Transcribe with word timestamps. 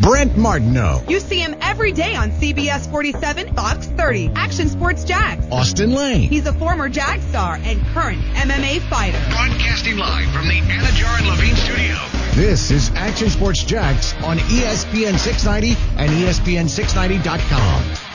Brent 0.00 0.36
Martineau. 0.36 1.02
You 1.08 1.20
see 1.20 1.38
him 1.38 1.54
every 1.60 1.92
day 1.92 2.14
on 2.14 2.30
CBS 2.32 2.90
47, 2.90 3.54
Fox 3.54 3.86
30, 3.86 4.32
Action 4.34 4.68
Sports 4.68 5.04
Jax. 5.04 5.46
Austin 5.50 5.92
Lane. 5.92 6.28
He's 6.28 6.46
a 6.46 6.52
former 6.52 6.88
Jag 6.88 7.20
star 7.22 7.56
and 7.62 7.80
current 7.88 8.20
MMA 8.34 8.80
fighter. 8.88 9.18
Broadcasting 9.30 9.96
live 9.96 10.30
from 10.32 10.48
the 10.48 10.60
Anidjar 10.60 11.18
and 11.18 11.28
Levine 11.28 11.56
studio. 11.56 11.96
This 12.34 12.70
is 12.70 12.90
Action 12.94 13.28
Sports 13.28 13.62
Jax 13.62 14.14
on 14.24 14.38
ESPN 14.38 15.18
690 15.18 15.76
and 15.98 16.10
E 16.10 16.24
ESPN690.com. 16.24 18.11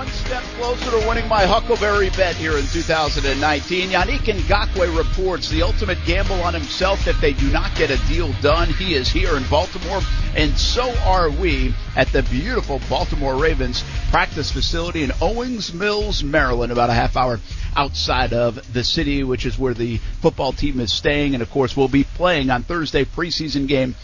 One 0.00 0.08
step 0.08 0.42
closer 0.56 0.98
to 0.98 1.06
winning 1.06 1.28
my 1.28 1.44
Huckleberry 1.44 2.08
bet 2.16 2.34
here 2.34 2.56
in 2.56 2.64
2019. 2.68 3.90
Yannick 3.90 4.20
Ngakoue 4.20 4.96
reports 4.96 5.50
the 5.50 5.60
ultimate 5.60 5.98
gamble 6.06 6.40
on 6.40 6.54
himself 6.54 7.06
if 7.06 7.20
they 7.20 7.34
do 7.34 7.50
not 7.50 7.74
get 7.76 7.90
a 7.90 7.98
deal 8.08 8.32
done. 8.40 8.70
He 8.70 8.94
is 8.94 9.10
here 9.10 9.36
in 9.36 9.44
Baltimore, 9.50 10.00
and 10.34 10.56
so 10.56 10.90
are 11.00 11.28
we 11.28 11.74
at 11.96 12.10
the 12.12 12.22
beautiful 12.22 12.80
Baltimore 12.88 13.36
Ravens 13.36 13.84
practice 14.08 14.50
facility 14.50 15.02
in 15.02 15.12
Owings 15.20 15.74
Mills, 15.74 16.24
Maryland, 16.24 16.72
about 16.72 16.88
a 16.88 16.94
half 16.94 17.14
hour 17.14 17.38
outside 17.76 18.32
of 18.32 18.72
the 18.72 18.82
city, 18.82 19.22
which 19.22 19.44
is 19.44 19.58
where 19.58 19.74
the 19.74 19.98
football 20.22 20.52
team 20.52 20.80
is 20.80 20.90
staying. 20.90 21.34
And 21.34 21.42
of 21.42 21.50
course, 21.50 21.76
we'll 21.76 21.88
be 21.88 22.04
playing 22.04 22.48
on 22.48 22.62
Thursday 22.62 23.04
preseason 23.04 23.68
game 23.68 23.94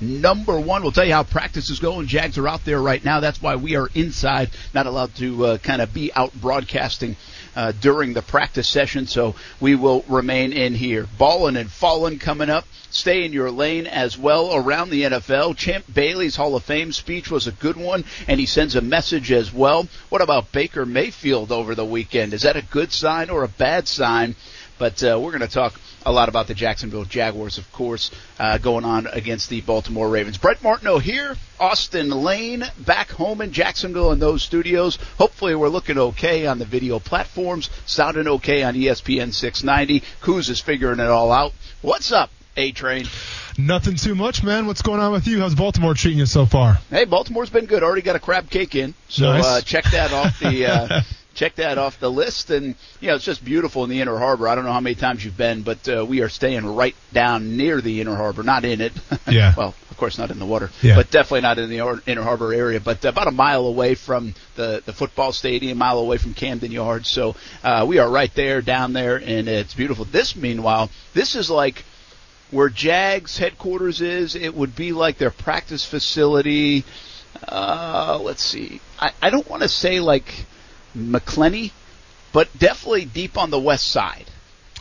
number 0.00 0.58
one. 0.58 0.82
We'll 0.82 0.92
tell 0.92 1.04
you 1.04 1.12
how 1.12 1.22
practice 1.22 1.70
is 1.70 1.80
going. 1.80 2.06
Jags 2.06 2.38
are 2.38 2.48
out 2.48 2.64
there 2.64 2.80
right 2.80 3.04
now. 3.04 3.20
That's 3.20 3.40
why 3.40 3.56
we 3.56 3.76
are 3.76 3.88
inside, 3.94 4.50
not 4.74 4.86
allowed 4.86 5.14
to 5.16 5.46
uh, 5.46 5.58
kind 5.58 5.82
of 5.82 5.92
be 5.92 6.12
out 6.12 6.32
broadcasting 6.34 7.16
uh, 7.54 7.72
during 7.80 8.12
the 8.12 8.22
practice 8.22 8.68
session. 8.68 9.06
So 9.06 9.34
we 9.60 9.74
will 9.74 10.04
remain 10.08 10.52
in 10.52 10.74
here. 10.74 11.06
Ballin' 11.18 11.56
and 11.56 11.70
Fallin' 11.70 12.18
coming 12.18 12.50
up. 12.50 12.64
Stay 12.90 13.24
in 13.24 13.32
your 13.32 13.50
lane 13.50 13.86
as 13.86 14.18
well 14.18 14.54
around 14.54 14.90
the 14.90 15.04
NFL. 15.04 15.56
Champ 15.56 15.84
Bailey's 15.92 16.36
Hall 16.36 16.56
of 16.56 16.64
Fame 16.64 16.92
speech 16.92 17.30
was 17.30 17.46
a 17.46 17.52
good 17.52 17.76
one, 17.76 18.04
and 18.28 18.38
he 18.38 18.46
sends 18.46 18.76
a 18.76 18.82
message 18.82 19.32
as 19.32 19.52
well. 19.52 19.88
What 20.08 20.20
about 20.20 20.52
Baker 20.52 20.84
Mayfield 20.84 21.52
over 21.52 21.74
the 21.74 21.84
weekend? 21.84 22.34
Is 22.34 22.42
that 22.42 22.56
a 22.56 22.62
good 22.62 22.92
sign 22.92 23.30
or 23.30 23.44
a 23.44 23.48
bad 23.48 23.88
sign? 23.88 24.36
But 24.78 25.02
uh, 25.02 25.18
we're 25.20 25.30
going 25.30 25.40
to 25.40 25.48
talk 25.48 25.80
a 26.04 26.12
lot 26.12 26.28
about 26.28 26.46
the 26.46 26.54
Jacksonville 26.54 27.04
Jaguars, 27.04 27.58
of 27.58 27.70
course, 27.72 28.10
uh, 28.38 28.58
going 28.58 28.84
on 28.84 29.06
against 29.06 29.48
the 29.48 29.60
Baltimore 29.60 30.08
Ravens. 30.08 30.38
Brent 30.38 30.62
Martineau 30.62 30.98
here, 30.98 31.36
Austin 31.60 32.10
Lane 32.10 32.64
back 32.78 33.10
home 33.10 33.40
in 33.40 33.52
Jacksonville 33.52 34.12
in 34.12 34.18
those 34.18 34.42
studios. 34.42 34.96
Hopefully, 35.18 35.54
we're 35.54 35.68
looking 35.68 35.98
okay 35.98 36.46
on 36.46 36.58
the 36.58 36.64
video 36.64 36.98
platforms, 36.98 37.70
sounding 37.86 38.26
okay 38.28 38.62
on 38.62 38.74
ESPN 38.74 39.32
690. 39.32 40.02
Kuz 40.20 40.48
is 40.50 40.60
figuring 40.60 41.00
it 41.00 41.06
all 41.08 41.30
out. 41.32 41.52
What's 41.82 42.12
up, 42.12 42.30
A 42.56 42.72
Train? 42.72 43.06
Nothing 43.58 43.96
too 43.96 44.14
much, 44.14 44.42
man. 44.42 44.66
What's 44.66 44.82
going 44.82 44.98
on 45.00 45.12
with 45.12 45.26
you? 45.26 45.40
How's 45.40 45.54
Baltimore 45.54 45.94
treating 45.94 46.18
you 46.18 46.26
so 46.26 46.46
far? 46.46 46.78
Hey, 46.90 47.04
Baltimore's 47.04 47.50
been 47.50 47.66
good. 47.66 47.82
Already 47.82 48.00
got 48.02 48.16
a 48.16 48.20
crab 48.20 48.48
cake 48.48 48.74
in, 48.74 48.94
so 49.08 49.26
Nice. 49.32 49.44
uh, 49.44 49.60
check 49.60 49.84
that 49.92 50.12
off 50.12 50.38
the. 50.40 50.66
Uh, 50.66 51.00
Check 51.34 51.54
that 51.56 51.78
off 51.78 51.98
the 51.98 52.10
list, 52.10 52.50
and 52.50 52.74
you 53.00 53.08
know 53.08 53.14
it's 53.14 53.24
just 53.24 53.42
beautiful 53.44 53.84
in 53.84 53.90
the 53.90 54.00
Inner 54.00 54.18
Harbor. 54.18 54.48
I 54.48 54.54
don't 54.54 54.64
know 54.64 54.72
how 54.72 54.80
many 54.80 54.94
times 54.94 55.24
you've 55.24 55.36
been, 55.36 55.62
but 55.62 55.88
uh, 55.88 56.04
we 56.06 56.20
are 56.20 56.28
staying 56.28 56.66
right 56.66 56.94
down 57.12 57.56
near 57.56 57.80
the 57.80 58.00
Inner 58.02 58.14
Harbor, 58.16 58.42
not 58.42 58.64
in 58.64 58.80
it. 58.80 58.92
Yeah. 59.30 59.54
well, 59.56 59.74
of 59.90 59.96
course, 59.96 60.18
not 60.18 60.30
in 60.30 60.38
the 60.38 60.44
water, 60.46 60.70
Yeah. 60.82 60.96
but 60.96 61.10
definitely 61.10 61.40
not 61.42 61.58
in 61.58 61.70
the 61.70 61.80
Or- 61.80 62.02
Inner 62.06 62.22
Harbor 62.22 62.52
area. 62.52 62.80
But 62.80 63.02
about 63.04 63.28
a 63.28 63.30
mile 63.30 63.66
away 63.66 63.94
from 63.94 64.34
the 64.56 64.82
the 64.84 64.92
football 64.92 65.32
stadium, 65.32 65.72
a 65.72 65.78
mile 65.78 65.98
away 65.98 66.18
from 66.18 66.34
Camden 66.34 66.70
Yards. 66.70 67.08
So 67.10 67.34
uh, 67.64 67.86
we 67.88 67.98
are 67.98 68.10
right 68.10 68.34
there, 68.34 68.60
down 68.60 68.92
there, 68.92 69.16
and 69.16 69.48
it's 69.48 69.74
beautiful. 69.74 70.04
This, 70.04 70.36
meanwhile, 70.36 70.90
this 71.14 71.34
is 71.34 71.48
like 71.50 71.84
where 72.50 72.68
Jags 72.68 73.38
headquarters 73.38 74.02
is. 74.02 74.34
It 74.36 74.54
would 74.54 74.76
be 74.76 74.92
like 74.92 75.16
their 75.16 75.30
practice 75.30 75.84
facility. 75.86 76.84
Uh, 77.48 78.18
let's 78.22 78.44
see. 78.44 78.80
I, 79.00 79.12
I 79.22 79.30
don't 79.30 79.48
want 79.48 79.62
to 79.62 79.68
say 79.68 80.00
like 80.00 80.44
Macclenny, 80.94 81.72
but 82.32 82.48
definitely 82.58 83.04
deep 83.04 83.36
on 83.36 83.50
the 83.50 83.58
west 83.58 83.88
side. 83.88 84.26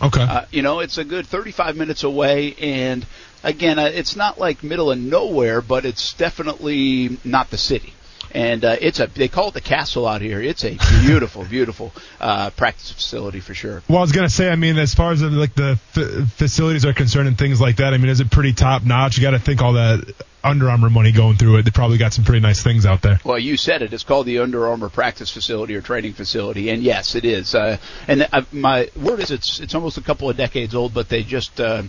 Okay. 0.01 0.21
Uh, 0.21 0.45
you 0.51 0.61
know, 0.61 0.79
it's 0.79 0.97
a 0.97 1.03
good 1.03 1.27
35 1.27 1.75
minutes 1.75 2.03
away, 2.03 2.55
and 2.55 3.05
again, 3.43 3.77
uh, 3.77 3.85
it's 3.85 4.15
not 4.15 4.39
like 4.39 4.63
middle 4.63 4.91
of 4.91 4.97
nowhere, 4.97 5.61
but 5.61 5.85
it's 5.85 6.13
definitely 6.13 7.17
not 7.23 7.49
the 7.51 7.57
city. 7.57 7.93
And 8.33 8.63
uh, 8.63 8.75
it's 8.79 8.99
a 8.99 9.07
they 9.07 9.27
call 9.27 9.49
it 9.49 9.53
the 9.53 9.61
castle 9.61 10.07
out 10.07 10.21
here. 10.21 10.41
It's 10.41 10.63
a 10.63 10.77
beautiful, 11.01 11.43
beautiful 11.49 11.91
uh, 12.19 12.49
practice 12.51 12.91
facility 12.91 13.39
for 13.39 13.53
sure. 13.53 13.83
well, 13.89 13.99
I 13.99 14.01
was 14.01 14.11
gonna 14.11 14.29
say, 14.29 14.49
I 14.49 14.55
mean, 14.55 14.77
as 14.77 14.93
far 14.93 15.11
as 15.11 15.21
like 15.21 15.53
the 15.55 15.79
f- 15.95 16.31
facilities 16.31 16.85
are 16.85 16.93
concerned 16.93 17.27
and 17.27 17.37
things 17.37 17.59
like 17.59 17.77
that, 17.77 17.93
I 17.93 17.97
mean, 17.97 18.09
is 18.09 18.19
it 18.19 18.31
pretty 18.31 18.53
top 18.53 18.83
notch? 18.83 19.17
You 19.17 19.23
got 19.23 19.31
to 19.31 19.39
think 19.39 19.61
all 19.61 19.73
that 19.73 20.13
Under 20.43 20.69
Armour 20.69 20.89
money 20.89 21.11
going 21.11 21.37
through 21.37 21.57
it. 21.57 21.63
They 21.63 21.71
probably 21.71 21.97
got 21.97 22.13
some 22.13 22.23
pretty 22.25 22.39
nice 22.41 22.63
things 22.63 22.85
out 22.85 23.01
there. 23.01 23.19
Well, 23.23 23.37
you 23.39 23.57
said 23.57 23.81
it. 23.81 23.93
It's 23.93 24.03
called 24.03 24.25
the 24.25 24.39
Under 24.39 24.67
Armour 24.67 24.89
practice 24.89 25.29
facility 25.31 25.75
or 25.75 25.81
training 25.81 26.13
facility, 26.13 26.69
and 26.69 26.81
yes, 26.81 27.15
it 27.15 27.25
is. 27.25 27.53
Uh, 27.53 27.77
and 28.07 28.27
uh, 28.31 28.41
my 28.51 28.89
word 28.95 29.19
is, 29.19 29.31
it's 29.31 29.59
it's 29.59 29.75
almost 29.75 29.97
a 29.97 30.01
couple 30.01 30.29
of 30.29 30.37
decades 30.37 30.73
old, 30.73 30.93
but 30.93 31.09
they 31.09 31.23
just 31.23 31.59
uh, 31.59 31.83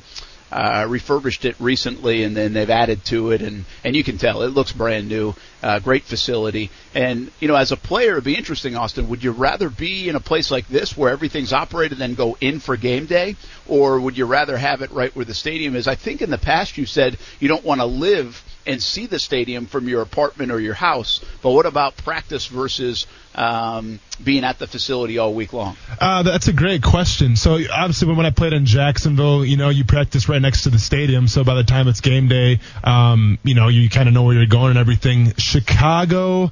uh, 0.53 0.87
refurbished 0.89 1.45
it 1.45 1.57
recently, 1.59 2.25
and 2.25 2.37
then 2.37 2.53
they've 2.53 2.69
added 2.69 3.05
to 3.07 3.31
it, 3.31 3.41
and 3.41 3.65
and 3.85 3.97
you 3.97 4.05
can 4.05 4.19
tell 4.19 4.43
it 4.43 4.49
looks 4.49 4.73
brand 4.73 5.09
new. 5.09 5.35
Uh, 5.63 5.79
great 5.79 6.03
facility, 6.03 6.71
and 6.95 7.31
you 7.41 7.49
know, 7.49 7.55
as 7.55 7.73
a 7.73 7.77
player, 7.77 8.13
it'd 8.13 8.25
be 8.25 8.37
interesting, 8.37 8.77
Austin. 8.77 9.09
Would 9.09 9.23
you 9.23 9.31
rather 9.31 9.71
be 9.71 10.09
in 10.09 10.17
a 10.17 10.21
place 10.21 10.51
like 10.51 10.69
this 10.69 10.97
where 10.97 11.11
everything's 11.11 11.53
operated, 11.53 11.99
then 11.99 12.15
go 12.15 12.37
in 12.41 12.61
for 12.61 12.77
game 12.77 13.07
day, 13.07 13.37
or 13.67 14.01
would 14.01 14.19
you 14.19 14.27
rather 14.27 14.57
have 14.57 14.83
it 14.83 14.91
right 14.91 15.15
where 15.15 15.25
the 15.25 15.35
stadium 15.35 15.77
is? 15.77 15.89
I 15.89 15.95
think 15.95 16.21
in 16.21 16.31
the 16.31 16.39
past 16.39 16.77
you 16.77 16.85
said 16.85 17.17
you 17.39 17.49
don't 17.49 17.65
want 17.65 17.81
to 17.81 17.87
live 17.87 18.43
and 18.67 18.83
see 18.83 19.07
the 19.07 19.19
stadium 19.19 19.67
from 19.67 19.89
your 19.89 20.03
apartment 20.03 20.53
or 20.53 20.61
your 20.61 20.75
house. 20.75 21.25
But 21.43 21.51
what 21.51 21.67
about 21.67 21.97
practice 21.97 22.47
versus 22.47 23.07
um, 23.35 24.01
being 24.23 24.45
at 24.45 24.59
the 24.59 24.67
facility 24.67 25.19
all 25.19 25.35
week 25.35 25.53
long? 25.53 25.77
Uh, 26.01 26.23
that's 26.23 26.49
a 26.49 26.53
great 26.53 26.83
question. 26.83 27.37
So 27.37 27.59
obviously, 27.73 28.15
when 28.15 28.27
I 28.27 28.31
played 28.31 28.53
in 28.53 28.67
Jacksonville, 28.67 29.45
you 29.45 29.57
know, 29.57 29.69
you 29.69 29.85
practice 29.85 30.29
right 30.29 30.43
next 30.43 30.63
to 30.63 30.71
the 30.71 30.79
stadium. 30.79 31.29
So 31.29 31.45
by 31.45 31.55
the 31.55 31.65
time 31.65 31.89
it's 31.89 32.01
game 32.01 32.29
day, 32.29 32.61
um, 32.85 33.39
you 33.43 33.55
know, 33.55 33.69
you 33.69 33.89
kind 33.89 34.09
of 34.09 34.15
know 34.15 34.23
where 34.23 34.35
you're 34.35 34.47
going 34.47 34.71
and 34.71 34.79
everything. 34.79 35.35
Chicago. 35.37 36.51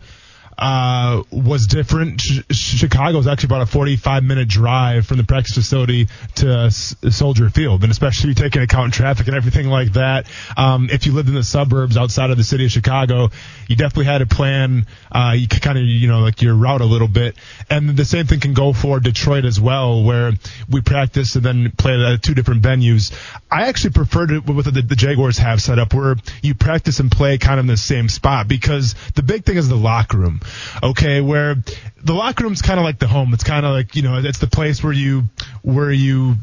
Uh, 0.60 1.22
was 1.30 1.66
different. 1.66 2.20
Ch- 2.20 2.44
Chicago 2.50 3.16
was 3.16 3.26
actually 3.26 3.46
about 3.46 3.62
a 3.62 3.66
45 3.66 4.22
minute 4.24 4.46
drive 4.46 5.06
from 5.06 5.16
the 5.16 5.24
practice 5.24 5.54
facility 5.54 6.08
to 6.34 6.50
S- 6.66 6.94
Soldier 7.08 7.48
Field, 7.48 7.82
and 7.82 7.90
especially 7.90 8.34
taking 8.34 8.60
account 8.60 8.92
traffic 8.92 9.26
and 9.26 9.34
everything 9.34 9.68
like 9.68 9.94
that. 9.94 10.26
Um, 10.58 10.90
if 10.92 11.06
you 11.06 11.12
lived 11.12 11.30
in 11.30 11.34
the 11.34 11.42
suburbs 11.42 11.96
outside 11.96 12.28
of 12.30 12.36
the 12.36 12.44
city 12.44 12.66
of 12.66 12.70
Chicago, 12.70 13.30
you 13.68 13.76
definitely 13.76 14.04
had 14.04 14.18
to 14.18 14.26
plan, 14.26 14.86
uh, 15.10 15.34
you 15.34 15.48
kind 15.48 15.78
of, 15.78 15.84
you 15.84 16.08
know, 16.08 16.20
like 16.20 16.42
your 16.42 16.54
route 16.54 16.82
a 16.82 16.84
little 16.84 17.08
bit. 17.08 17.36
And 17.70 17.96
the 17.96 18.04
same 18.04 18.26
thing 18.26 18.40
can 18.40 18.52
go 18.52 18.74
for 18.74 19.00
Detroit 19.00 19.46
as 19.46 19.58
well, 19.58 20.04
where 20.04 20.32
we 20.68 20.82
practice 20.82 21.36
and 21.36 21.44
then 21.44 21.72
play 21.72 21.94
at 22.04 22.22
two 22.22 22.34
different 22.34 22.60
venues. 22.60 23.12
I 23.50 23.68
actually 23.68 23.92
preferred 23.92 24.30
it 24.30 24.46
what 24.46 24.66
the, 24.66 24.82
the 24.82 24.96
Jaguars 24.96 25.38
have 25.38 25.62
set 25.62 25.78
up, 25.78 25.94
where 25.94 26.16
you 26.42 26.54
practice 26.54 27.00
and 27.00 27.10
play 27.10 27.38
kind 27.38 27.58
of 27.58 27.64
in 27.64 27.68
the 27.68 27.78
same 27.78 28.10
spot, 28.10 28.46
because 28.46 28.94
the 29.14 29.22
big 29.22 29.46
thing 29.46 29.56
is 29.56 29.70
the 29.70 29.74
locker 29.74 30.18
room. 30.18 30.40
Okay, 30.82 31.20
where 31.20 31.56
the 32.02 32.12
locker 32.12 32.44
room's 32.44 32.62
kind 32.62 32.78
of 32.78 32.84
like 32.84 32.98
the 32.98 33.08
home. 33.08 33.34
It's 33.34 33.44
kind 33.44 33.66
of 33.66 33.72
like, 33.72 33.96
you 33.96 34.02
know, 34.02 34.18
it's 34.18 34.38
the 34.38 34.46
place 34.46 34.82
where 34.82 34.92
you, 34.92 35.24
where 35.62 35.92
you 35.92 36.36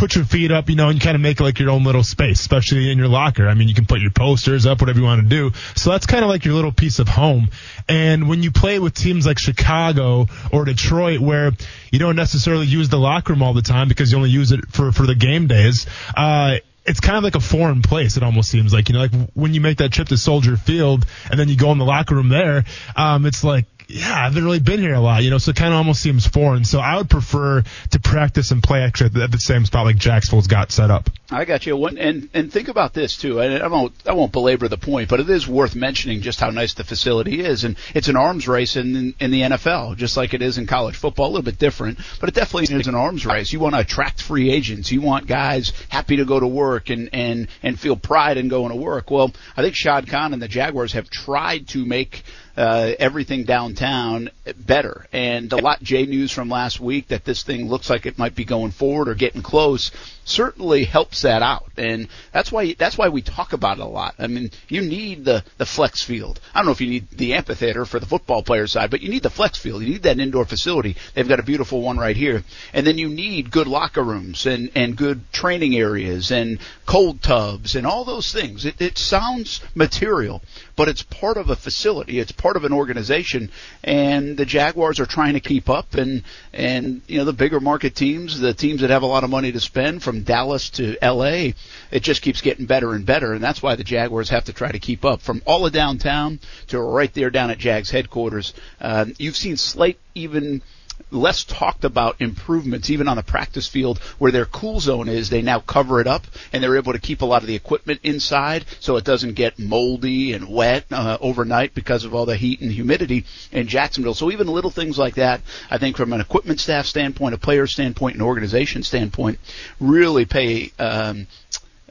put 0.00 0.14
your 0.14 0.24
feet 0.24 0.50
up, 0.50 0.70
you 0.70 0.76
know, 0.76 0.88
and 0.88 0.94
you 0.94 1.00
kind 1.00 1.14
of 1.14 1.20
make 1.20 1.40
like 1.40 1.58
your 1.58 1.68
own 1.68 1.84
little 1.84 2.02
space, 2.02 2.40
especially 2.40 2.90
in 2.90 2.96
your 2.96 3.06
locker. 3.06 3.46
I 3.46 3.52
mean, 3.52 3.68
you 3.68 3.74
can 3.74 3.84
put 3.84 4.00
your 4.00 4.10
posters 4.10 4.64
up, 4.64 4.80
whatever 4.80 4.98
you 4.98 5.04
want 5.04 5.22
to 5.22 5.28
do. 5.28 5.52
So 5.76 5.90
that's 5.90 6.06
kind 6.06 6.24
of 6.24 6.30
like 6.30 6.46
your 6.46 6.54
little 6.54 6.72
piece 6.72 7.00
of 7.00 7.06
home. 7.06 7.50
And 7.86 8.26
when 8.26 8.42
you 8.42 8.50
play 8.50 8.78
with 8.78 8.94
teams 8.94 9.26
like 9.26 9.38
Chicago 9.38 10.26
or 10.50 10.64
Detroit, 10.64 11.20
where 11.20 11.52
you 11.92 11.98
don't 11.98 12.16
necessarily 12.16 12.66
use 12.66 12.88
the 12.88 12.98
locker 12.98 13.34
room 13.34 13.42
all 13.42 13.52
the 13.52 13.60
time 13.60 13.88
because 13.88 14.10
you 14.10 14.16
only 14.16 14.30
use 14.30 14.52
it 14.52 14.60
for, 14.70 14.90
for 14.90 15.06
the 15.06 15.14
game 15.14 15.48
days, 15.48 15.86
uh, 16.16 16.56
it's 16.84 17.00
kind 17.00 17.16
of 17.16 17.24
like 17.24 17.34
a 17.34 17.40
foreign 17.40 17.82
place. 17.82 18.16
It 18.16 18.22
almost 18.22 18.50
seems 18.50 18.72
like 18.72 18.88
you 18.88 18.94
know, 18.94 19.00
like 19.00 19.12
when 19.34 19.54
you 19.54 19.60
make 19.60 19.78
that 19.78 19.92
trip 19.92 20.08
to 20.08 20.16
Soldier 20.16 20.56
Field 20.56 21.06
and 21.30 21.38
then 21.38 21.48
you 21.48 21.56
go 21.56 21.72
in 21.72 21.78
the 21.78 21.84
locker 21.84 22.14
room 22.14 22.28
there. 22.28 22.64
Um, 22.96 23.26
it's 23.26 23.44
like, 23.44 23.66
yeah, 23.92 24.12
I 24.12 24.24
haven't 24.24 24.44
really 24.44 24.60
been 24.60 24.78
here 24.78 24.94
a 24.94 25.00
lot, 25.00 25.24
you 25.24 25.30
know, 25.30 25.38
so 25.38 25.50
it 25.50 25.56
kind 25.56 25.72
of 25.72 25.78
almost 25.78 26.00
seems 26.00 26.26
foreign. 26.26 26.64
So 26.64 26.78
I 26.78 26.96
would 26.96 27.10
prefer 27.10 27.62
to 27.90 28.00
practice 28.00 28.52
and 28.52 28.62
play 28.62 28.82
actually 28.82 29.20
at 29.20 29.30
the, 29.30 29.40
same 29.40 29.64
spot 29.64 29.86
like 29.86 29.96
Jacksonville's 29.96 30.46
got 30.46 30.70
set 30.70 30.90
up. 30.90 31.08
I 31.30 31.46
got 31.46 31.64
you. 31.64 31.86
And 31.86 32.28
and 32.34 32.52
think 32.52 32.68
about 32.68 32.92
this 32.92 33.16
too. 33.16 33.40
And 33.40 33.62
I 33.62 33.68
won't 33.68 33.92
I 34.06 34.12
won't 34.12 34.32
belabor 34.32 34.68
the 34.68 34.76
point, 34.76 35.08
but 35.08 35.18
it 35.18 35.30
is 35.30 35.48
worth 35.48 35.74
mentioning 35.74 36.20
just 36.20 36.40
how 36.40 36.50
nice 36.50 36.74
the 36.74 36.84
facility 36.84 37.40
is. 37.40 37.64
And 37.64 37.76
it's 37.94 38.08
an 38.08 38.16
arms 38.16 38.46
race 38.46 38.76
in 38.76 39.14
in 39.18 39.30
the 39.30 39.42
NFL, 39.42 39.96
just 39.96 40.16
like 40.16 40.34
it 40.34 40.42
is 40.42 40.58
in 40.58 40.66
college 40.66 40.96
football. 40.96 41.26
A 41.26 41.32
little 41.32 41.42
bit 41.42 41.58
different, 41.58 41.98
but 42.20 42.28
it 42.28 42.34
definitely 42.34 42.76
is 42.76 42.86
an 42.86 42.94
arms 42.94 43.24
race. 43.24 43.52
You 43.52 43.60
want 43.60 43.74
to 43.74 43.80
attract 43.80 44.20
free 44.20 44.50
agents. 44.50 44.92
You 44.92 45.00
want 45.00 45.26
guys 45.26 45.72
happy 45.88 46.16
to 46.16 46.24
go 46.26 46.38
to 46.38 46.46
work 46.46 46.90
and 46.90 47.08
and 47.12 47.48
and 47.62 47.80
feel 47.80 47.96
pride 47.96 48.36
in 48.36 48.48
going 48.48 48.70
to 48.70 48.76
work. 48.76 49.10
Well, 49.10 49.32
I 49.56 49.62
think 49.62 49.74
Shad 49.74 50.06
Khan 50.06 50.34
and 50.34 50.42
the 50.42 50.48
Jaguars 50.48 50.92
have 50.92 51.08
tried 51.08 51.68
to 51.68 51.84
make 51.86 52.24
uh, 52.60 52.94
everything 52.98 53.44
downtown 53.44 54.30
better. 54.54 55.06
And 55.14 55.48
the 55.48 55.56
lot 55.56 55.82
J 55.82 56.04
news 56.04 56.30
from 56.30 56.50
last 56.50 56.78
week 56.78 57.08
that 57.08 57.24
this 57.24 57.42
thing 57.42 57.68
looks 57.68 57.88
like 57.88 58.04
it 58.04 58.18
might 58.18 58.34
be 58.34 58.44
going 58.44 58.70
forward 58.70 59.08
or 59.08 59.14
getting 59.14 59.40
close 59.40 59.90
certainly 60.26 60.84
helps 60.84 61.22
that 61.22 61.42
out. 61.42 61.70
And 61.78 62.08
that's 62.32 62.52
why 62.52 62.74
that's 62.74 62.98
why 62.98 63.08
we 63.08 63.22
talk 63.22 63.54
about 63.54 63.78
it 63.78 63.82
a 63.82 63.86
lot. 63.86 64.14
I 64.18 64.26
mean, 64.26 64.50
you 64.68 64.82
need 64.82 65.24
the 65.24 65.42
the 65.56 65.64
flex 65.64 66.02
field. 66.02 66.38
I 66.54 66.58
don't 66.58 66.66
know 66.66 66.72
if 66.72 66.82
you 66.82 66.90
need 66.90 67.08
the 67.10 67.32
amphitheater 67.32 67.86
for 67.86 67.98
the 67.98 68.06
football 68.06 68.42
player 68.42 68.66
side, 68.66 68.90
but 68.90 69.00
you 69.00 69.08
need 69.08 69.22
the 69.22 69.30
flex 69.30 69.58
field. 69.58 69.82
You 69.82 69.88
need 69.88 70.02
that 70.02 70.20
indoor 70.20 70.44
facility. 70.44 70.96
They've 71.14 71.26
got 71.26 71.40
a 71.40 71.44
beautiful 71.44 71.80
one 71.80 71.96
right 71.96 72.16
here. 72.16 72.44
And 72.74 72.86
then 72.86 72.98
you 72.98 73.08
need 73.08 73.50
good 73.50 73.68
locker 73.68 74.02
rooms 74.02 74.44
and 74.44 74.70
and 74.74 74.96
good 74.96 75.32
training 75.32 75.74
areas 75.76 76.30
and 76.30 76.58
cold 76.84 77.22
tubs 77.22 77.74
and 77.74 77.86
all 77.86 78.04
those 78.04 78.32
things. 78.32 78.66
It, 78.66 78.80
it 78.80 78.98
sounds 78.98 79.60
material, 79.74 80.42
but 80.76 80.88
it's 80.88 81.02
part 81.02 81.36
of 81.36 81.50
a 81.50 81.56
facility. 81.56 82.18
It's 82.18 82.32
part 82.32 82.56
of 82.56 82.64
an 82.64 82.72
organization, 82.72 83.50
and 83.82 84.36
the 84.36 84.44
Jaguars 84.44 85.00
are 85.00 85.06
trying 85.06 85.34
to 85.34 85.40
keep 85.40 85.68
up. 85.68 85.94
And 85.94 86.22
and 86.52 87.02
you 87.06 87.18
know 87.18 87.24
the 87.24 87.32
bigger 87.32 87.60
market 87.60 87.94
teams, 87.94 88.38
the 88.38 88.54
teams 88.54 88.80
that 88.80 88.90
have 88.90 89.02
a 89.02 89.06
lot 89.06 89.24
of 89.24 89.30
money 89.30 89.52
to 89.52 89.60
spend, 89.60 90.02
from 90.02 90.22
Dallas 90.22 90.70
to 90.70 90.96
L.A., 91.02 91.54
it 91.90 92.02
just 92.02 92.22
keeps 92.22 92.40
getting 92.40 92.66
better 92.66 92.94
and 92.94 93.04
better, 93.04 93.32
and 93.32 93.42
that's 93.42 93.62
why 93.62 93.74
the 93.74 93.84
Jaguars 93.84 94.30
have 94.30 94.44
to 94.44 94.52
try 94.52 94.70
to 94.72 94.78
keep 94.78 95.04
up. 95.04 95.20
From 95.20 95.42
all 95.46 95.66
of 95.66 95.72
downtown 95.72 96.40
to 96.68 96.80
right 96.80 97.12
there 97.14 97.30
down 97.30 97.50
at 97.50 97.58
Jags 97.58 97.90
headquarters, 97.90 98.54
uh, 98.80 99.06
you've 99.18 99.36
seen 99.36 99.56
slight 99.56 99.98
even 100.14 100.62
less 101.10 101.44
talked 101.44 101.84
about 101.84 102.20
improvements, 102.20 102.90
even 102.90 103.08
on 103.08 103.16
the 103.16 103.22
practice 103.22 103.66
field 103.66 103.98
where 104.18 104.32
their 104.32 104.46
cool 104.46 104.80
zone 104.80 105.08
is. 105.08 105.30
They 105.30 105.42
now 105.42 105.60
cover 105.60 106.00
it 106.00 106.06
up 106.06 106.26
and 106.52 106.62
they're 106.62 106.76
able 106.76 106.92
to 106.92 106.98
keep 106.98 107.22
a 107.22 107.26
lot 107.26 107.42
of 107.42 107.48
the 107.48 107.54
equipment 107.54 108.00
inside 108.02 108.64
so 108.80 108.96
it 108.96 109.04
doesn't 109.04 109.34
get 109.34 109.58
moldy 109.58 110.32
and 110.32 110.48
wet 110.48 110.86
uh, 110.90 111.18
overnight 111.20 111.74
because 111.74 112.04
of 112.04 112.14
all 112.14 112.26
the 112.26 112.36
heat 112.36 112.60
and 112.60 112.72
humidity 112.72 113.24
in 113.52 113.66
Jacksonville. 113.66 114.14
So 114.14 114.30
even 114.30 114.46
little 114.46 114.70
things 114.70 114.98
like 114.98 115.16
that, 115.16 115.40
I 115.70 115.78
think 115.78 115.96
from 115.96 116.12
an 116.12 116.20
equipment 116.20 116.60
staff 116.60 116.86
standpoint, 116.86 117.34
a 117.34 117.38
player 117.38 117.66
standpoint, 117.66 118.16
an 118.16 118.22
organization 118.22 118.82
standpoint, 118.82 119.38
really 119.80 120.24
pay 120.24 120.72
um, 120.78 121.26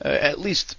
uh, 0.04 0.08
at 0.08 0.40
least 0.40 0.78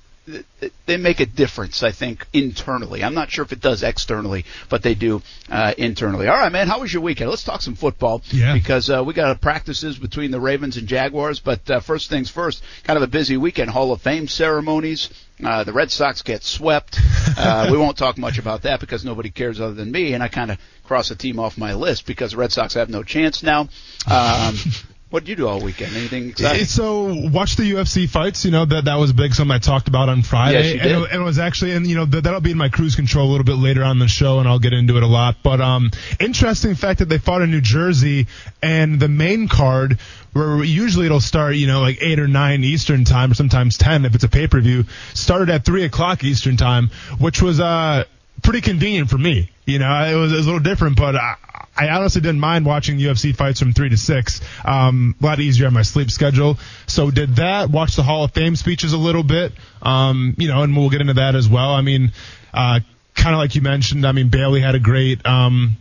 they 0.87 0.97
make 0.97 1.21
a 1.21 1.27
difference, 1.27 1.83
I 1.83 1.91
think, 1.93 2.27
internally. 2.33 3.03
I'm 3.03 3.15
not 3.15 3.31
sure 3.31 3.45
if 3.45 3.53
it 3.53 3.61
does 3.61 3.83
externally, 3.83 4.45
but 4.69 4.83
they 4.83 4.95
do 4.95 5.23
uh, 5.51 5.75
internally. 5.77 6.29
All 6.29 6.37
right, 6.37 6.53
man. 6.53 6.69
How 6.69 6.81
was 6.81 6.93
your 6.93 7.03
weekend? 7.03 7.31
Let's 7.31 7.45
talk 7.45 7.63
some 7.63 7.75
football. 7.75 8.23
Yeah. 8.31 8.55
Because 8.55 8.91
uh, 8.91 9.03
we 9.05 9.15
got 9.15 9.41
practices 9.41 9.99
between 9.99 10.31
the 10.31 10.41
Ravens 10.41 10.77
and 10.77 10.87
Jaguars. 10.87 11.41
But 11.41 11.71
uh, 11.71 11.81
first 11.81 12.11
things 12.11 12.31
first, 12.31 12.63
kind 12.85 12.97
of 12.97 13.03
a 13.03 13.07
busy 13.07 13.37
weekend. 13.37 13.71
Hall 13.71 13.93
of 13.93 14.03
Fame 14.03 14.29
ceremonies. 14.29 15.11
Uh, 15.43 15.65
the 15.65 15.73
Red 15.73 15.91
Sox 15.91 16.23
get 16.23 16.43
swept. 16.43 16.99
Uh, 17.37 17.69
we 17.71 17.79
won't 17.79 17.97
talk 17.97 18.19
much 18.19 18.39
about 18.39 18.63
that 18.63 18.81
because 18.81 19.05
nobody 19.05 19.31
cares 19.31 19.61
other 19.61 19.73
than 19.73 19.91
me, 19.91 20.13
and 20.13 20.23
I 20.23 20.29
kind 20.29 20.51
of 20.51 20.59
cross 20.85 21.11
a 21.11 21.17
team 21.17 21.39
off 21.39 21.57
my 21.57 21.73
list 21.73 22.05
because 22.05 22.33
the 22.33 22.37
Red 22.37 22.53
Sox 22.53 22.75
have 22.75 22.91
no 22.91 23.03
chance 23.03 23.43
now. 23.43 23.69
Um, 24.11 24.57
What 25.11 25.25
did 25.25 25.31
you 25.31 25.37
do 25.37 25.49
all 25.49 25.61
weekend? 25.61 25.97
Anything 25.97 26.29
exciting? 26.31 26.67
So 26.67 27.13
watch 27.13 27.57
the 27.57 27.65
UFC 27.65 28.09
fights. 28.09 28.45
You 28.45 28.53
know 28.53 28.65
that 28.65 28.85
that 28.85 28.95
was 28.95 29.13
big. 29.13 29.35
Something 29.35 29.53
I 29.53 29.59
talked 29.59 29.89
about 29.89 30.09
on 30.09 30.23
Friday. 30.23 30.59
Yes, 30.59 30.67
you 30.75 30.81
did. 30.81 30.93
And, 30.93 31.03
it, 31.03 31.11
and 31.11 31.23
it 31.23 31.25
was 31.25 31.41
actually, 31.41 31.73
and 31.73 31.85
you 31.85 31.97
know 31.97 32.05
that, 32.05 32.23
that'll 32.23 32.41
be 32.41 32.53
in 32.53 32.57
my 32.57 32.69
cruise 32.69 32.95
control 32.95 33.29
a 33.29 33.31
little 33.31 33.45
bit 33.45 33.57
later 33.57 33.83
on 33.83 33.99
the 33.99 34.07
show, 34.07 34.39
and 34.39 34.49
I'll 34.49 34.61
get 34.61 34.73
into 34.73 34.97
it 34.99 35.03
a 35.03 35.09
lot. 35.09 35.39
But 35.43 35.61
um, 35.61 35.91
interesting 36.21 36.77
fact 36.77 37.01
that 37.01 37.09
they 37.09 37.19
fought 37.19 37.43
in 37.43 37.51
New 37.51 37.61
Jersey, 37.61 38.29
and 38.63 39.01
the 39.01 39.09
main 39.09 39.49
card 39.49 39.99
where 40.33 40.63
usually 40.63 41.07
it'll 41.07 41.21
start, 41.21 41.57
you 41.57 41.67
know, 41.67 41.81
like 41.81 41.99
eight 42.01 42.21
or 42.21 42.29
nine 42.29 42.63
Eastern 42.63 43.05
time, 43.05 43.33
or 43.33 43.35
sometimes 43.35 43.77
ten 43.77 44.05
if 44.05 44.15
it's 44.15 44.23
a 44.23 44.29
pay 44.29 44.47
per 44.47 44.61
view, 44.61 44.85
started 45.15 45.51
at 45.51 45.65
three 45.65 45.83
o'clock 45.83 46.23
Eastern 46.23 46.57
time, 46.57 46.91
which 47.19 47.43
was 47.43 47.59
uh 47.59 48.05
pretty 48.43 48.61
convenient 48.61 49.11
for 49.11 49.19
me. 49.19 49.51
You 49.67 49.79
know, 49.79 50.05
it 50.05 50.15
was, 50.15 50.33
it 50.33 50.37
was 50.37 50.47
a 50.47 50.49
little 50.49 50.63
different, 50.63 50.97
but 50.97 51.15
I, 51.17 51.37
I 51.77 51.89
honestly 51.91 52.21
didn't 52.21 52.41
mind 52.41 52.67
watching 52.67 52.99
UFC 52.99 53.35
fights 53.35 53.61
from 53.61 53.73
three 53.73 53.89
to 53.89 53.97
six. 53.97 54.41
Um, 54.65 55.15
a 55.21 55.25
lot 55.25 55.41
easier 55.41 55.67
on 55.67 55.73
my 55.75 55.83
sleep 55.83 56.11
schedule. 56.11 56.59
So 56.87 57.11
did 57.11 57.37
that. 57.37 57.71
Watched 57.71 57.97
the 57.97 58.03
Hall 58.03 58.25
of 58.25 58.33
Fame 58.33 58.57
speeches 58.57 58.93
a 58.93 58.99
little 58.99 59.23
bit. 59.23 59.53
Um, 59.83 60.35
you 60.39 60.49
know, 60.49 60.63
and 60.63 60.77
we'll 60.77 60.91
get 60.91 61.01
into 61.01 61.15
that 61.15 61.35
as 61.37 61.49
well. 61.49 61.71
I 61.73 61.81
mean, 61.83 62.13
uh, 62.53 62.81
kind 63.15 63.35
of 63.35 63.39
like 63.39 63.55
you 63.55 63.63
mentioned. 63.63 64.07
I 64.07 64.13
mean, 64.13 64.29
Bailey 64.29 64.61
had 64.61 64.75
a 64.75 64.81
great, 64.81 65.25
um, 65.25 65.77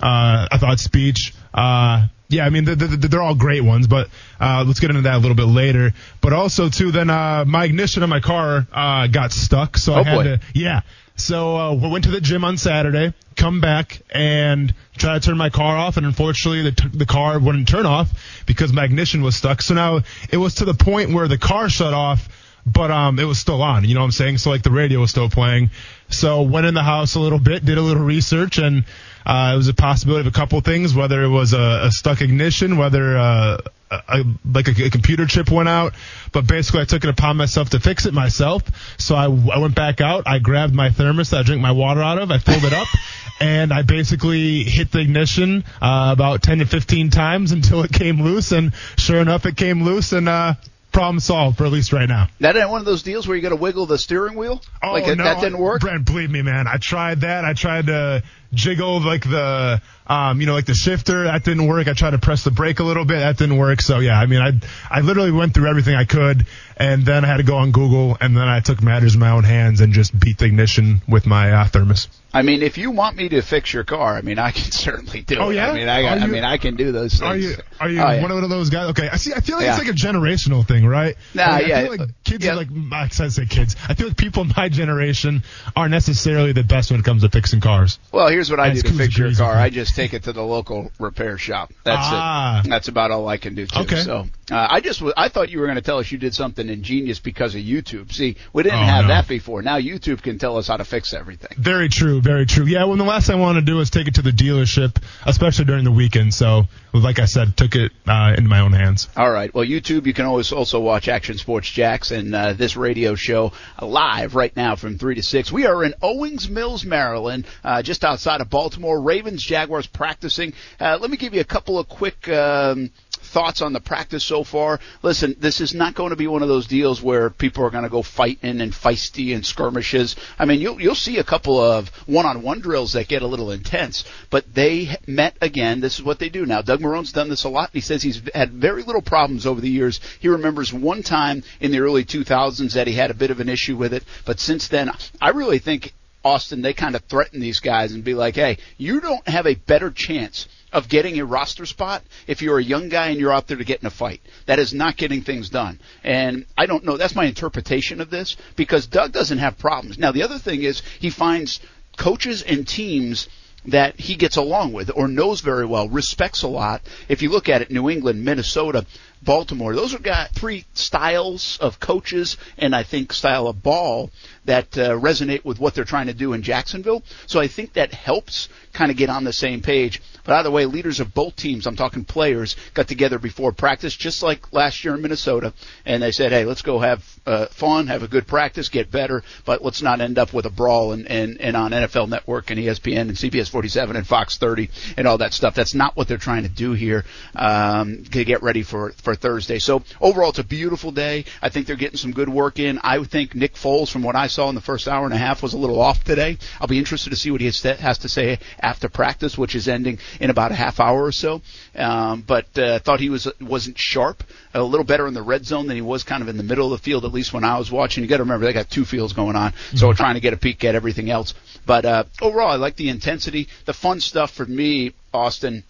uh, 0.00 0.48
I 0.50 0.58
thought 0.58 0.80
speech. 0.80 1.34
Uh, 1.52 2.06
yeah, 2.28 2.46
I 2.46 2.50
mean 2.50 2.64
they're, 2.64 2.74
they're 2.74 3.22
all 3.22 3.34
great 3.34 3.60
ones, 3.62 3.86
but 3.86 4.08
uh, 4.40 4.64
let's 4.66 4.80
get 4.80 4.90
into 4.90 5.02
that 5.02 5.14
a 5.14 5.18
little 5.18 5.36
bit 5.36 5.44
later. 5.46 5.92
But 6.20 6.32
also 6.32 6.68
too, 6.70 6.90
then 6.90 7.10
uh, 7.10 7.44
my 7.46 7.64
ignition 7.66 8.02
in 8.02 8.08
my 8.08 8.20
car 8.20 8.66
uh, 8.72 9.06
got 9.08 9.30
stuck, 9.30 9.76
so 9.76 9.92
Oh, 9.94 9.96
I 9.98 10.02
had 10.02 10.14
boy. 10.16 10.22
to 10.24 10.40
yeah. 10.54 10.80
So 11.16 11.56
uh, 11.56 11.74
we 11.74 11.88
went 11.88 12.04
to 12.04 12.10
the 12.10 12.20
gym 12.20 12.44
on 12.44 12.56
Saturday, 12.56 13.14
come 13.36 13.60
back 13.60 14.02
and 14.10 14.74
try 14.96 15.14
to 15.14 15.20
turn 15.20 15.36
my 15.36 15.48
car 15.50 15.76
off, 15.76 15.96
and 15.96 16.04
unfortunately 16.04 16.62
the 16.62 16.72
t- 16.72 16.88
the 16.92 17.06
car 17.06 17.38
wouldn't 17.38 17.68
turn 17.68 17.86
off 17.86 18.42
because 18.46 18.72
my 18.72 18.84
ignition 18.84 19.22
was 19.22 19.36
stuck. 19.36 19.62
So 19.62 19.74
now 19.74 20.00
it 20.30 20.36
was 20.36 20.56
to 20.56 20.64
the 20.64 20.74
point 20.74 21.12
where 21.12 21.28
the 21.28 21.38
car 21.38 21.68
shut 21.68 21.94
off, 21.94 22.28
but 22.66 22.90
um 22.90 23.20
it 23.20 23.24
was 23.24 23.38
still 23.38 23.62
on. 23.62 23.84
You 23.84 23.94
know 23.94 24.00
what 24.00 24.06
I'm 24.06 24.12
saying? 24.12 24.38
So 24.38 24.50
like 24.50 24.62
the 24.62 24.72
radio 24.72 25.00
was 25.00 25.10
still 25.10 25.30
playing. 25.30 25.70
So 26.08 26.42
went 26.42 26.66
in 26.66 26.74
the 26.74 26.82
house 26.82 27.14
a 27.14 27.20
little 27.20 27.38
bit, 27.38 27.64
did 27.64 27.78
a 27.78 27.82
little 27.82 28.02
research, 28.04 28.58
and 28.58 28.84
uh, 29.26 29.52
it 29.54 29.56
was 29.56 29.68
a 29.68 29.74
possibility 29.74 30.26
of 30.26 30.34
a 30.34 30.36
couple 30.36 30.60
things, 30.60 30.94
whether 30.94 31.22
it 31.22 31.28
was 31.28 31.52
a, 31.52 31.86
a 31.86 31.90
stuck 31.90 32.20
ignition, 32.20 32.76
whether 32.76 33.16
uh, 33.16 33.58
a, 33.90 34.02
a, 34.08 34.24
like 34.44 34.68
a, 34.68 34.84
a 34.84 34.90
computer 34.90 35.26
chip 35.26 35.50
went 35.50 35.68
out. 35.68 35.94
But 36.32 36.46
basically, 36.46 36.82
I 36.82 36.84
took 36.84 37.04
it 37.04 37.10
upon 37.10 37.36
myself 37.36 37.70
to 37.70 37.80
fix 37.80 38.06
it 38.06 38.14
myself. 38.14 38.62
So 38.98 39.14
I, 39.14 39.24
I 39.24 39.58
went 39.58 39.74
back 39.74 40.00
out, 40.00 40.24
I 40.26 40.38
grabbed 40.38 40.74
my 40.74 40.90
thermos 40.90 41.30
that 41.30 41.40
I 41.40 41.42
drink 41.42 41.62
my 41.62 41.72
water 41.72 42.02
out 42.02 42.18
of, 42.18 42.30
I 42.30 42.38
filled 42.38 42.64
it 42.64 42.72
up, 42.72 42.88
and 43.40 43.72
I 43.72 43.82
basically 43.82 44.64
hit 44.64 44.90
the 44.90 45.00
ignition 45.00 45.64
uh, 45.80 46.10
about 46.12 46.42
10 46.42 46.58
to 46.58 46.66
15 46.66 47.10
times 47.10 47.52
until 47.52 47.82
it 47.82 47.92
came 47.92 48.22
loose. 48.22 48.52
And 48.52 48.72
sure 48.96 49.20
enough, 49.20 49.46
it 49.46 49.56
came 49.56 49.82
loose, 49.84 50.12
and 50.12 50.28
uh, 50.28 50.54
problem 50.94 51.20
solved 51.20 51.58
for 51.58 51.66
at 51.66 51.72
least 51.72 51.92
right 51.92 52.08
now. 52.08 52.28
that 52.40 52.56
ain't 52.56 52.70
one 52.70 52.80
of 52.80 52.86
those 52.86 53.02
deals 53.02 53.26
where 53.26 53.36
you 53.36 53.42
got 53.42 53.50
to 53.50 53.56
wiggle 53.56 53.84
the 53.86 53.98
steering 53.98 54.36
wheel. 54.36 54.62
Oh, 54.82 54.92
like 54.92 55.06
no, 55.06 55.24
that 55.24 55.40
didn't 55.40 55.58
work. 55.58 55.80
Brent, 55.80 56.06
believe 56.06 56.30
me, 56.30 56.40
man. 56.42 56.66
I 56.68 56.78
tried 56.78 57.22
that. 57.22 57.44
I 57.44 57.52
tried 57.52 57.86
to 57.86 58.22
jiggle 58.54 59.00
like 59.00 59.22
the, 59.28 59.80
um, 60.06 60.40
you 60.40 60.46
know, 60.46 60.54
like 60.54 60.66
the 60.66 60.74
shifter. 60.74 61.24
That 61.24 61.44
didn't 61.44 61.66
work. 61.66 61.88
I 61.88 61.92
tried 61.92 62.10
to 62.10 62.18
press 62.18 62.44
the 62.44 62.50
brake 62.50 62.80
a 62.80 62.84
little 62.84 63.04
bit. 63.04 63.18
That 63.18 63.36
didn't 63.36 63.56
work. 63.56 63.82
So 63.82 63.98
yeah, 63.98 64.18
I 64.18 64.26
mean, 64.26 64.40
I, 64.40 64.52
I 64.90 65.00
literally 65.00 65.32
went 65.32 65.54
through 65.54 65.68
everything 65.68 65.94
I 65.94 66.04
could, 66.04 66.46
and 66.76 67.04
then 67.04 67.24
I 67.24 67.28
had 67.28 67.36
to 67.38 67.42
go 67.42 67.56
on 67.56 67.72
Google, 67.72 68.16
and 68.20 68.36
then 68.36 68.48
I 68.48 68.60
took 68.60 68.82
matters 68.82 69.14
in 69.14 69.20
my 69.20 69.30
own 69.30 69.44
hands 69.44 69.80
and 69.80 69.92
just 69.92 70.18
beat 70.18 70.38
the 70.38 70.46
ignition 70.46 71.02
with 71.08 71.26
my 71.26 71.52
uh, 71.52 71.66
thermos. 71.68 72.08
I 72.32 72.42
mean, 72.42 72.62
if 72.64 72.78
you 72.78 72.90
want 72.90 73.16
me 73.16 73.28
to 73.28 73.42
fix 73.42 73.72
your 73.72 73.84
car, 73.84 74.16
I 74.16 74.20
mean, 74.22 74.40
I 74.40 74.50
can 74.50 74.72
certainly 74.72 75.20
do 75.22 75.36
Oh, 75.38 75.50
it. 75.50 75.54
yeah? 75.54 75.70
I 75.70 75.74
mean, 75.74 75.88
I, 75.88 76.02
Are 76.02 76.18
I 76.18 76.26
mean, 76.26 76.42
I 76.42 76.56
can 76.58 76.74
do 76.74 76.90
those 76.90 77.12
things. 77.12 77.22
Are 77.22 77.36
you 77.36 77.54
are 77.80 77.88
you 77.88 78.00
Oh, 78.00 78.10
yeah. 78.10 78.22
one 78.22 78.32
of 78.32 78.50
those 78.50 78.70
guys? 78.70 78.90
Okay, 78.90 79.08
I 79.08 79.16
see. 79.16 79.32
I 79.32 79.40
feel 79.40 79.56
like 79.56 79.66
Yeah. 79.66 79.76
it's 79.78 79.84
like 79.86 79.94
a 79.94 79.96
generational 79.96 80.66
thing, 80.66 80.84
right? 80.84 81.14
Nah, 81.32 81.58
yeah. 81.58 81.78
I 81.78 81.82
feel 81.88 81.96
like 81.96 82.24
kids 82.24 82.44
Yeah. 82.44 82.52
are 82.52 82.56
like 82.56 82.68
I 82.92 83.06
said 83.08 83.32
say 83.32 83.46
kids. 83.46 83.76
I 83.88 83.94
feel 83.94 84.08
like 84.08 84.16
people 84.16 84.42
in 84.42 84.52
my 84.56 84.68
generation 84.68 85.44
aren't 85.76 85.92
necessarily 85.92 86.50
the 86.52 86.64
best 86.64 86.90
when 86.90 86.98
it 86.98 87.04
comes 87.04 87.22
to 87.22 87.28
fixing 87.28 87.60
cars. 87.60 88.00
Well, 88.10 88.26
here's 88.28 88.50
what 88.50 88.58
I 88.58 88.70
That's 88.70 88.82
do 88.82 88.88
to 88.90 88.94
fix 88.96 89.16
your 89.16 89.32
car. 89.34 89.54
me. 89.54 89.60
I 89.62 89.70
just 89.70 89.94
take 89.94 90.12
it 90.12 90.24
to 90.24 90.32
the 90.32 90.42
local 90.42 90.90
repair 90.98 91.38
shop. 91.38 91.72
That's 91.84 91.98
Ah. 92.02 92.62
it. 92.64 92.68
That's 92.68 92.88
about 92.88 93.12
all 93.12 93.28
I 93.28 93.36
can 93.36 93.54
do 93.54 93.66
too. 93.66 93.78
Okay. 93.80 94.02
So 94.02 94.26
uh, 94.50 94.66
I 94.70 94.80
just 94.80 95.00
I 95.16 95.28
thought 95.28 95.50
you 95.50 95.60
were 95.60 95.66
going 95.66 95.76
to 95.76 95.82
tell 95.82 95.98
us 95.98 96.10
you 96.10 96.18
did 96.18 96.34
something 96.34 96.63
ingenious 96.70 97.18
because 97.20 97.54
of 97.54 97.60
YouTube. 97.62 98.12
See, 98.12 98.36
we 98.52 98.62
didn't 98.62 98.78
Oh, 98.78 98.82
have 98.84 99.04
no. 99.04 99.08
that 99.08 99.28
before. 99.28 99.62
Now 99.62 99.78
YouTube 99.78 100.22
can 100.22 100.38
tell 100.38 100.56
us 100.56 100.68
how 100.68 100.76
to 100.76 100.84
fix 100.84 101.12
everything. 101.14 101.50
Very 101.58 101.88
true, 101.88 102.20
very 102.20 102.46
true. 102.46 102.64
Yeah, 102.66 102.84
when 102.84 102.98
the 102.98 103.04
last 103.04 103.26
thing 103.26 103.36
I 103.36 103.40
wanted 103.40 103.60
to 103.60 103.66
do 103.66 103.76
was 103.76 103.90
take 103.90 104.08
it 104.08 104.14
to 104.16 104.22
the 104.22 104.30
dealership, 104.30 104.96
especially 105.26 105.64
during 105.64 105.84
the 105.84 105.92
weekend. 105.92 106.34
So, 106.34 106.64
like 106.92 107.18
I 107.18 107.24
said, 107.24 107.56
took 107.56 107.74
it 107.74 107.92
uh, 108.06 108.34
into 108.36 108.48
my 108.48 108.60
own 108.60 108.72
hands. 108.72 109.08
All 109.16 109.30
right. 109.30 109.52
Well, 109.54 109.64
YouTube, 109.64 110.06
you 110.06 110.14
can 110.14 110.26
always 110.26 110.52
also 110.52 110.80
watch 110.80 111.08
Action 111.08 111.38
Sports 111.38 111.70
Jax 111.70 112.10
and 112.10 112.34
uh, 112.34 112.52
this 112.52 112.76
radio 112.76 113.14
show 113.14 113.52
live 113.80 114.34
right 114.34 114.54
now 114.56 114.76
from 114.76 114.98
3 114.98 115.16
to 115.16 115.22
6. 115.22 115.52
We 115.52 115.66
are 115.66 115.84
in 115.84 115.94
Owings 116.02 116.48
Mills, 116.48 116.84
Maryland, 116.84 117.46
uh, 117.64 117.82
just 117.82 118.04
outside 118.04 118.40
of 118.40 118.50
Baltimore. 118.50 119.00
Ravens, 119.00 119.42
Jaguars 119.42 119.86
practicing. 119.86 120.52
Uh, 120.80 120.98
let 121.00 121.10
me 121.10 121.16
give 121.16 121.34
you 121.34 121.40
a 121.40 121.44
couple 121.44 121.78
of 121.78 121.88
quick 121.88 122.28
um, 122.28 122.90
thoughts 123.34 123.60
on 123.60 123.72
the 123.72 123.80
practice 123.80 124.22
so 124.22 124.44
far. 124.44 124.78
Listen, 125.02 125.34
this 125.40 125.60
is 125.60 125.74
not 125.74 125.94
going 125.94 126.10
to 126.10 126.16
be 126.16 126.28
one 126.28 126.42
of 126.42 126.48
those 126.48 126.68
deals 126.68 127.02
where 127.02 127.30
people 127.30 127.64
are 127.64 127.70
going 127.70 127.82
to 127.82 127.90
go 127.90 128.00
fighting 128.00 128.60
and 128.60 128.72
feisty 128.72 129.34
and 129.34 129.44
skirmishes. 129.44 130.14
I 130.38 130.44
mean, 130.44 130.60
you'll 130.60 130.80
you'll 130.80 130.94
see 130.94 131.18
a 131.18 131.24
couple 131.24 131.60
of 131.60 131.88
one-on-one 132.06 132.60
drills 132.60 132.92
that 132.92 133.08
get 133.08 133.22
a 133.22 133.26
little 133.26 133.50
intense, 133.50 134.04
but 134.30 134.54
they 134.54 134.96
met 135.08 135.36
again. 135.40 135.80
This 135.80 135.98
is 135.98 136.04
what 136.04 136.20
they 136.20 136.28
do 136.28 136.46
now. 136.46 136.62
Doug 136.62 136.80
Marrone's 136.80 137.12
done 137.12 137.28
this 137.28 137.44
a 137.44 137.48
lot. 137.48 137.70
He 137.72 137.80
says 137.80 138.02
he's 138.02 138.22
had 138.32 138.52
very 138.52 138.84
little 138.84 139.02
problems 139.02 139.46
over 139.46 139.60
the 139.60 139.68
years. 139.68 140.00
He 140.20 140.28
remembers 140.28 140.72
one 140.72 141.02
time 141.02 141.42
in 141.60 141.72
the 141.72 141.80
early 141.80 142.04
2000s 142.04 142.74
that 142.74 142.86
he 142.86 142.94
had 142.94 143.10
a 143.10 143.14
bit 143.14 143.32
of 143.32 143.40
an 143.40 143.48
issue 143.48 143.76
with 143.76 143.92
it, 143.92 144.04
but 144.24 144.38
since 144.38 144.68
then, 144.68 144.90
I 145.20 145.30
really 145.30 145.58
think 145.58 145.92
Austin, 146.24 146.62
they 146.62 146.72
kind 146.72 146.94
of 146.94 147.02
threaten 147.02 147.40
these 147.40 147.60
guys 147.60 147.92
and 147.92 148.02
be 148.02 148.14
like, 148.14 148.34
hey, 148.34 148.58
you 148.78 149.00
don't 149.00 149.26
have 149.28 149.46
a 149.46 149.54
better 149.54 149.90
chance 149.90 150.48
of 150.72 150.88
getting 150.88 151.20
a 151.20 151.24
roster 151.24 151.66
spot 151.66 152.02
if 152.26 152.42
you're 152.42 152.58
a 152.58 152.64
young 152.64 152.88
guy 152.88 153.08
and 153.08 153.20
you're 153.20 153.32
out 153.32 153.46
there 153.46 153.58
to 153.58 153.64
get 153.64 153.80
in 153.80 153.86
a 153.86 153.90
fight. 153.90 154.20
That 154.46 154.58
is 154.58 154.72
not 154.72 154.96
getting 154.96 155.22
things 155.22 155.50
done. 155.50 155.78
And 156.02 156.46
I 156.56 156.66
don't 156.66 156.84
know. 156.84 156.96
That's 156.96 157.14
my 157.14 157.26
interpretation 157.26 158.00
of 158.00 158.10
this 158.10 158.36
because 158.56 158.86
Doug 158.86 159.12
doesn't 159.12 159.38
have 159.38 159.58
problems. 159.58 159.98
Now, 159.98 160.12
the 160.12 160.22
other 160.22 160.38
thing 160.38 160.62
is 160.62 160.82
he 160.98 161.10
finds 161.10 161.60
coaches 161.96 162.42
and 162.42 162.66
teams 162.66 163.28
that 163.66 163.98
he 163.98 164.14
gets 164.14 164.36
along 164.36 164.72
with 164.72 164.90
or 164.94 165.08
knows 165.08 165.40
very 165.40 165.66
well, 165.66 165.88
respects 165.88 166.42
a 166.42 166.48
lot. 166.48 166.82
If 167.08 167.22
you 167.22 167.30
look 167.30 167.48
at 167.48 167.62
it, 167.62 167.70
New 167.70 167.88
England, 167.88 168.24
Minnesota, 168.24 168.84
Baltimore, 169.22 169.74
those 169.74 169.94
are 169.94 169.98
got 169.98 170.30
three 170.30 170.66
styles 170.74 171.58
of 171.60 171.80
coaches 171.80 172.36
and 172.58 172.74
I 172.74 172.82
think 172.82 173.12
style 173.12 173.46
of 173.46 173.62
ball 173.62 174.10
that 174.44 174.76
uh, 174.76 174.90
resonate 174.90 175.44
with 175.44 175.58
what 175.58 175.74
they're 175.74 175.84
trying 175.84 176.08
to 176.08 176.14
do 176.14 176.34
in 176.34 176.42
Jacksonville. 176.42 177.02
So 177.26 177.40
I 177.40 177.46
think 177.46 177.72
that 177.72 177.94
helps 177.94 178.48
kind 178.72 178.90
of 178.90 178.96
get 178.96 179.08
on 179.08 179.24
the 179.24 179.32
same 179.32 179.62
page. 179.62 180.02
But 180.24 180.36
either 180.36 180.50
way, 180.50 180.64
leaders 180.64 181.00
of 181.00 181.12
both 181.14 181.36
teams, 181.36 181.66
I'm 181.66 181.76
talking 181.76 182.04
players, 182.04 182.56
got 182.72 182.88
together 182.88 183.18
before 183.18 183.52
practice, 183.52 183.94
just 183.94 184.22
like 184.22 184.52
last 184.52 184.84
year 184.84 184.94
in 184.94 185.02
Minnesota, 185.02 185.52
and 185.84 186.02
they 186.02 186.12
said, 186.12 186.32
hey, 186.32 186.44
let's 186.44 186.62
go 186.62 186.78
have 186.78 187.04
uh, 187.26 187.46
fun, 187.46 187.86
have 187.88 188.02
a 188.02 188.08
good 188.08 188.26
practice, 188.26 188.68
get 188.68 188.90
better, 188.90 189.22
but 189.44 189.62
let's 189.62 189.82
not 189.82 190.00
end 190.00 190.18
up 190.18 190.32
with 190.32 190.46
a 190.46 190.50
brawl 190.50 190.92
and, 190.92 191.06
and, 191.06 191.40
and 191.40 191.56
on 191.56 191.72
NFL 191.72 192.08
Network 192.08 192.50
and 192.50 192.58
ESPN 192.58 193.02
and 193.02 193.12
CBS 193.12 193.50
47 193.50 193.96
and 193.96 194.06
Fox 194.06 194.38
30 194.38 194.70
and 194.96 195.06
all 195.06 195.18
that 195.18 195.34
stuff. 195.34 195.54
That's 195.54 195.74
not 195.74 195.96
what 195.96 196.08
they're 196.08 196.16
trying 196.16 196.44
to 196.44 196.48
do 196.48 196.72
here 196.72 197.04
um, 197.34 198.04
to 198.04 198.24
get 198.24 198.42
ready 198.42 198.62
for, 198.62 198.92
for 199.02 199.14
Thursday. 199.14 199.58
So 199.58 199.82
overall, 200.00 200.30
it's 200.30 200.38
a 200.38 200.44
beautiful 200.44 200.90
day. 200.90 201.24
I 201.42 201.50
think 201.50 201.66
they're 201.66 201.76
getting 201.76 201.98
some 201.98 202.12
good 202.12 202.28
work 202.28 202.58
in. 202.58 202.78
I 202.82 203.02
think 203.04 203.34
Nick 203.34 203.54
Foles, 203.54 203.90
from 203.90 204.02
what 204.02 204.16
I 204.16 204.28
saw 204.28 204.48
in 204.48 204.54
the 204.54 204.60
first 204.60 204.88
hour 204.88 205.04
and 205.04 205.14
a 205.14 205.18
half, 205.18 205.42
was 205.42 205.52
a 205.52 205.58
little 205.58 205.80
off 205.80 206.04
today. 206.04 206.38
I'll 206.60 206.68
be 206.68 206.78
interested 206.78 207.10
to 207.10 207.16
see 207.16 207.30
what 207.30 207.40
he 207.40 207.46
has 207.46 207.98
to 207.98 208.08
say 208.08 208.38
after 208.60 208.88
practice, 208.88 209.36
which 209.36 209.54
is 209.54 209.68
ending 209.68 209.98
in 210.20 210.30
about 210.30 210.52
a 210.52 210.54
half 210.54 210.80
hour 210.80 211.04
or 211.04 211.12
so. 211.12 211.42
Um, 211.74 212.22
but 212.22 212.58
uh, 212.58 212.78
thought 212.78 213.00
he 213.00 213.10
was 213.10 213.28
wasn't 213.40 213.78
sharp. 213.78 214.22
A 214.52 214.62
little 214.62 214.84
better 214.84 215.06
in 215.06 215.14
the 215.14 215.22
red 215.22 215.44
zone 215.44 215.66
than 215.66 215.76
he 215.76 215.82
was 215.82 216.02
kind 216.02 216.22
of 216.22 216.28
in 216.28 216.36
the 216.36 216.42
middle 216.42 216.72
of 216.72 216.80
the 216.80 216.84
field, 216.84 217.04
at 217.04 217.12
least 217.12 217.32
when 217.32 217.44
I 217.44 217.58
was 217.58 217.70
watching. 217.70 218.02
You 218.02 218.08
got 218.08 218.18
to 218.18 218.22
remember 218.22 218.46
they 218.46 218.52
got 218.52 218.70
two 218.70 218.84
fields 218.84 219.12
going 219.12 219.36
on, 219.36 219.52
so 219.74 219.88
we're 219.88 219.94
trying 219.94 220.14
to 220.14 220.20
get 220.20 220.32
a 220.32 220.36
peek 220.36 220.64
at 220.64 220.74
everything 220.74 221.10
else. 221.10 221.34
But 221.66 221.84
uh, 221.84 222.04
overall, 222.20 222.50
I 222.50 222.56
like 222.56 222.76
the 222.76 222.88
intensity, 222.88 223.48
the 223.64 223.72
fun 223.72 224.00
stuff 224.00 224.30
for 224.30 224.44
me, 224.44 224.92
Austin 225.12 225.64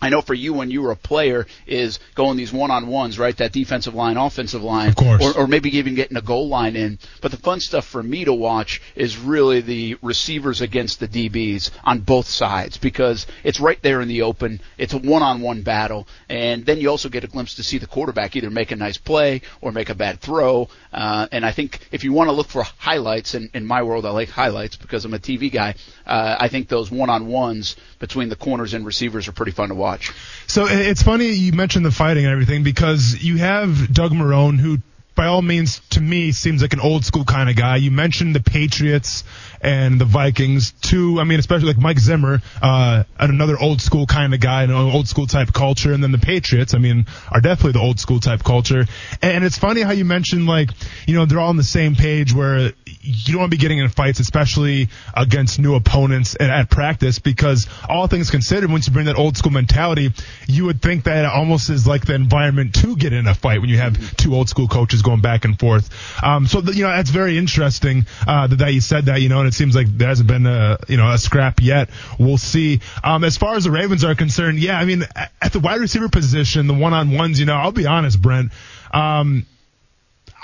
I 0.00 0.10
know 0.10 0.20
for 0.20 0.34
you 0.34 0.52
when 0.52 0.70
you 0.70 0.82
were 0.82 0.90
a 0.90 0.96
player 0.96 1.46
is 1.66 1.98
going 2.14 2.36
these 2.36 2.52
one 2.52 2.70
on 2.70 2.86
ones, 2.86 3.18
right? 3.18 3.34
That 3.38 3.52
defensive 3.52 3.94
line, 3.94 4.18
offensive 4.18 4.62
line, 4.62 4.90
of 4.90 4.96
course. 4.96 5.24
Or, 5.24 5.38
or 5.38 5.46
maybe 5.46 5.78
even 5.78 5.94
getting 5.94 6.18
a 6.18 6.22
goal 6.22 6.48
line 6.48 6.76
in. 6.76 6.98
But 7.22 7.30
the 7.30 7.38
fun 7.38 7.60
stuff 7.60 7.86
for 7.86 8.02
me 8.02 8.26
to 8.26 8.32
watch 8.32 8.82
is 8.94 9.16
really 9.16 9.62
the 9.62 9.96
receivers 10.02 10.60
against 10.60 11.00
the 11.00 11.08
DBs 11.08 11.70
on 11.82 12.00
both 12.00 12.26
sides 12.26 12.76
because 12.76 13.26
it's 13.42 13.58
right 13.58 13.80
there 13.80 14.02
in 14.02 14.08
the 14.08 14.20
open. 14.20 14.60
It's 14.76 14.92
a 14.92 14.98
one 14.98 15.22
on 15.22 15.40
one 15.40 15.62
battle. 15.62 16.06
And 16.28 16.66
then 16.66 16.78
you 16.78 16.90
also 16.90 17.08
get 17.08 17.24
a 17.24 17.28
glimpse 17.28 17.54
to 17.54 17.62
see 17.62 17.78
the 17.78 17.86
quarterback 17.86 18.36
either 18.36 18.50
make 18.50 18.72
a 18.72 18.76
nice 18.76 18.98
play 18.98 19.40
or 19.62 19.72
make 19.72 19.88
a 19.88 19.94
bad 19.94 20.20
throw. 20.20 20.68
Uh, 20.92 21.26
and 21.32 21.44
I 21.44 21.52
think 21.52 21.80
if 21.90 22.04
you 22.04 22.12
want 22.12 22.28
to 22.28 22.32
look 22.32 22.48
for 22.48 22.64
highlights, 22.64 23.32
and 23.32 23.48
in 23.54 23.64
my 23.64 23.82
world 23.82 24.04
I 24.04 24.10
like 24.10 24.28
highlights 24.28 24.76
because 24.76 25.06
I'm 25.06 25.14
a 25.14 25.18
TV 25.18 25.50
guy, 25.50 25.74
uh, 26.04 26.36
I 26.38 26.48
think 26.48 26.68
those 26.68 26.90
one 26.90 27.08
on 27.08 27.28
ones 27.28 27.76
between 27.98 28.28
the 28.28 28.36
corners 28.36 28.74
and 28.74 28.84
receivers 28.84 29.26
are 29.26 29.32
pretty 29.32 29.52
fun 29.52 29.70
to 29.70 29.74
watch 29.74 29.85
watch. 29.86 30.12
So 30.46 30.66
it's 30.68 31.02
funny 31.02 31.30
you 31.30 31.52
mentioned 31.52 31.84
the 31.84 31.90
fighting 31.90 32.24
and 32.24 32.32
everything 32.32 32.62
because 32.62 33.22
you 33.22 33.38
have 33.38 33.92
Doug 33.92 34.12
Marrone 34.12 34.58
who 34.58 34.78
by 35.16 35.26
all 35.26 35.40
means, 35.40 35.80
to 35.90 36.00
me, 36.00 36.30
seems 36.30 36.60
like 36.60 36.74
an 36.74 36.80
old 36.80 37.04
school 37.06 37.24
kind 37.24 37.48
of 37.48 37.56
guy. 37.56 37.76
You 37.76 37.90
mentioned 37.90 38.34
the 38.34 38.40
Patriots 38.40 39.24
and 39.62 39.98
the 39.98 40.04
Vikings, 40.04 40.72
too. 40.82 41.18
I 41.18 41.24
mean, 41.24 41.40
especially 41.40 41.68
like 41.68 41.78
Mike 41.78 41.98
Zimmer, 41.98 42.42
uh, 42.60 43.04
another 43.18 43.58
old 43.58 43.80
school 43.80 44.04
kind 44.06 44.34
of 44.34 44.40
guy, 44.40 44.64
an 44.64 44.70
old 44.70 45.08
school 45.08 45.26
type 45.26 45.54
culture. 45.54 45.94
And 45.94 46.02
then 46.02 46.12
the 46.12 46.18
Patriots, 46.18 46.74
I 46.74 46.78
mean, 46.78 47.06
are 47.32 47.40
definitely 47.40 47.72
the 47.72 47.80
old 47.80 47.98
school 47.98 48.20
type 48.20 48.44
culture. 48.44 48.84
And 49.22 49.42
it's 49.42 49.56
funny 49.56 49.80
how 49.80 49.92
you 49.92 50.04
mentioned 50.04 50.46
like, 50.46 50.68
you 51.06 51.14
know, 51.14 51.24
they're 51.24 51.40
all 51.40 51.48
on 51.48 51.56
the 51.56 51.64
same 51.64 51.96
page 51.96 52.34
where 52.34 52.72
you 53.06 53.32
don't 53.32 53.40
want 53.40 53.52
to 53.52 53.56
be 53.56 53.60
getting 53.60 53.78
in 53.78 53.88
fights, 53.88 54.20
especially 54.20 54.88
against 55.14 55.58
new 55.58 55.74
opponents 55.74 56.36
at, 56.38 56.50
at 56.50 56.70
practice, 56.70 57.18
because 57.18 57.68
all 57.88 58.06
things 58.08 58.30
considered, 58.30 58.70
once 58.70 58.86
you 58.86 58.92
bring 58.92 59.06
that 59.06 59.16
old 59.16 59.36
school 59.36 59.52
mentality, 59.52 60.12
you 60.46 60.64
would 60.64 60.82
think 60.82 61.04
that 61.04 61.24
it 61.24 61.30
almost 61.30 61.70
is 61.70 61.86
like 61.86 62.06
the 62.06 62.14
environment 62.14 62.74
to 62.74 62.96
get 62.96 63.12
in 63.12 63.26
a 63.26 63.34
fight 63.34 63.60
when 63.60 63.70
you 63.70 63.78
have 63.78 64.16
two 64.16 64.34
old 64.34 64.48
school 64.48 64.68
coaches 64.68 65.02
going 65.02 65.20
back 65.20 65.44
and 65.44 65.58
forth. 65.58 65.90
Um, 66.22 66.46
so 66.46 66.60
the, 66.60 66.74
you 66.74 66.82
know 66.82 66.90
that's 66.90 67.10
very 67.10 67.38
interesting 67.38 68.06
uh, 68.26 68.46
that, 68.48 68.56
that 68.56 68.74
you 68.74 68.80
said 68.80 69.06
that. 69.06 69.20
You 69.20 69.28
know, 69.28 69.40
and 69.40 69.48
it 69.48 69.54
seems 69.54 69.74
like 69.74 69.86
there 69.86 70.08
hasn't 70.08 70.28
been 70.28 70.46
a 70.46 70.78
you 70.88 70.96
know 70.96 71.10
a 71.10 71.18
scrap 71.18 71.60
yet. 71.60 71.90
We'll 72.18 72.38
see. 72.38 72.80
Um, 73.04 73.24
as 73.24 73.36
far 73.36 73.54
as 73.54 73.64
the 73.64 73.70
Ravens 73.70 74.04
are 74.04 74.14
concerned, 74.14 74.58
yeah, 74.58 74.78
I 74.78 74.84
mean 74.84 75.04
at 75.40 75.52
the 75.52 75.60
wide 75.60 75.80
receiver 75.80 76.08
position, 76.08 76.66
the 76.66 76.74
one 76.74 76.92
on 76.92 77.12
ones, 77.12 77.38
you 77.38 77.46
know, 77.46 77.54
I'll 77.54 77.72
be 77.72 77.86
honest, 77.86 78.20
Brent. 78.20 78.52
Um, 78.92 79.46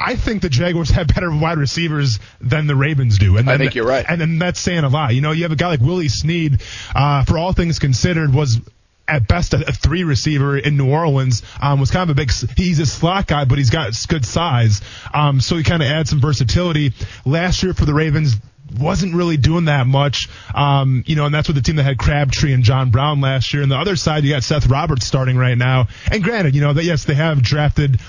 I 0.05 0.17
think 0.17 0.43
the 0.43 0.49
Jaguars 0.49 0.91
have 0.91 1.09
better 1.09 1.31
wide 1.31 1.59
receivers 1.59 2.19
than 2.41 2.67
the 2.67 2.75
Ravens 2.75 3.19
do. 3.19 3.37
And 3.37 3.47
then, 3.47 3.55
I 3.55 3.59
think 3.59 3.75
you're 3.75 3.87
right. 3.87 4.05
And 4.09 4.21
then 4.21 4.39
that's 4.39 4.59
saying 4.59 4.85
a 4.85 4.89
lot. 4.89 5.15
You 5.15 5.21
know, 5.21 5.33
you 5.33 5.45
have 5.45 5.53
a 5.53 5.57
guy 5.57 5.69
like 5.69 5.81
Willie 5.81 6.09
Snead, 6.09 6.63
uh, 6.95 7.25
for 7.25 7.39
all 7.39 7.53
things 7.53 7.79
considered, 7.79 8.35
was 8.35 8.61
at 9.07 9.29
best 9.29 9.55
a, 9.55 9.73
three 9.73 10.05
receiver 10.05 10.57
in 10.57 10.77
New 10.77 10.91
Orleans. 10.91 11.43
Um, 11.61 11.81
was 11.81 11.91
kind 11.91 12.09
of 12.09 12.17
a 12.17 12.19
big. 12.19 12.33
He's 12.57 12.79
a 12.81 12.87
slot 12.87 13.27
guy, 13.27 13.45
but 13.45 13.59
he's 13.59 13.71
got 13.71 13.93
good 14.09 14.25
size. 14.25 14.81
Um, 15.13 15.41
so 15.41 15.57
he 15.57 15.63
kind 15.63 15.83
of 15.83 15.89
adds 15.89 16.11
some 16.11 16.21
versatility. 16.21 16.93
Last 17.25 17.63
year 17.63 17.75
for 17.75 17.85
the 17.85 17.95
Ravens. 17.95 18.37
Wasn't 18.81 19.15
really 19.15 19.37
doing 19.37 19.67
that 19.67 19.87
much, 19.87 20.31
um, 20.55 21.05
you 21.07 21.15
know, 21.15 21.27
and 21.27 21.35
that's 21.35 21.47
with 21.47 21.57
the 21.57 21.63
team 21.63 21.77
that 21.77 21.83
had 21.83 21.99
Crabtree 21.99 22.55
and 22.55 22.65
John 22.65 22.91
Brown 22.91 23.21
last 23.21 23.53
year. 23.53 23.63
And 23.63 23.71
the 23.71 23.77
other 23.77 23.97
side, 23.97 24.25
you 24.25 24.33
got 24.33 24.45
Seth 24.45 24.67
Roberts 24.67 25.07
starting 25.07 25.37
right 25.37 25.59
now. 25.59 25.89
And 26.11 26.25
granted, 26.25 26.55
you 26.55 26.63
know 26.63 26.73
that 26.73 26.83
yes, 26.83 27.05
they 27.05 27.13
have 27.13 27.43
drafted 27.43 28.01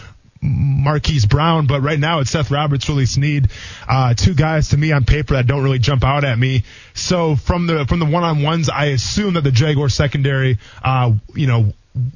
Marquise 0.43 1.25
Brown, 1.25 1.67
but 1.67 1.81
right 1.81 1.97
now 1.97 2.19
it's 2.19 2.31
Seth 2.31 2.51
Roberts, 2.51 2.87
Willie 2.87 3.05
Snead, 3.05 3.49
uh, 3.87 4.13
two 4.13 4.33
guys 4.33 4.69
to 4.69 4.77
me 4.77 4.91
on 4.91 5.05
paper 5.05 5.35
that 5.35 5.47
don't 5.47 5.63
really 5.63 5.79
jump 5.79 6.03
out 6.03 6.25
at 6.25 6.37
me. 6.37 6.63
So 6.93 7.35
from 7.35 7.67
the 7.67 7.85
from 7.85 7.99
the 7.99 8.05
one 8.05 8.23
on 8.23 8.43
ones, 8.43 8.69
I 8.69 8.85
assume 8.85 9.35
that 9.35 9.41
the 9.41 9.51
Jaguar 9.51 9.89
secondary, 9.89 10.59
uh, 10.83 11.13
you 11.33 11.47
know, 11.47 11.73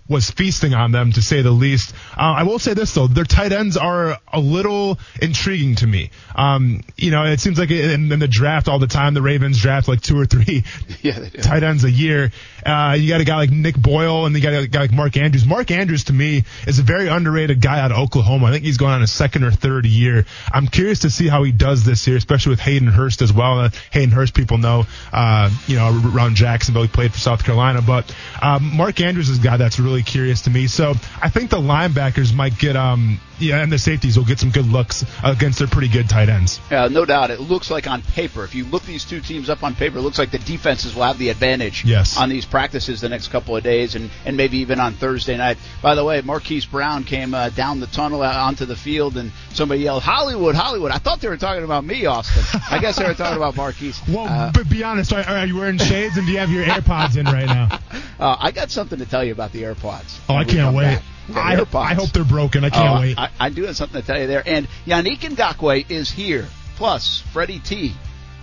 was 0.09 0.31
feasting 0.31 0.73
on 0.73 0.91
them 0.91 1.11
to 1.11 1.21
say 1.21 1.41
the 1.41 1.51
least. 1.51 1.93
Uh, 2.17 2.33
I 2.37 2.43
will 2.43 2.57
say 2.59 2.73
this 2.73 2.93
though, 2.93 3.07
their 3.07 3.25
tight 3.25 3.51
ends 3.51 3.77
are 3.77 4.17
a 4.31 4.39
little 4.39 4.97
intriguing 5.21 5.75
to 5.75 5.87
me. 5.87 6.09
Um, 6.35 6.81
you 6.95 7.11
know, 7.11 7.25
it 7.25 7.39
seems 7.39 7.59
like 7.59 7.69
in, 7.69 8.11
in, 8.11 8.19
the 8.19 8.27
draft 8.27 8.67
all 8.67 8.79
the 8.79 8.87
time, 8.87 9.13
the 9.13 9.21
Ravens 9.21 9.61
draft 9.61 9.87
like 9.87 10.01
two 10.01 10.19
or 10.19 10.25
three 10.25 10.63
yeah, 11.01 11.29
tight 11.29 11.63
ends 11.63 11.83
a 11.83 11.91
year. 11.91 12.31
Uh, 12.65 12.95
you 12.99 13.07
got 13.07 13.21
a 13.21 13.23
guy 13.23 13.35
like 13.35 13.51
Nick 13.51 13.77
Boyle 13.77 14.25
and 14.25 14.35
you 14.35 14.41
got 14.41 14.53
a 14.53 14.67
guy 14.67 14.81
like 14.81 14.91
Mark 14.91 15.15
Andrews. 15.15 15.45
Mark 15.45 15.69
Andrews 15.69 16.05
to 16.05 16.13
me 16.13 16.43
is 16.65 16.79
a 16.79 16.83
very 16.83 17.07
underrated 17.07 17.61
guy 17.61 17.79
out 17.79 17.91
of 17.91 17.99
Oklahoma. 17.99 18.47
I 18.47 18.51
think 18.51 18.65
he's 18.65 18.77
going 18.77 18.93
on 18.93 19.03
a 19.03 19.07
second 19.07 19.43
or 19.43 19.51
third 19.51 19.85
year. 19.85 20.25
I'm 20.51 20.67
curious 20.67 20.99
to 20.99 21.11
see 21.11 21.27
how 21.27 21.43
he 21.43 21.51
does 21.51 21.83
this 21.83 22.07
year, 22.07 22.17
especially 22.17 22.51
with 22.51 22.59
Hayden 22.61 22.87
Hurst 22.87 23.21
as 23.21 23.31
well. 23.31 23.59
Uh, 23.59 23.69
Hayden 23.91 24.11
Hurst 24.11 24.33
people 24.33 24.57
know, 24.57 24.85
uh, 25.13 25.51
you 25.67 25.75
know, 25.75 26.01
around 26.15 26.35
Jacksonville, 26.35 26.81
he 26.81 26.87
played 26.87 27.13
for 27.13 27.19
South 27.19 27.43
Carolina, 27.43 27.81
but 27.81 28.13
um, 28.41 28.75
Mark 28.75 28.99
Andrews 29.01 29.29
is 29.29 29.37
a 29.37 29.41
guy 29.41 29.57
that 29.57 29.66
that's 29.67 29.79
really 29.79 30.01
curious 30.01 30.43
to 30.43 30.49
me. 30.49 30.65
So 30.67 30.93
I 31.21 31.27
think 31.29 31.49
the 31.49 31.57
linebackers 31.57 32.33
might 32.33 32.57
get, 32.57 32.77
um, 32.77 33.19
yeah, 33.39 33.61
and 33.61 33.71
the 33.71 33.77
safeties 33.77 34.17
will 34.17 34.25
get 34.25 34.39
some 34.39 34.51
good 34.51 34.65
looks 34.65 35.05
against 35.23 35.59
their 35.59 35.67
pretty 35.67 35.87
good 35.87 36.09
tight 36.09 36.29
ends. 36.29 36.59
Yeah, 36.71 36.87
no 36.87 37.05
doubt. 37.05 37.31
It 37.31 37.39
looks 37.39 37.69
like 37.69 37.87
on 37.87 38.01
paper, 38.01 38.43
if 38.43 38.55
you 38.55 38.65
look 38.65 38.83
these 38.83 39.05
two 39.05 39.21
teams 39.21 39.49
up 39.49 39.63
on 39.63 39.75
paper, 39.75 39.97
it 39.97 40.01
looks 40.01 40.19
like 40.19 40.31
the 40.31 40.39
defenses 40.39 40.95
will 40.95 41.03
have 41.03 41.17
the 41.17 41.29
advantage 41.29 41.85
yes. 41.85 42.17
on 42.17 42.29
these 42.29 42.45
practices 42.45 43.01
the 43.01 43.09
next 43.09 43.29
couple 43.29 43.55
of 43.55 43.63
days 43.63 43.95
and, 43.95 44.09
and 44.25 44.37
maybe 44.37 44.57
even 44.59 44.79
on 44.79 44.93
Thursday 44.93 45.37
night. 45.37 45.57
By 45.81 45.95
the 45.95 46.03
way, 46.03 46.21
Marquise 46.21 46.65
Brown 46.65 47.03
came 47.03 47.33
uh, 47.33 47.49
down 47.49 47.79
the 47.79 47.87
tunnel 47.87 48.21
uh, 48.21 48.33
onto 48.33 48.65
the 48.65 48.75
field 48.75 49.17
and 49.17 49.31
somebody 49.53 49.81
yelled, 49.81 50.03
Hollywood, 50.03 50.55
Hollywood. 50.55 50.91
I 50.91 50.97
thought 50.97 51.21
they 51.21 51.29
were 51.29 51.37
talking 51.37 51.63
about 51.63 51.83
me, 51.83 52.05
Austin. 52.05 52.61
I 52.69 52.79
guess 52.79 52.97
they 52.97 53.05
were 53.05 53.13
talking 53.13 53.37
about 53.37 53.55
Marquise. 53.55 54.01
Well, 54.07 54.25
uh, 54.25 54.51
but 54.53 54.69
be 54.69 54.83
honest, 54.83 55.11
are, 55.11 55.21
are, 55.21 55.45
you 55.45 55.57
wearing 55.57 55.77
shades 55.77 56.17
and 56.17 56.25
do 56.25 56.31
you 56.31 56.39
have 56.39 56.49
your 56.49 56.63
AirPods 56.63 57.17
in 57.17 57.25
right 57.25 57.45
now? 57.45 57.79
Uh, 58.19 58.35
I 58.39 58.49
got 58.49 58.71
something 58.71 58.97
to 58.97 59.05
tell 59.05 59.23
you 59.23 59.31
about 59.31 59.51
the 59.51 59.61
AirPods. 59.61 60.17
Oh, 60.27 60.33
I 60.33 60.43
can't 60.43 60.75
wait. 60.75 60.99
I, 61.33 61.65
I, 61.73 61.93
hope 61.93 62.11
they're 62.11 62.23
broken. 62.23 62.63
I 62.63 62.69
can't 62.69 62.97
oh, 62.97 63.01
wait. 63.01 63.17
I, 63.17 63.29
I 63.39 63.49
do 63.49 63.63
have 63.63 63.75
something 63.75 63.99
to 63.99 64.05
tell 64.05 64.19
you 64.19 64.27
there. 64.27 64.43
And 64.45 64.67
Yannick 64.85 65.19
Ngakoue 65.19 65.89
is 65.89 66.09
here. 66.09 66.47
Plus, 66.75 67.23
Freddie 67.33 67.59
T. 67.59 67.93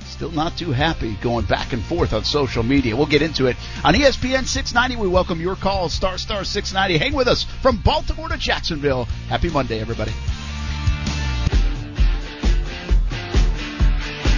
Still 0.07 0.31
not 0.31 0.57
too 0.57 0.71
happy 0.71 1.17
going 1.23 1.47
back 1.47 1.73
and 1.73 1.83
forth 1.83 2.13
on 2.13 2.25
social 2.25 2.63
media. 2.63 2.95
We'll 2.95 3.07
get 3.07 3.23
into 3.23 3.47
it. 3.47 3.57
On 3.85 3.95
ESPN 3.95 4.45
690, 4.45 4.97
we 4.97 5.09
welcome 5.09 5.41
your 5.41 5.57
calls. 5.57 5.93
Star 5.95 6.19
Star 6.19 6.45
690. 6.45 6.99
Hang 6.99 7.15
with 7.15 7.27
us 7.27 7.45
from 7.63 7.79
Baltimore 7.79 8.29
to 8.29 8.37
Jacksonville. 8.37 9.07
Happy 9.29 9.49
Monday, 9.49 9.81
everybody. 9.81 10.13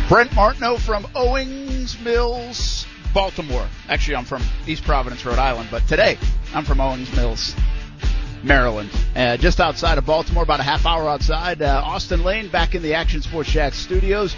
Brent 0.08 0.32
Martineau 0.34 0.76
from 0.78 1.04
Owings 1.16 1.98
Mills, 2.00 2.86
Baltimore. 3.12 3.66
Actually, 3.88 4.16
I'm 4.16 4.24
from 4.24 4.42
East 4.66 4.84
Providence, 4.84 5.24
Rhode 5.24 5.40
Island, 5.40 5.68
but 5.68 5.86
today 5.88 6.16
I'm 6.54 6.64
from 6.64 6.80
Owings 6.80 7.14
Mills. 7.16 7.56
Maryland, 8.46 8.90
uh, 9.14 9.36
just 9.36 9.60
outside 9.60 9.98
of 9.98 10.06
Baltimore, 10.06 10.42
about 10.42 10.60
a 10.60 10.62
half 10.62 10.86
hour 10.86 11.08
outside. 11.08 11.60
Uh, 11.60 11.82
Austin 11.84 12.22
Lane 12.22 12.48
back 12.48 12.74
in 12.74 12.82
the 12.82 12.94
Action 12.94 13.22
Sports 13.22 13.50
Jax 13.50 13.76
studios 13.76 14.34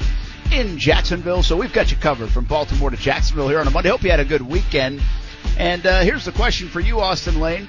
in 0.53 0.79
Jacksonville. 0.79 1.43
So 1.43 1.57
we've 1.57 1.73
got 1.73 1.91
you 1.91 1.97
covered 1.97 2.31
from 2.31 2.45
Baltimore 2.45 2.91
to 2.91 2.97
Jacksonville 2.97 3.49
here 3.49 3.61
on 3.61 3.67
a 3.67 3.71
Monday. 3.71 3.91
Hope 3.91 4.03
you 4.03 4.11
had 4.11 4.21
a 4.21 4.25
good 4.25 4.43
weekend. 4.43 5.01
And 5.59 5.85
uh, 5.87 6.01
here's 6.01 6.25
the 6.25 6.33
question 6.33 6.69
for 6.69 6.81
you, 6.81 7.01
Austin 7.01 7.41
Lane: 7.41 7.69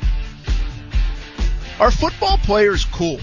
Are 1.80 1.92
football 1.92 2.38
players 2.38 2.86
cool? 2.86 3.20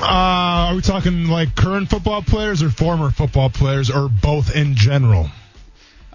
Uh, 0.00 0.70
are 0.70 0.74
we 0.74 0.82
talking 0.82 1.28
like 1.28 1.54
current 1.54 1.88
football 1.88 2.22
players 2.22 2.62
or 2.62 2.70
former 2.70 3.10
football 3.10 3.48
players 3.50 3.88
or 3.90 4.08
both 4.08 4.54
in 4.54 4.74
general? 4.74 5.30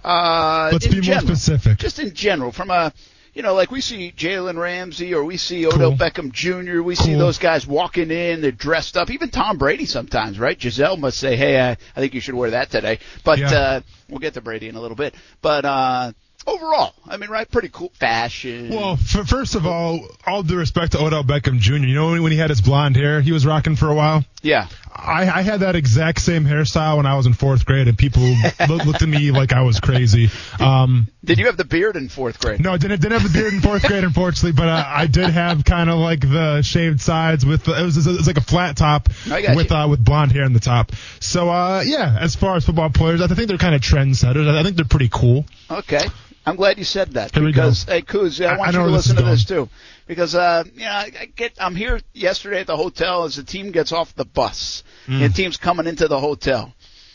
Uh, 0.03 0.69
Let's 0.73 0.85
in 0.85 0.99
be 0.99 1.09
more 1.09 1.19
specific. 1.19 1.77
Just 1.77 1.99
in 1.99 2.13
general, 2.13 2.51
from 2.51 2.69
a 2.69 2.91
you 3.37 3.43
know, 3.43 3.53
like 3.53 3.69
we 3.69 3.81
see 3.81 4.11
Jalen 4.17 4.57
Ramsey 4.59 5.13
or 5.13 5.23
we 5.23 5.37
see 5.37 5.67
Odell 5.67 5.91
Cool. 5.91 5.97
Beckham 5.97 6.31
Jr. 6.31 6.81
We 6.81 6.95
see 6.95 7.13
those 7.13 7.37
guys 7.37 7.67
walking 7.67 8.09
in, 8.09 8.41
they're 8.41 8.51
dressed 8.51 8.97
up. 8.97 9.11
Even 9.11 9.29
Tom 9.29 9.59
Brady 9.59 9.85
sometimes, 9.85 10.39
right? 10.39 10.57
Gisele 10.57 10.97
must 10.97 11.19
say, 11.19 11.35
"Hey, 11.35 11.61
I, 11.61 11.71
I 11.71 11.75
think 11.99 12.15
you 12.15 12.19
should 12.19 12.33
wear 12.33 12.49
that 12.49 12.71
today." 12.71 12.97
But 13.23 13.37
Yeah. 13.37 13.51
uh, 13.51 13.81
we'll 14.09 14.17
get 14.19 14.33
to 14.33 14.41
Brady 14.41 14.69
in 14.69 14.75
a 14.75 14.81
little 14.81 14.97
bit. 14.97 15.13
But 15.43 15.65
uh, 15.65 16.13
overall, 16.47 16.95
I 17.07 17.17
mean, 17.17 17.29
right? 17.29 17.47
Pretty 17.49 17.69
cool 17.69 17.91
fashion. 17.99 18.69
Well, 18.69 18.93
f- 18.93 19.27
first 19.29 19.53
of 19.53 19.67
all, 19.67 19.99
all 20.25 20.41
due 20.41 20.57
respect 20.57 20.93
to 20.93 20.99
Odell 20.99 21.23
Beckham 21.23 21.59
Jr. 21.59 21.75
You 21.75 21.93
know 21.93 22.19
when 22.23 22.31
he 22.31 22.39
had 22.39 22.49
his 22.49 22.61
blonde 22.61 22.95
hair, 22.95 23.21
he 23.21 23.31
was 23.31 23.45
rocking 23.45 23.75
for 23.75 23.89
a 23.89 23.93
while. 23.95 24.25
Yeah. 24.41 24.67
I, 24.99 25.29
I 25.29 25.41
had 25.43 25.59
that 25.59 25.75
exact 25.75 26.21
same 26.21 26.43
hairstyle 26.43 26.97
when 26.97 27.05
I 27.05 27.15
was 27.15 27.27
in 27.27 27.33
fourth 27.33 27.65
grade, 27.65 27.87
and 27.87 27.95
people 27.97 28.23
loo- 28.67 28.77
looked 28.77 29.01
at 29.03 29.07
me 29.09 29.29
like 29.31 29.53
I 29.53 29.61
was 29.61 29.79
crazy. 29.79 30.29
Um, 30.59 31.07
Did 31.23 31.37
you 31.37 31.45
have 31.45 31.57
the 31.57 31.65
beard 31.65 31.95
in 31.95 32.09
fourth 32.09 32.39
grade? 32.39 32.59
no, 32.61 32.71
I 32.73 32.77
didn't, 32.77 33.01
didn't 33.01 33.19
have 33.21 33.31
the 33.31 33.37
beard 33.39 33.53
in 33.53 33.61
fourth 33.61 33.83
grade, 33.83 34.03
unfortunately, 34.03 34.53
but 34.53 34.67
uh, 34.69 34.83
I 34.87 35.05
did 35.07 35.29
have 35.29 35.63
kind 35.65 35.89
of 35.89 35.97
like 35.99 36.21
the 36.21 36.61
shaved 36.63 36.99
sides 37.01 37.45
with 37.45 37.65
the, 37.65 37.79
it 37.79 37.83
was 37.83 38.07
it 38.07 38.09
was 38.09 38.25
like 38.27 38.37
a 38.37 38.41
flat 38.41 38.77
top 38.77 39.09
with 39.55 39.71
uh, 39.71 39.87
with 39.89 40.03
blonde 40.03 40.31
hair 40.31 40.43
in 40.45 40.53
the 40.53 40.59
top. 40.59 40.91
So 41.19 41.49
uh, 41.49 41.83
yeah, 41.85 42.17
as 42.19 42.35
far 42.35 42.55
as 42.55 42.65
football 42.65 42.89
players, 42.89 43.21
I 43.21 43.27
think 43.27 43.47
they're 43.49 43.57
kind 43.59 43.75
of 43.75 43.81
trendsetters. 43.81 44.47
I 44.47 44.63
think 44.63 44.77
they're 44.77 44.85
pretty 44.85 45.09
cool. 45.11 45.45
Okay. 45.69 46.05
I'm 46.45 46.55
glad 46.55 46.77
you 46.77 46.85
said 46.85 47.11
that 47.15 47.33
Here 47.35 47.43
we 47.43 47.51
because 47.51 47.83
go. 47.83 47.91
hey 47.91 48.01
Kuz, 48.03 48.43
I 48.43 48.53
I- 48.53 48.57
want 48.57 48.73
I 48.75 48.79
you 48.79 48.85
to 48.87 48.91
listen 48.91 49.17
to 49.17 49.23
this 49.23 49.43
too 49.43 49.67
because 50.07 50.33
uh 50.35 50.63
you 50.73 50.81
know 50.81 50.87
I, 50.91 51.11
I 51.21 51.25
get 51.35 51.53
I'm 51.59 51.75
here 51.75 51.99
yesterday 52.13 52.61
at 52.61 52.67
the 52.67 52.77
hotel 52.77 53.23
as 53.25 53.35
the 53.35 53.43
team 53.43 53.71
gets 53.71 53.91
off 53.91 54.15
the 54.15 54.25
bus 54.25 54.83
Mm. 55.07 55.21
and 55.23 55.33
the 55.33 55.37
team's 55.37 55.55
coming 55.57 55.87
into 55.87 56.07
the 56.09 56.19
hotel 56.19 56.73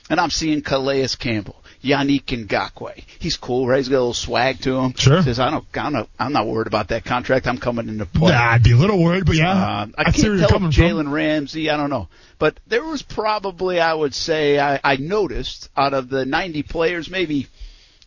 and 0.08 0.18
I'm 0.18 0.30
seeing 0.30 0.62
Calais 0.62 1.08
Campbell, 1.18 1.62
Yannick 1.84 2.24
Ngakoue. 2.24 3.04
He's 3.18 3.36
cool, 3.36 3.66
right? 3.68 3.76
He's 3.78 3.88
got 3.88 3.96
a 3.96 4.00
little 4.00 4.14
swag 4.14 4.60
to 4.62 4.76
him. 4.78 4.94
Sure. 4.96 5.22
Says 5.22 5.38
I 5.38 5.50
don't 5.50 5.64
I'm 5.74 5.92
not, 5.92 6.08
I'm 6.18 6.32
not 6.32 6.46
worried 6.46 6.66
about 6.66 6.88
that 6.88 7.04
contract. 7.04 7.46
I'm 7.46 7.58
coming 7.58 7.88
into 7.88 8.06
play. 8.06 8.32
Nah, 8.32 8.52
I'd 8.52 8.62
be 8.62 8.72
a 8.72 8.76
little 8.76 9.02
worried, 9.02 9.26
but 9.26 9.36
yeah, 9.36 9.82
Um, 9.82 9.94
I 9.96 10.02
where 10.04 10.12
can't 10.12 10.48
tell 10.48 10.58
if. 10.58 10.70
Jalen 10.70 11.10
Ramsey. 11.12 11.68
I 11.70 11.76
don't 11.76 11.90
know, 11.90 12.08
but 12.38 12.58
there 12.66 12.82
was 12.84 13.02
probably, 13.02 13.78
I 13.80 13.92
would 13.94 14.14
say, 14.14 14.58
I, 14.58 14.80
I 14.82 14.96
noticed 14.96 15.68
out 15.76 15.92
of 15.94 16.08
the 16.08 16.24
90 16.24 16.62
players, 16.64 17.08
maybe 17.10 17.46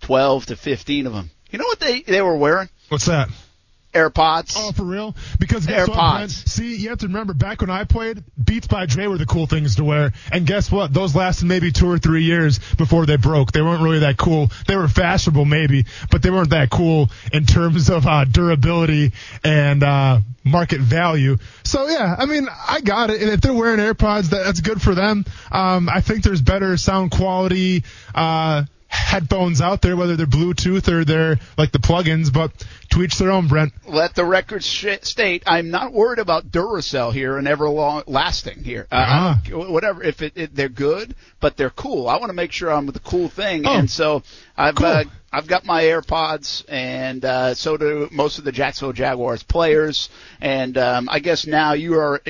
12 0.01 0.48
to 0.48 0.56
15 0.56 1.08
of 1.08 1.13
them. 1.13 1.30
You 1.51 1.60
know 1.60 1.65
what 1.65 1.80
they 1.80 2.01
they 2.01 2.22
were 2.22 2.36
wearing? 2.38 2.70
What's 2.89 3.06
that? 3.06 3.30
AirPods. 3.95 4.53
Oh, 4.57 4.71
for 4.71 4.83
real? 4.83 5.15
Because 5.39 5.65
guess 5.65 5.87
what, 5.87 5.97
AirPods. 5.97 6.17
Brent? 6.17 6.31
See, 6.31 6.75
you 6.75 6.89
have 6.89 6.99
to 6.99 7.07
remember 7.07 7.33
back 7.33 7.61
when 7.61 7.69
I 7.69 7.85
played, 7.85 8.23
Beats 8.43 8.67
by 8.67 8.85
Dre 8.85 9.07
were 9.07 9.17
the 9.17 9.25
cool 9.25 9.47
things 9.47 9.77
to 9.77 9.83
wear. 9.83 10.13
And 10.31 10.45
guess 10.45 10.71
what? 10.71 10.93
Those 10.93 11.15
lasted 11.15 11.45
maybe 11.45 11.71
two 11.71 11.89
or 11.89 11.97
three 11.97 12.23
years 12.23 12.59
before 12.75 13.05
they 13.05 13.15
broke. 13.15 13.51
They 13.51 13.61
weren't 13.61 13.81
really 13.81 13.99
that 13.99 14.17
cool. 14.17 14.51
They 14.67 14.75
were 14.75 14.87
fashionable 14.87 15.45
maybe, 15.45 15.85
but 16.11 16.21
they 16.21 16.29
weren't 16.29 16.49
that 16.51 16.69
cool 16.69 17.09
in 17.31 17.45
terms 17.45 17.89
of 17.89 18.05
uh, 18.05 18.25
durability 18.25 19.13
and 19.43 19.81
uh, 19.81 20.19
market 20.43 20.81
value. 20.81 21.37
So 21.63 21.87
yeah, 21.87 22.15
I 22.17 22.25
mean, 22.25 22.47
I 22.67 22.81
got 22.81 23.09
it. 23.09 23.21
And 23.21 23.31
if 23.31 23.41
they're 23.41 23.53
wearing 23.53 23.79
AirPods, 23.79 24.29
that, 24.29 24.43
that's 24.43 24.59
good 24.59 24.81
for 24.81 24.93
them. 24.93 25.25
Um, 25.51 25.89
I 25.89 26.01
think 26.01 26.23
there's 26.23 26.41
better 26.41 26.77
sound 26.77 27.11
quality. 27.11 27.83
Uh, 28.13 28.63
headphones 28.95 29.61
out 29.61 29.81
there, 29.81 29.95
whether 29.95 30.15
they're 30.15 30.25
Bluetooth 30.25 30.87
or 30.87 31.03
they're 31.05 31.37
like 31.57 31.71
the 31.71 31.79
plugins, 31.79 32.31
but 32.33 32.51
to 32.91 33.03
each 33.03 33.17
their 33.17 33.31
own, 33.31 33.47
Brent. 33.47 33.73
Let 33.87 34.15
the 34.15 34.25
record 34.25 34.63
sh- 34.63 34.85
state 35.01 35.43
I'm 35.45 35.69
not 35.69 35.93
worried 35.93 36.19
about 36.19 36.51
Duracell 36.51 37.13
here 37.13 37.37
and 37.37 37.47
everlasting 37.47 38.63
here. 38.63 38.87
Uh, 38.91 39.35
don't- 39.43 39.69
whatever, 39.71 40.03
if 40.03 40.21
it, 40.21 40.33
it, 40.35 40.55
they're 40.55 40.69
good, 40.69 41.15
but 41.39 41.57
they're 41.57 41.69
cool. 41.69 42.07
I 42.07 42.17
want 42.17 42.29
to 42.29 42.33
make 42.35 42.51
sure 42.51 42.71
I'm 42.71 42.85
with 42.85 42.95
the 42.95 43.01
cool 43.01 43.29
thing, 43.29 43.65
Oh, 43.65 43.73
and 43.77 43.89
so 43.89 44.23
I've 44.57 44.75
cool. 44.75 44.87
uh, 44.87 45.03
I've 45.36 45.48
got 45.48 45.65
my 45.65 45.84
AirPods, 45.84 46.63
and 46.70 47.25
uh, 47.25 47.56
so 47.56 47.75
do 47.75 48.08
most 48.10 48.38
of 48.38 48.46
the 48.46 48.54
Jacksonville 48.54 48.94
Jaguars 48.94 49.44
players. 49.44 50.08
And 50.39 50.77
um, 50.77 51.10
I 51.12 51.20
guess 51.20 51.46
now 51.46 51.74
you 51.74 52.00
are 52.00 52.22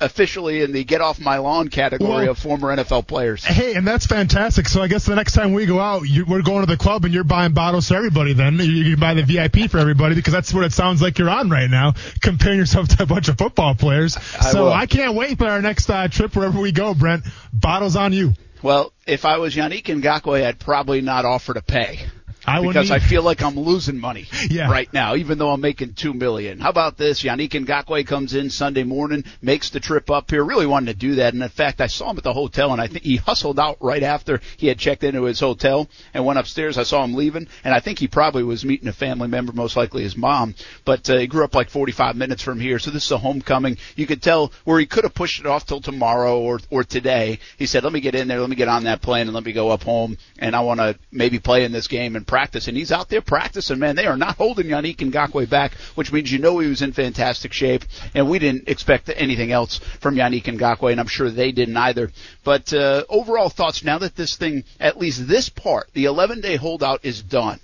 officially 0.00 0.62
in 0.62 0.72
the 0.72 0.82
get 0.82 1.02
off 1.02 1.20
my 1.20 1.36
lawn 1.36 1.68
category 1.68 2.24
Well- 2.24 2.30
of 2.30 2.38
former 2.38 2.74
NFL 2.74 3.06
players. 3.06 3.44
Hey, 3.44 3.74
and 3.74 3.86
that's 3.86 4.06
fantastic. 4.06 4.66
So 4.66 4.80
I 4.80 4.88
guess 4.88 5.04
the 5.04 5.14
next 5.14 5.34
time 5.34 5.52
we 5.52 5.66
go 5.66 5.78
out, 5.78 6.08
you, 6.08 6.24
we're 6.24 6.40
going 6.40 6.60
to 6.60 6.66
the 6.66 6.78
club 6.78 7.04
and 7.04 7.12
you're 7.12 7.22
buying 7.22 7.52
bottles 7.52 7.88
for 7.88 7.96
everybody. 7.96 8.32
Then 8.32 8.58
you, 8.58 8.64
you 8.64 8.90
can 8.92 9.00
buy 9.00 9.12
the 9.12 9.24
VIP 9.24 9.70
for 9.70 9.76
everybody 9.76 10.14
because 10.14 10.32
that's 10.32 10.54
what 10.54 10.64
it 10.64 10.72
sounds 10.72 11.02
like 11.02 11.18
you're 11.18 11.28
on 11.28 11.50
right 11.50 11.68
now, 11.68 11.92
comparing 12.22 12.58
yourself 12.58 12.88
to 12.96 13.02
a 13.02 13.06
bunch 13.06 13.28
of 13.28 13.36
football 13.36 13.74
players. 13.74 14.16
I 14.16 14.52
so 14.52 14.64
will. 14.64 14.72
I 14.72 14.86
can't 14.86 15.14
wait 15.14 15.36
for 15.36 15.46
our 15.46 15.60
next 15.60 15.90
uh, 15.90 16.08
trip 16.08 16.34
wherever 16.34 16.58
we 16.58 16.72
go, 16.72 16.94
Brent. 16.94 17.24
Bottles 17.52 17.94
on 17.94 18.14
you. 18.14 18.32
Well, 18.62 18.94
if 19.06 19.26
I 19.26 19.36
was 19.36 19.54
Yannick 19.54 19.84
Ngakoue, 19.84 20.42
I'd 20.42 20.58
probably 20.58 21.02
not 21.02 21.26
offer 21.26 21.52
to 21.52 21.60
pay. 21.60 22.00
I 22.46 22.60
because 22.66 22.90
I 22.90 22.98
feel 22.98 23.22
like 23.22 23.42
I'm 23.42 23.58
losing 23.58 23.98
money 23.98 24.26
Yeah. 24.50 24.70
right 24.70 24.92
now, 24.92 25.14
even 25.16 25.38
though 25.38 25.50
I'm 25.50 25.60
making 25.60 25.94
two 25.94 26.12
million. 26.14 26.60
How 26.60 26.70
about 26.70 26.96
this? 26.96 27.22
Yannick 27.22 27.50
Ngakoue 27.50 28.06
comes 28.06 28.34
in 28.34 28.50
Sunday 28.50 28.84
morning, 28.84 29.24
makes 29.42 29.70
the 29.70 29.80
trip 29.80 30.10
up 30.10 30.30
here. 30.30 30.44
Really 30.44 30.66
wanted 30.66 30.92
to 30.92 30.98
do 30.98 31.14
that, 31.16 31.34
and 31.34 31.42
in 31.42 31.48
fact, 31.48 31.80
I 31.80 31.86
saw 31.86 32.10
him 32.10 32.18
at 32.18 32.24
the 32.24 32.32
hotel, 32.32 32.72
and 32.72 32.80
I 32.80 32.86
think 32.86 33.04
he 33.04 33.16
hustled 33.16 33.58
out 33.58 33.78
right 33.80 34.02
after 34.02 34.40
he 34.56 34.66
had 34.66 34.78
checked 34.78 35.04
into 35.04 35.24
his 35.24 35.40
hotel 35.40 35.88
and 36.12 36.24
went 36.24 36.38
upstairs. 36.38 36.76
I 36.78 36.82
saw 36.82 37.02
him 37.04 37.14
leaving, 37.14 37.48
and 37.64 37.74
I 37.74 37.80
think 37.80 37.98
he 37.98 38.08
probably 38.08 38.42
was 38.42 38.64
meeting 38.64 38.88
a 38.88 38.92
family 38.92 39.28
member, 39.28 39.52
most 39.52 39.76
likely 39.76 40.02
his 40.02 40.16
mom. 40.16 40.54
But 40.84 41.08
uh, 41.08 41.16
he 41.18 41.26
grew 41.26 41.44
up 41.44 41.54
like 41.54 41.70
45 41.70 42.16
minutes 42.16 42.42
from 42.42 42.60
here, 42.60 42.78
so 42.78 42.90
this 42.90 43.04
is 43.06 43.10
a 43.12 43.18
homecoming. 43.18 43.78
You 43.96 44.06
could 44.06 44.22
tell 44.22 44.52
where 44.64 44.78
he 44.78 44.86
could 44.86 45.04
have 45.04 45.14
pushed 45.14 45.40
it 45.40 45.46
off 45.46 45.66
till 45.66 45.80
tomorrow 45.80 46.38
or 46.40 46.60
or 46.70 46.84
today. 46.84 47.38
He 47.58 47.66
said, 47.66 47.84
"Let 47.84 47.92
me 47.92 48.00
get 48.00 48.14
in 48.14 48.28
there, 48.28 48.40
let 48.40 48.50
me 48.50 48.56
get 48.56 48.68
on 48.68 48.84
that 48.84 49.02
plane, 49.02 49.22
and 49.28 49.34
let 49.34 49.44
me 49.44 49.52
go 49.52 49.70
up 49.70 49.82
home, 49.82 50.18
and 50.38 50.54
I 50.54 50.60
want 50.60 50.80
to 50.80 50.98
maybe 51.10 51.38
play 51.38 51.64
in 51.64 51.72
this 51.72 51.86
game 51.88 52.16
and 52.16 52.26
practice." 52.34 52.66
And 52.66 52.76
he's 52.76 52.90
out 52.90 53.08
there 53.08 53.22
practicing, 53.22 53.78
man. 53.78 53.94
They 53.94 54.06
are 54.06 54.16
not 54.16 54.36
holding 54.36 54.66
Yannick 54.66 54.96
Ngakoue 54.96 55.48
back, 55.48 55.74
which 55.94 56.12
means 56.12 56.32
you 56.32 56.40
know 56.40 56.58
he 56.58 56.68
was 56.68 56.82
in 56.82 56.92
fantastic 56.92 57.52
shape, 57.52 57.84
and 58.12 58.28
we 58.28 58.40
didn't 58.40 58.68
expect 58.68 59.08
anything 59.14 59.52
else 59.52 59.78
from 60.00 60.16
Yannick 60.16 60.44
Ngakoue, 60.44 60.90
and 60.90 61.00
I'm 61.00 61.06
sure 61.06 61.30
they 61.30 61.52
didn't 61.52 61.76
either. 61.76 62.10
But 62.42 62.72
uh, 62.72 63.04
overall 63.08 63.50
thoughts 63.50 63.84
now 63.84 63.98
that 63.98 64.16
this 64.16 64.36
thing, 64.36 64.64
at 64.80 64.98
least 64.98 65.28
this 65.28 65.48
part, 65.48 65.90
the 65.92 66.06
11 66.06 66.40
day 66.40 66.56
holdout 66.56 67.04
is 67.04 67.22
done, 67.22 67.60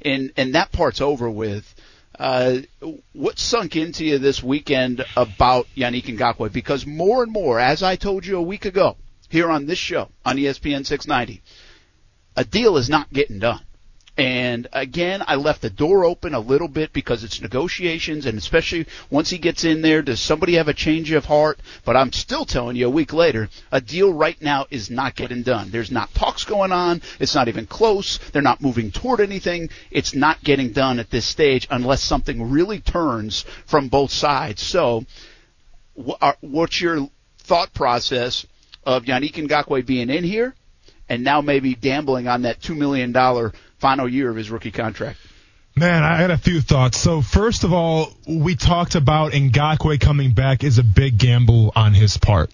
and 0.00 0.32
and 0.36 0.54
that 0.54 0.72
part's 0.72 1.02
over 1.02 1.28
with. 1.30 1.74
Uh, 2.18 2.58
what 3.12 3.38
sunk 3.38 3.74
into 3.76 4.04
you 4.04 4.18
this 4.18 4.42
weekend 4.42 5.04
about 5.16 5.66
Yannick 5.76 6.06
Ngakoue? 6.06 6.52
Because 6.52 6.86
more 6.86 7.24
and 7.24 7.32
more, 7.32 7.58
as 7.58 7.82
I 7.82 7.96
told 7.96 8.24
you 8.24 8.38
a 8.38 8.42
week 8.42 8.64
ago 8.64 8.96
here 9.28 9.50
on 9.50 9.66
this 9.66 9.78
show 9.78 10.08
on 10.24 10.36
ESPN 10.36 10.86
690, 10.86 11.42
a 12.36 12.44
deal 12.44 12.76
is 12.76 12.88
not 12.88 13.12
getting 13.12 13.40
done. 13.40 13.60
And 14.16 14.68
again, 14.72 15.24
I 15.26 15.34
left 15.34 15.62
the 15.62 15.70
door 15.70 16.04
open 16.04 16.34
a 16.34 16.40
little 16.40 16.68
bit 16.68 16.92
because 16.92 17.24
it's 17.24 17.40
negotiations, 17.40 18.26
and 18.26 18.38
especially 18.38 18.86
once 19.10 19.30
he 19.30 19.38
gets 19.38 19.64
in 19.64 19.82
there, 19.82 20.02
does 20.02 20.20
somebody 20.20 20.54
have 20.54 20.68
a 20.68 20.74
change 20.74 21.10
of 21.10 21.24
heart? 21.24 21.58
But 21.84 21.96
I'm 21.96 22.12
still 22.12 22.44
telling 22.44 22.76
you, 22.76 22.86
a 22.86 22.90
week 22.90 23.12
later, 23.12 23.48
a 23.72 23.80
deal 23.80 24.12
right 24.12 24.40
now 24.40 24.66
is 24.70 24.88
not 24.88 25.16
getting 25.16 25.42
done. 25.42 25.70
There's 25.70 25.90
not 25.90 26.14
talks 26.14 26.44
going 26.44 26.70
on. 26.70 27.02
It's 27.18 27.34
not 27.34 27.48
even 27.48 27.66
close. 27.66 28.18
They're 28.30 28.40
not 28.40 28.62
moving 28.62 28.92
toward 28.92 29.20
anything. 29.20 29.68
It's 29.90 30.14
not 30.14 30.44
getting 30.44 30.70
done 30.70 31.00
at 31.00 31.10
this 31.10 31.26
stage 31.26 31.66
unless 31.68 32.00
something 32.00 32.50
really 32.50 32.78
turns 32.78 33.44
from 33.66 33.88
both 33.88 34.12
sides. 34.12 34.62
So, 34.62 35.06
what's 35.94 36.80
your 36.80 37.08
thought 37.38 37.74
process 37.74 38.46
of 38.84 39.04
Yannick 39.04 39.34
Ngakoue 39.34 39.84
being 39.84 40.08
in 40.08 40.22
here 40.22 40.54
and 41.08 41.22
now 41.22 41.40
maybe 41.40 41.74
gambling 41.74 42.28
on 42.28 42.42
that 42.42 42.60
$2 42.60 42.76
million 42.76 43.12
final 43.84 44.08
year 44.08 44.30
of 44.30 44.36
his 44.36 44.50
rookie 44.50 44.70
contract? 44.70 45.18
Man, 45.76 46.02
I 46.02 46.16
had 46.16 46.30
a 46.30 46.38
few 46.38 46.62
thoughts. 46.62 46.96
So 46.96 47.20
first 47.20 47.64
of 47.64 47.74
all, 47.74 48.14
we 48.26 48.56
talked 48.56 48.94
about 48.94 49.32
Ngakoue 49.32 50.00
coming 50.00 50.32
back 50.32 50.64
is 50.64 50.78
a 50.78 50.82
big 50.82 51.18
gamble 51.18 51.70
on 51.76 51.92
his 51.92 52.16
part. 52.16 52.50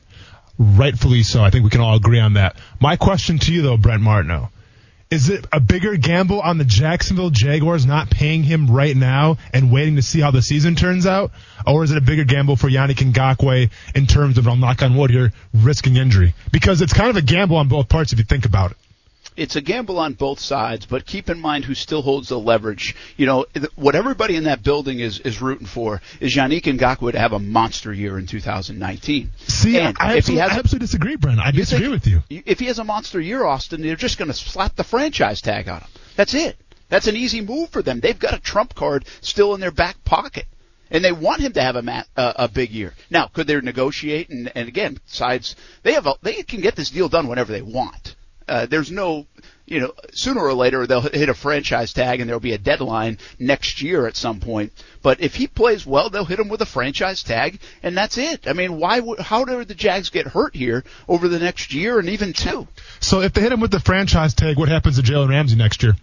Rightfully 0.59 1.23
so. 1.23 1.41
I 1.41 1.51
think 1.51 1.63
we 1.63 1.71
can 1.71 1.83
all 1.83 1.95
agree 1.95 2.19
on 2.19 2.33
that. 2.33 2.57
My 2.81 2.97
question 2.97 3.39
to 3.39 3.53
you 3.53 3.63
though, 3.63 3.77
Brent 3.77 4.03
Martineau, 4.03 4.49
is 5.09 5.29
it 5.29 5.47
a 5.53 5.61
bigger 5.61 5.97
gamble 5.97 6.41
on 6.41 6.59
the 6.59 6.65
Jacksonville 6.65 7.31
Jaguars 7.31 7.87
not 7.87 8.11
paying 8.11 8.43
him 8.43 8.69
right 8.69 8.97
now 8.97 9.39
and 9.53 9.71
waiting 9.71 9.95
to 9.97 10.03
see 10.03 10.21
how 10.21 10.33
the 10.33 10.43
season 10.43 10.75
turns 10.75 11.07
out? 11.07 11.31
Or 11.65 11.85
is 11.85 11.93
it 11.93 11.99
a 11.99 12.01
bigger 12.01 12.25
gamble 12.25 12.57
for 12.57 12.69
Yannick 12.69 13.13
Ngakoue 13.13 13.71
in 13.95 14.07
terms 14.09 14.37
of, 14.37 14.49
I'll 14.49 14.57
knock 14.57 14.83
on 14.83 14.97
wood 14.97 15.11
here, 15.11 15.33
risking 15.55 15.97
injury? 15.97 16.35
Because 16.51 16.81
it's 16.81 16.93
kind 16.93 17.11
of 17.11 17.17
a 17.17 17.23
gamble 17.23 17.57
on 17.57 17.69
both 17.69 17.89
parts 17.89 18.13
if 18.13 18.19
you 18.19 18.25
think 18.25 18.47
about 18.47 18.73
it. 18.73 18.77
It's 19.37 19.57
a 19.57 19.61
gamble 19.61 19.99
on 19.99 20.15
both 20.15 20.41
sides, 20.41 20.87
but 20.87 21.07
keep 21.07 21.31
in 21.31 21.41
mind 21.41 21.65
who 21.65 21.75
still 21.75 22.03
holds 22.03 22.29
the 22.29 22.39
leverage. 22.39 22.95
You 23.17 23.27
know, 23.27 23.47
what 23.77 23.95
everybody 23.95 24.37
in 24.37 24.45
that 24.45 24.63
building 24.63 25.01
is, 25.01 25.19
is 25.21 25.41
rooting 25.41 25.67
for 25.67 26.03
is 26.21 26.35
Yannick 26.35 26.63
Ngakoue 26.65 27.13
to 27.13 27.19
have 27.19 27.33
a 27.33 27.39
monster 27.39 27.93
year 27.93 28.19
in 28.19 28.27
2019. 28.27 29.31
See, 29.47 29.79
And 29.79 29.97
I, 29.99 30.17
if 30.17 30.27
he 30.27 30.39
absolutely, 30.39 30.41
has 30.41 30.51
I 30.53 30.59
absolutely 30.59 30.87
disagree, 30.87 31.17
Brent. 31.17 31.41
I 31.41 31.51
disagree 31.53 31.89
with 31.89 32.07
you. 32.07 32.23
If 32.29 32.59
he 32.59 32.67
has 32.67 32.79
a 32.79 32.85
monster 32.85 33.21
year, 33.21 33.45
Austin, 33.45 33.83
they're 33.83 33.97
just 33.97 34.19
going 34.19 34.31
to 34.31 34.35
slap 34.35 34.77
the 34.77 34.85
franchise 34.85 35.41
tag 35.41 35.69
on 35.69 35.81
him. 35.81 35.89
That's 36.17 36.35
it. 36.35 36.57
That's 36.89 37.07
an 37.07 37.17
easy 37.17 37.41
move 37.41 37.71
for 37.71 37.83
them. 37.83 38.01
They've 38.01 38.19
got 38.19 38.35
a 38.35 38.41
trump 38.41 38.75
card 38.75 39.05
still 39.21 39.55
in 39.55 39.61
their 39.61 39.71
back 39.71 40.05
pocket. 40.05 40.47
And 40.91 41.05
they 41.05 41.13
want 41.13 41.41
him 41.41 41.53
to 41.53 41.63
have 41.63 41.77
a, 41.77 41.83
ma- 41.83 42.03
uh, 42.17 42.33
a 42.35 42.49
big 42.49 42.71
year. 42.71 42.95
Now, 43.11 43.29
could 43.29 43.47
they 43.47 43.61
negotiate? 43.61 44.29
And, 44.29 44.51
and 44.57 44.67
again, 44.67 44.99
sides 45.07 45.55
they 45.85 45.93
have 45.93 46.07
a, 46.07 46.15
they 46.21 46.43
can 46.43 46.61
get 46.61 46.75
this 46.75 46.91
deal 46.91 47.09
done 47.09 47.29
whenever 47.29 47.53
they 47.53 47.63
want. 47.63 48.17
Uh, 48.51 48.67
there's 48.67 48.91
no, 48.91 49.27
you 49.65 49.79
know, 49.79 49.93
sooner 50.13 50.41
or 50.43 50.53
later 50.53 50.87
they'll 50.87 51.01
hit 51.03 51.29
a 51.29 51.35
franchise 51.35 51.93
tag 51.93 52.21
and 52.21 52.29
there'll 52.29 52.41
be 52.41 52.53
a 52.53 52.59
deadline 52.59 53.17
next 53.39 53.81
year 53.81 54.09
at 54.09 54.17
some 54.17 54.41
point. 54.41 54.73
But 55.03 55.21
if 55.21 55.37
he 55.37 55.47
plays 55.47 55.87
well, 55.87 56.11
they'll 56.11 56.25
hit 56.25 56.41
him 56.41 56.49
with 56.49 56.61
a 56.61 56.67
franchise 56.67 57.23
tag, 57.23 57.61
and 57.83 57.97
that's 57.97 58.19
it. 58.19 58.49
I 58.49 58.53
mean, 58.53 58.79
why? 58.79 58.99
would 58.99 59.21
How 59.21 59.45
do 59.45 59.65
the 59.65 59.75
Jags 59.75 60.11
get 60.11 60.27
hurt 60.27 60.55
here 60.57 60.83
over 61.09 61.29
the 61.29 61.39
next 61.39 61.73
year 61.73 62.01
and 62.01 62.09
even 62.09 62.33
two? 62.33 62.67
So 62.99 63.21
if 63.21 63.33
they 63.33 63.41
hit 63.41 63.53
him 63.53 63.61
with 63.61 63.71
the 63.71 63.81
franchise 63.81 64.35
tag, 64.35 64.59
what 64.59 64.69
happens 64.69 64.97
to 64.97 65.03
Jalen 65.03 65.29
Ramsey 65.29 65.57
next 65.57 65.83
year? 65.85 65.95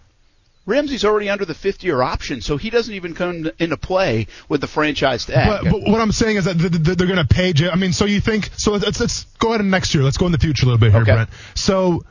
Ramsey's 0.68 1.04
already 1.04 1.30
under 1.30 1.46
the 1.46 1.54
fifth 1.54 1.82
year 1.82 2.02
option, 2.02 2.42
so 2.42 2.58
he 2.58 2.68
doesn't 2.68 2.92
even 2.94 3.14
come 3.14 3.50
into 3.58 3.76
play 3.78 4.26
with 4.50 4.60
the 4.60 4.66
franchise 4.66 5.24
tag. 5.24 5.62
But, 5.64 5.70
but 5.70 5.82
what 5.90 6.00
I'm 6.00 6.12
saying 6.12 6.36
is 6.36 6.44
that 6.44 6.58
they're 6.58 7.06
going 7.06 7.16
to 7.16 7.24
pay. 7.26 7.54
J- 7.54 7.70
I 7.70 7.76
mean, 7.76 7.94
so 7.94 8.04
you 8.04 8.20
think? 8.20 8.50
So 8.56 8.72
let's, 8.72 9.00
let's 9.00 9.24
go 9.38 9.48
ahead 9.48 9.62
and 9.62 9.70
next 9.70 9.94
year. 9.94 10.04
Let's 10.04 10.18
go 10.18 10.26
in 10.26 10.32
the 10.32 10.38
future 10.38 10.64
a 10.64 10.66
little 10.66 10.78
bit 10.78 10.92
here, 10.92 11.00
Okay. 11.00 11.12
Brent. 11.12 11.30
So 11.54 12.04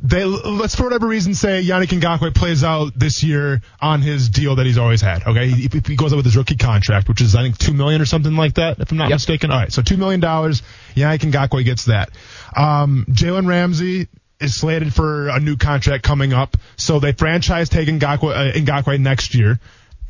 they 0.00 0.24
let's 0.24 0.76
for 0.76 0.84
whatever 0.84 1.06
reason 1.08 1.34
say 1.34 1.62
Yannick 1.64 1.88
Ngakoue 1.88 2.34
plays 2.34 2.62
out 2.62 2.92
this 2.96 3.24
year 3.24 3.60
on 3.80 4.00
his 4.00 4.28
deal 4.28 4.56
that 4.56 4.66
he's 4.66 4.78
always 4.78 5.00
had. 5.00 5.26
Okay, 5.26 5.48
he, 5.48 5.68
he 5.86 5.96
goes 5.96 6.12
out 6.12 6.16
with 6.16 6.24
his 6.24 6.36
rookie 6.36 6.56
contract, 6.56 7.08
which 7.08 7.20
is 7.20 7.34
I 7.34 7.42
think 7.42 7.58
two 7.58 7.72
million 7.72 8.00
or 8.00 8.06
something 8.06 8.36
like 8.36 8.54
that, 8.54 8.78
if 8.78 8.92
I'm 8.92 8.96
not 8.98 9.08
Yep. 9.08 9.16
mistaken. 9.16 9.50
All 9.50 9.58
right, 9.58 9.72
so 9.72 9.82
two 9.82 9.96
million 9.96 10.20
dollars. 10.20 10.62
Yannick 10.94 11.30
Ngakoue 11.30 11.64
gets 11.64 11.86
that. 11.86 12.10
Um, 12.56 13.06
Jalen 13.10 13.46
Ramsey 13.48 14.06
is 14.40 14.54
slated 14.54 14.94
for 14.94 15.28
a 15.30 15.40
new 15.40 15.56
contract 15.56 16.04
coming 16.04 16.32
up, 16.32 16.56
so 16.76 17.00
they 17.00 17.12
franchise 17.12 17.68
tag 17.68 17.88
Ngakoue, 17.88 18.30
uh, 18.30 18.52
Ngakoue 18.56 19.00
next 19.00 19.34
year, 19.34 19.58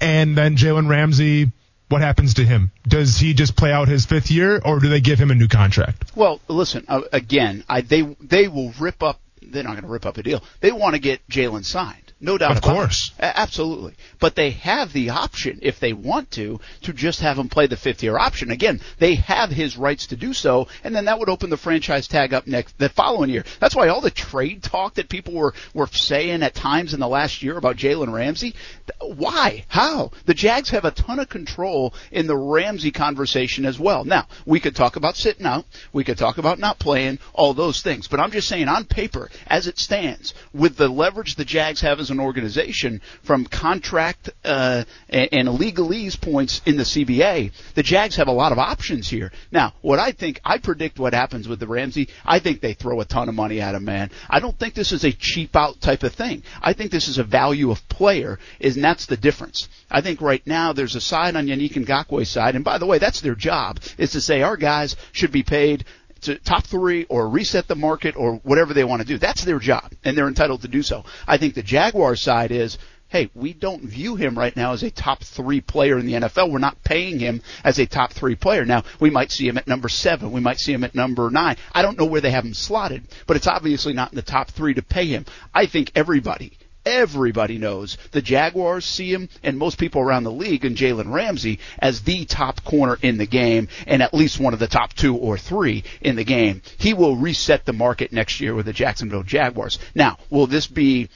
and 0.01 0.37
then 0.37 0.57
Jalen 0.57 0.89
Ramsey. 0.89 1.51
What 1.89 2.03
happens 2.03 2.35
to 2.35 2.45
him? 2.45 2.71
Does 2.87 3.17
he 3.17 3.33
just 3.33 3.57
play 3.57 3.73
out 3.73 3.89
his 3.89 4.05
fifth 4.05 4.31
year, 4.31 4.61
or 4.63 4.79
do 4.81 4.91
they 4.91 5.01
give 5.01 5.19
him 5.19 5.31
a 5.31 5.35
new 5.35 5.49
contract? 5.49 6.13
Well, 6.15 6.39
listen, 6.47 6.85
uh, 6.87 7.01
again, 7.15 7.65
I, 7.67 7.81
they 7.81 8.03
they 8.21 8.49
will 8.49 8.75
rip 8.79 9.03
up. 9.03 9.19
They're 9.51 9.63
not 9.63 9.73
going 9.73 9.83
to 9.83 9.89
rip 9.89 10.07
up 10.07 10.19
a 10.19 10.23
deal. 10.23 10.43
They 10.61 10.73
want 10.73 10.95
to 10.95 11.01
get 11.01 11.27
Jalen 11.29 11.65
signed, 11.65 12.08
no 12.21 12.37
doubt 12.39 12.53
Of 12.53 12.59
about 12.59 12.75
course. 12.75 13.13
it. 13.19 13.23
A- 13.25 13.39
absolutely. 13.39 13.95
But 14.19 14.35
they 14.35 14.51
have 14.51 14.93
the 14.93 15.11
option, 15.11 15.61
if 15.63 15.79
they 15.79 15.93
want 15.93 16.31
to, 16.33 16.59
to 16.83 16.93
just 16.93 17.21
have 17.21 17.39
him 17.39 17.49
play 17.49 17.67
the 17.67 17.77
fifth 17.77 18.03
year 18.03 18.19
option. 18.19 18.51
Again, 18.51 18.81
they 18.99 19.15
have 19.17 19.51
his 19.51 19.77
rights 19.77 20.07
to 20.09 20.17
do 20.17 20.33
so, 20.33 20.67
and 20.83 20.95
then 20.95 21.05
that 21.05 21.19
would 21.19 21.29
open 21.29 21.51
the 21.51 21.57
franchise 21.57 22.09
tag 22.09 22.35
up 22.35 22.47
next 22.47 22.77
the 22.79 22.89
following 22.89 23.31
year. 23.31 23.45
That's 23.61 23.77
why 23.77 23.89
all 23.89 24.01
the 24.01 24.11
trade 24.11 24.63
talk 24.63 24.95
that 24.95 25.09
people 25.09 25.35
were 25.35 25.55
were 25.75 25.87
saying 25.87 26.43
at 26.43 26.55
times 26.55 26.95
in 26.95 27.01
the 27.01 27.09
last 27.09 27.43
year 27.43 27.57
about 27.57 27.77
Jalen 27.77 28.13
Ramsey. 28.13 28.55
Why? 29.01 29.65
How? 29.69 30.11
The 30.27 30.35
Jags 30.35 30.71
have 30.71 30.85
a 30.85 30.91
ton 30.91 31.19
of 31.21 31.29
control 31.29 31.95
in 32.11 32.27
the 32.27 32.37
Ramsey 32.37 32.91
conversation 32.91 33.65
as 33.65 33.79
well. 33.79 34.05
Now, 34.05 34.27
we 34.45 34.61
could 34.61 34.75
talk 34.75 34.97
about 34.97 35.17
sitting 35.17 35.47
out. 35.47 35.65
We 35.93 36.05
could 36.05 36.19
talk 36.19 36.39
about 36.39 36.59
not 36.59 36.79
playing, 36.79 37.19
all 37.33 37.55
those 37.55 37.83
things. 37.83 38.09
But 38.09 38.21
I'm 38.21 38.31
just 38.31 38.49
saying, 38.49 38.69
on 38.69 38.85
paper, 38.87 39.31
as 39.47 39.67
it 39.67 39.79
stands, 39.79 40.35
with 40.53 40.77
the 40.77 40.89
leverage 40.89 41.37
the 41.37 41.45
Jags 41.45 41.81
have 41.83 42.01
as 42.01 42.08
an 42.11 42.21
organization 42.21 43.01
from 43.23 43.45
contract 43.45 44.31
uh, 44.45 44.85
and, 45.09 45.29
and 45.33 45.49
legalese 45.49 46.21
points 46.21 46.61
in 46.67 46.77
the 46.77 46.83
CBA, 46.83 47.53
the 47.75 47.83
Jags 47.83 48.17
have 48.17 48.29
a 48.29 48.33
lot 48.33 48.53
of 48.53 48.59
options 48.59 49.09
here. 49.09 49.33
Now, 49.51 49.75
what 49.81 49.99
I 49.99 50.13
think, 50.13 50.41
I 50.45 50.59
predict 50.59 50.99
what 50.99 51.15
happens 51.15 51.49
with 51.49 51.61
the 51.61 51.67
Ramsey. 51.67 52.09
I 52.25 52.39
think 52.39 52.61
they 52.61 52.75
throw 52.75 53.01
a 53.01 53.05
ton 53.05 53.29
of 53.29 53.35
money 53.35 53.61
at 53.61 53.75
him, 53.75 53.85
man. 53.85 54.11
I 54.29 54.41
don't 54.41 54.59
think 54.59 54.75
this 54.75 54.93
is 54.93 55.05
a 55.05 55.13
cheap 55.13 55.57
out 55.57 55.81
type 55.81 56.03
of 56.03 56.15
thing. 56.15 56.43
I 56.61 56.73
think 56.73 56.91
this 56.91 57.09
is 57.09 57.19
a 57.19 57.25
value 57.25 57.71
of 57.71 57.89
player, 57.89 58.39
and 58.61 58.83
that's 58.83 59.07
the 59.07 59.17
difference. 59.17 59.69
I 59.91 60.01
think 60.01 60.21
right 60.21 60.47
now 60.47 60.73
there's 60.73 60.95
a 60.95 61.01
side 61.01 61.37
on 61.37 61.47
Yannick 61.47 61.73
Ngakoue's 61.73 62.29
side, 62.29 62.55
and 62.55 62.65
by 62.65 62.79
the 62.79 62.87
way, 62.87 62.99
that's 62.99 63.21
their 63.21 63.35
job, 63.35 63.81
is 63.97 64.13
to 64.13 64.21
say 64.21 64.43
our 64.43 64.57
guys 64.57 64.97
should 65.13 65.33
be 65.33 65.43
paid 65.43 65.85
to 66.23 66.39
top 66.39 66.65
three 66.65 67.05
or 67.05 67.29
reset 67.29 67.69
the 67.69 67.75
market 67.75 68.17
or 68.17 68.37
whatever 68.37 68.75
they 68.75 68.85
want 68.85 69.03
to 69.03 69.09
do. 69.09 69.19
That's 69.19 69.45
their 69.45 69.59
job, 69.59 69.93
and 70.05 70.17
they're 70.17 70.29
entitled 70.29 70.63
to 70.63 70.69
do 70.69 70.83
so. 70.83 71.05
I 71.27 71.39
think 71.39 71.55
the 71.55 71.63
Jaguars 71.63 72.21
side 72.21 72.51
is, 72.51 72.79
hey, 73.09 73.31
we 73.35 73.55
don't 73.55 73.83
view 73.83 74.17
him 74.17 74.39
right 74.39 74.55
now 74.55 74.73
as 74.73 74.83
a 74.83 74.91
top 74.91 75.23
three 75.23 75.61
player 75.61 75.99
in 75.99 76.07
the 76.07 76.13
NFL. 76.13 76.51
We're 76.51 76.59
not 76.59 76.83
paying 76.85 77.19
him 77.19 77.43
as 77.65 77.79
a 77.79 77.87
top 77.87 78.13
three 78.13 78.35
player. 78.35 78.65
Now, 78.65 78.85
we 79.01 79.09
might 79.09 79.33
see 79.33 79.49
him 79.49 79.57
at 79.57 79.67
number 79.67 79.89
seven. 79.89 80.31
We 80.31 80.41
might 80.41 80.61
see 80.61 80.73
him 80.73 80.85
at 80.85 80.95
number 80.95 81.31
nine. 81.31 81.57
I 81.73 81.83
don't 81.83 81.99
know 81.99 82.05
where 82.05 82.21
they 82.21 82.31
have 82.31 82.45
him 82.45 82.55
slotted, 82.55 83.05
but 83.27 83.37
it's 83.37 83.47
obviously 83.47 83.95
not 83.95 84.13
in 84.13 84.17
the 84.17 84.23
top 84.23 84.51
three 84.51 84.75
to 84.75 84.83
pay 84.83 85.07
him. 85.07 85.25
I 85.55 85.67
think 85.67 85.93
everybody 85.95 86.58
everybody 86.89 87.59
knows 87.59 87.99
the 88.13 88.23
Jaguars 88.23 88.85
see 88.85 89.13
him 89.13 89.29
and 89.43 89.59
most 89.59 89.79
people 89.79 90.01
around 90.01 90.25
the 90.25 90.33
league 90.33 90.65
and 90.65 90.77
Jalen 90.77 91.13
Ramsey 91.13 91.59
as 91.79 92.01
the 92.03 92.25
top 92.25 92.65
corner 92.65 92.99
in 93.03 93.19
the 93.19 93.27
game 93.27 93.69
and 93.87 94.03
at 94.03 94.15
least 94.15 94.41
one 94.41 94.55
of 94.55 94.59
the 94.59 94.67
top 94.67 94.95
two 94.95 95.15
or 95.15 95.37
three 95.37 95.85
in 96.01 96.17
the 96.17 96.25
game. 96.25 96.63
He 96.79 96.95
will 96.95 97.17
reset 97.17 97.65
the 97.65 97.73
market 97.73 98.13
next 98.13 98.41
year 98.41 98.55
with 98.55 98.67
the 98.67 98.73
Jacksonville 98.73 99.23
Jaguars. 99.23 99.79
Now, 99.95 100.17
will 100.31 100.47
this 100.47 100.67
be 100.67 101.09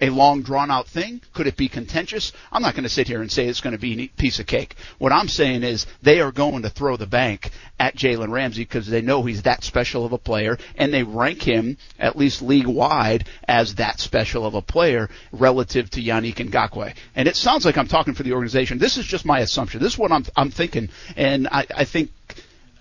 a 0.00 0.10
long 0.10 0.42
drawn 0.42 0.70
out 0.70 0.86
thing? 0.86 1.20
Could 1.32 1.46
it 1.46 1.56
be 1.56 1.68
contentious? 1.68 2.32
I'm 2.52 2.62
not 2.62 2.74
going 2.74 2.84
to 2.84 2.88
sit 2.88 3.08
here 3.08 3.22
and 3.22 3.30
say 3.30 3.46
it's 3.46 3.60
going 3.60 3.72
to 3.72 3.78
be 3.78 4.04
a 4.04 4.08
piece 4.08 4.38
of 4.38 4.46
cake. 4.46 4.76
What 4.98 5.12
I'm 5.12 5.28
saying 5.28 5.62
is 5.62 5.86
they 6.02 6.20
are 6.20 6.32
going 6.32 6.62
to 6.62 6.70
throw 6.70 6.96
the 6.96 7.06
bank 7.06 7.50
at 7.78 7.96
Jalen 7.96 8.30
Ramsey 8.30 8.62
because 8.62 8.86
they 8.86 9.02
know 9.02 9.22
he's 9.22 9.42
that 9.42 9.64
special 9.64 10.04
of 10.04 10.12
a 10.12 10.18
player 10.18 10.58
and 10.76 10.92
they 10.92 11.02
rank 11.02 11.42
him 11.42 11.76
at 11.98 12.16
least 12.16 12.42
league 12.42 12.66
wide 12.66 13.28
as 13.46 13.76
that 13.76 14.00
special 14.00 14.46
of 14.46 14.54
a 14.54 14.62
player 14.62 15.08
relative 15.32 15.90
to 15.90 16.02
Yannick 16.02 16.36
Ngakoue. 16.36 16.94
And 17.14 17.28
it 17.28 17.36
sounds 17.36 17.64
like 17.64 17.78
I'm 17.78 17.88
talking 17.88 18.14
for 18.14 18.22
the 18.22 18.32
organization. 18.32 18.78
This 18.78 18.96
is 18.96 19.06
just 19.06 19.24
my 19.24 19.40
assumption. 19.40 19.80
This 19.80 19.94
is 19.94 19.98
what 19.98 20.12
I'm, 20.12 20.24
I'm 20.36 20.50
thinking. 20.50 20.88
And 21.16 21.48
I, 21.48 21.66
I 21.74 21.84
think 21.84 22.10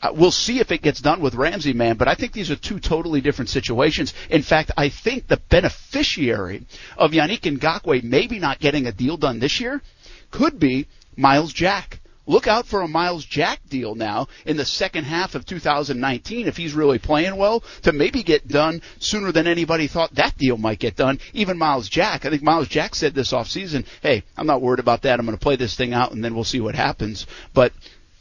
Uh, 0.06 0.14
we'll 0.14 0.30
see 0.30 0.60
if 0.60 0.72
it 0.72 0.84
gets 0.84 1.02
done 1.02 1.20
with 1.20 1.34
Ramsey, 1.34 1.74
man, 1.74 1.98
but 1.98 2.08
I 2.08 2.14
think 2.14 2.32
these 2.32 2.52
are 2.52 2.56
two 2.56 2.80
totally 2.80 3.22
different 3.22 3.50
situations. 3.50 4.14
In 4.30 4.44
fact, 4.44 4.70
I 4.78 4.90
think 4.90 5.26
the 5.26 5.38
beneficiary 5.38 6.64
of 6.96 7.12
Yannick 7.12 7.42
Ngakoue 7.42 8.04
maybe 8.04 8.38
not 8.38 8.60
getting 8.60 8.86
a 8.86 8.92
deal 8.92 9.18
done 9.18 9.40
this 9.40 9.60
year 9.60 9.82
could 10.30 10.60
be 10.60 10.86
Myles 11.16 11.52
Jack. 11.54 12.02
Look 12.28 12.46
out 12.48 12.68
for 12.68 12.82
a 12.82 12.88
Myles 12.88 13.26
Jack 13.26 13.62
deal 13.68 13.96
now 13.96 14.28
in 14.46 14.58
the 14.58 14.66
second 14.66 15.06
half 15.06 15.34
of 15.34 15.46
2019 15.46 16.48
if 16.48 16.58
he's 16.58 16.74
really 16.74 17.00
playing 17.00 17.36
well 17.36 17.64
to 17.84 17.92
maybe 17.92 18.22
get 18.22 18.48
done 18.48 18.84
sooner 19.00 19.32
than 19.32 19.48
anybody 19.48 19.88
thought 19.88 20.14
that 20.16 20.38
deal 20.38 20.58
might 20.58 20.80
get 20.80 20.96
done. 20.96 21.20
Even 21.34 21.58
Myles 21.58 21.90
Jack, 21.90 22.26
I 22.26 22.30
think 22.30 22.44
Myles 22.44 22.68
Jack 22.68 22.94
said 22.94 23.16
this 23.16 23.32
offseason, 23.32 23.86
hey, 24.02 24.24
I'm 24.38 24.48
not 24.48 24.62
worried 24.62 24.80
about 24.80 25.02
that. 25.04 25.20
I'm 25.20 25.26
going 25.26 25.38
to 25.38 25.44
play 25.44 25.56
this 25.56 25.76
thing 25.76 25.94
out 25.94 26.12
and 26.12 26.24
then 26.24 26.36
we'll 26.36 26.44
see 26.44 26.62
what 26.62 26.76
happens. 26.76 27.26
But 27.56 27.74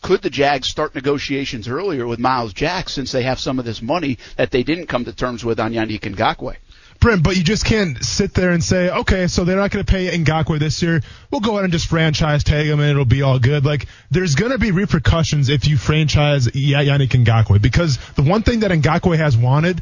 could 0.04 0.20
the 0.20 0.28
Jags 0.28 0.68
start 0.68 0.94
negotiations 0.94 1.66
earlier 1.66 2.06
with 2.06 2.18
Myles 2.18 2.52
Jack 2.52 2.90
since 2.90 3.10
they 3.10 3.22
have 3.22 3.40
some 3.40 3.58
of 3.58 3.64
this 3.64 3.80
money 3.80 4.18
that 4.36 4.50
they 4.50 4.62
didn't 4.62 4.86
come 4.86 5.06
to 5.06 5.14
terms 5.14 5.42
with 5.42 5.58
on 5.58 5.72
Yannick 5.72 6.00
Ngakoue? 6.00 6.56
Brent, 7.00 7.22
but 7.22 7.38
you 7.38 7.42
just 7.42 7.64
can't 7.64 8.04
sit 8.04 8.34
there 8.34 8.50
and 8.50 8.62
say, 8.62 8.90
okay, 8.90 9.28
so 9.28 9.44
they're 9.44 9.56
not 9.56 9.70
going 9.70 9.82
to 9.82 9.90
pay 9.90 10.14
Ngakoue 10.16 10.58
this 10.58 10.82
year. 10.82 11.00
We'll 11.30 11.40
go 11.40 11.52
ahead 11.52 11.64
and 11.64 11.72
just 11.72 11.86
franchise 11.86 12.44
tag 12.44 12.66
him 12.66 12.80
and 12.80 12.90
it'll 12.90 13.06
be 13.06 13.22
all 13.22 13.38
good. 13.38 13.64
Like, 13.64 13.86
there's 14.10 14.34
going 14.34 14.52
to 14.52 14.58
be 14.58 14.72
repercussions 14.72 15.48
if 15.48 15.66
you 15.66 15.78
franchise 15.78 16.48
Yannick 16.48 17.08
Ngakoue 17.08 17.62
because 17.62 17.96
the 18.14 18.22
one 18.22 18.42
thing 18.42 18.60
that 18.60 18.72
Ngakoue 18.72 19.16
has 19.16 19.38
wanted 19.38 19.80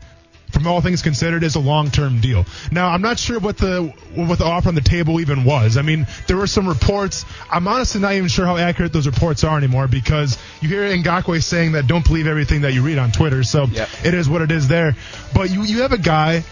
from 0.53 0.67
all 0.67 0.81
things 0.81 1.03
considered, 1.03 1.43
is 1.43 1.55
a 1.57 1.61
long-term 1.61 2.21
deal. 2.21 2.45
Now, 2.71 2.89
I'm 2.91 3.03
not 3.03 3.19
sure 3.19 3.41
what 3.41 3.57
the 3.59 3.93
what 4.15 4.39
the 4.39 4.45
offer 4.45 4.69
on 4.69 4.75
the 4.75 4.81
table 4.81 5.21
even 5.21 5.45
was. 5.45 5.77
I 5.77 5.83
mean, 5.83 6.07
there 6.29 6.37
were 6.37 6.47
some 6.47 6.69
reports. 6.69 7.25
I'm 7.51 7.67
honestly 7.67 8.01
not 8.01 8.13
even 8.15 8.29
sure 8.29 8.45
how 8.47 8.57
accurate 8.57 8.93
those 8.93 9.07
reports 9.07 9.45
are 9.45 9.57
anymore 9.57 9.89
because 9.89 10.39
you 10.61 10.69
hear 10.69 10.83
Ngakoue 10.97 11.43
saying 11.43 11.73
that 11.73 11.87
don't 11.87 12.05
believe 12.07 12.27
everything 12.27 12.63
that 12.63 12.73
you 12.75 12.83
read 12.83 12.99
on 12.99 13.11
Twitter. 13.13 13.43
So 13.43 13.65
Yep. 13.65 13.89
it 14.05 14.15
is 14.15 14.29
what 14.29 14.43
it 14.43 14.51
is 14.51 14.69
there. 14.69 14.95
But 15.35 15.51
you 15.51 15.63
you 15.63 15.83
have 15.83 15.93
a 15.93 15.99
guy 15.99 16.45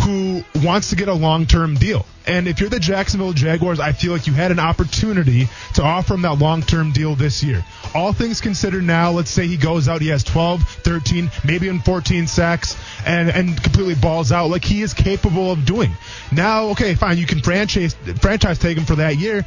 who 0.00 0.42
wants 0.62 0.90
to 0.90 0.96
get 0.96 1.08
a 1.08 1.12
long-term 1.12 1.74
deal. 1.76 2.06
And 2.26 2.46
if 2.46 2.60
you're 2.60 2.70
the 2.70 2.80
Jacksonville 2.80 3.32
Jaguars, 3.32 3.80
I 3.80 3.92
feel 3.92 4.12
like 4.12 4.26
you 4.26 4.32
had 4.32 4.52
an 4.52 4.58
opportunity 4.58 5.48
to 5.74 5.82
offer 5.82 6.14
him 6.14 6.22
that 6.22 6.38
long-term 6.38 6.92
deal 6.92 7.14
this 7.14 7.42
year. 7.42 7.64
All 7.94 8.12
things 8.12 8.40
considered 8.40 8.84
now, 8.84 9.10
let's 9.10 9.30
say 9.30 9.46
he 9.46 9.56
goes 9.56 9.88
out, 9.88 10.00
he 10.00 10.08
has 10.08 10.24
12, 10.24 10.62
13, 10.62 11.30
maybe 11.44 11.66
even 11.66 11.80
14 11.80 12.26
sacks 12.26 12.76
and, 13.04 13.28
and 13.28 13.60
completely 13.62 13.94
balls 13.94 14.32
out 14.32 14.50
like 14.50 14.64
he 14.64 14.82
is 14.82 14.94
capable 14.94 15.50
of 15.52 15.64
doing. 15.64 15.92
Now, 16.30 16.68
okay, 16.68 16.94
fine, 16.94 17.18
you 17.18 17.26
can 17.26 17.40
franchise, 17.40 17.94
franchise 18.20 18.58
take 18.58 18.78
him 18.78 18.84
for 18.84 18.96
that 18.96 19.16
year, 19.16 19.44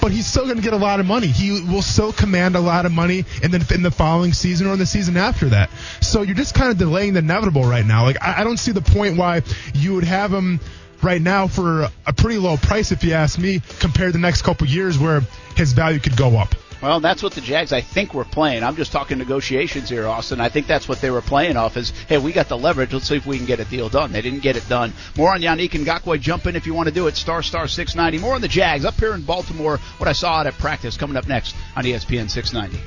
but 0.00 0.12
he's 0.12 0.26
still 0.26 0.44
going 0.44 0.56
to 0.56 0.62
get 0.62 0.72
a 0.72 0.78
lot 0.78 1.00
of 1.00 1.06
money. 1.06 1.26
He 1.26 1.62
will 1.62 1.82
still 1.82 2.12
command 2.12 2.56
a 2.56 2.60
lot 2.60 2.86
of 2.86 2.92
money 2.92 3.24
in 3.42 3.50
the 3.50 3.72
in 3.74 3.82
the 3.82 3.90
following 3.90 4.32
season 4.32 4.66
or 4.66 4.72
in 4.72 4.78
the 4.78 4.86
season 4.86 5.16
after 5.16 5.50
that. 5.50 5.70
So 6.00 6.22
you're 6.22 6.34
just 6.34 6.54
kind 6.54 6.70
of 6.70 6.78
delaying 6.78 7.14
the 7.14 7.20
inevitable 7.20 7.64
right 7.64 7.84
now. 7.84 8.04
Like 8.04 8.22
I, 8.22 8.40
I 8.40 8.44
don't 8.44 8.58
see 8.58 8.72
the 8.72 8.82
point 8.82 9.16
why 9.16 9.42
you 9.74 9.94
would 9.94 10.04
have 10.04 10.32
him 10.32 10.60
right 11.02 11.20
now 11.20 11.46
for 11.46 11.88
a 12.06 12.12
pretty 12.12 12.38
low 12.38 12.56
price, 12.56 12.92
if 12.92 13.04
you 13.04 13.12
ask 13.12 13.38
me, 13.38 13.60
compared 13.78 14.08
to 14.08 14.12
the 14.12 14.22
next 14.22 14.42
couple 14.42 14.66
years 14.66 14.98
where 14.98 15.22
his 15.56 15.72
value 15.72 16.00
could 16.00 16.16
go 16.16 16.36
up. 16.36 16.54
Well, 16.86 17.00
that's 17.00 17.20
what 17.20 17.32
the 17.32 17.40
Jags, 17.40 17.72
I 17.72 17.80
think, 17.80 18.14
were 18.14 18.24
playing. 18.24 18.62
I'm 18.62 18.76
just 18.76 18.92
talking 18.92 19.18
negotiations 19.18 19.88
here, 19.88 20.06
Austin. 20.06 20.40
I 20.40 20.48
think 20.48 20.68
that's 20.68 20.88
what 20.88 21.00
they 21.00 21.10
were 21.10 21.20
playing 21.20 21.56
off 21.56 21.76
is, 21.76 21.90
hey, 22.08 22.18
we 22.18 22.32
got 22.32 22.48
the 22.48 22.56
leverage. 22.56 22.92
Let's 22.92 23.08
see 23.08 23.16
if 23.16 23.26
we 23.26 23.38
can 23.38 23.44
get 23.44 23.58
a 23.58 23.64
deal 23.64 23.88
done. 23.88 24.12
They 24.12 24.22
didn't 24.22 24.38
get 24.38 24.54
it 24.54 24.68
done. 24.68 24.92
More 25.16 25.32
on 25.32 25.40
Yannick 25.40 25.70
Ngakoue. 25.70 26.20
Jump 26.20 26.46
in 26.46 26.54
if 26.54 26.64
you 26.64 26.74
want 26.74 26.88
to 26.88 26.94
do 26.94 27.08
it. 27.08 27.16
Star 27.16 27.42
Star 27.42 27.66
690. 27.66 28.24
More 28.24 28.36
on 28.36 28.40
the 28.40 28.46
Jags 28.46 28.84
up 28.84 28.94
here 28.94 29.14
in 29.14 29.22
Baltimore. 29.22 29.78
What 29.98 30.06
I 30.06 30.12
saw 30.12 30.34
out 30.34 30.46
at 30.46 30.54
practice 30.58 30.96
coming 30.96 31.16
up 31.16 31.26
next 31.26 31.56
on 31.74 31.82
ESPN 31.82 32.30
690. 32.30 32.80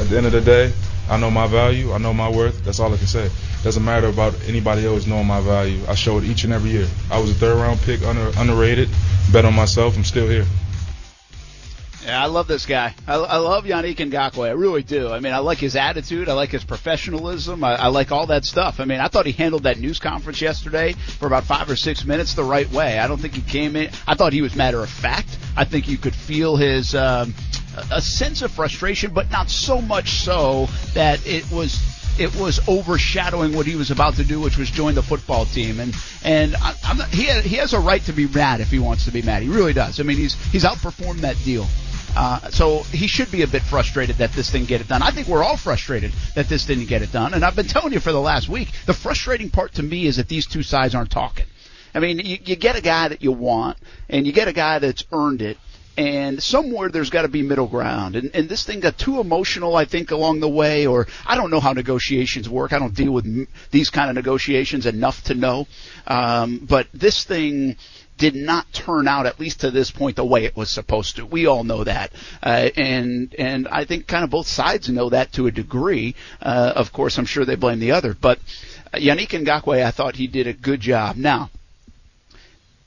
At 0.00 0.08
the 0.08 0.16
end 0.16 0.24
of 0.24 0.32
the 0.32 0.40
day, 0.40 0.72
I 1.10 1.18
know 1.18 1.30
my 1.30 1.46
value. 1.46 1.92
I 1.92 1.98
know 1.98 2.14
my 2.14 2.30
worth. 2.30 2.64
That's 2.64 2.80
all 2.80 2.90
I 2.90 2.96
can 2.96 3.06
say. 3.06 3.30
Doesn't 3.64 3.84
matter 3.84 4.06
about 4.06 4.34
anybody 4.46 4.86
else 4.86 5.06
knowing 5.06 5.26
my 5.26 5.42
value. 5.42 5.82
I 5.86 5.94
show 5.94 6.16
it 6.16 6.24
each 6.24 6.44
and 6.44 6.54
every 6.54 6.70
year. 6.70 6.86
I 7.10 7.20
was 7.20 7.28
a 7.32 7.34
third 7.34 7.58
round 7.58 7.80
pick, 7.82 8.00
under, 8.00 8.32
underrated. 8.38 8.88
Bet 9.30 9.44
on 9.44 9.54
myself. 9.54 9.94
I'm 9.94 10.04
still 10.04 10.26
here. 10.26 10.46
Yeah, 12.08 12.22
I 12.22 12.26
love 12.28 12.46
this 12.46 12.64
guy. 12.64 12.94
I, 13.06 13.16
I 13.16 13.36
love 13.36 13.64
Yannick 13.64 13.96
Ngakoue. 13.96 14.48
I 14.48 14.52
really 14.52 14.82
do. 14.82 15.10
I 15.10 15.20
mean, 15.20 15.34
I 15.34 15.40
like 15.40 15.58
his 15.58 15.76
attitude. 15.76 16.30
I 16.30 16.32
like 16.32 16.48
his 16.48 16.64
professionalism. 16.64 17.62
I, 17.62 17.74
I 17.74 17.86
like 17.88 18.12
all 18.12 18.28
that 18.28 18.46
stuff. 18.46 18.80
I 18.80 18.86
mean, 18.86 18.98
I 18.98 19.08
thought 19.08 19.26
he 19.26 19.32
handled 19.32 19.64
that 19.64 19.78
news 19.78 19.98
conference 19.98 20.40
yesterday 20.40 20.94
for 20.94 21.26
about 21.26 21.44
five 21.44 21.68
or 21.68 21.76
six 21.76 22.06
minutes 22.06 22.32
the 22.32 22.44
right 22.44 22.66
way. 22.72 22.98
I 22.98 23.08
don't 23.08 23.20
think 23.20 23.34
he 23.34 23.42
came 23.42 23.76
in. 23.76 23.90
I 24.06 24.14
thought 24.14 24.32
he 24.32 24.40
was 24.40 24.56
matter 24.56 24.82
of 24.82 24.88
fact. 24.88 25.36
I 25.54 25.66
think 25.66 25.86
you 25.86 25.98
could 25.98 26.14
feel 26.14 26.56
his 26.56 26.94
um, 26.94 27.34
a 27.92 28.00
sense 28.00 28.40
of 28.40 28.52
frustration, 28.52 29.12
but 29.12 29.30
not 29.30 29.50
so 29.50 29.82
much 29.82 30.12
so 30.12 30.66
that 30.94 31.26
it 31.26 31.52
was 31.52 31.78
it 32.18 32.34
was 32.36 32.58
overshadowing 32.68 33.54
what 33.54 33.66
he 33.66 33.76
was 33.76 33.90
about 33.90 34.14
to 34.14 34.24
do, 34.24 34.40
which 34.40 34.56
was 34.56 34.70
join 34.70 34.94
the 34.94 35.02
football 35.02 35.44
team. 35.44 35.78
And 35.78 35.94
and 36.24 36.56
I, 36.56 36.94
not, 36.94 37.08
he 37.08 37.24
he 37.42 37.56
has 37.56 37.74
a 37.74 37.80
right 37.80 38.02
to 38.04 38.14
be 38.14 38.26
mad 38.26 38.62
if 38.62 38.70
he 38.70 38.78
wants 38.78 39.04
to 39.04 39.10
be 39.10 39.20
mad. 39.20 39.42
He 39.42 39.50
really 39.50 39.74
does. 39.74 40.00
I 40.00 40.04
mean, 40.04 40.16
he's 40.16 40.34
he's 40.50 40.64
outperformed 40.64 41.18
that 41.18 41.36
deal. 41.44 41.66
Uh, 42.18 42.50
so 42.50 42.82
he 42.82 43.06
should 43.06 43.30
be 43.30 43.42
a 43.42 43.46
bit 43.46 43.62
frustrated 43.62 44.16
that 44.16 44.32
this 44.32 44.50
didn't 44.50 44.66
get 44.66 44.80
it 44.80 44.88
done. 44.88 45.02
I 45.02 45.12
think 45.12 45.28
we're 45.28 45.44
all 45.44 45.56
frustrated 45.56 46.10
that 46.34 46.48
this 46.48 46.66
didn't 46.66 46.86
get 46.86 47.00
it 47.00 47.12
done. 47.12 47.32
And 47.32 47.44
I've 47.44 47.54
been 47.54 47.68
telling 47.68 47.92
you 47.92 48.00
for 48.00 48.10
the 48.10 48.20
last 48.20 48.48
week, 48.48 48.70
the 48.86 48.92
frustrating 48.92 49.50
part 49.50 49.74
to 49.74 49.84
me 49.84 50.04
is 50.04 50.16
that 50.16 50.26
these 50.28 50.44
two 50.44 50.64
sides 50.64 50.96
aren't 50.96 51.12
talking. 51.12 51.46
I 51.94 52.00
mean, 52.00 52.18
you, 52.18 52.38
you 52.44 52.56
get 52.56 52.74
a 52.74 52.80
guy 52.80 53.06
that 53.06 53.22
you 53.22 53.30
want, 53.30 53.76
and 54.08 54.26
you 54.26 54.32
get 54.32 54.48
a 54.48 54.52
guy 54.52 54.80
that's 54.80 55.04
earned 55.12 55.42
it, 55.42 55.58
and 55.96 56.42
somewhere 56.42 56.88
there's 56.88 57.10
got 57.10 57.22
to 57.22 57.28
be 57.28 57.42
middle 57.42 57.68
ground. 57.68 58.16
And, 58.16 58.32
and 58.34 58.48
this 58.48 58.64
thing 58.64 58.80
got 58.80 58.98
too 58.98 59.20
emotional, 59.20 59.76
I 59.76 59.84
think, 59.84 60.10
along 60.10 60.40
the 60.40 60.48
way, 60.48 60.88
or 60.88 61.06
I 61.24 61.36
don't 61.36 61.52
know 61.52 61.60
how 61.60 61.72
negotiations 61.72 62.48
work. 62.48 62.72
I 62.72 62.80
don't 62.80 62.96
deal 62.96 63.12
with 63.12 63.26
m- 63.26 63.46
these 63.70 63.90
kind 63.90 64.10
of 64.10 64.16
negotiations 64.16 64.86
enough 64.86 65.22
to 65.24 65.34
know. 65.34 65.68
Um, 66.08 66.66
but 66.68 66.88
this 66.92 67.22
thing 67.22 67.76
did 68.18 68.34
not 68.34 68.70
turn 68.72 69.08
out, 69.08 69.26
at 69.26 69.40
least 69.40 69.60
to 69.60 69.70
this 69.70 69.90
point, 69.90 70.16
the 70.16 70.24
way 70.24 70.44
it 70.44 70.56
was 70.56 70.70
supposed 70.70 71.16
to. 71.16 71.24
We 71.24 71.46
all 71.46 71.64
know 71.64 71.84
that, 71.84 72.12
uh, 72.42 72.68
and 72.76 73.34
and 73.38 73.68
I 73.68 73.84
think 73.84 74.06
kind 74.06 74.24
of 74.24 74.30
both 74.30 74.46
sides 74.46 74.88
know 74.88 75.08
that 75.10 75.32
to 75.34 75.46
a 75.46 75.50
degree. 75.50 76.14
Uh, 76.42 76.72
of 76.76 76.92
course, 76.92 77.18
I'm 77.18 77.26
sure 77.26 77.44
they 77.44 77.54
blame 77.54 77.78
the 77.78 77.92
other, 77.92 78.14
but 78.14 78.38
Yannick 78.94 79.30
Ngakoue, 79.30 79.84
I 79.84 79.90
thought 79.90 80.16
he 80.16 80.26
did 80.26 80.46
a 80.46 80.52
good 80.52 80.80
job. 80.80 81.16
Now, 81.16 81.50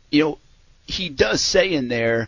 you 0.09 0.23
know, 0.23 0.37
he 0.85 1.09
does 1.09 1.41
say 1.41 1.73
in 1.73 1.87
there 1.87 2.27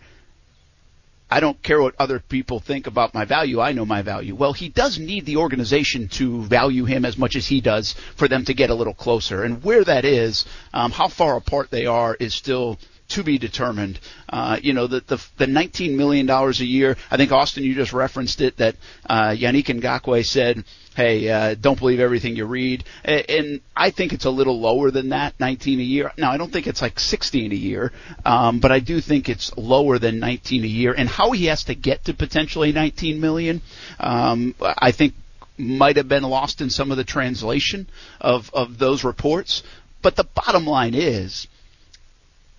I 1.33 1.39
don't 1.39 1.63
care 1.63 1.81
what 1.81 1.95
other 1.97 2.19
people 2.19 2.59
think 2.59 2.85
about 2.85 3.15
my 3.15 3.25
value. 3.25 3.59
I 3.59 3.71
know 3.71 3.85
my 3.85 4.03
value. 4.03 4.35
Well, 4.35 4.53
he 4.53 4.69
does 4.69 4.99
need 4.99 5.25
the 5.25 5.37
organization 5.37 6.07
to 6.09 6.43
value 6.43 6.85
him 6.85 7.05
as 7.05 7.17
much 7.17 7.35
as 7.35 7.47
he 7.47 7.59
does 7.59 7.95
for 8.15 8.27
them 8.27 8.45
to 8.45 8.53
get 8.53 8.69
a 8.69 8.75
little 8.75 8.93
closer. 8.93 9.43
And 9.43 9.63
where 9.63 9.83
that 9.83 10.05
is, 10.05 10.45
um, 10.75 10.91
how 10.91 11.07
far 11.07 11.35
apart 11.35 11.71
they 11.71 11.87
are, 11.87 12.13
is 12.13 12.35
still 12.35 12.77
to 13.13 13.23
be 13.23 13.37
determined. 13.37 13.99
Uh, 14.29 14.57
you 14.61 14.73
know, 14.73 14.87
the, 14.87 14.99
the, 15.01 15.23
the 15.37 15.45
$19 15.45 15.95
million 15.95 16.29
a 16.29 16.49
year, 16.51 16.97
I 17.11 17.17
think 17.17 17.31
Austin, 17.31 17.63
you 17.63 17.75
just 17.75 17.93
referenced 17.93 18.41
it, 18.41 18.57
that 18.57 18.75
uh, 19.09 19.29
Yannick 19.29 19.65
Ngakoue 19.65 20.25
said, 20.25 20.63
hey, 20.95 21.29
uh, 21.29 21.55
don't 21.59 21.79
believe 21.79 21.99
everything 21.99 22.35
you 22.35 22.45
read. 22.45 22.83
And 23.03 23.61
I 23.75 23.89
think 23.91 24.13
it's 24.13 24.25
a 24.25 24.29
little 24.29 24.59
lower 24.59 24.91
than 24.91 25.09
that, 25.09 25.39
19 25.39 25.79
a 25.79 25.83
year. 25.83 26.11
Now, 26.17 26.31
I 26.31 26.37
don't 26.37 26.51
think 26.51 26.67
it's 26.67 26.81
like 26.81 26.99
16 26.99 27.51
a 27.51 27.55
year, 27.55 27.91
um, 28.25 28.59
but 28.59 28.71
I 28.71 28.79
do 28.79 29.01
think 29.01 29.29
it's 29.29 29.55
lower 29.57 29.99
than 29.99 30.19
19 30.19 30.63
a 30.63 30.67
year. 30.67 30.93
And 30.97 31.07
how 31.09 31.31
he 31.31 31.45
has 31.45 31.65
to 31.65 31.75
get 31.75 32.05
to 32.05 32.13
potentially 32.13 32.71
19 32.71 33.19
million, 33.19 33.61
um, 33.99 34.55
I 34.61 34.91
think 34.91 35.13
might 35.57 35.97
have 35.97 36.07
been 36.07 36.23
lost 36.23 36.61
in 36.61 36.69
some 36.69 36.89
of 36.91 36.97
the 36.97 37.03
translation 37.03 37.87
of, 38.19 38.49
of 38.53 38.77
those 38.77 39.03
reports. 39.03 39.63
But 40.01 40.15
the 40.15 40.23
bottom 40.25 40.65
line 40.65 40.95
is, 40.95 41.47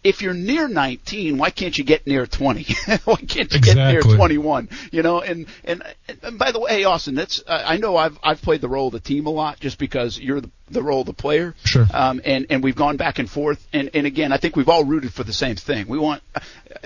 if 0.04 0.20
you're 0.20 0.34
near 0.34 0.68
19, 0.68 1.38
why 1.38 1.48
can't 1.48 1.76
you 1.76 1.82
get 1.82 2.06
near 2.06 2.26
20? 2.26 2.62
why 3.04 3.16
can't 3.16 3.50
you 3.50 3.58
exactly. 3.58 3.74
get 3.74 3.92
near 3.92 4.02
21? 4.02 4.68
You 4.92 5.02
know, 5.02 5.22
and, 5.22 5.46
and 5.64 5.82
and 6.22 6.38
by 6.38 6.52
the 6.52 6.60
way, 6.60 6.84
Austin, 6.84 7.14
that's 7.14 7.42
I 7.48 7.78
know 7.78 7.96
I've 7.96 8.18
I've 8.22 8.42
played 8.42 8.60
the 8.60 8.68
role 8.68 8.88
of 8.88 8.92
the 8.92 9.00
team 9.00 9.26
a 9.26 9.30
lot 9.30 9.58
just 9.60 9.78
because 9.78 10.20
you're 10.20 10.42
the, 10.42 10.50
the 10.70 10.82
role 10.82 11.00
of 11.00 11.06
the 11.06 11.14
player. 11.14 11.54
Sure. 11.64 11.86
Um, 11.92 12.20
and 12.24 12.46
and 12.50 12.62
we've 12.62 12.76
gone 12.76 12.98
back 12.98 13.18
and 13.18 13.28
forth, 13.28 13.66
and 13.72 13.90
and 13.94 14.06
again, 14.06 14.30
I 14.30 14.36
think 14.36 14.56
we've 14.56 14.68
all 14.68 14.84
rooted 14.84 15.12
for 15.14 15.24
the 15.24 15.32
same 15.32 15.56
thing. 15.56 15.88
We 15.88 15.98
want 15.98 16.22
uh, 16.34 16.40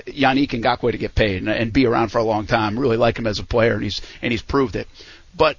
Yannick 0.06 0.50
Ngakoue 0.50 0.92
to 0.92 0.98
get 0.98 1.16
paid 1.16 1.42
and, 1.42 1.48
and 1.48 1.72
be 1.72 1.86
around 1.86 2.10
for 2.10 2.18
a 2.18 2.24
long 2.24 2.46
time. 2.46 2.78
Really 2.78 2.96
like 2.96 3.18
him 3.18 3.26
as 3.26 3.40
a 3.40 3.44
player, 3.44 3.74
and 3.74 3.82
he's 3.82 4.00
and 4.22 4.30
he's 4.30 4.42
proved 4.42 4.76
it. 4.76 4.86
But 5.36 5.56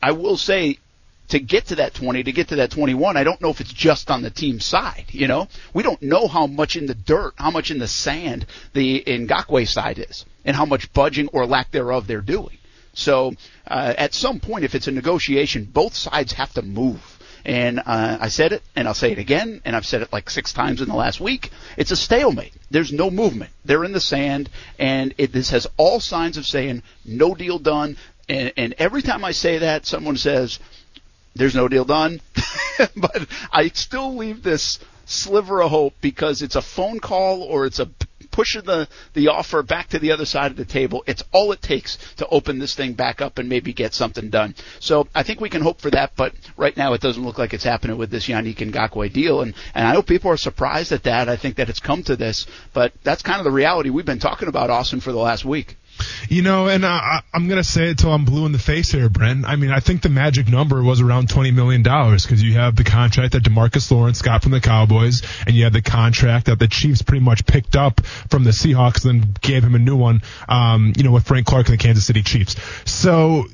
I 0.00 0.12
will 0.12 0.36
say 0.36 0.78
to 1.28 1.40
get 1.40 1.66
to 1.66 1.76
that 1.76 1.94
20, 1.94 2.22
to 2.24 2.32
get 2.32 2.48
to 2.48 2.56
that 2.56 2.70
21, 2.70 3.16
I 3.16 3.24
don't 3.24 3.40
know 3.40 3.50
if 3.50 3.60
it's 3.60 3.72
just 3.72 4.10
on 4.10 4.22
the 4.22 4.30
team 4.30 4.60
side. 4.60 5.06
You 5.10 5.28
know, 5.28 5.48
we 5.74 5.82
don't 5.82 6.00
know 6.02 6.28
how 6.28 6.46
much 6.46 6.76
in 6.76 6.86
the 6.86 6.94
dirt, 6.94 7.34
how 7.36 7.50
much 7.50 7.70
in 7.70 7.78
the 7.78 7.88
sand 7.88 8.46
the 8.72 9.02
Ngakoue 9.06 9.68
side 9.68 9.98
is, 9.98 10.24
and 10.44 10.56
how 10.56 10.64
much 10.64 10.92
budging 10.92 11.28
or 11.28 11.46
lack 11.46 11.70
thereof 11.70 12.06
they're 12.06 12.20
doing. 12.20 12.58
So 12.94 13.34
uh, 13.66 13.94
at 13.96 14.14
some 14.14 14.40
point, 14.40 14.64
if 14.64 14.74
it's 14.74 14.88
a 14.88 14.92
negotiation, 14.92 15.64
both 15.64 15.94
sides 15.94 16.32
have 16.32 16.52
to 16.54 16.62
move. 16.62 17.02
And 17.44 17.78
uh, 17.78 18.18
I 18.20 18.28
said 18.28 18.52
it, 18.52 18.62
and 18.74 18.88
I'll 18.88 18.94
say 18.94 19.12
it 19.12 19.18
again, 19.18 19.60
and 19.64 19.76
I've 19.76 19.86
said 19.86 20.02
it 20.02 20.12
like 20.12 20.28
six 20.30 20.52
times 20.52 20.80
in 20.80 20.88
the 20.88 20.96
last 20.96 21.20
week. 21.20 21.50
It's 21.76 21.92
a 21.92 21.96
stalemate. 21.96 22.52
There's 22.72 22.92
no 22.92 23.08
movement. 23.08 23.52
They're 23.64 23.84
in 23.84 23.92
the 23.92 24.00
sand, 24.00 24.50
and 24.80 25.14
it, 25.16 25.32
this 25.32 25.50
has 25.50 25.68
all 25.76 26.00
signs 26.00 26.38
of 26.38 26.46
saying 26.46 26.82
no 27.04 27.36
deal 27.36 27.60
done. 27.60 27.98
And, 28.28 28.52
and 28.56 28.74
every 28.78 29.00
time 29.00 29.24
I 29.24 29.30
say 29.30 29.58
that, 29.58 29.86
someone 29.86 30.16
says, 30.16 30.58
there's 31.36 31.54
no 31.54 31.68
deal 31.68 31.84
done. 31.84 32.20
but 32.96 33.26
I 33.52 33.68
still 33.68 34.16
leave 34.16 34.42
this 34.42 34.78
sliver 35.06 35.62
of 35.62 35.70
hope 35.70 35.94
because 36.00 36.42
it's 36.42 36.56
a 36.56 36.62
phone 36.62 36.98
call 36.98 37.42
or 37.42 37.64
it's 37.66 37.78
a 37.78 37.88
pushing 38.36 38.62
the, 38.64 38.86
the 39.14 39.28
offer 39.28 39.62
back 39.62 39.88
to 39.88 39.98
the 39.98 40.12
other 40.12 40.26
side 40.26 40.50
of 40.50 40.58
the 40.58 40.64
table. 40.64 41.02
It's 41.06 41.24
all 41.32 41.52
it 41.52 41.62
takes 41.62 41.96
to 42.16 42.28
open 42.28 42.58
this 42.58 42.74
thing 42.74 42.92
back 42.92 43.22
up 43.22 43.38
and 43.38 43.48
maybe 43.48 43.72
get 43.72 43.94
something 43.94 44.28
done. 44.28 44.54
So 44.78 45.08
I 45.14 45.22
think 45.22 45.40
we 45.40 45.48
can 45.48 45.62
hope 45.62 45.80
for 45.80 45.90
that, 45.90 46.12
but 46.16 46.34
right 46.54 46.76
now 46.76 46.92
it 46.92 47.00
doesn't 47.00 47.24
look 47.24 47.38
like 47.38 47.54
it's 47.54 47.64
happening 47.64 47.96
with 47.96 48.10
this 48.10 48.28
Yannick 48.28 48.56
Ngakoue 48.56 49.10
deal. 49.10 49.40
And, 49.40 49.54
and 49.74 49.88
I 49.88 49.94
know 49.94 50.02
people 50.02 50.30
are 50.30 50.36
surprised 50.36 50.92
at 50.92 51.04
that. 51.04 51.30
I 51.30 51.36
think 51.36 51.56
that 51.56 51.70
it's 51.70 51.80
come 51.80 52.02
to 52.02 52.14
this, 52.14 52.46
but 52.74 52.92
that's 53.02 53.22
kind 53.22 53.38
of 53.38 53.44
the 53.44 53.50
reality 53.50 53.88
we've 53.88 54.04
been 54.04 54.18
talking 54.18 54.48
about, 54.48 54.68
Austin, 54.68 55.00
for 55.00 55.12
the 55.12 55.18
last 55.18 55.46
week. 55.46 55.78
You 56.28 56.42
know, 56.42 56.68
and 56.68 56.84
I, 56.84 57.22
I'm 57.32 57.48
going 57.48 57.60
to 57.60 57.68
say 57.68 57.90
it 57.90 57.98
till 57.98 58.12
I'm 58.12 58.24
blue 58.24 58.46
in 58.46 58.52
the 58.52 58.58
face 58.58 58.90
here, 58.90 59.08
Brent. 59.08 59.46
I 59.46 59.56
mean, 59.56 59.70
I 59.70 59.80
think 59.80 60.02
the 60.02 60.08
magic 60.08 60.48
number 60.48 60.82
was 60.82 61.00
around 61.00 61.28
$20 61.28 61.54
million 61.54 61.82
because 61.82 62.42
you 62.42 62.54
have 62.54 62.76
the 62.76 62.84
contract 62.84 63.32
that 63.32 63.42
DeMarcus 63.42 63.90
Lawrence 63.90 64.22
got 64.22 64.42
from 64.42 64.52
the 64.52 64.60
Cowboys, 64.60 65.22
and 65.46 65.54
you 65.54 65.64
have 65.64 65.72
the 65.72 65.82
contract 65.82 66.46
that 66.46 66.58
the 66.58 66.68
Chiefs 66.68 67.02
pretty 67.02 67.24
much 67.24 67.46
picked 67.46 67.76
up 67.76 68.04
from 68.28 68.44
the 68.44 68.50
Seahawks 68.50 69.04
and 69.04 69.22
then 69.22 69.34
gave 69.40 69.62
him 69.62 69.74
a 69.74 69.78
new 69.78 69.96
one, 69.96 70.22
um, 70.48 70.92
you 70.96 71.04
know, 71.04 71.12
with 71.12 71.26
Frank 71.26 71.46
Clark 71.46 71.68
and 71.68 71.78
the 71.78 71.82
Kansas 71.82 72.06
City 72.06 72.22
Chiefs. 72.22 72.56
So 72.84 73.46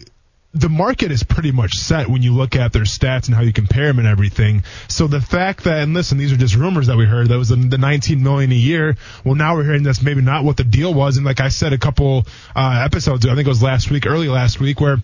the 0.55 0.69
market 0.69 1.11
is 1.11 1.23
pretty 1.23 1.51
much 1.51 1.75
set 1.75 2.09
when 2.09 2.23
you 2.23 2.35
look 2.35 2.57
at 2.57 2.73
their 2.73 2.83
stats 2.83 3.27
and 3.27 3.35
how 3.35 3.41
you 3.41 3.53
compare 3.55 3.87
them 3.87 3.99
and 3.99 4.07
everything. 4.07 4.65
So 4.87 5.07
the 5.07 5.21
fact 5.21 5.65
that, 5.65 5.83
and 5.83 5.95
listen, 5.95 6.19
these 6.19 6.31
are 6.31 6.37
just 6.37 6.57
rumors 6.57 6.89
that 6.89 6.97
we 6.97 7.07
heard, 7.07 7.29
that 7.29 7.39
was 7.39 7.49
the 7.49 7.57
19 7.57 8.23
million 8.23 8.53
a 8.53 8.57
year. 8.57 8.97
Well, 9.25 9.35
now 9.35 9.57
we're 9.57 9.65
hearing 9.65 9.83
that's 9.83 10.03
maybe 10.03 10.21
not 10.21 10.45
what 10.45 10.59
the 10.59 10.65
deal 10.65 10.93
was. 10.93 11.17
And 11.17 11.25
like 11.25 11.41
I 11.41 11.49
said 11.49 11.73
a 11.73 11.79
couple 11.79 12.27
uh, 12.55 12.83
episodes, 12.85 13.25
I 13.25 13.35
think 13.35 13.47
it 13.47 13.51
was 13.51 13.63
last 13.63 13.91
week, 13.91 14.07
early 14.07 14.29
last 14.29 14.61
week, 14.61 14.79
where 14.79 14.99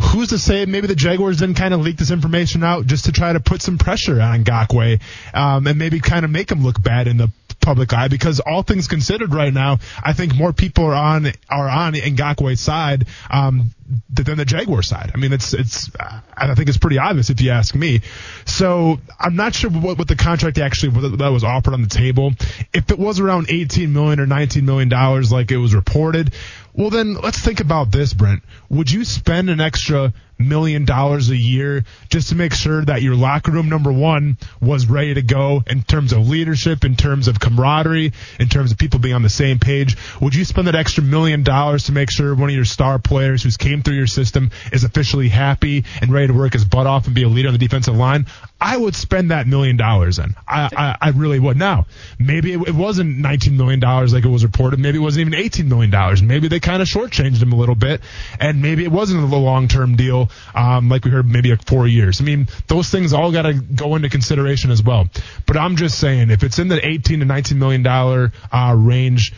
who's 0.00 0.28
to 0.28 0.38
say 0.38 0.64
maybe 0.64 0.86
the 0.86 0.94
Jaguars 0.94 1.38
didn't 1.38 1.56
kind 1.56 1.74
of 1.74 1.80
leak 1.80 1.98
this 1.98 2.10
information 2.10 2.64
out 2.64 2.86
just 2.86 3.04
to 3.04 3.12
try 3.12 3.32
to 3.32 3.40
put 3.40 3.60
some 3.60 3.76
pressure 3.76 4.20
on 4.20 4.44
Ngakoue, 4.44 5.00
um, 5.34 5.66
and 5.66 5.78
maybe 5.78 6.00
kind 6.00 6.24
of 6.24 6.30
make 6.30 6.50
him 6.50 6.62
look 6.64 6.82
bad 6.82 7.08
in 7.08 7.18
the 7.18 7.30
public 7.64 7.92
eye 7.92 8.08
because 8.08 8.40
all 8.40 8.62
things 8.62 8.86
considered 8.86 9.34
right 9.34 9.52
now, 9.52 9.78
I 10.02 10.12
think 10.12 10.34
more 10.34 10.52
people 10.52 10.84
are 10.84 10.94
on 10.94 11.26
are 11.48 11.68
on 11.68 11.94
Ngakoue's 11.94 12.60
side 12.60 13.06
um, 13.30 13.70
than 14.10 14.36
the 14.36 14.44
Jaguar 14.44 14.82
side. 14.82 15.12
I 15.14 15.18
mean, 15.18 15.32
it's 15.32 15.54
it's 15.54 15.90
I 16.36 16.54
think 16.54 16.68
it's 16.68 16.78
pretty 16.78 16.98
obvious 16.98 17.30
if 17.30 17.40
you 17.40 17.50
ask 17.50 17.74
me. 17.74 18.02
So 18.44 19.00
I'm 19.18 19.36
not 19.36 19.54
sure 19.54 19.70
what, 19.70 19.98
what 19.98 20.08
the 20.08 20.16
contract 20.16 20.58
actually 20.58 21.16
that 21.16 21.32
was 21.32 21.44
offered 21.44 21.74
on 21.74 21.82
the 21.82 21.88
table. 21.88 22.32
If 22.72 22.90
it 22.90 22.98
was 22.98 23.18
around 23.20 23.46
18 23.50 23.92
million 23.92 24.20
or 24.20 24.26
19 24.26 24.64
million 24.64 24.88
dollars, 24.88 25.32
like 25.32 25.50
it 25.50 25.56
was 25.56 25.74
reported, 25.74 26.34
well 26.74 26.90
then 26.90 27.14
let's 27.14 27.38
think 27.38 27.60
about 27.60 27.90
this, 27.90 28.12
Brent. 28.12 28.42
Would 28.68 28.90
you 28.90 29.04
spend 29.04 29.50
an 29.50 29.60
extra 29.60 30.12
million 30.38 30.84
dollars 30.84 31.30
a 31.30 31.36
year 31.36 31.84
just 32.08 32.30
to 32.30 32.34
make 32.34 32.52
sure 32.52 32.84
that 32.84 33.02
your 33.02 33.14
locker 33.14 33.52
room 33.52 33.68
number 33.68 33.92
one 33.92 34.36
was 34.60 34.86
ready 34.86 35.14
to 35.14 35.22
go 35.22 35.62
in 35.66 35.82
terms 35.82 36.12
of 36.12 36.28
leadership, 36.28 36.84
in 36.84 36.96
terms 36.96 37.28
of 37.28 37.40
camaraderie, 37.40 38.12
in 38.38 38.48
terms 38.48 38.72
of 38.72 38.78
people 38.78 39.00
being 39.00 39.14
on 39.14 39.22
the 39.22 39.28
same 39.28 39.58
page? 39.58 39.96
Would 40.20 40.34
you 40.34 40.44
spend 40.44 40.66
that 40.66 40.74
extra 40.74 41.02
million 41.02 41.42
dollars 41.42 41.84
to 41.84 41.92
make 41.92 42.10
sure 42.10 42.34
one 42.34 42.50
of 42.50 42.54
your 42.54 42.64
star 42.64 42.98
players 42.98 43.42
who's 43.42 43.56
came 43.56 43.82
through 43.82 43.96
your 43.96 44.06
system 44.06 44.50
is 44.72 44.84
officially 44.84 45.28
happy 45.28 45.84
and 46.00 46.12
ready 46.12 46.28
to 46.28 46.34
work 46.34 46.52
his 46.52 46.64
butt 46.64 46.86
off 46.86 47.06
and 47.06 47.14
be 47.14 47.22
a 47.22 47.28
leader 47.28 47.48
on 47.48 47.54
the 47.54 47.58
defensive 47.58 47.96
line? 47.96 48.26
I 48.60 48.76
would 48.76 48.94
spend 48.94 49.30
that 49.30 49.46
million 49.46 49.76
dollars 49.76 50.18
in. 50.18 50.34
I, 50.48 50.70
I, 50.74 51.08
I, 51.08 51.10
really 51.10 51.38
would. 51.38 51.58
Now, 51.58 51.86
maybe 52.18 52.54
it, 52.54 52.68
it 52.68 52.74
wasn't 52.74 53.18
$19 53.18 53.56
million 53.56 53.78
like 53.78 54.24
it 54.24 54.28
was 54.28 54.42
reported. 54.42 54.80
Maybe 54.80 54.96
it 54.98 55.02
wasn't 55.02 55.28
even 55.28 55.38
$18 55.38 55.66
million. 55.66 56.26
Maybe 56.26 56.48
they 56.48 56.60
kind 56.60 56.80
of 56.80 56.88
shortchanged 56.88 57.42
him 57.42 57.52
a 57.52 57.56
little 57.56 57.74
bit, 57.74 58.00
and 58.40 58.62
maybe 58.62 58.84
it 58.84 58.90
wasn't 58.90 59.22
a 59.30 59.36
long 59.36 59.68
term 59.68 59.96
deal 59.96 60.23
um, 60.54 60.88
like 60.88 61.04
we 61.04 61.10
heard, 61.10 61.28
maybe 61.28 61.50
like 61.50 61.66
four 61.66 61.86
years. 61.86 62.20
I 62.20 62.24
mean, 62.24 62.48
those 62.68 62.90
things 62.90 63.12
all 63.12 63.32
got 63.32 63.42
to 63.42 63.54
go 63.54 63.96
into 63.96 64.08
consideration 64.08 64.70
as 64.70 64.82
well. 64.82 65.08
But 65.46 65.56
I'm 65.56 65.76
just 65.76 65.98
saying, 65.98 66.30
if 66.30 66.42
it's 66.42 66.58
in 66.58 66.68
the 66.68 66.86
18 66.86 67.20
to 67.20 67.24
19 67.24 67.58
million 67.58 67.82
dollar 67.82 68.32
uh, 68.52 68.74
range, 68.76 69.32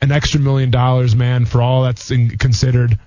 an 0.00 0.12
extra 0.12 0.40
million 0.40 0.70
dollars, 0.70 1.16
man, 1.16 1.44
for 1.44 1.62
all 1.62 1.82
that's 1.82 2.10
in, 2.10 2.36
considered, 2.38 2.98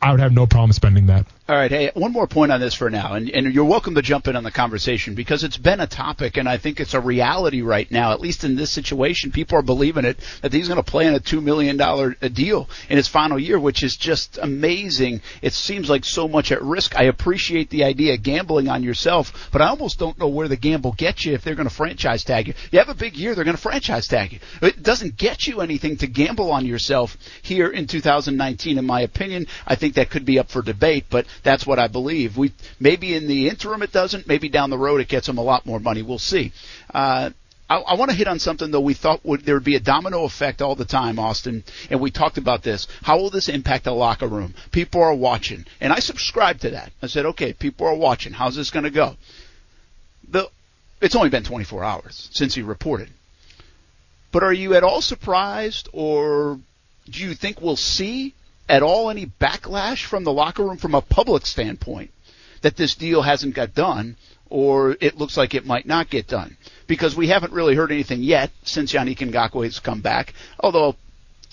I 0.00 0.10
would 0.10 0.20
have 0.20 0.32
no 0.32 0.46
problem 0.46 0.72
spending 0.72 1.06
that. 1.06 1.26
All 1.52 1.58
right. 1.58 1.70
Hey, 1.70 1.90
one 1.92 2.12
more 2.12 2.26
point 2.26 2.50
on 2.50 2.60
this 2.60 2.72
for 2.72 2.88
now, 2.88 3.12
and, 3.12 3.28
and 3.28 3.52
you're 3.52 3.66
welcome 3.66 3.94
to 3.96 4.00
jump 4.00 4.26
in 4.26 4.36
on 4.36 4.42
the 4.42 4.50
conversation 4.50 5.14
because 5.14 5.44
it's 5.44 5.58
been 5.58 5.80
a 5.80 5.86
topic, 5.86 6.38
and 6.38 6.48
I 6.48 6.56
think 6.56 6.80
it's 6.80 6.94
a 6.94 7.00
reality 7.00 7.60
right 7.60 7.90
now. 7.90 8.12
At 8.12 8.22
least 8.22 8.42
in 8.42 8.56
this 8.56 8.70
situation, 8.70 9.32
people 9.32 9.58
are 9.58 9.62
believing 9.62 10.06
it 10.06 10.18
that 10.40 10.54
he's 10.54 10.68
going 10.68 10.82
to 10.82 10.90
play 10.90 11.06
in 11.06 11.12
a 11.12 11.20
two 11.20 11.42
million 11.42 11.76
dollar 11.76 12.16
uh, 12.22 12.28
deal 12.28 12.70
in 12.88 12.96
his 12.96 13.06
final 13.06 13.38
year, 13.38 13.60
which 13.60 13.82
is 13.82 13.98
just 13.98 14.38
amazing. 14.38 15.20
It 15.42 15.52
seems 15.52 15.90
like 15.90 16.06
so 16.06 16.26
much 16.26 16.52
at 16.52 16.62
risk. 16.62 16.96
I 16.96 17.02
appreciate 17.02 17.68
the 17.68 17.84
idea 17.84 18.14
of 18.14 18.22
gambling 18.22 18.70
on 18.70 18.82
yourself, 18.82 19.50
but 19.52 19.60
I 19.60 19.68
almost 19.68 19.98
don't 19.98 20.18
know 20.18 20.28
where 20.28 20.48
the 20.48 20.56
gamble 20.56 20.92
gets 20.92 21.26
you 21.26 21.34
if 21.34 21.44
they're 21.44 21.54
going 21.54 21.68
to 21.68 21.74
franchise 21.74 22.24
tag 22.24 22.48
you. 22.48 22.54
You 22.70 22.78
have 22.78 22.88
a 22.88 22.94
big 22.94 23.14
year, 23.14 23.34
they're 23.34 23.44
going 23.44 23.58
to 23.58 23.62
franchise 23.62 24.08
tag 24.08 24.32
you. 24.32 24.38
It 24.62 24.82
doesn't 24.82 25.18
get 25.18 25.46
you 25.46 25.60
anything 25.60 25.98
to 25.98 26.06
gamble 26.06 26.50
on 26.50 26.64
yourself 26.64 27.18
here 27.42 27.68
in 27.68 27.86
2019, 27.86 28.78
in 28.78 28.86
my 28.86 29.02
opinion. 29.02 29.48
I 29.66 29.74
think 29.74 29.96
that 29.96 30.08
could 30.08 30.24
be 30.24 30.38
up 30.38 30.50
for 30.50 30.62
debate, 30.62 31.04
but 31.10 31.26
that's 31.42 31.66
what 31.66 31.78
I 31.78 31.88
believe. 31.88 32.36
We 32.36 32.52
maybe 32.78 33.14
in 33.14 33.26
the 33.26 33.48
interim 33.48 33.82
it 33.82 33.92
doesn't. 33.92 34.26
Maybe 34.26 34.48
down 34.48 34.70
the 34.70 34.78
road 34.78 35.00
it 35.00 35.08
gets 35.08 35.26
them 35.26 35.38
a 35.38 35.42
lot 35.42 35.66
more 35.66 35.80
money. 35.80 36.02
We'll 36.02 36.18
see. 36.18 36.52
Uh, 36.92 37.30
I, 37.68 37.76
I 37.76 37.94
want 37.94 38.10
to 38.10 38.16
hit 38.16 38.28
on 38.28 38.38
something 38.38 38.70
though. 38.70 38.80
We 38.80 38.94
thought 38.94 39.24
would, 39.24 39.44
there 39.44 39.54
would 39.54 39.64
be 39.64 39.76
a 39.76 39.80
domino 39.80 40.24
effect 40.24 40.60
all 40.60 40.74
the 40.74 40.84
time, 40.84 41.18
Austin, 41.18 41.64
and 41.90 42.00
we 42.00 42.10
talked 42.10 42.38
about 42.38 42.62
this. 42.62 42.86
How 43.02 43.16
will 43.16 43.30
this 43.30 43.48
impact 43.48 43.84
the 43.84 43.92
locker 43.92 44.26
room? 44.26 44.54
People 44.72 45.02
are 45.02 45.14
watching, 45.14 45.64
and 45.80 45.92
I 45.92 46.00
subscribe 46.00 46.60
to 46.60 46.70
that. 46.70 46.92
I 47.00 47.06
said, 47.06 47.26
okay, 47.26 47.52
people 47.54 47.86
are 47.86 47.94
watching. 47.94 48.32
How's 48.32 48.56
this 48.56 48.70
going 48.70 48.84
to 48.84 48.90
go? 48.90 49.16
The 50.28 50.48
it's 51.00 51.16
only 51.16 51.30
been 51.30 51.44
24 51.44 51.82
hours 51.82 52.28
since 52.32 52.54
he 52.54 52.62
reported. 52.62 53.08
But 54.30 54.44
are 54.44 54.52
you 54.52 54.74
at 54.74 54.84
all 54.84 55.00
surprised, 55.00 55.88
or 55.92 56.60
do 57.10 57.20
you 57.22 57.34
think 57.34 57.60
we'll 57.60 57.76
see 57.76 58.34
at 58.68 58.82
all 58.82 59.10
any 59.10 59.26
backlash 59.26 60.04
from 60.04 60.24
the 60.24 60.32
locker 60.32 60.64
room 60.64 60.76
from 60.76 60.94
a 60.94 61.00
public 61.00 61.46
standpoint 61.46 62.10
that 62.62 62.76
this 62.76 62.94
deal 62.94 63.22
hasn't 63.22 63.54
got 63.54 63.74
done 63.74 64.16
or 64.48 64.96
it 65.00 65.16
looks 65.16 65.36
like 65.36 65.54
it 65.54 65.66
might 65.66 65.86
not 65.86 66.10
get 66.10 66.26
done? 66.26 66.56
Because 66.86 67.16
we 67.16 67.28
haven't 67.28 67.52
really 67.52 67.74
heard 67.74 67.90
anything 67.90 68.22
yet 68.22 68.50
since 68.64 68.92
Yannick 68.92 69.18
Ngakoue 69.18 69.64
has 69.64 69.80
come 69.80 70.00
back, 70.00 70.34
although 70.60 70.96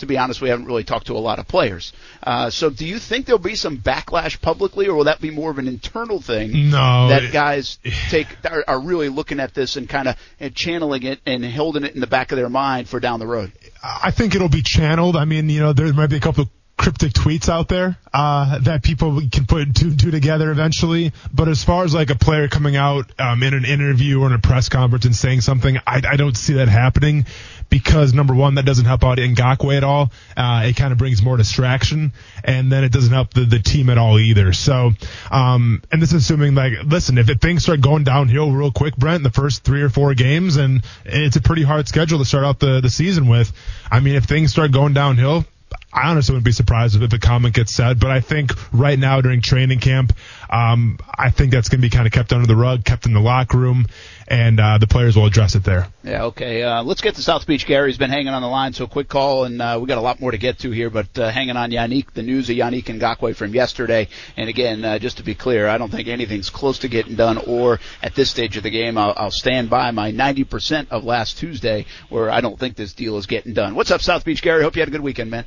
to 0.00 0.06
be 0.06 0.18
honest, 0.18 0.40
we 0.40 0.48
haven't 0.48 0.66
really 0.66 0.84
talked 0.84 1.06
to 1.06 1.16
a 1.16 1.18
lot 1.18 1.38
of 1.38 1.46
players. 1.46 1.92
Uh, 2.22 2.50
so, 2.50 2.70
do 2.70 2.86
you 2.86 2.98
think 2.98 3.26
there'll 3.26 3.38
be 3.38 3.54
some 3.54 3.78
backlash 3.78 4.40
publicly, 4.40 4.88
or 4.88 4.94
will 4.94 5.04
that 5.04 5.20
be 5.20 5.30
more 5.30 5.50
of 5.50 5.58
an 5.58 5.68
internal 5.68 6.20
thing? 6.20 6.70
No, 6.70 7.08
that 7.08 7.32
guys 7.32 7.78
take 8.10 8.26
are, 8.44 8.64
are 8.66 8.80
really 8.80 9.08
looking 9.08 9.40
at 9.40 9.54
this 9.54 9.76
and 9.76 9.88
kind 9.88 10.08
of 10.08 10.16
channeling 10.54 11.04
it 11.04 11.20
and 11.26 11.44
holding 11.44 11.84
it 11.84 11.94
in 11.94 12.00
the 12.00 12.06
back 12.06 12.32
of 12.32 12.36
their 12.36 12.48
mind 12.48 12.88
for 12.88 12.98
down 12.98 13.20
the 13.20 13.26
road. 13.26 13.52
I 13.82 14.10
think 14.10 14.34
it'll 14.34 14.48
be 14.48 14.62
channeled. 14.62 15.16
I 15.16 15.24
mean, 15.24 15.48
you 15.48 15.60
know, 15.60 15.72
there 15.72 15.92
might 15.92 16.08
be 16.08 16.16
a 16.16 16.20
couple 16.20 16.44
of 16.44 16.50
cryptic 16.80 17.12
tweets 17.12 17.50
out 17.50 17.68
there 17.68 17.98
uh, 18.14 18.58
that 18.60 18.82
people 18.82 19.20
can 19.30 19.44
put 19.44 19.74
two 19.74 19.94
two 19.94 20.10
together 20.10 20.50
eventually. 20.50 21.12
But 21.32 21.48
as 21.48 21.62
far 21.62 21.84
as 21.84 21.92
like 21.92 22.08
a 22.08 22.14
player 22.14 22.48
coming 22.48 22.74
out 22.74 23.12
um, 23.20 23.42
in 23.42 23.52
an 23.52 23.66
interview 23.66 24.22
or 24.22 24.28
in 24.28 24.32
a 24.32 24.38
press 24.38 24.70
conference 24.70 25.04
and 25.04 25.14
saying 25.14 25.42
something, 25.42 25.76
I, 25.86 26.00
I 26.08 26.16
don't 26.16 26.34
see 26.34 26.54
that 26.54 26.68
happening 26.68 27.26
because 27.68 28.14
number 28.14 28.34
one, 28.34 28.54
that 28.54 28.64
doesn't 28.64 28.86
help 28.86 29.04
out 29.04 29.18
Ngakoue 29.18 29.76
at 29.76 29.84
all. 29.84 30.10
Uh, 30.34 30.62
it 30.64 30.76
kind 30.76 30.90
of 30.90 30.98
brings 30.98 31.22
more 31.22 31.36
distraction, 31.36 32.14
and 32.42 32.72
then 32.72 32.82
it 32.82 32.92
doesn't 32.92 33.12
help 33.12 33.34
the, 33.34 33.44
the 33.44 33.58
team 33.58 33.90
at 33.90 33.98
all 33.98 34.18
either. 34.18 34.54
So, 34.54 34.92
um, 35.30 35.82
and 35.92 36.00
this 36.00 36.14
is 36.14 36.22
assuming 36.22 36.54
like, 36.54 36.72
listen, 36.86 37.18
if 37.18 37.26
things 37.40 37.62
start 37.62 37.82
going 37.82 38.04
downhill 38.04 38.52
real 38.52 38.72
quick, 38.72 38.96
Brent, 38.96 39.16
in 39.16 39.22
the 39.22 39.30
first 39.30 39.64
three 39.64 39.82
or 39.82 39.90
four 39.90 40.14
games, 40.14 40.56
and 40.56 40.82
it's 41.04 41.36
a 41.36 41.42
pretty 41.42 41.62
hard 41.62 41.88
schedule 41.88 42.20
to 42.20 42.24
start 42.24 42.44
out 42.44 42.58
the 42.58 42.80
the 42.80 42.90
season 42.90 43.28
with. 43.28 43.52
I 43.90 44.00
mean, 44.00 44.14
if 44.14 44.24
things 44.24 44.50
start 44.50 44.72
going 44.72 44.94
downhill, 44.94 45.44
I 45.92 46.08
honestly 46.10 46.34
wouldn't 46.34 46.44
be 46.44 46.52
surprised 46.52 47.00
if 47.02 47.12
a 47.12 47.18
comment 47.18 47.54
gets 47.54 47.72
said, 47.72 47.98
but 47.98 48.12
I 48.12 48.20
think 48.20 48.52
right 48.72 48.96
now 48.96 49.20
during 49.20 49.42
training 49.42 49.80
camp, 49.80 50.12
um, 50.48 50.98
I 51.12 51.30
think 51.30 51.50
that's 51.50 51.68
going 51.68 51.80
to 51.80 51.82
be 51.82 51.90
kind 51.90 52.06
of 52.06 52.12
kept 52.12 52.32
under 52.32 52.46
the 52.46 52.54
rug, 52.54 52.84
kept 52.84 53.06
in 53.06 53.12
the 53.12 53.20
locker 53.20 53.58
room, 53.58 53.86
and 54.28 54.60
uh, 54.60 54.78
the 54.78 54.86
players 54.86 55.16
will 55.16 55.26
address 55.26 55.56
it 55.56 55.64
there. 55.64 55.88
Yeah, 56.04 56.26
okay. 56.26 56.62
Uh, 56.62 56.84
let's 56.84 57.00
get 57.00 57.16
to 57.16 57.22
South 57.22 57.44
Beach. 57.44 57.66
Gary's 57.66 57.98
been 57.98 58.10
hanging 58.10 58.28
on 58.28 58.40
the 58.40 58.48
line, 58.48 58.72
so 58.72 58.84
a 58.84 58.88
quick 58.88 59.08
call, 59.08 59.44
and 59.44 59.60
uh, 59.60 59.78
we 59.80 59.88
got 59.88 59.98
a 59.98 60.00
lot 60.00 60.20
more 60.20 60.30
to 60.30 60.38
get 60.38 60.60
to 60.60 60.70
here, 60.70 60.90
but 60.90 61.18
uh, 61.18 61.28
hanging 61.28 61.56
on 61.56 61.72
Yannick, 61.72 62.12
the 62.12 62.22
news 62.22 62.48
of 62.48 62.56
Yannick 62.56 62.84
Ngakoue 62.84 63.34
from 63.34 63.52
yesterday. 63.52 64.06
And 64.36 64.48
again, 64.48 64.84
uh, 64.84 65.00
just 65.00 65.16
to 65.16 65.24
be 65.24 65.34
clear, 65.34 65.66
I 65.66 65.76
don't 65.76 65.90
think 65.90 66.06
anything's 66.06 66.50
close 66.50 66.78
to 66.80 66.88
getting 66.88 67.16
done, 67.16 67.36
or 67.36 67.80
at 68.00 68.14
this 68.14 68.30
stage 68.30 68.56
of 68.56 68.62
the 68.62 68.70
game, 68.70 68.96
I'll, 68.96 69.14
I'll 69.16 69.32
stand 69.32 69.68
by 69.70 69.90
my 69.90 70.12
90% 70.12 70.90
of 70.90 71.02
last 71.02 71.38
Tuesday, 71.38 71.86
where 72.10 72.30
I 72.30 72.40
don't 72.40 72.60
think 72.60 72.76
this 72.76 72.92
deal 72.92 73.18
is 73.18 73.26
getting 73.26 73.54
done. 73.54 73.74
What's 73.74 73.90
up, 73.90 74.02
South 74.02 74.24
Beach? 74.24 74.40
Gary, 74.40 74.62
hope 74.62 74.76
you 74.76 74.82
had 74.82 74.88
a 74.88 74.92
good 74.92 75.00
weekend, 75.00 75.32
man. 75.32 75.46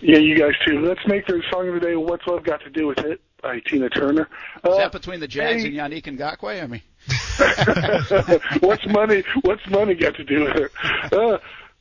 Yeah, 0.00 0.18
you 0.18 0.38
guys 0.38 0.52
too. 0.66 0.80
Let's 0.80 1.00
make 1.06 1.26
the 1.26 1.42
song 1.50 1.68
of 1.68 1.74
the 1.74 1.80
day. 1.80 1.96
What's 1.96 2.26
love 2.26 2.44
got 2.44 2.60
to 2.62 2.70
do 2.70 2.86
with 2.86 2.98
it? 2.98 3.20
By 3.42 3.60
Tina 3.60 3.90
Turner. 3.90 4.28
Uh, 4.64 4.70
Is 4.70 4.78
that 4.78 4.92
between 4.92 5.20
the 5.20 5.28
Jags 5.28 5.62
hey, 5.62 5.68
and 5.68 5.76
Yannick 5.76 6.04
Ngakoue? 6.04 6.62
I 6.62 6.66
mean, 6.66 6.82
what's 8.60 8.86
money? 8.86 9.22
What's 9.42 9.66
money 9.68 9.94
got 9.94 10.14
to 10.16 10.24
do 10.24 10.44
with 10.44 10.56
it? 10.56 10.72
Uh, 11.12 11.38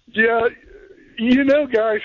yeah, 0.08 0.50
you 1.18 1.46
know, 1.46 1.66
guys, 1.66 2.02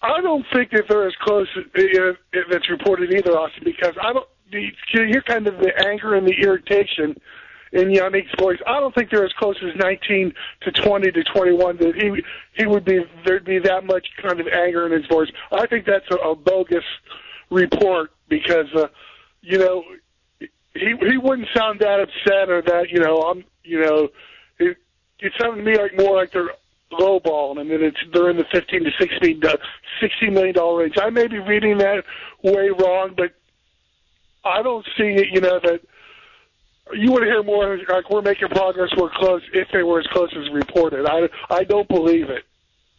I 0.00 0.22
don't 0.22 0.46
think 0.52 0.70
that 0.70 0.84
they're 0.88 1.06
as 1.06 1.14
close 1.20 1.48
as 1.56 1.64
it's 1.74 2.70
reported 2.70 3.12
either, 3.12 3.36
Austin, 3.36 3.64
because 3.64 3.94
I 4.02 4.12
don't. 4.12 4.26
You 4.50 4.72
hear 4.92 5.22
kind 5.22 5.46
of 5.46 5.58
the 5.58 5.72
anger 5.86 6.14
and 6.14 6.26
the 6.26 6.32
irritation 6.32 7.16
in 7.72 7.88
Yannick's 7.88 8.34
voice. 8.38 8.58
I 8.66 8.80
don't 8.80 8.94
think 8.94 9.10
they're 9.10 9.24
as 9.24 9.32
close 9.34 9.56
as 9.62 9.76
19 9.76 10.32
to 10.62 10.72
20 10.72 11.12
to 11.12 11.24
21 11.24 11.76
that 11.78 11.94
he 11.94 12.22
he 12.56 12.66
would 12.66 12.84
be 12.84 13.04
there'd 13.24 13.44
be 13.44 13.58
that 13.60 13.84
much 13.84 14.08
kind 14.20 14.40
of 14.40 14.46
anger 14.48 14.86
in 14.86 14.92
his 14.92 15.06
voice. 15.06 15.28
I 15.52 15.66
think 15.66 15.86
that's 15.86 16.08
a, 16.10 16.16
a 16.16 16.34
bogus 16.34 16.84
report 17.50 18.10
because 18.28 18.66
uh, 18.74 18.88
you 19.42 19.58
know 19.58 19.84
he 20.74 20.94
he 21.00 21.16
wouldn't 21.16 21.48
sound 21.54 21.80
that 21.80 22.00
upset 22.00 22.48
or 22.48 22.62
that 22.62 22.90
you 22.90 23.00
know 23.00 23.22
I'm 23.22 23.44
you 23.64 23.80
know 23.80 24.08
it 24.58 24.76
it 25.20 25.32
sounded 25.40 25.64
to 25.64 25.70
me 25.70 25.78
like 25.78 25.96
more 25.96 26.16
like 26.16 26.32
they're 26.32 26.50
lowballing 26.92 27.60
and 27.60 27.70
then 27.70 27.82
it's 27.82 27.98
they're 28.12 28.30
in 28.30 28.36
the 28.36 28.44
15 28.50 28.84
to 28.84 28.90
16 28.98 29.40
to 29.42 29.58
60 30.00 30.30
million 30.30 30.54
dollar 30.54 30.82
range. 30.82 30.94
I 31.00 31.10
may 31.10 31.28
be 31.28 31.38
reading 31.38 31.78
that 31.78 32.04
way 32.42 32.70
wrong, 32.70 33.14
but 33.16 33.32
I 34.44 34.62
don't 34.62 34.84
see 34.96 35.14
it. 35.14 35.28
You 35.32 35.40
know 35.40 35.60
that 35.60 35.82
you 36.94 37.10
want 37.10 37.22
to 37.22 37.30
hear 37.30 37.42
more 37.42 37.78
like 37.88 38.10
we're 38.10 38.22
making 38.22 38.48
progress, 38.48 38.90
we're 38.96 39.10
close. 39.10 39.42
If 39.52 39.68
they 39.72 39.82
were 39.82 40.00
as 40.00 40.06
close 40.08 40.30
as 40.36 40.50
reported, 40.52 41.06
I 41.06 41.28
I 41.52 41.64
don't 41.64 41.88
believe 41.88 42.30
it. 42.30 42.44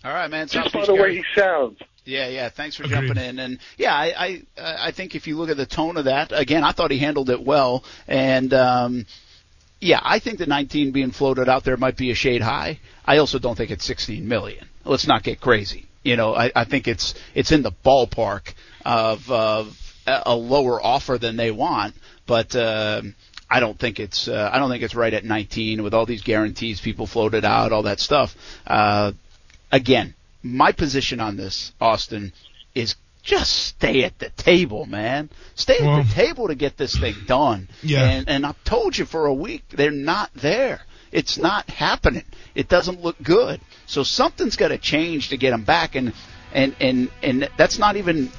All 0.03 0.13
right, 0.13 0.29
man. 0.29 0.47
Just 0.47 0.73
by 0.73 0.85
the 0.85 0.95
way 0.95 1.15
he 1.15 1.23
sounds. 1.35 1.77
Yeah, 2.05 2.27
yeah. 2.27 2.49
Thanks 2.49 2.75
for 2.75 2.83
Agreed. 2.83 3.07
jumping 3.07 3.23
in. 3.23 3.39
And 3.39 3.59
yeah, 3.77 3.93
I, 3.93 4.41
I 4.57 4.87
I 4.87 4.91
think 4.91 5.15
if 5.15 5.27
you 5.27 5.37
look 5.37 5.49
at 5.49 5.57
the 5.57 5.65
tone 5.65 5.97
of 5.97 6.05
that, 6.05 6.31
again, 6.31 6.63
I 6.63 6.71
thought 6.71 6.91
he 6.91 6.97
handled 6.97 7.29
it 7.29 7.43
well. 7.43 7.83
And 8.07 8.53
um, 8.53 9.05
yeah, 9.79 9.99
I 10.03 10.19
think 10.19 10.39
the 10.39 10.47
19 10.47 10.91
being 10.91 11.11
floated 11.11 11.47
out 11.47 11.63
there 11.63 11.77
might 11.77 11.97
be 11.97 12.11
a 12.11 12.15
shade 12.15 12.41
high. 12.41 12.79
I 13.05 13.17
also 13.17 13.39
don't 13.39 13.55
think 13.55 13.71
it's 13.71 13.85
16 13.85 14.27
million. 14.27 14.67
Let's 14.85 15.07
not 15.07 15.23
get 15.23 15.39
crazy. 15.39 15.85
You 16.03 16.15
know, 16.15 16.33
I, 16.33 16.51
I 16.55 16.63
think 16.63 16.87
it's 16.87 17.13
it's 17.35 17.51
in 17.51 17.61
the 17.61 17.71
ballpark 17.71 18.53
of 18.83 19.29
of 19.29 19.77
a 20.07 20.35
lower 20.35 20.81
offer 20.83 21.17
than 21.17 21.35
they 21.35 21.51
want, 21.51 21.95
but. 22.25 22.55
Um, 22.55 23.15
I 23.51 23.59
don't 23.59 23.77
think 23.77 23.99
it's 23.99 24.29
uh, 24.29 24.49
I 24.51 24.59
don't 24.59 24.69
think 24.69 24.81
it's 24.81 24.95
right 24.95 25.13
at 25.13 25.25
19 25.25 25.83
with 25.83 25.93
all 25.93 26.05
these 26.05 26.21
guarantees 26.21 26.79
people 26.79 27.05
floated 27.05 27.43
out, 27.43 27.73
all 27.73 27.83
that 27.83 27.99
stuff. 27.99 28.33
Uh, 28.65 29.11
again, 29.69 30.15
my 30.41 30.71
position 30.71 31.19
on 31.19 31.35
this, 31.35 31.73
Austin, 31.81 32.31
is 32.73 32.95
just 33.23 33.51
stay 33.51 34.05
at 34.05 34.17
the 34.19 34.29
table, 34.29 34.85
man. 34.85 35.29
Stay 35.55 35.77
at 35.79 35.81
well, 35.81 36.01
the 36.01 36.13
table 36.13 36.47
to 36.47 36.55
get 36.55 36.77
this 36.77 36.97
thing 36.97 37.13
done. 37.27 37.67
Yeah. 37.83 38.09
And, 38.09 38.29
and 38.29 38.45
I've 38.45 38.63
told 38.63 38.97
you 38.97 39.05
for 39.05 39.25
a 39.25 39.33
week, 39.33 39.63
they're 39.69 39.91
not 39.91 40.33
there. 40.33 40.79
It's 41.11 41.37
not 41.37 41.69
happening. 41.69 42.23
It 42.55 42.69
doesn't 42.69 43.01
look 43.01 43.21
good. 43.21 43.59
So 43.85 44.03
something's 44.03 44.55
got 44.55 44.69
to 44.69 44.77
change 44.77 45.29
to 45.29 45.37
get 45.37 45.51
them 45.51 45.65
back, 45.65 45.95
and 45.95 46.13
and 46.53 46.73
and 46.79 47.11
and 47.21 47.49
that's 47.57 47.77
not 47.77 47.97
even 47.97 48.31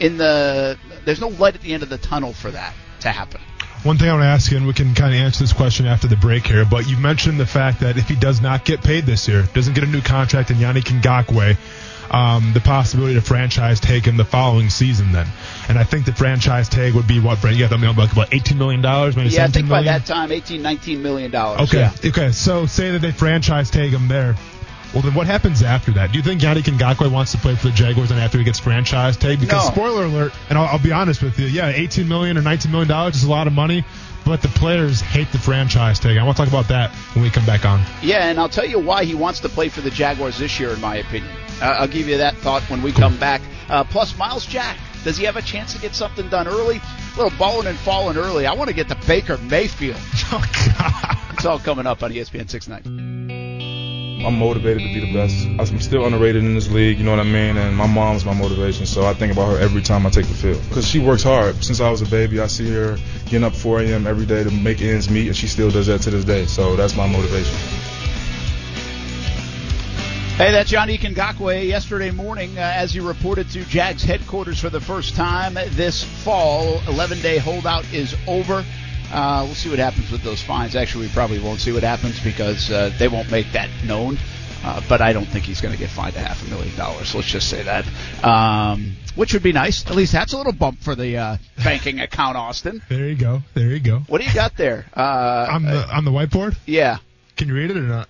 in 0.00 0.18
the. 0.18 0.76
There's 1.04 1.20
no 1.20 1.28
light 1.28 1.54
at 1.54 1.60
the 1.60 1.72
end 1.74 1.84
of 1.84 1.90
the 1.90 1.98
tunnel 1.98 2.32
for 2.32 2.50
that 2.50 2.74
to 3.00 3.12
happen. 3.12 3.40
One 3.84 3.96
thing 3.96 4.08
I 4.08 4.12
want 4.12 4.22
to 4.24 4.26
ask 4.28 4.50
you, 4.50 4.56
and 4.56 4.66
we 4.66 4.72
can 4.72 4.94
kind 4.94 5.14
of 5.14 5.20
answer 5.20 5.40
this 5.44 5.52
question 5.52 5.86
after 5.86 6.08
the 6.08 6.16
break 6.16 6.46
here, 6.46 6.64
but 6.64 6.88
you 6.88 6.96
mentioned 6.96 7.38
the 7.38 7.46
fact 7.46 7.80
that 7.80 7.96
if 7.96 8.08
he 8.08 8.16
does 8.16 8.40
not 8.40 8.64
get 8.64 8.82
paid 8.82 9.04
this 9.06 9.28
year, 9.28 9.44
doesn't 9.54 9.74
get 9.74 9.84
a 9.84 9.86
new 9.86 10.00
contract 10.02 10.50
in 10.50 10.56
Yannick 10.56 10.84
Ngakoue, 11.00 11.56
um, 12.12 12.52
the 12.54 12.60
possibility 12.60 13.14
to 13.14 13.20
franchise 13.20 13.80
tag 13.80 14.06
him 14.06 14.16
the 14.16 14.24
following 14.24 14.68
season 14.70 15.12
then. 15.12 15.26
And 15.68 15.78
I 15.78 15.84
think 15.84 16.06
the 16.06 16.12
franchise 16.12 16.68
tag 16.68 16.94
would 16.94 17.06
be 17.06 17.20
what, 17.20 17.40
Brent? 17.40 17.56
You 17.56 17.64
got 17.64 17.70
something 17.70 17.94
like 17.96 18.12
about 18.12 18.30
$18 18.30 18.56
million, 18.56 18.80
maybe 18.80 19.28
Yeah, 19.30 19.44
I 19.44 19.48
think 19.48 19.68
million? 19.68 19.68
by 19.68 19.82
that 19.98 20.06
time, 20.06 20.32
18, 20.32 20.60
19 20.62 21.02
million 21.02 21.30
dollars. 21.30 21.60
Okay. 21.68 21.80
Yeah. 21.80 21.92
Okay. 22.10 22.32
So 22.32 22.66
say 22.66 22.90
that 22.92 23.00
they 23.00 23.12
franchise 23.12 23.70
tag 23.70 23.90
him 23.92 24.08
there. 24.08 24.36
Well, 24.92 25.02
then 25.02 25.12
what 25.14 25.26
happens 25.26 25.62
after 25.62 25.92
that? 25.92 26.12
Do 26.12 26.16
you 26.18 26.22
think 26.24 26.40
Yannick 26.40 26.62
Ngakoue 26.64 27.10
wants 27.12 27.32
to 27.32 27.38
play 27.38 27.54
for 27.54 27.66
the 27.66 27.72
Jaguars 27.72 28.10
and 28.10 28.18
after 28.18 28.38
he 28.38 28.44
gets 28.44 28.58
franchise 28.58 29.16
tag? 29.16 29.38
Because 29.40 29.66
No. 29.66 29.72
spoiler 29.72 30.04
alert, 30.06 30.32
and 30.48 30.56
I'll, 30.58 30.64
I'll 30.66 30.78
be 30.78 30.92
honest 30.92 31.22
with 31.22 31.38
you, 31.38 31.46
yeah, 31.46 31.68
18 31.68 32.08
million 32.08 32.38
or 32.38 32.42
19 32.42 32.70
million 32.72 32.88
dollars 32.88 33.16
is 33.16 33.24
a 33.24 33.30
lot 33.30 33.46
of 33.46 33.52
money, 33.52 33.84
but 34.24 34.40
the 34.40 34.48
players 34.48 35.00
hate 35.00 35.30
the 35.32 35.38
franchise 35.38 35.98
tag. 36.00 36.16
I 36.16 36.22
want 36.24 36.36
to 36.38 36.42
talk 36.44 36.50
about 36.50 36.68
that 36.68 36.90
when 37.14 37.22
we 37.22 37.28
come 37.30 37.44
back 37.44 37.66
on. 37.66 37.82
Yeah, 38.02 38.28
and 38.28 38.38
I'll 38.40 38.48
tell 38.48 38.66
you 38.66 38.78
why 38.78 39.04
he 39.04 39.14
wants 39.14 39.40
to 39.40 39.48
play 39.50 39.68
for 39.68 39.82
the 39.82 39.90
Jaguars 39.90 40.38
this 40.38 40.58
year, 40.58 40.70
in 40.70 40.80
my 40.80 40.96
opinion. 40.96 41.32
Uh, 41.60 41.64
I'll 41.80 41.88
give 41.88 42.08
you 42.08 42.16
that 42.18 42.36
thought 42.38 42.62
when 42.70 42.80
we 42.82 42.92
come 42.92 43.18
back. 43.18 43.42
Uh, 43.68 43.84
plus, 43.84 44.16
Myles 44.16 44.46
Jack. 44.46 44.78
Does 45.04 45.16
he 45.16 45.24
have 45.24 45.36
a 45.36 45.42
chance 45.42 45.74
to 45.74 45.80
get 45.80 45.94
something 45.94 46.28
done 46.28 46.48
early? 46.48 46.80
A 47.14 47.22
little 47.22 47.38
balling 47.38 47.66
and 47.68 47.78
falling 47.78 48.16
early. 48.16 48.46
I 48.46 48.54
want 48.54 48.68
to 48.68 48.74
get 48.74 48.88
to 48.88 48.96
Baker 49.06 49.36
Mayfield. 49.38 49.96
Oh 50.30 50.44
God. 50.78 51.16
It's 51.32 51.46
all 51.46 51.58
coming 51.58 51.86
up 51.86 52.02
on 52.02 52.10
ESPN 52.12 52.50
690. 52.50 53.37
I'm 54.24 54.38
motivated 54.38 54.82
to 54.82 54.92
be 54.92 55.00
the 55.00 55.12
best. 55.12 55.46
I'm 55.58 55.80
still 55.80 56.04
underrated 56.04 56.42
in 56.42 56.54
this 56.54 56.68
league, 56.70 56.98
you 56.98 57.04
know 57.04 57.12
what 57.12 57.20
I 57.20 57.24
mean? 57.24 57.56
And 57.56 57.76
my 57.76 57.86
mom's 57.86 58.24
my 58.24 58.34
motivation, 58.34 58.84
so 58.84 59.06
I 59.06 59.14
think 59.14 59.32
about 59.32 59.52
her 59.52 59.58
every 59.58 59.80
time 59.80 60.06
I 60.06 60.10
take 60.10 60.26
the 60.26 60.34
field. 60.34 60.60
Because 60.68 60.86
she 60.86 60.98
works 60.98 61.22
hard. 61.22 61.62
Since 61.62 61.80
I 61.80 61.90
was 61.90 62.02
a 62.02 62.06
baby, 62.06 62.40
I 62.40 62.48
see 62.48 62.68
her 62.72 62.98
getting 63.26 63.44
up 63.44 63.54
4 63.54 63.80
a.m. 63.82 64.06
every 64.06 64.26
day 64.26 64.42
to 64.42 64.50
make 64.50 64.82
ends 64.82 65.08
meet, 65.08 65.28
and 65.28 65.36
she 65.36 65.46
still 65.46 65.70
does 65.70 65.86
that 65.86 66.02
to 66.02 66.10
this 66.10 66.24
day. 66.24 66.46
So 66.46 66.74
that's 66.74 66.96
my 66.96 67.06
motivation. 67.06 67.54
Hey, 70.36 70.52
that's 70.52 70.70
Yannick 70.70 71.00
Ngakoue 71.00 71.66
yesterday 71.66 72.12
morning 72.12 72.56
uh, 72.58 72.60
as 72.60 72.92
he 72.92 73.00
reported 73.00 73.50
to 73.50 73.64
Jags 73.64 74.04
headquarters 74.04 74.60
for 74.60 74.70
the 74.70 74.80
first 74.80 75.16
time 75.16 75.54
this 75.54 76.02
fall. 76.02 76.80
11 76.88 77.20
day 77.20 77.38
holdout 77.38 77.92
is 77.92 78.14
over. 78.26 78.64
Uh, 79.12 79.42
we'll 79.46 79.54
see 79.54 79.70
what 79.70 79.78
happens 79.78 80.10
with 80.10 80.22
those 80.22 80.42
fines. 80.42 80.76
Actually, 80.76 81.06
we 81.06 81.12
probably 81.12 81.38
won't 81.38 81.60
see 81.60 81.72
what 81.72 81.82
happens 81.82 82.20
because 82.20 82.70
uh, 82.70 82.90
they 82.98 83.08
won't 83.08 83.30
make 83.30 83.50
that 83.52 83.68
known. 83.84 84.18
Uh, 84.64 84.82
but 84.88 85.00
I 85.00 85.12
don't 85.12 85.24
think 85.26 85.44
he's 85.44 85.60
going 85.60 85.72
to 85.72 85.78
get 85.78 85.88
fined 85.88 86.16
a 86.16 86.20
half 86.20 86.44
a 86.44 86.50
million 86.50 86.74
dollars. 86.76 87.14
Let's 87.14 87.28
just 87.28 87.48
say 87.48 87.62
that, 87.62 87.86
um, 88.24 88.96
which 89.14 89.32
would 89.32 89.42
be 89.44 89.52
nice. 89.52 89.86
At 89.86 89.94
least 89.94 90.10
that's 90.12 90.32
a 90.32 90.36
little 90.36 90.52
bump 90.52 90.80
for 90.80 90.96
the 90.96 91.16
uh, 91.16 91.36
banking 91.62 92.00
account, 92.00 92.36
Austin. 92.36 92.82
There 92.88 93.08
you 93.08 93.14
go. 93.14 93.42
There 93.54 93.68
you 93.68 93.78
go. 93.78 94.00
What 94.08 94.20
do 94.20 94.26
you 94.26 94.34
got 94.34 94.56
there? 94.56 94.84
Uh, 94.96 95.46
On 95.52 95.62
the 95.62 95.88
on 95.96 96.04
the 96.04 96.10
whiteboard, 96.10 96.56
yeah, 96.66 96.98
can 97.36 97.46
you 97.48 97.54
read 97.54 97.70
it 97.70 97.76
or 97.76 97.82
not? 97.82 98.08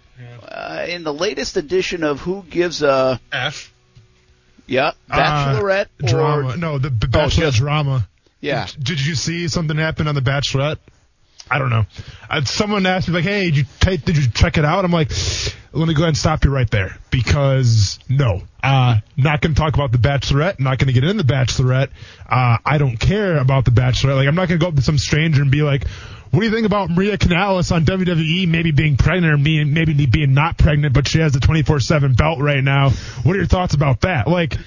uh, 0.48 0.86
in 0.88 1.04
the 1.04 1.12
latest 1.12 1.58
edition 1.58 2.02
of 2.02 2.20
Who 2.20 2.42
Gives 2.48 2.82
a 2.82 3.20
F. 3.30 3.72
yeah 4.66 4.92
Bachelorette 5.10 5.88
Uh, 6.02 6.06
or 6.06 6.08
drama. 6.08 6.56
No, 6.56 6.78
the, 6.78 6.88
the 6.88 7.08
Bachelor 7.08 7.44
just- 7.46 7.58
drama. 7.58 8.08
Yeah. 8.40 8.66
Did 8.80 9.04
you 9.04 9.14
see 9.14 9.48
something 9.48 9.76
happen 9.76 10.08
on 10.08 10.14
the 10.14 10.20
Bachelorette? 10.20 10.78
I 11.50 11.58
don't 11.58 11.70
know. 11.70 11.86
Uh, 12.28 12.44
someone 12.44 12.86
asked 12.86 13.08
me 13.08 13.14
like, 13.14 13.24
"Hey, 13.24 13.50
did 13.50 13.56
you 13.56 13.96
did 13.96 14.16
you 14.16 14.28
check 14.30 14.58
it 14.58 14.64
out?" 14.64 14.84
I'm 14.84 14.90
like, 14.90 15.10
"Let 15.72 15.88
me 15.88 15.94
go 15.94 16.02
ahead 16.02 16.08
and 16.08 16.16
stop 16.16 16.44
you 16.44 16.50
right 16.50 16.70
there 16.70 16.98
because 17.10 17.98
no, 18.08 18.42
uh, 18.62 18.96
not 19.16 19.40
going 19.40 19.54
to 19.54 19.60
talk 19.60 19.74
about 19.74 19.92
the 19.92 19.98
Bachelorette. 19.98 20.60
Not 20.60 20.78
going 20.78 20.88
to 20.88 20.92
get 20.92 21.04
into 21.04 21.22
the 21.22 21.32
Bachelorette. 21.32 21.88
Uh, 22.28 22.58
I 22.64 22.78
don't 22.78 22.98
care 22.98 23.38
about 23.38 23.64
the 23.64 23.70
Bachelorette. 23.70 24.16
Like, 24.16 24.28
I'm 24.28 24.34
not 24.34 24.48
going 24.48 24.60
to 24.60 24.64
go 24.64 24.68
up 24.68 24.76
to 24.76 24.82
some 24.82 24.98
stranger 24.98 25.42
and 25.42 25.50
be 25.50 25.62
like." 25.62 25.86
What 26.30 26.40
do 26.40 26.46
you 26.46 26.52
think 26.52 26.66
about 26.66 26.90
Maria 26.90 27.16
Kanellis 27.16 27.72
on 27.72 27.86
WWE 27.86 28.46
maybe 28.48 28.70
being 28.70 28.98
pregnant 28.98 29.32
or 29.32 29.38
me 29.38 29.64
maybe 29.64 30.04
being 30.04 30.34
not 30.34 30.58
pregnant, 30.58 30.92
but 30.92 31.08
she 31.08 31.20
has 31.20 31.32
the 31.32 31.38
24/7 31.38 32.18
belt 32.18 32.38
right 32.38 32.62
now? 32.62 32.90
What 33.22 33.34
are 33.34 33.38
your 33.38 33.46
thoughts 33.46 33.72
about 33.72 34.02
that? 34.02 34.28
Like, 34.28 34.58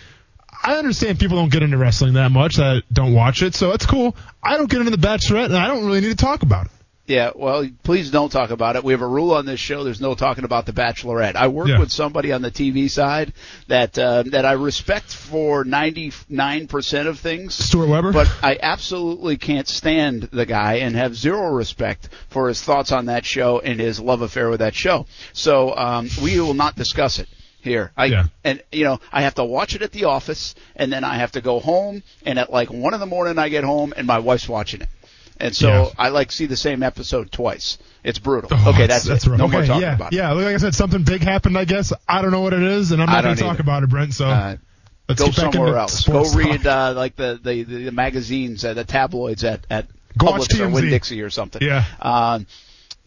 I 0.63 0.75
understand 0.75 1.19
people 1.19 1.37
don't 1.37 1.51
get 1.51 1.63
into 1.63 1.77
wrestling 1.77 2.13
that 2.13 2.31
much 2.31 2.57
that 2.57 2.83
don't 2.91 3.13
watch 3.13 3.41
it, 3.41 3.55
so 3.55 3.71
it's 3.71 3.85
cool. 3.85 4.15
I 4.43 4.57
don't 4.57 4.69
get 4.69 4.79
into 4.79 4.91
the 4.95 5.07
Bachelorette, 5.07 5.45
and 5.45 5.57
I 5.57 5.67
don't 5.67 5.85
really 5.85 6.01
need 6.01 6.09
to 6.09 6.15
talk 6.15 6.43
about 6.43 6.67
it. 6.67 6.71
Yeah, 7.07 7.31
well, 7.35 7.67
please 7.83 8.09
don't 8.09 8.31
talk 8.31 8.51
about 8.51 8.75
it. 8.77 8.83
We 8.85 8.93
have 8.93 9.01
a 9.01 9.07
rule 9.07 9.33
on 9.33 9.45
this 9.45 9.59
show. 9.59 9.83
There's 9.83 9.99
no 9.99 10.13
talking 10.15 10.45
about 10.45 10.65
the 10.65 10.71
Bachelorette. 10.71 11.35
I 11.35 11.47
work 11.49 11.67
Yeah. 11.67 11.79
with 11.79 11.91
somebody 11.91 12.31
on 12.31 12.41
the 12.41 12.51
TV 12.51 12.89
side 12.89 13.33
that 13.67 13.97
uh, 13.99 14.23
that 14.27 14.45
I 14.45 14.53
respect 14.53 15.11
for 15.13 15.65
99% 15.65 17.07
of 17.07 17.19
things. 17.19 17.55
Stuart 17.55 17.87
Weber? 17.89 18.13
But 18.13 18.31
I 18.41 18.57
absolutely 18.61 19.37
can't 19.37 19.67
stand 19.67 20.29
the 20.31 20.45
guy 20.45 20.75
and 20.75 20.95
have 20.95 21.15
zero 21.15 21.49
respect 21.51 22.07
for 22.29 22.47
his 22.47 22.61
thoughts 22.61 22.91
on 22.91 23.07
that 23.07 23.25
show 23.25 23.59
and 23.59 23.79
his 23.79 23.99
love 23.99 24.21
affair 24.21 24.49
with 24.49 24.59
that 24.59 24.75
show. 24.75 25.05
So 25.33 25.75
um, 25.75 26.07
we 26.23 26.39
will 26.39 26.53
not 26.53 26.75
discuss 26.75 27.19
it 27.19 27.27
here. 27.61 27.91
I 27.97 28.05
Yeah. 28.05 28.25
and 28.43 28.61
you 28.71 28.83
know 28.83 28.99
I 29.11 29.21
have 29.23 29.35
to 29.35 29.43
watch 29.43 29.75
it 29.75 29.81
at 29.81 29.91
the 29.91 30.05
office, 30.05 30.55
and 30.75 30.91
then 30.91 31.03
I 31.03 31.15
have 31.15 31.33
to 31.33 31.41
go 31.41 31.59
home, 31.59 32.03
and 32.25 32.39
at 32.39 32.51
like 32.51 32.69
one 32.71 32.93
in 32.93 32.99
the 32.99 33.05
morning 33.05 33.37
I 33.39 33.49
get 33.49 33.63
home, 33.63 33.93
and 33.95 34.05
my 34.07 34.19
wife's 34.19 34.47
watching 34.49 34.81
it. 34.81 34.89
And 35.37 35.55
so 35.55 35.67
Yeah. 35.69 35.89
I 35.97 36.09
like 36.09 36.31
see 36.31 36.45
the 36.45 36.57
same 36.57 36.83
episode 36.83 37.31
twice. 37.31 37.79
It's 38.03 38.19
brutal. 38.19 38.49
Oh, 38.53 38.69
okay, 38.71 38.85
that's, 38.87 39.05
that's, 39.05 39.25
it. 39.25 39.29
rough. 39.29 39.39
No 39.39 39.45
okay, 39.45 39.53
more 39.57 39.65
talking 39.65 39.81
yeah, 39.81 39.95
about 39.95 40.13
it. 40.13 40.17
Yeah, 40.17 40.31
like 40.33 40.53
I 40.53 40.57
said, 40.57 40.75
something 40.75 41.03
big 41.03 41.21
happened, 41.21 41.57
I 41.57 41.65
guess. 41.65 41.91
I 42.07 42.21
don't 42.21 42.31
know 42.31 42.41
what 42.41 42.53
it 42.53 42.61
is, 42.63 42.91
and 42.91 43.01
I'm 43.01 43.09
not 43.09 43.23
going 43.23 43.35
to 43.35 43.41
talk 43.41 43.59
about 43.59 43.81
it, 43.83 43.89
Brent, 43.89 44.13
so 44.13 44.27
Uh, 44.27 44.57
let's 45.09 45.21
go 45.21 45.31
somewhere 45.31 45.77
else. 45.77 46.05
Go 46.05 46.23
read 46.33 46.65
uh, 46.67 46.93
like 46.95 47.15
the, 47.15 47.39
the 47.41 47.63
the 47.63 47.91
magazines, 47.91 48.63
uh, 48.63 48.73
the 48.73 48.83
tabloids 48.83 49.43
at 49.43 49.65
at 49.69 49.87
Go 50.17 50.27
Publix 50.27 50.59
or. 50.59 50.69
Winn 50.69 50.89
Dixie 50.89 51.21
or 51.21 51.29
something. 51.29 51.61
Yeah. 51.61 51.85
Um, 52.01 52.45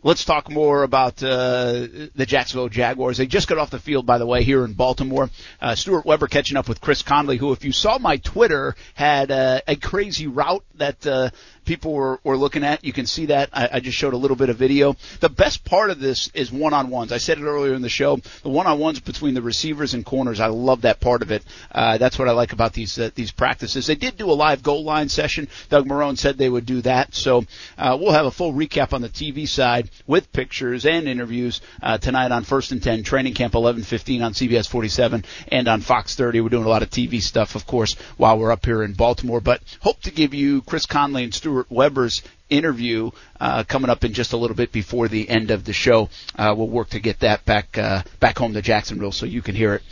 let's 0.05 0.25
talk 0.25 0.51
more 0.51 0.85
about 0.85 1.21
uh, 1.23 1.87
the 2.15 2.27
Jacksonville 2.27 2.69
Jaguars. 2.69 3.17
They 3.17 3.27
just 3.27 3.49
got 3.49 3.59
off 3.59 3.71
the 3.71 3.81
field, 3.81 4.07
by 4.07 4.19
the 4.19 4.27
way, 4.27 4.45
here 4.45 4.65
in 4.65 4.75
Baltimore. 4.75 5.31
Uh, 5.61 5.75
Stuart 5.75 6.05
Weber 6.05 6.29
catching 6.29 6.57
up 6.57 6.69
with 6.69 6.81
Chris 6.81 7.03
Conley, 7.03 7.39
who, 7.39 7.51
if 7.53 7.65
you 7.65 7.73
saw 7.73 7.99
my 7.99 8.19
Twitter, 8.19 8.77
had 8.95 9.33
uh, 9.33 9.61
a 9.67 9.75
crazy 9.75 10.29
route 10.29 10.65
that 10.79 11.07
uh, 11.07 11.31
people 11.65 11.93
were, 11.93 12.21
were 12.25 12.37
looking 12.37 12.65
at. 12.65 12.85
You 12.85 12.93
can 12.93 13.07
see 13.07 13.27
that. 13.27 13.51
I, 13.53 13.69
I 13.75 13.81
just 13.81 13.97
showed 13.97 14.15
a 14.15 14.19
little 14.19 14.37
bit 14.37 14.49
of 14.49 14.57
video. 14.57 14.97
The 15.21 15.29
best 15.29 15.65
part 15.65 15.91
of 15.91 16.01
this 16.01 16.31
is 16.35 16.53
one-on-ones. 16.53 17.13
I 17.13 17.19
said 17.19 17.39
it 17.39 17.45
earlier 17.45 17.75
in 17.75 17.83
the 17.83 17.89
show. 17.89 18.17
The 18.43 18.49
one-on-ones 18.49 19.01
between 19.01 19.35
the 19.35 19.43
receivers 19.43 19.95
and 19.95 20.05
corners. 20.05 20.41
I 20.41 20.47
love 20.47 20.83
that 20.83 21.01
part 21.01 21.23
of 21.23 21.31
it. 21.31 21.45
Uh, 21.71 21.99
that's 21.99 22.19
what 22.19 22.29
I 22.29 22.33
like 22.33 22.53
about 22.53 22.73
these 22.73 22.99
uh, 22.99 23.11
these 23.15 23.31
practices. 23.31 23.87
They 23.87 23.95
did 23.95 24.17
do 24.17 24.31
a 24.31 24.33
live 24.33 24.63
goal 24.63 24.85
line 24.85 25.09
session. 25.09 25.49
Doug 25.71 25.87
Marrone 25.87 26.19
said 26.19 26.37
they 26.37 26.49
would 26.49 26.67
do 26.67 26.83
that. 26.83 27.15
So 27.15 27.45
uh, 27.79 27.97
we'll 28.01 28.13
have 28.13 28.27
a 28.27 28.31
full 28.31 28.53
recap 28.53 28.93
on 28.93 29.03
the 29.03 29.09
TV 29.09 29.49
side 29.49 29.91
with 30.07 30.33
pictures 30.33 30.87
and 30.87 31.09
interviews 31.09 31.61
uh, 31.83 31.99
tonight 31.99 32.33
on 32.33 32.45
First 32.45 32.73
and 32.73 32.83
Ten 32.83 33.03
Training 33.03 33.35
Camp 33.35 33.55
11:15 33.55 34.25
on 34.25 34.33
CBS 34.33 34.69
47 34.69 35.25
and 35.49 35.69
on 35.69 35.81
Fox 35.81 36.15
30. 36.15 36.41
We're 36.41 36.49
doing 36.49 36.65
a 36.65 36.69
lot 36.69 36.83
of 36.83 36.91
TV 36.91 37.21
stuff, 37.21 37.55
of 37.55 37.67
course, 37.67 37.95
while 38.17 38.39
we're 38.39 38.53
up 38.53 38.65
here 38.65 38.83
in 38.83 38.95
Baltimore. 38.95 39.41
But 39.41 39.63
hope 39.81 40.01
to 40.03 40.11
give 40.11 40.35
you 40.35 40.63
Chris 40.67 40.87
Conley 40.87 41.25
and 41.25 41.35
Stuart 41.35 41.67
Weber's 41.71 42.23
interview 42.51 43.11
uh, 43.41 43.65
coming 43.65 43.91
up 43.91 44.05
in 44.05 44.13
just 44.13 44.33
a 44.33 44.37
little 44.37 44.57
bit 44.57 44.73
before 44.73 45.09
the 45.09 45.29
end 45.29 45.51
of 45.51 45.65
the 45.65 45.73
show. 45.73 46.09
Uh, 46.37 46.55
we'll 46.57 46.69
work 46.69 46.91
to 46.91 47.01
get 47.01 47.21
that 47.21 47.45
back 47.45 47.77
uh, 47.79 48.03
back 48.21 48.39
home 48.39 48.55
to 48.55 48.63
Jacksonville 48.63 49.13
so 49.13 49.27
you 49.27 49.43
can 49.43 49.55
hear 49.55 49.75
it 49.75 49.83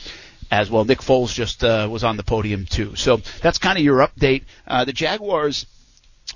as 0.50 0.70
well. 0.70 0.84
Nick 0.84 1.00
Foles 1.00 1.32
just 1.32 1.64
uh, 1.64 1.88
was 1.90 2.04
on 2.04 2.16
the 2.16 2.22
podium 2.22 2.66
too. 2.66 2.94
So 2.94 3.18
that's 3.40 3.58
kind 3.58 3.78
of 3.78 3.84
your 3.84 4.06
update. 4.06 4.44
Uh, 4.66 4.84
the 4.84 4.92
Jaguars 4.92 5.66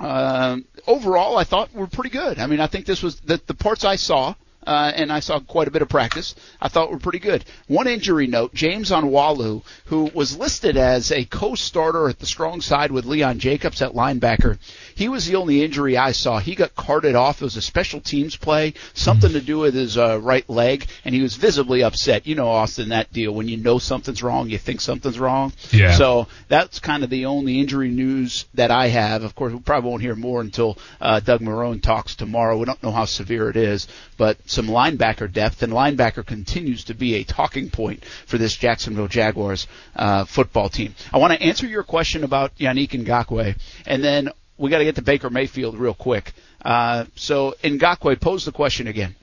uh, 0.01 0.59
overall, 0.87 1.37
I 1.37 1.45
thought 1.45 1.73
were 1.75 1.87
pretty 1.87 2.11
good. 2.11 2.39
I 2.39 2.47
mean, 2.47 2.61
I 2.61 2.67
think 2.67 2.87
this 2.87 3.03
was 3.03 3.21
the, 3.21 3.41
the 3.47 3.55
parts 3.55 3.85
I 3.85 3.97
saw. 3.97 4.35
Uh, 4.67 4.93
and 4.95 5.13
I 5.13 5.21
saw 5.21 5.39
quite 5.41 5.69
a 5.69 5.71
bit 5.71 5.83
of 5.83 5.89
practice. 5.89 6.35
I 6.61 6.69
thought 6.69 6.91
were 6.91 6.99
pretty 6.99 7.19
good. 7.19 7.45
One 7.69 7.87
injury 7.87 8.27
note: 8.27 8.55
James 8.55 8.91
Onwualu, 8.91 9.63
who 9.87 10.11
was 10.15 10.37
listed 10.37 10.77
as 10.77 11.13
a 11.13 11.25
co-starter 11.25 12.09
at 12.09 12.19
the 12.19 12.27
strong 12.27 12.61
side 12.61 12.91
with 12.91 13.05
Leon 13.05 13.39
Jacobs 13.39 13.83
at 13.83 13.93
linebacker, 13.93 14.59
he 14.95 15.09
was 15.09 15.27
the 15.27 15.37
only 15.37 15.63
injury 15.63 15.97
I 15.97 16.13
saw. 16.13 16.39
He 16.39 16.55
got 16.55 16.75
carted 16.75 17.15
off. 17.15 17.41
It 17.41 17.45
was 17.45 17.57
a 17.57 17.63
special 17.63 18.01
teams 18.01 18.37
play, 18.37 18.75
something 18.95 19.33
to 19.33 19.41
do 19.41 19.59
with 19.59 19.75
his 19.75 19.97
uh, 19.97 20.21
right 20.21 20.49
leg, 20.49 20.87
and 21.05 21.15
he 21.15 21.23
was 21.23 21.37
visibly 21.37 21.83
upset. 21.83 22.27
You 22.27 22.35
know, 22.35 22.49
Austin, 22.49 22.89
that 22.91 23.13
deal 23.13 23.33
when 23.33 23.49
you 23.49 23.57
know 23.57 23.79
something's 23.79 24.23
wrong, 24.23 24.49
you 24.49 24.59
think 24.59 24.81
something's 24.81 25.19
wrong. 25.19 25.53
Yeah. 25.71 25.93
So 25.93 26.29
that's 26.49 26.79
kind 26.81 27.05
of 27.05 27.11
the 27.11 27.27
only 27.27 27.61
injury 27.61 27.89
news 27.89 28.47
that 28.55 28.71
I 28.71 28.89
have. 28.89 29.23
Of 29.23 29.35
course, 29.35 29.53
we 29.53 29.61
probably 29.61 29.91
won't 29.91 30.03
hear 30.03 30.15
more 30.15 30.41
until 30.41 30.79
uh, 31.01 31.21
Doug 31.21 31.41
Marrone 31.41 31.83
talks 31.83 32.17
tomorrow. 32.17 32.57
We 32.57 32.65
don't 32.65 32.83
know 32.83 32.91
how 32.91 33.05
severe 33.05 33.49
it 33.49 33.57
is, 33.57 33.89
but 34.17 34.39
some 34.49 34.67
linebacker 34.67 35.31
depth, 35.33 35.63
and 35.63 35.73
linebacker 35.73 36.25
continues 36.25 36.85
to 36.85 36.95
be 36.95 37.15
a 37.17 37.25
talking 37.25 37.71
point 37.71 38.05
for 38.27 38.39
this 38.39 38.57
Jacksonville 38.57 39.09
Jaguars 39.09 39.67
uh, 39.95 40.25
football 40.25 40.69
team. 40.69 40.95
I 41.13 41.19
want 41.19 41.33
to 41.33 41.43
answer 41.43 41.67
your 41.67 41.83
question 41.83 42.25
about 42.25 42.57
Yannick 42.57 42.91
Ngakoue, 42.91 43.59
and 43.87 44.03
then 44.03 44.31
we 44.59 44.71
got 44.71 44.79
to 44.79 44.85
get 44.85 44.97
to 44.97 45.03
Baker 45.03 45.31
Mayfield 45.31 45.77
real 45.77 45.95
quick. 45.95 46.33
Uh, 46.65 47.05
so 47.15 47.55
Ngakoue, 47.63 48.21
pose 48.21 48.45
the 48.45 48.53
question 48.53 48.87
again. 48.87 49.15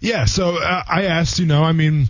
Yeah, 0.00 0.24
so 0.24 0.56
uh, 0.56 0.82
I 0.88 1.04
asked, 1.04 1.38
you 1.38 1.46
know, 1.46 1.62
I 1.62 1.72
mean, 1.72 2.08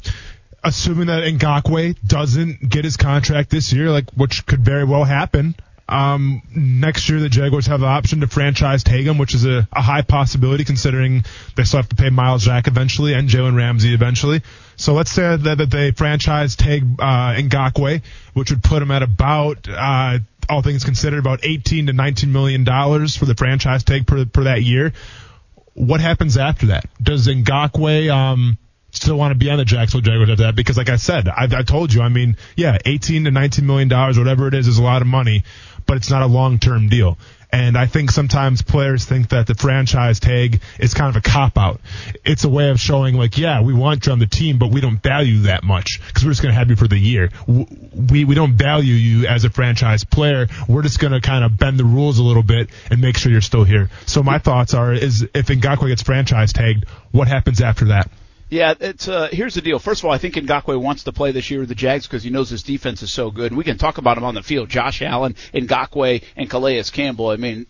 assuming 0.62 1.08
that 1.08 1.24
Ngakoue 1.24 1.96
doesn't 2.06 2.68
get 2.68 2.84
his 2.84 2.96
contract 2.96 3.50
this 3.50 3.72
year, 3.72 3.90
like 3.90 4.10
which 4.12 4.46
could 4.46 4.60
very 4.60 4.84
well 4.84 5.04
happen. 5.04 5.54
Um, 5.90 6.42
next 6.54 7.08
year, 7.08 7.20
the 7.20 7.28
Jaguars 7.28 7.66
have 7.66 7.80
the 7.80 7.86
option 7.86 8.20
to 8.20 8.26
franchise 8.26 8.84
tag 8.84 9.06
him, 9.06 9.18
which 9.18 9.34
is 9.34 9.44
a, 9.44 9.68
a 9.72 9.82
high 9.82 10.02
possibility 10.02 10.64
considering 10.64 11.24
they 11.56 11.64
still 11.64 11.78
have 11.78 11.88
to 11.88 11.96
pay 11.96 12.10
Myles 12.10 12.44
Jack 12.44 12.66
eventually 12.66 13.14
and 13.14 13.28
Jalen 13.28 13.56
Ramsey 13.56 13.92
eventually. 13.92 14.42
So 14.76 14.94
let's 14.94 15.10
say 15.10 15.36
that, 15.36 15.58
that 15.58 15.70
they 15.70 15.90
franchise 15.90 16.56
tag 16.56 16.84
uh, 16.98 17.34
Ngakoue, 17.34 18.02
which 18.34 18.50
would 18.50 18.62
put 18.62 18.82
him 18.82 18.90
at 18.90 19.02
about, 19.02 19.68
uh, 19.68 20.18
all 20.48 20.62
things 20.62 20.84
considered, 20.84 21.18
about 21.18 21.40
18 21.42 21.86
to 21.88 21.92
19 21.92 22.32
million 22.32 22.64
dollars 22.64 23.16
for 23.16 23.26
the 23.26 23.34
franchise 23.34 23.84
tag 23.84 24.06
per, 24.06 24.24
per 24.24 24.44
that 24.44 24.62
year 24.62 24.92
what 25.74 26.00
happens 26.00 26.36
after 26.36 26.66
that? 26.66 26.86
Does 27.02 27.26
Ngakoue 27.26 28.12
um, 28.12 28.58
still 28.90 29.16
want 29.16 29.32
to 29.32 29.38
be 29.38 29.50
on 29.50 29.58
the 29.58 29.64
Jacksonville 29.64 30.12
Jaguars 30.12 30.30
after 30.30 30.44
that 30.44 30.56
because, 30.56 30.76
like 30.76 30.88
I 30.88 30.96
said, 30.96 31.28
I, 31.28 31.48
I 31.50 31.62
told 31.62 31.92
you, 31.92 32.02
I 32.02 32.08
mean, 32.08 32.36
yeah, 32.56 32.78
18 32.84 33.24
to 33.24 33.30
19 33.30 33.66
million 33.66 33.88
dollars, 33.88 34.18
whatever 34.18 34.48
it 34.48 34.54
is, 34.54 34.66
is 34.66 34.78
a 34.78 34.82
lot 34.82 35.02
of 35.02 35.08
money, 35.08 35.44
but 35.86 35.96
it's 35.96 36.10
not 36.10 36.22
a 36.22 36.26
long 36.26 36.58
term 36.58 36.88
deal. 36.88 37.18
And 37.52 37.76
I 37.76 37.86
think 37.86 38.12
sometimes 38.12 38.62
players 38.62 39.04
think 39.04 39.30
that 39.30 39.46
the 39.46 39.54
franchise 39.54 40.20
tag 40.20 40.60
is 40.78 40.94
kind 40.94 41.08
of 41.08 41.16
a 41.16 41.20
cop 41.20 41.58
out. 41.58 41.80
It's 42.24 42.44
a 42.44 42.48
way 42.48 42.70
of 42.70 42.78
showing 42.78 43.16
like, 43.16 43.38
yeah, 43.38 43.62
we 43.62 43.74
want 43.74 44.06
you 44.06 44.12
on 44.12 44.20
the 44.20 44.26
team, 44.26 44.58
but 44.58 44.70
we 44.70 44.80
don't 44.80 45.02
value 45.02 45.42
that 45.42 45.64
much 45.64 46.00
because 46.06 46.24
we're 46.24 46.30
just 46.30 46.42
going 46.42 46.54
to 46.54 46.58
have 46.58 46.70
you 46.70 46.76
for 46.76 46.86
the 46.86 46.98
year. 46.98 47.30
We, 47.48 48.24
we 48.24 48.34
don't 48.34 48.52
value 48.52 48.94
you 48.94 49.26
as 49.26 49.44
a 49.44 49.50
franchise 49.50 50.04
player. 50.04 50.46
We're 50.68 50.82
just 50.82 51.00
going 51.00 51.12
to 51.12 51.20
kind 51.20 51.44
of 51.44 51.58
bend 51.58 51.78
the 51.78 51.84
rules 51.84 52.18
a 52.18 52.22
little 52.22 52.44
bit 52.44 52.70
and 52.88 53.00
make 53.00 53.18
sure 53.18 53.32
you're 53.32 53.40
still 53.40 53.64
here. 53.64 53.90
So 54.06 54.22
my 54.22 54.38
thoughts 54.38 54.72
are, 54.74 54.92
is 54.92 55.22
if 55.34 55.46
Ngakoue 55.46 55.88
gets 55.88 56.02
franchise 56.02 56.52
tagged, 56.52 56.84
what 57.10 57.26
happens 57.26 57.60
after 57.60 57.86
that? 57.86 58.10
Yeah, 58.50 58.74
it's 58.80 59.06
uh, 59.06 59.28
here's 59.30 59.54
the 59.54 59.60
deal. 59.60 59.78
First 59.78 60.00
of 60.00 60.06
all, 60.06 60.10
I 60.12 60.18
think 60.18 60.34
Ngakoue 60.34 60.80
wants 60.80 61.04
to 61.04 61.12
play 61.12 61.30
this 61.30 61.50
year 61.50 61.60
with 61.60 61.68
the 61.68 61.76
Jags 61.76 62.06
because 62.06 62.24
he 62.24 62.30
knows 62.30 62.50
his 62.50 62.64
defense 62.64 63.00
is 63.00 63.12
so 63.12 63.30
good. 63.30 63.52
And 63.52 63.56
We 63.58 63.62
can 63.62 63.78
talk 63.78 63.98
about 63.98 64.18
him 64.18 64.24
on 64.24 64.34
the 64.34 64.42
field. 64.42 64.68
Josh 64.68 65.02
Allen, 65.02 65.36
Ngakoue, 65.54 66.22
and 66.36 66.50
Calais 66.50 66.82
Campbell. 66.92 67.28
I 67.30 67.36
mean, 67.36 67.66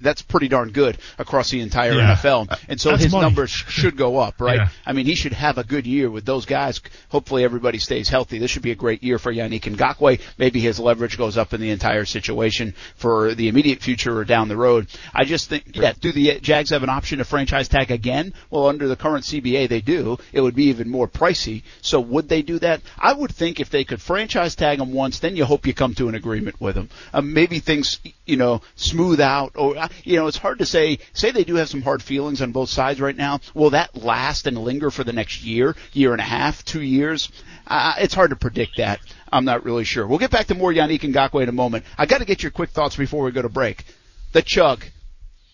that's 0.00 0.22
pretty 0.22 0.48
darn 0.48 0.70
good 0.70 0.98
across 1.18 1.50
the 1.50 1.60
entire 1.60 1.92
Yeah. 1.94 2.14
NFL. 2.14 2.48
And 2.68 2.80
so 2.80 2.90
That's 2.90 3.04
his 3.04 3.12
money. 3.12 3.22
numbers 3.24 3.50
should 3.50 3.96
go 3.96 4.16
up, 4.18 4.40
right? 4.40 4.56
Yeah. 4.56 4.68
I 4.86 4.92
mean, 4.92 5.06
he 5.06 5.14
should 5.14 5.32
have 5.34 5.58
a 5.58 5.64
good 5.64 5.86
year 5.86 6.10
with 6.10 6.24
those 6.24 6.46
guys. 6.46 6.80
Hopefully 7.10 7.44
everybody 7.44 7.78
stays 7.78 8.08
healthy. 8.08 8.38
This 8.38 8.50
should 8.50 8.62
be 8.62 8.70
a 8.70 8.74
great 8.76 9.02
year 9.02 9.18
for 9.18 9.32
Yannick 9.32 9.62
Ngakoue. 9.62 10.20
Maybe 10.38 10.60
his 10.60 10.80
leverage 10.80 11.18
goes 11.18 11.36
up 11.36 11.52
in 11.52 11.60
the 11.60 11.70
entire 11.70 12.04
situation 12.06 12.74
for 12.96 13.34
the 13.34 13.48
immediate 13.48 13.80
future 13.82 14.16
or 14.18 14.24
down 14.24 14.48
the 14.48 14.56
road. 14.56 14.86
I 15.14 15.24
just 15.24 15.48
think, 15.48 15.76
yeah, 15.76 15.92
do 16.00 16.12
the 16.12 16.40
Jags 16.40 16.70
have 16.70 16.82
an 16.82 16.88
option 16.90 17.18
to 17.18 17.24
franchise 17.24 17.68
tag 17.68 17.90
again? 17.90 18.32
Well, 18.50 18.66
under 18.68 18.88
the 18.88 18.96
current 18.96 19.24
CBA, 19.24 19.68
they 19.68 19.80
do. 19.80 20.18
It 20.32 20.40
would 20.40 20.54
be 20.54 20.64
even 20.64 20.88
more 20.88 21.06
pricey. 21.08 21.62
So 21.82 22.00
would 22.00 22.28
they 22.28 22.42
do 22.42 22.58
that? 22.60 22.80
I 22.98 23.12
would 23.12 23.32
think 23.32 23.60
if 23.60 23.70
they 23.70 23.84
could 23.84 24.00
franchise 24.00 24.54
tag 24.54 24.80
him 24.80 24.92
once, 24.92 25.18
then 25.18 25.36
you 25.36 25.44
hope 25.44 25.66
you 25.66 25.74
come 25.74 25.94
to 25.94 26.08
an 26.08 26.14
agreement 26.14 26.60
with 26.60 26.76
him. 26.76 26.88
Um, 27.12 27.32
maybe 27.34 27.58
things, 27.58 27.98
you 28.26 28.36
know, 28.36 28.62
smooth 28.76 29.20
out 29.20 29.52
or, 29.58 29.76
uh, 29.76 29.88
you 30.04 30.16
know, 30.16 30.26
it's 30.26 30.36
hard 30.36 30.60
to 30.60 30.66
say, 30.66 30.98
say 31.12 31.30
they 31.30 31.44
do 31.44 31.56
have 31.56 31.68
some 31.68 31.82
hard 31.82 32.02
feelings 32.02 32.40
on 32.40 32.52
both 32.52 32.70
sides 32.70 33.00
right 33.00 33.16
now. 33.16 33.40
Will 33.54 33.70
that 33.70 33.96
last 33.96 34.46
and 34.46 34.56
linger 34.56 34.90
for 34.90 35.04
the 35.04 35.12
next 35.12 35.42
year, 35.42 35.76
year 35.92 36.12
and 36.12 36.20
a 36.20 36.24
half, 36.24 36.64
two 36.64 36.82
years? 36.82 37.30
Uh, 37.66 37.94
it's 37.98 38.14
hard 38.14 38.30
to 38.30 38.36
predict 38.36 38.76
that. 38.78 39.00
I'm 39.30 39.44
not 39.44 39.64
really 39.64 39.84
sure. 39.84 40.06
We'll 40.06 40.18
get 40.18 40.30
back 40.30 40.46
to 40.46 40.54
more 40.54 40.72
Yannick 40.72 41.00
Ngakoue 41.00 41.42
in 41.42 41.48
a 41.48 41.52
moment. 41.52 41.84
I 41.98 42.06
got 42.06 42.18
to 42.18 42.24
get 42.24 42.42
your 42.42 42.52
quick 42.52 42.70
thoughts 42.70 42.96
before 42.96 43.24
we 43.24 43.30
go 43.30 43.42
to 43.42 43.48
break. 43.48 43.84
The 44.32 44.42
chug. 44.42 44.84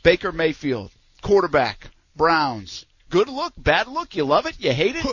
Baker 0.04 0.32
Mayfield, 0.32 0.90
quarterback, 1.22 1.88
Browns. 2.14 2.84
Good 3.08 3.28
look, 3.28 3.54
bad 3.56 3.88
look, 3.88 4.14
you 4.14 4.24
love 4.24 4.44
it, 4.44 4.56
you 4.58 4.72
hate 4.72 4.96
it? 4.96 5.06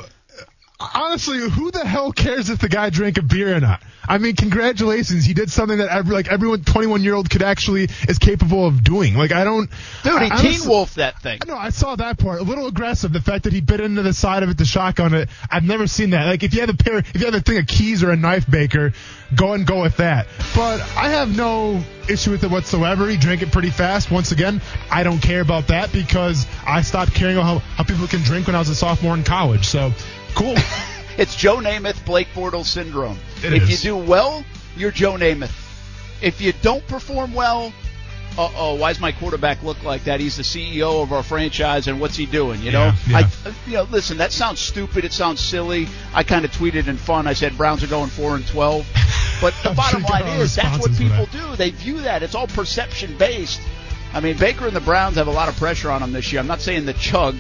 Honestly, 0.94 1.38
who 1.50 1.72
the 1.72 1.86
hell 1.86 2.12
cares 2.12 2.50
if 2.50 2.60
the 2.60 2.70
guy 2.70 2.90
drank 2.90 3.18
a 3.18 3.22
beer 3.22 3.56
or 3.56 3.60
not? 3.60 3.82
I 4.08 4.18
mean, 4.18 4.36
congratulations, 4.36 5.26
he 5.26 5.34
did 5.34 5.52
something 5.52 5.78
that 5.78 5.90
every 5.90 6.14
like 6.14 6.28
everyone 6.28 6.64
21 6.64 7.04
year 7.04 7.14
old 7.14 7.30
could 7.30 7.44
actually 7.44 7.88
is 8.08 8.18
capable 8.18 8.66
of 8.66 8.84
doing. 8.84 9.14
Like 9.16 9.32
I 9.32 9.44
don't, 9.44 9.70
Dude, 10.04 10.22
he 10.22 10.32
I, 10.32 10.42
teen 10.42 10.68
wolfed 10.68 10.96
that 10.96 11.22
thing. 11.22 11.40
No, 11.48 11.56
I 11.56 11.70
saw 11.70 11.96
that 11.96 12.18
part. 12.18 12.42
A 12.42 12.44
little 12.44 12.68
aggressive. 12.68 13.14
The 13.14 13.22
fact 13.22 13.44
that 13.44 13.54
he 13.54 13.62
bit 13.62 13.80
into 13.80 14.02
the 14.02 14.14
side 14.14 14.44
of 14.44 14.50
it 14.50 14.58
to 14.58 14.66
shotgun 14.66 15.14
it. 15.14 15.30
I've 15.50 15.64
never 15.64 15.88
seen 15.88 16.12
that. 16.12 16.26
Like 16.26 16.44
if 16.44 16.54
you 16.54 16.62
have 16.62 16.70
a 16.70 16.74
pair, 16.74 16.98
if 16.98 17.16
you 17.16 17.26
have 17.26 17.36
a 17.36 17.42
thing 17.42 17.58
of 17.58 17.68
keys 17.68 18.04
or 18.04 18.12
a 18.12 18.18
knife, 18.18 18.50
Baker, 18.50 18.94
go 19.36 19.54
and 19.54 19.66
go 19.66 19.82
with 19.82 19.98
that. 19.98 20.28
But 20.56 20.82
I 20.98 21.10
have 21.10 21.36
no 21.36 21.82
issue 22.10 22.32
with 22.32 22.44
it 22.44 22.52
whatsoever. 22.52 23.08
He 23.08 23.18
drank 23.18 23.42
it 23.42 23.52
pretty 23.52 23.70
fast. 23.70 24.12
Once 24.12 24.32
again, 24.32 24.62
I 24.90 25.04
don't 25.04 25.20
care 25.20 25.42
about 25.42 25.68
that 25.68 25.92
because 25.92 26.46
I 26.66 26.82
stopped 26.82 27.14
caring 27.14 27.38
about 27.38 27.46
how, 27.46 27.60
how 27.60 27.84
people 27.84 28.08
can 28.08 28.22
drink 28.22 28.48
when 28.48 28.56
I 28.56 28.60
was 28.60 28.70
a 28.70 28.76
sophomore 28.76 29.14
in 29.14 29.24
college. 29.24 29.68
So 29.68 29.94
cool. 30.36 30.56
It's 31.18 31.36
Joe 31.36 31.58
Namath, 31.58 32.04
Blake 32.06 32.30
Bortles 32.34 32.66
syndrome. 32.68 33.20
It 33.44 33.54
if 33.54 33.64
is. 33.64 33.84
you 33.84 33.92
do 33.92 33.98
well, 33.98 34.46
you're 34.78 34.92
Joe 34.92 35.14
Namath. 35.14 35.52
If 36.22 36.40
you 36.40 36.54
don't 36.62 36.88
perform 36.88 37.34
well, 37.34 37.74
uh 38.38 38.50
oh, 38.56 38.76
why 38.76 38.94
does 38.94 39.02
my 39.02 39.12
quarterback 39.12 39.62
look 39.62 39.84
like 39.84 40.06
that? 40.06 40.22
He's 40.22 40.38
the 40.38 40.44
CEO 40.44 41.04
of 41.04 41.12
our 41.12 41.22
franchise, 41.22 41.88
and 41.88 42.00
what's 42.00 42.16
he 42.16 42.26
doing? 42.26 42.62
You 42.62 42.72
know, 42.72 42.86
Yeah, 42.86 42.96
yeah. 43.10 43.18
I, 43.18 43.50
uh, 43.50 43.54
you 43.68 43.74
know, 43.74 43.84
listen, 43.84 44.18
that 44.18 44.32
sounds 44.32 44.62
stupid. 44.62 45.04
It 45.04 45.12
sounds 45.12 45.42
silly. 45.42 45.90
I 46.14 46.24
kind 46.24 46.46
of 46.46 46.52
tweeted 46.52 46.88
in 46.88 46.96
fun. 46.96 47.28
I 47.28 47.34
said 47.34 47.58
Browns 47.58 47.84
are 47.84 47.88
going 47.88 48.10
four 48.10 48.36
and 48.38 48.48
twelve, 48.48 48.88
but 49.42 49.54
the 49.64 49.72
bottom 49.76 50.02
sure 50.02 50.10
line 50.10 50.40
is 50.40 50.56
that's 50.56 50.80
what 50.80 50.94
people 50.98 51.26
do. 51.26 51.58
They 51.58 51.72
view 51.72 52.00
that. 52.02 52.24
It's 52.24 52.36
all 52.36 52.48
perception 52.48 53.18
based. 53.18 53.60
I 54.14 54.20
mean, 54.20 54.38
Baker 54.38 54.68
and 54.68 54.76
the 54.76 54.82
Browns 54.82 55.16
have 55.16 55.28
a 55.28 55.32
lot 55.32 55.48
of 55.50 55.56
pressure 55.58 55.90
on 55.90 56.02
them 56.02 56.12
this 56.12 56.32
year. 56.32 56.42
I'm 56.42 56.48
not 56.48 56.62
saying 56.62 56.86
the 56.86 56.94
chug 56.94 57.36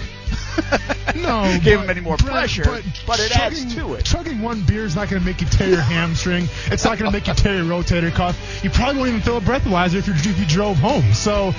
No, 1.15 1.43
gave 1.63 1.77
but- 1.79 1.83
him 1.83 1.89
any 1.89 1.99
more 2.01 2.17
Brett, 2.17 2.31
pressure, 2.31 2.63
but, 3.05 3.19
it 3.19 3.35
adds 3.37 3.61
chugging- 3.63 3.77
to 3.77 3.93
it. 3.95 4.05
Chugging 4.05 4.41
one 4.41 4.61
beer 4.63 4.85
is 4.85 4.95
not 4.95 5.09
going 5.09 5.21
to 5.21 5.25
make 5.25 5.41
you 5.41 5.47
tear 5.47 5.69
your 5.69 5.81
hamstring. 5.81 6.47
It's 6.67 6.83
not 6.85 6.97
going 6.97 7.11
to 7.11 7.15
make 7.17 7.27
you 7.27 7.33
tear 7.33 7.55
your 7.57 7.65
rotator 7.65 8.11
cuff. 8.11 8.63
You 8.63 8.69
probably 8.69 8.97
won't 8.97 9.09
even 9.09 9.21
feel 9.21 9.37
a 9.37 9.41
breathalyzer 9.41 9.95
if 9.95 10.07
you 10.07 10.13
if 10.13 10.39
you 10.39 10.45
drove 10.45 10.77
home. 10.77 11.13
So. 11.13 11.53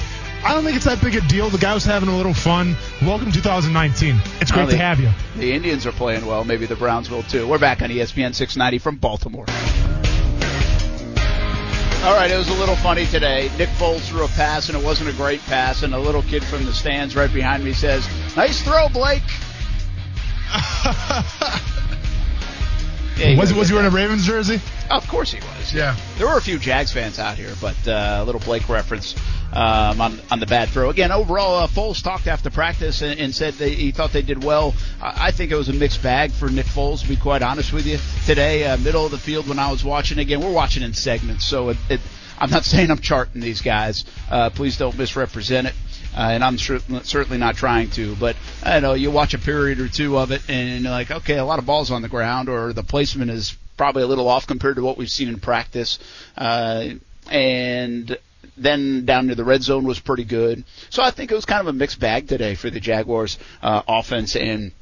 I 0.44 0.54
don't 0.54 0.64
think 0.64 0.74
it's 0.74 0.86
that 0.86 1.00
big 1.00 1.14
a 1.14 1.20
deal. 1.28 1.50
The 1.50 1.58
guy 1.58 1.72
was 1.72 1.84
having 1.84 2.08
a 2.08 2.16
little 2.16 2.34
fun. 2.34 2.74
Welcome 3.02 3.30
2019. 3.30 4.20
It's 4.40 4.50
great 4.50 4.62
Well, 4.62 4.70
to 4.72 4.76
have 4.76 4.98
you. 4.98 5.08
The 5.36 5.52
Indians 5.52 5.86
are 5.86 5.92
playing 5.92 6.26
well. 6.26 6.42
Maybe 6.42 6.66
the 6.66 6.74
Browns 6.74 7.08
will 7.08 7.22
too. 7.22 7.46
We're 7.46 7.60
back 7.60 7.80
on 7.80 7.90
ESPN 7.90 8.34
690 8.34 8.78
from 8.78 8.96
Baltimore. 8.96 9.46
All 12.03 12.14
right, 12.14 12.30
it 12.30 12.36
was 12.36 12.48
a 12.48 12.55
little 12.55 12.74
funny 12.74 13.07
today. 13.07 13.48
Nick 13.57 13.68
Foles 13.70 14.00
threw 14.00 14.24
a 14.24 14.28
pass, 14.28 14.68
and 14.68 14.76
it 14.76 14.84
wasn't 14.84 15.09
a 15.09 15.12
great 15.12 15.40
pass. 15.42 15.84
And 15.84 15.94
a 15.94 15.98
little 15.98 16.22
kid 16.22 16.42
from 16.42 16.64
the 16.64 16.72
stands 16.72 17.14
right 17.14 17.32
behind 17.32 17.62
me 17.64 17.72
says, 17.72 18.09
"Nice 18.36 18.61
throw, 18.62 18.88
Blake." 18.88 19.22
Yeah, 23.18 23.36
was 23.38 23.53
was 23.53 23.68
he 23.68 23.74
wearing 23.74 23.92
a. 23.92 23.94
Ravens 23.94 24.26
jersey? 24.26 24.59
Of 24.90 25.07
course 25.07 25.32
he 25.32 25.38
was. 25.38 25.72
Yeah. 25.72 25.96
There 26.16 26.26
were 26.26 26.38
a 26.38 26.40
few 26.40 26.59
Jags 26.59 26.92
fans 26.92 27.18
out 27.18 27.36
here, 27.36 27.53
but 27.61 27.76
uh, 27.86 28.18
a 28.20 28.24
little 28.24 28.40
Blake 28.40 28.68
reference 28.68 29.14
um, 29.53 30.00
on 30.00 30.20
on 30.30 30.40
the 30.40 30.46
bad 30.46 30.70
throw. 30.70 30.90
Again, 30.90 31.12
overall, 31.12 31.57
uh, 31.57 31.66
Foles 31.66 32.03
talked 32.03 32.26
after 32.26 32.50
practice 32.50 33.03
and, 33.03 33.18
and 33.20 33.34
said 33.34 33.55
they, 33.55 33.70
he 33.70 33.90
thought 33.90 34.12
they 34.12 34.22
did 34.22 34.42
well. 34.42 34.74
I, 35.00 35.28
I 35.28 35.30
think 35.30 35.53
it 35.53 35.57
was 35.57 35.68
a 35.68 35.72
mixed 35.72 36.03
bag 36.03 36.32
for 36.32 36.48
Nick 36.48 36.66
Foles, 36.66 37.03
to 37.03 37.09
be 37.09 37.16
quite 37.16 37.42
honest 37.42 37.72
with 37.72 37.86
you. 37.86 37.98
Today, 38.26 38.64
uh, 38.64 38.76
middle 38.78 39.05
of 39.05 39.11
the 39.11 39.18
field 39.18 39.48
when 39.48 39.59
I 39.59 39.70
was 39.70 39.84
watching. 39.84 40.18
Again, 40.18 40.40
we're 40.40 40.53
watching 40.53 40.82
in 40.82 40.94
segments, 40.94 41.46
so 41.46 41.70
it, 41.70 41.76
it, 41.90 42.00
I'm 42.38 42.50
not 42.50 42.64
saying 42.72 42.90
I'm 42.90 42.98
charting 42.98 43.40
these 43.40 43.61
guys. 43.61 44.05
Uh, 44.30 44.50
please 44.50 44.76
don't 44.76 44.96
misrepresent 44.96 45.68
it. 45.68 45.74
Uh, 46.14 46.28
and 46.32 46.44
I'm 46.44 46.59
cer- 46.59 46.80
certainly 47.05 47.38
not 47.38 47.57
trying 47.57 47.88
to, 47.92 48.14
but 48.16 48.36
I 48.62 48.80
know 48.80 48.92
you 48.92 49.11
watch 49.11 49.32
a 49.32 49.38
period 49.38 49.80
or 49.80 49.88
two 49.88 50.18
of 50.18 50.30
it, 50.30 50.42
and 50.46 50.82
you're 50.82 50.90
like, 50.90 51.11
okay, 51.11 51.38
a 51.38 51.44
lot 51.44 51.59
of 51.59 51.64
balls 51.64 51.90
on 51.90 52.03
the 52.03 52.09
ground, 52.09 52.50
or 52.50 52.74
the 52.74 52.82
placement 52.82 53.30
is 53.30 53.57
probably 53.78 54.03
a 54.03 54.07
little 54.07 54.28
off 54.28 54.46
compared 54.46 54.76
to 54.76 54.82
what 54.82 54.98
we've 54.98 55.09
seen 55.09 55.28
in 55.28 55.40
practice. 55.40 55.98
Uh, 56.36 56.90
and 57.30 58.18
then 58.57 59.05
down 59.05 59.28
to 59.28 59.34
the 59.34 59.45
red 59.45 59.62
zone 59.62 59.84
was 59.84 59.99
pretty 59.99 60.24
good. 60.24 60.64
So 60.90 61.03
I 61.03 61.11
think 61.11 61.30
it 61.30 61.34
was 61.34 61.45
kind 61.45 61.61
of 61.61 61.66
a 61.68 61.72
mixed 61.72 62.01
bag 62.01 62.28
today 62.28 62.55
for 62.55 62.70
the 62.70 62.80
Jaguars 62.80 63.38
uh, 63.62 63.82
offense 63.86 64.36
and 64.36 64.72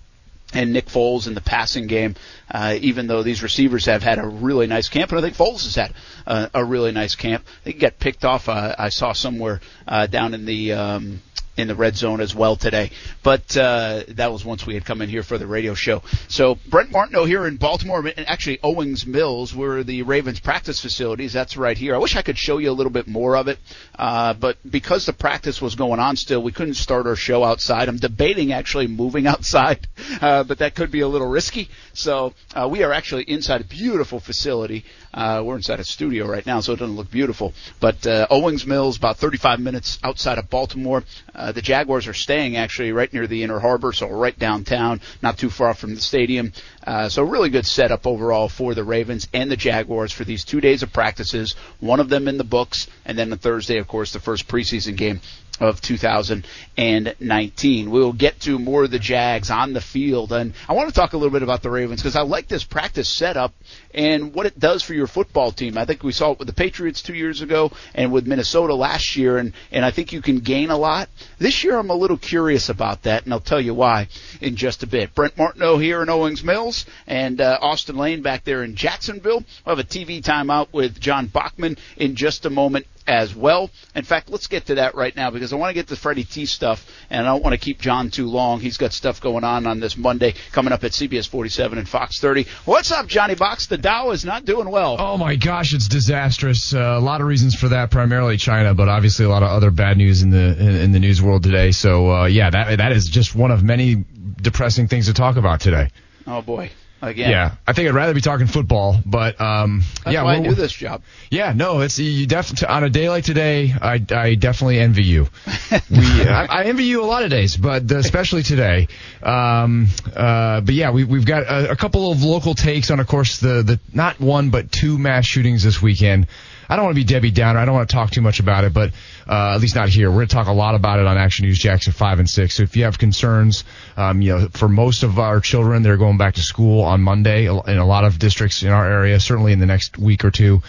and 0.53 0.73
Nick 0.73 0.87
Foles 0.87 1.29
in 1.29 1.35
the 1.35 1.41
passing 1.41 1.87
game. 1.87 2.17
Uh, 2.51 2.77
even 2.81 3.07
though 3.07 3.23
these 3.23 3.43
receivers 3.43 3.87
have 3.87 4.03
had 4.03 4.19
a 4.19 4.27
really 4.27 4.67
nice 4.67 4.89
camp, 4.89 5.11
and 5.11 5.19
I 5.19 5.23
think 5.23 5.37
Foles 5.37 5.63
has 5.63 5.77
had 5.77 5.95
uh, 6.27 6.49
a 6.53 6.65
really 6.65 6.91
nice 6.91 7.15
camp. 7.15 7.45
I 7.47 7.65
think 7.65 7.77
he 7.77 7.81
got 7.81 7.99
picked 7.99 8.25
off. 8.25 8.49
Uh, 8.49 8.75
I 8.77 8.89
saw 8.89 9.13
somewhere 9.13 9.61
uh, 9.87 10.07
down 10.07 10.35
in 10.35 10.45
the. 10.45 10.73
Um, 10.73 11.23
in 11.61 11.69
the 11.69 11.75
red 11.75 11.97
zone 11.97 12.21
as 12.21 12.35
well 12.35 12.57
today. 12.57 12.91
But 13.23 13.57
uh, 13.57 14.05
that 14.09 14.33
was 14.33 14.45
once 14.45 14.67
we 14.67 14.75
had 14.75 14.85
come 14.85 15.03
in 15.03 15.09
here 15.09 15.23
for 15.23 15.39
the 15.39 15.47
radio 15.47 15.75
show. 15.75 16.03
So 16.29 16.59
Brent 16.69 16.91
Martineau 16.91 17.25
here 17.25 17.47
in 17.47 17.57
Baltimore, 17.57 18.01
and 18.01 18.29
actually 18.29 18.59
Owings 18.63 19.07
Mills, 19.07 19.55
where 19.55 19.85
the 19.85 20.03
Ravens 20.03 20.41
practice 20.41 20.81
facilities. 20.81 21.33
That's 21.33 21.57
right 21.57 21.77
here. 21.77 21.95
I 21.95 21.99
wish 21.99 22.17
I 22.17 22.23
could 22.23 22.39
show 22.39 22.59
you 22.59 22.71
a 22.71 22.73
little 22.73 22.93
bit 22.93 23.07
more 23.07 23.37
of 23.37 23.49
it, 23.49 23.59
uh, 23.99 24.35
but 24.35 24.57
because 24.69 25.07
the 25.07 25.13
practice 25.13 25.61
was 25.61 25.75
going 25.75 26.01
on 26.01 26.17
still, 26.17 26.43
we 26.43 26.53
couldn't 26.53 26.75
start 26.75 27.07
our 27.07 27.17
show 27.17 27.45
outside. 27.45 27.89
I'm 27.89 27.99
debating 27.99 28.53
actually 28.53 28.87
moving 28.87 29.27
outside, 29.35 29.87
uh, 30.21 30.45
but 30.45 30.59
that 30.59 30.75
could 30.75 30.91
be 30.91 31.01
a 31.01 31.09
little 31.09 31.29
risky. 31.29 31.69
So 31.93 32.35
uh, 32.55 32.69
we 32.71 32.83
are 32.83 32.93
actually 32.93 33.25
inside 33.25 33.61
a 33.61 33.65
beautiful 33.65 34.21
facility. 34.21 34.85
Uh, 35.13 35.43
we're 35.45 35.57
inside 35.57 35.81
a 35.81 35.85
studio 35.85 36.27
right 36.27 36.47
now, 36.47 36.61
so 36.61 36.73
it 36.73 36.79
doesn't 36.79 36.97
look 36.97 37.11
beautiful. 37.11 37.53
But 37.81 38.07
uh, 38.07 38.27
Owings 38.31 38.67
Mills, 38.67 38.97
about 38.97 39.17
35 39.17 39.61
minutes 39.61 39.99
outside 40.03 40.39
of 40.39 40.49
Baltimore. 40.49 41.05
Uh, 41.35 41.53
the 41.53 41.62
Jaguars 41.62 42.07
are 42.07 42.14
staying 42.14 42.57
actually 42.57 42.93
right 42.93 43.12
near 43.12 43.26
the 43.26 43.43
Inner 43.43 43.59
Harbor, 43.59 43.93
so 43.93 44.09
right 44.09 44.39
downtown, 44.39 45.01
not 45.22 45.39
too 45.39 45.51
far 45.51 45.74
from 45.74 45.95
the 45.95 46.01
stadium. 46.01 46.53
Uh, 46.87 47.09
so 47.09 47.22
really 47.22 47.51
good 47.51 47.66
setup 47.66 48.07
overall 48.07 48.49
for 48.49 48.74
the 48.74 48.85
Ravens 48.85 49.28
and 49.33 49.51
the 49.51 49.57
Jaguars 49.57 50.12
for 50.12 50.24
these 50.24 50.45
two 50.45 50.61
days 50.61 50.83
of 50.83 50.93
practices. 50.93 51.55
One 51.78 52.01
of 52.01 52.09
them 52.09 52.28
in 52.28 52.39
the 52.39 52.45
books, 52.45 52.89
and 53.05 53.18
then 53.18 53.33
on 53.33 53.39
Thursday, 53.39 53.78
of 53.78 53.89
course, 53.89 54.12
the 54.12 54.20
first 54.20 54.49
preseason 54.49 54.97
game 54.97 55.20
of 55.61 55.81
2019. 55.83 57.91
We'll 57.91 58.15
get 58.15 58.41
to 58.41 58.59
more 58.59 58.85
of 58.85 58.91
the 58.91 58.99
Jags 58.99 59.51
on 59.51 59.75
the 59.75 59.81
field, 59.81 60.33
and 60.33 60.55
I 60.69 60.73
want 60.73 60.89
to 60.89 60.95
talk 60.95 61.13
a 61.13 61.17
little 61.17 61.31
bit 61.31 61.43
about 61.43 61.63
the 61.63 61.71
Ravens 61.71 62.01
because 62.01 62.17
I 62.17 62.23
like 62.23 62.49
this 62.49 62.65
practice 62.65 63.09
setup 63.09 63.53
and 63.95 64.35
what 64.35 64.47
it 64.47 64.59
does 64.59 64.83
for 64.83 64.95
your 64.95 65.07
football 65.07 65.53
team. 65.53 65.77
I 65.77 65.85
think 65.85 66.03
we 66.03 66.13
saw 66.13 66.33
it 66.33 66.39
with 66.39 66.49
the 66.49 66.55
Patriots 66.55 67.03
two 67.03 67.15
years 67.15 67.43
ago 67.43 67.71
and 67.95 68.11
with 68.11 68.27
Minnesota 68.27 68.75
last 68.75 69.17
year, 69.17 69.37
and, 69.37 69.53
and 69.71 69.85
I 69.85 69.91
think 69.91 70.13
you 70.13 70.23
can 70.23 70.39
gain 70.39 70.71
a 70.71 70.79
lot. 70.79 71.11
This 71.39 71.63
year 71.63 71.79
I'm 71.79 71.91
a 71.91 71.95
little 71.95 72.17
curious 72.17 72.71
about 72.71 73.03
that, 73.03 73.25
and 73.25 73.33
I'll 73.33 73.41
tell 73.41 73.61
you 73.61 73.75
why 73.75 74.09
in 74.41 74.57
just 74.57 74.83
a 74.83 74.87
bit. 74.87 75.15
Brent 75.15 75.37
Martineau 75.37 75.77
here 75.77 76.03
in 76.03 76.09
Owings 76.09 76.43
Mills 76.43 76.87
and 77.07 77.41
uh, 77.41 77.59
Austin 77.61 77.97
Lane 77.97 78.23
back 78.23 78.45
there 78.45 78.65
in 78.65 78.75
Jacksonville. 78.75 79.45
We'll 79.67 79.77
have 79.77 79.79
a 79.79 79.89
TV 79.89 80.23
timeout 80.23 80.69
with 80.73 81.01
John 81.01 81.27
Bachman 81.27 81.77
in 81.97 82.15
just 82.15 82.47
a 82.47 82.51
moment 82.51 82.87
as 83.07 83.35
well. 83.35 83.71
In 83.95 84.05
fact, 84.05 84.31
let's 84.31 84.47
get 84.47 84.67
to 84.67 84.77
that 84.77 84.95
right 84.95 85.15
now 85.15 85.31
because 85.31 85.53
I 85.53 85.57
want 85.57 85.71
to 85.71 85.75
get 85.75 85.89
to 85.89 85.97
Freddie 85.97 86.25
T 86.25 86.47
stuff, 86.47 86.87
and 87.09 87.27
I 87.27 87.33
don't 87.33 87.43
want 87.43 87.55
to 87.55 87.59
keep 87.59 87.81
John 87.81 88.11
too 88.11 88.29
long. 88.29 88.61
He's 88.61 88.77
got 88.77 88.93
stuff 88.93 89.21
going 89.21 89.45
on 89.45 89.67
on 89.67 89.81
this 89.81 89.97
Monday 89.97 90.35
coming 90.53 90.73
up 90.73 90.85
at 90.85 90.93
CBS 90.93 91.29
47 91.29 91.79
and 91.79 91.89
Fox 91.89 92.21
30. 92.21 92.47
What's 92.65 92.93
up, 92.93 93.07
Johnny 93.07 93.35
Box? 93.35 93.67
The 93.67 93.79
Dow 93.79 94.11
is 94.11 94.25
not 94.25 94.45
doing 94.45 94.71
well. 94.71 94.97
Oh 94.99 95.17
my 95.17 95.37
gosh, 95.37 95.75
it's 95.75 95.89
disastrous. 95.89 96.75
Uh, 96.75 96.79
a 96.79 97.01
lot 97.01 97.21
of 97.21 97.27
reasons 97.27 97.55
for 97.55 97.69
that, 97.69 97.91
primarily 97.91 98.37
China, 98.37 98.75
but 98.75 98.89
obviously 98.89 99.25
a 99.25 99.29
lot 99.29 99.43
of 99.43 99.51
other 99.51 99.71
bad 99.71 99.97
news 99.97 100.23
in 100.23 100.31
the 100.31 100.57
in, 100.59 100.77
in 100.77 100.93
the 100.93 101.01
news 101.01 101.21
world 101.21 101.43
today. 101.43 101.73
So 101.73 102.11
uh, 102.11 102.27
yeah, 102.27 102.51
that 102.51 102.79
that 102.79 102.93
is 102.93 103.09
just 103.09 103.35
one 103.35 103.51
of 103.51 103.63
many 103.63 104.05
depressing 104.41 104.89
things 104.89 105.07
to 105.07 105.15
talk 105.15 105.37
about 105.37 105.61
today. 105.61 105.91
Oh 106.27 106.43
boy 106.43 106.71
again. 107.03 107.31
Yeah, 107.31 107.55
I 107.67 107.73
think 107.73 107.89
I'd 107.89 107.95
rather 107.95 108.15
be 108.15 108.21
talking 108.21 108.47
football, 108.47 108.97
but 109.05 109.41
um, 109.41 109.83
That's 110.05 110.15
yeah, 110.15 110.23
why 110.23 110.37
I 110.37 110.41
do 110.41 110.55
this 110.55 110.73
job. 110.73 111.03
Yeah, 111.31 111.53
no, 111.53 111.81
it's 111.81 111.99
you 111.99 112.27
definitely 112.27 112.69
on 112.69 112.85
a 112.85 112.91
day 112.91 113.09
like 113.09 113.25
today. 113.25 113.73
I, 113.81 114.05
I 114.11 114.35
definitely 114.35 114.79
envy 114.79 115.05
you. 115.05 115.29
we, 115.91 115.99
I, 115.99 116.47
I 116.47 116.65
envy 116.65 116.85
you 116.85 117.03
a 117.03 117.07
lot 117.07 117.23
of 117.23 117.31
days, 117.31 117.57
but 117.57 117.91
especially 117.91 118.43
today. 118.43 118.89
Um, 119.23 119.89
uh, 120.15 120.61
but 120.61 120.75
yeah, 120.75 120.91
we, 120.91 121.05
we've 121.05 121.27
got 121.27 121.43
a, 121.45 121.73
a 121.73 121.77
couple 121.77 122.11
of 122.13 122.23
local 122.23 122.55
takes 122.55 122.91
on, 122.91 123.01
of 123.01 123.07
course, 123.07 123.39
the 123.39 123.63
the 123.63 123.81
not 123.93 124.21
one 124.21 124.51
but 124.51 124.71
two 124.71 124.99
mass 124.99 125.25
shootings 125.25 125.63
this 125.63 125.81
weekend. 125.81 126.27
I 126.71 126.77
don't 126.77 126.85
want 126.85 126.95
to 126.95 127.01
be 127.01 127.05
Debbie 127.05 127.33
Downer. 127.33 127.59
I 127.59 127.64
don't 127.64 127.75
want 127.75 127.91
to 127.91 127.95
talk 127.95 128.12
too 128.12 128.21
much 128.21 128.39
about 128.39 128.62
it, 128.62 128.73
but 128.73 128.93
uh, 129.29 129.55
at 129.55 129.61
least 129.61 129.75
not 129.75 129.89
here. 129.89 130.09
We're 130.09 130.18
going 130.18 130.29
to 130.29 130.35
talk 130.37 130.47
a 130.47 130.53
lot 130.53 130.77
about 130.77 131.01
it 131.01 131.07
on 131.07 131.18
Action 131.18 131.45
News 131.45 131.59
Jax 131.59 131.89
5 131.89 132.18
and 132.21 132.31
6. 132.31 132.55
So 132.55 132.62
if 132.62 132.77
you 132.77 132.85
have 132.85 132.97
concerns, 132.97 133.64
um, 133.97 134.23
you 134.23 134.39
know, 134.39 134.49
for 134.53 134.68
most 134.68 135.03
of 135.03 135.18
our 135.18 135.41
children, 135.41 135.83
they're 135.83 135.97
going 135.97 136.16
back 136.16 136.35
to 136.35 136.43
school 136.43 136.83
on 136.83 137.01
Monday 137.01 137.47
in 137.47 137.79
a 137.79 137.85
lot 137.85 138.05
of 138.05 138.21
districts 138.21 138.62
in 138.62 138.68
our 138.68 138.89
area, 138.89 139.18
certainly 139.18 139.53
in 139.53 139.59
the 139.59 139.66
next 139.66 139.99
week 139.99 140.25
or 140.25 140.31
two. 140.31 140.62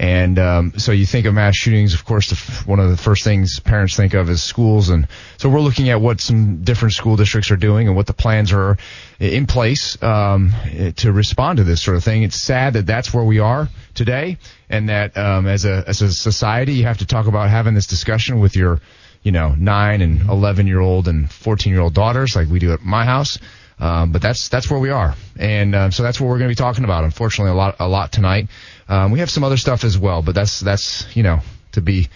And 0.00 0.38
um, 0.38 0.72
so 0.76 0.92
you 0.92 1.06
think 1.06 1.26
of 1.26 1.34
mass 1.34 1.56
shootings, 1.56 1.92
of 1.92 2.04
course, 2.04 2.30
the, 2.30 2.36
one 2.70 2.78
of 2.78 2.88
the 2.88 2.96
first 2.96 3.24
things 3.24 3.58
parents 3.58 3.96
think 3.96 4.14
of 4.14 4.30
is 4.30 4.42
schools. 4.42 4.90
And 4.90 5.08
so 5.38 5.48
we're 5.48 5.60
looking 5.60 5.90
at 5.90 6.00
what 6.00 6.20
some 6.20 6.62
different 6.62 6.94
school 6.94 7.16
districts 7.16 7.50
are 7.50 7.56
doing 7.56 7.88
and 7.88 7.96
what 7.96 8.06
the 8.06 8.12
plans 8.12 8.52
are 8.52 8.76
in 9.18 9.46
place 9.46 10.00
um, 10.00 10.52
to 10.96 11.10
respond 11.12 11.56
to 11.56 11.64
this 11.64 11.82
sort 11.82 11.96
of 11.96 12.04
thing. 12.04 12.22
It's 12.22 12.40
sad 12.40 12.74
that 12.74 12.86
that's 12.86 13.12
where 13.12 13.24
we 13.24 13.40
are 13.40 13.68
today, 13.94 14.38
and 14.70 14.88
that 14.88 15.16
um, 15.16 15.48
as 15.48 15.64
a 15.64 15.82
as 15.88 16.00
a 16.00 16.12
society, 16.12 16.74
you 16.74 16.84
have 16.84 16.98
to 16.98 17.06
talk 17.06 17.26
about 17.26 17.50
having 17.50 17.74
this 17.74 17.88
discussion 17.88 18.38
with 18.38 18.54
your, 18.54 18.80
you 19.24 19.32
know, 19.32 19.56
nine 19.58 20.00
and 20.00 20.20
eleven 20.30 20.68
year 20.68 20.80
old 20.80 21.08
and 21.08 21.28
fourteen 21.28 21.72
year 21.72 21.82
old 21.82 21.94
daughters, 21.94 22.36
like 22.36 22.48
we 22.48 22.60
do 22.60 22.72
at 22.72 22.82
my 22.82 23.04
house. 23.04 23.38
Um, 23.80 24.10
but 24.10 24.22
that's 24.22 24.48
that's 24.48 24.68
where 24.70 24.80
we 24.80 24.90
are, 24.90 25.14
and 25.38 25.74
uh, 25.74 25.90
so 25.90 26.02
that's 26.02 26.20
what 26.20 26.26
we're 26.28 26.38
going 26.38 26.50
to 26.50 26.56
be 26.56 26.56
talking 26.56 26.84
about. 26.84 27.04
Unfortunately, 27.04 27.52
a 27.52 27.56
lot 27.56 27.76
a 27.80 27.88
lot 27.88 28.12
tonight. 28.12 28.48
Um, 28.88 29.12
we 29.12 29.20
have 29.20 29.30
some 29.30 29.44
other 29.44 29.56
stuff 29.56 29.84
as 29.84 29.98
well, 29.98 30.22
but 30.22 30.34
that's 30.34 30.60
that's 30.60 31.14
you 31.16 31.22
know 31.22 31.40
to 31.72 31.80
be 31.80 32.08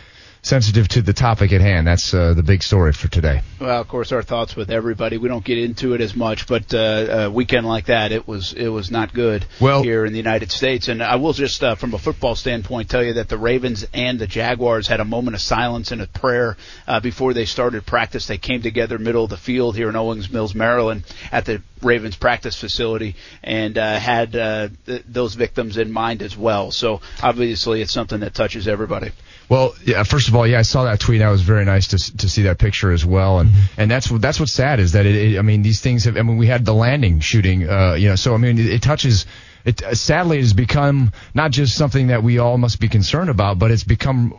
sensitive 0.43 0.89
to 0.89 1.03
the 1.03 1.13
topic 1.13 1.53
at 1.53 1.61
hand. 1.61 1.87
That's 1.87 2.13
uh, 2.13 2.35
the 2.35 2.43
big 2.43 2.63
story 2.63 2.93
for 2.93 3.09
today. 3.09 3.43
Well, 3.61 3.81
of 3.81 3.87
course, 3.87 4.11
our 4.11 4.23
thoughts 4.23 4.57
with 4.57 4.71
everybody. 4.71 5.17
We 5.17 5.29
don't 5.29 5.45
get 5.45 5.59
into 5.59 5.95
it 5.95 6.01
as 6.01 6.17
much, 6.17 6.49
but 6.49 6.75
uh, 6.75 6.79
a 6.79 7.31
weekend 7.31 7.67
like 7.67 7.87
that, 7.87 8.11
it 8.11 8.27
was 8.27 8.53
it 8.53 8.69
was 8.69 8.91
not 8.91 9.15
good 9.15 9.47
well, 9.61 9.83
here 9.83 10.05
in 10.05 10.13
the 10.13 10.19
United 10.19 10.51
States. 10.51 10.89
And 10.89 11.03
I 11.03 11.17
will 11.17 11.33
just, 11.33 11.63
uh, 11.63 11.77
from 11.77 11.95
a 11.95 11.99
football 11.99 12.35
standpoint, 12.35 12.91
tell 12.91 13.05
you 13.05 13.15
that 13.15 13.29
the 13.29 13.39
Ravens 13.39 13.87
and 13.95 14.19
the 14.19 14.27
Jaguars 14.27 14.89
had 14.89 15.01
a 15.01 15.05
moment 15.05 15.37
of 15.37 15.41
silence 15.41 15.93
and 15.93 16.03
a 16.03 16.09
prayer 16.09 16.57
uh, 16.89 17.01
before 17.01 17.35
they 17.35 17.45
started 17.45 17.87
practice. 17.87 18.27
They 18.27 18.39
came 18.39 18.63
together 18.63 18.99
middle 18.99 19.25
of 19.25 19.31
the 19.31 19.37
field 19.37 19.77
here 19.77 19.89
in 19.89 19.97
Owings 19.97 20.31
Mills, 20.31 20.55
Maryland, 20.55 21.05
at 21.31 21.45
the 21.45 21.63
Ravens 21.83 22.17
practice 22.17 22.59
facility, 22.59 23.17
and 23.43 23.79
uh, 23.79 23.99
had 23.99 24.35
uh, 24.35 24.69
th- 24.87 25.05
those 25.09 25.35
victims 25.35 25.77
in 25.77 25.93
mind 25.93 26.23
as 26.23 26.37
well. 26.37 26.71
So 26.71 27.01
obviously, 27.23 27.81
it's 27.83 27.93
something 27.93 28.21
that 28.21 28.35
touches 28.35 28.67
everybody. 28.67 29.13
Well, 29.53 29.75
yeah. 29.85 30.03
First 30.05 30.29
of 30.29 30.35
all, 30.35 30.47
yeah, 30.47 30.61
I 30.61 30.63
saw 30.63 30.85
that 30.85 30.99
tweet. 30.99 31.19
That 31.19 31.29
was 31.29 31.43
very 31.43 31.67
nice 31.67 31.89
to 31.89 32.17
to 32.17 32.31
see 32.31 32.45
that 32.45 32.57
picture 32.57 32.91
as 32.91 33.05
well. 33.05 33.39
And 33.39 33.51
mm-hmm. 33.51 33.81
and 33.83 33.91
that's 33.91 34.09
that's 34.09 34.41
what's 34.41 34.55
sad 34.55 34.81
is 34.81 34.93
that 34.93 35.05
it, 35.05 35.15
it, 35.15 35.39
I 35.39 35.43
mean 35.43 35.61
these 35.61 35.83
things 35.83 36.05
have. 36.05 36.17
I 36.17 36.23
mean 36.23 36.39
we 36.39 36.47
had 36.47 36.65
the 36.65 36.73
landing 36.73 37.21
shooting. 37.21 37.69
Uh, 37.69 37.93
you 37.93 38.09
know, 38.09 38.17
so 38.17 38.33
I 38.33 38.39
mean 38.39 38.59
it, 38.59 38.65
it 38.65 38.83
touches. 38.83 39.27
It 39.67 39.83
sadly 39.99 40.39
has 40.39 40.55
become 40.55 41.13
not 41.35 41.51
just 41.51 41.77
something 41.77 42.07
that 42.07 42.23
we 42.23 42.39
all 42.39 42.57
must 42.57 42.81
be 42.81 42.89
concerned 42.89 43.29
about, 43.29 43.59
but 43.59 43.71
it's 43.71 43.85
become 43.85 44.33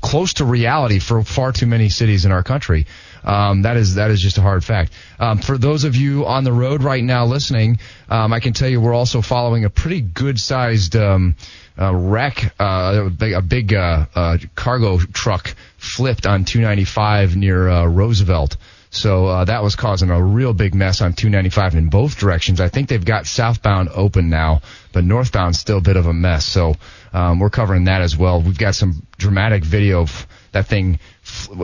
close 0.00 0.32
to 0.34 0.46
reality 0.46 0.98
for 0.98 1.22
far 1.22 1.52
too 1.52 1.66
many 1.66 1.90
cities 1.90 2.24
in 2.24 2.32
our 2.32 2.42
country. 2.42 2.86
Um, 3.22 3.62
that 3.62 3.76
is 3.76 3.96
that 3.96 4.10
is 4.10 4.22
just 4.22 4.38
a 4.38 4.42
hard 4.42 4.64
fact. 4.64 4.92
Um, 5.18 5.38
for 5.38 5.58
those 5.58 5.84
of 5.84 5.94
you 5.94 6.24
on 6.24 6.44
the 6.44 6.52
road 6.52 6.82
right 6.82 7.04
now 7.04 7.26
listening, 7.26 7.80
um, 8.08 8.32
I 8.32 8.40
can 8.40 8.54
tell 8.54 8.68
you 8.68 8.80
we're 8.80 8.94
also 8.94 9.20
following 9.20 9.66
a 9.66 9.70
pretty 9.70 10.00
good 10.00 10.38
sized 10.38 10.96
um, 10.96 11.36
uh, 11.78 11.94
wreck, 11.94 12.54
uh, 12.58 13.08
a 13.20 13.42
big, 13.42 13.72
a 13.72 13.80
uh, 13.80 14.06
uh, 14.14 14.38
cargo 14.54 14.98
truck 14.98 15.54
flipped 15.76 16.26
on 16.26 16.44
295 16.44 17.36
near 17.36 17.68
uh, 17.68 17.86
Roosevelt. 17.86 18.56
So 18.90 19.26
uh, 19.26 19.44
that 19.44 19.62
was 19.62 19.76
causing 19.76 20.10
a 20.10 20.22
real 20.22 20.54
big 20.54 20.74
mess 20.74 21.02
on 21.02 21.12
295 21.12 21.74
in 21.74 21.88
both 21.90 22.18
directions. 22.18 22.60
I 22.60 22.68
think 22.68 22.88
they've 22.88 23.04
got 23.04 23.26
southbound 23.26 23.90
open 23.92 24.30
now, 24.30 24.62
but 24.92 25.04
northbound 25.04 25.54
still 25.54 25.78
a 25.78 25.82
bit 25.82 25.96
of 25.96 26.06
a 26.06 26.14
mess. 26.14 26.46
So 26.46 26.76
um, 27.12 27.38
we're 27.38 27.50
covering 27.50 27.84
that 27.84 28.00
as 28.00 28.16
well. 28.16 28.40
We've 28.40 28.56
got 28.56 28.74
some 28.74 29.06
dramatic 29.18 29.64
video 29.64 30.00
of 30.00 30.26
that 30.52 30.66
thing 30.66 30.98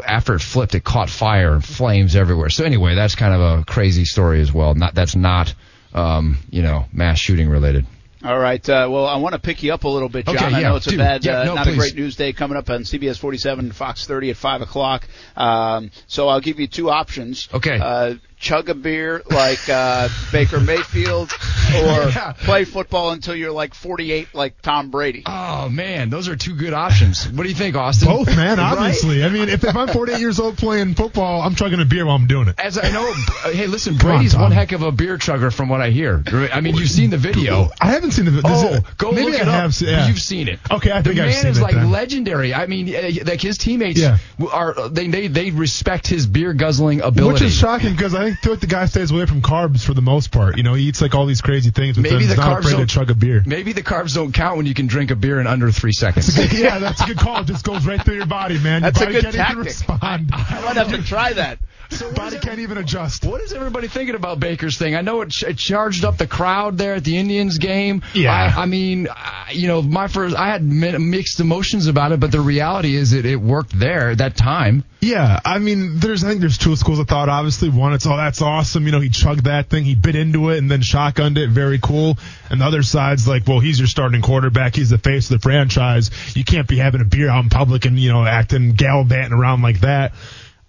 after 0.05 0.35
it 0.35 0.41
flipped. 0.41 0.75
It 0.75 0.85
caught 0.85 1.09
fire 1.09 1.55
and 1.55 1.65
flames 1.65 2.17
everywhere. 2.17 2.51
So 2.51 2.65
anyway, 2.65 2.95
that's 2.95 3.15
kind 3.15 3.35
of 3.35 3.61
a 3.61 3.65
crazy 3.65 4.05
story 4.05 4.41
as 4.43 4.53
well. 4.53 4.75
Not 4.75 4.95
that's 4.95 5.17
not 5.17 5.55
um, 5.95 6.39
you 6.51 6.63
know 6.63 6.85
mass 6.93 7.19
shooting 7.19 7.49
related. 7.49 7.87
All 8.25 8.39
right. 8.39 8.67
Uh, 8.69 8.89
well, 8.91 9.07
I 9.07 9.17
want 9.17 9.35
to 9.35 9.41
pick 9.41 9.63
you 9.63 9.73
up 9.75 9.85
a 9.85 9.89
little 9.89 10.09
bit, 10.09 10.27
John. 10.27 10.37
Okay, 10.37 10.51
yeah, 10.51 10.57
I 10.57 10.63
know 10.63 10.77
it's 10.77 10.87
do. 10.87 10.95
a 10.95 10.99
bad, 10.99 11.25
yeah, 11.25 11.41
uh, 11.41 11.45
no, 11.45 11.55
not 11.55 11.67
please. 11.67 11.75
a 11.75 11.79
great 11.79 11.95
news 11.97 12.17
day 12.17 12.33
coming 12.33 12.57
up 12.57 12.71
on 12.71 12.83
CBS 12.83 13.19
47 13.19 13.73
Fox 13.73 14.07
30 14.07 14.31
at 14.31 14.37
5 14.37 14.63
o'clock. 14.63 15.09
Um, 15.37 15.91
so 16.07 16.29
I'll 16.29 16.41
give 16.41 16.61
you 16.61 16.69
two 16.69 16.91
options. 16.91 17.49
Okay. 17.53 17.79
Uh, 17.81 18.15
chug 18.43 18.69
a 18.69 18.75
beer 18.75 19.23
like 19.31 19.69
uh, 19.69 20.09
Baker 20.33 20.59
Mayfield, 20.61 21.33
or 21.75 22.09
Yeah. 22.13 22.33
play 22.33 22.65
football 22.65 23.11
until 23.13 23.35
you're 23.37 23.53
like 23.53 23.73
48 23.73 24.35
like 24.35 24.61
Tom 24.61 24.91
Brady. 24.91 25.23
Oh 25.25 25.69
man, 25.69 26.11
those 26.11 26.29
are 26.29 26.35
two 26.37 26.55
good 26.57 26.73
options. 26.75 27.29
What 27.29 27.45
do 27.45 27.49
you 27.49 27.55
think, 27.55 27.77
Austin? 27.77 28.09
Both, 28.09 28.27
man. 28.37 28.59
Right? 28.59 28.73
Obviously, 28.73 29.25
I 29.25 29.29
mean, 29.29 29.49
if, 29.49 29.63
if 29.65 29.77
I'm 29.77 29.87
48 29.89 30.19
years 30.21 30.41
old 30.41 30.59
playing 30.59 30.95
football, 30.95 31.41
I'm 31.41 31.55
chugging 31.55 31.81
a 31.81 31.85
beer 31.85 32.05
while 32.05 32.17
I'm 32.17 32.27
doing 32.27 32.49
it. 32.49 32.59
As 32.59 32.77
I 32.77 32.91
know, 32.91 33.13
hey, 33.53 33.69
listen, 33.69 33.97
Come 33.97 34.11
on, 34.11 34.17
Brady's 34.17 34.37
one 34.37 34.51
heck 34.53 34.73
of 34.73 34.83
a 34.83 34.91
beer 34.91 35.17
chugger 35.19 35.53
from 35.55 35.69
what 35.69 35.81
I 35.81 35.91
hear. 35.91 36.23
I 36.53 36.61
mean, 36.61 36.75
you've 36.75 36.91
seen 36.91 37.11
the 37.11 37.19
video. 37.19 37.69
I 37.81 37.93
haven't 37.93 38.11
seen 38.11 38.25
the. 38.25 38.33
video. 38.33 38.51
Oh, 38.53 38.75
it- 38.75 38.85
go 38.99 39.13
maybe 39.13 39.31
look 39.33 39.41
I 39.41 39.43
it 39.43 39.49
up. 39.49 39.73
seen- 39.73 39.89
yeah. 39.89 40.09
You've 40.09 40.21
seen 40.21 40.49
it. 40.49 40.59
Okay, 40.71 40.91
I 40.91 41.01
think 41.03 41.17
the 41.17 41.23
I've 41.25 41.35
seen 41.35 41.41
it. 41.41 41.43
The 41.43 41.45
man 41.45 41.53
is 41.53 41.61
like 41.63 41.75
then. 41.75 41.91
legendary. 41.93 42.53
I 42.53 42.67
mean, 42.67 42.95
uh, 42.95 43.25
like 43.25 43.41
his 43.41 43.57
teammates 43.57 44.01
Yeah. 44.01 44.19
are 44.53 44.89
they, 44.89 45.07
they 45.07 45.29
they 45.29 45.51
respect 45.53 46.09
his 46.09 46.27
beer 46.27 46.53
guzzling 46.53 47.01
ability. 47.01 47.33
Which 47.35 47.43
is 47.43 47.55
shocking 47.55 47.93
because 47.93 48.15
I 48.15 48.25
think 48.25 48.32
feel 48.35 48.53
like 48.53 48.61
the 48.61 48.67
guy 48.67 48.87
stays 48.87 49.11
away 49.11 49.27
from 49.27 49.43
carbs 49.43 49.85
for 49.85 49.95
the 49.95 50.03
most 50.03 50.31
part. 50.33 50.57
You 50.57 50.63
know, 50.63 50.75
he 50.75 50.85
eats 50.85 51.01
like 51.01 51.15
all 51.15 51.27
these 51.27 51.41
crazy 51.41 51.71
things, 51.71 51.97
but 51.97 52.03
Maybe 52.03 52.15
then 52.15 52.21
he's 52.21 52.31
the 52.31 52.37
not 52.37 52.57
carbs 52.57 52.61
afraid 52.61 52.71
to 52.73 52.77
don't- 52.79 52.91
chug 52.91 53.11
a 53.11 53.15
beer. 53.15 53.43
Maybe 53.47 53.73
the 53.73 53.83
carbs 53.83 54.15
don't 54.15 54.33
count 54.33 54.57
when 54.57 54.67
you 54.67 54.75
can 54.75 54.87
drink 54.87 55.11
a 55.11 55.17
beer 55.17 55.41
in 55.41 55.47
under 55.47 55.71
three 55.73 55.93
seconds. 55.93 56.37
yeah, 56.59 56.79
that's 56.79 57.01
a 57.03 57.07
good 57.07 57.19
call. 57.19 57.41
It 57.41 57.47
just 57.47 57.65
goes 57.65 57.87
right 57.87 58.03
through 58.03 58.17
your 58.17 58.27
body, 58.27 58.59
man. 58.59 58.83
That's 58.83 59.01
a 59.01 59.05
your 59.05 59.13
body 59.13 59.23
good 59.23 59.35
can't 59.35 59.51
even 59.51 59.65
tactic. 59.65 59.65
respond. 59.65 60.31
I 60.35 60.61
might 60.65 60.77
have 60.77 60.91
to 60.91 61.03
try 61.03 61.33
that. 61.35 61.59
Your 62.01 62.13
body 62.13 62.39
can't 62.39 62.59
even 62.59 62.79
adjust. 62.79 63.25
What 63.25 63.41
is 63.41 63.53
everybody 63.53 63.89
thinking 63.89 64.15
about 64.15 64.41
Baker's 64.41 64.79
thing? 64.79 64.95
I 64.97 65.03
know 65.03 65.21
it, 65.21 65.31
ch- 65.31 65.45
it 65.45 65.59
charged 65.59 66.05
up 66.05 66.17
the 66.17 66.27
crowd 66.27 66.79
there 66.79 66.95
at 66.95 67.05
the 67.05 67.17
Indians 67.17 67.59
game. 67.59 68.03
Yeah. 68.15 68.33
I, 68.33 68.63
I 68.63 68.67
mean, 68.67 69.09
I, 69.11 69.51
you 69.53 69.69
know, 69.69 69.83
my 69.83 70.09
first, 70.09 70.35
I 70.37 70.49
had 70.49 70.63
mi- 70.63 70.99
mixed 70.99 71.41
emotions 71.41 71.87
about 71.87 72.13
it, 72.13 72.21
but 72.21 72.33
the 72.33 72.41
reality 72.41 72.97
is 72.97 73.13
it, 73.13 73.27
it 73.27 73.37
worked 73.37 73.79
there 73.79 74.11
at 74.11 74.19
that 74.19 74.37
time. 74.37 74.85
Yeah, 75.01 75.41
I 75.45 75.59
mean, 75.59 75.99
there's 75.99 76.23
I 76.23 76.29
think 76.29 76.41
there's 76.41 76.59
two 76.59 76.77
schools 76.77 77.01
of 77.01 77.09
thought. 77.09 77.29
Obviously, 77.29 77.69
one, 77.69 77.93
it's 77.93 78.07
oh 78.07 78.17
that's 78.17 78.41
awesome. 78.41 78.87
You 78.87 78.93
know, 78.93 79.01
he 79.01 79.09
chugged 79.09 79.45
that 79.45 79.69
thing, 79.69 79.83
he 79.85 79.97
bit 79.97 80.15
into 80.15 80.51
it, 80.51 80.59
and 80.59 80.71
then 80.71 80.81
shotgunned 80.81 81.39
it. 81.39 81.51
Very 81.51 81.81
cool. 81.81 82.19
And 82.51 82.61
the 82.61 82.65
other 82.65 82.85
side's 82.85 83.27
like, 83.27 83.45
well, 83.49 83.59
he's 83.59 83.81
your 83.81 83.89
starting 83.89 84.23
quarterback. 84.23 84.77
He's 84.77 84.91
the 84.91 84.99
face 84.99 85.29
of 85.29 85.41
the 85.41 85.43
franchise. 85.43 86.13
You 86.37 86.45
can't 86.45 86.69
be 86.69 86.79
having 86.79 87.01
a 87.01 87.05
beer 87.05 87.29
out 87.29 87.43
in 87.43 87.51
public 87.51 87.85
and 87.85 87.99
you 87.99 88.13
know 88.13 88.25
acting 88.25 88.75
gallivanting 88.75 89.33
around 89.37 89.63
like 89.63 89.81
that. 89.81 90.13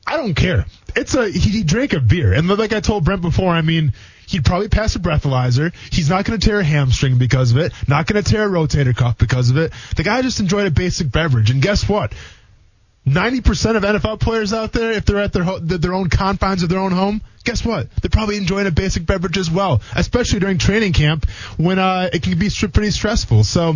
I 0.07 0.17
don't 0.17 0.34
care. 0.34 0.65
It's 0.95 1.15
a 1.15 1.29
he, 1.29 1.39
he 1.39 1.63
drank 1.63 1.93
a 1.93 1.99
beer, 1.99 2.33
and 2.33 2.47
like 2.47 2.73
I 2.73 2.79
told 2.79 3.05
Brent 3.05 3.21
before, 3.21 3.49
I 3.51 3.61
mean. 3.61 3.93
He'd 4.25 4.45
probably 4.45 4.69
pass 4.69 4.95
a 4.95 4.99
breathalyzer. 4.99 5.73
He's 5.91 6.09
not 6.09 6.23
going 6.23 6.39
to 6.39 6.47
tear 6.47 6.61
a 6.61 6.63
hamstring 6.63 7.17
because 7.17 7.51
of 7.51 7.57
it. 7.57 7.73
Not 7.89 8.07
going 8.07 8.23
to 8.23 8.27
tear 8.27 8.47
a 8.47 8.49
rotator 8.49 8.95
cuff 8.95 9.17
because 9.17 9.49
of 9.49 9.57
it. 9.57 9.73
The 9.97 10.03
guy 10.03 10.21
just 10.21 10.39
enjoyed 10.39 10.65
a 10.65 10.71
basic 10.71 11.11
beverage. 11.11 11.51
And 11.51 11.61
guess 11.61 11.87
what? 11.87 12.13
90% 13.05 13.75
of 13.75 13.83
NFL 13.83 14.21
players 14.21 14.53
out 14.53 14.71
there, 14.71 14.93
if 14.93 15.03
they're 15.05 15.19
at 15.19 15.33
their 15.33 15.43
ho- 15.43 15.59
their 15.59 15.93
own 15.93 16.09
confines 16.09 16.63
of 16.63 16.69
their 16.69 16.79
own 16.79 16.93
home, 16.93 17.21
guess 17.43 17.65
what? 17.65 17.89
They're 18.01 18.09
probably 18.09 18.37
enjoying 18.37 18.65
a 18.65 18.71
basic 18.71 19.05
beverage 19.05 19.37
as 19.37 19.51
well, 19.51 19.81
especially 19.93 20.39
during 20.39 20.57
training 20.57 20.93
camp 20.93 21.29
when 21.57 21.77
uh, 21.77 22.09
it 22.13 22.23
can 22.23 22.39
be 22.39 22.49
pretty 22.49 22.91
stressful. 22.91 23.43
So 23.43 23.75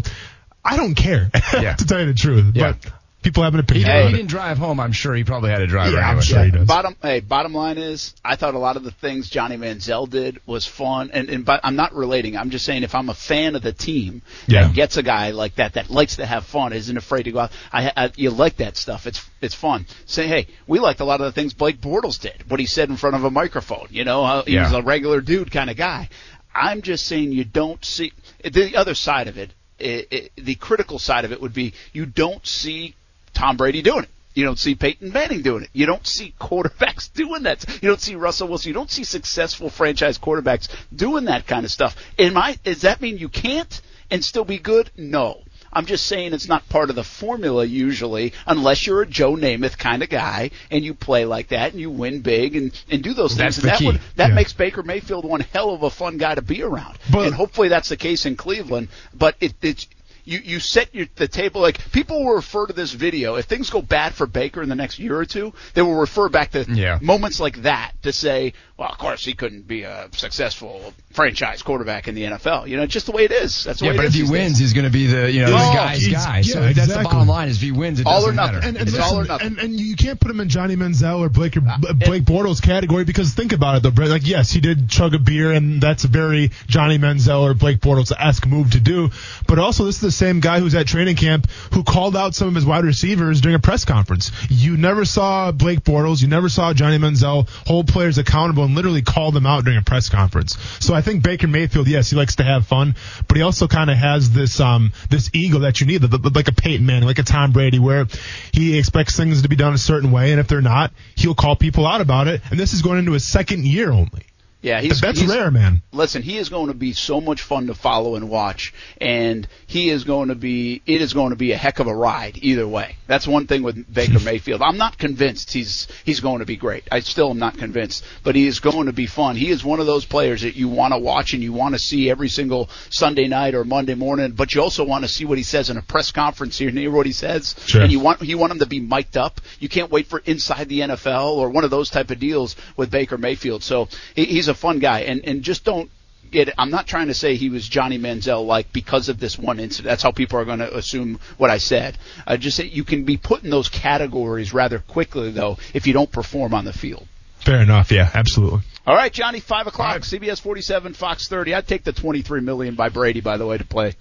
I 0.63 0.77
don't 0.77 0.95
care, 0.95 1.29
Yeah. 1.53 1.73
to 1.75 1.85
tell 1.85 1.99
you 1.99 2.05
the 2.05 2.13
truth. 2.13 2.55
Yeah. 2.55 2.71
But 2.81 2.93
people 3.27 3.43
have 3.43 3.53
an 3.53 3.59
He, 3.59 3.81
opinion 3.83 4.07
he 4.07 4.13
didn't 4.13 4.29
drive 4.29 4.57
home. 4.57 4.79
I'm 4.79 4.91
sure 4.93 5.13
he 5.13 5.23
probably 5.23 5.49
had 5.49 5.61
a 5.61 5.67
driver. 5.67 5.91
Yeah, 5.95 5.99
I'm 5.99 6.09
anyway. 6.11 6.21
sure 6.23 6.43
he 6.45 6.51
does. 6.51 6.67
Bottom, 6.67 6.95
hey, 7.01 7.19
bottom 7.19 7.53
line 7.53 7.77
is, 7.77 8.13
I 8.23 8.35
thought 8.37 8.53
a 8.55 8.59
lot 8.59 8.77
of 8.77 8.83
the 8.83 8.91
things 8.91 9.29
Johnny 9.29 9.57
Manziel 9.57 10.09
did 10.09 10.39
was 10.45 10.65
fun, 10.65 11.11
and, 11.13 11.29
and 11.29 11.45
but 11.45 11.59
I'm 11.63 11.75
not 11.75 11.93
relating. 11.93 12.37
I'm 12.37 12.49
just 12.49 12.65
saying, 12.65 12.83
if 12.83 12.95
I'm 12.95 13.09
a 13.09 13.13
fan 13.13 13.55
of 13.55 13.61
the 13.61 13.73
team 13.73 14.21
Yeah. 14.47 14.67
that 14.67 14.73
gets 14.75 14.97
a 14.97 15.03
guy 15.03 15.31
like 15.31 15.55
that 15.55 15.73
that 15.73 15.89
likes 15.89 16.15
to 16.17 16.25
have 16.25 16.45
fun, 16.45 16.71
isn't 16.73 16.97
afraid 16.97 17.23
to 17.23 17.31
go 17.31 17.39
out, 17.39 17.51
I, 17.73 17.91
I 17.95 18.11
you 18.15 18.29
like 18.29 18.57
that 18.57 18.77
stuff. 18.77 19.05
It's 19.07 19.23
it's 19.41 19.53
fun. 19.55 19.85
Say, 20.05 20.27
hey, 20.27 20.47
we 20.67 20.79
liked 20.79 20.99
a 21.01 21.05
lot 21.05 21.19
of 21.21 21.25
the 21.25 21.31
things 21.33 21.53
Blake 21.53 21.81
Bortles 21.81 22.19
did, 22.19 22.49
what 22.49 22.59
he 22.59 22.65
said 22.65 22.89
in 22.89 22.97
front 22.97 23.15
of 23.15 23.23
a 23.23 23.29
microphone. 23.31 23.87
You 23.91 24.05
know, 24.05 24.25
how 24.25 24.43
he 24.43 24.53
Yeah. 24.53 24.63
was 24.63 24.73
a 24.73 24.81
regular 24.81 25.21
dude 25.21 25.51
kind 25.51 25.69
of 25.69 25.77
guy. 25.77 26.09
I'm 26.55 26.81
just 26.81 27.05
saying, 27.05 27.33
you 27.33 27.43
don't 27.43 27.83
see 27.85 28.13
the 28.43 28.75
other 28.77 28.95
side 28.95 29.27
of 29.27 29.37
it. 29.37 29.51
It, 29.79 30.07
it. 30.11 30.31
The 30.37 30.55
critical 30.55 30.97
side 30.97 31.23
of 31.23 31.31
it 31.31 31.39
would 31.39 31.53
be 31.53 31.73
you 31.93 32.07
don't 32.07 32.45
see 32.47 32.95
Tom 33.37 33.55
Brady 33.57 33.81
doing 33.81 34.03
it. 34.03 34.09
You 34.33 34.43
don't 34.45 34.59
see 34.59 34.75
Peyton 34.75 35.11
Manning 35.11 35.41
doing 35.41 35.63
it. 35.63 35.69
You 35.73 35.85
don't 35.85 36.05
see 36.05 36.33
quarterbacks 36.39 37.11
doing 37.13 37.43
that. 37.43 37.65
You 37.81 37.89
don't 37.89 38.01
see 38.01 38.15
Russell 38.15 38.47
Wilson. 38.47 38.69
You 38.69 38.73
don't 38.73 38.89
see 38.91 39.03
successful 39.03 39.69
franchise 39.69 40.17
quarterbacks 40.19 40.69
doing 40.95 41.25
that 41.25 41.47
kind 41.47 41.65
of 41.65 41.71
stuff. 41.71 41.95
Am 42.19 42.37
I, 42.37 42.57
does 42.63 42.81
that 42.81 43.01
mean 43.01 43.17
you 43.17 43.29
can't 43.29 43.81
and 44.11 44.23
still 44.23 44.45
be 44.45 44.57
good? 44.59 44.89
No. 44.97 45.41
I'm 45.73 45.85
just 45.85 46.07
saying 46.07 46.33
it's 46.33 46.47
not 46.47 46.67
part 46.69 46.89
of 46.89 46.95
the 46.95 47.03
formula 47.03 47.65
usually, 47.65 48.33
unless 48.47 48.87
you're 48.87 49.01
a 49.01 49.05
Joe 49.07 49.33
Namath 49.35 49.77
kind 49.77 50.01
of 50.01 50.09
guy 50.09 50.51
and 50.71 50.83
you 50.83 50.93
play 50.93 51.25
like 51.25 51.49
that 51.49 51.71
and 51.73 51.81
you 51.81 51.89
win 51.91 52.21
big 52.21 52.55
and, 52.55 52.71
and 52.89 53.03
do 53.03 53.13
those 53.13 53.35
That's 53.35 53.57
things. 53.57 53.63
the 53.63 53.69
and 53.69 53.71
that 53.73 53.79
key. 53.79 53.85
would, 53.87 54.01
that 54.15 54.29
Yeah. 54.29 54.35
makes 54.35 54.53
Baker 54.53 54.81
Mayfield 54.81 55.25
one 55.25 55.41
hell 55.41 55.71
of 55.71 55.83
a 55.83 55.89
fun 55.89 56.17
guy 56.17 56.35
to 56.35 56.41
be 56.41 56.63
around. 56.63 56.97
But- 57.11 57.25
and 57.27 57.35
hopefully 57.35 57.67
that's 57.67 57.89
the 57.89 57.97
case 57.97 58.25
in 58.25 58.35
Cleveland. 58.37 58.87
But 59.13 59.35
it, 59.41 59.53
it's 59.61 59.87
you 60.27 60.39
you 60.43 60.59
set 60.59 60.93
your 60.93 61.07
the 61.15 61.27
table 61.27 61.61
like 61.61 61.91
people 61.91 62.23
will 62.25 62.33
refer 62.35 62.65
to 62.67 62.73
this 62.73 62.91
video 62.91 63.35
if 63.35 63.45
things 63.45 63.69
go 63.69 63.81
bad 63.81 64.13
for 64.13 64.27
Baker 64.27 64.61
in 64.61 64.69
the 64.69 64.75
next 64.75 64.99
year 64.99 65.17
or 65.17 65.25
two, 65.25 65.53
they 65.73 65.81
will 65.81 65.95
refer 65.95 66.27
back 66.29 66.51
to 66.51 66.65
Yeah. 66.69 66.99
moments 67.01 67.39
like 67.39 67.61
that 67.63 67.93
to 68.03 68.11
say, 68.11 68.53
well, 68.77 68.89
of 68.89 68.97
course 68.97 69.23
he 69.23 69.33
couldn't 69.33 69.67
be 69.67 69.83
a 69.83 70.09
successful 70.11 70.93
franchise 71.11 71.63
quarterback 71.63 72.07
in 72.07 72.15
the 72.15 72.23
NFL. 72.23 72.67
You 72.67 72.77
know, 72.77 72.85
just 72.85 73.05
the 73.05 73.11
way 73.11 73.23
it 73.23 73.31
is. 73.31 73.63
That's 73.63 73.79
the 73.79 73.85
Yeah, 73.85 73.91
way 73.91 73.97
but 73.97 74.05
it 74.05 74.09
if 74.09 74.15
is 74.15 74.27
he 74.27 74.31
wins, 74.31 74.51
days. 74.53 74.59
he's 74.59 74.73
going 74.73 74.85
to 74.85 74.91
be 74.91 75.07
the 75.07 75.31
you 75.31 75.41
know 75.41 75.47
Oh, 75.47 75.51
the 75.71 75.73
guy's 75.75 76.07
guy. 76.07 76.37
yeah, 76.37 76.41
so 76.41 76.73
that's 76.73 76.93
the 76.95 77.03
bottom 77.03 77.27
line. 77.27 77.47
Is 77.47 77.55
if 77.57 77.61
he 77.63 77.71
wins, 77.71 77.99
it 77.99 78.05
All 78.05 78.17
or 78.23 78.33
doesn't 78.33 78.35
nothing. 78.35 78.55
matter. 78.55 78.67
And, 78.67 78.77
and, 78.77 78.87
It's 78.87 78.97
listen, 78.97 79.15
all 79.15 79.21
or 79.21 79.25
nothing. 79.25 79.47
and, 79.47 79.59
and 79.59 79.79
you 79.79 79.95
can't 79.95 80.19
put 80.19 80.29
him 80.29 80.39
in 80.41 80.49
Johnny 80.49 80.75
Manziel 80.75 81.19
or 81.19 81.29
Blake 81.29 81.55
or 81.57 81.61
Uh, 81.67 81.77
B- 81.93 82.05
Blake 82.05 82.23
Bortles 82.23 82.61
category 82.61 83.03
because 83.05 83.33
think 83.33 83.53
about 83.53 83.77
it 83.77 83.83
though, 83.83 83.91
Brett. 83.91 84.09
Like, 84.09 84.27
yes, 84.27 84.51
he 84.51 84.59
did 84.59 84.89
chug 84.89 85.13
a 85.15 85.19
beer, 85.19 85.51
and 85.53 85.81
that's 85.81 86.03
a 86.03 86.07
very 86.09 86.51
Johnny 86.67 86.99
Manziel 86.99 87.41
or 87.41 87.53
Blake 87.53 87.79
Bortles 87.79 88.11
esque 88.17 88.45
move 88.45 88.71
to 88.71 88.79
do. 88.79 89.09
But 89.47 89.57
also, 89.59 89.85
this 89.85 89.95
is 89.95 90.01
the 90.01 90.11
same 90.17 90.39
guy 90.39 90.59
who's 90.59 90.75
at 90.75 90.87
training 90.87 91.15
camp 91.15 91.49
who 91.73 91.83
called 91.83 92.15
out 92.15 92.35
some 92.35 92.47
of 92.47 92.55
his 92.55 92.65
wide 92.65 92.83
receivers 92.83 93.41
during 93.41 93.55
a 93.55 93.59
press 93.59 93.85
conference. 93.85 94.31
You 94.49 94.77
never 94.77 95.05
saw 95.05 95.51
Blake 95.51 95.83
Bortles, 95.83 96.21
you 96.21 96.27
never 96.27 96.49
saw 96.49 96.73
Johnny 96.73 96.97
Manziel 96.97 97.47
hold 97.67 97.87
players 97.87 98.17
accountable 98.17 98.63
and 98.63 98.75
literally 98.75 99.01
call 99.01 99.31
them 99.31 99.45
out 99.45 99.63
during 99.63 99.79
a 99.79 99.83
press 99.83 100.09
conference. 100.09 100.57
So 100.79 100.93
I 100.93 101.01
think 101.01 101.23
Baker 101.23 101.47
Mayfield, 101.47 101.87
yes, 101.87 102.09
he 102.09 102.15
likes 102.15 102.37
to 102.37 102.43
have 102.43 102.67
fun, 102.67 102.95
but 103.27 103.37
he 103.37 103.43
also 103.43 103.67
kind 103.67 103.89
of 103.89 103.97
has 103.97 104.31
this 104.31 104.59
um 104.59 104.91
this 105.09 105.29
ego 105.33 105.59
that 105.59 105.79
you 105.79 105.87
need, 105.87 106.01
like 106.35 106.47
a 106.47 106.53
Peyton 106.53 106.85
Manning, 106.85 107.07
like 107.07 107.19
a 107.19 107.23
Tom 107.23 107.51
Brady, 107.51 107.79
where 107.79 108.07
he 108.51 108.77
expects 108.77 109.15
things 109.15 109.41
to 109.41 109.49
be 109.49 109.55
done 109.55 109.73
a 109.73 109.77
certain 109.77 110.11
way, 110.11 110.31
and 110.31 110.39
if 110.39 110.47
they're 110.47 110.61
not, 110.61 110.91
he'll 111.15 111.35
call 111.35 111.55
people 111.55 111.85
out 111.85 112.01
about 112.01 112.27
it. 112.27 112.41
And 112.49 112.59
this 112.59 112.73
is 112.73 112.81
going 112.81 112.99
into 112.99 113.11
his 113.11 113.25
second 113.25 113.65
year 113.65 113.91
only. 113.91 114.23
Yeah, 114.61 114.81
he's, 114.81 114.99
That's 114.99 115.23
rare, 115.23 115.51
man. 115.51 115.81
listen, 115.91 116.21
he 116.23 116.37
is 116.37 116.49
going 116.49 116.67
to 116.67 116.73
be 116.73 116.93
so 116.93 117.21
much 117.21 117.41
fun 117.41 117.67
to 117.67 117.75
follow 117.75 118.15
and 118.15 118.29
watch, 118.29 118.73
and 118.99 119.47
he 119.67 119.89
is 119.89 120.03
going 120.03 120.29
to 120.29 120.35
be, 120.35 120.81
it 120.85 121.01
is 121.01 121.13
going 121.13 121.29
to 121.29 121.35
be 121.35 121.51
a 121.51 121.57
heck 121.57 121.79
of 121.79 121.87
a 121.87 121.95
ride 121.95 122.37
either 122.41 122.67
way. 122.67 122.95
That's 123.07 123.27
one 123.27 123.47
thing 123.47 123.63
with 123.63 123.91
Baker 123.93 124.19
Mayfield. 124.23 124.61
I'm 124.61 124.77
not 124.77 124.97
convinced 124.97 125.53
he's 125.53 125.87
he's 126.03 126.19
going 126.19 126.39
to 126.39 126.45
be 126.45 126.55
great. 126.57 126.87
I 126.91 126.99
still 127.01 127.29
am 127.29 127.39
not 127.39 127.57
convinced, 127.57 128.03
but 128.23 128.35
he 128.35 128.47
is 128.47 128.59
going 128.59 128.87
to 128.87 128.93
be 128.93 129.05
fun. 129.05 129.35
He 129.35 129.49
is 129.49 129.63
one 129.63 129.79
of 129.79 129.85
those 129.85 130.05
players 130.05 130.41
that 130.41 130.55
you 130.55 130.67
want 130.69 130.93
to 130.93 130.99
watch 130.99 131.33
and 131.33 131.43
you 131.43 131.53
want 131.53 131.75
to 131.75 131.79
see 131.79 132.09
every 132.09 132.29
single 132.29 132.69
Sunday 132.89 133.27
night 133.27 133.53
or 133.55 133.63
Monday 133.63 133.95
morning, 133.95 134.31
but 134.31 134.53
you 134.55 134.61
also 134.61 134.83
want 134.83 135.03
to 135.03 135.07
see 135.07 135.25
what 135.25 135.37
he 135.37 135.43
says 135.43 135.69
in 135.69 135.77
a 135.77 135.81
press 135.81 136.11
conference 136.11 136.57
here, 136.57 136.69
hear 136.69 136.91
what 136.91 137.05
he 137.05 137.11
says, 137.11 137.55
Sure. 137.65 137.81
and 137.81 137.91
you 137.91 137.99
want 137.99 138.21
you 138.21 138.37
want 138.37 138.51
him 138.51 138.59
to 138.59 138.65
be 138.65 138.79
mic'd 138.79 139.17
up. 139.17 139.39
You 139.59 139.69
can't 139.69 139.91
wait 139.91 140.07
for 140.07 140.19
inside 140.25 140.67
the 140.67 140.79
NFL 140.81 141.35
or 141.37 141.49
one 141.49 141.63
of 141.63 141.69
those 141.69 141.89
type 141.89 142.11
of 142.11 142.19
deals 142.19 142.55
with 142.75 142.89
Baker 142.91 143.17
Mayfield. 143.17 143.63
So 143.63 143.87
he, 144.15 144.25
he's 144.25 144.46
a 144.47 144.53
fun 144.53 144.79
guy, 144.79 145.01
and 145.01 145.23
and 145.25 145.43
just 145.43 145.63
don't 145.63 145.89
get. 146.31 146.53
I'm 146.57 146.71
not 146.71 146.87
trying 146.87 147.07
to 147.07 147.13
say 147.13 147.35
he 147.35 147.49
was 147.49 147.67
Johnny 147.67 147.97
Manziel 147.97 148.45
like 148.45 148.71
because 148.71 149.09
of 149.09 149.19
this 149.19 149.37
one 149.37 149.59
incident. 149.59 149.89
That's 149.89 150.03
how 150.03 150.11
people 150.11 150.39
are 150.39 150.45
going 150.45 150.59
to 150.59 150.75
assume 150.75 151.19
what 151.37 151.49
I 151.49 151.57
said. 151.57 151.97
I 152.25 152.37
just 152.37 152.57
say 152.57 152.65
you 152.65 152.83
can 152.83 153.03
be 153.03 153.17
put 153.17 153.43
in 153.43 153.49
those 153.49 153.69
categories 153.69 154.53
rather 154.53 154.79
quickly 154.79 155.31
though 155.31 155.57
if 155.73 155.87
you 155.87 155.93
don't 155.93 156.11
perform 156.11 156.53
on 156.53 156.65
the 156.65 156.73
field. 156.73 157.07
Fair 157.39 157.61
enough. 157.61 157.91
Yeah, 157.91 158.09
absolutely. 158.13 158.61
All 158.85 158.95
right, 158.95 159.11
Johnny, 159.11 159.39
five 159.39 159.67
o'clock, 159.67 159.93
Five. 159.93 160.01
CBS 160.03 160.41
47, 160.41 160.93
Fox 160.93 161.27
30. 161.27 161.53
I'd 161.53 161.67
take 161.67 161.83
the 161.83 161.93
23 161.93 162.41
million 162.41 162.75
by 162.75 162.89
Brady, 162.89 163.21
by 163.21 163.37
the 163.37 163.45
way, 163.45 163.57
to 163.57 163.65
play. 163.65 163.95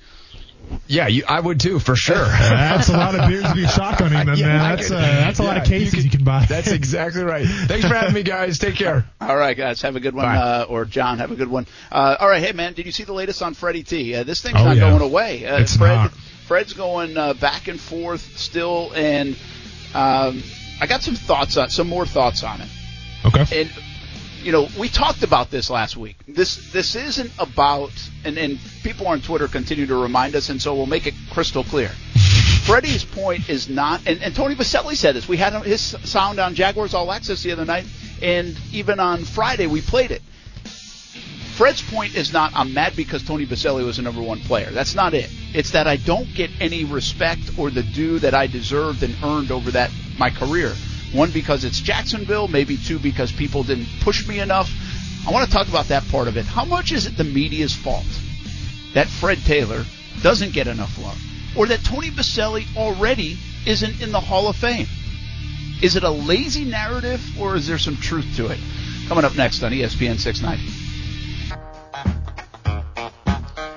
Yeah, 0.88 1.06
you, 1.06 1.24
I 1.28 1.38
would 1.38 1.60
too, 1.60 1.78
for 1.78 1.94
sure. 1.94 2.16
That's 2.24 2.88
a 2.88 2.92
lot 2.96 3.14
of 3.14 3.28
beers 3.28 3.44
to 3.44 3.54
be 3.54 3.64
shotgunning, 3.64 4.26
then, 4.26 4.36
Yeah, 4.36 4.46
man. 4.46 4.76
That's 4.76 4.88
could- 4.88 4.96
uh, 4.96 5.00
that's 5.00 5.38
a 5.38 5.42
lot 5.44 5.56
of 5.56 5.64
cases 5.64 6.04
you, 6.04 6.10
can 6.10 6.24
buy. 6.24 6.44
That's 6.48 6.68
exactly 6.72 7.22
right. 7.22 7.46
Thanks 7.46 7.86
for 7.86 7.94
having 7.94 8.14
me, 8.14 8.22
guys. 8.24 8.58
Take 8.58 8.74
care. 8.74 9.04
All 9.20 9.36
right, 9.36 9.56
guys, 9.56 9.82
have 9.82 9.94
a 9.96 10.00
good 10.00 10.14
one. 10.14 10.24
Uh, 10.26 10.66
or 10.68 10.84
John, 10.84 11.18
have 11.18 11.30
a 11.30 11.36
good 11.36 11.48
one. 11.48 11.66
Uh, 11.90 12.16
all 12.18 12.28
right, 12.28 12.42
hey 12.42 12.52
man, 12.52 12.72
did 12.72 12.84
you 12.86 12.92
see 12.92 13.04
the 13.04 13.12
latest 13.12 13.42
on 13.42 13.54
Freddie 13.54 13.84
T? 13.84 14.14
Uh, 14.14 14.24
this 14.24 14.42
thing's 14.42 14.56
Oh, 14.60 14.64
not 14.64 14.76
yeah. 14.76 14.90
going 14.90 15.02
away. 15.02 15.46
Uh, 15.46 15.58
It's 15.60 15.76
Fred, 15.76 15.94
not. 15.94 16.12
Fred's 16.46 16.72
going 16.72 17.16
uh, 17.16 17.34
back 17.34 17.68
and 17.68 17.80
forth 17.80 18.36
still, 18.36 18.92
and 18.94 19.36
um, 19.94 20.42
I 20.80 20.86
got 20.88 21.02
some 21.02 21.14
thoughts 21.14 21.56
on 21.56 21.70
some 21.70 21.88
more 21.88 22.06
thoughts 22.06 22.42
on 22.42 22.60
it. 22.60 22.68
Okay. 23.24 23.60
And 23.62 23.70
you 24.46 24.52
know, 24.52 24.68
we 24.78 24.88
talked 24.88 25.24
about 25.24 25.50
this 25.50 25.70
last 25.70 25.96
week. 25.96 26.16
This 26.28 26.72
this 26.72 26.94
isn't 26.94 27.32
about, 27.36 27.90
and, 28.24 28.38
and 28.38 28.60
people 28.84 29.08
on 29.08 29.20
Twitter 29.20 29.48
continue 29.48 29.86
to 29.86 29.96
remind 29.96 30.36
us, 30.36 30.50
and 30.50 30.62
so 30.62 30.72
we'll 30.72 30.86
make 30.86 31.08
it 31.08 31.14
crystal 31.32 31.64
clear. 31.64 31.88
Freddie's 32.64 33.04
point 33.04 33.48
is 33.48 33.68
not, 33.68 34.06
and, 34.06 34.22
and 34.22 34.36
Tony 34.36 34.54
Boselli 34.54 34.94
said 34.94 35.16
this. 35.16 35.26
We 35.26 35.36
had 35.36 35.52
his 35.64 35.80
sound 35.80 36.38
on 36.38 36.54
Jaguars 36.54 36.94
All 36.94 37.10
Access 37.10 37.42
the 37.42 37.50
other 37.50 37.64
night, 37.64 37.86
and 38.22 38.56
even 38.72 39.00
on 39.00 39.24
Friday 39.24 39.66
we 39.66 39.80
played 39.80 40.12
it. 40.12 40.22
Fred's 41.56 41.82
point 41.82 42.14
is 42.14 42.32
not 42.32 42.52
I'm 42.54 42.72
mad 42.72 42.94
because 42.94 43.24
Tony 43.24 43.46
Boselli 43.46 43.84
was 43.84 43.96
the 43.96 44.02
number 44.02 44.22
one 44.22 44.38
player. 44.38 44.70
That's 44.70 44.94
not 44.94 45.12
it. 45.12 45.28
It's 45.54 45.72
that 45.72 45.88
I 45.88 45.96
don't 45.96 46.32
get 46.34 46.50
any 46.60 46.84
respect 46.84 47.58
or 47.58 47.70
the 47.70 47.82
due 47.82 48.20
that 48.20 48.34
I 48.34 48.46
deserved 48.46 49.02
and 49.02 49.16
earned 49.24 49.50
over 49.50 49.72
that 49.72 49.90
my 50.20 50.30
career. 50.30 50.72
One 51.12 51.30
because 51.30 51.64
it's 51.64 51.80
Jacksonville, 51.80 52.48
maybe 52.48 52.76
two 52.76 52.98
because 52.98 53.32
people 53.32 53.62
didn't 53.62 53.88
push 54.00 54.26
me 54.26 54.40
enough. 54.40 54.70
I 55.26 55.30
want 55.30 55.46
to 55.46 55.52
talk 55.52 55.68
about 55.68 55.88
that 55.88 56.06
part 56.08 56.28
of 56.28 56.36
it. 56.36 56.46
How 56.46 56.64
much 56.64 56.92
is 56.92 57.06
it 57.06 57.16
the 57.16 57.24
media's 57.24 57.74
fault 57.74 58.06
that 58.94 59.08
Fred 59.08 59.38
Taylor 59.38 59.84
doesn't 60.22 60.52
get 60.52 60.66
enough 60.66 60.98
love, 60.98 61.20
or 61.56 61.66
that 61.66 61.84
Tony 61.84 62.10
Boselli 62.10 62.64
already 62.76 63.38
isn't 63.66 64.00
in 64.00 64.12
the 64.12 64.20
Hall 64.20 64.48
of 64.48 64.56
Fame? 64.56 64.86
Is 65.82 65.96
it 65.96 66.04
a 66.04 66.10
lazy 66.10 66.64
narrative, 66.64 67.20
or 67.40 67.56
is 67.56 67.66
there 67.66 67.78
some 67.78 67.96
truth 67.96 68.36
to 68.36 68.46
it? 68.48 68.58
Coming 69.08 69.24
up 69.24 69.36
next 69.36 69.62
on 69.62 69.72
ESPN 69.72 70.18
690. 70.18 70.85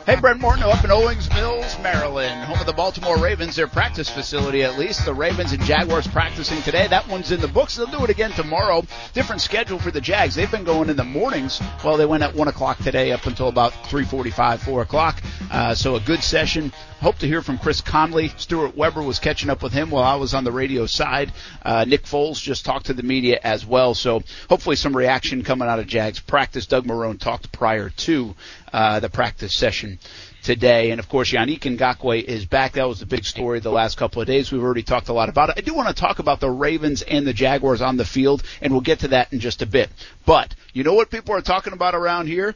Hey, 0.10 0.20
Brent 0.20 0.42
Martineau 0.42 0.72
up 0.72 0.84
in 0.84 0.90
Owings 0.90 1.30
Mills, 1.36 1.78
Maryland, 1.84 2.44
home 2.46 2.60
of 2.60 2.66
the 2.66 2.74
Baltimore 2.74 3.20
Ravens, 3.20 3.56
their 3.56 3.68
practice 3.68 4.10
facility 4.10 4.64
at 4.64 4.80
least. 4.80 5.06
The 5.06 5.14
Ravens 5.14 5.52
and 5.52 5.62
Jaguars 5.62 6.08
practicing 6.08 6.64
today. 6.64 6.88
That 6.88 7.08
one's 7.08 7.32
in 7.32 7.40
the 7.40 7.48
books. 7.48 7.76
They'll 7.76 7.86
do 7.86 8.04
it 8.06 8.10
again 8.10 8.32
tomorrow. 8.32 8.84
Different 9.14 9.40
schedule 9.40 9.78
for 9.78 9.92
the 9.92 10.02
Jags. 10.02 10.34
They've 10.34 10.50
been 10.50 10.64
going 10.64 10.90
in 10.90 10.98
the 10.98 11.04
mornings. 11.04 11.62
Well, 11.86 11.96
they 11.96 12.08
went 12.08 12.24
at 12.24 12.34
1 12.34 12.48
o'clock 12.48 12.80
today 12.80 13.12
up 13.12 13.28
until 13.28 13.50
about 13.50 13.72
3.45, 13.84 14.58
4 14.58 14.82
o'clock. 14.82 15.22
Uh, 15.52 15.76
so 15.76 15.96
a 15.96 16.00
good 16.00 16.24
session. 16.24 16.74
Hope 17.02 17.20
to 17.20 17.28
hear 17.28 17.42
from 17.42 17.58
Chris 17.58 17.80
Conley. 17.80 18.28
Stuart 18.36 18.76
Weber 18.76 19.02
was 19.02 19.20
catching 19.20 19.50
up 19.50 19.64
with 19.64 19.72
him 19.72 19.90
while 19.90 20.04
I 20.04 20.16
was 20.16 20.34
on 20.34 20.44
the 20.44 20.52
radio 20.52 20.86
side. 20.86 21.32
Uh, 21.64 21.86
Nick 21.88 22.04
Foles 22.04 22.42
just 22.42 22.66
talked 22.66 22.88
to 22.88 22.94
the 22.94 23.04
media 23.04 23.40
as 23.42 23.66
well. 23.66 23.94
So 23.94 24.22
hopefully 24.50 24.76
some 24.76 24.98
reaction 24.98 25.44
coming 25.44 25.70
out 25.70 25.80
of 25.80 25.88
Jags 25.88 26.20
practice. 26.20 26.66
Doug 26.66 26.86
Marrone 26.86 27.18
talked 27.18 27.54
prior 27.54 27.90
to 27.90 28.36
uh, 28.74 29.00
the 29.00 29.10
practice 29.10 29.54
session 29.54 30.00
today. 30.44 30.92
And 30.92 31.00
of 31.00 31.10
course, 31.10 31.32
Yannick 31.32 31.62
Ngakoue 31.62 32.24
is 32.24 32.46
back. 32.46 32.74
That 32.74 32.88
was 32.88 33.00
the 33.00 33.06
big 33.06 33.26
story 33.26 33.60
the 33.60 33.72
last 33.72 33.98
couple 33.98 34.22
of 34.22 34.28
days. 34.28 34.52
We've 34.52 34.64
already 34.64 34.84
talked 34.84 35.10
a 35.10 35.14
lot 35.14 35.30
about 35.30 35.50
it. 35.50 35.56
I 35.58 35.62
do 35.62 35.74
want 35.74 35.88
to 35.90 36.00
talk 36.00 36.20
about 36.20 36.40
the 36.40 36.50
Ravens 36.50 37.02
and 37.02 37.26
the 37.26 37.34
Jaguars 37.34 37.82
on 37.82 37.98
the 37.98 38.06
field, 38.06 38.44
and 38.62 38.72
we'll 38.74 38.82
get 38.82 39.00
to 39.00 39.10
that 39.10 39.34
in 39.34 39.40
just 39.40 39.62
a 39.62 39.66
bit. 39.66 39.90
But 40.26 40.56
you 40.74 40.84
know 40.84 40.94
what 40.94 41.10
people 41.10 41.36
are 41.36 41.42
talking 41.42 41.74
about 41.74 41.96
around 41.96 42.28
here? 42.28 42.56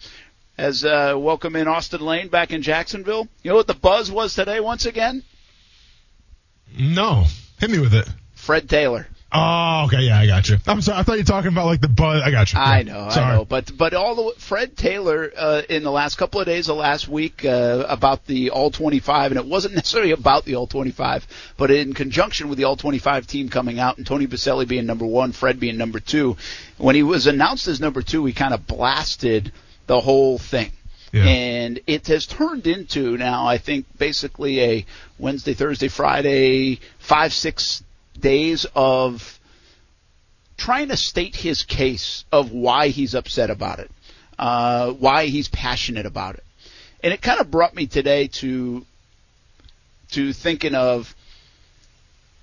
As 0.58 0.86
uh, 0.86 1.16
welcome 1.18 1.56
in 1.56 1.68
Austin 1.68 2.02
Lane 2.02 2.28
back 2.28 2.52
in 2.52 2.62
Jacksonville. 2.62 3.28
You 3.42 3.50
know 3.50 3.56
what 3.56 3.68
the 3.68 3.74
buzz 3.74 4.12
was 4.12 4.36
today 4.36 4.60
once 4.60 4.86
again? 4.86 5.24
No. 6.78 7.26
Hit 7.60 7.72
me 7.72 7.80
with 7.80 7.94
it. 7.94 8.08
Fred 8.36 8.70
Taylor. 8.70 9.08
Oh, 9.36 9.86
okay, 9.86 10.04
yeah, 10.04 10.20
I 10.20 10.28
got 10.28 10.48
you. 10.48 10.58
I'm 10.68 10.82
sorry, 10.82 11.00
I 11.00 11.04
thought 11.04 11.14
you 11.14 11.22
were 11.22 11.26
talking 11.26 11.52
about 11.52 11.66
like 11.66 11.82
the 11.82 11.88
buzz. 11.88 12.22
I 12.22 12.30
got 12.30 12.54
you. 12.54 12.60
I 12.60 12.84
know, 12.84 13.10
sorry. 13.10 13.26
I 13.26 13.36
know, 13.38 13.46
but 13.46 13.76
but 13.76 13.96
all 13.96 14.14
the 14.16 14.40
Fred 14.40 14.78
Taylor 14.78 15.32
uh, 15.36 15.64
in 15.68 15.84
the 15.84 15.92
last 15.92 16.16
couple 16.16 16.40
of 16.40 16.46
days 16.46 16.70
of 16.70 16.78
last 16.78 17.08
week 17.08 17.44
uh, 17.44 17.84
about 17.90 18.28
the 18.28 18.52
All 18.52 18.70
25, 18.70 19.32
and 19.32 19.40
it 19.40 19.48
wasn't 19.48 19.74
necessarily 19.74 20.12
about 20.12 20.46
the 20.46 20.56
All 20.56 20.68
25, 20.68 21.26
but 21.58 21.72
in 21.72 21.94
conjunction 21.94 22.48
with 22.48 22.60
the 22.60 22.66
All 22.66 22.76
25 22.76 23.26
team 23.26 23.50
coming 23.50 23.80
out 23.80 23.98
and 23.98 24.06
Tony 24.06 24.28
Boselli 24.28 24.68
being 24.68 24.86
number 24.86 25.06
one, 25.06 25.32
Fred 25.32 25.60
being 25.60 25.78
number 25.78 26.00
two. 26.00 26.38
When 26.78 26.96
he 26.96 27.04
was 27.04 27.26
announced 27.26 27.68
as 27.68 27.82
number 27.82 28.04
two, 28.04 28.26
he 28.26 28.34
kind 28.34 28.54
of 28.54 28.68
blasted 28.68 29.52
the 29.88 30.00
whole 30.00 30.38
thing. 30.38 30.72
Yeah. 31.12 31.26
And 31.26 31.80
it 31.86 32.08
has 32.08 32.26
turned 32.26 32.68
into 32.68 33.18
now, 33.18 33.48
I 33.48 33.58
think, 33.58 33.86
basically 33.98 34.62
a 34.62 34.86
Wednesday, 35.18 35.54
Thursday, 35.54 35.88
Friday, 35.88 36.80
five, 37.00 37.34
six 37.34 37.84
days 38.24 38.66
of 38.74 39.40
trying 40.58 40.88
to 40.88 40.98
state 40.98 41.36
his 41.36 41.64
case 41.64 42.26
of 42.32 42.52
why 42.52 42.88
he's 42.88 43.14
upset 43.14 43.50
about 43.52 43.80
it, 43.80 43.92
uh, 44.40 44.92
why 44.92 45.28
he's 45.28 45.50
passionate 45.50 46.06
about 46.06 46.36
it. 46.36 46.44
And 47.04 47.14
it 47.14 47.22
kind 47.22 47.40
of 47.40 47.52
brought 47.52 47.76
me 47.76 47.86
today 47.86 48.28
to 48.40 48.86
to 50.12 50.32
thinking 50.32 50.74
of 50.74 51.14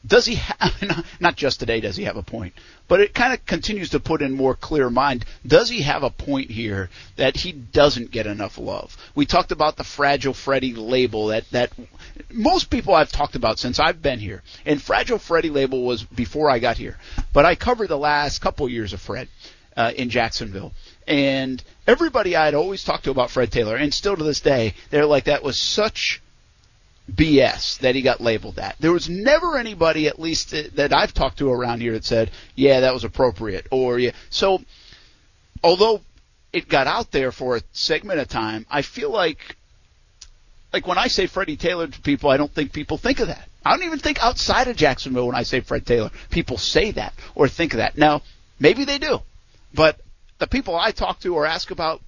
does 0.06 0.26
he 0.26 0.36
have 0.36 1.04
not 1.20 1.36
just 1.36 1.60
today 1.60 1.80
does 1.80 1.96
he 1.96 2.04
have 2.04 2.16
a 2.16 2.22
point, 2.22 2.54
but 2.88 3.00
it 3.00 3.14
kind 3.14 3.32
of 3.32 3.44
continues 3.44 3.90
to 3.90 4.00
put 4.00 4.22
in 4.22 4.32
more 4.32 4.54
clear 4.54 4.88
mind. 4.90 5.24
Does 5.46 5.68
he 5.68 5.82
have 5.82 6.02
a 6.02 6.10
point 6.10 6.50
here 6.50 6.90
that 7.16 7.36
he 7.36 7.52
doesn't 7.52 8.10
get 8.10 8.26
enough 8.26 8.58
love? 8.58 8.96
We 9.14 9.26
talked 9.26 9.52
about 9.52 9.76
the 9.76 9.84
fragile 9.84 10.34
Freddy 10.34 10.74
label 10.74 11.28
that 11.28 11.50
that 11.50 11.72
most 12.30 12.70
people 12.70 12.94
I've 12.94 13.12
talked 13.12 13.36
about 13.36 13.58
since 13.58 13.78
I've 13.78 14.00
been 14.00 14.18
here, 14.18 14.42
and 14.64 14.80
fragile 14.80 15.18
Freddy 15.18 15.50
label 15.50 15.84
was 15.84 16.02
before 16.02 16.50
I 16.50 16.58
got 16.58 16.78
here, 16.78 16.98
but 17.32 17.44
I 17.44 17.54
covered 17.54 17.88
the 17.88 17.98
last 17.98 18.40
couple 18.40 18.68
years 18.68 18.92
of 18.92 19.00
Fred 19.00 19.28
uh, 19.76 19.92
in 19.94 20.10
Jacksonville. 20.10 20.72
And 21.06 21.62
everybody 21.86 22.36
I 22.36 22.44
had 22.44 22.54
always 22.54 22.84
talked 22.84 23.04
to 23.04 23.10
about 23.10 23.30
Fred 23.30 23.50
Taylor, 23.50 23.76
and 23.76 23.92
still 23.92 24.16
to 24.16 24.24
this 24.24 24.40
day, 24.40 24.74
they're 24.90 25.06
like, 25.06 25.24
that 25.24 25.42
was 25.42 25.60
such 25.60 26.22
BS 27.10 27.78
that 27.78 27.94
he 27.94 28.02
got 28.02 28.20
labeled 28.20 28.56
that. 28.56 28.76
There 28.80 28.92
was 28.92 29.08
never 29.08 29.58
anybody, 29.58 30.06
at 30.06 30.20
least 30.20 30.54
uh, 30.54 30.62
that 30.74 30.92
I've 30.92 31.14
talked 31.14 31.38
to 31.38 31.50
around 31.50 31.80
here, 31.80 31.92
that 31.92 32.04
said, 32.04 32.30
"Yeah, 32.54 32.80
that 32.80 32.94
was 32.94 33.04
appropriate," 33.04 33.66
or 33.70 33.98
"Yeah." 33.98 34.12
So, 34.30 34.62
although 35.62 36.00
it 36.52 36.68
got 36.68 36.86
out 36.86 37.10
there 37.10 37.32
for 37.32 37.56
a 37.56 37.62
segment 37.72 38.20
of 38.20 38.28
time, 38.28 38.66
I 38.70 38.82
feel 38.82 39.10
like, 39.10 39.56
like 40.72 40.86
when 40.86 40.98
I 40.98 41.08
say 41.08 41.26
Freddie 41.26 41.56
Taylor 41.56 41.86
to 41.86 42.00
people, 42.00 42.30
I 42.30 42.36
don't 42.36 42.52
think 42.52 42.72
people 42.72 42.98
think 42.98 43.20
of 43.20 43.28
that. 43.28 43.48
I 43.64 43.76
don't 43.76 43.86
even 43.86 43.98
think 43.98 44.22
outside 44.22 44.68
of 44.68 44.76
Jacksonville 44.76 45.26
when 45.26 45.36
I 45.36 45.42
say 45.42 45.60
Fred 45.60 45.86
Taylor, 45.86 46.10
people 46.30 46.56
say 46.56 46.92
that 46.92 47.12
or 47.34 47.46
think 47.46 47.74
of 47.74 47.78
that. 47.78 47.98
Now, 47.98 48.22
maybe 48.58 48.84
they 48.84 48.98
do, 48.98 49.20
but 49.74 50.00
the 50.38 50.46
people 50.46 50.74
I 50.76 50.92
talk 50.92 51.20
to 51.20 51.34
or 51.34 51.46
ask 51.46 51.70
about 51.70 52.00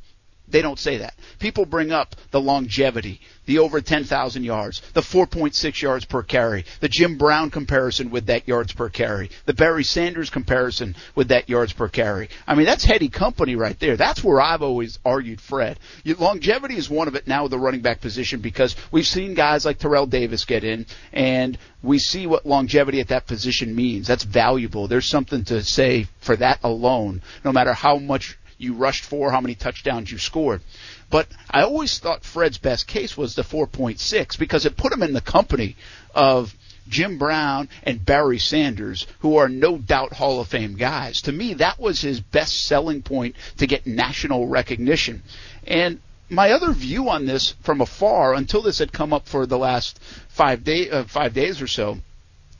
they 0.48 0.62
don't 0.62 0.78
say 0.78 0.98
that. 0.98 1.14
People 1.38 1.64
bring 1.64 1.92
up 1.92 2.14
the 2.30 2.40
longevity, 2.40 3.20
the 3.46 3.58
over 3.58 3.80
10,000 3.80 4.44
yards, 4.44 4.82
the 4.92 5.00
4.6 5.00 5.82
yards 5.82 6.04
per 6.04 6.22
carry, 6.22 6.64
the 6.80 6.88
Jim 6.88 7.16
Brown 7.16 7.50
comparison 7.50 8.10
with 8.10 8.26
that 8.26 8.46
yards 8.46 8.72
per 8.72 8.88
carry, 8.88 9.30
the 9.46 9.54
Barry 9.54 9.84
Sanders 9.84 10.30
comparison 10.30 10.94
with 11.14 11.28
that 11.28 11.48
yards 11.48 11.72
per 11.72 11.88
carry. 11.88 12.28
I 12.46 12.54
mean, 12.54 12.66
that's 12.66 12.84
heady 12.84 13.08
company 13.08 13.56
right 13.56 13.78
there. 13.80 13.96
That's 13.96 14.22
where 14.22 14.40
I've 14.40 14.62
always 14.62 14.98
argued 15.04 15.40
Fred. 15.40 15.78
Longevity 16.04 16.76
is 16.76 16.90
one 16.90 17.08
of 17.08 17.14
it 17.14 17.26
now 17.26 17.44
with 17.44 17.50
the 17.50 17.58
running 17.58 17.80
back 17.80 18.00
position 18.00 18.40
because 18.40 18.76
we've 18.90 19.06
seen 19.06 19.34
guys 19.34 19.64
like 19.64 19.78
Terrell 19.78 20.06
Davis 20.06 20.44
get 20.44 20.64
in 20.64 20.86
and 21.12 21.58
we 21.82 21.98
see 21.98 22.26
what 22.26 22.46
longevity 22.46 23.00
at 23.00 23.08
that 23.08 23.26
position 23.26 23.74
means. 23.74 24.06
That's 24.06 24.24
valuable. 24.24 24.86
There's 24.86 25.08
something 25.08 25.44
to 25.44 25.64
say 25.64 26.06
for 26.20 26.36
that 26.36 26.60
alone, 26.62 27.22
no 27.44 27.52
matter 27.52 27.72
how 27.72 27.96
much 27.96 28.38
you 28.62 28.74
rushed 28.74 29.04
for, 29.04 29.30
how 29.30 29.40
many 29.40 29.54
touchdowns 29.54 30.10
you 30.10 30.18
scored. 30.18 30.62
But 31.10 31.28
I 31.50 31.62
always 31.62 31.98
thought 31.98 32.24
Fred's 32.24 32.58
best 32.58 32.86
case 32.86 33.16
was 33.16 33.34
the 33.34 33.42
4.6 33.42 34.38
because 34.38 34.64
it 34.64 34.76
put 34.76 34.92
him 34.92 35.02
in 35.02 35.12
the 35.12 35.20
company 35.20 35.76
of 36.14 36.54
Jim 36.88 37.18
Brown 37.18 37.68
and 37.82 38.04
Barry 38.04 38.38
Sanders, 38.38 39.06
who 39.20 39.36
are 39.36 39.48
no 39.48 39.78
doubt 39.78 40.14
Hall 40.14 40.40
of 40.40 40.48
Fame 40.48 40.74
guys. 40.74 41.22
To 41.22 41.32
me, 41.32 41.54
that 41.54 41.78
was 41.78 42.00
his 42.00 42.20
best 42.20 42.64
selling 42.64 43.02
point 43.02 43.36
to 43.58 43.66
get 43.66 43.86
national 43.86 44.48
recognition. 44.48 45.22
And 45.66 46.00
my 46.28 46.50
other 46.50 46.72
view 46.72 47.10
on 47.10 47.26
this 47.26 47.54
from 47.62 47.80
afar, 47.80 48.34
until 48.34 48.62
this 48.62 48.78
had 48.78 48.92
come 48.92 49.12
up 49.12 49.28
for 49.28 49.46
the 49.46 49.58
last 49.58 50.00
five 50.28 50.64
day, 50.64 50.90
uh, 50.90 51.04
five 51.04 51.34
days 51.34 51.60
or 51.60 51.66
so, 51.66 51.98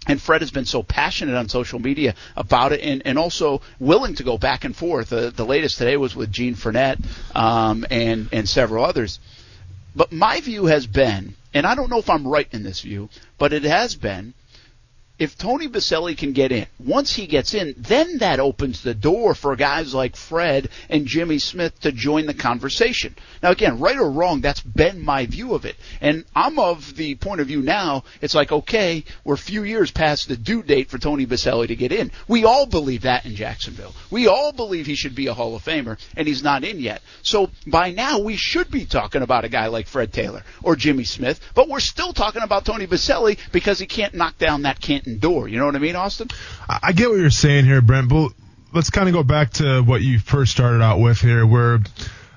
and 0.09 0.21
Fred 0.21 0.41
has 0.41 0.51
been 0.51 0.65
so 0.65 0.83
passionate 0.83 1.37
on 1.37 1.49
social 1.49 1.79
media 1.79 2.15
about 2.37 2.73
it 2.73 2.81
and, 2.81 3.03
and 3.05 3.19
also 3.19 3.63
willing 3.79 4.15
to 4.17 4.25
go 4.25 4.37
back 4.37 4.65
and 4.65 4.75
forth. 4.75 5.13
Uh, 5.13 5.31
the 5.31 5.47
latest 5.47 5.79
today 5.79 5.97
was 5.97 6.17
with 6.17 6.33
Gene 6.33 6.55
Fournette 6.55 6.99
um, 7.37 7.87
and, 7.91 8.29
and 8.33 8.49
several 8.49 8.85
others. 8.85 9.21
But 9.95 10.11
my 10.11 10.41
view 10.41 10.67
has 10.67 10.87
been, 10.87 11.35
and 11.55 11.67
I 11.67 11.75
don't 11.75 11.91
know 11.91 11.99
if 11.99 12.11
I'm 12.11 12.27
right 12.27 12.49
in 12.53 12.63
this 12.63 12.81
view, 12.81 13.11
but 13.39 13.53
it 13.53 13.63
has 13.65 13.95
been, 13.95 14.35
if 15.19 15.39
Tony 15.39 15.69
Boselli 15.69 16.17
can 16.17 16.33
get 16.33 16.51
in, 16.51 16.67
once 16.79 17.15
he 17.15 17.27
gets 17.27 17.55
in, 17.55 17.75
then 17.77 18.19
that 18.19 18.41
opens 18.41 18.83
the 18.83 18.95
door 18.95 19.35
for 19.35 19.55
guys 19.55 19.95
like 19.95 20.17
Fred 20.17 20.69
and 20.89 21.07
Jimmy 21.07 21.39
Smith 21.39 21.79
to 21.81 21.93
join 21.93 22.27
the 22.27 22.35
conversation. 22.35 23.15
Now 23.43 23.51
again, 23.51 23.79
right 23.79 23.97
or 23.97 24.11
wrong, 24.11 24.41
that's 24.41 24.61
been 24.63 25.05
my 25.05 25.27
view 25.27 25.55
of 25.55 25.65
it. 25.65 25.77
And 26.01 26.25
I'm 26.35 26.59
of 26.59 26.97
the 26.97 27.15
point 27.15 27.41
of 27.41 27.47
view 27.47 27.63
now, 27.63 28.05
it's 28.21 28.35
like, 28.35 28.51
okay, 28.51 29.05
we're 29.23 29.35
a 29.35 29.39
few 29.39 29.63
years 29.63 29.91
past 29.91 30.29
the 30.29 30.37
due 30.37 30.63
date 30.63 30.91
for 30.91 30.99
Tony 30.99 31.27
Boselli 31.27 31.69
to 31.69 31.77
get 31.77 31.93
in. 31.93 32.11
We 32.27 32.45
all 32.45 32.67
believe 32.67 33.03
that 33.03 33.25
in 33.25 33.37
Jacksonville. 33.37 33.95
We 34.11 34.27
all 34.27 34.53
believe 34.53 34.87
he 34.87 34.95
should 34.95 35.15
be 35.15 35.29
a 35.29 35.35
Hall 35.35 35.55
of 35.55 35.65
Famer, 35.65 35.99
and 36.17 36.27
he's 36.27 36.43
not 36.43 36.65
in 36.65 36.81
yet. 36.81 37.03
So 37.23 37.51
by 37.67 37.93
now 37.93 38.19
we 38.19 38.37
should 38.37 38.71
be 38.71 38.87
talking 38.87 39.23
about 39.23 39.45
a 39.45 39.49
guy 39.49 39.69
like 39.69 39.87
Fred 39.87 40.13
Taylor 40.13 40.43
or 40.63 40.75
Jimmy 40.75 41.05
Smith, 41.05 41.39
but 41.55 41.69
we're 41.69 41.81
still 41.81 42.13
talking 42.13 42.43
about 42.43 42.65
Tony 42.65 42.87
Boselli 42.87 43.39
because 43.53 43.79
he 43.79 43.87
can't 43.87 44.15
knock 44.15 44.39
down 44.39 44.63
that 44.63 44.81
Door. 45.19 45.49
You 45.49 45.59
know 45.59 45.67
what 45.67 45.77
I 45.77 45.81
mean, 45.81 45.97
Austin? 45.97 46.29
I 46.69 46.93
get 46.93 47.11
what 47.11 47.19
you're 47.19 47.31
saying 47.31 47.65
here, 47.65 47.81
Brent, 47.81 48.09
but 48.09 48.33
let's 48.73 48.91
kind 48.91 49.09
of 49.09 49.15
go 49.15 49.23
back 49.23 49.51
to 49.55 49.83
what 49.83 50.03
you 50.03 50.19
first 50.19 50.53
started 50.53 50.83
out 50.83 51.01
with 51.01 51.21
here, 51.21 51.47
where 51.47 51.81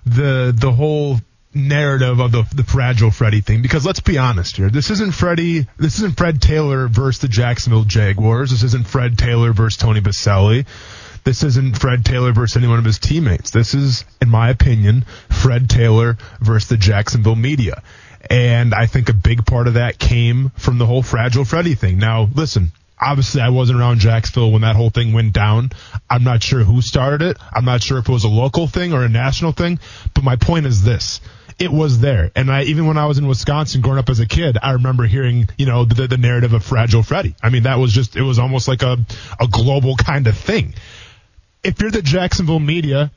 the 0.05 0.53
the 0.55 0.71
whole 0.71 1.19
narrative 1.53 2.19
of 2.19 2.31
the 2.31 2.43
the 2.53 2.63
fragile 2.63 3.11
Freddie 3.11 3.41
thing. 3.41 3.61
Because 3.61 3.85
let's 3.85 3.99
be 3.99 4.17
honest 4.17 4.57
here, 4.57 4.69
this 4.69 4.89
isn't 4.89 5.13
Freddie, 5.13 5.67
this 5.77 5.95
isn't 5.97 6.17
Fred 6.17 6.41
Taylor 6.41 6.87
versus 6.87 7.21
the 7.21 7.27
Jacksonville 7.27 7.85
Jaguars. 7.85 8.51
This 8.51 8.63
isn't 8.63 8.87
Fred 8.87 9.17
Taylor 9.17 9.53
versus 9.53 9.77
Tony 9.77 10.01
Boselli. 10.01 10.65
This 11.23 11.43
isn't 11.43 11.79
Fred 11.79 12.05
Taylor 12.05 12.33
versus 12.33 12.57
any 12.57 12.67
one 12.67 12.77
of 12.77 12.85
his 12.85 12.99
teammates. 12.99 13.49
This 13.49 13.73
is, 13.73 14.05
in 14.21 14.29
my 14.29 14.51
opinion, 14.51 15.05
Fred 15.31 15.67
Taylor 15.67 16.19
versus 16.39 16.69
the 16.69 16.77
Jacksonville 16.77 17.35
media. 17.35 17.81
And 18.29 18.73
I 18.73 18.85
think 18.87 19.09
a 19.09 19.13
big 19.13 19.45
part 19.45 19.67
of 19.67 19.75
that 19.75 19.99
came 19.99 20.49
from 20.57 20.77
the 20.77 20.85
whole 20.85 21.03
fragile 21.03 21.45
Freddie 21.45 21.75
thing. 21.75 21.99
Now, 21.99 22.27
listen, 22.33 22.71
obviously 22.99 23.41
I 23.41 23.49
wasn't 23.49 23.79
around 23.79 23.99
Jacksonville 23.99 24.51
when 24.51 24.61
that 24.61 24.75
whole 24.75 24.89
thing 24.89 25.13
went 25.13 25.33
down. 25.33 25.71
I'm 26.09 26.23
not 26.23 26.43
sure 26.43 26.63
who 26.63 26.81
started 26.81 27.21
it. 27.21 27.37
I'm 27.53 27.65
not 27.65 27.83
sure 27.83 27.99
if 27.99 28.09
it 28.09 28.11
was 28.11 28.23
a 28.23 28.29
local 28.29 28.67
thing 28.67 28.93
or 28.93 29.03
a 29.03 29.09
national 29.09 29.51
thing, 29.51 29.79
but 30.13 30.23
my 30.23 30.35
point 30.35 30.65
is 30.65 30.83
this. 30.83 31.21
It 31.57 31.71
was 31.71 31.99
there. 31.99 32.31
And 32.35 32.51
I, 32.51 32.63
even 32.63 32.85
when 32.85 32.97
I 32.97 33.05
was 33.05 33.17
in 33.17 33.27
Wisconsin 33.27 33.81
growing 33.81 33.99
up 33.99 34.09
as 34.09 34.19
a 34.19 34.25
kid, 34.25 34.57
I 34.61 34.71
remember 34.71 35.05
hearing, 35.05 35.47
you 35.57 35.65
know, 35.65 35.85
the, 35.85 36.07
the 36.07 36.17
narrative 36.17 36.53
of 36.53 36.63
Fragile 36.65 37.03
Freddie. 37.03 37.35
I 37.41 37.49
mean, 37.49 37.63
that 37.63 37.79
was 37.79 37.93
just, 37.93 38.17
it 38.17 38.23
was 38.23 38.39
almost 38.39 38.67
like 38.67 38.81
a, 38.81 38.97
a 39.39 39.47
global 39.47 39.95
kind 39.95 40.27
of 40.27 40.37
thing. 40.37 40.73
If 41.63 41.81
you're 41.81 41.91
the 41.91 42.01
Jacksonville 42.01 42.59
media, 42.59 43.11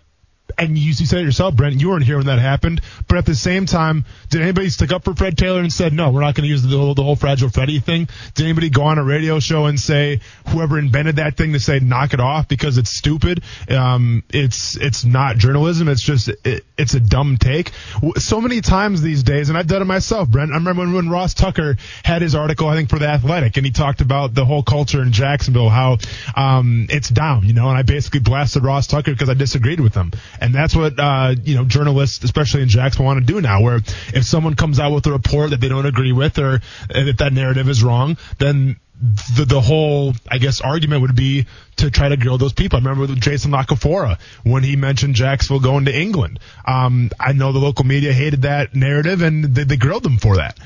and 0.57 0.79
you, 0.79 0.87
you 0.87 1.07
said 1.07 1.21
it 1.21 1.25
yourself, 1.25 1.55
Brent, 1.55 1.81
you 1.81 1.91
weren't 1.91 2.05
here 2.05 2.17
when 2.17 2.27
that 2.27 2.39
happened. 2.39 2.81
But 3.07 3.19
at 3.19 3.27
the 3.27 3.35
same 3.35 3.67
time, 3.67 4.05
did 4.31 4.43
anybody 4.43 4.71
stick 4.71 4.93
up 4.93 5.05
for 5.05 5.15
Fred 5.15 5.37
Taylor 5.37 5.61
and 5.61 5.73
said, 5.73 5.93
no, 5.93 6.11
we're 6.11 6.21
not 6.21 6.35
going 6.35 6.45
to 6.45 6.49
use 6.49 6.63
the 6.63 6.77
whole, 6.77 6.95
the 6.95 7.03
whole 7.03 7.17
fragile 7.17 7.49
Freddie 7.49 7.81
thing? 7.81 8.09
Did 8.35 8.45
anybody 8.45 8.71
go 8.71 8.85
on 8.85 8.99
a 8.99 9.05
radio 9.05 9.41
show 9.41 9.67
and 9.67 9.79
say, 9.79 10.21
whoever 10.49 10.79
invented 10.79 11.17
that 11.17 11.37
thing 11.37 11.53
to 11.53 11.61
say, 11.61 11.81
knock 11.81 12.15
it 12.15 12.21
off 12.21 12.49
because 12.49 12.79
it's 12.79 12.91
stupid? 12.91 13.43
Um, 13.69 14.23
it's, 14.31 14.77
it's 14.77 15.05
not 15.05 15.37
journalism. 15.37 15.89
It's 15.89 16.03
just, 16.03 16.29
it, 16.45 16.65
it's 16.79 16.95
a 16.95 17.01
dumb 17.01 17.37
take. 17.37 17.73
So 18.17 18.41
many 18.41 18.61
times 18.61 19.03
these 19.03 19.23
days, 19.23 19.49
and 19.49 19.59
I've 19.59 19.67
done 19.67 19.83
it 19.83 19.87
myself, 19.87 20.29
Brent. 20.29 20.53
I 20.53 20.55
remember 20.55 20.83
when, 20.83 20.95
when 20.95 21.11
Ross 21.11 21.35
Tucker 21.35 21.77
had 22.05 22.23
his 22.23 22.35
article, 22.35 22.69
I 22.69 22.77
think, 22.77 22.89
for 22.89 22.99
The 22.99 23.09
Athletic, 23.09 23.57
and 23.57 23.67
he 23.67 23.73
talked 23.73 24.01
about 24.01 24.35
the 24.35 24.45
whole 24.45 24.63
culture 24.63 25.03
in 25.03 25.13
Jacksonville, 25.13 25.69
how, 25.69 25.99
um, 26.37 26.87
it's 26.89 27.09
down, 27.09 27.45
you 27.45 27.53
know, 27.53 27.69
and 27.69 27.77
I 27.77 27.83
basically 27.83 28.21
blasted 28.21 28.63
Ross 28.63 28.87
Tucker 28.87 29.13
because 29.13 29.29
I 29.29 29.35
disagreed 29.35 29.81
with 29.81 29.95
him. 29.95 30.13
And 30.41 30.55
that's 30.55 30.75
what, 30.75 30.99
uh, 30.99 31.35
you 31.43 31.57
know, 31.57 31.65
journalists, 31.65 32.23
especially 32.25 32.63
in 32.63 32.69
Jacksonville, 32.69 33.07
want 33.07 33.27
to 33.27 33.33
do 33.33 33.41
now, 33.41 33.63
where 33.63 33.77
if 34.15 34.25
someone 34.25 34.55
comes 34.55 34.79
out 34.79 34.93
with 34.93 35.07
a 35.07 35.13
report 35.13 35.51
that 35.51 35.61
they 35.61 35.69
don't 35.69 35.87
agree 35.87 36.13
with 36.13 36.39
or 36.39 36.61
if 36.91 37.17
that 37.17 37.33
narrative 37.33 37.69
is 37.69 37.83
wrong, 37.83 38.17
then 38.39 38.77
the, 39.01 39.45
the 39.45 39.61
whole, 39.61 40.15
I 40.31 40.39
guess, 40.39 40.61
argument 40.61 41.03
would 41.03 41.15
be 41.15 41.47
to 41.77 41.91
try 41.91 42.09
to 42.09 42.17
grill 42.17 42.39
those 42.39 42.53
people. 42.53 42.79
I 42.79 42.81
remember 42.81 43.03
with 43.03 43.21
Jason 43.21 43.53
La 43.53 43.65
Canfora 43.65 44.19
when 44.43 44.63
he 44.63 44.77
mentioned 44.77 45.15
Jacksonville 45.15 45.61
going 45.61 45.85
to 45.85 45.97
England. 45.97 46.41
Um, 46.67 47.11
I 47.19 47.33
know 47.33 47.53
the 47.53 47.59
local 47.59 47.85
media 47.85 48.13
hated 48.13 48.43
that 48.43 48.75
narrative 48.75 49.23
and 49.23 49.45
they, 49.45 49.65
they 49.65 49.77
grilled 49.77 50.03
them 50.03 50.19
for 50.19 50.37
that 50.37 50.59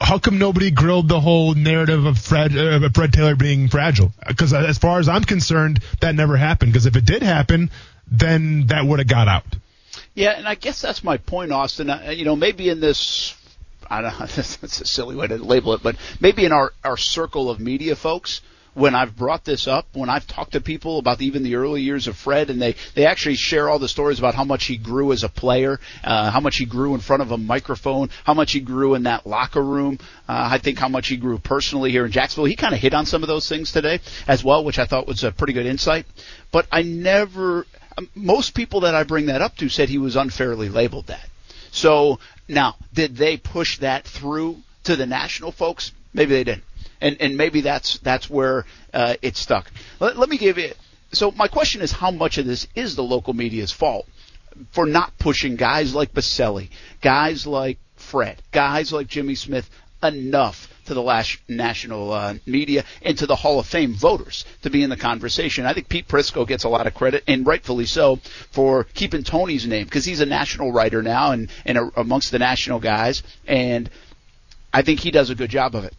how 0.00 0.18
come 0.18 0.38
nobody 0.38 0.70
grilled 0.70 1.08
the 1.08 1.20
whole 1.20 1.54
narrative 1.54 2.04
of 2.04 2.18
Fred, 2.18 2.56
uh, 2.56 2.88
Fred 2.94 3.12
Taylor 3.12 3.34
being 3.34 3.68
fragile? 3.68 4.12
Because 4.26 4.52
as 4.52 4.78
far 4.78 4.98
as 4.98 5.08
I'm 5.08 5.24
concerned, 5.24 5.80
that 6.00 6.14
never 6.14 6.36
happened. 6.36 6.72
Because 6.72 6.86
if 6.86 6.96
it 6.96 7.04
did 7.04 7.22
happen, 7.22 7.70
then 8.06 8.66
that 8.66 8.84
would 8.84 8.98
have 8.98 9.08
got 9.08 9.28
out. 9.28 9.44
Yeah, 10.14 10.32
and 10.32 10.46
I 10.46 10.54
guess 10.54 10.80
that's 10.80 11.02
my 11.02 11.16
point, 11.16 11.52
Austin. 11.52 11.88
Uh, 11.88 12.10
you 12.14 12.24
know, 12.24 12.36
maybe 12.36 12.68
in 12.68 12.80
this, 12.80 13.34
I 13.90 14.02
don't 14.02 14.18
know, 14.18 14.26
that's 14.36 14.80
a 14.80 14.86
silly 14.86 15.16
way 15.16 15.26
to 15.26 15.36
label 15.36 15.74
it, 15.74 15.82
but 15.82 15.96
maybe 16.20 16.44
in 16.44 16.52
our, 16.52 16.72
our 16.84 16.96
circle 16.96 17.50
of 17.50 17.60
media 17.60 17.96
folks, 17.96 18.40
when 18.76 18.94
I've 18.94 19.16
brought 19.16 19.42
this 19.44 19.66
up, 19.66 19.86
when 19.94 20.10
I've 20.10 20.26
talked 20.26 20.52
to 20.52 20.60
people 20.60 20.98
about 20.98 21.22
even 21.22 21.42
the 21.42 21.54
early 21.54 21.80
years 21.80 22.08
of 22.08 22.16
Fred, 22.16 22.50
and 22.50 22.60
they 22.60 22.76
they 22.94 23.06
actually 23.06 23.36
share 23.36 23.70
all 23.70 23.78
the 23.78 23.88
stories 23.88 24.18
about 24.18 24.34
how 24.34 24.44
much 24.44 24.66
he 24.66 24.76
grew 24.76 25.12
as 25.12 25.24
a 25.24 25.30
player, 25.30 25.80
uh, 26.04 26.30
how 26.30 26.40
much 26.40 26.58
he 26.58 26.66
grew 26.66 26.94
in 26.94 27.00
front 27.00 27.22
of 27.22 27.30
a 27.30 27.38
microphone, 27.38 28.10
how 28.24 28.34
much 28.34 28.52
he 28.52 28.60
grew 28.60 28.94
in 28.94 29.04
that 29.04 29.26
locker 29.26 29.62
room. 29.62 29.98
Uh, 30.28 30.50
I 30.52 30.58
think 30.58 30.78
how 30.78 30.88
much 30.88 31.08
he 31.08 31.16
grew 31.16 31.38
personally 31.38 31.90
here 31.90 32.04
in 32.04 32.12
Jacksonville. 32.12 32.44
He 32.44 32.54
kind 32.54 32.74
of 32.74 32.80
hit 32.80 32.92
on 32.92 33.06
some 33.06 33.22
of 33.22 33.28
those 33.28 33.48
things 33.48 33.72
today 33.72 34.00
as 34.28 34.44
well, 34.44 34.62
which 34.62 34.78
I 34.78 34.84
thought 34.84 35.06
was 35.06 35.24
a 35.24 35.32
pretty 35.32 35.54
good 35.54 35.66
insight. 35.66 36.04
But 36.52 36.66
I 36.70 36.82
never, 36.82 37.66
um, 37.96 38.10
most 38.14 38.54
people 38.54 38.80
that 38.80 38.94
I 38.94 39.04
bring 39.04 39.26
that 39.26 39.40
up 39.40 39.56
to 39.56 39.70
said 39.70 39.88
he 39.88 39.96
was 39.96 40.16
unfairly 40.16 40.68
labeled 40.68 41.06
that. 41.06 41.26
So 41.70 42.18
now, 42.48 42.76
did 42.92 43.16
they 43.16 43.36
push 43.36 43.78
that 43.78 44.04
through 44.04 44.58
to 44.84 44.96
the 44.96 45.06
national 45.06 45.52
folks? 45.52 45.92
Maybe 46.12 46.34
they 46.34 46.44
didn't 46.44 46.64
and 47.00 47.16
and 47.20 47.36
maybe 47.36 47.60
that's 47.60 47.98
that's 47.98 48.28
where 48.28 48.64
uh, 48.92 49.14
it's 49.22 49.40
stuck. 49.40 49.70
Let, 50.00 50.16
let 50.16 50.28
me 50.28 50.38
give 50.38 50.58
you. 50.58 50.72
So 51.12 51.30
my 51.30 51.48
question 51.48 51.82
is, 51.82 51.92
how 51.92 52.10
much 52.10 52.38
of 52.38 52.46
this 52.46 52.66
is 52.74 52.96
the 52.96 53.02
local 53.02 53.32
media's 53.32 53.72
fault 53.72 54.06
for 54.72 54.86
not 54.86 55.16
pushing 55.18 55.56
guys 55.56 55.94
like 55.94 56.12
Boselli, 56.12 56.70
guys 57.00 57.46
like 57.46 57.78
Fred, 57.96 58.42
guys 58.52 58.92
like 58.92 59.06
Jimmy 59.06 59.34
Smith 59.34 59.68
enough 60.02 60.68
to 60.86 60.94
the 60.94 61.02
last 61.02 61.38
national 61.48 62.12
uh, 62.12 62.34
media 62.46 62.84
and 63.02 63.16
to 63.18 63.26
the 63.26 63.36
Hall 63.36 63.58
of 63.58 63.66
Fame 63.66 63.94
voters 63.94 64.44
to 64.62 64.70
be 64.70 64.82
in 64.82 64.90
the 64.90 64.96
conversation. 64.96 65.66
I 65.66 65.72
think 65.72 65.88
Pete 65.88 66.08
Prisco 66.08 66.46
gets 66.46 66.64
a 66.64 66.68
lot 66.68 66.86
of 66.86 66.94
credit, 66.94 67.24
and 67.26 67.46
rightfully 67.46 67.86
so, 67.86 68.16
for 68.50 68.84
keeping 68.94 69.22
Tony's 69.22 69.66
name 69.66 69.84
because 69.84 70.04
he's 70.04 70.20
a 70.20 70.26
national 70.26 70.72
writer 70.72 71.02
now 71.02 71.32
and, 71.32 71.48
and 71.64 71.78
a, 71.78 71.90
amongst 71.96 72.30
the 72.30 72.38
national 72.38 72.80
guys, 72.80 73.22
and 73.46 73.90
I 74.72 74.82
think 74.82 75.00
he 75.00 75.10
does 75.10 75.30
a 75.30 75.34
good 75.34 75.50
job 75.50 75.74
of 75.74 75.84
it. 75.84 75.94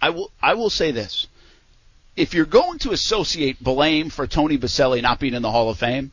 I 0.00 0.10
will 0.10 0.30
I 0.42 0.54
will 0.54 0.70
say 0.70 0.90
this. 0.90 1.26
If 2.16 2.34
you're 2.34 2.44
going 2.44 2.78
to 2.80 2.92
associate 2.92 3.62
blame 3.62 4.10
for 4.10 4.26
Tony 4.26 4.56
Boselli 4.56 5.02
not 5.02 5.18
being 5.18 5.34
in 5.34 5.42
the 5.42 5.50
Hall 5.50 5.70
of 5.70 5.78
Fame, 5.78 6.12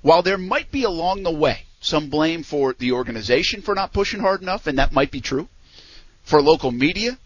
while 0.00 0.22
there 0.22 0.38
might 0.38 0.70
be 0.70 0.84
along 0.84 1.24
the 1.24 1.30
way 1.30 1.64
some 1.80 2.08
blame 2.08 2.42
for 2.42 2.74
the 2.78 2.92
organization 2.92 3.62
for 3.62 3.74
not 3.74 3.92
pushing 3.92 4.20
hard 4.20 4.42
enough, 4.42 4.66
and 4.66 4.78
that 4.78 4.92
might 4.92 5.10
be 5.10 5.20
true, 5.20 5.48
for 6.28 6.42
local 6.42 6.70
media 6.70 7.16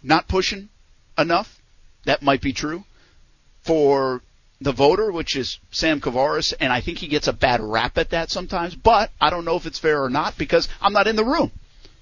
not 0.00 0.28
pushing 0.28 0.68
enough, 1.18 1.60
that 2.04 2.22
might 2.22 2.40
be 2.40 2.52
true, 2.52 2.84
for 3.62 4.22
the 4.60 4.70
voter, 4.70 5.10
which 5.10 5.34
is 5.34 5.58
Sam 5.72 6.00
Kouvaris, 6.00 6.54
and 6.60 6.72
I 6.72 6.80
think 6.80 6.98
he 6.98 7.08
gets 7.08 7.26
a 7.26 7.32
bad 7.32 7.60
rap 7.60 7.98
at 7.98 8.10
that 8.10 8.30
sometimes, 8.30 8.76
but 8.76 9.10
I 9.20 9.30
don't 9.30 9.44
know 9.44 9.56
if 9.56 9.66
it's 9.66 9.80
fair 9.80 10.02
or 10.02 10.08
not 10.08 10.38
because 10.38 10.68
I'm 10.80 10.92
not 10.92 11.08
in 11.08 11.16
the 11.16 11.24
room. 11.24 11.50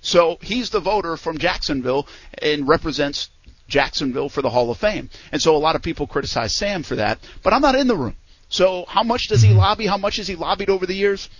So 0.02 0.36
he's 0.42 0.68
the 0.68 0.80
voter 0.80 1.16
from 1.16 1.38
Jacksonville 1.38 2.06
and 2.42 2.68
represents 2.68 3.30
Jacksonville 3.66 4.28
for 4.28 4.42
the 4.42 4.50
Hall 4.50 4.70
of 4.70 4.76
Fame. 4.76 5.08
And 5.32 5.40
so 5.40 5.56
a 5.56 5.58
lot 5.58 5.74
of 5.74 5.82
people 5.82 6.06
criticize 6.06 6.54
Sam 6.54 6.82
for 6.82 6.96
that, 6.96 7.18
but 7.42 7.54
I'm 7.54 7.62
not 7.62 7.76
in 7.76 7.88
the 7.88 7.96
room. 7.96 8.14
So 8.50 8.84
how 8.88 9.02
much 9.02 9.28
does 9.28 9.40
he 9.40 9.54
lobby? 9.54 9.86
How 9.86 9.96
much 9.96 10.16
has 10.18 10.28
he 10.28 10.36
lobbied 10.36 10.68
over 10.68 10.84
the 10.84 10.94
years? 10.94 11.30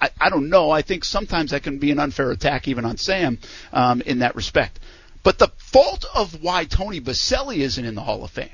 I, 0.00 0.10
I 0.20 0.30
don't 0.30 0.48
know. 0.48 0.70
I 0.70 0.82
think 0.82 1.04
sometimes 1.04 1.50
that 1.50 1.62
can 1.62 1.78
be 1.78 1.90
an 1.90 1.98
unfair 1.98 2.30
attack 2.30 2.68
even 2.68 2.84
on 2.84 2.96
Sam 2.96 3.38
um, 3.72 4.00
in 4.02 4.20
that 4.20 4.36
respect. 4.36 4.78
But 5.22 5.38
the 5.38 5.48
fault 5.56 6.04
of 6.14 6.42
why 6.42 6.64
Tony 6.64 7.00
Boselli 7.00 7.58
isn't 7.58 7.84
in 7.84 7.94
the 7.94 8.02
Hall 8.02 8.24
of 8.24 8.30
Fame 8.30 8.50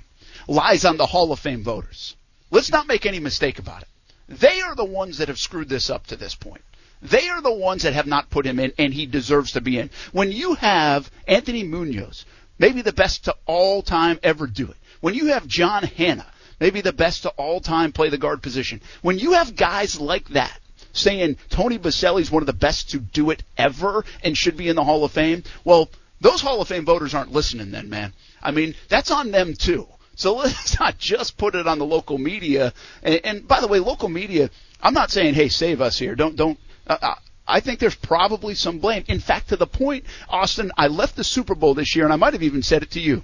lies 0.47 0.85
on 0.85 0.97
the 0.97 1.07
Hall 1.07 1.33
of 1.33 1.39
Fame 1.41 1.65
voters. 1.65 2.17
Let's 2.51 2.71
not 2.71 2.89
make 2.89 3.07
any 3.07 3.21
mistake 3.21 3.59
about 3.59 3.83
it. 3.83 3.89
They 4.29 4.61
are 4.61 4.75
the 4.75 4.85
ones 4.85 5.19
that 5.19 5.29
have 5.29 5.39
screwed 5.39 5.69
this 5.69 5.91
up 5.91 6.07
to 6.09 6.17
this 6.17 6.35
point. 6.35 6.63
They 7.03 7.29
are 7.29 7.41
the 7.41 7.53
ones 7.53 7.83
that 7.83 7.95
have 7.95 8.07
not 8.07 8.31
put 8.31 8.47
him 8.47 8.59
in, 8.61 8.73
and 8.79 8.93
he 8.93 9.07
deserves 9.07 9.53
to 9.53 9.61
be 9.61 9.79
in. 9.79 9.91
When 10.13 10.31
you 10.31 10.55
have 10.55 11.11
Anthony 11.27 11.65
Munoz, 11.65 12.27
maybe 12.59 12.83
the 12.83 12.93
best 12.93 13.25
to 13.25 13.37
all 13.47 13.83
time 13.83 14.19
ever 14.23 14.47
do 14.47 14.71
it. 14.71 14.77
When 15.01 15.15
you 15.15 15.29
have 15.29 15.47
John 15.47 15.83
Hannah, 15.83 16.27
maybe 16.61 16.83
the 16.83 16.93
best 16.93 17.23
to 17.23 17.31
all 17.31 17.61
time 17.61 17.93
play 17.93 18.11
the 18.11 18.19
guard 18.19 18.43
position. 18.43 18.83
When 19.03 19.19
you 19.19 19.33
have 19.33 19.57
guys 19.57 19.99
like 20.01 20.29
that 20.29 20.57
saying 21.01 21.37
Tony 21.49 21.79
Boselli 21.79 22.23
is 22.23 22.31
one 22.31 22.43
of 22.43 22.47
the 22.47 22.53
best 22.53 22.91
to 22.91 22.99
do 22.99 23.31
it 23.31 23.43
ever 23.57 24.05
and 24.23 24.37
should 24.37 24.57
be 24.57 24.69
in 24.69 24.77
the 24.77 24.85
Hall 24.85 25.05
of 25.05 25.13
Fame, 25.13 25.43
well, 25.65 25.91
those 26.21 26.41
Hall 26.41 26.61
of 26.61 26.69
Fame 26.69 26.85
voters 26.85 27.15
aren't 27.15 27.33
listening 27.33 27.71
then, 27.71 27.89
man. 27.89 28.13
I 28.43 28.51
mean, 28.51 28.75
that's 28.89 29.11
on 29.11 29.31
them 29.31 29.55
too. 29.55 29.87
So 30.17 30.35
let's 30.37 30.79
not 30.79 30.99
just 30.99 31.39
put 31.39 31.55
it 31.55 31.67
on 31.67 31.79
the 31.79 31.87
local 31.87 32.19
media. 32.19 32.73
And, 33.03 33.21
and 33.25 33.49
by 33.49 33.61
the 33.61 33.69
way, 33.69 33.79
local 33.79 34.09
media, 34.09 34.51
I'm 34.83 34.95
not 34.95 35.11
saying, 35.11 35.35
hey, 35.35 35.49
save 35.49 35.81
us 35.81 35.99
here. 35.99 36.15
Don't 36.15 36.37
don't 36.37 36.59
uh, 36.87 36.97
uh, 37.01 37.15
I 37.47 37.61
think 37.61 37.81
there's 37.81 37.97
probably 37.97 38.55
some 38.55 38.79
blame. 38.79 39.05
In 39.09 39.19
fact, 39.19 39.49
to 39.49 39.57
the 39.57 39.67
point, 39.67 40.05
Austin, 40.29 40.71
I 40.77 40.87
left 40.87 41.17
the 41.17 41.25
Super 41.25 41.55
Bowl 41.55 41.75
this 41.75 41.97
year, 41.97 42.05
and 42.05 42.13
I 42.13 42.17
might 42.17 42.33
have 42.33 42.43
even 42.43 42.63
said 42.63 42.83
it 42.83 42.93
to 42.93 43.01
you. 43.01 43.23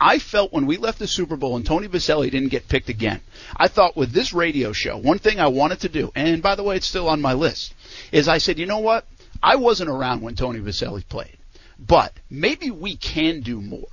I 0.00 0.18
felt 0.20 0.52
when 0.52 0.66
we 0.66 0.76
left 0.76 0.98
the 0.98 1.08
Super 1.08 1.36
Bowl 1.36 1.56
and 1.56 1.66
Tony 1.66 1.88
Boselli 1.88 2.30
didn't 2.30 2.50
get 2.50 2.68
picked 2.68 2.88
again, 2.88 3.20
I 3.56 3.66
thought 3.68 3.96
with 3.96 4.12
this 4.12 4.32
radio 4.32 4.72
show, 4.72 4.96
one 4.96 5.18
thing 5.18 5.40
I 5.40 5.48
wanted 5.48 5.80
to 5.80 5.88
do, 5.88 6.12
and 6.14 6.40
by 6.40 6.54
the 6.54 6.62
way, 6.62 6.76
it's 6.76 6.86
still 6.86 7.08
on 7.08 7.20
my 7.20 7.32
list, 7.32 7.74
is 8.12 8.28
I 8.28 8.38
said, 8.38 8.58
you 8.58 8.66
know 8.66 8.78
what? 8.78 9.06
I 9.42 9.56
wasn't 9.56 9.90
around 9.90 10.22
when 10.22 10.36
Tony 10.36 10.60
Boselli 10.60 11.06
played, 11.08 11.36
but 11.78 12.12
maybe 12.30 12.70
we 12.70 12.96
can 12.96 13.40
do 13.40 13.60
more. 13.60 13.88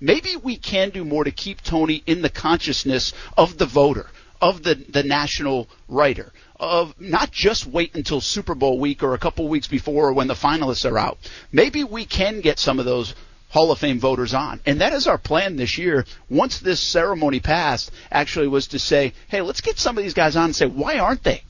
Maybe 0.00 0.36
we 0.36 0.56
can 0.56 0.90
do 0.90 1.04
more 1.04 1.24
to 1.24 1.30
keep 1.30 1.62
Tony 1.62 2.02
in 2.06 2.22
the 2.22 2.30
consciousness 2.30 3.12
of 3.36 3.58
the 3.58 3.66
voter, 3.66 4.06
of 4.40 4.62
the, 4.62 4.74
the 4.74 5.02
national 5.02 5.68
writer, 5.88 6.32
of 6.58 6.98
not 6.98 7.30
just 7.30 7.66
wait 7.66 7.94
until 7.94 8.22
Super 8.22 8.54
Bowl 8.54 8.78
week 8.78 9.02
or 9.02 9.12
a 9.12 9.18
couple 9.18 9.46
weeks 9.46 9.68
before 9.68 10.08
or 10.08 10.12
when 10.14 10.26
the 10.26 10.34
finalists 10.34 10.90
are 10.90 10.96
out. 10.96 11.18
Maybe 11.52 11.84
we 11.84 12.06
can 12.06 12.40
get 12.40 12.58
some 12.58 12.78
of 12.78 12.86
those 12.86 13.14
Hall 13.50 13.70
of 13.70 13.78
Fame 13.78 14.00
voters 14.00 14.34
on. 14.34 14.60
And 14.64 14.80
that 14.80 14.92
is 14.92 15.06
our 15.06 15.18
plan 15.18 15.56
this 15.56 15.76
year. 15.78 16.06
Once 16.28 16.58
this 16.58 16.80
ceremony 16.80 17.40
passed, 17.40 17.90
actually 18.10 18.48
was 18.48 18.68
to 18.68 18.78
say, 18.78 19.12
hey, 19.28 19.42
let's 19.42 19.60
get 19.60 19.78
some 19.78 19.98
of 19.98 20.04
these 20.04 20.14
guys 20.14 20.36
on 20.36 20.46
and 20.46 20.56
say, 20.56 20.66
why 20.66 20.98
aren't 20.98 21.22
they? 21.22 21.42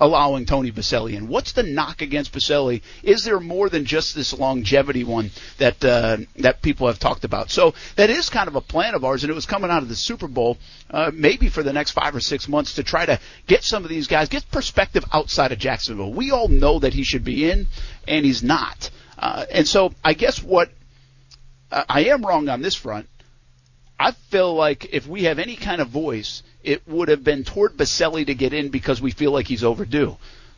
allowing 0.00 0.44
Tony 0.44 0.72
Boselli 0.72 1.14
in? 1.14 1.28
What's 1.28 1.52
the 1.52 1.62
knock 1.62 2.02
against 2.02 2.32
Boselli? 2.32 2.82
Is 3.02 3.24
there 3.24 3.40
more 3.40 3.68
than 3.68 3.84
just 3.84 4.14
this 4.14 4.32
longevity 4.32 5.04
one 5.04 5.30
that 5.58 5.84
uh, 5.84 6.18
that 6.36 6.62
people 6.62 6.86
have 6.88 6.98
talked 6.98 7.24
about? 7.24 7.50
So 7.50 7.74
that 7.96 8.10
is 8.10 8.28
kind 8.28 8.48
of 8.48 8.56
a 8.56 8.60
plan 8.60 8.94
of 8.94 9.04
ours, 9.04 9.22
and 9.22 9.30
it 9.30 9.34
was 9.34 9.46
coming 9.46 9.70
out 9.70 9.82
of 9.82 9.88
the 9.88 9.96
Super 9.96 10.28
Bowl, 10.28 10.58
uh, 10.90 11.10
maybe 11.14 11.48
for 11.48 11.62
the 11.62 11.72
next 11.72 11.92
five 11.92 12.14
or 12.14 12.20
six 12.20 12.48
months 12.48 12.74
to 12.74 12.82
try 12.82 13.06
to 13.06 13.18
get 13.46 13.64
some 13.64 13.84
of 13.84 13.88
these 13.88 14.06
guys, 14.06 14.28
get 14.28 14.50
perspective 14.50 15.04
outside 15.12 15.52
of 15.52 15.58
Jacksonville. 15.58 16.12
We 16.12 16.30
all 16.30 16.48
know 16.48 16.80
that 16.80 16.94
he 16.94 17.04
should 17.04 17.24
be 17.24 17.50
in, 17.50 17.66
and 18.08 18.24
he's 18.24 18.42
not. 18.42 18.90
Uh, 19.18 19.46
and 19.50 19.66
so 19.66 19.94
I 20.04 20.14
guess 20.14 20.42
what 20.42 20.70
I 21.70 22.04
am 22.04 22.24
wrong 22.24 22.48
on 22.48 22.62
this 22.62 22.74
front. 22.74 23.08
I 23.98 24.12
feel 24.30 24.54
like 24.54 24.92
if 24.92 25.06
we 25.06 25.24
have 25.24 25.38
any 25.38 25.56
kind 25.56 25.80
of 25.80 25.88
voice 25.88 26.42
it 26.64 26.86
would 26.88 27.08
have 27.08 27.22
been 27.22 27.44
toward 27.44 27.76
Boselli 27.76 28.26
to 28.26 28.34
get 28.34 28.52
in 28.52 28.70
because 28.70 29.00
we 29.00 29.10
feel 29.10 29.30
like 29.30 29.46
he's 29.46 29.62
overdue. 29.62 30.16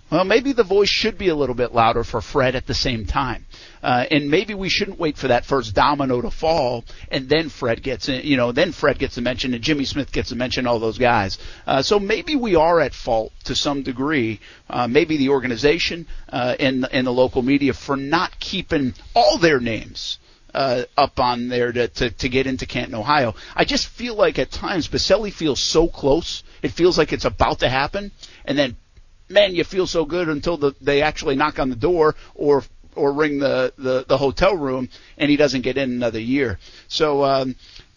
Well, 0.09 0.25
maybe 0.25 0.53
the 0.53 0.63
voice 0.63 0.89
should 0.89 1.19
be 1.19 1.29
a 1.29 1.35
little 1.35 1.57
bit 1.57 1.75
louder 1.75 2.05
for 2.05 2.21
Fred 2.21 2.55
at 2.55 2.69
the 2.69 2.75
same 2.75 3.07
time. 3.07 3.45
Uh, 3.83 4.05
and 4.09 4.31
maybe 4.31 4.55
we 4.55 4.69
shouldn't 4.69 5.01
wait 5.01 5.19
for 5.19 5.29
that 5.29 5.45
first 5.45 5.75
domino 5.75 6.21
to 6.21 6.31
fall 6.31 6.85
and 7.11 7.29
then 7.29 7.49
Fred 7.49 7.83
gets 7.83 8.09
in, 8.09 8.25
you 8.25 8.37
know, 8.37 8.53
then 8.53 8.71
Fred 8.71 9.01
gets 9.01 9.19
a 9.19 9.21
mention 9.21 9.53
and 9.53 9.65
Jimmy 9.65 9.85
Smith 9.85 10.13
gets 10.13 10.31
a 10.31 10.37
mention, 10.37 10.69
all 10.69 10.79
those 10.79 10.99
guys. 10.99 11.39
Uh, 11.67 11.83
so 11.83 11.99
maybe 11.99 12.37
we 12.37 12.55
are 12.55 12.81
at 12.81 12.95
fault 12.95 13.33
to 13.45 13.57
some 13.57 13.83
degree, 13.83 14.39
uh, 14.71 14.87
maybe 14.87 15.17
the 15.17 15.31
organization, 15.31 16.07
uh, 16.33 16.55
and, 16.61 16.87
and 16.93 17.05
the 17.05 17.13
local 17.13 17.43
media 17.43 17.73
for 17.73 17.97
not 17.97 18.39
keeping 18.39 18.95
all 19.13 19.39
their 19.39 19.59
names 19.59 20.19
uh, 20.57 20.85
up 20.97 21.21
on 21.21 21.49
there 21.49 21.71
to, 21.71 21.89
to, 21.89 22.11
to 22.11 22.29
get 22.29 22.47
into 22.47 22.65
Canton, 22.67 22.95
Ohio. 22.95 23.35
I 23.55 23.65
just 23.65 23.89
feel 23.89 24.15
like 24.15 24.39
at 24.39 24.51
times 24.51 24.89
Boselli 24.89 25.33
feels 25.33 25.61
so 25.61 25.87
close. 25.87 26.43
It 26.63 26.73
feels 26.73 26.97
like 26.97 27.13
it's 27.13 27.27
about 27.27 27.61
to 27.61 27.69
happen, 27.69 28.11
and 28.47 28.59
then, 28.59 28.77
man, 29.29 29.55
you 29.55 29.65
feel 29.65 29.87
so 29.87 30.07
good 30.07 30.29
until 30.29 30.57
the, 30.57 30.73
they 30.81 31.03
actually 31.03 31.37
knock 31.37 31.59
on 31.59 31.69
the 31.69 31.77
door 31.77 32.17
or 32.35 32.65
or 32.95 33.13
ring 33.13 33.39
the, 33.39 33.75
the, 33.77 34.07
the 34.09 34.17
hotel 34.17 34.57
room, 34.57 34.89
and 35.19 35.31
he 35.31 35.37
doesn't 35.37 35.61
get 35.61 35.77
in 35.77 35.91
another 35.91 36.19
year. 36.19 36.59
So, 36.89 37.25
um, 37.25 37.55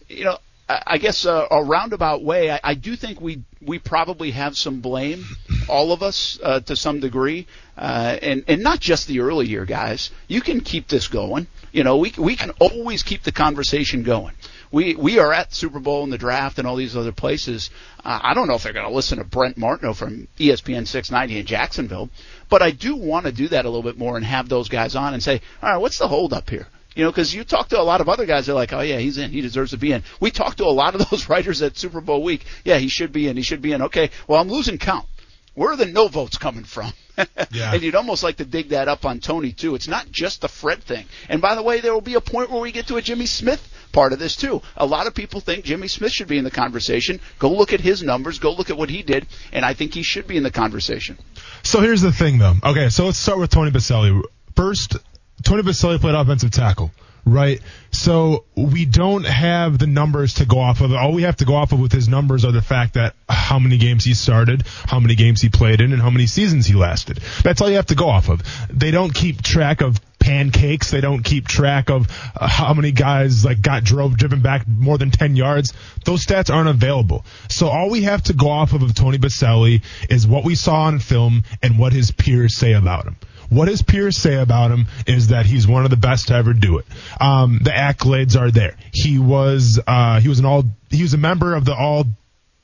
you 0.08 0.24
know, 0.24 0.36
I 0.68 0.98
guess 0.98 1.26
uh, 1.26 1.46
a 1.50 1.64
roundabout 1.64 2.22
way, 2.22 2.50
I, 2.50 2.60
I 2.62 2.74
do 2.74 2.94
think 2.94 3.20
we 3.20 3.42
we 3.60 3.78
probably 3.78 4.30
have 4.32 4.56
some 4.56 4.80
blame, 4.80 5.24
all 5.68 5.90
of 5.92 6.02
us 6.02 6.38
uh, 6.42 6.60
to 6.60 6.76
some 6.76 7.00
degree, 7.00 7.46
uh, 7.76 8.18
and 8.22 8.44
and 8.46 8.62
not 8.62 8.78
just 8.78 9.08
the 9.08 9.20
early 9.20 9.48
year 9.48 9.64
guys. 9.64 10.10
You 10.28 10.40
can 10.40 10.60
keep 10.60 10.86
this 10.86 11.08
going. 11.08 11.48
You 11.72 11.84
know, 11.84 11.98
we 11.98 12.12
we 12.18 12.36
can 12.36 12.50
always 12.58 13.02
keep 13.02 13.22
the 13.22 13.32
conversation 13.32 14.02
going. 14.02 14.34
we 14.72 14.94
we 14.96 15.18
are 15.18 15.32
at 15.32 15.54
Super 15.54 15.78
Bowl 15.78 16.02
and 16.02 16.12
the 16.12 16.18
draft 16.18 16.58
and 16.58 16.66
all 16.66 16.76
these 16.76 16.96
other 16.96 17.12
places. 17.12 17.70
Uh, 18.04 18.18
I 18.22 18.34
don't 18.34 18.48
know 18.48 18.54
if 18.54 18.62
they're 18.62 18.72
going 18.72 18.88
to 18.88 18.94
listen 18.94 19.18
to 19.18 19.24
Brent 19.24 19.56
Martineau 19.56 19.94
from 19.94 20.26
ESPN 20.38 20.86
690 20.86 21.38
in 21.40 21.46
Jacksonville, 21.46 22.10
but 22.48 22.62
I 22.62 22.70
do 22.72 22.96
want 22.96 23.26
to 23.26 23.32
do 23.32 23.48
that 23.48 23.64
a 23.64 23.68
little 23.68 23.82
bit 23.82 23.98
more 23.98 24.16
and 24.16 24.24
have 24.26 24.48
those 24.48 24.68
guys 24.68 24.96
on 24.96 25.14
and 25.14 25.22
say, 25.22 25.40
all 25.62 25.70
right, 25.70 25.78
what's 25.78 25.98
the 25.98 26.08
hold 26.08 26.32
up 26.32 26.50
here? 26.50 26.66
You 26.96 27.04
know, 27.04 27.10
because 27.10 27.32
you 27.32 27.44
talk 27.44 27.68
to 27.68 27.80
a 27.80 27.82
lot 27.82 28.00
of 28.00 28.08
other 28.08 28.26
guys, 28.26 28.46
they're 28.46 28.54
like, 28.54 28.72
oh 28.72 28.80
yeah, 28.80 28.98
he's 28.98 29.16
in, 29.16 29.30
he 29.30 29.40
deserves 29.40 29.70
to 29.70 29.76
be 29.78 29.92
in. 29.92 30.02
We 30.20 30.32
talk 30.32 30.56
to 30.56 30.64
a 30.64 30.74
lot 30.74 30.96
of 30.96 31.08
those 31.10 31.28
writers 31.28 31.62
at 31.62 31.78
Super 31.78 32.00
Bowl 32.00 32.22
week. 32.22 32.44
Yeah, 32.64 32.78
he 32.78 32.88
should 32.88 33.12
be 33.12 33.28
in, 33.28 33.36
he 33.36 33.42
should 33.42 33.62
be 33.62 33.72
in. 33.72 33.82
Okay, 33.82 34.10
well 34.26 34.40
I'm 34.40 34.48
losing 34.48 34.78
count. 34.78 35.06
Where 35.54 35.72
are 35.72 35.76
the 35.76 35.86
no 35.86 36.08
votes 36.08 36.36
coming 36.36 36.64
from? 36.64 36.92
Yeah. 37.52 37.72
and 37.74 37.82
you'd 37.82 37.94
almost 37.96 38.22
like 38.22 38.36
to 38.36 38.44
dig 38.44 38.68
that 38.70 38.88
up 38.88 39.04
on 39.04 39.18
Tony 39.18 39.52
too. 39.52 39.74
It's 39.74 39.88
not 39.88 40.10
just 40.10 40.40
the 40.40 40.48
Fred 40.48 40.82
thing. 40.82 41.06
And 41.28 41.40
by 41.42 41.54
the 41.54 41.62
way, 41.62 41.80
there 41.80 41.92
will 41.92 42.00
be 42.00 42.14
a 42.14 42.20
point 42.20 42.50
where 42.50 42.60
we 42.60 42.70
get 42.72 42.86
to 42.88 42.96
a 42.96 43.02
Jimmy 43.02 43.26
Smith 43.26 43.66
part 43.92 44.12
of 44.12 44.18
this 44.18 44.36
too. 44.36 44.62
A 44.76 44.86
lot 44.86 45.06
of 45.06 45.14
people 45.14 45.40
think 45.40 45.64
Jimmy 45.64 45.88
Smith 45.88 46.12
should 46.12 46.28
be 46.28 46.38
in 46.38 46.44
the 46.44 46.50
conversation. 46.50 47.20
Go 47.38 47.50
look 47.52 47.72
at 47.72 47.80
his 47.80 48.02
numbers. 48.02 48.38
Go 48.38 48.52
look 48.52 48.70
at 48.70 48.76
what 48.76 48.88
he 48.90 49.02
did, 49.02 49.26
and 49.52 49.64
I 49.64 49.74
think 49.74 49.94
he 49.94 50.02
should 50.02 50.26
be 50.26 50.36
in 50.36 50.42
the 50.42 50.50
conversation. 50.50 51.18
So 51.62 51.80
here's 51.80 52.00
the 52.02 52.12
thing, 52.12 52.38
though. 52.38 52.54
Okay, 52.64 52.88
so 52.88 53.06
let's 53.06 53.18
start 53.18 53.38
with 53.38 53.50
Tony 53.50 53.70
Boselli. 53.70 54.22
First, 54.54 54.96
Tony 55.42 55.62
Boselli 55.62 56.00
played 56.00 56.14
offensive 56.14 56.50
tackle, 56.50 56.90
right? 57.24 57.60
So 57.90 58.44
we 58.54 58.84
don't 58.84 59.24
have 59.24 59.78
the 59.78 59.86
numbers 59.86 60.34
to 60.34 60.46
go 60.46 60.58
off 60.58 60.80
of. 60.80 60.92
All 60.92 61.12
we 61.12 61.22
have 61.22 61.36
to 61.36 61.44
go 61.44 61.54
off 61.54 61.72
of 61.72 61.80
with 61.80 61.92
his 61.92 62.08
numbers 62.08 62.44
are 62.44 62.52
the 62.52 62.62
fact 62.62 62.94
that 62.94 63.14
how 63.28 63.58
many 63.58 63.78
games 63.78 64.04
he 64.04 64.14
started, 64.14 64.64
how 64.66 65.00
many 65.00 65.14
games 65.14 65.40
he 65.40 65.48
played 65.48 65.80
in, 65.80 65.92
and 65.92 66.00
how 66.00 66.10
many 66.10 66.26
seasons 66.26 66.66
he 66.66 66.74
lasted. 66.74 67.18
That's 67.42 67.60
all 67.60 67.68
you 67.68 67.76
have 67.76 67.86
to 67.86 67.94
go 67.94 68.08
off 68.08 68.28
of. 68.28 68.42
They 68.70 68.90
don't 68.90 69.14
keep 69.14 69.42
track 69.42 69.80
of 69.80 70.00
pancakes. 70.20 70.90
They 70.90 71.00
don't 71.00 71.22
keep 71.22 71.48
track 71.48 71.90
of 71.90 72.06
uh, 72.38 72.46
how 72.46 72.74
many 72.74 72.92
guys 72.92 73.44
like 73.44 73.60
got 73.60 73.82
drove 73.82 74.16
driven 74.16 74.42
back 74.42 74.68
more 74.68 74.98
than 74.98 75.10
10 75.10 75.34
yards. 75.34 75.72
Those 76.04 76.24
stats 76.24 76.54
aren't 76.54 76.68
available. 76.68 77.24
So 77.48 77.68
all 77.68 77.90
we 77.90 78.02
have 78.02 78.22
to 78.24 78.34
go 78.34 78.48
off 78.50 78.72
of 78.72 78.82
of 78.82 78.94
Tony 78.94 79.18
Boselli 79.18 79.82
is 80.08 80.26
what 80.26 80.44
we 80.44 80.54
saw 80.54 80.82
on 80.82 81.00
film 81.00 81.42
and 81.62 81.78
what 81.78 81.92
his 81.92 82.12
peers 82.12 82.54
say 82.54 82.74
about 82.74 83.06
him. 83.06 83.16
What 83.50 83.68
his 83.68 83.82
peers 83.82 84.16
say 84.16 84.36
about 84.36 84.70
him 84.70 84.86
is 85.06 85.28
that 85.28 85.44
he's 85.44 85.66
one 85.66 85.84
of 85.84 85.90
the 85.90 85.96
best 85.96 86.28
to 86.28 86.34
ever 86.34 86.54
do 86.54 86.78
it. 86.78 86.86
Um, 87.20 87.58
the 87.62 87.70
accolades 87.70 88.40
are 88.40 88.50
there. 88.50 88.76
He 88.92 89.18
was 89.18 89.78
uh, 89.86 90.20
he 90.20 90.28
was 90.28 90.38
an 90.38 90.46
all 90.46 90.64
he 90.88 91.02
was 91.02 91.12
a 91.14 91.18
member 91.18 91.54
of 91.54 91.64
the 91.64 91.74
all 91.74 92.04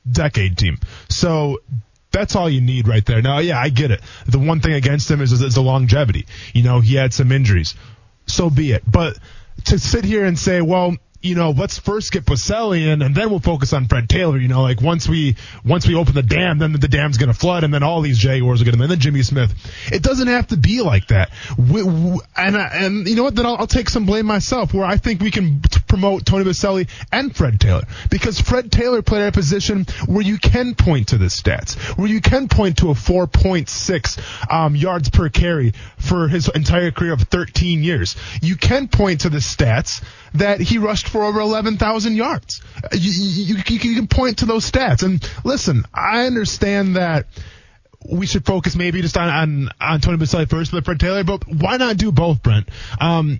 decade 0.09 0.57
team. 0.57 0.79
So 1.09 1.59
that's 2.11 2.35
all 2.35 2.49
you 2.49 2.61
need 2.61 2.87
right 2.87 3.05
there. 3.05 3.21
Now, 3.21 3.39
yeah, 3.39 3.59
I 3.59 3.69
get 3.69 3.91
it. 3.91 4.01
The 4.25 4.39
one 4.39 4.61
thing 4.61 4.73
against 4.73 5.11
him 5.11 5.21
is, 5.21 5.31
is 5.33 5.55
the 5.55 5.61
longevity. 5.61 6.25
You 6.53 6.63
know, 6.63 6.79
he 6.79 6.95
had 6.95 7.13
some 7.13 7.31
injuries. 7.31 7.75
So 8.25 8.49
be 8.49 8.71
it. 8.71 8.83
But 8.89 9.17
to 9.65 9.79
sit 9.79 10.05
here 10.05 10.25
and 10.25 10.37
say, 10.39 10.61
well, 10.61 10.95
you 11.21 11.35
know, 11.35 11.51
let's 11.51 11.77
first 11.79 12.11
get 12.11 12.25
Boselli 12.25 12.87
in 12.87 13.01
and 13.01 13.15
then 13.15 13.29
we'll 13.29 13.39
focus 13.39 13.73
on 13.73 13.87
Fred 13.87 14.07
Taylor. 14.07 14.37
You 14.37 14.47
know, 14.47 14.61
like 14.61 14.81
once 14.81 15.07
we 15.07 15.35
once 15.65 15.87
we 15.87 15.95
open 15.95 16.13
the 16.13 16.23
dam, 16.23 16.59
then 16.59 16.73
the 16.73 16.87
dam's 16.87 17.17
going 17.17 17.31
to 17.31 17.37
flood 17.37 17.63
and 17.63 17.73
then 17.73 17.83
all 17.83 18.01
these 18.01 18.17
Jaguars 18.19 18.61
are 18.61 18.65
going 18.65 18.77
to, 18.77 18.81
and 18.83 18.91
then 18.91 18.99
Jimmy 18.99 19.23
Smith. 19.23 19.53
It 19.91 20.03
doesn't 20.03 20.27
have 20.27 20.47
to 20.47 20.57
be 20.57 20.81
like 20.81 21.07
that. 21.07 21.31
We, 21.57 21.83
we, 21.83 22.19
and 22.35 22.55
I- 22.57 22.69
and 22.73 23.07
you 23.07 23.15
know 23.15 23.23
what? 23.23 23.35
Then 23.35 23.45
I'll, 23.45 23.57
I'll 23.57 23.67
take 23.67 23.89
some 23.89 24.05
blame 24.05 24.25
myself 24.25 24.73
where 24.73 24.85
I 24.85 24.97
think 24.97 25.21
we 25.21 25.31
can 25.31 25.61
t- 25.61 25.79
promote 25.87 26.25
Tony 26.25 26.43
Boselli 26.45 26.87
and 27.11 27.35
Fred 27.35 27.59
Taylor 27.59 27.83
because 28.09 28.39
Fred 28.39 28.71
Taylor 28.71 29.01
played 29.01 29.23
at 29.23 29.29
a 29.29 29.31
position 29.31 29.85
where 30.05 30.21
you 30.23 30.37
can 30.37 30.75
point 30.75 31.09
to 31.09 31.17
the 31.17 31.25
stats, 31.25 31.75
where 31.97 32.07
you 32.07 32.21
can 32.21 32.47
point 32.47 32.77
to 32.77 32.89
a 32.91 32.93
4.6 32.93 34.51
um, 34.53 34.75
yards 34.75 35.09
per 35.09 35.29
carry 35.29 35.73
for 35.97 36.27
his 36.27 36.47
entire 36.49 36.91
career 36.91 37.13
of 37.13 37.21
13 37.21 37.83
years. 37.83 38.15
You 38.41 38.55
can 38.55 38.87
point 38.87 39.21
to 39.21 39.29
the 39.29 39.37
stats 39.39 40.03
that 40.39 40.59
he 40.59 40.77
rushed 40.77 41.07
for 41.09 41.23
over 41.23 41.39
11,000 41.39 42.15
yards. 42.15 42.61
Uh, 42.83 42.89
You, 42.93 43.11
you, 43.11 43.63
you, 43.67 43.95
can 43.95 44.07
point 44.07 44.39
to 44.39 44.45
those 44.45 44.69
stats. 44.69 45.03
And 45.03 45.27
listen, 45.43 45.85
I 45.93 46.25
understand 46.25 46.95
that 46.95 47.27
we 48.09 48.25
should 48.25 48.45
focus 48.45 48.75
maybe 48.75 49.01
just 49.01 49.17
on, 49.17 49.29
on, 49.29 49.69
on 49.81 50.01
Tony 50.01 50.17
Boselli 50.17 50.49
first 50.49 50.71
but 50.71 50.85
Fred 50.85 50.99
Taylor, 50.99 51.23
but 51.23 51.47
why 51.47 51.77
not 51.77 51.97
do 51.97 52.11
both, 52.11 52.41
Brent? 52.41 52.69
Um, 52.99 53.39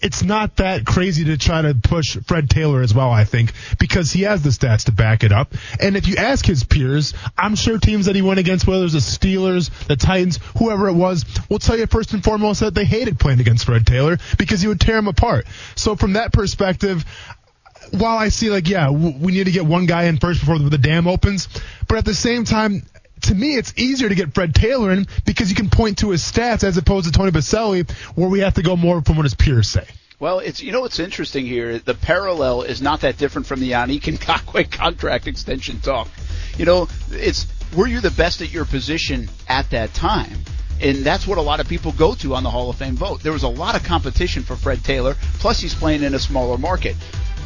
it's 0.00 0.22
not 0.22 0.56
that 0.56 0.84
crazy 0.84 1.24
to 1.24 1.36
try 1.36 1.62
to 1.62 1.74
push 1.74 2.16
Fred 2.26 2.50
Taylor 2.50 2.82
as 2.82 2.94
well, 2.94 3.10
I 3.10 3.24
think, 3.24 3.52
because 3.78 4.12
he 4.12 4.22
has 4.22 4.42
the 4.42 4.50
stats 4.50 4.84
to 4.84 4.92
back 4.92 5.24
it 5.24 5.32
up. 5.32 5.54
And 5.80 5.96
if 5.96 6.06
you 6.06 6.16
ask 6.16 6.44
his 6.44 6.64
peers, 6.64 7.14
I'm 7.36 7.54
sure 7.54 7.78
teams 7.78 8.06
that 8.06 8.16
he 8.16 8.22
went 8.22 8.38
against, 8.38 8.66
whether 8.66 8.82
it 8.82 8.92
was 8.92 8.92
the 8.92 8.98
Steelers, 8.98 9.70
the 9.86 9.96
Titans, 9.96 10.38
whoever 10.58 10.88
it 10.88 10.94
was, 10.94 11.24
will 11.48 11.58
tell 11.58 11.78
you 11.78 11.86
first 11.86 12.12
and 12.12 12.22
foremost 12.22 12.60
that 12.60 12.74
they 12.74 12.84
hated 12.84 13.18
playing 13.18 13.40
against 13.40 13.64
Fred 13.64 13.86
Taylor 13.86 14.18
because 14.38 14.60
he 14.60 14.68
would 14.68 14.80
tear 14.80 14.96
them 14.96 15.08
apart. 15.08 15.46
So 15.74 15.96
from 15.96 16.14
that 16.14 16.32
perspective, 16.32 17.04
while 17.92 18.18
I 18.18 18.28
see 18.28 18.50
like, 18.50 18.68
yeah, 18.68 18.90
we 18.90 19.32
need 19.32 19.44
to 19.44 19.52
get 19.52 19.64
one 19.64 19.86
guy 19.86 20.04
in 20.04 20.18
first 20.18 20.40
before 20.40 20.58
the, 20.58 20.68
the 20.68 20.78
dam 20.78 21.06
opens, 21.06 21.48
but 21.88 21.98
at 21.98 22.04
the 22.04 22.14
same 22.14 22.44
time, 22.44 22.82
to 23.26 23.34
me, 23.34 23.56
it's 23.56 23.72
easier 23.76 24.08
to 24.08 24.14
get 24.14 24.34
Fred 24.34 24.54
Taylor 24.54 24.90
in 24.90 25.06
because 25.24 25.50
you 25.50 25.56
can 25.56 25.70
point 25.70 25.98
to 25.98 26.10
his 26.10 26.22
stats 26.22 26.64
as 26.64 26.76
opposed 26.76 27.06
to 27.06 27.12
Tony 27.12 27.30
Boselli, 27.30 27.88
where 28.16 28.28
we 28.28 28.40
have 28.40 28.54
to 28.54 28.62
go 28.62 28.76
more 28.76 29.02
from 29.02 29.16
what 29.16 29.24
his 29.24 29.34
peers 29.34 29.68
say. 29.68 29.86
Well, 30.18 30.38
it's 30.38 30.62
you 30.62 30.72
know 30.72 30.80
what's 30.80 30.98
interesting 30.98 31.44
here. 31.44 31.78
The 31.78 31.94
parallel 31.94 32.62
is 32.62 32.80
not 32.80 33.02
that 33.02 33.18
different 33.18 33.46
from 33.46 33.60
the 33.60 33.72
Yannick 33.72 34.00
Ngakoue 34.18 34.70
contract 34.70 35.26
extension 35.26 35.80
talk. 35.80 36.08
You 36.56 36.64
know, 36.64 36.88
it's 37.10 37.46
were 37.76 37.86
you 37.86 38.00
the 38.00 38.10
best 38.10 38.40
at 38.40 38.50
your 38.50 38.64
position 38.64 39.28
at 39.48 39.70
that 39.70 39.92
time? 39.92 40.38
And 40.80 40.98
that's 40.98 41.26
what 41.26 41.38
a 41.38 41.42
lot 41.42 41.60
of 41.60 41.68
people 41.68 41.92
go 41.92 42.14
to 42.16 42.34
on 42.34 42.42
the 42.42 42.50
Hall 42.50 42.70
of 42.70 42.76
Fame 42.76 42.96
vote. 42.96 43.22
There 43.22 43.32
was 43.32 43.42
a 43.42 43.48
lot 43.48 43.76
of 43.76 43.82
competition 43.82 44.42
for 44.42 44.56
Fred 44.56 44.84
Taylor, 44.84 45.16
plus 45.38 45.60
he's 45.60 45.74
playing 45.74 46.02
in 46.02 46.14
a 46.14 46.18
smaller 46.18 46.58
market. 46.58 46.96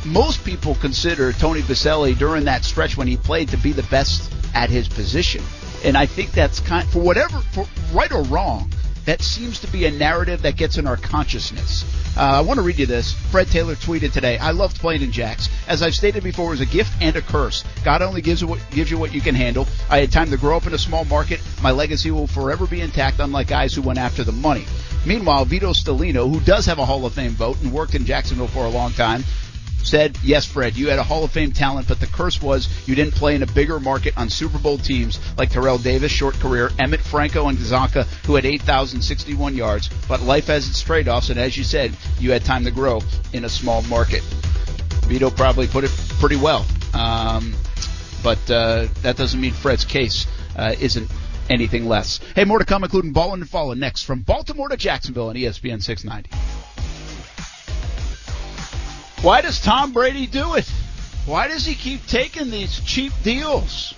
Most 0.05 0.45
people 0.45 0.75
consider 0.77 1.33
Tony 1.33 1.61
Boselli 1.61 2.17
during 2.17 2.45
that 2.45 2.65
stretch 2.65 2.97
when 2.97 3.07
he 3.07 3.17
played 3.17 3.49
to 3.51 3.57
be 3.57 3.73
the 3.73 3.85
best 3.85 4.33
at 4.55 4.71
his 4.71 4.89
position. 4.89 5.43
And 5.85 5.97
I 5.97 6.07
think 6.07 6.33
that's 6.33 6.61
kind 6.61 6.89
for 6.89 7.01
whatever 7.01 7.39
for 7.39 7.67
right 7.93 8.13
or 8.13 8.23
wrong, 8.25 8.71
that 9.07 9.23
seems 9.23 9.61
to 9.61 9.67
be 9.67 9.87
a 9.87 9.91
narrative 9.91 10.43
that 10.43 10.57
gets 10.57 10.79
in 10.79 10.87
our 10.87 10.97
consciousness. 10.97 11.85
Uh, 12.17 12.21
I 12.21 12.41
want 12.43 12.59
to 12.59 12.63
read 12.63 12.79
you 12.79 12.87
this. 12.87 13.13
Fred 13.13 13.47
Taylor 13.49 13.75
tweeted 13.75 14.13
today, 14.13 14.37
I 14.37 14.51
loved 14.51 14.79
playing 14.79 15.03
in 15.03 15.11
Jacks. 15.11 15.49
As 15.69 15.83
I've 15.83 15.95
stated 15.95 16.23
before, 16.23 16.49
it 16.49 16.51
was 16.51 16.61
a 16.61 16.67
gift 16.67 16.93
and 17.01 17.17
a 17.17 17.23
curse. 17.23 17.65
God 17.85 18.03
only 18.03 18.21
gives 18.21 18.43
you, 18.43 18.47
what, 18.47 18.61
gives 18.71 18.91
you 18.91 18.99
what 18.99 19.15
you 19.15 19.21
can 19.21 19.35
handle. 19.35 19.67
I 19.89 20.01
had 20.01 20.13
time 20.13 20.31
to 20.31 20.37
grow 20.37 20.57
up 20.57 20.67
in 20.67 20.75
a 20.75 20.79
small 20.79 21.05
market. 21.07 21.41
My 21.63 21.71
legacy 21.71 22.11
will 22.11 22.27
forever 22.27 22.67
be 22.67 22.81
intact, 22.81 23.21
unlike 23.21 23.49
guys 23.49 23.75
who 23.75 23.83
went 23.83 23.99
after 23.99 24.23
the 24.23 24.33
money. 24.33 24.67
Meanwhile, 25.07 25.47
Vito 25.47 25.73
Stellino, 25.73 26.31
who 26.31 26.41
does 26.41 26.67
have 26.67 26.79
a 26.79 26.85
Hall 26.85 27.07
of 27.07 27.15
Fame 27.15 27.33
vote 27.33 27.61
and 27.63 27.73
worked 27.73 27.95
in 27.95 28.05
Jacksonville 28.05 28.49
for 28.49 28.67
a 28.67 28.71
long 28.71 28.93
time, 28.93 29.25
said, 29.83 30.17
yes, 30.23 30.47
Fred, 30.47 30.77
you 30.77 30.89
had 30.89 30.99
a 30.99 31.03
Hall 31.03 31.25
of 31.25 31.31
Fame 31.31 31.53
talent, 31.53 31.89
but 31.89 32.01
the 32.01 32.07
curse 32.07 32.41
was 32.41 32.69
you 32.89 32.95
didn't 32.95 33.15
play 33.15 33.35
in 33.35 33.43
a 33.43 33.47
bigger 33.47 33.81
market 33.81 34.17
on 34.17 34.29
Super 34.29 34.59
Bowl 34.59 34.79
teams 34.79 35.19
like 35.39 35.51
Terrell 35.51 35.79
Davis, 35.79 36.13
short 36.13 36.35
career, 36.37 36.69
Emmitt 36.79 37.01
Franco, 37.01 37.49
and 37.49 37.59
Csonka, 37.59 38.05
who 38.27 38.35
had 38.35 38.45
8,061 38.45 39.55
yards. 39.57 39.89
But 40.09 40.23
life 40.23 40.47
has 40.47 40.69
its 40.69 40.81
trade-offs, 40.81 41.31
and 41.31 41.39
as 41.39 41.57
you 41.57 41.65
said, 41.65 41.97
you 42.19 42.31
had 42.31 42.45
time 42.45 42.65
to 42.65 42.71
grow 42.71 43.01
in 43.33 43.45
a 43.45 43.49
small 43.49 43.83
market. 43.83 44.23
Vito 45.07 45.31
probably 45.31 45.67
put 45.67 45.85
it 45.85 45.91
pretty 46.21 46.37
well. 46.37 46.65
Um, 46.95 47.55
but 48.23 48.39
uh, 48.51 48.87
that 49.03 49.17
doesn't 49.17 49.41
mean 49.41 49.53
Fred's 49.53 49.85
case 49.85 50.27
uh, 50.57 50.75
isn't 50.81 51.11
anything 51.49 51.87
less. 51.87 52.21
Hey, 52.35 52.45
more 52.45 52.59
to 52.59 52.65
come, 52.65 52.85
including 52.85 53.13
Ballin' 53.13 53.41
and 53.41 53.51
Fallin' 53.51 53.79
next 53.79 54.05
from 54.05 54.21
Baltimore 54.21 54.69
to 54.69 54.77
Jacksonville 54.77 55.29
on 55.29 55.35
ESPN 55.35 55.83
690. 55.83 56.31
Why 59.23 59.43
does 59.43 59.61
Tom 59.61 59.93
Brady 59.93 60.27
do 60.27 60.55
it? 60.55 60.67
Why 61.27 61.47
does 61.47 61.67
he 61.67 61.75
keep 61.75 62.07
taking 62.07 62.51
these 62.51 62.81
cheap 62.81 63.13
deals? 63.23 63.93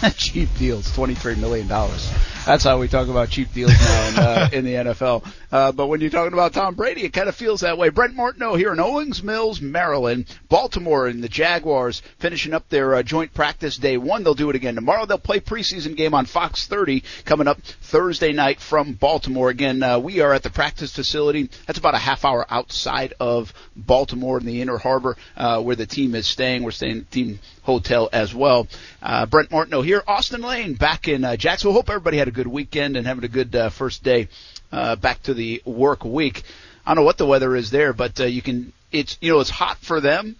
cheap 0.16 0.48
deals, 0.58 0.92
twenty-three 0.92 1.36
million 1.36 1.68
dollars. 1.68 2.10
That's 2.46 2.64
how 2.64 2.78
we 2.78 2.88
talk 2.88 3.08
about 3.08 3.28
cheap 3.28 3.52
deals 3.52 3.72
now 3.72 4.08
in, 4.08 4.18
uh, 4.18 4.48
in 4.54 4.64
the 4.64 4.72
NFL. 4.72 5.30
Uh, 5.52 5.70
but 5.72 5.88
when 5.88 6.00
you're 6.00 6.08
talking 6.08 6.32
about 6.32 6.54
Tom 6.54 6.74
Brady, 6.74 7.04
it 7.04 7.12
kind 7.12 7.28
of 7.28 7.34
feels 7.34 7.60
that 7.60 7.76
way. 7.76 7.90
Brent 7.90 8.14
Martineau 8.14 8.54
here 8.54 8.72
in 8.72 8.80
Owings 8.80 9.22
Mills, 9.22 9.60
Maryland. 9.60 10.24
Baltimore 10.48 11.06
and 11.06 11.22
the 11.22 11.28
Jaguars 11.28 12.00
finishing 12.18 12.54
up 12.54 12.68
their 12.70 12.94
uh, 12.94 13.02
joint 13.02 13.34
practice 13.34 13.76
day 13.76 13.98
one. 13.98 14.24
They'll 14.24 14.34
do 14.34 14.48
it 14.48 14.56
again 14.56 14.76
tomorrow. 14.76 15.04
They'll 15.04 15.18
play 15.18 15.40
preseason 15.40 15.94
game 15.94 16.14
on 16.14 16.24
Fox 16.24 16.66
30 16.66 17.02
coming 17.26 17.48
up 17.48 17.60
Thursday 17.60 18.32
night 18.32 18.60
from 18.60 18.94
Baltimore. 18.94 19.50
Again, 19.50 19.82
uh, 19.82 19.98
we 19.98 20.20
are 20.20 20.32
at 20.32 20.42
the 20.42 20.50
practice 20.50 20.94
facility. 20.94 21.50
That's 21.66 21.78
about 21.78 21.94
a 21.94 21.98
half 21.98 22.24
hour 22.24 22.46
outside 22.48 23.12
of 23.20 23.52
Baltimore 23.76 24.38
in 24.38 24.46
the 24.46 24.62
Inner 24.62 24.78
Harbor, 24.78 25.16
uh, 25.36 25.60
where 25.60 25.76
the 25.76 25.86
team 25.86 26.14
is 26.14 26.26
staying. 26.26 26.62
We're 26.62 26.70
staying 26.70 26.98
at 26.98 27.10
the 27.10 27.14
team 27.24 27.40
hotel 27.62 28.08
as 28.14 28.34
well. 28.34 28.66
Uh, 29.02 29.26
Brent 29.26 29.50
Martineau 29.50 29.82
here. 29.82 30.02
Austin 30.06 30.42
Lane 30.42 30.74
back 30.74 31.06
in 31.08 31.24
uh, 31.24 31.36
Jacksonville. 31.36 31.74
Hope 31.74 31.88
everybody 31.88 32.16
had 32.18 32.28
a 32.28 32.32
good 32.32 32.46
weekend 32.48 32.96
and 32.96 33.06
having 33.06 33.24
a 33.24 33.28
good 33.28 33.54
uh, 33.54 33.68
first 33.70 34.02
day 34.02 34.28
uh, 34.72 34.96
back 34.96 35.22
to 35.24 35.34
the 35.34 35.62
work 35.64 36.04
week. 36.04 36.42
I 36.84 36.94
don't 36.94 37.02
know 37.02 37.06
what 37.06 37.18
the 37.18 37.26
weather 37.26 37.54
is 37.54 37.70
there, 37.70 37.92
but 37.92 38.18
uh, 38.20 38.24
you 38.24 38.42
can. 38.42 38.72
It's 38.90 39.18
you 39.20 39.32
know 39.32 39.40
it's 39.40 39.50
hot 39.50 39.78
for 39.78 40.00
them. 40.00 40.36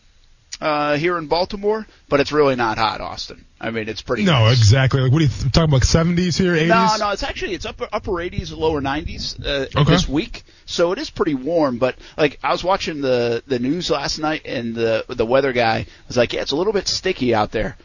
uh, 0.60 0.96
here 0.96 1.16
in 1.18 1.26
Baltimore, 1.28 1.86
but 2.08 2.18
it's 2.18 2.32
really 2.32 2.56
not 2.56 2.78
hot, 2.78 3.00
Austin. 3.00 3.44
I 3.60 3.70
mean, 3.70 3.88
it's 3.88 4.02
pretty. 4.02 4.24
No, 4.24 4.32
nice. 4.32 4.58
exactly. 4.58 5.00
Like, 5.02 5.12
what 5.12 5.20
are 5.20 5.24
you 5.26 5.30
th- 5.30 5.52
talking 5.52 5.68
about? 5.70 5.82
70s 5.82 6.36
here, 6.38 6.54
80s? 6.54 6.68
No, 6.68 7.06
no, 7.06 7.12
it's 7.12 7.22
actually 7.22 7.54
it's 7.54 7.66
upper 7.66 7.86
upper 7.92 8.12
80s, 8.12 8.56
lower 8.56 8.80
90s 8.80 9.38
uh, 9.44 9.66
Okay. 9.80 9.84
this 9.92 10.08
week, 10.08 10.42
so 10.66 10.90
it 10.92 10.98
is 10.98 11.10
pretty 11.10 11.34
warm. 11.34 11.78
But 11.78 11.96
like 12.16 12.38
I 12.42 12.50
was 12.50 12.64
watching 12.64 13.02
the 13.02 13.42
the 13.46 13.58
news 13.60 13.88
last 13.90 14.18
night, 14.18 14.46
and 14.46 14.74
the 14.74 15.04
the 15.08 15.26
weather 15.26 15.52
guy 15.52 15.86
was 16.08 16.16
like, 16.16 16.32
"Yeah, 16.32 16.40
it's 16.40 16.52
a 16.52 16.56
little 16.56 16.72
bit 16.72 16.88
sticky 16.88 17.34
out 17.34 17.52
there." 17.52 17.76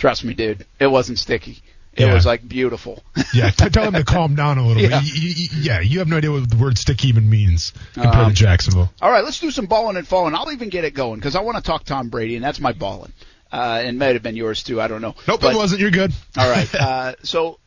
Trust 0.00 0.24
me, 0.24 0.32
dude, 0.34 0.64
it 0.80 0.86
wasn't 0.88 1.18
sticky. 1.18 1.58
It 1.92 2.06
Yeah. 2.06 2.14
was 2.14 2.24
like 2.24 2.48
beautiful. 2.48 3.02
Yeah, 3.34 3.50
tell 3.50 3.84
him 3.84 3.92
to 3.94 4.02
calm 4.04 4.34
down 4.34 4.58
a 4.58 4.66
little 4.66 4.82
Yeah. 4.82 5.00
bit. 5.00 5.14
You, 5.14 5.20
you, 5.28 5.34
you- 5.36 5.48
yeah, 5.62 5.80
you 5.80 5.98
have 6.00 6.08
no 6.08 6.16
idea 6.16 6.32
what 6.32 6.48
the 6.50 6.56
word 6.56 6.78
stick 6.78 7.04
even 7.04 7.28
means 7.28 7.72
compared 7.92 8.14
Um, 8.16 8.30
to 8.30 8.34
Jacksonville. 8.34 8.90
All 9.02 9.10
right, 9.10 9.22
let's 9.22 9.38
do 9.40 9.50
some 9.50 9.66
balling 9.66 9.96
and 9.96 10.08
falling. 10.08 10.34
I'll 10.34 10.50
even 10.52 10.68
get 10.70 10.84
it 10.84 10.94
going 10.94 11.20
because 11.20 11.36
I 11.36 11.40
want 11.42 11.58
to 11.58 11.62
talk 11.62 11.84
Tom 11.84 12.08
Brady, 12.08 12.34
and 12.36 12.44
that's 12.44 12.58
my 12.60 12.72
balling. 12.72 13.12
Uh, 13.52 13.82
and 13.84 13.98
might 13.98 14.14
have 14.14 14.22
been 14.22 14.36
yours 14.36 14.62
too. 14.62 14.80
I 14.80 14.88
don't 14.88 15.02
know. 15.02 15.14
Nope, 15.28 15.40
But- 15.42 15.54
it 15.54 15.58
wasn't. 15.58 15.80
You're 15.82 15.90
good. 15.90 16.12
All 16.38 16.48
right. 16.50 16.68
Uh, 16.80 17.12
so, 17.24 17.58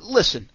listen, 0.00 0.48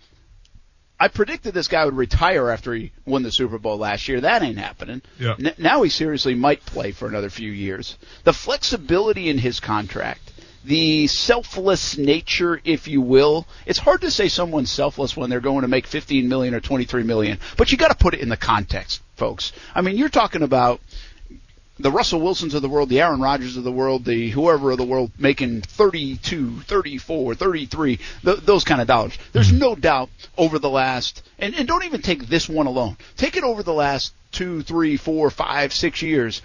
I 1.00 1.08
predicted 1.10 1.54
this 1.54 1.68
guy 1.68 1.84
would 1.86 1.98
retire 1.98 2.50
after 2.50 2.74
he 2.74 2.92
won 3.06 3.24
the 3.24 3.32
Super 3.32 3.58
Bowl 3.58 3.78
last 3.78 4.08
year. 4.08 4.22
That 4.22 4.42
ain't 4.42 4.58
happening. 4.58 5.02
Yeah. 5.20 5.36
N- 5.38 5.56
now 5.58 5.82
he 5.84 5.90
seriously 5.90 6.34
might 6.36 6.66
play 6.66 6.92
for 6.92 7.08
another 7.08 7.30
few 7.30 7.52
years. 7.52 7.98
The 8.24 8.34
flexibility 8.34 9.28
in 9.30 9.38
his 9.38 9.60
contract, 9.60 10.23
the 10.66 11.08
selfless 11.08 11.98
nature, 11.98 12.60
if 12.64 12.88
you 12.88 13.02
will. 13.02 13.46
It's 13.66 13.80
hard 13.80 14.02
to 14.02 14.12
say 14.12 14.28
someone's 14.28 14.72
selfless 14.72 15.16
when 15.16 15.30
they're 15.30 15.40
going 15.40 15.62
to 15.62 15.68
make 15.68 15.88
15 15.88 16.28
million 16.28 16.54
or 16.54 16.60
23 16.60 17.04
million, 17.04 17.40
but 17.58 17.72
you 17.72 17.78
got 17.78 17.90
to 17.90 17.96
put 17.96 18.14
it 18.14 18.22
in 18.22 18.30
the 18.30 18.38
context, 18.38 19.02
folks. 19.16 19.52
I 19.76 19.82
mean, 19.82 19.98
you're 19.98 20.10
talking 20.10 20.42
about 20.42 20.80
the 21.80 21.92
Russell 21.92 22.22
Wilsons 22.22 22.54
of 22.54 22.62
the 22.62 22.70
world, 22.70 22.90
the 22.90 23.02
Aaron 23.02 23.20
Rodgers 23.20 23.58
of 23.58 23.64
the 23.64 23.72
world, 23.72 24.06
the 24.06 24.30
whoever 24.30 24.72
of 24.72 24.78
the 24.78 24.86
world 24.86 25.12
making 25.18 25.62
32, 25.62 26.62
34, 26.62 27.36
33, 27.36 28.00
th- 28.24 28.38
those 28.42 28.64
kind 28.64 28.80
of 28.80 28.88
dollars. 28.88 29.18
There's 29.32 29.50
mm-hmm. 29.50 29.58
no 29.58 29.76
doubt 29.76 30.10
over 30.38 30.60
the 30.60 30.70
last, 30.70 31.24
and, 31.40 31.56
and 31.56 31.68
don't 31.68 31.84
even 31.84 32.02
take 32.02 32.28
this 32.28 32.48
one 32.48 32.68
alone. 32.68 32.98
Take 33.18 33.38
it 33.38 33.44
over 33.44 33.64
the 33.64 33.74
last 33.74 34.14
two, 34.32 34.62
three, 34.62 34.98
four, 34.98 35.30
five, 35.32 35.74
six 35.74 36.02
years. 36.02 36.42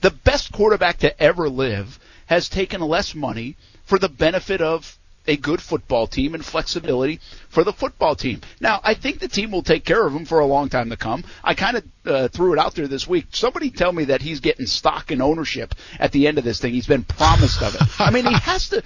The 0.00 0.10
best 0.10 0.52
quarterback 0.52 0.98
to 0.98 1.22
ever 1.22 1.48
live 1.48 1.98
has 2.26 2.48
taken 2.48 2.80
less 2.80 3.14
money 3.14 3.56
for 3.84 3.98
the 3.98 4.08
benefit 4.08 4.60
of 4.60 4.98
a 5.28 5.36
good 5.36 5.60
football 5.60 6.06
team 6.06 6.34
and 6.34 6.44
flexibility 6.44 7.20
for 7.48 7.64
the 7.64 7.72
football 7.72 8.14
team. 8.14 8.40
Now, 8.60 8.80
I 8.84 8.94
think 8.94 9.18
the 9.18 9.28
team 9.28 9.50
will 9.50 9.62
take 9.62 9.84
care 9.84 10.06
of 10.06 10.14
him 10.14 10.24
for 10.24 10.40
a 10.40 10.46
long 10.46 10.68
time 10.68 10.90
to 10.90 10.96
come. 10.96 11.24
I 11.42 11.54
kind 11.54 11.76
of 11.78 11.84
uh, 12.04 12.28
threw 12.28 12.52
it 12.52 12.58
out 12.58 12.74
there 12.74 12.86
this 12.86 13.06
week. 13.08 13.26
Somebody 13.32 13.70
tell 13.70 13.92
me 13.92 14.04
that 14.06 14.22
he's 14.22 14.40
getting 14.40 14.66
stock 14.66 15.10
and 15.10 15.20
ownership 15.22 15.74
at 15.98 16.12
the 16.12 16.26
end 16.28 16.38
of 16.38 16.44
this 16.44 16.60
thing. 16.60 16.72
He's 16.74 16.86
been 16.86 17.04
promised 17.04 17.62
of 17.62 17.74
it. 17.74 17.82
I 18.00 18.10
mean, 18.10 18.26
he 18.26 18.34
has 18.34 18.68
to 18.70 18.82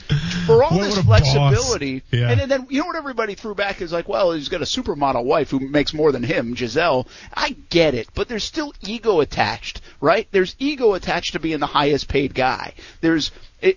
for 0.47 0.63
all 0.63 0.71
What- 0.79 0.85
this 0.85 0.97
what 0.97 1.05
a 1.05 1.09
boss. 1.09 1.33
flexibility. 1.33 2.03
Yeah. 2.11 2.31
And 2.31 2.51
then 2.51 2.67
you 2.71 2.81
know 2.81 2.87
what 2.87 2.97
everybody 2.97 3.35
threw 3.35 3.55
back 3.55 3.81
is 3.83 3.93
like, 3.93 4.09
well, 4.09 4.33
he's 4.33 4.49
got 4.49 4.63
a 4.63 4.65
supermodel 4.65 5.25
wife 5.25 5.51
who 5.51 5.61
makes 5.61 5.93
more 5.93 6.13
than 6.13 6.23
him, 6.23 6.55
Gisele. 6.55 7.07
I 7.35 7.57
get 7.71 7.95
it, 7.95 8.09
but 8.15 8.29
there's 8.29 8.45
still 8.45 8.73
ego 8.83 9.21
attached, 9.21 9.81
right? 10.01 10.27
There's 10.31 10.55
ego 10.59 10.95
attached 10.95 11.33
to 11.33 11.41
being 11.41 11.61
the 11.61 11.67
highest 11.67 12.09
paid 12.09 12.35
guy. 12.35 12.73
There's 13.01 13.31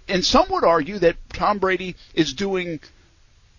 and 0.07 0.25
some 0.25 0.47
would 0.49 0.63
argue 0.63 0.99
that 0.99 1.15
Tom 1.29 1.59
Brady 1.59 1.95
is 2.13 2.33
doing 2.33 2.79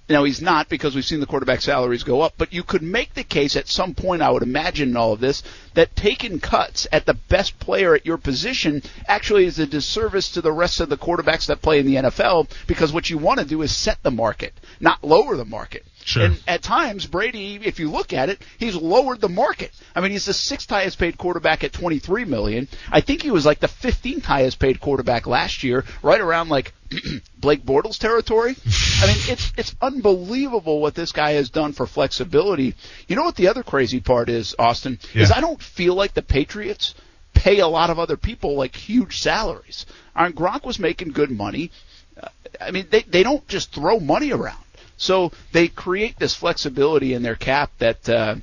now 0.09 0.25
he's 0.25 0.43
not 0.43 0.69
because 0.69 0.95
we've 0.95 1.05
seen 1.05 1.21
the 1.21 1.27
quarterback 1.27 1.63
salaries 1.63 2.03
go 2.03 2.21
up, 2.21 2.35
but 2.37 2.53
you 2.53 2.63
could 2.63 2.83
make 2.83 3.15
the 3.15 3.25
case 3.25 3.57
at 3.57 3.69
some 3.69 3.95
point, 3.95 4.21
I 4.21 4.31
would 4.31 4.43
imagine 4.43 4.91
in 4.91 4.97
all 4.97 5.15
of 5.15 5.21
this, 5.21 5.43
that 5.75 5.97
taking 5.97 6.41
cuts 6.41 6.87
at 6.93 7.07
the 7.07 7.15
best 7.15 7.59
player 7.59 7.95
at 7.95 8.05
your 8.05 8.19
position 8.19 8.83
actually 9.09 9.47
is 9.47 9.59
a 9.59 9.67
disservice 9.67 10.29
to 10.31 10.43
the 10.43 10.53
rest 10.53 10.81
of 10.81 10.91
the 10.91 10.99
quarterbacks 10.99 11.47
that 11.47 11.63
play 11.63 11.79
in 11.79 11.87
the 11.87 11.97
NFL 11.97 12.51
because 12.67 12.93
what 12.93 13.09
you 13.09 13.17
want 13.17 13.41
to 13.41 13.47
do 13.47 13.63
is 13.63 13.75
set 13.75 14.03
the 14.03 14.11
market, 14.11 14.53
not 14.79 15.03
lower 15.03 15.37
the 15.37 15.45
market. 15.45 15.87
Sure. 16.05 16.27
And 16.27 16.43
at 16.47 16.63
times, 16.63 17.07
Brady, 17.07 17.59
if 17.63 17.81
you 17.81 17.91
look 17.91 18.13
at 18.13 18.29
it, 18.29 18.43
he's 18.59 18.77
lowered 18.77 19.23
the 19.23 19.29
market. 19.29 19.73
I 19.97 20.03
mean, 20.03 20.11
he's 20.11 20.27
the 20.27 20.35
sixth 20.35 20.69
highest 20.69 20.99
paid 20.99 21.17
quarterback 21.17 21.65
at 21.65 21.73
23 21.73 22.27
million. 22.27 22.69
I 22.93 23.01
think 23.01 23.23
he 23.23 23.31
was 23.31 23.47
like 23.47 23.61
the 23.61 23.69
15th 23.69 24.23
highest 24.23 24.59
paid 24.59 24.81
quarterback 24.81 25.27
last 25.27 25.63
year, 25.63 25.85
right 26.03 26.21
around 26.21 26.51
like 26.51 26.75
Blake 27.39 27.65
Bortles 27.65 27.99
territory. 27.99 28.55
I 29.01 29.07
mean, 29.07 29.17
it's 29.29 29.53
it's 29.57 29.75
unbelievable 29.81 30.81
what 30.81 30.95
this 30.95 31.13
guy 31.13 31.33
has 31.33 31.49
done 31.49 31.73
for 31.73 31.87
flexibility. 31.87 32.75
You 33.09 33.17
know 33.17 33.25
what 33.25 33.37
the 33.37 33.49
other 33.49 33.63
crazy 33.63 34.01
part 34.01 34.29
is, 34.29 34.55
Austin, 34.59 34.99
is 35.15 35.31
I 35.31 35.41
don't 35.41 35.61
feel 35.61 35.95
like 35.95 36.13
the 36.13 36.23
Patriots 36.23 36.95
pay 37.33 37.61
a 37.61 37.67
lot 37.69 37.89
of 37.89 37.99
other 37.99 38.19
people 38.19 38.57
like 38.57 38.77
huge 38.77 39.21
salaries. 39.21 39.87
I 40.15 40.25
mean, 40.25 40.33
Gronk 40.35 40.65
was 40.65 40.79
making 40.79 41.13
good 41.13 41.31
money. 41.31 41.71
Uh, 42.23 42.29
I 42.61 42.71
mean, 42.73 42.89
they 42.91 43.03
they 43.03 43.23
don't 43.23 43.47
just 43.49 43.73
throw 43.73 43.99
money 43.99 44.31
around. 44.31 44.64
So 45.05 45.33
they 45.53 45.69
create 45.69 46.19
this 46.19 46.35
flexibility 46.35 47.13
in 47.13 47.23
their 47.23 47.35
cap 47.35 47.71
that 47.79 48.09
uh, 48.09 48.37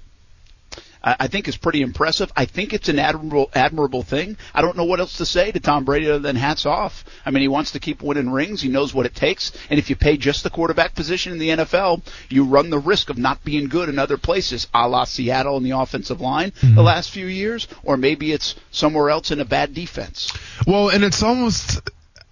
I 1.03 1.25
think 1.27 1.47
is 1.47 1.57
pretty 1.57 1.81
impressive. 1.81 2.31
I 2.35 2.45
think 2.45 2.73
it's 2.73 2.87
an 2.87 2.99
admirable 2.99 3.49
admirable 3.55 4.03
thing. 4.03 4.37
I 4.53 4.61
don't 4.61 4.77
know 4.77 4.83
what 4.83 4.99
else 4.99 5.17
to 5.17 5.25
say 5.25 5.51
to 5.51 5.59
Tom 5.59 5.85
Brady 5.85 6.07
other 6.07 6.19
than 6.19 6.35
hats 6.35 6.67
off. 6.67 7.03
I 7.25 7.31
mean, 7.31 7.41
he 7.41 7.47
wants 7.47 7.71
to 7.71 7.79
keep 7.79 8.03
winning 8.03 8.29
rings. 8.29 8.61
He 8.61 8.69
knows 8.69 8.93
what 8.93 9.07
it 9.07 9.15
takes. 9.15 9.51
And 9.71 9.79
if 9.79 9.89
you 9.89 9.95
pay 9.95 10.17
just 10.17 10.43
the 10.43 10.51
quarterback 10.51 10.93
position 10.93 11.33
in 11.33 11.39
the 11.39 11.49
NFL, 11.49 12.03
you 12.29 12.43
run 12.43 12.69
the 12.69 12.77
risk 12.77 13.09
of 13.09 13.17
not 13.17 13.43
being 13.43 13.67
good 13.67 13.89
in 13.89 13.97
other 13.97 14.17
places, 14.17 14.67
a 14.71 14.87
la 14.87 15.05
Seattle 15.05 15.57
in 15.57 15.63
the 15.63 15.71
offensive 15.71 16.21
line 16.21 16.53
the 16.61 16.83
last 16.83 17.09
few 17.09 17.25
years, 17.25 17.67
or 17.83 17.97
maybe 17.97 18.31
it's 18.31 18.53
somewhere 18.69 19.09
else 19.09 19.31
in 19.31 19.39
a 19.39 19.45
bad 19.45 19.73
defense. 19.73 20.31
Well, 20.67 20.89
and 20.89 21.03
it's 21.03 21.23
almost. 21.23 21.81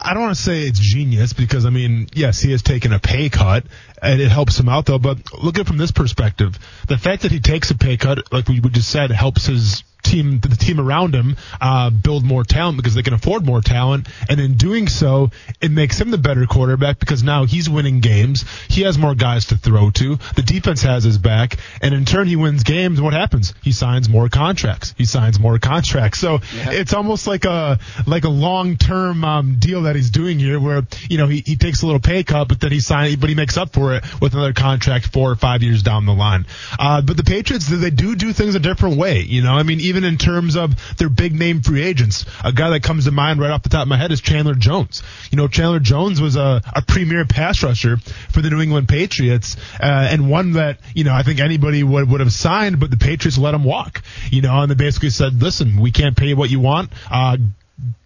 I 0.01 0.13
don't 0.13 0.23
want 0.23 0.37
to 0.37 0.41
say 0.41 0.61
it's 0.61 0.79
genius 0.79 1.33
because 1.33 1.65
I 1.65 1.71
mean, 1.71 2.07
yes, 2.13 2.39
he 2.39 2.51
has 2.51 2.61
taken 2.61 2.93
a 2.93 2.99
pay 2.99 3.29
cut 3.29 3.65
and 4.01 4.21
it 4.21 4.29
helps 4.29 4.59
him 4.59 4.69
out 4.69 4.85
though. 4.85 4.99
But 4.99 5.17
look 5.33 5.57
at 5.57 5.61
it 5.61 5.67
from 5.67 5.77
this 5.77 5.91
perspective: 5.91 6.57
the 6.87 6.97
fact 6.97 7.23
that 7.23 7.31
he 7.31 7.39
takes 7.39 7.71
a 7.71 7.77
pay 7.77 7.97
cut, 7.97 8.31
like 8.31 8.47
we 8.47 8.59
just 8.59 8.89
said, 8.89 9.11
helps 9.11 9.45
his 9.45 9.83
team, 10.09 10.39
the 10.39 10.49
team 10.49 10.79
around 10.79 11.13
him, 11.13 11.35
uh, 11.61 11.89
build 11.89 12.23
more 12.23 12.43
talent 12.43 12.77
because 12.77 12.95
they 12.95 13.03
can 13.03 13.13
afford 13.13 13.45
more 13.45 13.61
talent. 13.61 14.07
And 14.29 14.39
in 14.39 14.55
doing 14.55 14.87
so, 14.87 15.31
it 15.61 15.71
makes 15.71 15.99
him 15.99 16.11
the 16.11 16.17
better 16.17 16.45
quarterback 16.45 16.99
because 16.99 17.23
now 17.23 17.45
he's 17.45 17.69
winning 17.69 17.99
games. 17.99 18.45
He 18.67 18.81
has 18.83 18.97
more 18.97 19.15
guys 19.15 19.45
to 19.47 19.57
throw 19.57 19.91
to. 19.91 20.15
The 20.35 20.41
defense 20.41 20.81
has 20.83 21.03
his 21.03 21.17
back, 21.17 21.57
and 21.81 21.93
in 21.93 22.05
turn, 22.05 22.27
he 22.27 22.35
wins 22.35 22.63
games. 22.63 22.99
And 22.99 23.05
what 23.05 23.13
happens? 23.13 23.53
He 23.61 23.71
signs 23.71 24.09
more 24.09 24.29
contracts. 24.29 24.95
He 24.97 25.05
signs 25.05 25.39
more 25.39 25.59
contracts. 25.59 26.19
So 26.19 26.39
it's 26.53 26.93
almost 26.93 27.27
like 27.27 27.45
a 27.45 27.79
like 28.07 28.23
a 28.23 28.29
long 28.29 28.77
term 28.77 29.23
um, 29.23 29.57
deal 29.59 29.83
that 29.83 29.95
he's 29.95 30.09
doing 30.09 30.39
here, 30.39 30.59
where 30.59 30.83
you 31.09 31.17
know 31.17 31.27
he, 31.27 31.43
he 31.45 31.55
takes 31.55 31.83
a 31.83 31.85
little 31.85 32.01
pay 32.01 32.23
cut, 32.23 32.47
but 32.47 32.59
then 32.59 32.71
he 32.71 32.79
signs, 32.79 33.17
but 33.17 33.29
he 33.29 33.35
makes 33.35 33.57
up 33.57 33.73
for 33.73 33.88
it 33.88 33.88
with 34.21 34.33
another 34.33 34.53
contract 34.53 35.07
four 35.07 35.31
or 35.31 35.35
five 35.35 35.63
years 35.63 35.83
down 35.83 36.05
the 36.05 36.13
line. 36.13 36.45
Uh, 36.77 37.01
but 37.01 37.17
the 37.17 37.23
Patriots, 37.23 37.67
they 37.67 37.89
do 37.89 38.15
do 38.15 38.33
things 38.33 38.55
a 38.55 38.59
different 38.59 38.97
way. 38.97 39.21
You 39.21 39.43
know, 39.43 39.53
I 39.53 39.63
mean, 39.63 39.79
even 39.79 40.03
in 40.03 40.17
terms 40.17 40.55
of 40.55 40.75
their 40.97 41.09
big 41.09 41.33
name 41.33 41.61
free 41.61 41.83
agents, 41.83 42.25
a 42.43 42.51
guy 42.51 42.69
that 42.71 42.83
comes 42.83 43.05
to 43.05 43.11
mind 43.11 43.39
right 43.39 43.51
off 43.51 43.63
the 43.63 43.69
top 43.69 43.83
of 43.83 43.87
my 43.87 43.97
head 43.97 44.11
is 44.11 44.21
Chandler 44.21 44.55
Jones. 44.55 45.03
You 45.31 45.37
know, 45.37 45.47
Chandler 45.47 45.79
Jones 45.79 46.21
was 46.21 46.35
a, 46.35 46.61
a 46.73 46.81
premier 46.81 47.25
pass 47.25 47.63
rusher 47.63 47.97
for 48.31 48.41
the 48.41 48.49
New 48.49 48.61
England 48.61 48.87
Patriots, 48.87 49.55
uh, 49.79 50.07
and 50.11 50.29
one 50.29 50.53
that 50.53 50.79
you 50.93 51.03
know 51.03 51.13
I 51.13 51.23
think 51.23 51.39
anybody 51.39 51.83
would 51.83 52.09
would 52.09 52.19
have 52.19 52.33
signed, 52.33 52.79
but 52.79 52.91
the 52.91 52.97
Patriots 52.97 53.37
let 53.37 53.53
him 53.53 53.63
walk. 53.63 54.01
You 54.31 54.41
know, 54.41 54.61
and 54.61 54.71
they 54.71 54.75
basically 54.75 55.09
said, 55.09 55.41
"Listen, 55.41 55.79
we 55.79 55.91
can't 55.91 56.15
pay 56.15 56.27
you 56.27 56.35
what 56.35 56.49
you 56.49 56.59
want." 56.59 56.91
Uh, 57.09 57.37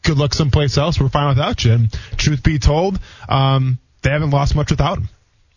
good 0.04 0.18
luck 0.18 0.34
someplace 0.34 0.78
else. 0.78 1.00
We're 1.00 1.10
fine 1.10 1.30
without 1.30 1.64
you. 1.64 1.74
And 1.74 1.94
truth 2.18 2.44
be 2.44 2.60
told, 2.60 3.00
um, 3.28 3.80
they 4.02 4.10
haven't 4.10 4.32
lost 4.32 4.56
much 4.56 4.70
without 4.70 5.00
him. 5.00 5.10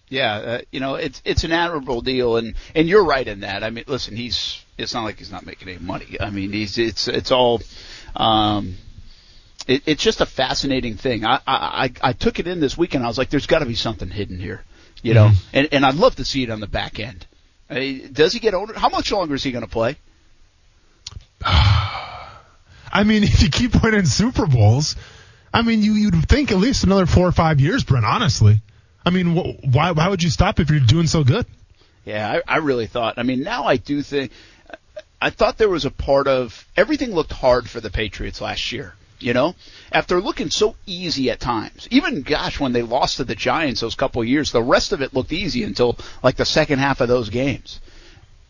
Yeah, 0.09 0.35
uh, 0.35 0.61
you 0.70 0.81
know, 0.81 0.95
it's 0.95 1.20
it's 1.24 1.45
an 1.45 1.53
admirable 1.53 2.01
deal, 2.01 2.37
and 2.37 2.55
and 2.74 2.89
you're 2.89 3.05
right 3.05 3.27
in 3.27 3.41
that. 3.41 3.65
I 3.65 3.70
mean, 3.70 3.85
listen, 3.89 4.16
he's 4.16 4.62
it's 4.78 4.95
not 4.95 5.03
like 5.03 5.19
he's 5.19 5.33
not 5.33 5.45
making 5.45 5.69
any 5.69 5.78
money. 5.78 6.16
I 6.20 6.31
mean, 6.31 6.53
he's 6.53 6.78
it's 6.78 7.09
it's 7.09 7.33
all. 7.33 7.61
Um, 8.15 8.77
it, 9.66 9.83
it's 9.87 10.03
just 10.03 10.20
a 10.20 10.27
fascinating 10.27 10.97
thing. 10.97 11.24
I, 11.24 11.41
I 11.47 11.93
I 12.01 12.12
took 12.12 12.39
it 12.39 12.47
in 12.47 12.61
this 12.61 12.78
weekend. 12.78 13.03
I 13.03 13.09
was 13.09 13.19
like, 13.19 13.31
"There's 13.31 13.47
got 13.47 13.61
to 13.61 13.66
be 13.66 13.74
something 13.74 14.09
hidden 14.09 14.39
here," 14.39 14.62
you 15.03 15.15
know, 15.15 15.33
and 15.53 15.69
and 15.73 15.85
I'd 15.85 15.97
love 15.97 16.16
to 16.16 16.24
see 16.24 16.45
it 16.45 16.51
on 16.51 16.61
the 16.61 16.69
back 16.69 17.01
end. 17.01 17.27
I 17.69 17.74
mean, 17.74 18.12
does 18.12 18.33
he 18.33 18.39
get 18.39 18.55
older? 18.55 18.78
How 18.78 18.89
much 18.89 19.11
longer 19.11 19.35
is 19.35 19.43
he 19.43 19.51
going 19.51 19.65
to 19.65 19.70
play? 19.70 19.97
I 21.43 23.03
mean, 23.05 23.23
if 23.24 23.43
you 23.43 23.49
keep 23.51 23.83
winning 23.83 24.05
Super 24.07 24.47
Bowls, 24.47 24.95
I 25.53 25.62
mean, 25.62 25.83
you 25.83 25.95
you'd 25.95 26.28
think 26.28 26.53
at 26.53 26.59
least 26.59 26.85
another 26.85 27.07
four 27.07 27.27
or 27.27 27.33
five 27.33 27.61
years, 27.61 27.83
Brent. 27.83 28.05
Honestly, 28.05 28.61
I 29.07 29.11
mean, 29.11 29.37
wh- 29.37 29.65
why 29.74 29.93
why 29.93 30.09
would 30.09 30.23
you 30.23 30.31
stop 30.31 30.59
if 30.59 30.69
you're 30.69 30.81
doing 30.81 31.07
so 31.07 31.23
good? 31.23 31.47
Yeah, 32.05 32.41
I, 32.47 32.55
I 32.55 32.57
really 32.59 32.87
thought. 32.89 33.15
I 33.19 33.23
mean, 33.23 33.43
now 33.43 33.65
I 33.65 33.77
do 33.77 34.03
think. 34.03 34.33
I 35.23 35.31
thought 35.31 35.57
there 35.57 35.70
was 35.70 35.87
a 35.87 35.91
part 35.91 36.28
of 36.28 36.66
everything 36.77 37.15
looked 37.15 37.33
hard 37.33 37.70
for 37.70 37.81
the 37.81 37.89
Patriots 37.89 38.41
last 38.41 38.73
year. 38.73 38.95
You 39.19 39.33
know, 39.33 39.55
after 39.93 40.20
looking 40.20 40.51
so 40.51 40.77
easy 40.85 41.31
at 41.31 41.41
times, 41.41 41.89
even 41.91 42.20
gosh, 42.20 42.61
when 42.61 42.73
they 42.73 42.83
lost 42.83 43.16
to 43.16 43.24
the 43.24 43.35
Giants 43.35 43.81
those 43.81 43.95
couple 43.95 44.20
of 44.20 44.28
years, 44.28 44.53
the 44.53 44.62
rest 44.62 44.93
of 44.93 45.01
it 45.01 45.15
looked 45.15 45.33
easy 45.33 45.62
until 45.62 45.97
like 46.23 46.37
the 46.37 46.45
second 46.45 46.81
half 46.81 47.01
of 47.01 47.09
those 47.09 47.31
games. 47.31 47.81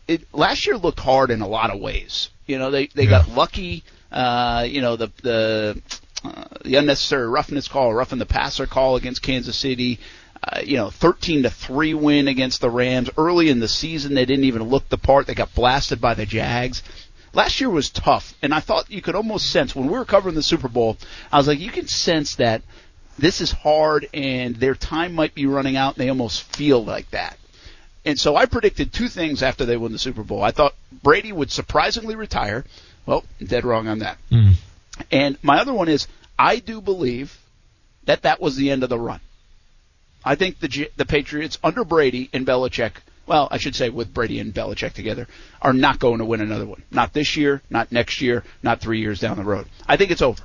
It 0.08 0.22
last 0.34 0.66
year 0.66 0.76
looked 0.76 0.98
hard 0.98 1.30
in 1.30 1.40
a 1.40 1.46
lot 1.46 1.70
of 1.70 1.80
ways. 1.80 2.30
You 2.46 2.58
know, 2.58 2.70
they 2.70 2.86
they 2.88 3.06
got 3.06 3.28
lucky. 3.28 3.84
Uh, 4.10 4.66
you 4.68 4.80
know, 4.80 4.96
the 4.96 5.12
the 5.22 5.82
uh, 6.24 6.44
the 6.64 6.76
unnecessary 6.76 7.28
roughness 7.28 7.68
call, 7.68 7.94
roughing 7.94 8.18
the 8.18 8.26
passer 8.26 8.66
call 8.66 8.96
against 8.96 9.22
Kansas 9.22 9.56
City. 9.56 10.00
Uh, 10.46 10.60
you 10.64 10.76
know, 10.76 10.90
13 10.90 11.42
to 11.42 11.50
3 11.50 11.94
win 11.94 12.28
against 12.28 12.60
the 12.60 12.70
Rams. 12.70 13.10
Early 13.18 13.48
in 13.48 13.58
the 13.58 13.66
season, 13.66 14.14
they 14.14 14.24
didn't 14.24 14.44
even 14.44 14.62
look 14.62 14.88
the 14.88 14.98
part. 14.98 15.26
They 15.26 15.34
got 15.34 15.54
blasted 15.54 16.00
by 16.00 16.14
the 16.14 16.24
Jags. 16.24 16.84
Last 17.32 17.60
year 17.60 17.68
was 17.68 17.90
tough, 17.90 18.32
and 18.42 18.54
I 18.54 18.60
thought 18.60 18.90
you 18.90 19.02
could 19.02 19.16
almost 19.16 19.50
sense 19.50 19.74
when 19.74 19.86
we 19.88 19.92
were 19.92 20.04
covering 20.04 20.36
the 20.36 20.42
Super 20.42 20.68
Bowl, 20.68 20.96
I 21.32 21.38
was 21.38 21.48
like, 21.48 21.58
you 21.58 21.70
can 21.70 21.88
sense 21.88 22.36
that 22.36 22.62
this 23.18 23.40
is 23.40 23.50
hard 23.50 24.08
and 24.14 24.56
their 24.56 24.74
time 24.74 25.14
might 25.14 25.34
be 25.34 25.46
running 25.46 25.76
out, 25.76 25.96
and 25.96 26.04
they 26.04 26.08
almost 26.08 26.44
feel 26.54 26.84
like 26.84 27.10
that. 27.10 27.36
And 28.04 28.18
so 28.18 28.36
I 28.36 28.46
predicted 28.46 28.92
two 28.92 29.08
things 29.08 29.42
after 29.42 29.64
they 29.64 29.76
won 29.76 29.90
the 29.90 29.98
Super 29.98 30.22
Bowl. 30.22 30.42
I 30.42 30.52
thought 30.52 30.74
Brady 31.02 31.32
would 31.32 31.50
surprisingly 31.50 32.14
retire. 32.14 32.64
Well, 33.04 33.24
dead 33.44 33.64
wrong 33.64 33.88
on 33.88 33.98
that. 33.98 34.18
Mm. 34.30 34.54
And 35.10 35.38
my 35.42 35.58
other 35.58 35.74
one 35.74 35.88
is 35.88 36.06
I 36.38 36.58
do 36.60 36.80
believe 36.80 37.36
that 38.04 38.22
that 38.22 38.40
was 38.40 38.56
the 38.56 38.70
end 38.70 38.84
of 38.84 38.90
the 38.90 38.98
run. 38.98 39.20
I 40.26 40.34
think 40.34 40.58
the 40.58 40.90
the 40.96 41.06
Patriots 41.06 41.56
under 41.62 41.84
Brady 41.84 42.28
and 42.32 42.44
Belichick, 42.44 42.92
well, 43.26 43.46
I 43.48 43.58
should 43.58 43.76
say 43.76 43.90
with 43.90 44.12
Brady 44.12 44.40
and 44.40 44.52
Belichick 44.52 44.92
together, 44.92 45.28
are 45.62 45.72
not 45.72 46.00
going 46.00 46.18
to 46.18 46.24
win 46.24 46.40
another 46.40 46.66
one. 46.66 46.82
Not 46.90 47.12
this 47.12 47.36
year, 47.36 47.62
not 47.70 47.92
next 47.92 48.20
year, 48.20 48.42
not 48.60 48.80
three 48.80 49.00
years 49.00 49.20
down 49.20 49.36
the 49.36 49.44
road. 49.44 49.68
I 49.86 49.96
think 49.96 50.10
it's 50.10 50.22
over. 50.22 50.42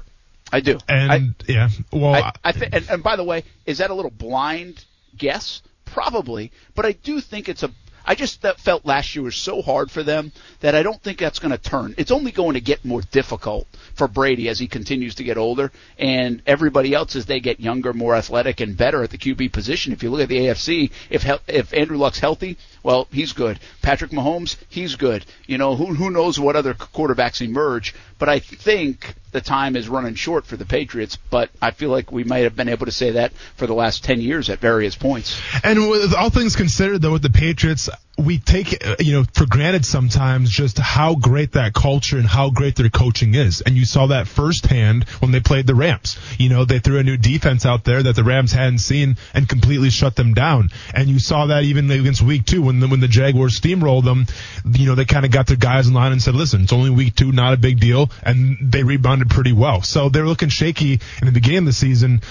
I 0.51 0.59
do. 0.59 0.77
And 0.87 1.11
I, 1.11 1.19
yeah, 1.47 1.69
well, 1.91 2.13
I, 2.13 2.33
I 2.43 2.51
th- 2.51 2.69
and, 2.71 2.87
and 2.89 3.03
by 3.03 3.15
the 3.15 3.23
way, 3.23 3.43
is 3.65 3.79
that 3.79 3.89
a 3.89 3.93
little 3.95 4.11
blind 4.11 4.85
guess? 5.17 5.63
Probably, 5.85 6.51
but 6.75 6.85
I 6.85 6.91
do 6.91 7.19
think 7.19 7.49
it's 7.49 7.63
a. 7.63 7.71
I 8.05 8.15
just 8.15 8.41
felt 8.41 8.85
last 8.85 9.15
year 9.15 9.23
was 9.23 9.35
so 9.35 9.61
hard 9.61 9.91
for 9.91 10.03
them 10.03 10.31
that 10.61 10.75
I 10.75 10.83
don't 10.83 11.01
think 11.01 11.19
that's 11.19 11.39
going 11.39 11.51
to 11.51 11.57
turn. 11.57 11.95
It's 11.97 12.11
only 12.11 12.31
going 12.31 12.53
to 12.53 12.61
get 12.61 12.83
more 12.83 13.01
difficult 13.01 13.67
for 13.95 14.07
Brady 14.07 14.49
as 14.49 14.59
he 14.59 14.67
continues 14.67 15.15
to 15.15 15.23
get 15.23 15.37
older, 15.37 15.71
and 15.97 16.41
everybody 16.45 16.93
else 16.93 17.15
as 17.15 17.25
they 17.25 17.39
get 17.39 17.59
younger, 17.59 17.93
more 17.93 18.15
athletic, 18.15 18.59
and 18.59 18.75
better 18.75 19.03
at 19.03 19.11
the 19.11 19.17
QB 19.17 19.51
position. 19.51 19.93
If 19.93 20.03
you 20.03 20.09
look 20.09 20.21
at 20.21 20.29
the 20.29 20.47
AFC, 20.47 20.91
if 21.09 21.29
if 21.47 21.73
Andrew 21.73 21.97
Luck's 21.97 22.19
healthy, 22.19 22.57
well, 22.83 23.07
he's 23.11 23.33
good. 23.33 23.59
Patrick 23.81 24.11
Mahomes, 24.11 24.55
he's 24.69 24.95
good. 24.95 25.25
You 25.45 25.57
know, 25.57 25.75
who 25.75 25.93
who 25.93 26.09
knows 26.09 26.39
what 26.39 26.55
other 26.55 26.73
quarterbacks 26.73 27.41
emerge? 27.41 27.93
But 28.17 28.29
I 28.29 28.39
think 28.39 29.15
the 29.31 29.41
time 29.41 29.75
is 29.75 29.89
running 29.89 30.15
short 30.15 30.45
for 30.45 30.57
the 30.57 30.65
Patriots. 30.65 31.17
But 31.29 31.49
I 31.61 31.71
feel 31.71 31.89
like 31.89 32.11
we 32.11 32.23
might 32.23 32.43
have 32.43 32.55
been 32.55 32.69
able 32.69 32.85
to 32.85 32.91
say 32.91 33.11
that 33.11 33.33
for 33.55 33.67
the 33.67 33.73
last 33.73 34.03
ten 34.03 34.21
years 34.21 34.49
at 34.49 34.59
various 34.59 34.95
points. 34.95 35.41
And 35.63 35.89
with 35.89 36.13
all 36.13 36.29
things 36.29 36.55
considered, 36.55 37.01
though, 37.01 37.13
with 37.13 37.23
the 37.23 37.29
Patriots, 37.29 37.89
we 38.17 38.39
take 38.39 38.85
uh, 38.85 38.95
you 38.99 39.13
know 39.13 39.23
for 39.33 39.45
granted 39.45 39.85
sometimes 39.85 40.49
just 40.49 40.77
how 40.77 41.15
great 41.15 41.53
that 41.53 41.73
culture 41.73 42.17
and 42.17 42.27
how 42.27 42.49
great 42.49 42.75
their 42.75 42.89
coaching 42.89 43.35
is. 43.35 43.61
And 43.61 43.75
you 43.75 43.85
saw 43.85 44.07
that 44.07 44.27
firsthand 44.27 45.05
when 45.19 45.31
they 45.31 45.39
played 45.39 45.67
the 45.67 45.75
Rams. 45.75 46.19
You 46.37 46.49
know, 46.49 46.65
they 46.65 46.79
threw 46.79 46.99
a 46.99 47.03
new 47.03 47.17
defense 47.17 47.65
out 47.65 47.83
there 47.83 48.03
that 48.03 48.15
the 48.15 48.23
Rams 48.23 48.51
hadn't 48.51 48.79
seen 48.79 49.17
and 49.33 49.47
completely 49.47 49.89
shut 49.89 50.15
them 50.15 50.33
down. 50.33 50.69
And 50.93 51.09
you 51.09 51.19
saw 51.19 51.47
that 51.47 51.63
even 51.63 51.89
against 51.89 52.21
Week 52.21 52.45
Two 52.45 52.61
when 52.63 52.79
the, 52.79 52.87
when 52.87 52.99
the 52.99 53.07
Jaguars 53.07 53.59
steamrolled 53.59 54.03
them. 54.03 54.25
You 54.65 54.87
know, 54.87 54.95
they 54.95 55.05
kind 55.05 55.25
of 55.25 55.31
got 55.31 55.47
their 55.47 55.57
guys 55.57 55.87
in 55.87 55.93
line 55.93 56.11
and 56.11 56.21
said, 56.21 56.35
"Listen, 56.35 56.61
it's 56.61 56.73
only 56.73 56.89
Week 56.89 57.15
Two, 57.15 57.31
not 57.31 57.53
a 57.53 57.57
big 57.57 57.79
deal," 57.79 58.11
and 58.23 58.57
they 58.71 58.83
rebounded 58.83 59.29
pretty 59.29 59.53
well. 59.53 59.81
So 59.81 60.09
they're 60.09 60.27
looking 60.27 60.49
shaky 60.49 60.99
in 61.21 61.25
the 61.25 61.31
beginning 61.31 61.59
of 61.59 61.65
the 61.65 61.73
season 61.73 62.21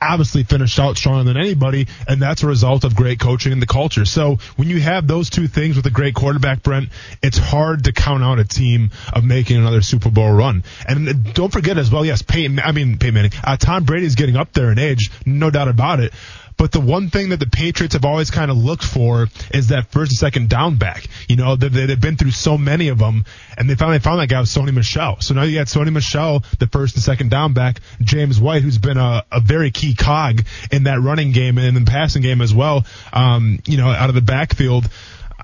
obviously 0.00 0.44
finished 0.44 0.78
out 0.78 0.96
stronger 0.96 1.24
than 1.24 1.36
anybody, 1.36 1.88
and 2.06 2.20
that's 2.20 2.42
a 2.42 2.46
result 2.46 2.84
of 2.84 2.94
great 2.94 3.18
coaching 3.18 3.52
and 3.52 3.60
the 3.60 3.66
culture. 3.66 4.04
So 4.04 4.36
when 4.56 4.68
you 4.68 4.80
have 4.80 5.06
those 5.06 5.30
two 5.30 5.48
things 5.48 5.76
with 5.76 5.86
a 5.86 5.90
great 5.90 6.14
quarterback, 6.14 6.62
Brent, 6.62 6.90
it's 7.22 7.38
hard 7.38 7.84
to 7.84 7.92
count 7.92 8.22
out 8.22 8.38
a 8.38 8.44
team 8.44 8.90
of 9.12 9.24
making 9.24 9.56
another 9.56 9.82
Super 9.82 10.10
Bowl 10.10 10.32
run. 10.32 10.64
And 10.86 11.34
don't 11.34 11.52
forget 11.52 11.78
as 11.78 11.90
well, 11.90 12.04
yes, 12.04 12.22
Peyton, 12.22 12.60
I 12.60 12.72
mean 12.72 12.98
Peyton 12.98 13.14
Manning, 13.14 13.32
uh, 13.42 13.56
Tom 13.56 13.84
Brady 13.84 14.06
is 14.06 14.14
getting 14.14 14.36
up 14.36 14.52
there 14.52 14.70
in 14.70 14.78
age, 14.78 15.10
no 15.26 15.50
doubt 15.50 15.68
about 15.68 16.00
it. 16.00 16.12
But 16.58 16.72
the 16.72 16.80
one 16.80 17.08
thing 17.08 17.28
that 17.30 17.38
the 17.38 17.46
Patriots 17.46 17.94
have 17.94 18.04
always 18.04 18.30
kind 18.30 18.50
of 18.50 18.56
looked 18.56 18.84
for 18.84 19.28
is 19.54 19.68
that 19.68 19.90
first 19.92 20.12
and 20.12 20.18
second 20.18 20.50
down 20.50 20.76
back. 20.76 21.06
You 21.28 21.36
know, 21.36 21.56
they, 21.56 21.68
they've 21.68 22.00
been 22.00 22.16
through 22.16 22.32
so 22.32 22.58
many 22.58 22.88
of 22.88 22.98
them, 22.98 23.24
and 23.56 23.70
they 23.70 23.76
finally 23.76 24.00
found 24.00 24.20
that 24.20 24.26
guy 24.26 24.40
with 24.40 24.48
Sony 24.48 24.74
Michel. 24.74 25.20
So 25.20 25.34
now 25.34 25.44
you 25.44 25.56
got 25.56 25.68
Sony 25.68 25.92
Michel, 25.92 26.42
the 26.58 26.66
first 26.66 26.96
and 26.96 27.02
second 27.02 27.30
down 27.30 27.54
back, 27.54 27.80
James 28.00 28.40
White, 28.40 28.62
who's 28.62 28.78
been 28.78 28.98
a, 28.98 29.24
a 29.30 29.40
very 29.40 29.70
key 29.70 29.94
cog 29.94 30.44
in 30.72 30.84
that 30.84 31.00
running 31.00 31.32
game 31.32 31.58
and 31.58 31.66
in 31.66 31.84
the 31.84 31.90
passing 31.90 32.22
game 32.22 32.40
as 32.40 32.52
well. 32.52 32.84
Um, 33.12 33.60
you 33.64 33.76
know, 33.76 33.88
out 33.88 34.08
of 34.08 34.16
the 34.16 34.20
backfield. 34.20 34.88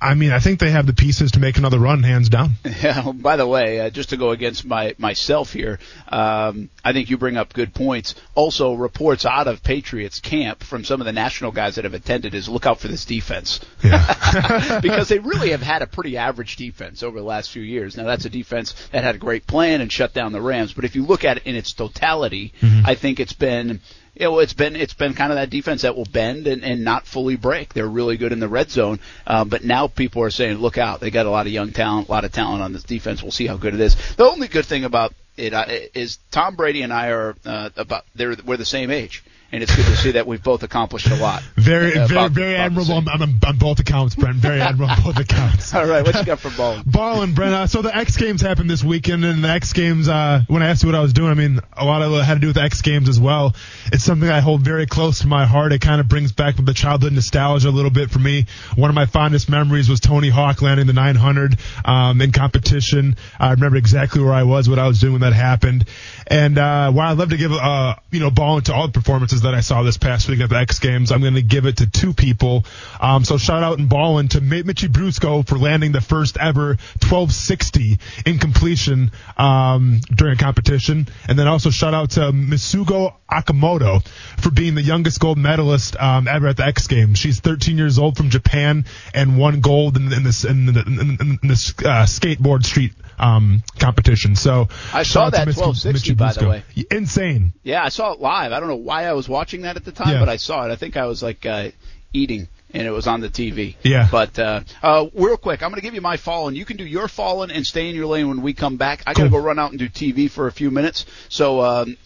I 0.00 0.14
mean, 0.14 0.32
I 0.32 0.40
think 0.40 0.58
they 0.60 0.70
have 0.70 0.86
the 0.86 0.92
pieces 0.92 1.32
to 1.32 1.40
make 1.40 1.56
another 1.56 1.78
run, 1.78 2.02
hands 2.02 2.28
down. 2.28 2.54
Yeah. 2.82 3.12
By 3.12 3.36
the 3.36 3.46
way, 3.46 3.80
uh, 3.80 3.88
just 3.88 4.10
to 4.10 4.16
go 4.18 4.30
against 4.30 4.64
my 4.64 4.94
myself 4.98 5.52
here, 5.52 5.78
um, 6.08 6.68
I 6.84 6.92
think 6.92 7.08
you 7.08 7.16
bring 7.16 7.36
up 7.36 7.52
good 7.54 7.72
points. 7.72 8.14
Also, 8.34 8.74
reports 8.74 9.24
out 9.24 9.46
of 9.48 9.62
Patriots 9.62 10.20
camp 10.20 10.62
from 10.62 10.84
some 10.84 11.00
of 11.00 11.06
the 11.06 11.12
national 11.12 11.52
guys 11.52 11.76
that 11.76 11.84
have 11.84 11.94
attended 11.94 12.34
is 12.34 12.48
look 12.48 12.66
out 12.66 12.80
for 12.80 12.88
this 12.88 13.04
defense. 13.06 13.60
Yeah. 13.82 14.80
because 14.82 15.08
they 15.08 15.18
really 15.18 15.50
have 15.50 15.62
had 15.62 15.80
a 15.82 15.86
pretty 15.86 16.16
average 16.18 16.56
defense 16.56 17.02
over 17.02 17.18
the 17.18 17.24
last 17.24 17.50
few 17.50 17.62
years. 17.62 17.96
Now 17.96 18.04
that's 18.04 18.24
a 18.24 18.30
defense 18.30 18.74
that 18.92 19.04
had 19.04 19.14
a 19.14 19.18
great 19.18 19.46
plan 19.46 19.80
and 19.80 19.90
shut 19.90 20.12
down 20.12 20.32
the 20.32 20.42
Rams, 20.42 20.74
but 20.74 20.84
if 20.84 20.94
you 20.94 21.06
look 21.06 21.24
at 21.24 21.38
it 21.38 21.46
in 21.46 21.54
its 21.54 21.72
totality, 21.72 22.52
I 22.84 22.94
think 22.96 23.20
it's 23.20 23.32
been 23.32 23.80
you 24.15 24.27
know, 24.27 24.39
it's 24.39 24.53
been 24.53 24.77
it's 24.77 24.95
been 24.95 25.15
kind 25.15 25.32
of 25.32 25.36
that 25.36 25.51
defense 25.51 25.82
that 25.82 25.97
will 25.97 26.05
bend 26.05 26.47
and, 26.47 26.62
and 26.62 26.85
not 26.85 27.07
fully 27.07 27.36
break. 27.36 27.74
They're 27.74 27.89
really 27.89 28.16
good 28.16 28.32
in 28.32 28.41
the 28.41 28.49
red 28.49 28.70
zone, 28.70 29.01
um, 29.27 29.49
but 29.49 29.65
now 29.65 29.89
people 29.89 30.23
are 30.23 30.31
saying, 30.31 30.59
look 30.59 30.78
out, 30.78 31.01
they 31.01 31.11
got 31.11 31.27
a 31.27 31.31
lot 31.31 31.47
of 31.47 31.53
young 31.53 31.73
talent, 31.73 32.09
a 32.09 32.11
lot 32.12 32.24
of 32.24 32.32
talent 32.32 32.62
on 32.62 32.73
this 32.73 32.85
defense. 32.85 33.23
We'll 33.23 33.32
see 33.32 33.47
how 33.47 33.57
good 33.57 33.74
it 33.74 33.81
is. 33.81 33.97
The 34.16 34.24
only 34.24 34.49
good 34.49 34.66
thing 34.66 34.85
about 34.85 35.15
it 35.36 35.53
uh, 35.53 35.66
is 35.95 36.19
Tom 36.31 36.55
Brady 36.55 36.82
and 36.82 36.93
I 36.93 37.09
are 37.09 37.35
uh, 37.45 37.70
about 37.77 38.05
they're 38.15 38.36
we're 38.45 38.57
the 38.57 38.65
same 38.65 38.91
age. 38.91 39.24
And 39.55 39.62
it's 39.62 39.72
good 39.76 39.85
to 39.86 39.97
see 39.97 40.10
that 40.10 40.26
we've 40.26 40.43
both 40.43 40.64
accomplished 40.64 41.06
a 41.06 41.14
lot. 41.14 41.40
Very, 41.55 41.97
Uh, 41.97 42.09
very, 42.09 42.18
about- 42.18 42.31
very 42.32 42.55
about 42.55 42.64
admirable 42.66 42.94
on, 42.94 43.09
on, 43.09 43.22
on 43.47 43.56
both 43.56 43.78
accounts, 43.78 44.16
Brent. 44.16 44.35
Very 44.39 44.60
admirable 44.60 44.93
on 44.93 45.01
both 45.02 45.18
accounts. 45.20 45.72
All 45.76 45.86
right, 45.86 46.05
what 46.05 46.12
you 46.16 46.24
got 46.24 46.40
for 46.40 46.51
Bone? 46.51 46.82
Ballin, 46.86 47.35
Brent. 47.35 47.55
Uh, 47.55 47.66
so 47.68 47.81
the 47.81 47.97
X 47.97 48.16
Games 48.16 48.43
happened 48.43 48.68
this 48.68 48.82
weekend, 48.82 49.24
and 49.24 49.44
the 49.44 49.48
X 49.48 49.72
Games. 49.72 50.09
Uh, 50.09 50.40
when 50.48 50.64
I 50.64 50.70
asked 50.70 50.82
you 50.82 50.89
what 50.89 50.97
I 50.97 51.02
was 51.02 51.12
doing, 51.12 51.31
I 51.31 51.35
mean 51.35 51.60
a 51.72 51.85
lot 51.85 52.02
of 52.02 52.12
it 52.14 52.24
had 52.24 52.35
to 52.35 52.40
do 52.40 52.48
with 52.48 52.59
X 52.59 52.82
Games 52.82 53.09
as 53.09 53.20
well. 53.20 53.55
It's 53.93 54.02
something 54.02 54.28
I 54.28 54.40
hold 54.40 54.62
very 54.62 54.86
close 54.86 55.20
to 55.20 55.28
my 55.28 55.47
heart. 55.47 55.72
It 55.72 55.81
kind 55.81 56.01
of 56.01 56.09
brings 56.09 56.32
back 56.32 56.56
the 56.56 56.74
childhood 56.74 57.12
nostalgia 57.12 57.68
a 57.68 57.70
little 57.70 57.93
bit 57.93 58.10
for 58.10 58.18
me. 58.18 58.47
One 58.74 58.90
of 58.90 58.97
my 58.97 59.06
fondest 59.06 59.48
memories 59.48 59.89
was 59.89 60.01
Tony 60.01 60.31
Hawk 60.31 60.62
landing 60.62 60.89
the 60.89 60.93
900 60.94 61.60
um, 61.85 62.20
in 62.20 62.32
competition. 62.32 63.14
I 63.39 63.52
remember 63.52 63.76
exactly 63.76 64.20
where 64.20 64.35
I 64.35 64.43
was, 64.43 64.68
what 64.68 64.81
I 64.81 64.89
was 64.89 64.98
doing 64.98 65.12
when 65.12 65.20
that 65.22 65.32
happened, 65.32 65.85
and 66.26 66.59
uh, 66.59 66.90
while 66.90 67.12
I'd 67.12 67.18
love 67.18 67.31
to 67.31 67.36
give 67.36 67.52
uh, 67.52 67.94
you 68.10 68.18
know 68.18 68.32
Ballin 68.32 68.64
to 68.64 68.74
all 68.74 68.89
the 68.89 68.93
performances 68.93 69.43
that 69.44 69.54
I 69.54 69.60
saw 69.60 69.82
this 69.82 69.96
past 69.96 70.28
week 70.28 70.40
at 70.40 70.50
the 70.50 70.56
X 70.56 70.78
Games, 70.78 71.12
I'm 71.12 71.20
going 71.20 71.34
to 71.34 71.42
give 71.42 71.66
it 71.66 71.78
to 71.78 71.90
two 71.90 72.12
people. 72.12 72.64
Um, 73.00 73.24
so 73.24 73.38
shout 73.38 73.62
out 73.62 73.78
and 73.78 73.88
Ballin 73.88 74.28
to 74.28 74.40
Mi- 74.40 74.62
Mitchie 74.62 74.88
Brusco 74.88 75.46
for 75.46 75.56
landing 75.56 75.92
the 75.92 76.00
first 76.00 76.36
ever 76.36 76.76
1260 77.00 77.98
in 78.26 78.38
completion 78.38 79.12
um, 79.36 80.00
during 80.14 80.34
a 80.34 80.36
competition, 80.36 81.08
and 81.28 81.38
then 81.38 81.46
also 81.46 81.70
shout 81.70 81.94
out 81.94 82.10
to 82.10 82.32
Misugu 82.32 83.14
Okamoto 83.30 84.06
for 84.38 84.50
being 84.50 84.74
the 84.74 84.82
youngest 84.82 85.20
gold 85.20 85.38
medalist 85.38 85.96
um, 85.96 86.28
ever 86.28 86.48
at 86.48 86.56
the 86.56 86.66
X 86.66 86.86
Games. 86.86 87.18
She's 87.18 87.40
13 87.40 87.78
years 87.78 87.98
old 87.98 88.16
from 88.16 88.30
Japan 88.30 88.84
and 89.12 89.38
won 89.38 89.60
gold 89.60 89.96
in, 89.96 90.12
in 90.12 90.22
this 90.22 90.44
in, 90.44 90.66
the, 90.66 90.82
in, 90.86 90.98
in, 91.00 91.38
in 91.42 91.48
this 91.48 91.70
uh, 91.78 92.04
skateboard 92.04 92.64
street 92.64 92.92
um, 93.19 93.62
competition. 93.78 94.36
So 94.36 94.69
I 94.93 95.03
saw 95.03 95.31
that 95.31 95.47
Miss- 95.47 95.57
1260, 95.57 96.15
Mitchie 96.15 96.16
by 96.16 96.32
the 96.32 96.49
way. 96.49 96.62
Insane. 96.91 97.53
Yeah, 97.62 97.82
I 97.85 97.89
saw 97.89 98.12
it 98.12 98.20
live. 98.20 98.53
I 98.53 98.61
don't 98.61 98.69
know 98.69 98.77
why 98.77 99.05
I 99.07 99.12
was 99.12 99.28
watching 99.28 99.62
that 99.62 99.77
at 99.77 99.85
the 99.85 99.93
time, 99.93 100.15
Yeah. 100.15 100.20
but 100.20 100.28
I 100.28 100.36
saw 100.36 100.66
it. 100.69 100.73
I 100.73 100.77
think 100.77 100.97
I 100.97 101.07
was 101.07 101.23
like 101.23 101.45
uh, 101.47 101.70
eating, 102.12 102.49
and 102.73 102.86
it 102.86 102.91
was 102.91 103.07
on 103.07 103.20
the 103.20 103.28
TV. 103.28 103.77
Yeah. 103.82 104.09
But 104.11 104.39
uh, 104.39 104.61
uh, 104.82 105.07
real 105.15 105.36
quick, 105.36 105.62
I'm 105.62 105.70
going 105.70 105.81
to 105.81 105.85
give 105.86 105.95
you 105.95 106.01
my 106.01 106.16
fallen. 106.16 106.55
You 106.55 106.65
can 106.65 106.77
do 106.77 106.85
your 106.85 107.09
fallen 107.09 107.51
and 107.51 107.66
stay 107.66 107.89
in 107.89 107.95
your 107.95 108.07
lane 108.07 108.28
when 108.28 108.43
we 108.43 108.53
come 108.55 108.77
back. 108.77 109.03
I 109.07 109.15
got 109.15 109.24
to 109.24 109.31
go 109.31 109.39
run 109.39 109.59
out 109.59 109.70
and 109.70 109.78
do 109.78 109.89
TV 109.89 110.31
for 110.31 110.47
a 110.47 110.53
few 110.53 110.70
minutes. 110.70 111.07
So 111.28 111.61
um, 111.61 111.97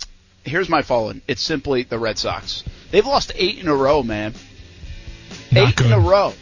here's 0.45 0.69
my 0.69 0.83
fallen. 0.83 1.23
It's 1.29 1.43
simply 1.43 1.83
the 1.83 1.99
Red 1.99 2.19
Sox. 2.19 2.65
They've 2.91 3.07
lost 3.07 3.33
eight 3.35 3.59
in 3.59 3.69
a 3.69 3.75
row, 3.75 4.03
man. 4.03 4.35
Not 5.53 5.69
eight 5.69 5.81
in 5.85 5.93
a 5.93 6.01
row. 6.01 6.33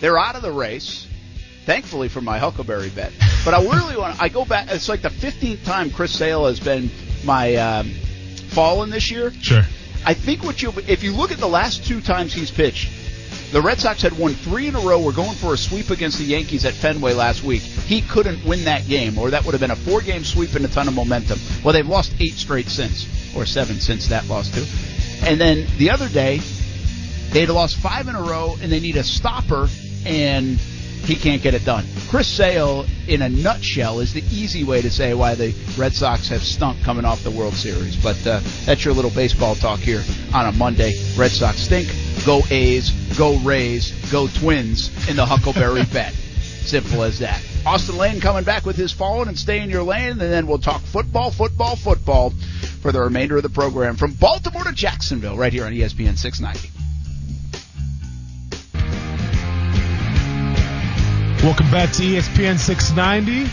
They're 0.00 0.18
out 0.18 0.36
of 0.36 0.42
the 0.42 0.52
race. 0.52 1.07
Thankfully 1.68 2.08
for 2.08 2.22
my 2.22 2.38
Huckleberry 2.38 2.88
bet, 2.88 3.12
but 3.44 3.52
I 3.52 3.60
really 3.60 3.94
want. 3.94 4.18
I 4.22 4.30
go 4.30 4.46
back. 4.46 4.68
It's 4.70 4.88
like 4.88 5.02
the 5.02 5.10
15th 5.10 5.66
time 5.66 5.90
Chris 5.90 6.16
Sale 6.16 6.46
has 6.46 6.58
been 6.58 6.90
my 7.26 7.56
um, 7.56 7.90
fallen 8.48 8.88
this 8.88 9.10
year. 9.10 9.30
Sure. 9.34 9.60
I 10.06 10.14
think 10.14 10.42
what 10.44 10.62
you 10.62 10.72
if 10.86 11.02
you 11.02 11.12
look 11.12 11.30
at 11.30 11.36
the 11.36 11.46
last 11.46 11.84
two 11.84 12.00
times 12.00 12.32
he's 12.32 12.50
pitched, 12.50 12.90
the 13.52 13.60
Red 13.60 13.80
Sox 13.80 14.00
had 14.00 14.18
won 14.18 14.32
three 14.32 14.66
in 14.66 14.76
a 14.76 14.80
row. 14.80 14.98
We're 14.98 15.12
going 15.12 15.34
for 15.34 15.52
a 15.52 15.58
sweep 15.58 15.90
against 15.90 16.16
the 16.16 16.24
Yankees 16.24 16.64
at 16.64 16.72
Fenway 16.72 17.12
last 17.12 17.44
week. 17.44 17.60
He 17.60 18.00
couldn't 18.00 18.42
win 18.46 18.64
that 18.64 18.86
game, 18.88 19.18
or 19.18 19.28
that 19.28 19.44
would 19.44 19.52
have 19.52 19.60
been 19.60 19.70
a 19.70 19.76
four-game 19.76 20.24
sweep 20.24 20.54
and 20.54 20.64
a 20.64 20.68
ton 20.68 20.88
of 20.88 20.94
momentum. 20.94 21.38
Well, 21.62 21.74
they've 21.74 21.86
lost 21.86 22.14
eight 22.18 22.32
straight 22.32 22.68
since, 22.68 23.06
or 23.36 23.44
seven 23.44 23.78
since 23.78 24.08
that 24.08 24.26
loss 24.26 24.48
too. 24.48 24.64
And 25.28 25.38
then 25.38 25.66
the 25.76 25.90
other 25.90 26.08
day, 26.08 26.40
they'd 27.32 27.50
lost 27.50 27.76
five 27.76 28.08
in 28.08 28.14
a 28.14 28.22
row, 28.22 28.56
and 28.62 28.72
they 28.72 28.80
need 28.80 28.96
a 28.96 29.04
stopper. 29.04 29.68
And 30.06 30.58
he 31.04 31.16
can't 31.16 31.42
get 31.42 31.54
it 31.54 31.64
done. 31.64 31.84
Chris 32.08 32.26
Sale, 32.26 32.86
in 33.06 33.22
a 33.22 33.28
nutshell, 33.28 34.00
is 34.00 34.12
the 34.12 34.22
easy 34.30 34.64
way 34.64 34.82
to 34.82 34.90
say 34.90 35.14
why 35.14 35.34
the 35.34 35.54
Red 35.76 35.92
Sox 35.94 36.28
have 36.28 36.42
stunk 36.42 36.82
coming 36.82 37.04
off 37.04 37.22
the 37.22 37.30
World 37.30 37.54
Series. 37.54 37.96
But 37.96 38.26
uh, 38.26 38.40
that's 38.64 38.84
your 38.84 38.94
little 38.94 39.10
baseball 39.10 39.54
talk 39.54 39.80
here 39.80 40.02
on 40.34 40.46
a 40.46 40.52
Monday. 40.52 40.92
Red 41.16 41.30
Sox 41.30 41.58
stink. 41.58 41.88
Go 42.24 42.42
A's. 42.50 42.90
Go 43.16 43.36
Rays. 43.38 43.92
Go 44.10 44.28
Twins 44.28 44.90
in 45.08 45.16
the 45.16 45.26
Huckleberry 45.26 45.84
bet. 45.92 46.12
Simple 46.12 47.02
as 47.02 47.18
that. 47.20 47.42
Austin 47.64 47.96
Lane 47.96 48.20
coming 48.20 48.44
back 48.44 48.64
with 48.64 48.76
his 48.76 48.92
phone 48.92 49.28
and 49.28 49.38
stay 49.38 49.60
in 49.60 49.70
your 49.70 49.82
lane, 49.82 50.10
and 50.10 50.20
then 50.20 50.46
we'll 50.46 50.58
talk 50.58 50.80
football, 50.82 51.30
football, 51.30 51.76
football 51.76 52.30
for 52.82 52.92
the 52.92 53.00
remainder 53.00 53.36
of 53.36 53.42
the 53.42 53.48
program 53.48 53.96
from 53.96 54.12
Baltimore 54.12 54.64
to 54.64 54.72
Jacksonville, 54.72 55.36
right 55.36 55.52
here 55.52 55.64
on 55.64 55.72
ESPN 55.72 56.16
690. 56.16 56.77
Welcome 61.44 61.70
back 61.70 61.92
to 61.92 62.02
ESPN 62.02 62.58
690. 62.58 63.48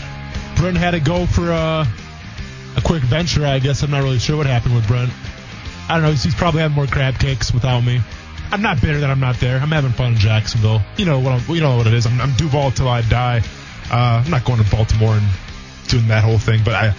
Brent 0.60 0.76
had 0.76 0.90
to 0.90 1.00
go 1.00 1.24
for 1.24 1.50
a, 1.52 1.86
a 2.76 2.80
quick 2.82 3.02
venture, 3.04 3.46
I 3.46 3.60
guess. 3.60 3.82
I'm 3.82 3.92
not 3.92 4.02
really 4.02 4.18
sure 4.18 4.36
what 4.36 4.46
happened 4.46 4.74
with 4.74 4.88
Brent. 4.88 5.10
I 5.88 5.94
don't 5.94 6.02
know. 6.02 6.10
He's, 6.10 6.24
he's 6.24 6.34
probably 6.34 6.62
having 6.62 6.74
more 6.74 6.88
crab 6.88 7.18
cakes 7.20 7.54
without 7.54 7.82
me. 7.82 8.00
I'm 8.50 8.60
not 8.60 8.80
bitter 8.80 8.98
that 9.00 9.08
I'm 9.08 9.20
not 9.20 9.36
there. 9.38 9.58
I'm 9.58 9.70
having 9.70 9.92
fun 9.92 10.12
in 10.12 10.18
Jacksonville. 10.18 10.82
You 10.96 11.04
know 11.04 11.20
what? 11.20 11.32
I'm, 11.32 11.54
you 11.54 11.60
know 11.60 11.76
what 11.76 11.86
it 11.86 11.94
is. 11.94 12.06
I'm, 12.06 12.20
I'm 12.20 12.32
Duval 12.34 12.72
till 12.72 12.88
I 12.88 13.02
die. 13.02 13.42
Uh, 13.88 14.22
I'm 14.24 14.30
not 14.32 14.44
going 14.44 14.62
to 14.62 14.68
Baltimore 14.68 15.14
and 15.14 15.26
doing 15.86 16.08
that 16.08 16.24
whole 16.24 16.38
thing, 16.38 16.62
but 16.64 16.74
I 16.74 16.94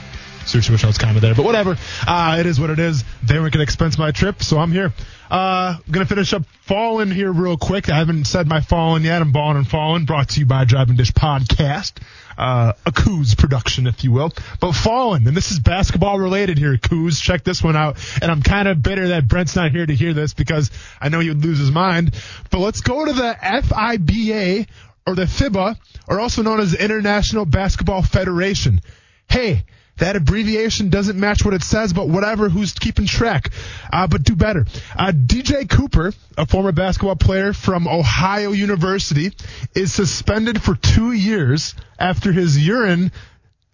seriously 0.47 0.73
wish 0.73 0.83
I 0.83 0.87
was 0.87 0.97
kind 0.97 1.15
of 1.15 1.21
there. 1.21 1.35
But 1.35 1.45
whatever. 1.45 1.77
Uh, 2.05 2.37
it 2.39 2.45
is 2.45 2.59
what 2.59 2.69
it 2.69 2.79
is. 2.79 3.03
They 3.23 3.39
weren't 3.39 3.53
going 3.53 3.59
to 3.59 3.63
expense 3.63 3.97
my 3.97 4.11
trip, 4.11 4.41
so 4.43 4.57
I'm 4.57 4.71
here. 4.71 4.93
Uh, 5.29 5.77
gonna 5.91 6.05
finish 6.05 6.33
up 6.33 6.43
Fallen 6.61 7.11
here 7.11 7.31
real 7.31 7.57
quick. 7.57 7.89
I 7.89 7.97
haven't 7.97 8.25
said 8.25 8.47
my 8.47 8.61
Fallen 8.61 9.03
yet. 9.03 9.21
I'm 9.21 9.31
balling 9.31 9.57
and 9.57 9.67
falling. 9.67 10.05
Brought 10.05 10.29
to 10.29 10.39
you 10.39 10.45
by 10.45 10.63
Driving 10.63 10.95
Dish 10.95 11.11
Podcast. 11.11 12.01
Uh, 12.37 12.73
a 12.85 12.91
Coos 12.91 13.35
production, 13.35 13.87
if 13.87 14.03
you 14.03 14.11
will. 14.11 14.31
But 14.61 14.73
Fallen, 14.73 15.27
and 15.27 15.35
this 15.35 15.51
is 15.51 15.59
basketball 15.59 16.19
related 16.19 16.57
here, 16.57 16.77
Coos. 16.77 17.19
Check 17.19 17.43
this 17.43 17.61
one 17.61 17.75
out. 17.75 17.97
And 18.21 18.31
I'm 18.31 18.41
kind 18.41 18.67
of 18.67 18.81
bitter 18.81 19.09
that 19.09 19.27
Brent's 19.27 19.55
not 19.55 19.71
here 19.71 19.85
to 19.85 19.95
hear 19.95 20.13
this 20.13 20.33
because 20.33 20.71
I 21.01 21.09
know 21.09 21.19
he 21.19 21.29
would 21.29 21.43
lose 21.43 21.59
his 21.59 21.71
mind. 21.71 22.15
But 22.49 22.59
let's 22.59 22.81
go 22.81 23.05
to 23.05 23.11
the 23.11 23.35
FIBA 23.41 24.67
or 25.05 25.15
the 25.15 25.23
FIBA, 25.23 25.77
or 26.07 26.19
also 26.19 26.41
known 26.41 26.59
as 26.59 26.73
the 26.73 26.83
International 26.83 27.45
Basketball 27.45 28.01
Federation. 28.01 28.81
Hey, 29.29 29.63
that 29.97 30.15
abbreviation 30.15 30.89
doesn't 30.89 31.19
match 31.19 31.43
what 31.43 31.53
it 31.53 31.63
says, 31.63 31.93
but 31.93 32.07
whatever, 32.07 32.49
who's 32.49 32.73
keeping 32.73 33.05
track? 33.05 33.51
Uh, 33.91 34.07
but 34.07 34.23
do 34.23 34.35
better. 34.35 34.65
Uh, 34.95 35.11
DJ 35.11 35.69
Cooper, 35.69 36.13
a 36.37 36.45
former 36.45 36.71
basketball 36.71 37.15
player 37.15 37.53
from 37.53 37.87
Ohio 37.87 38.51
University, 38.51 39.31
is 39.75 39.93
suspended 39.93 40.61
for 40.61 40.75
two 40.75 41.11
years 41.11 41.75
after 41.99 42.31
his 42.31 42.57
urine 42.65 43.11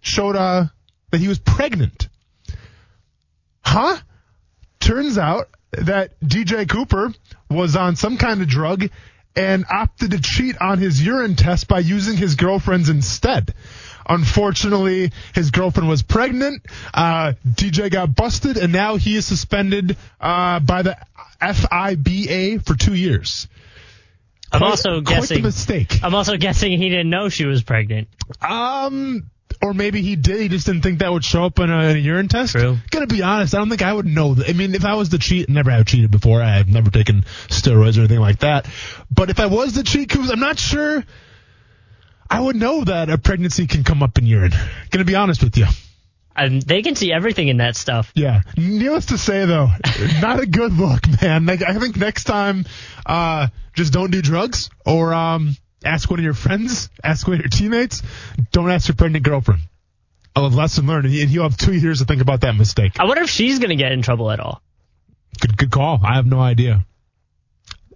showed 0.00 0.36
uh, 0.36 0.64
that 1.10 1.20
he 1.20 1.28
was 1.28 1.38
pregnant. 1.38 2.08
Huh? 3.64 3.96
Turns 4.80 5.18
out 5.18 5.48
that 5.72 6.18
DJ 6.20 6.68
Cooper 6.68 7.12
was 7.50 7.76
on 7.76 7.96
some 7.96 8.16
kind 8.18 8.42
of 8.42 8.48
drug 8.48 8.88
and 9.36 9.64
opted 9.70 10.12
to 10.12 10.20
cheat 10.20 10.56
on 10.60 10.78
his 10.78 11.04
urine 11.04 11.36
test 11.36 11.66
by 11.68 11.80
using 11.80 12.16
his 12.16 12.36
girlfriend's 12.36 12.88
instead. 12.88 13.54
Unfortunately, 14.08 15.12
his 15.34 15.50
girlfriend 15.50 15.88
was 15.88 16.02
pregnant. 16.02 16.62
Uh, 16.92 17.32
DJ 17.46 17.90
got 17.90 18.14
busted, 18.14 18.56
and 18.56 18.72
now 18.72 18.96
he 18.96 19.16
is 19.16 19.26
suspended 19.26 19.96
uh, 20.20 20.60
by 20.60 20.82
the 20.82 20.96
FIBA 21.40 22.64
for 22.66 22.74
two 22.74 22.94
years. 22.94 23.48
I'm 24.52 24.60
Quite- 24.60 24.70
also 24.70 25.00
guessing. 25.00 25.42
mistake. 25.42 25.98
I'm 26.02 26.14
also 26.14 26.36
guessing 26.36 26.72
he 26.78 26.88
didn't 26.88 27.10
know 27.10 27.28
she 27.28 27.44
was 27.44 27.62
pregnant. 27.62 28.08
Um, 28.40 29.30
or 29.62 29.74
maybe 29.74 30.00
he 30.02 30.14
did. 30.16 30.40
He 30.40 30.48
just 30.48 30.66
didn't 30.66 30.82
think 30.82 31.00
that 31.00 31.10
would 31.12 31.24
show 31.24 31.44
up 31.44 31.58
in 31.58 31.70
a, 31.70 31.78
in 31.88 31.96
a 31.96 32.00
urine 32.00 32.28
test. 32.28 32.52
True. 32.52 32.76
Gonna 32.90 33.06
be 33.06 33.22
honest, 33.22 33.54
I 33.54 33.58
don't 33.58 33.68
think 33.68 33.82
I 33.82 33.92
would 33.92 34.06
know. 34.06 34.34
That. 34.34 34.48
I 34.48 34.52
mean, 34.52 34.74
if 34.74 34.84
I 34.84 34.94
was 34.94 35.08
the 35.08 35.18
cheat, 35.18 35.48
never 35.48 35.70
have 35.70 35.86
cheated 35.86 36.10
before. 36.10 36.40
I've 36.42 36.68
never 36.68 36.90
taken 36.90 37.22
steroids 37.48 37.96
or 37.96 38.00
anything 38.00 38.20
like 38.20 38.40
that. 38.40 38.66
But 39.10 39.30
if 39.30 39.40
I 39.40 39.46
was 39.46 39.72
the 39.74 39.82
cheat, 39.82 40.14
I'm 40.14 40.40
not 40.40 40.58
sure. 40.58 41.02
I 42.30 42.40
would 42.40 42.56
know 42.56 42.84
that 42.84 43.10
a 43.10 43.18
pregnancy 43.18 43.66
can 43.66 43.84
come 43.84 44.02
up 44.02 44.18
in 44.18 44.26
urine. 44.26 44.52
Gonna 44.90 45.04
be 45.04 45.14
honest 45.14 45.42
with 45.42 45.56
you. 45.56 45.66
And 46.36 46.62
they 46.62 46.82
can 46.82 46.96
see 46.96 47.12
everything 47.12 47.48
in 47.48 47.58
that 47.58 47.76
stuff. 47.76 48.10
Yeah. 48.14 48.40
Needless 48.56 49.06
to 49.06 49.18
say, 49.18 49.44
though, 49.46 49.68
not 50.20 50.40
a 50.40 50.46
good 50.46 50.72
look, 50.72 51.02
man. 51.22 51.46
Like, 51.46 51.62
I 51.62 51.74
think 51.74 51.96
next 51.96 52.24
time, 52.24 52.64
uh, 53.06 53.48
just 53.74 53.92
don't 53.92 54.10
do 54.10 54.20
drugs 54.20 54.68
or 54.84 55.14
um, 55.14 55.56
ask 55.84 56.10
one 56.10 56.18
of 56.18 56.24
your 56.24 56.34
friends, 56.34 56.90
ask 57.04 57.26
one 57.26 57.36
of 57.36 57.40
your 57.40 57.50
teammates. 57.50 58.02
Don't 58.50 58.70
ask 58.70 58.88
your 58.88 58.96
pregnant 58.96 59.24
girlfriend. 59.24 59.62
A 60.36 60.40
lesson 60.40 60.88
learned, 60.88 61.04
and 61.06 61.14
you'll 61.14 61.48
have 61.48 61.56
two 61.56 61.72
years 61.72 62.00
to 62.00 62.06
think 62.06 62.20
about 62.20 62.40
that 62.40 62.56
mistake. 62.56 62.98
I 62.98 63.04
wonder 63.04 63.22
if 63.22 63.30
she's 63.30 63.60
going 63.60 63.70
to 63.70 63.76
get 63.76 63.92
in 63.92 64.02
trouble 64.02 64.32
at 64.32 64.40
all. 64.40 64.60
Good, 65.40 65.56
good 65.56 65.70
call. 65.70 66.00
I 66.02 66.16
have 66.16 66.26
no 66.26 66.40
idea. 66.40 66.84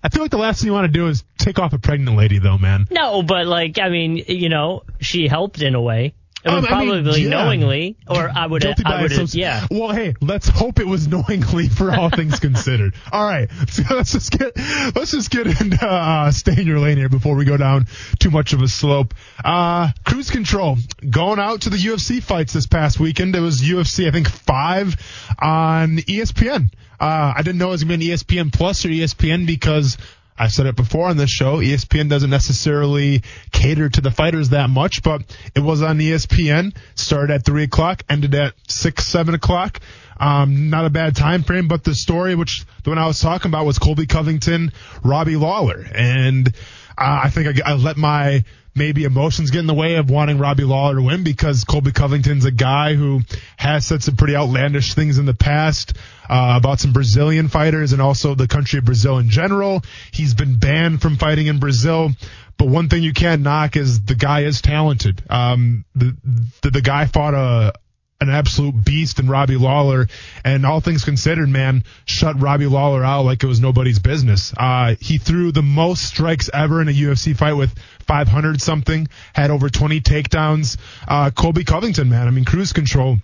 I 0.03 0.09
feel 0.09 0.23
like 0.23 0.31
the 0.31 0.39
last 0.39 0.61
thing 0.61 0.69
you 0.69 0.73
want 0.73 0.87
to 0.87 0.93
do 0.93 1.09
is 1.09 1.25
take 1.39 1.59
off 1.59 1.73
a 1.73 1.79
pregnant 1.79 2.17
lady, 2.17 2.39
though, 2.39 2.59
man. 2.59 2.87
No, 2.91 3.23
but 3.23 3.47
like, 3.47 3.79
I 3.79 3.89
mean, 3.89 4.17
you 4.17 4.49
know, 4.49 4.83
she 5.01 5.29
helped 5.29 5.61
in 5.63 5.75
a 5.75 5.81
way. 5.81 6.15
It 6.49 6.55
was 6.55 6.65
Um, 6.65 6.73
I 6.73 6.85
mean, 6.85 7.05
probably 7.05 7.23
yeah. 7.23 7.29
knowing, 7.31 7.63
or 8.09 8.29
I 8.29 8.47
would, 8.47 8.63
I 8.67 9.03
would, 9.03 9.35
yeah. 9.35 9.67
Well, 9.71 9.91
hey, 9.93 10.15
let's 10.21 10.49
hope 10.49 10.79
it 10.81 10.87
was 10.87 11.07
knowingly 11.09 11.69
for 11.69 11.95
all 11.95 12.11
things 12.11 12.41
considered. 12.41 12.95
All 13.13 13.25
right, 13.25 13.49
so 13.69 13.83
let's 13.95 14.13
just 14.13 14.31
get 14.33 14.57
let's 14.95 15.11
just 15.11 15.31
get 15.31 15.47
into 15.47 15.87
uh, 15.87 16.31
stay 16.31 16.61
in 16.61 16.67
your 16.67 16.79
lane 16.79 16.97
here 16.97 17.09
before 17.09 17.35
we 17.37 17.45
go 17.45 17.57
down 17.57 17.87
too 18.19 18.31
much 18.31 18.53
of 18.53 18.63
a 18.63 18.69
slope. 18.69 19.15
Uh, 19.45 19.91
cruise 20.05 20.31
control 20.31 20.77
going 21.09 21.39
out 21.39 21.63
to 21.63 21.71
the 21.71 21.77
UFC 21.77 22.23
fights 22.23 22.53
this 22.53 22.67
past 22.67 22.99
weekend. 22.99 23.35
It 23.37 23.41
was 23.41 23.61
UFC, 23.61 24.09
I 24.09 24.11
think 24.11 24.29
five 24.29 24.97
on 25.39 25.97
ESPN. 25.99 26.71
Uh, 27.01 27.33
I 27.37 27.43
didn't 27.43 27.59
know 27.59 27.69
it 27.69 27.73
was 27.73 27.85
gonna 27.85 27.99
be 27.99 28.11
an 28.11 28.17
ESPN 28.19 28.53
Plus 28.53 28.85
or 28.85 28.89
ESPN 28.89 29.47
because 29.47 29.99
I've 30.39 30.53
said 30.53 30.67
it 30.67 30.77
before 30.77 31.09
on 31.09 31.17
this 31.17 31.31
show. 31.31 31.59
ESPN 31.59 32.09
doesn't 32.09 32.31
necessarily 32.31 33.23
cater 33.53 33.89
to 33.89 34.01
the 34.01 34.11
fighters 34.11 34.51
that 34.51 34.71
much, 34.71 35.03
but 35.03 35.23
it 35.55 35.61
was 35.61 35.83
on 35.83 35.99
ESPN. 35.99 36.77
Started 36.95 37.35
at 37.35 37.45
three 37.45 37.65
o'clock, 37.65 38.05
ended 38.09 38.35
at 38.35 38.55
six, 38.69 39.07
seven 39.07 39.35
o'clock. 39.35 39.81
Um, 40.21 40.71
not 40.71 40.85
a 40.85 40.91
bad 40.91 41.17
time 41.17 41.43
frame, 41.43 41.69
but 41.69 41.85
the 41.85 41.95
story, 41.95 42.35
which 42.35 42.65
the 42.85 42.91
one 42.91 42.99
I 42.99 43.07
was 43.07 43.21
talking 43.21 43.51
about 43.51 43.67
was 43.67 43.79
Colby 43.79 44.07
Covington, 44.07 44.73
Robbie 45.03 45.37
Lawler, 45.37 45.87
and 45.95 46.49
uh, 46.97 47.21
I 47.25 47.31
think 47.31 47.61
I, 47.65 47.73
I 47.73 47.75
let 47.75 47.97
my 47.97 48.45
maybe 48.75 49.05
emotions 49.05 49.51
get 49.51 49.59
in 49.59 49.67
the 49.67 49.75
way 49.75 49.97
of 49.97 50.09
wanting 50.09 50.39
Robbie 50.39 50.65
Lawler 50.65 50.97
to 50.97 51.03
win 51.03 51.25
because 51.25 51.65
Colby 51.65 51.93
Covington's 51.93 52.45
a 52.45 52.51
guy 52.51 52.95
who 52.95 53.21
has 53.57 53.87
said 53.87 54.03
some 54.03 54.17
pretty 54.17 54.37
outlandish 54.37 54.95
things 54.95 55.19
in 55.19 55.27
the 55.27 55.35
past 55.35 55.95
uh, 56.29 56.55
about 56.57 56.81
some 56.81 56.93
Brazilian 56.93 57.49
fighters 57.49 57.93
and 57.93 58.03
also 58.03 58.35
the 58.35 58.49
country 58.49 58.79
of 58.79 58.85
Brazil 58.85 59.19
in 59.19 59.31
general. 59.31 59.83
He's 60.13 60.35
been 60.35 60.59
banned 60.59 61.03
from 61.03 61.17
fighting 61.17 61.47
in 61.47 61.59
Brazil. 61.59 62.11
But 62.57 62.69
one 62.69 62.89
thing 62.89 63.03
you 63.03 63.13
can't 63.13 63.43
knock 63.43 63.77
is 63.77 64.03
the 64.03 64.17
guy 64.17 64.41
is 64.41 64.61
talented. 64.61 65.23
Um, 65.31 65.85
the, 65.95 66.17
the, 66.63 66.71
the 66.71 66.81
guy 66.81 67.07
fought 67.07 67.35
a, 67.35 67.73
an 68.21 68.31
absolute 68.31 68.85
beast 68.85 69.21
in 69.21 69.29
Robbie 69.29 69.57
Lawler. 69.57 70.09
And 70.45 70.67
all 70.67 70.81
things 70.81 71.05
considered, 71.05 71.49
man, 71.49 71.85
shut 72.05 72.41
Robbie 72.41 72.67
Lawler 72.67 73.05
out 73.05 73.25
like 73.25 73.43
it 73.45 73.47
was 73.47 73.61
nobody's 73.61 74.01
business. 74.01 74.53
Uh, 74.57 74.97
he 75.01 75.19
threw 75.19 75.53
the 75.53 75.63
most 75.63 76.05
strikes 76.05 76.51
ever 76.53 76.83
in 76.83 76.89
a 76.89 76.93
UFC 76.93 77.37
fight 77.37 77.53
with 77.53 77.79
500 78.07 78.61
something, 78.61 79.09
had 79.35 79.51
over 79.51 79.71
20 79.71 80.01
takedowns. 80.01 80.79
Uh, 81.07 81.31
Colby 81.31 81.65
Covington, 81.65 82.09
man, 82.09 82.27
I 82.27 82.31
mean, 82.31 82.45
cruise 82.45 82.73
control. 82.73 83.19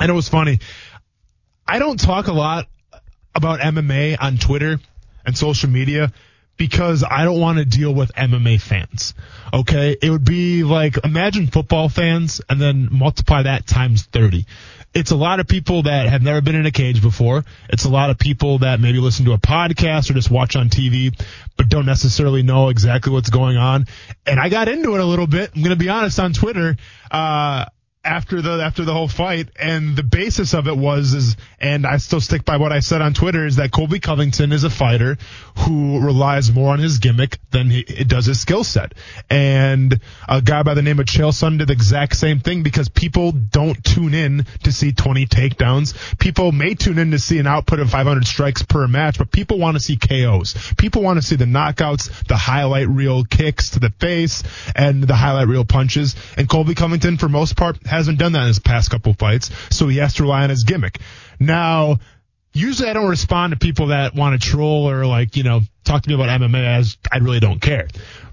And 0.00 0.10
it 0.10 0.14
was 0.14 0.28
funny. 0.28 0.58
I 1.66 1.78
don't 1.78 1.98
talk 1.98 2.26
a 2.26 2.32
lot 2.32 2.68
about 3.34 3.60
MMA 3.60 4.16
on 4.20 4.38
Twitter 4.38 4.78
and 5.24 5.36
social 5.36 5.70
media 5.70 6.12
because 6.56 7.02
I 7.08 7.24
don't 7.24 7.40
want 7.40 7.58
to 7.58 7.64
deal 7.64 7.92
with 7.92 8.12
MMA 8.14 8.60
fans. 8.60 9.14
Okay. 9.52 9.96
It 10.00 10.10
would 10.10 10.24
be 10.24 10.62
like, 10.62 10.96
imagine 11.04 11.48
football 11.48 11.88
fans 11.88 12.40
and 12.48 12.60
then 12.60 12.88
multiply 12.90 13.42
that 13.42 13.66
times 13.66 14.04
30. 14.04 14.46
It's 14.94 15.10
a 15.10 15.16
lot 15.16 15.40
of 15.40 15.48
people 15.48 15.82
that 15.84 16.08
have 16.08 16.22
never 16.22 16.40
been 16.40 16.54
in 16.54 16.66
a 16.66 16.70
cage 16.70 17.02
before. 17.02 17.44
It's 17.68 17.84
a 17.84 17.88
lot 17.88 18.10
of 18.10 18.18
people 18.18 18.58
that 18.58 18.78
maybe 18.78 19.00
listen 19.00 19.24
to 19.24 19.32
a 19.32 19.38
podcast 19.38 20.08
or 20.08 20.14
just 20.14 20.30
watch 20.30 20.54
on 20.54 20.68
TV, 20.68 21.12
but 21.56 21.68
don't 21.68 21.86
necessarily 21.86 22.44
know 22.44 22.68
exactly 22.68 23.12
what's 23.12 23.30
going 23.30 23.56
on. 23.56 23.86
And 24.24 24.38
I 24.38 24.48
got 24.48 24.68
into 24.68 24.94
it 24.94 25.00
a 25.00 25.04
little 25.04 25.26
bit. 25.26 25.50
I'm 25.56 25.62
going 25.62 25.76
to 25.76 25.84
be 25.84 25.88
honest 25.88 26.20
on 26.20 26.32
Twitter. 26.32 26.76
Uh, 27.10 27.64
after 28.04 28.42
the 28.42 28.62
after 28.62 28.84
the 28.84 28.92
whole 28.92 29.08
fight, 29.08 29.48
and 29.58 29.96
the 29.96 30.02
basis 30.02 30.54
of 30.54 30.68
it 30.68 30.76
was 30.76 31.14
is, 31.14 31.36
and 31.58 31.86
I 31.86 31.96
still 31.96 32.20
stick 32.20 32.44
by 32.44 32.58
what 32.58 32.72
I 32.72 32.80
said 32.80 33.00
on 33.00 33.14
Twitter 33.14 33.46
is 33.46 33.56
that 33.56 33.72
Colby 33.72 34.00
Covington 34.00 34.52
is 34.52 34.64
a 34.64 34.70
fighter 34.70 35.16
who 35.58 36.00
relies 36.00 36.52
more 36.52 36.72
on 36.72 36.78
his 36.78 36.98
gimmick 36.98 37.38
than 37.50 37.70
he 37.70 37.82
does 37.82 38.26
his 38.26 38.40
skill 38.40 38.64
set, 38.64 38.92
and 39.30 40.00
a 40.28 40.42
guy 40.42 40.62
by 40.62 40.74
the 40.74 40.82
name 40.82 41.00
of 41.00 41.06
Chael 41.06 41.32
Sonnen 41.32 41.58
did 41.58 41.68
the 41.68 41.72
exact 41.72 42.16
same 42.16 42.40
thing 42.40 42.62
because 42.62 42.88
people 42.88 43.32
don't 43.32 43.82
tune 43.82 44.14
in 44.14 44.46
to 44.64 44.72
see 44.72 44.92
20 44.92 45.26
takedowns. 45.26 46.18
People 46.18 46.52
may 46.52 46.74
tune 46.74 46.98
in 46.98 47.12
to 47.12 47.18
see 47.18 47.38
an 47.38 47.46
output 47.46 47.80
of 47.80 47.90
500 47.90 48.26
strikes 48.26 48.62
per 48.62 48.86
match, 48.86 49.18
but 49.18 49.30
people 49.30 49.58
want 49.58 49.76
to 49.76 49.82
see 49.82 49.96
KOs. 49.96 50.74
People 50.76 51.02
want 51.02 51.18
to 51.18 51.22
see 51.22 51.36
the 51.36 51.44
knockouts, 51.44 52.26
the 52.26 52.36
highlight 52.36 52.88
reel 52.88 53.24
kicks 53.24 53.70
to 53.70 53.80
the 53.80 53.90
face, 53.90 54.42
and 54.76 55.02
the 55.04 55.14
highlight 55.14 55.48
reel 55.48 55.64
punches. 55.64 56.14
And 56.36 56.48
Colby 56.48 56.74
Covington, 56.74 57.16
for 57.16 57.28
most 57.28 57.56
part, 57.56 57.78
hasn't 57.96 58.18
done 58.18 58.32
that 58.32 58.42
in 58.42 58.48
his 58.48 58.58
past 58.58 58.90
couple 58.90 59.14
fights, 59.14 59.50
so 59.70 59.88
he 59.88 59.98
has 59.98 60.14
to 60.14 60.22
rely 60.22 60.44
on 60.44 60.50
his 60.50 60.64
gimmick. 60.64 61.00
Now, 61.40 61.98
usually 62.52 62.88
I 62.88 62.92
don't 62.92 63.08
respond 63.08 63.52
to 63.52 63.58
people 63.58 63.88
that 63.88 64.14
want 64.14 64.40
to 64.40 64.48
troll 64.48 64.88
or 64.88 65.04
like, 65.06 65.36
you 65.36 65.42
know, 65.42 65.62
talk 65.84 66.02
to 66.02 66.08
me 66.08 66.14
about 66.14 66.28
MMA 66.40 66.78
as 66.78 66.96
I 67.10 67.18
really 67.18 67.40
don't 67.40 67.60
care. 67.60 67.88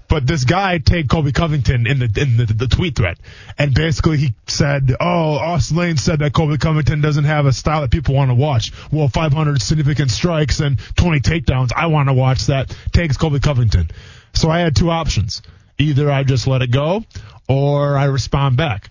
But 0.08 0.26
this 0.26 0.44
guy 0.44 0.76
tagged 0.76 1.08
Colby 1.08 1.32
Covington 1.32 1.86
in 1.86 1.98
the 1.98 2.04
in 2.20 2.36
the, 2.36 2.44
the 2.44 2.66
tweet 2.66 2.96
thread, 2.96 3.18
and 3.56 3.72
basically 3.72 4.18
he 4.18 4.34
said, 4.46 4.94
"Oh, 5.00 5.36
Austin 5.36 5.78
Lane 5.78 5.96
said 5.96 6.18
that 6.18 6.34
Colby 6.34 6.58
Covington 6.58 7.00
doesn't 7.00 7.24
have 7.24 7.46
a 7.46 7.52
style 7.52 7.80
that 7.80 7.90
people 7.90 8.14
want 8.14 8.30
to 8.30 8.34
watch. 8.34 8.72
Well, 8.92 9.08
500 9.08 9.62
significant 9.62 10.10
strikes 10.10 10.60
and 10.60 10.78
20 10.96 11.20
takedowns, 11.20 11.70
I 11.74 11.86
want 11.86 12.10
to 12.10 12.12
watch 12.12 12.46
that." 12.48 12.76
Tags 12.92 13.16
Colby 13.16 13.40
Covington. 13.40 13.90
So 14.34 14.50
I 14.50 14.58
had 14.58 14.76
two 14.76 14.90
options: 14.90 15.40
either 15.78 16.10
I 16.10 16.24
just 16.24 16.46
let 16.46 16.60
it 16.60 16.70
go, 16.70 17.04
or 17.48 17.96
I 17.96 18.04
respond 18.04 18.58
back 18.58 18.90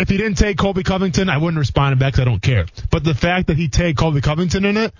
if 0.00 0.08
he 0.08 0.16
didn't 0.16 0.38
take 0.38 0.56
Colby 0.56 0.82
Covington, 0.82 1.28
I 1.28 1.36
wouldn't 1.36 1.58
respond 1.58 1.98
back 1.98 2.14
because 2.14 2.22
I 2.22 2.24
don't 2.24 2.42
care. 2.42 2.66
But 2.90 3.04
the 3.04 3.14
fact 3.14 3.48
that 3.48 3.56
he 3.56 3.68
take 3.68 3.96
Colby 3.96 4.20
Covington 4.20 4.64
in 4.64 4.76
it, 4.76 4.94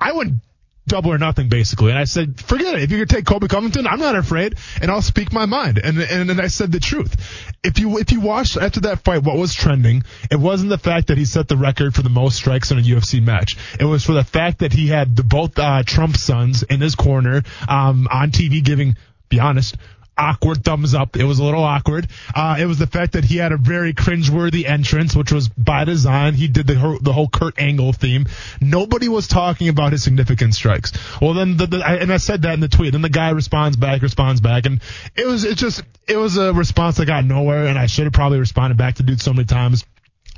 I 0.00 0.12
wouldn't 0.12 0.40
double 0.86 1.12
or 1.12 1.18
nothing 1.18 1.48
basically. 1.48 1.90
And 1.90 1.98
I 1.98 2.04
said, 2.04 2.40
forget 2.40 2.74
it. 2.74 2.82
If 2.82 2.90
you're 2.90 3.04
gonna 3.04 3.18
take 3.18 3.26
Colby 3.26 3.48
Covington, 3.48 3.86
I'm 3.86 3.98
not 3.98 4.16
afraid, 4.16 4.56
and 4.80 4.90
I'll 4.90 5.02
speak 5.02 5.32
my 5.32 5.46
mind. 5.46 5.78
And 5.82 5.98
and 5.98 6.30
and 6.30 6.40
I 6.40 6.46
said 6.46 6.72
the 6.72 6.80
truth. 6.80 7.52
If 7.62 7.78
you 7.78 7.98
if 7.98 8.12
you 8.12 8.20
watched 8.20 8.56
after 8.56 8.80
that 8.80 9.04
fight, 9.04 9.22
what 9.22 9.36
was 9.36 9.54
trending? 9.54 10.04
It 10.30 10.36
wasn't 10.36 10.70
the 10.70 10.78
fact 10.78 11.08
that 11.08 11.18
he 11.18 11.24
set 11.24 11.48
the 11.48 11.56
record 11.56 11.94
for 11.94 12.02
the 12.02 12.08
most 12.08 12.36
strikes 12.36 12.70
in 12.70 12.78
a 12.78 12.82
UFC 12.82 13.22
match. 13.22 13.56
It 13.78 13.84
was 13.84 14.04
for 14.04 14.12
the 14.12 14.24
fact 14.24 14.60
that 14.60 14.72
he 14.72 14.86
had 14.86 15.16
the 15.16 15.24
both 15.24 15.58
uh, 15.58 15.82
Trump 15.84 16.16
sons 16.16 16.62
in 16.62 16.80
his 16.80 16.94
corner 16.94 17.42
um, 17.68 18.08
on 18.10 18.30
TV 18.30 18.64
giving. 18.64 18.96
Be 19.28 19.40
honest, 19.40 19.76
awkward 20.16 20.64
thumbs 20.64 20.94
up. 20.94 21.16
It 21.16 21.24
was 21.24 21.38
a 21.38 21.44
little 21.44 21.62
awkward. 21.62 22.08
Uh, 22.34 22.56
it 22.58 22.66
was 22.66 22.78
the 22.78 22.86
fact 22.86 23.12
that 23.12 23.24
he 23.24 23.36
had 23.36 23.52
a 23.52 23.56
very 23.56 23.92
cringeworthy 23.92 24.66
entrance, 24.66 25.14
which 25.14 25.32
was 25.32 25.48
by 25.48 25.84
design. 25.84 26.34
He 26.34 26.48
did 26.48 26.66
the 26.66 26.98
the 27.00 27.12
whole 27.12 27.28
Kurt 27.28 27.58
Angle 27.58 27.92
theme. 27.92 28.26
Nobody 28.60 29.08
was 29.08 29.28
talking 29.28 29.68
about 29.68 29.92
his 29.92 30.02
significant 30.02 30.54
strikes. 30.54 30.92
Well, 31.20 31.34
then 31.34 31.56
the, 31.56 31.66
the 31.66 31.78
I, 31.78 31.96
and 31.96 32.12
I 32.12 32.16
said 32.16 32.42
that 32.42 32.54
in 32.54 32.60
the 32.60 32.68
tweet. 32.68 32.94
And 32.94 33.04
the 33.04 33.08
guy 33.08 33.30
responds 33.30 33.76
back, 33.76 34.02
responds 34.02 34.40
back, 34.40 34.66
and 34.66 34.80
it 35.14 35.26
was 35.26 35.44
it 35.44 35.58
just 35.58 35.82
it 36.08 36.16
was 36.16 36.36
a 36.36 36.52
response 36.52 36.96
that 36.96 37.06
got 37.06 37.24
nowhere. 37.24 37.66
And 37.66 37.78
I 37.78 37.86
should 37.86 38.04
have 38.04 38.12
probably 38.12 38.38
responded 38.38 38.76
back 38.76 38.96
to 38.96 39.02
dude 39.02 39.20
so 39.20 39.32
many 39.32 39.46
times. 39.46 39.84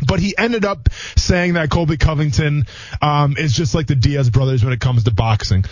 But 0.06 0.20
he 0.20 0.36
ended 0.38 0.64
up 0.64 0.88
saying 1.16 1.54
that 1.54 1.70
Colby 1.70 1.96
Covington 1.96 2.66
um, 3.02 3.36
is 3.36 3.52
just 3.52 3.74
like 3.74 3.88
the 3.88 3.96
Diaz 3.96 4.30
brothers 4.30 4.62
when 4.62 4.72
it 4.72 4.80
comes 4.80 5.04
to 5.04 5.10
boxing. 5.10 5.64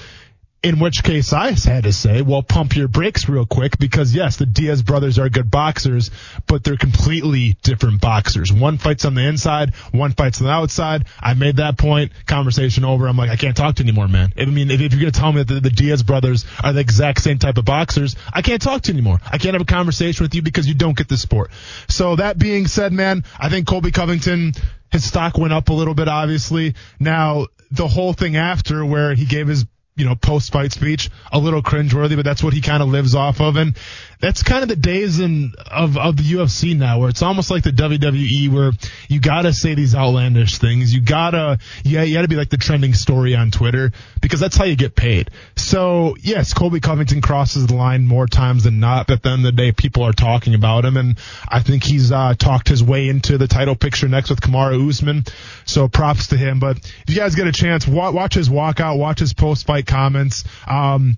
In 0.66 0.80
which 0.80 1.04
case 1.04 1.32
I 1.32 1.52
had 1.52 1.84
to 1.84 1.92
say, 1.92 2.22
well, 2.22 2.42
pump 2.42 2.74
your 2.74 2.88
brakes 2.88 3.28
real 3.28 3.46
quick 3.46 3.78
because 3.78 4.12
yes, 4.12 4.34
the 4.34 4.46
Diaz 4.46 4.82
brothers 4.82 5.16
are 5.16 5.28
good 5.28 5.48
boxers, 5.48 6.10
but 6.48 6.64
they're 6.64 6.76
completely 6.76 7.56
different 7.62 8.00
boxers. 8.00 8.52
One 8.52 8.76
fights 8.76 9.04
on 9.04 9.14
the 9.14 9.22
inside, 9.22 9.76
one 9.92 10.10
fights 10.10 10.40
on 10.40 10.48
the 10.48 10.52
outside. 10.52 11.06
I 11.20 11.34
made 11.34 11.58
that 11.58 11.78
point. 11.78 12.10
Conversation 12.26 12.84
over. 12.84 13.06
I'm 13.06 13.16
like, 13.16 13.30
I 13.30 13.36
can't 13.36 13.56
talk 13.56 13.76
to 13.76 13.84
you 13.84 13.90
anymore, 13.90 14.08
man. 14.08 14.32
I 14.36 14.44
mean, 14.46 14.68
if, 14.72 14.80
you're 14.80 14.88
going 14.88 15.12
to 15.12 15.12
tell 15.12 15.32
me 15.32 15.44
that 15.44 15.54
the, 15.54 15.60
the 15.60 15.70
Diaz 15.70 16.02
brothers 16.02 16.44
are 16.64 16.72
the 16.72 16.80
exact 16.80 17.22
same 17.22 17.38
type 17.38 17.58
of 17.58 17.64
boxers, 17.64 18.16
I 18.32 18.42
can't 18.42 18.60
talk 18.60 18.82
to 18.82 18.92
you 18.92 18.98
anymore. 18.98 19.20
I 19.24 19.38
can't 19.38 19.54
have 19.54 19.62
a 19.62 19.66
conversation 19.66 20.24
with 20.24 20.34
you 20.34 20.42
because 20.42 20.66
you 20.66 20.74
don't 20.74 20.96
get 20.96 21.08
the 21.08 21.16
sport. 21.16 21.52
So 21.88 22.16
that 22.16 22.40
being 22.40 22.66
said, 22.66 22.92
man, 22.92 23.22
I 23.38 23.50
think 23.50 23.68
Colby 23.68 23.92
Covington, 23.92 24.54
his 24.90 25.04
stock 25.04 25.38
went 25.38 25.52
up 25.52 25.68
a 25.68 25.72
little 25.72 25.94
bit, 25.94 26.08
obviously. 26.08 26.74
Now, 26.98 27.46
the 27.70 27.86
whole 27.86 28.14
thing 28.14 28.36
after 28.36 28.84
where 28.84 29.14
he 29.14 29.26
gave 29.26 29.46
his 29.46 29.64
you 29.96 30.04
know, 30.04 30.14
post 30.14 30.52
fight 30.52 30.72
speech, 30.72 31.10
a 31.32 31.38
little 31.38 31.62
cringeworthy, 31.62 32.16
but 32.16 32.24
that's 32.24 32.42
what 32.42 32.52
he 32.52 32.60
kind 32.60 32.82
of 32.82 32.88
lives 32.90 33.14
off 33.14 33.40
of. 33.40 33.56
And 33.56 33.76
that's 34.20 34.42
kind 34.42 34.62
of 34.62 34.68
the 34.68 34.76
days 34.76 35.20
in 35.20 35.52
of, 35.70 35.96
of 35.96 36.16
the 36.16 36.22
UFC 36.22 36.76
now 36.76 37.00
where 37.00 37.08
it's 37.08 37.22
almost 37.22 37.50
like 37.50 37.64
the 37.64 37.70
WWE 37.70 38.52
where 38.52 38.72
you 39.08 39.20
gotta 39.20 39.52
say 39.52 39.74
these 39.74 39.94
outlandish 39.94 40.58
things. 40.58 40.94
You 40.94 41.00
gotta, 41.00 41.58
yeah, 41.84 42.02
you 42.02 42.14
gotta 42.14 42.28
be 42.28 42.36
like 42.36 42.50
the 42.50 42.56
trending 42.56 42.94
story 42.94 43.34
on 43.34 43.50
Twitter 43.50 43.92
because 44.20 44.40
that's 44.40 44.56
how 44.56 44.64
you 44.64 44.76
get 44.76 44.94
paid. 44.94 45.30
So 45.56 46.16
yes, 46.20 46.54
Colby 46.54 46.80
Covington 46.80 47.20
crosses 47.20 47.66
the 47.66 47.74
line 47.74 48.06
more 48.06 48.26
times 48.26 48.64
than 48.64 48.80
not, 48.80 49.06
but 49.06 49.14
at 49.14 49.22
the 49.22 49.30
end 49.30 49.46
of 49.46 49.54
the 49.54 49.62
day, 49.62 49.72
people 49.72 50.02
are 50.02 50.12
talking 50.12 50.54
about 50.54 50.84
him 50.84 50.96
and 50.96 51.18
I 51.48 51.60
think 51.60 51.84
he's, 51.84 52.12
uh, 52.12 52.34
talked 52.38 52.68
his 52.68 52.82
way 52.82 53.08
into 53.08 53.38
the 53.38 53.48
title 53.48 53.74
picture 53.74 54.08
next 54.08 54.30
with 54.30 54.40
Kamaru 54.40 54.88
Usman. 54.88 55.24
So 55.64 55.88
props 55.88 56.28
to 56.28 56.36
him. 56.36 56.58
But 56.60 56.78
if 56.78 57.04
you 57.08 57.16
guys 57.16 57.34
get 57.34 57.46
a 57.46 57.52
chance, 57.52 57.86
watch 57.86 58.34
his 58.34 58.48
walkout, 58.48 58.98
watch 58.98 59.18
his 59.18 59.32
post 59.32 59.66
fight 59.66 59.86
comments. 59.86 60.44
Um, 60.66 61.16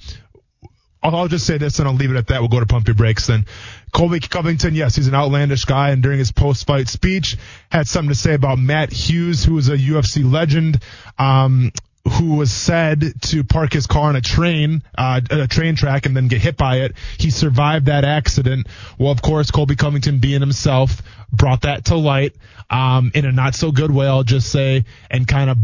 I'll 1.03 1.29
just 1.29 1.47
say 1.47 1.59
this 1.59 1.79
and 1.79 1.89
I'll 1.89 1.95
leave 1.95 2.11
it 2.11 2.17
at 2.17 2.27
that. 2.29 2.41
We'll 2.41 2.49
go 2.49 2.61
to 2.61 2.67
pump 2.67 2.87
your 2.87 2.95
brakes 2.95 3.27
then. 3.27 3.47
Colby 3.93 4.21
Covington, 4.21 4.75
yes, 4.75 4.97
he's 4.97 5.07
an 5.07 5.15
outlandish 5.15 5.65
guy, 5.65 5.91
and 5.91 6.03
during 6.03 6.19
his 6.19 6.33
post-fight 6.33 6.89
speech, 6.89 7.37
had 7.71 7.89
something 7.89 8.11
to 8.11 8.15
say 8.15 8.35
about 8.35 8.59
Matt 8.59 8.93
Hughes, 8.93 9.45
who 9.45 9.55
was 9.55 9.69
a 9.69 9.77
UFC 9.79 10.31
legend, 10.31 10.83
um, 11.19 11.73
who 12.05 12.37
was 12.37 12.53
said 12.53 13.13
to 13.23 13.45
park 13.45 13.73
his 13.73 13.87
car 13.87 14.09
on 14.09 14.17
a 14.17 14.21
train, 14.21 14.83
uh, 14.97 15.21
a 15.31 15.47
train 15.47 15.77
track, 15.77 16.07
and 16.07 16.17
then 16.17 16.29
get 16.29 16.41
hit 16.41 16.57
by 16.57 16.81
it. 16.81 16.95
He 17.19 17.31
survived 17.31 17.87
that 17.87 18.05
accident. 18.05 18.67
Well, 18.99 19.13
of 19.13 19.23
course, 19.23 19.51
Colby 19.51 19.77
Covington, 19.77 20.19
being 20.19 20.41
himself, 20.41 21.03
brought 21.33 21.63
that 21.63 21.87
to 21.87 21.97
light 21.97 22.35
um, 22.71 23.13
in 23.15 23.25
a 23.25 23.33
not 23.33 23.55
so 23.55 23.73
good 23.73 23.91
way, 23.91 24.07
I'll 24.07 24.25
just 24.25 24.51
say, 24.51 24.85
and 25.11 25.27
kind 25.27 25.51
of 25.51 25.59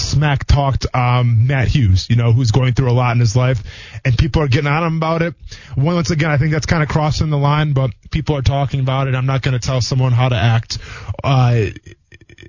smack 0.00 0.46
talked 0.46 0.86
um, 0.94 1.46
Matt 1.46 1.68
Hughes, 1.68 2.08
you 2.10 2.16
know, 2.16 2.32
who's 2.32 2.50
going 2.50 2.74
through 2.74 2.90
a 2.90 2.92
lot 2.92 3.12
in 3.12 3.20
his 3.20 3.36
life, 3.36 3.62
and 4.04 4.16
people 4.16 4.42
are 4.42 4.48
getting 4.48 4.68
on 4.68 4.82
him 4.84 4.96
about 4.96 5.22
it. 5.22 5.34
Once 5.76 6.10
again, 6.10 6.30
I 6.30 6.36
think 6.36 6.52
that's 6.52 6.66
kind 6.66 6.82
of 6.82 6.88
crossing 6.88 7.30
the 7.30 7.38
line, 7.38 7.72
but 7.72 7.90
people 8.10 8.36
are 8.36 8.42
talking 8.42 8.80
about 8.80 9.08
it. 9.08 9.14
I'm 9.14 9.26
not 9.26 9.42
going 9.42 9.58
to 9.58 9.64
tell 9.64 9.80
someone 9.80 10.12
how 10.12 10.28
to 10.28 10.36
act 10.36 10.78
uh, 11.22 11.66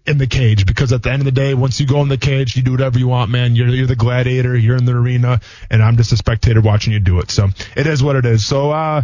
in 0.06 0.18
the 0.18 0.28
cage 0.28 0.66
because 0.66 0.92
at 0.94 1.04
the 1.04 1.12
end 1.12 1.22
of 1.22 1.26
the 1.26 1.32
day, 1.32 1.54
once 1.54 1.80
you 1.80 1.88
go 1.88 2.02
in 2.02 2.10
the 2.10 2.18
cage, 2.18 2.56
you 2.56 2.64
do 2.64 2.72
whatever 2.72 3.00
you 3.00 3.08
want, 3.08 3.32
man. 3.32 3.56
You're 3.56 3.70
you're 3.70 3.88
the 3.88 3.96
gladiator, 3.96 4.56
you're 4.56 4.78
in 4.78 4.86
the 4.86 4.94
arena, 4.94 5.42
and 5.70 5.82
I'm 5.82 5.98
just 5.98 6.12
a 6.12 6.18
spectator 6.18 6.62
watching 6.62 6.94
you 6.94 7.00
do 7.00 7.20
it. 7.20 7.32
So 7.32 7.50
it 7.76 7.88
is 7.88 8.04
what 8.04 8.16
it 8.16 8.26
is. 8.26 8.46
So 8.46 8.72
uh, 8.72 9.04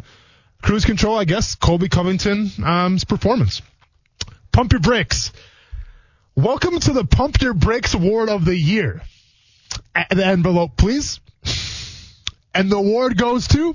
cruise 0.61 0.85
control, 0.85 1.17
I 1.17 1.25
guess. 1.25 1.55
Colby 1.55 1.89
Covington's 1.89 2.59
um, 2.59 2.97
performance. 3.07 3.61
Pump 4.51 4.71
your 4.71 4.81
brakes. 4.81 5.31
Welcome 6.37 6.81
to 6.81 6.91
the 6.91 7.05
Pump 7.05 7.41
Your 7.41 7.53
Brakes 7.53 7.93
Award 7.93 8.27
of 8.27 8.43
the 8.43 8.57
Year. 8.57 9.01
The 9.93 10.25
envelope, 10.25 10.75
please. 10.75 11.21
And 12.53 12.69
the 12.69 12.75
award 12.75 13.17
goes 13.17 13.47
to 13.47 13.73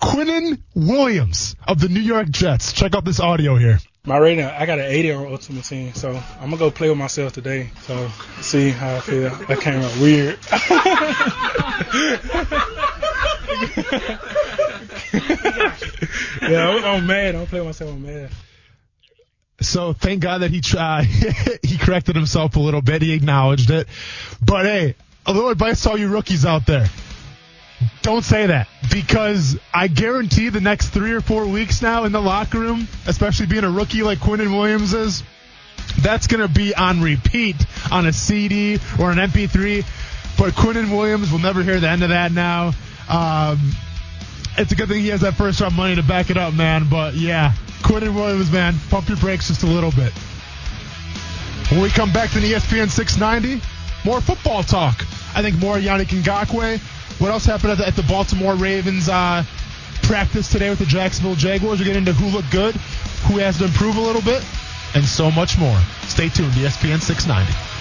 Quinnen 0.00 0.62
Williams 0.74 1.54
of 1.66 1.80
the 1.80 1.90
New 1.90 2.00
York 2.00 2.30
Jets. 2.30 2.72
Check 2.72 2.94
out 2.94 3.04
this 3.04 3.20
audio 3.20 3.56
here. 3.56 3.78
My 4.06 4.16
rating, 4.16 4.46
I 4.46 4.64
got 4.64 4.78
an 4.78 4.86
80 4.86 5.12
on 5.12 5.26
Ultimate 5.26 5.64
Team, 5.64 5.92
so 5.92 6.18
I'm 6.40 6.48
gonna 6.48 6.56
go 6.56 6.70
play 6.70 6.88
with 6.88 6.96
myself 6.96 7.34
today. 7.34 7.68
So 7.82 8.08
see 8.40 8.70
how 8.70 8.96
I 8.96 9.00
feel. 9.00 9.28
That 9.28 9.60
came 9.60 9.82
out 9.82 9.94
weird. 10.00 10.38
yeah, 16.50 16.70
I'm, 16.70 16.84
I'm 16.84 17.06
mad. 17.06 17.34
I'm 17.34 17.46
playing 17.46 17.66
myself. 17.66 17.90
I'm 17.90 18.02
mad. 18.02 18.30
So 19.60 19.92
thank 19.92 20.20
God 20.20 20.38
that 20.38 20.50
he 20.50 20.60
tried. 20.60 21.04
he 21.62 21.78
corrected 21.78 22.14
himself 22.14 22.56
a 22.56 22.60
little 22.60 22.82
bit. 22.82 23.02
He 23.02 23.12
acknowledged 23.12 23.70
it. 23.70 23.88
But 24.44 24.66
hey, 24.66 24.94
a 25.26 25.32
little 25.32 25.50
advice 25.50 25.82
to 25.82 25.90
all 25.90 25.98
you 25.98 26.08
rookies 26.08 26.46
out 26.46 26.66
there. 26.66 26.86
Don't 28.02 28.24
say 28.24 28.46
that 28.46 28.68
because 28.90 29.58
I 29.72 29.88
guarantee 29.88 30.48
the 30.48 30.60
next 30.60 30.88
three 30.88 31.12
or 31.12 31.20
four 31.20 31.46
weeks 31.46 31.82
now 31.82 32.04
in 32.04 32.12
the 32.12 32.20
locker 32.20 32.58
room, 32.58 32.88
especially 33.06 33.46
being 33.46 33.64
a 33.64 33.70
rookie 33.70 34.02
like 34.02 34.18
Quinnen 34.18 34.52
Williams 34.52 34.94
is, 34.94 35.22
that's 36.00 36.26
going 36.26 36.40
to 36.40 36.52
be 36.52 36.74
on 36.74 37.02
repeat 37.02 37.56
on 37.90 38.06
a 38.06 38.12
CD 38.12 38.78
or 38.98 39.10
an 39.10 39.18
MP3. 39.18 39.84
But 40.38 40.54
Quinnen 40.54 40.90
Williams 40.90 41.30
will 41.30 41.40
never 41.40 41.62
hear 41.62 41.80
the 41.80 41.88
end 41.88 42.02
of 42.02 42.10
that 42.10 42.32
now. 42.32 42.72
Um, 43.08 43.72
it's 44.58 44.72
a 44.72 44.74
good 44.76 44.88
thing 44.88 45.02
he 45.02 45.08
has 45.08 45.20
that 45.20 45.34
first 45.34 45.60
round 45.60 45.76
money 45.76 45.94
to 45.94 46.02
back 46.02 46.30
it 46.30 46.36
up, 46.36 46.52
man. 46.52 46.88
But 46.90 47.14
yeah, 47.14 47.52
Quinnen 47.82 48.14
Williams, 48.14 48.50
man, 48.50 48.74
pump 48.90 49.08
your 49.08 49.16
brakes 49.18 49.48
just 49.48 49.62
a 49.62 49.66
little 49.66 49.92
bit. 49.92 50.12
When 51.70 51.80
we 51.80 51.90
come 51.90 52.12
back 52.12 52.30
to 52.30 52.40
the 52.40 52.52
ESPN 52.52 52.90
690, 52.90 53.62
more 54.04 54.20
football 54.20 54.62
talk. 54.62 55.04
I 55.34 55.42
think 55.42 55.58
more 55.58 55.76
Yannick 55.76 56.08
Ngakoue. 56.08 56.78
What 57.20 57.30
else 57.30 57.44
happened 57.44 57.72
at 57.72 57.78
the, 57.78 57.86
at 57.86 57.96
the 57.96 58.02
Baltimore 58.04 58.54
Ravens 58.54 59.08
uh, 59.08 59.44
practice 60.02 60.50
today 60.50 60.70
with 60.70 60.78
the 60.78 60.86
Jacksonville 60.86 61.34
Jaguars? 61.34 61.78
We 61.78 61.84
get 61.84 61.96
into 61.96 62.12
who 62.12 62.28
looked 62.34 62.50
good, 62.50 62.74
who 63.26 63.38
has 63.38 63.58
to 63.58 63.64
improve 63.64 63.96
a 63.96 64.00
little 64.00 64.22
bit, 64.22 64.44
and 64.94 65.04
so 65.04 65.30
much 65.30 65.58
more. 65.58 65.78
Stay 66.02 66.28
tuned, 66.28 66.52
ESPN 66.52 67.00
690. 67.00 67.77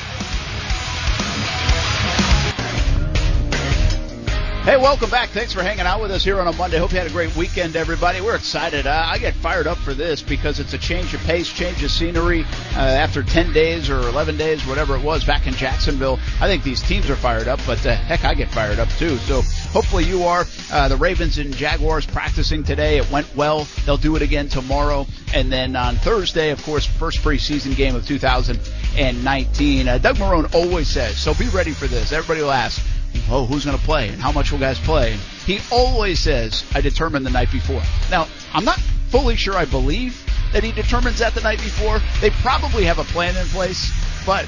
Hey, 4.67 4.75
welcome 4.75 5.09
back. 5.09 5.29
Thanks 5.29 5.53
for 5.53 5.63
hanging 5.63 5.85
out 5.85 6.01
with 6.01 6.11
us 6.11 6.25
here 6.25 6.41
on 6.41 6.47
a 6.49 6.51
Monday. 6.51 6.77
Hope 6.77 6.91
you 6.91 6.97
had 6.97 7.07
a 7.07 7.11
great 7.11 7.33
weekend, 7.37 7.77
everybody. 7.77 8.19
We're 8.19 8.35
excited. 8.35 8.85
Uh, 8.85 9.01
I 9.05 9.17
get 9.17 9.33
fired 9.35 9.65
up 9.65 9.77
for 9.77 9.93
this 9.93 10.21
because 10.21 10.59
it's 10.59 10.73
a 10.73 10.77
change 10.77 11.13
of 11.13 11.21
pace, 11.21 11.49
change 11.49 11.81
of 11.85 11.89
scenery. 11.89 12.43
Uh, 12.75 12.79
after 12.79 13.23
10 13.23 13.53
days 13.53 13.89
or 13.89 13.99
11 13.99 14.35
days, 14.35 14.67
whatever 14.67 14.97
it 14.97 15.01
was, 15.01 15.23
back 15.23 15.47
in 15.47 15.53
Jacksonville, 15.53 16.19
I 16.41 16.47
think 16.47 16.63
these 16.63 16.81
teams 16.81 17.09
are 17.09 17.15
fired 17.15 17.47
up, 17.47 17.61
but 17.65 17.85
uh, 17.85 17.95
heck, 17.95 18.25
I 18.25 18.33
get 18.33 18.51
fired 18.51 18.77
up 18.77 18.89
too. 18.89 19.15
So 19.19 19.41
hopefully 19.71 20.03
you 20.03 20.23
are. 20.23 20.43
Uh, 20.69 20.89
the 20.89 20.97
Ravens 20.97 21.37
and 21.37 21.55
Jaguars 21.55 22.05
practicing 22.05 22.65
today. 22.65 22.97
It 22.97 23.09
went 23.09 23.33
well. 23.37 23.69
They'll 23.85 23.95
do 23.95 24.17
it 24.17 24.21
again 24.21 24.49
tomorrow. 24.49 25.07
And 25.33 25.49
then 25.49 25.77
on 25.77 25.95
Thursday, 25.95 26.49
of 26.49 26.61
course, 26.63 26.85
first 26.85 27.19
preseason 27.19 27.73
game 27.73 27.95
of 27.95 28.05
2019. 28.05 29.87
Uh, 29.87 29.97
Doug 29.97 30.17
Marrone 30.17 30.53
always 30.53 30.89
says, 30.89 31.15
so 31.15 31.33
be 31.35 31.47
ready 31.47 31.71
for 31.71 31.87
this. 31.87 32.11
Everybody 32.11 32.41
will 32.41 32.51
ask, 32.51 32.85
oh, 33.29 33.45
who's 33.45 33.65
going 33.65 33.77
to 33.77 33.83
play 33.83 34.09
and 34.09 34.21
how 34.21 34.31
much 34.31 34.51
will 34.51 34.59
guys 34.59 34.79
play? 34.79 35.17
He 35.45 35.59
always 35.71 36.19
says, 36.19 36.63
I 36.73 36.81
determined 36.81 37.25
the 37.25 37.29
night 37.31 37.51
before. 37.51 37.81
Now, 38.09 38.27
I'm 38.53 38.65
not 38.65 38.79
fully 39.09 39.35
sure 39.35 39.55
I 39.55 39.65
believe 39.65 40.23
that 40.53 40.63
he 40.63 40.71
determines 40.71 41.19
that 41.19 41.33
the 41.33 41.41
night 41.41 41.59
before. 41.59 41.99
They 42.21 42.29
probably 42.29 42.85
have 42.85 42.99
a 42.99 43.03
plan 43.05 43.35
in 43.37 43.45
place, 43.47 43.91
but 44.25 44.45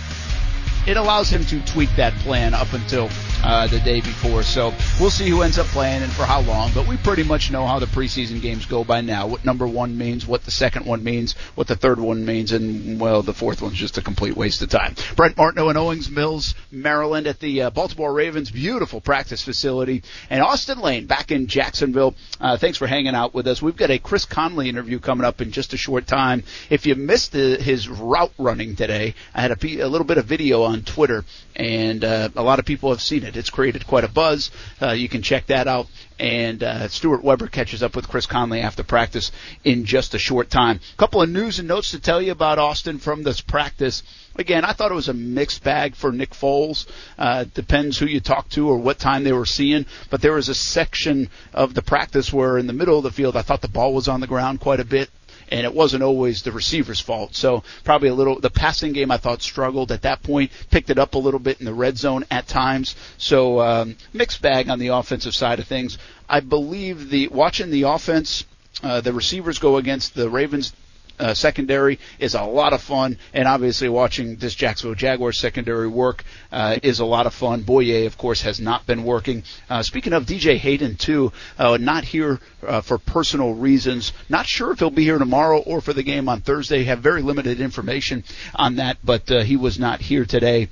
it 0.87 0.97
allows 0.97 1.29
him 1.29 1.45
to 1.45 1.61
tweak 1.65 1.89
that 1.97 2.13
plan 2.19 2.53
up 2.53 2.73
until 2.73 3.09
uh, 3.43 3.67
the 3.67 3.79
day 3.79 4.01
before. 4.01 4.43
So 4.43 4.73
we'll 4.99 5.09
see 5.09 5.29
who 5.29 5.41
ends 5.41 5.57
up 5.57 5.67
playing 5.67 6.03
and 6.03 6.11
for 6.11 6.23
how 6.23 6.41
long. 6.41 6.71
But 6.73 6.87
we 6.87 6.97
pretty 6.97 7.23
much 7.23 7.51
know 7.51 7.65
how 7.65 7.79
the 7.79 7.85
preseason 7.85 8.41
games 8.41 8.65
go 8.65 8.83
by 8.83 9.01
now. 9.01 9.27
What 9.27 9.45
number 9.45 9.67
one 9.67 9.97
means, 9.97 10.27
what 10.27 10.43
the 10.43 10.51
second 10.51 10.85
one 10.85 11.03
means, 11.03 11.33
what 11.55 11.67
the 11.67 11.75
third 11.75 11.99
one 11.99 12.25
means, 12.25 12.51
and 12.51 12.99
well, 12.99 13.21
the 13.21 13.33
fourth 13.33 13.61
one's 13.61 13.77
just 13.77 13.97
a 13.97 14.01
complete 14.01 14.35
waste 14.35 14.61
of 14.61 14.69
time. 14.69 14.95
Brent 15.15 15.37
Martineau 15.37 15.69
in 15.69 15.77
Owings 15.77 16.09
Mills, 16.09 16.55
Maryland, 16.71 17.27
at 17.27 17.39
the 17.39 17.63
uh, 17.63 17.69
Baltimore 17.69 18.13
Ravens' 18.13 18.51
beautiful 18.51 19.01
practice 19.01 19.43
facility, 19.43 20.03
and 20.29 20.41
Austin 20.41 20.79
Lane 20.79 21.05
back 21.05 21.31
in 21.31 21.47
Jacksonville. 21.47 22.15
Uh, 22.39 22.57
thanks 22.57 22.77
for 22.77 22.87
hanging 22.87 23.15
out 23.15 23.33
with 23.33 23.47
us. 23.47 23.61
We've 23.61 23.75
got 23.75 23.91
a 23.91 23.99
Chris 23.99 24.25
Conley 24.25 24.69
interview 24.69 24.99
coming 24.99 25.25
up 25.25 25.41
in 25.41 25.51
just 25.51 25.73
a 25.73 25.77
short 25.77 26.07
time. 26.07 26.43
If 26.69 26.85
you 26.85 26.95
missed 26.95 27.31
the, 27.31 27.57
his 27.57 27.87
route 27.87 28.33
running 28.37 28.75
today, 28.75 29.15
I 29.33 29.41
had 29.41 29.51
a, 29.51 29.79
a 29.79 29.87
little 29.87 30.07
bit 30.07 30.17
of 30.17 30.25
video 30.25 30.63
on 30.63 30.83
Twitter, 30.83 31.25
and 31.55 32.03
uh, 32.03 32.29
a 32.35 32.43
lot 32.43 32.59
of 32.59 32.65
people 32.65 32.89
have 32.89 33.01
seen 33.01 33.23
it. 33.23 33.28
It's 33.35 33.49
created 33.49 33.87
quite 33.87 34.03
a 34.03 34.07
buzz. 34.07 34.51
Uh, 34.81 34.91
you 34.91 35.09
can 35.09 35.21
check 35.21 35.47
that 35.47 35.67
out. 35.67 35.87
And 36.19 36.63
uh, 36.63 36.87
Stuart 36.89 37.23
Weber 37.23 37.47
catches 37.47 37.81
up 37.81 37.95
with 37.95 38.09
Chris 38.09 38.25
Conley 38.25 38.59
after 38.59 38.83
practice 38.83 39.31
in 39.63 39.85
just 39.85 40.13
a 40.13 40.19
short 40.19 40.49
time. 40.49 40.79
A 40.93 40.97
couple 40.97 41.21
of 41.21 41.29
news 41.29 41.59
and 41.59 41.67
notes 41.67 41.91
to 41.91 41.99
tell 41.99 42.21
you 42.21 42.31
about 42.31 42.59
Austin 42.59 42.97
from 42.97 43.23
this 43.23 43.39
practice. 43.39 44.03
Again, 44.35 44.65
I 44.65 44.73
thought 44.73 44.91
it 44.91 44.95
was 44.95 45.09
a 45.09 45.13
mixed 45.13 45.63
bag 45.63 45.95
for 45.95 46.11
Nick 46.11 46.31
Foles. 46.31 46.87
Uh, 47.17 47.45
depends 47.53 47.97
who 47.97 48.05
you 48.05 48.19
talk 48.19 48.49
to 48.49 48.69
or 48.69 48.77
what 48.77 48.99
time 48.99 49.23
they 49.23 49.33
were 49.33 49.45
seeing. 49.45 49.85
But 50.09 50.21
there 50.21 50.33
was 50.33 50.49
a 50.49 50.55
section 50.55 51.29
of 51.53 51.73
the 51.73 51.81
practice 51.81 52.33
where 52.33 52.57
in 52.57 52.67
the 52.67 52.73
middle 52.73 52.97
of 52.97 53.03
the 53.03 53.11
field, 53.11 53.37
I 53.37 53.41
thought 53.41 53.61
the 53.61 53.67
ball 53.67 53.93
was 53.93 54.07
on 54.07 54.19
the 54.19 54.27
ground 54.27 54.59
quite 54.59 54.79
a 54.79 54.85
bit 54.85 55.09
and 55.49 55.65
it 55.65 55.73
wasn't 55.73 56.03
always 56.03 56.43
the 56.43 56.51
receiver's 56.51 56.99
fault. 56.99 57.35
So 57.35 57.63
probably 57.83 58.09
a 58.09 58.13
little 58.13 58.39
the 58.39 58.49
passing 58.49 58.93
game 58.93 59.11
I 59.11 59.17
thought 59.17 59.41
struggled 59.41 59.91
at 59.91 60.03
that 60.03 60.23
point, 60.23 60.51
picked 60.69 60.89
it 60.89 60.97
up 60.97 61.15
a 61.15 61.19
little 61.19 61.39
bit 61.39 61.59
in 61.59 61.65
the 61.65 61.73
red 61.73 61.97
zone 61.97 62.25
at 62.31 62.47
times. 62.47 62.95
So 63.17 63.59
um, 63.59 63.95
mixed 64.13 64.41
bag 64.41 64.69
on 64.69 64.79
the 64.79 64.87
offensive 64.87 65.35
side 65.35 65.59
of 65.59 65.67
things. 65.67 65.97
I 66.27 66.39
believe 66.39 67.09
the 67.09 67.27
watching 67.29 67.71
the 67.71 67.83
offense, 67.83 68.45
uh, 68.83 69.01
the 69.01 69.13
receivers 69.13 69.59
go 69.59 69.77
against 69.77 70.15
the 70.15 70.29
Ravens 70.29 70.73
uh, 71.19 71.33
secondary 71.33 71.99
is 72.19 72.33
a 72.33 72.43
lot 72.43 72.73
of 72.73 72.81
fun, 72.81 73.17
and 73.33 73.47
obviously 73.47 73.89
watching 73.89 74.37
this 74.37 74.55
Jacksonville 74.55 74.95
Jaguars 74.95 75.39
secondary 75.39 75.87
work 75.87 76.23
uh, 76.51 76.77
is 76.81 76.99
a 76.99 77.05
lot 77.05 77.25
of 77.25 77.33
fun. 77.33 77.63
Bouye, 77.63 78.05
of 78.05 78.17
course, 78.17 78.41
has 78.41 78.59
not 78.59 78.85
been 78.85 79.03
working. 79.03 79.43
Uh, 79.69 79.83
speaking 79.83 80.13
of 80.13 80.25
DJ 80.25 80.57
Hayden, 80.57 80.95
too, 80.95 81.31
uh, 81.57 81.77
not 81.77 82.03
here 82.03 82.39
uh, 82.65 82.81
for 82.81 82.97
personal 82.97 83.53
reasons. 83.53 84.13
Not 84.29 84.45
sure 84.45 84.71
if 84.71 84.79
he'll 84.79 84.89
be 84.89 85.03
here 85.03 85.19
tomorrow 85.19 85.59
or 85.59 85.81
for 85.81 85.93
the 85.93 86.03
game 86.03 86.29
on 86.29 86.41
Thursday. 86.41 86.83
Have 86.83 86.99
very 86.99 87.21
limited 87.21 87.61
information 87.61 88.23
on 88.55 88.77
that, 88.77 88.97
but 89.03 89.29
uh, 89.31 89.41
he 89.41 89.57
was 89.57 89.79
not 89.79 90.01
here 90.01 90.25
today. 90.25 90.69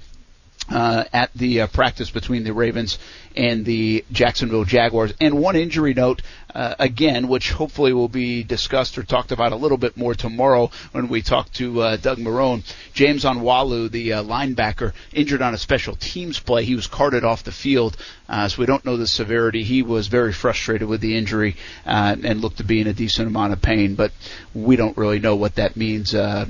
Uh, 0.70 1.06
at 1.14 1.32
the 1.34 1.62
uh, 1.62 1.68
practice 1.68 2.10
between 2.10 2.44
the 2.44 2.52
Ravens 2.52 3.00
and 3.38 3.64
the 3.64 4.04
Jacksonville 4.12 4.66
Jaguars. 4.66 5.14
And 5.22 5.40
one 5.40 5.56
injury 5.56 5.94
note, 5.94 6.22
uh, 6.58 6.74
again, 6.80 7.28
which 7.28 7.52
hopefully 7.52 7.94
will 7.94 8.08
be 8.08 8.42
discussed 8.42 8.98
or 8.98 9.04
talked 9.04 9.32
about 9.32 9.52
a 9.52 9.56
little 9.56 9.78
bit 9.78 9.96
more 9.96 10.16
tomorrow 10.16 10.72
when 10.92 11.08
we 11.08 11.22
talk 11.22 11.52
to 11.54 11.82
uh, 11.82 11.98
Doug 11.98 12.18
Marrone. 12.18 12.64
James 12.94 13.24
Onwualu, 13.26 13.92
the 13.92 14.14
uh, 14.14 14.24
linebacker, 14.24 14.94
injured 15.14 15.44
on 15.44 15.54
a 15.54 15.58
special 15.60 15.96
teams 15.96 16.40
play. 16.40 16.66
He 16.66 16.74
was 16.74 16.88
carted 16.88 17.24
off 17.24 17.44
the 17.44 17.52
field, 17.52 17.96
uh, 18.28 18.48
so 18.48 18.60
we 18.60 18.66
don't 18.66 18.84
know 18.84 18.98
the 18.98 19.06
severity. 19.06 19.62
He 19.62 19.84
was 19.84 20.08
very 20.08 20.34
frustrated 20.34 20.88
with 20.88 21.00
the 21.00 21.16
injury 21.16 21.58
uh, 21.86 22.16
and 22.24 22.42
looked 22.42 22.58
to 22.58 22.64
be 22.64 22.82
in 22.82 22.88
a 22.88 22.94
decent 22.94 23.28
amount 23.28 23.54
of 23.54 23.62
pain, 23.62 23.94
but 23.94 24.12
we 24.56 24.78
don't 24.78 24.98
really 24.98 25.20
know 25.20 25.36
what 25.36 25.56
that 25.56 25.78
means 25.78 26.16
uh, 26.16 26.48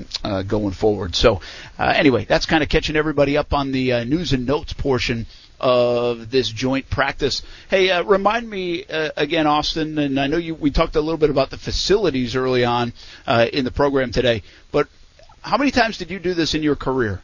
going 0.48 0.72
forward. 0.72 1.16
So, 1.16 1.42
anyway, 1.78 2.24
that's 2.24 2.46
kind 2.46 2.64
of 2.64 2.70
catching 2.70 2.96
everybody 2.96 3.36
up 3.36 3.54
on 3.54 3.74
the 3.74 4.06
news 4.06 4.32
and 4.32 4.46
notes 4.46 4.72
portion 4.72 5.26
of 5.60 6.30
this 6.30 6.50
joint 6.50 6.90
practice. 6.90 7.42
Hey, 7.70 7.90
uh, 7.90 8.04
remind 8.04 8.50
me 8.50 8.86
uh, 8.86 9.12
again, 9.18 9.48
Austin, 9.48 9.98
and 9.98 10.20
I 10.20 10.28
know 10.28 10.38
you. 10.38 10.56
We 10.56 10.72
talked 10.72 10.96
a 10.96 11.02
little 11.02 11.18
bit 11.18 11.30
about 11.30 11.50
the 11.50 11.58
facilities 11.58 12.36
early 12.36 12.64
on 12.64 12.94
uh, 13.26 13.48
in 13.52 13.66
the 13.66 13.72
program 13.72 14.12
today, 14.12 14.44
but 14.72 14.88
how 15.42 15.58
many 15.58 15.72
times 15.72 15.98
did 15.98 16.12
you 16.12 16.20
do 16.20 16.34
this 16.34 16.54
in 16.54 16.64
your 16.64 16.76
career? 16.76 17.22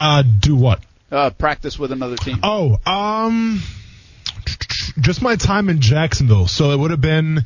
Uh, 0.00 0.22
do 0.22 0.56
what? 0.56 0.80
Uh, 1.10 1.30
practice 1.30 1.78
with 1.78 1.92
another 1.92 2.16
team. 2.16 2.38
Oh, 2.42 2.78
um, 2.84 3.62
just 5.00 5.22
my 5.22 5.36
time 5.36 5.68
in 5.68 5.80
Jacksonville. 5.80 6.48
So 6.48 6.72
it 6.72 6.78
would 6.78 6.90
have 6.90 7.00
been 7.00 7.44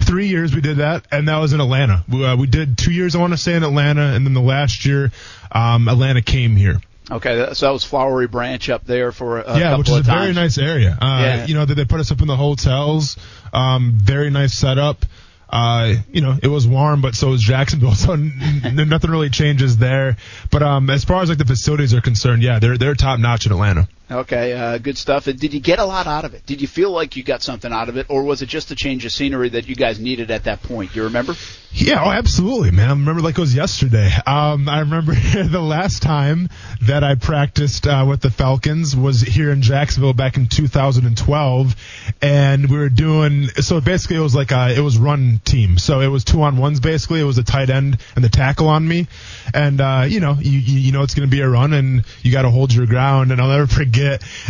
three 0.00 0.28
years 0.28 0.54
we 0.54 0.60
did 0.60 0.78
that, 0.78 1.06
and 1.10 1.28
that 1.28 1.38
was 1.38 1.52
in 1.52 1.60
Atlanta. 1.60 2.04
We, 2.08 2.24
uh, 2.24 2.36
we 2.36 2.46
did 2.46 2.78
two 2.78 2.92
years, 2.92 3.14
I 3.14 3.18
want 3.18 3.32
to 3.32 3.36
say, 3.36 3.54
in 3.54 3.62
Atlanta, 3.62 4.14
and 4.14 4.26
then 4.26 4.34
the 4.34 4.40
last 4.40 4.84
year, 4.84 5.10
um, 5.50 5.88
Atlanta 5.88 6.22
came 6.22 6.56
here. 6.56 6.80
Okay, 7.10 7.52
so 7.54 7.66
that 7.66 7.72
was 7.72 7.84
Flowery 7.84 8.28
Branch 8.28 8.68
up 8.70 8.84
there 8.84 9.10
for 9.10 9.40
a 9.40 9.58
yeah, 9.58 9.76
which 9.76 9.88
is 9.88 9.96
a 9.96 10.02
times. 10.02 10.22
very 10.22 10.32
nice 10.32 10.56
area. 10.56 10.96
Uh, 11.00 11.20
Yeah. 11.20 11.46
You 11.46 11.54
know, 11.54 11.64
they, 11.64 11.74
they 11.74 11.84
put 11.84 12.00
us 12.00 12.12
up 12.12 12.20
in 12.20 12.28
the 12.28 12.36
hotels. 12.36 13.16
Um, 13.52 13.92
very 13.96 14.30
nice 14.30 14.54
setup. 14.54 15.04
Uh, 15.50 15.96
you 16.10 16.22
know, 16.22 16.38
it 16.42 16.48
was 16.48 16.66
warm, 16.66 17.02
but 17.02 17.14
so 17.14 17.28
was 17.28 17.42
Jacksonville, 17.42 17.94
so 17.94 18.14
nothing 18.14 19.10
really 19.10 19.28
changes 19.30 19.76
there. 19.76 20.16
But 20.50 20.62
um, 20.62 20.88
as 20.88 21.04
far 21.04 21.22
as 21.22 21.28
like 21.28 21.38
the 21.38 21.44
facilities 21.44 21.92
are 21.92 22.00
concerned, 22.00 22.42
yeah, 22.42 22.58
they're 22.58 22.78
they're 22.78 22.94
top 22.94 23.18
notch 23.20 23.44
in 23.46 23.52
Atlanta. 23.52 23.88
Okay, 24.12 24.52
uh, 24.52 24.78
good 24.78 24.98
stuff. 24.98 25.26
And 25.26 25.38
Did 25.38 25.54
you 25.54 25.60
get 25.60 25.78
a 25.78 25.84
lot 25.84 26.06
out 26.06 26.24
of 26.24 26.34
it? 26.34 26.44
Did 26.46 26.60
you 26.60 26.68
feel 26.68 26.90
like 26.90 27.16
you 27.16 27.22
got 27.22 27.42
something 27.42 27.72
out 27.72 27.88
of 27.88 27.96
it, 27.96 28.06
or 28.08 28.22
was 28.22 28.42
it 28.42 28.46
just 28.46 28.70
a 28.70 28.74
change 28.74 29.04
of 29.04 29.12
scenery 29.12 29.50
that 29.50 29.68
you 29.68 29.74
guys 29.74 29.98
needed 29.98 30.30
at 30.30 30.44
that 30.44 30.62
point? 30.62 30.94
You 30.94 31.04
remember? 31.04 31.34
Yeah, 31.74 32.04
oh, 32.04 32.10
absolutely, 32.10 32.70
man. 32.70 32.88
I 32.88 32.92
remember 32.92 33.22
like 33.22 33.38
it 33.38 33.40
was 33.40 33.54
yesterday. 33.54 34.10
Um, 34.26 34.68
I 34.68 34.80
remember 34.80 35.14
the 35.44 35.62
last 35.62 36.02
time 36.02 36.50
that 36.82 37.02
I 37.02 37.14
practiced 37.14 37.86
uh, 37.86 38.04
with 38.06 38.20
the 38.20 38.30
Falcons 38.30 38.94
was 38.94 39.22
here 39.22 39.50
in 39.50 39.62
Jacksonville 39.62 40.12
back 40.12 40.36
in 40.36 40.48
2012, 40.48 41.76
and 42.20 42.70
we 42.70 42.76
were 42.76 42.90
doing 42.90 43.48
so 43.48 43.80
basically 43.80 44.16
it 44.16 44.20
was 44.20 44.34
like 44.34 44.52
a, 44.52 44.76
it 44.76 44.80
was 44.80 44.98
run 44.98 45.40
team, 45.46 45.78
so 45.78 46.00
it 46.00 46.08
was 46.08 46.24
two 46.24 46.42
on 46.42 46.58
ones 46.58 46.78
basically. 46.78 47.20
It 47.20 47.24
was 47.24 47.38
a 47.38 47.44
tight 47.44 47.70
end 47.70 47.98
and 48.16 48.24
the 48.24 48.28
tackle 48.28 48.68
on 48.68 48.86
me, 48.86 49.06
and 49.54 49.80
uh, 49.80 50.04
you 50.06 50.20
know 50.20 50.36
you 50.38 50.58
you 50.58 50.92
know 50.92 51.02
it's 51.02 51.14
going 51.14 51.28
to 51.28 51.34
be 51.34 51.40
a 51.40 51.48
run 51.48 51.72
and 51.72 52.04
you 52.22 52.32
got 52.32 52.42
to 52.42 52.50
hold 52.50 52.74
your 52.74 52.86
ground, 52.86 53.32
and 53.32 53.40
I'll 53.40 53.48
never 53.48 53.66
forget. 53.82 54.01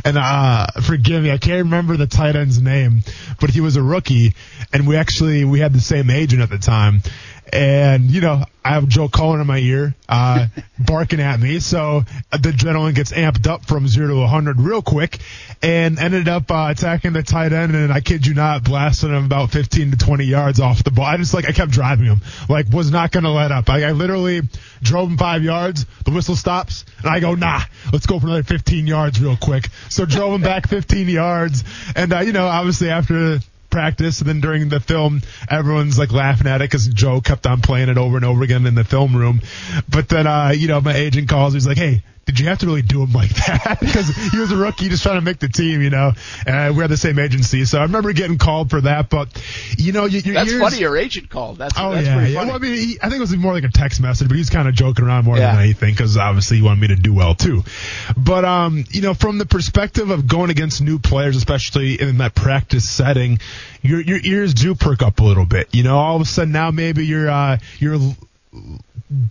And 0.04 0.18
uh, 0.18 0.66
forgive 0.82 1.22
me, 1.22 1.30
I 1.30 1.38
can't 1.38 1.64
remember 1.64 1.96
the 1.96 2.06
tight 2.06 2.36
end's 2.36 2.60
name, 2.60 3.02
but 3.40 3.50
he 3.50 3.60
was 3.60 3.76
a 3.76 3.82
rookie, 3.82 4.34
and 4.72 4.86
we 4.86 4.96
actually 4.96 5.44
we 5.44 5.60
had 5.60 5.72
the 5.72 5.80
same 5.80 6.10
agent 6.10 6.42
at 6.42 6.50
the 6.50 6.58
time 6.58 7.02
and 7.52 8.10
you 8.10 8.22
know 8.22 8.44
I 8.64 8.74
have 8.74 8.86
Joe 8.88 9.08
Cullen 9.08 9.40
in 9.40 9.46
my 9.46 9.58
ear, 9.58 9.94
uh, 10.08 10.46
barking 10.78 11.20
at 11.20 11.38
me, 11.38 11.58
so 11.58 12.04
the 12.30 12.50
adrenaline 12.50 12.94
gets 12.94 13.12
amped 13.12 13.46
up 13.46 13.66
from 13.66 13.88
zero 13.88 14.08
to 14.08 14.20
100 14.20 14.60
real 14.60 14.82
quick, 14.82 15.18
and 15.62 15.98
ended 15.98 16.28
up 16.28 16.50
uh, 16.50 16.68
attacking 16.70 17.12
the 17.12 17.22
tight 17.22 17.52
end, 17.52 17.74
and 17.74 17.92
I 17.92 18.00
kid 18.00 18.26
you 18.26 18.34
not, 18.34 18.64
blasting 18.64 19.10
him 19.10 19.24
about 19.24 19.50
15 19.50 19.90
to 19.90 19.96
20 19.96 20.24
yards 20.24 20.60
off 20.60 20.84
the 20.84 20.90
ball. 20.90 21.04
I 21.04 21.16
just 21.16 21.34
like 21.34 21.48
I 21.48 21.52
kept 21.52 21.72
driving 21.72 22.06
him, 22.06 22.20
like 22.48 22.66
was 22.72 22.90
not 22.90 23.10
gonna 23.10 23.32
let 23.32 23.52
up. 23.52 23.68
I, 23.68 23.84
I 23.84 23.92
literally 23.92 24.42
drove 24.80 25.10
him 25.10 25.18
five 25.18 25.42
yards, 25.42 25.84
the 26.04 26.12
whistle 26.12 26.36
stops, 26.36 26.84
and 26.98 27.10
I 27.10 27.20
go 27.20 27.34
nah, 27.34 27.60
let's 27.92 28.06
go 28.06 28.18
for 28.18 28.26
another 28.26 28.44
15 28.44 28.86
yards 28.86 29.20
real 29.20 29.36
quick. 29.36 29.68
So 29.88 30.06
drove 30.06 30.34
him 30.34 30.42
back 30.42 30.68
15 30.68 31.08
yards, 31.08 31.64
and 31.96 32.12
uh, 32.12 32.20
you 32.20 32.32
know 32.32 32.46
obviously 32.46 32.90
after 32.90 33.40
practice. 33.72 34.20
And 34.20 34.28
then 34.28 34.40
during 34.40 34.68
the 34.68 34.78
film 34.78 35.22
everyone's 35.50 35.98
like 35.98 36.12
laughing 36.12 36.46
at 36.46 36.60
it 36.60 36.70
because 36.70 36.86
joe 36.86 37.20
kept 37.20 37.46
on 37.46 37.60
playing 37.60 37.88
it 37.88 37.98
over 37.98 38.16
and 38.16 38.24
over 38.24 38.44
again 38.44 38.66
in 38.66 38.76
the 38.76 38.84
film 38.84 39.16
room. 39.16 39.40
But 39.88 40.08
then 40.08 40.28
uh 40.28 40.52
you 40.54 40.68
know 40.68 40.80
my 40.80 40.94
agent 40.94 41.28
calls. 41.28 41.54
He's 41.54 41.66
like 41.66 41.78
hey 41.78 42.04
did 42.24 42.38
you 42.38 42.46
have 42.46 42.58
to 42.58 42.66
really 42.66 42.82
do 42.82 43.02
him 43.02 43.12
like 43.12 43.30
that? 43.30 43.78
because 43.80 44.08
he 44.08 44.38
was 44.38 44.52
a 44.52 44.56
rookie 44.56 44.88
just 44.88 45.02
trying 45.02 45.16
to 45.16 45.24
make 45.24 45.38
the 45.40 45.48
team, 45.48 45.82
you 45.82 45.90
know. 45.90 46.12
And 46.46 46.76
we 46.76 46.82
had 46.82 46.90
the 46.90 46.96
same 46.96 47.18
agency, 47.18 47.64
so 47.64 47.78
I 47.78 47.82
remember 47.82 48.12
getting 48.12 48.38
called 48.38 48.70
for 48.70 48.80
that. 48.82 49.10
But 49.10 49.28
you 49.76 49.92
know, 49.92 50.04
you, 50.04 50.20
That's 50.22 50.50
yours, 50.50 50.62
funny. 50.62 50.78
Your 50.78 50.96
agent 50.96 51.28
called. 51.30 51.58
That's 51.58 51.74
Oh 51.76 51.92
that's 51.92 52.06
yeah, 52.06 52.16
pretty 52.16 52.32
yeah. 52.32 52.38
funny. 52.38 52.50
Well, 52.50 52.56
I 52.56 52.60
mean, 52.60 52.74
he, 52.74 52.98
I 53.02 53.08
think 53.08 53.16
it 53.16 53.20
was 53.20 53.36
more 53.36 53.52
like 53.52 53.64
a 53.64 53.70
text 53.70 54.00
message, 54.00 54.28
but 54.28 54.36
he's 54.36 54.50
kind 54.50 54.68
of 54.68 54.74
joking 54.74 55.04
around 55.04 55.24
more 55.24 55.36
Yeah. 55.36 55.52
than 55.54 55.64
anything 55.64 55.92
because 55.94 56.16
obviously 56.16 56.58
he 56.58 56.62
wanted 56.62 56.80
me 56.80 56.88
to 56.88 56.96
do 56.96 57.12
well 57.12 57.34
too. 57.34 57.62
But 58.16 58.44
um, 58.44 58.84
you 58.90 59.00
know, 59.02 59.14
from 59.14 59.38
the 59.38 59.46
perspective 59.46 60.10
of 60.10 60.26
going 60.28 60.50
against 60.50 60.80
new 60.80 60.98
players, 60.98 61.36
especially 61.36 62.00
in 62.00 62.18
that 62.18 62.34
practice 62.34 62.88
setting, 62.88 63.40
your 63.82 64.00
your 64.00 64.18
ears 64.22 64.54
do 64.54 64.74
perk 64.74 65.02
up 65.02 65.18
a 65.20 65.24
little 65.24 65.44
bit. 65.46 65.74
You 65.74 65.82
know, 65.82 65.96
all 65.98 66.16
of 66.16 66.22
a 66.22 66.24
sudden 66.24 66.52
now 66.52 66.70
maybe 66.70 67.04
you're 67.04 67.28
uh, 67.28 67.58
you're 67.78 67.98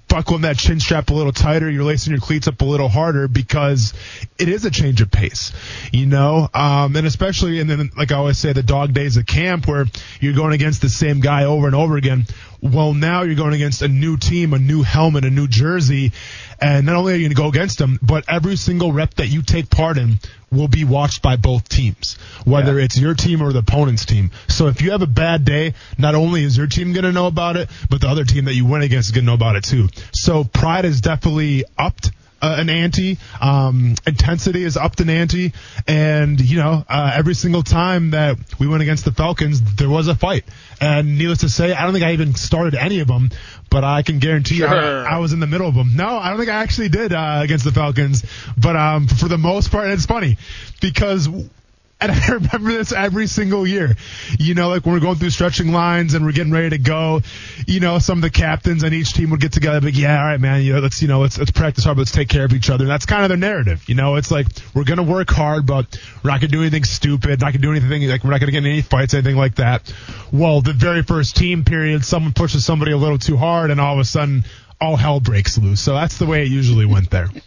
buckling 0.07 0.41
that 0.41 0.57
chin 0.57 0.79
strap 0.79 1.09
a 1.09 1.13
little 1.13 1.31
tighter, 1.31 1.69
you're 1.69 1.83
lacing 1.83 2.11
your 2.11 2.19
cleats 2.19 2.47
up 2.47 2.61
a 2.61 2.65
little 2.65 2.89
harder 2.89 3.27
because 3.27 3.93
it 4.37 4.49
is 4.49 4.65
a 4.65 4.71
change 4.71 5.01
of 5.01 5.11
pace, 5.11 5.51
you 5.91 6.05
know? 6.05 6.49
Um, 6.53 6.95
and 6.95 7.05
especially, 7.07 7.59
and 7.59 7.69
then, 7.69 7.91
like 7.97 8.11
I 8.11 8.15
always 8.15 8.37
say, 8.37 8.53
the 8.53 8.63
dog 8.63 8.93
days 8.93 9.17
of 9.17 9.25
camp 9.25 9.67
where 9.67 9.85
you're 10.19 10.33
going 10.33 10.53
against 10.53 10.81
the 10.81 10.89
same 10.89 11.19
guy 11.19 11.45
over 11.45 11.67
and 11.67 11.75
over 11.75 11.97
again. 11.97 12.25
Well, 12.61 12.93
now 12.93 13.23
you're 13.23 13.35
going 13.35 13.53
against 13.53 13.81
a 13.81 13.87
new 13.87 14.17
team, 14.17 14.53
a 14.53 14.59
new 14.59 14.83
helmet, 14.83 15.25
a 15.25 15.31
new 15.31 15.47
jersey, 15.47 16.11
and 16.61 16.85
not 16.85 16.95
only 16.95 17.13
are 17.13 17.15
you 17.15 17.23
going 17.23 17.31
to 17.31 17.35
go 17.35 17.47
against 17.47 17.79
them, 17.79 17.99
but 18.01 18.23
every 18.29 18.55
single 18.55 18.93
rep 18.93 19.15
that 19.15 19.27
you 19.27 19.41
take 19.41 19.69
part 19.69 19.97
in 19.97 20.19
will 20.51 20.67
be 20.67 20.83
watched 20.83 21.21
by 21.21 21.35
both 21.35 21.67
teams, 21.67 22.17
whether 22.45 22.77
it's 22.79 22.97
your 22.97 23.15
team 23.15 23.41
or 23.41 23.51
the 23.51 23.59
opponent's 23.59 24.05
team. 24.05 24.31
So 24.47 24.67
if 24.67 24.81
you 24.81 24.91
have 24.91 25.01
a 25.01 25.07
bad 25.07 25.43
day, 25.43 25.73
not 25.97 26.13
only 26.13 26.43
is 26.43 26.57
your 26.57 26.67
team 26.67 26.93
going 26.93 27.05
to 27.05 27.11
know 27.11 27.25
about 27.25 27.57
it, 27.57 27.69
but 27.89 28.01
the 28.01 28.07
other 28.07 28.25
team 28.25 28.45
that 28.45 28.53
you 28.53 28.65
went 28.65 28.83
against 28.83 29.09
is 29.09 29.11
going 29.11 29.25
to 29.25 29.27
know 29.27 29.33
about 29.33 29.55
it 29.55 29.63
too. 29.63 29.87
So 30.13 30.43
pride 30.43 30.85
is 30.85 31.01
definitely 31.01 31.63
upped. 31.77 32.11
Uh, 32.41 32.55
an 32.57 32.69
ante, 32.69 33.19
um, 33.39 33.93
intensity 34.07 34.63
is 34.63 34.75
upped 34.75 34.99
an 34.99 35.09
ante, 35.09 35.53
and 35.87 36.41
you 36.41 36.57
know 36.57 36.83
uh, 36.89 37.11
every 37.13 37.35
single 37.35 37.61
time 37.61 38.11
that 38.11 38.37
we 38.59 38.67
went 38.67 38.81
against 38.81 39.05
the 39.05 39.11
Falcons, 39.11 39.75
there 39.75 39.89
was 39.89 40.07
a 40.07 40.15
fight. 40.15 40.43
And 40.79 41.19
needless 41.19 41.39
to 41.39 41.49
say, 41.49 41.71
I 41.71 41.83
don't 41.83 41.93
think 41.93 42.03
I 42.03 42.13
even 42.13 42.33
started 42.33 42.73
any 42.73 42.99
of 43.01 43.07
them, 43.07 43.29
but 43.69 43.83
I 43.83 44.01
can 44.01 44.17
guarantee 44.17 44.55
you, 44.55 44.65
I, 44.65 45.03
I 45.03 45.17
was 45.19 45.33
in 45.33 45.39
the 45.39 45.45
middle 45.45 45.67
of 45.67 45.75
them. 45.75 45.95
No, 45.95 46.17
I 46.17 46.29
don't 46.29 46.39
think 46.39 46.49
I 46.49 46.63
actually 46.63 46.89
did 46.89 47.13
uh, 47.13 47.41
against 47.43 47.63
the 47.63 47.71
Falcons, 47.71 48.25
but 48.57 48.75
um, 48.75 49.07
for 49.07 49.27
the 49.27 49.37
most 49.37 49.71
part, 49.71 49.89
it's 49.89 50.05
funny 50.05 50.37
because. 50.81 51.29
And 52.11 52.11
I 52.11 52.27
remember 52.29 52.71
this 52.71 52.91
every 52.91 53.27
single 53.27 53.67
year. 53.67 53.95
You 54.39 54.55
know, 54.55 54.69
like 54.69 54.83
when 54.85 54.95
we're 54.95 55.01
going 55.01 55.17
through 55.17 55.29
stretching 55.29 55.71
lines 55.71 56.15
and 56.15 56.25
we're 56.25 56.31
getting 56.31 56.51
ready 56.51 56.71
to 56.71 56.79
go, 56.79 57.21
you 57.67 57.79
know, 57.79 57.99
some 57.99 58.17
of 58.17 58.21
the 58.23 58.31
captains 58.31 58.83
on 58.83 58.91
each 58.91 59.13
team 59.13 59.29
would 59.29 59.39
get 59.39 59.51
together, 59.51 59.79
like, 59.81 59.95
yeah, 59.95 60.17
all 60.17 60.25
right, 60.25 60.39
man, 60.39 60.63
you 60.63 60.73
know, 60.73 60.79
let's, 60.79 60.99
you 61.03 61.07
know, 61.07 61.19
let's, 61.19 61.37
let's 61.37 61.51
practice 61.51 61.83
hard, 61.83 61.97
but 61.97 62.01
let's 62.01 62.11
take 62.11 62.27
care 62.27 62.43
of 62.43 62.53
each 62.53 62.71
other. 62.71 62.85
And 62.85 62.91
that's 62.91 63.05
kind 63.05 63.21
of 63.21 63.29
their 63.29 63.37
narrative. 63.37 63.87
You 63.87 63.93
know, 63.93 64.15
it's 64.15 64.31
like, 64.31 64.47
we're 64.73 64.83
going 64.83 64.97
to 64.97 65.03
work 65.03 65.29
hard, 65.29 65.67
but 65.67 65.95
we're 66.23 66.31
not 66.31 66.41
going 66.41 66.49
to 66.49 66.57
do 66.57 66.61
anything 66.61 66.85
stupid, 66.85 67.39
not 67.39 67.53
going 67.53 67.53
to 67.53 67.59
do 67.59 67.71
anything, 67.71 68.09
like, 68.09 68.23
we're 68.23 68.31
not 68.31 68.39
going 68.39 68.47
to 68.47 68.51
get 68.51 68.65
in 68.65 68.71
any 68.71 68.81
fights, 68.81 69.13
anything 69.13 69.35
like 69.35 69.55
that. 69.55 69.93
Well, 70.31 70.61
the 70.61 70.73
very 70.73 71.03
first 71.03 71.35
team 71.35 71.65
period, 71.65 72.03
someone 72.03 72.33
pushes 72.33 72.65
somebody 72.65 72.93
a 72.93 72.97
little 72.97 73.19
too 73.19 73.37
hard 73.37 73.69
and 73.69 73.79
all 73.79 73.93
of 73.93 73.99
a 73.99 74.05
sudden, 74.05 74.43
all 74.81 74.95
hell 74.95 75.19
breaks 75.19 75.57
loose. 75.57 75.79
So 75.79 75.93
that's 75.93 76.17
the 76.17 76.25
way 76.25 76.41
it 76.41 76.49
usually 76.49 76.85
went 76.85 77.09
there. 77.09 77.29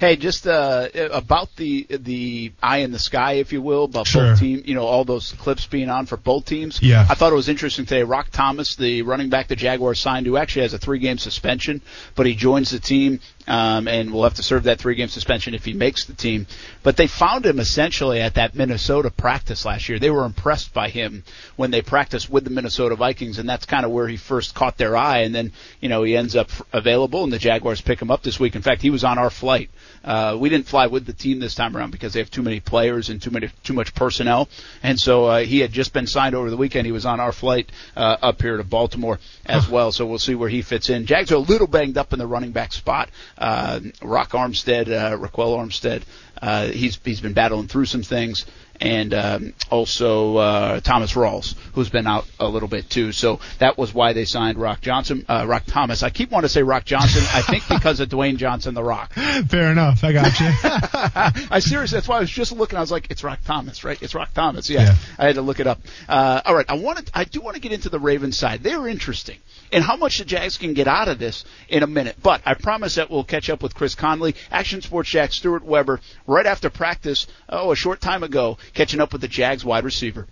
Hey, 0.00 0.16
just 0.16 0.46
uh, 0.48 0.88
about 1.12 1.54
the 1.56 1.86
the 1.88 2.52
eye 2.62 2.78
in 2.78 2.90
the 2.90 2.98
sky, 2.98 3.34
if 3.34 3.52
you 3.52 3.62
will, 3.62 3.84
about 3.84 4.06
Sure. 4.08 4.30
both 4.32 4.40
team. 4.40 4.62
You 4.66 4.74
know, 4.74 4.84
all 4.84 5.04
those 5.04 5.32
clips 5.32 5.66
being 5.66 5.88
on 5.88 6.06
for 6.06 6.16
both 6.16 6.44
teams. 6.46 6.82
Yeah. 6.82 7.06
I 7.08 7.14
thought 7.14 7.32
it 7.32 7.36
was 7.36 7.48
interesting 7.48 7.86
today. 7.86 8.02
Rock 8.02 8.30
Thomas, 8.30 8.74
the 8.74 9.02
running 9.02 9.28
back 9.28 9.46
the 9.48 9.54
Jaguars 9.56 10.00
signed, 10.00 10.26
who 10.26 10.36
actually 10.36 10.62
has 10.62 10.74
a 10.74 10.78
three 10.78 10.98
game 10.98 11.18
suspension, 11.18 11.82
but 12.16 12.26
he 12.26 12.34
joins 12.34 12.70
the 12.70 12.80
team. 12.80 13.20
Um, 13.48 13.88
and 13.88 14.12
will 14.12 14.22
have 14.22 14.34
to 14.34 14.42
serve 14.42 14.62
that 14.64 14.78
three 14.78 14.94
game 14.94 15.08
suspension 15.08 15.52
if 15.52 15.64
he 15.64 15.72
makes 15.72 16.04
the 16.04 16.12
team. 16.12 16.46
But 16.84 16.96
they 16.96 17.08
found 17.08 17.44
him 17.44 17.58
essentially 17.58 18.20
at 18.20 18.34
that 18.34 18.54
Minnesota 18.54 19.10
practice 19.10 19.64
last 19.64 19.88
year. 19.88 19.98
They 19.98 20.10
were 20.10 20.24
impressed 20.24 20.72
by 20.72 20.90
him 20.90 21.24
when 21.56 21.72
they 21.72 21.82
practiced 21.82 22.30
with 22.30 22.44
the 22.44 22.50
Minnesota 22.50 22.94
Vikings, 22.94 23.40
and 23.40 23.48
that's 23.48 23.66
kind 23.66 23.84
of 23.84 23.90
where 23.90 24.06
he 24.06 24.16
first 24.16 24.54
caught 24.54 24.76
their 24.78 24.96
eye. 24.96 25.22
And 25.22 25.34
then, 25.34 25.52
you 25.80 25.88
know, 25.88 26.04
he 26.04 26.16
ends 26.16 26.36
up 26.36 26.50
available, 26.72 27.24
and 27.24 27.32
the 27.32 27.38
Jaguars 27.38 27.80
pick 27.80 28.00
him 28.00 28.12
up 28.12 28.22
this 28.22 28.38
week. 28.38 28.54
In 28.54 28.62
fact, 28.62 28.80
he 28.80 28.90
was 28.90 29.02
on 29.02 29.18
our 29.18 29.30
flight. 29.30 29.70
Uh, 30.04 30.36
we 30.38 30.48
didn't 30.48 30.66
fly 30.66 30.86
with 30.86 31.06
the 31.06 31.12
team 31.12 31.38
this 31.38 31.54
time 31.54 31.76
around 31.76 31.90
because 31.90 32.12
they 32.12 32.20
have 32.20 32.30
too 32.30 32.42
many 32.42 32.60
players 32.60 33.08
and 33.08 33.20
too 33.20 33.30
many 33.30 33.48
too 33.62 33.72
much 33.72 33.94
personnel, 33.94 34.48
and 34.82 34.98
so 34.98 35.26
uh, 35.26 35.40
he 35.40 35.60
had 35.60 35.72
just 35.72 35.92
been 35.92 36.06
signed 36.06 36.34
over 36.34 36.50
the 36.50 36.56
weekend. 36.56 36.86
He 36.86 36.92
was 36.92 37.06
on 37.06 37.20
our 37.20 37.32
flight 37.32 37.70
uh, 37.96 38.16
up 38.22 38.42
here 38.42 38.56
to 38.56 38.64
Baltimore 38.64 39.18
as 39.46 39.68
well. 39.68 39.92
So 39.92 40.06
we'll 40.06 40.18
see 40.18 40.34
where 40.34 40.48
he 40.48 40.62
fits 40.62 40.90
in. 40.90 41.06
Jags 41.06 41.32
are 41.32 41.36
a 41.36 41.38
little 41.38 41.66
banged 41.66 41.98
up 41.98 42.12
in 42.12 42.18
the 42.18 42.26
running 42.26 42.52
back 42.52 42.72
spot. 42.72 43.10
Uh, 43.38 43.80
Rock 44.02 44.30
Armstead, 44.30 44.88
uh, 44.88 45.16
Ryquell 45.16 45.58
Armstead, 45.58 46.02
uh, 46.40 46.66
he's 46.66 46.98
he's 47.04 47.20
been 47.20 47.34
battling 47.34 47.68
through 47.68 47.86
some 47.86 48.02
things 48.02 48.46
and 48.82 49.14
um, 49.14 49.54
also 49.70 50.36
uh, 50.36 50.80
Thomas 50.80 51.12
Rawls, 51.12 51.54
who's 51.74 51.88
been 51.88 52.06
out 52.08 52.26
a 52.40 52.48
little 52.48 52.68
bit 52.68 52.90
too. 52.90 53.12
So 53.12 53.38
that 53.60 53.78
was 53.78 53.94
why 53.94 54.12
they 54.12 54.24
signed 54.24 54.58
Rock 54.58 54.80
Johnson, 54.80 55.24
uh, 55.28 55.44
Rock 55.46 55.62
Thomas. 55.66 56.02
I 56.02 56.10
keep 56.10 56.30
wanting 56.32 56.46
to 56.46 56.52
say 56.52 56.64
Rock 56.64 56.84
Johnson. 56.84 57.22
I 57.32 57.42
think 57.42 57.62
because 57.68 58.00
of 58.00 58.08
Dwayne 58.08 58.36
Johnson, 58.38 58.74
the 58.74 58.82
Rock. 58.82 59.12
Fair 59.48 59.70
enough. 59.70 60.02
I 60.02 60.12
got 60.12 60.40
you. 60.40 60.50
I 61.50 61.60
seriously, 61.60 61.96
that's 61.96 62.08
why 62.08 62.16
I 62.16 62.20
was 62.20 62.30
just 62.30 62.50
looking. 62.52 62.76
I 62.76 62.80
was 62.80 62.90
like, 62.90 63.08
it's 63.10 63.22
Rock 63.22 63.38
Thomas, 63.44 63.84
right? 63.84 64.00
It's 64.02 64.14
Rock 64.16 64.34
Thomas. 64.34 64.68
Yeah, 64.68 64.82
Yeah. 64.82 64.94
I 65.18 65.26
had 65.26 65.36
to 65.36 65.42
look 65.42 65.60
it 65.60 65.66
up. 65.68 65.80
Uh, 66.08 66.40
all 66.44 66.54
right, 66.54 66.66
I 66.68 66.74
wanted, 66.74 67.08
I 67.14 67.22
do 67.24 67.40
want 67.40 67.54
to 67.54 67.60
get 67.60 67.70
into 67.72 67.88
the 67.88 68.00
Ravens 68.00 68.36
side. 68.36 68.62
They're 68.64 68.88
interesting, 68.88 69.38
and 69.72 69.82
how 69.82 69.96
much 69.96 70.18
the 70.18 70.24
Jags 70.24 70.58
can 70.58 70.74
get 70.74 70.86
out 70.86 71.08
of 71.08 71.18
this 71.18 71.44
in 71.68 71.82
a 71.82 71.86
minute. 71.86 72.16
But 72.22 72.42
I 72.44 72.54
promise 72.54 72.96
that 72.96 73.10
we'll 73.10 73.24
catch 73.24 73.50
up 73.50 73.62
with 73.62 73.74
Chris 73.74 73.94
Conley, 73.94 74.36
Action 74.50 74.82
Sports 74.82 75.10
Jax, 75.10 75.36
Stuart 75.36 75.64
Weber, 75.64 76.00
right 76.26 76.46
after 76.46 76.70
practice. 76.70 77.26
Oh, 77.48 77.72
a 77.72 77.76
short 77.76 78.00
time 78.00 78.22
ago, 78.22 78.58
catching 78.74 79.00
up 79.00 79.12
with 79.12 79.22
the 79.22 79.28
Jags 79.28 79.64
wide 79.64 79.84
receiver. 79.84 80.26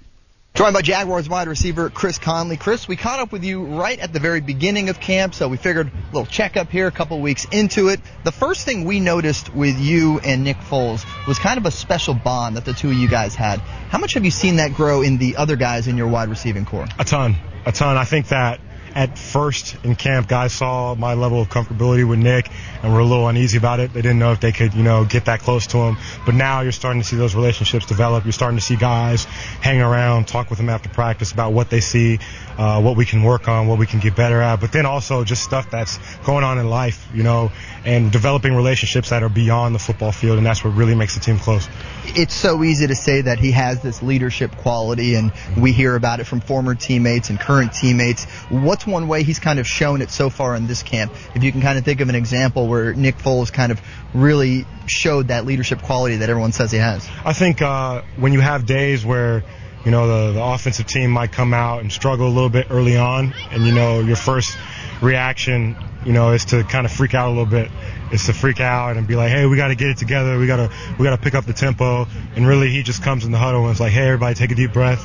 Joined 0.52 0.74
by 0.74 0.82
Jaguars 0.82 1.28
wide 1.28 1.46
receiver 1.46 1.90
Chris 1.90 2.18
Conley. 2.18 2.56
Chris, 2.56 2.88
we 2.88 2.96
caught 2.96 3.20
up 3.20 3.30
with 3.30 3.44
you 3.44 3.64
right 3.64 3.98
at 3.98 4.12
the 4.12 4.18
very 4.18 4.40
beginning 4.40 4.88
of 4.88 4.98
camp, 4.98 5.32
so 5.32 5.48
we 5.48 5.56
figured 5.56 5.86
a 5.86 6.06
little 6.06 6.26
checkup 6.26 6.70
here, 6.70 6.88
a 6.88 6.90
couple 6.90 7.20
weeks 7.20 7.46
into 7.52 7.88
it. 7.88 8.00
The 8.24 8.32
first 8.32 8.64
thing 8.64 8.84
we 8.84 8.98
noticed 8.98 9.54
with 9.54 9.78
you 9.78 10.18
and 10.18 10.42
Nick 10.42 10.56
Foles 10.56 11.06
was 11.28 11.38
kind 11.38 11.56
of 11.56 11.66
a 11.66 11.70
special 11.70 12.14
bond 12.14 12.56
that 12.56 12.64
the 12.64 12.72
two 12.72 12.88
of 12.88 12.94
you 12.94 13.08
guys 13.08 13.36
had. 13.36 13.60
How 13.60 13.98
much 13.98 14.14
have 14.14 14.24
you 14.24 14.32
seen 14.32 14.56
that 14.56 14.74
grow 14.74 15.02
in 15.02 15.18
the 15.18 15.36
other 15.36 15.54
guys 15.54 15.86
in 15.86 15.96
your 15.96 16.08
wide 16.08 16.28
receiving 16.28 16.66
core? 16.66 16.88
A 16.98 17.04
ton, 17.04 17.36
a 17.64 17.70
ton. 17.70 17.96
I 17.96 18.04
think 18.04 18.28
that 18.28 18.60
at 18.94 19.18
first 19.18 19.76
in 19.84 19.96
camp, 19.96 20.28
guys 20.28 20.52
saw 20.52 20.94
my 20.94 21.14
level 21.14 21.40
of 21.40 21.48
comfortability 21.48 22.08
with 22.08 22.18
Nick 22.18 22.50
and 22.82 22.92
were 22.92 23.00
a 23.00 23.04
little 23.04 23.28
uneasy 23.28 23.58
about 23.58 23.80
it. 23.80 23.92
They 23.92 24.02
didn't 24.02 24.18
know 24.18 24.32
if 24.32 24.40
they 24.40 24.52
could, 24.52 24.74
you 24.74 24.82
know, 24.82 25.04
get 25.04 25.26
that 25.26 25.40
close 25.40 25.66
to 25.68 25.78
him. 25.78 25.96
But 26.26 26.34
now 26.34 26.60
you're 26.60 26.72
starting 26.72 27.02
to 27.02 27.06
see 27.06 27.16
those 27.16 27.34
relationships 27.34 27.86
develop. 27.86 28.24
You're 28.24 28.32
starting 28.32 28.58
to 28.58 28.64
see 28.64 28.76
guys 28.76 29.24
hang 29.24 29.80
around, 29.80 30.28
talk 30.28 30.50
with 30.50 30.58
them 30.58 30.68
after 30.68 30.88
practice 30.88 31.32
about 31.32 31.52
what 31.52 31.70
they 31.70 31.80
see, 31.80 32.18
uh, 32.60 32.78
what 32.78 32.94
we 32.94 33.06
can 33.06 33.22
work 33.22 33.48
on, 33.48 33.66
what 33.66 33.78
we 33.78 33.86
can 33.86 34.00
get 34.00 34.14
better 34.14 34.42
at. 34.42 34.60
But 34.60 34.70
then 34.70 34.84
also 34.84 35.24
just 35.24 35.42
stuff 35.42 35.70
that's 35.70 35.98
going 36.26 36.44
on 36.44 36.58
in 36.58 36.68
life, 36.68 37.08
you 37.14 37.22
know, 37.22 37.50
and 37.86 38.12
developing 38.12 38.54
relationships 38.54 39.08
that 39.08 39.22
are 39.22 39.30
beyond 39.30 39.74
the 39.74 39.78
football 39.78 40.12
field. 40.12 40.36
And 40.36 40.46
that's 40.46 40.62
what 40.62 40.74
really 40.74 40.94
makes 40.94 41.14
the 41.14 41.20
team 41.20 41.38
close. 41.38 41.66
It's 42.04 42.34
so 42.34 42.62
easy 42.62 42.86
to 42.86 42.94
say 42.94 43.22
that 43.22 43.38
he 43.38 43.52
has 43.52 43.80
this 43.82 44.02
leadership 44.02 44.54
quality, 44.58 45.14
and 45.14 45.32
we 45.56 45.72
hear 45.72 45.96
about 45.96 46.20
it 46.20 46.24
from 46.24 46.40
former 46.40 46.74
teammates 46.74 47.30
and 47.30 47.40
current 47.40 47.72
teammates. 47.72 48.26
What's 48.50 48.86
one 48.86 49.08
way 49.08 49.22
he's 49.22 49.38
kind 49.38 49.58
of 49.58 49.66
shown 49.66 50.02
it 50.02 50.10
so 50.10 50.28
far 50.28 50.54
in 50.54 50.66
this 50.66 50.82
camp? 50.82 51.14
If 51.34 51.42
you 51.42 51.52
can 51.52 51.62
kind 51.62 51.78
of 51.78 51.84
think 51.86 52.02
of 52.02 52.10
an 52.10 52.14
example 52.14 52.68
where 52.68 52.92
Nick 52.92 53.16
Foles 53.16 53.50
kind 53.50 53.72
of 53.72 53.80
really 54.12 54.66
showed 54.84 55.28
that 55.28 55.46
leadership 55.46 55.80
quality 55.80 56.16
that 56.16 56.28
everyone 56.28 56.52
says 56.52 56.72
he 56.72 56.78
has. 56.78 57.08
I 57.24 57.32
think 57.32 57.62
uh, 57.62 58.02
when 58.16 58.34
you 58.34 58.40
have 58.40 58.66
days 58.66 59.02
where 59.02 59.44
you 59.84 59.90
know 59.90 60.06
the, 60.06 60.32
the 60.34 60.42
offensive 60.42 60.86
team 60.86 61.10
might 61.10 61.32
come 61.32 61.54
out 61.54 61.80
and 61.80 61.92
struggle 61.92 62.26
a 62.26 62.34
little 62.34 62.50
bit 62.50 62.66
early 62.70 62.96
on, 62.96 63.34
and 63.50 63.64
you 63.64 63.72
know 63.72 64.00
your 64.00 64.16
first 64.16 64.56
reaction, 65.00 65.76
you 66.04 66.12
know, 66.12 66.32
is 66.32 66.46
to 66.46 66.62
kind 66.64 66.86
of 66.86 66.92
freak 66.92 67.14
out 67.14 67.28
a 67.28 67.30
little 67.30 67.46
bit. 67.46 67.70
Is 68.12 68.26
to 68.26 68.32
freak 68.32 68.60
out 68.60 68.96
and 68.96 69.06
be 69.06 69.14
like, 69.14 69.30
hey, 69.30 69.46
we 69.46 69.56
got 69.56 69.68
to 69.68 69.76
get 69.76 69.88
it 69.88 69.98
together. 69.98 70.38
We 70.38 70.46
got 70.46 70.56
to 70.56 70.70
we 70.98 71.04
got 71.04 71.16
to 71.16 71.22
pick 71.22 71.34
up 71.34 71.44
the 71.44 71.52
tempo. 71.52 72.06
And 72.34 72.46
really, 72.46 72.68
he 72.68 72.82
just 72.82 73.02
comes 73.02 73.24
in 73.24 73.30
the 73.30 73.38
huddle 73.38 73.62
and 73.64 73.72
is 73.72 73.80
like, 73.80 73.92
hey, 73.92 74.06
everybody, 74.06 74.34
take 74.34 74.50
a 74.50 74.56
deep 74.56 74.72
breath, 74.72 75.04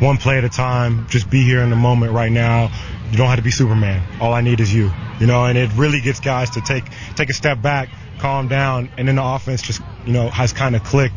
one 0.00 0.18
play 0.18 0.36
at 0.36 0.44
a 0.44 0.48
time. 0.48 1.06
Just 1.08 1.30
be 1.30 1.42
here 1.42 1.60
in 1.60 1.70
the 1.70 1.76
moment 1.76 2.12
right 2.12 2.30
now. 2.30 2.70
You 3.10 3.16
don't 3.16 3.28
have 3.28 3.38
to 3.38 3.42
be 3.42 3.50
Superman. 3.50 4.02
All 4.20 4.34
I 4.34 4.42
need 4.42 4.60
is 4.60 4.72
you. 4.72 4.90
You 5.20 5.26
know, 5.26 5.46
and 5.46 5.56
it 5.56 5.70
really 5.74 6.00
gets 6.00 6.20
guys 6.20 6.50
to 6.50 6.60
take 6.60 6.84
take 7.16 7.30
a 7.30 7.34
step 7.34 7.62
back, 7.62 7.88
calm 8.18 8.48
down, 8.48 8.90
and 8.98 9.08
then 9.08 9.16
the 9.16 9.24
offense 9.24 9.62
just 9.62 9.80
you 10.04 10.12
know 10.12 10.28
has 10.28 10.52
kind 10.52 10.76
of 10.76 10.84
clicked. 10.84 11.16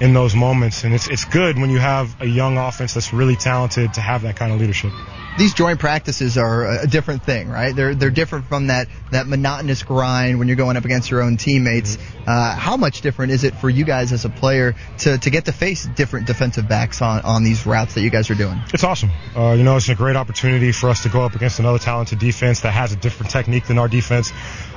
In 0.00 0.14
those 0.14 0.34
moments. 0.34 0.84
And 0.84 0.94
it's 0.94 1.08
it's 1.08 1.24
good 1.24 1.58
when 1.58 1.70
you 1.70 1.78
have 1.78 2.20
a 2.20 2.26
young 2.26 2.58
offense 2.58 2.94
that's 2.94 3.12
really 3.12 3.36
talented 3.36 3.94
to 3.94 4.00
have 4.00 4.22
that 4.22 4.36
kind 4.36 4.52
of 4.52 4.60
leadership 4.60 4.92
these 5.38 5.54
joint 5.54 5.78
practices 5.78 6.36
are 6.36 6.82
a 6.82 6.86
different 6.86 7.22
thing, 7.22 7.48
right? 7.48 7.74
They're 7.74 7.94
they're 7.94 8.10
different 8.10 8.46
from 8.46 8.66
that 8.66 8.88
that 9.10 9.26
monotonous 9.26 9.82
grind 9.82 10.38
when 10.38 10.48
you're 10.48 10.56
going 10.56 10.76
up 10.76 10.84
against 10.84 11.10
your 11.10 11.22
own 11.22 11.36
teammates. 11.36 11.98
Uh, 12.26 12.54
how 12.54 12.76
much 12.76 13.00
different 13.00 13.32
is 13.32 13.44
it 13.44 13.54
for 13.54 13.70
you 13.70 13.84
guys 13.84 14.12
as 14.12 14.24
a 14.24 14.28
player 14.28 14.74
to, 14.98 15.18
to 15.18 15.30
get 15.30 15.46
to 15.46 15.52
face 15.52 15.84
different 15.96 16.26
defensive 16.26 16.68
backs 16.68 17.00
on, 17.00 17.22
on 17.22 17.42
these 17.42 17.66
routes 17.66 17.94
that 17.94 18.02
you 18.02 18.10
guys 18.10 18.30
are 18.30 18.34
doing? 18.34 18.60
It's 18.74 18.84
awesome. 18.84 19.10
Uh, 19.34 19.52
you 19.52 19.64
know, 19.64 19.76
it's 19.76 19.88
a 19.88 19.94
great 19.94 20.16
opportunity 20.16 20.72
for 20.72 20.90
us 20.90 21.02
to 21.04 21.08
go 21.08 21.22
up 21.22 21.34
against 21.34 21.58
another 21.58 21.78
talented 21.78 22.18
defense 22.18 22.60
that 22.60 22.72
has 22.72 22.92
a 22.92 22.96
different 22.96 23.32
technique 23.32 23.66
than 23.66 23.78
our 23.78 23.88
defense. 23.88 24.32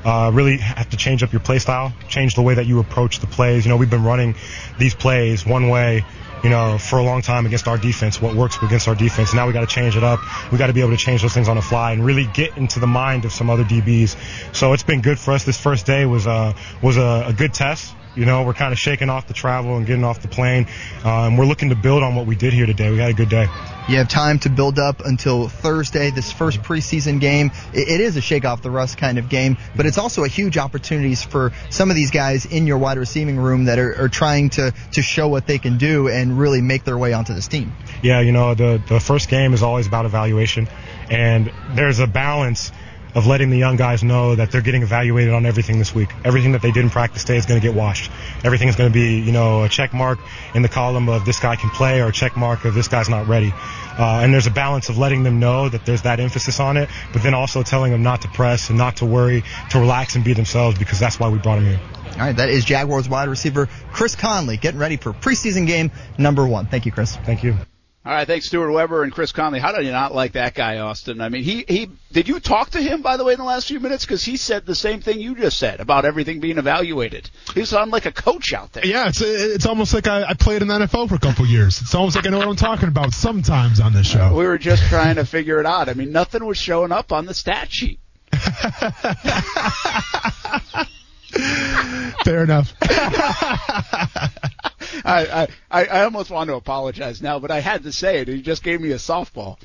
Uh, 0.06 0.32
really 0.34 0.58
have 0.58 0.90
to 0.90 0.98
change 0.98 1.24
up 1.24 1.32
your 1.32 1.40
play 1.40 1.60
style, 1.60 1.94
change 2.10 2.36
the 2.36 2.42
way 2.42 2.56
that 2.56 2.66
you 2.66 2.80
approach 2.80 3.20
the 3.20 3.28
plays. 3.28 3.66
You 3.66 3.70
know, 3.70 3.78
we've 3.78 3.90
been 3.90 4.04
running 4.04 4.36
these 4.78 4.94
plays 4.94 5.46
one 5.46 5.70
way 5.70 6.04
you 6.44 6.50
know, 6.50 6.78
for 6.78 7.00
a 7.00 7.04
long 7.04 7.22
time 7.22 7.46
against 7.46 7.70
our 7.70 7.78
defense, 7.78 8.22
what 8.22 8.36
works 8.36 8.58
against 8.62 8.88
our 8.90 8.96
defense. 8.96 9.34
Now 9.34 9.48
we 9.48 9.54
got 9.54 9.62
to 9.62 9.74
change 9.74 9.96
it 9.96 10.04
up. 10.04 10.20
We 10.52 10.58
got 10.58 10.68
to 10.68 10.74
be 10.74 10.82
able 10.82 10.92
to 10.92 10.98
change 10.98 11.22
those 11.22 11.34
things 11.34 11.48
on 11.48 11.56
the 11.56 11.62
fly 11.62 11.94
and 11.94 12.06
really 12.06 12.28
get 12.34 12.58
into 12.58 12.82
the 12.82 12.88
mind 12.88 13.24
of 13.24 13.32
some 13.32 13.50
other 13.50 13.64
DBs. 13.64 14.18
So 14.54 14.74
it's 14.74 14.84
been 14.84 15.02
good 15.02 15.18
for 15.18 15.32
us. 15.32 15.46
This 15.46 15.58
first 15.58 15.86
day 15.86 16.06
was 16.06 16.28
uh, 16.28 16.54
was 16.82 16.98
a, 16.98 17.26
a 17.28 17.34
good 17.34 17.54
test. 17.54 17.96
You 18.16 18.26
know, 18.26 18.44
we're 18.44 18.54
kind 18.54 18.72
of 18.72 18.80
shaking 18.80 19.10
off 19.10 19.28
the 19.28 19.34
travel 19.34 19.78
and 19.78 19.88
getting 19.88 20.04
off 20.04 20.22
the 20.22 20.28
plane. 20.28 20.68
Uh, 21.04 21.28
and 21.28 21.38
we're 21.38 21.46
looking 21.46 21.70
to 21.70 21.76
build 21.76 22.04
on 22.04 22.16
what 22.16 22.28
we 22.28 22.36
did 22.36 22.54
here 22.54 22.66
today. 22.66 22.92
We 22.92 22.98
had 22.98 23.10
a 23.10 23.14
good 23.14 23.30
day. 23.30 23.48
You 23.90 23.98
have 23.98 24.08
time 24.08 24.40
to 24.40 24.50
build 24.50 24.80
up 24.80 25.02
until 25.02 25.50
Thursday, 25.50 26.10
this 26.12 26.32
first 26.32 26.62
preseason 26.62 27.20
game. 27.20 27.52
It, 27.74 27.90
it 27.90 28.02
is 28.02 28.16
a 28.16 28.22
shake 28.22 28.46
off 28.46 28.62
the 28.62 28.72
rust 28.72 28.98
kind 28.98 29.18
of 29.18 29.30
game, 29.30 29.58
but 29.76 29.86
it's 29.86 29.98
also 29.98 30.24
a 30.24 30.28
huge 30.28 30.58
opportunity 30.58 31.16
for 31.16 31.52
some 31.70 31.90
of 31.90 31.96
these 31.96 32.12
guys 32.12 32.46
in 32.46 32.68
your 32.68 32.78
wide 32.78 32.98
receiving 32.98 33.38
room 33.38 33.66
that 33.66 33.80
are, 33.80 34.04
are 34.04 34.10
trying 34.10 34.52
to, 34.52 34.74
to 34.94 35.02
show 35.02 35.28
what 35.28 35.48
they 35.48 35.58
can 35.58 35.78
do 35.78 36.08
and 36.08 36.38
really 36.38 36.62
make 36.62 36.84
their 36.84 36.98
way 36.98 37.14
onto 37.14 37.34
this 37.34 37.48
team. 37.48 37.74
Yeah, 38.02 38.22
you 38.22 38.32
know, 38.32 38.54
the, 38.54 38.82
the 38.88 39.00
first 39.00 39.28
game 39.28 39.54
is 39.54 39.64
always 39.64 39.88
about 39.88 40.06
evaluation, 40.06 40.70
and 41.10 41.52
there's 41.72 42.00
a 42.00 42.08
balance 42.08 42.72
of 43.16 43.28
letting 43.28 43.50
the 43.50 43.58
young 43.58 43.76
guys 43.76 44.04
know 44.04 44.36
that 44.36 44.52
they're 44.52 44.62
getting 44.62 44.82
evaluated 44.84 45.34
on 45.34 45.46
everything 45.46 45.80
this 45.80 45.94
week. 45.94 46.10
Everything 46.24 46.54
that 46.54 46.62
they 46.62 46.72
did 46.72 46.84
in 46.84 46.90
practice 46.90 47.24
today 47.24 47.38
is 47.38 47.46
going 47.46 47.60
to 47.60 47.66
get 47.66 47.76
washed. 47.76 48.12
Everything 48.44 48.68
is 48.68 48.76
going 48.76 48.90
to 48.90 48.94
be, 48.94 49.20
you 49.20 49.32
know, 49.32 49.64
a 49.64 49.70
check 49.70 49.94
mark 49.94 50.20
in 50.56 50.62
the 50.62 50.70
column 50.70 51.10
of 51.10 51.26
this 51.26 51.40
guy 51.40 51.56
can 51.56 51.70
play 51.70 52.02
or 52.02 52.08
a 52.08 52.12
check 52.12 52.36
mark 52.36 52.66
of 52.66 52.74
this 52.74 52.88
guy's 52.88 53.10
not 53.10 53.28
ready. 53.28 53.54
Uh, 53.54 54.22
and 54.24 54.34
there's 54.34 54.48
a 54.48 54.52
balance 54.52 54.90
of 54.90 54.98
letting 54.98 55.24
them 55.24 55.40
know 55.40 55.70
that 55.70 55.86
there's 55.86 56.02
that 56.04 56.20
emphasis 56.20 56.60
on 56.60 56.78
it, 56.78 56.90
but 57.12 57.22
then 57.22 57.34
also 57.34 57.62
telling 57.62 57.92
them 57.92 58.02
not 58.02 58.22
to 58.22 58.28
press 58.28 58.70
and 58.70 58.78
not 58.78 58.98
to 58.98 59.06
worry, 59.06 59.44
to 59.70 59.80
relax 59.80 60.16
and 60.16 60.24
be 60.24 60.34
themselves 60.34 60.78
because 60.80 61.00
that's 61.00 61.20
why 61.20 61.30
we 61.30 61.38
brought 61.38 61.56
them 61.56 61.66
here. 61.66 61.80
All 62.14 62.20
right, 62.20 62.36
that 62.36 62.50
is 62.50 62.64
Jaguars 62.64 63.10
wide 63.10 63.28
receiver 63.28 63.68
Chris 63.92 64.16
Conley 64.16 64.58
getting 64.58 64.80
ready 64.80 64.98
for 64.98 65.14
preseason 65.14 65.66
game 65.66 65.92
number 66.18 66.46
one. 66.46 66.68
Thank 66.68 66.86
you, 66.86 66.92
Chris. 66.92 67.16
Thank 67.16 67.44
you. 67.44 67.58
All 68.06 68.12
right, 68.12 68.28
thanks, 68.28 68.48
Stuart 68.48 68.70
Weber 68.70 69.04
and 69.04 69.14
Chris 69.14 69.32
Conley. 69.32 69.60
How 69.60 69.72
do 69.72 69.82
you 69.82 69.94
not 69.94 70.14
like 70.14 70.34
that 70.34 70.54
guy, 70.54 70.80
Austin? 70.80 71.22
I 71.22 71.30
mean, 71.30 71.44
he 71.44 71.64
he 71.66 71.90
did 72.12 72.28
you 72.28 72.42
talk 72.42 72.72
to 72.72 72.82
him 72.82 73.02
by 73.02 73.16
the 73.16 73.24
way 73.24 73.32
in 73.32 73.40
the 73.40 73.46
last 73.46 73.70
few 73.70 73.80
minutes 73.80 74.04
because 74.04 74.26
he 74.26 74.36
said 74.36 74.66
the 74.66 74.76
same 74.76 75.00
thing 75.00 75.22
you 75.22 75.36
just 75.36 75.58
said 75.58 75.80
about 75.80 76.04
everything 76.04 76.42
being 76.42 76.58
evaluated. 76.58 77.30
He 77.54 77.64
sounded 77.64 77.94
like 77.94 78.06
a 78.06 78.12
coach 78.12 78.52
out 78.52 78.74
there. 78.74 78.86
Yeah, 78.86 79.08
it's 79.08 79.22
it's 79.22 79.66
almost 79.66 79.94
like 79.94 80.08
I, 80.08 80.24
I 80.24 80.34
played 80.34 80.62
in 80.62 80.68
the 80.68 80.80
NFL 80.80 81.08
for 81.08 81.16
a 81.16 81.20
couple 81.20 81.46
years. 81.46 81.80
It's 81.80 81.96
almost 81.96 82.18
like 82.18 82.28
I 82.28 82.30
know 82.30 82.40
what 82.40 82.50
I'm 82.50 82.58
talking 82.58 82.90
about 82.90 83.14
sometimes 83.14 83.80
on 83.80 83.94
this 83.94 84.08
show. 84.08 84.36
We 84.36 84.48
were 84.48 84.58
just 84.58 84.84
trying 84.90 85.16
to 85.16 85.26
figure 85.26 85.62
it 85.62 85.66
out. 85.66 85.88
I 85.88 85.94
mean, 85.94 86.12
nothing 86.12 86.44
was 86.44 86.58
showing 86.58 86.92
up 86.92 87.14
on 87.14 87.26
the 87.26 87.34
stat 87.34 87.72
sheet. 87.72 88.02
Fair 92.26 92.44
enough. 92.44 92.74
I, 95.06 95.48
I, 95.72 95.86
I 95.86 96.04
almost 96.04 96.30
want 96.30 96.50
to 96.50 96.56
apologize 96.56 97.22
now, 97.22 97.40
but 97.40 97.52
I 97.52 97.60
had 97.60 97.84
to 97.84 97.92
say 97.92 98.22
it. 98.22 98.28
You 98.28 98.42
just 98.42 98.64
gave 98.64 98.82
me 98.82 98.92
a 98.92 98.96
softball. 98.96 99.58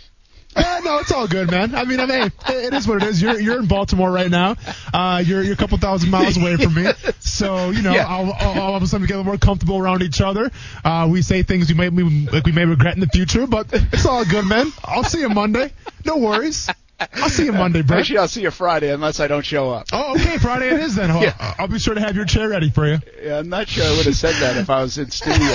Uh, 0.56 0.80
no, 0.82 0.98
it's 0.98 1.12
all 1.12 1.28
good, 1.28 1.50
man. 1.50 1.74
I 1.74 1.84
mean, 1.84 2.00
I 2.00 2.06
mean, 2.06 2.32
it 2.48 2.72
is 2.72 2.88
what 2.88 3.02
it 3.02 3.08
is. 3.08 3.20
You're 3.20 3.38
you're 3.38 3.58
in 3.58 3.66
Baltimore 3.66 4.10
right 4.10 4.30
now. 4.30 4.56
Uh, 4.92 5.22
you're 5.24 5.42
you're 5.42 5.52
a 5.52 5.56
couple 5.56 5.76
thousand 5.78 6.10
miles 6.10 6.38
away 6.38 6.56
from 6.56 6.74
me, 6.74 6.86
so 7.20 7.70
you 7.70 7.82
know, 7.82 7.92
yeah. 7.92 8.06
I'll, 8.08 8.32
I'll, 8.32 8.60
all 8.62 8.74
of 8.74 8.82
a 8.82 8.86
sudden 8.86 9.02
we 9.02 9.08
get 9.08 9.14
a 9.14 9.18
little 9.18 9.32
more 9.32 9.38
comfortable 9.38 9.78
around 9.78 10.02
each 10.02 10.20
other. 10.20 10.50
Uh, 10.82 11.06
we 11.10 11.20
say 11.22 11.42
things 11.42 11.68
we 11.68 11.74
may 11.74 11.90
we, 11.90 12.26
like 12.28 12.46
we 12.46 12.52
may 12.52 12.64
regret 12.64 12.94
in 12.94 13.00
the 13.00 13.08
future, 13.08 13.46
but 13.46 13.68
it's 13.72 14.06
all 14.06 14.24
good, 14.24 14.46
man. 14.46 14.72
I'll 14.82 15.04
see 15.04 15.20
you 15.20 15.28
Monday. 15.28 15.70
No 16.04 16.16
worries. 16.16 16.68
I'll 17.00 17.28
see 17.28 17.44
you 17.44 17.52
Monday, 17.52 17.82
bro. 17.82 17.98
Actually, 17.98 18.18
I'll 18.18 18.28
see 18.28 18.42
you 18.42 18.50
Friday 18.50 18.92
unless 18.92 19.20
I 19.20 19.28
don't 19.28 19.44
show 19.44 19.70
up. 19.70 19.86
Oh, 19.92 20.14
okay. 20.14 20.38
Friday 20.38 20.68
it 20.68 20.80
is 20.80 20.96
then. 20.96 21.10
yeah. 21.22 21.54
I'll 21.58 21.68
be 21.68 21.78
sure 21.78 21.94
to 21.94 22.00
have 22.00 22.16
your 22.16 22.24
chair 22.24 22.48
ready 22.48 22.70
for 22.70 22.88
you. 22.88 22.98
Yeah, 23.22 23.38
I'm 23.38 23.48
not 23.48 23.68
sure 23.68 23.84
I 23.84 23.96
would 23.96 24.06
have 24.06 24.16
said 24.16 24.34
that 24.40 24.56
if 24.56 24.68
I 24.68 24.82
was 24.82 24.98
in 24.98 25.10
studio. 25.10 25.46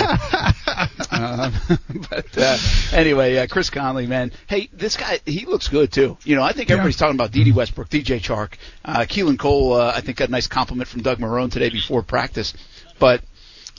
uh, 1.11 1.51
but 2.09 2.37
uh, 2.37 2.57
anyway, 2.93 3.37
uh, 3.37 3.47
Chris 3.47 3.69
Conley, 3.69 4.07
man. 4.07 4.31
Hey, 4.47 4.69
this 4.71 4.95
guy, 4.95 5.19
he 5.25 5.45
looks 5.45 5.67
good 5.67 5.91
too. 5.91 6.17
You 6.23 6.35
know, 6.37 6.43
I 6.43 6.53
think 6.53 6.71
everybody's 6.71 6.95
yeah. 6.95 7.07
talking 7.07 7.17
about 7.17 7.31
Dede 7.31 7.53
Westbrook, 7.53 7.89
DJ 7.89 8.21
Chark, 8.21 8.53
uh, 8.85 9.01
Keelan 9.01 9.37
Cole. 9.37 9.73
Uh, 9.73 9.91
I 9.93 10.01
think 10.01 10.17
got 10.17 10.29
a 10.29 10.31
nice 10.31 10.47
compliment 10.47 10.87
from 10.87 11.01
Doug 11.01 11.19
Marrone 11.19 11.51
today 11.51 11.69
before 11.69 12.03
practice. 12.03 12.53
But 12.99 13.21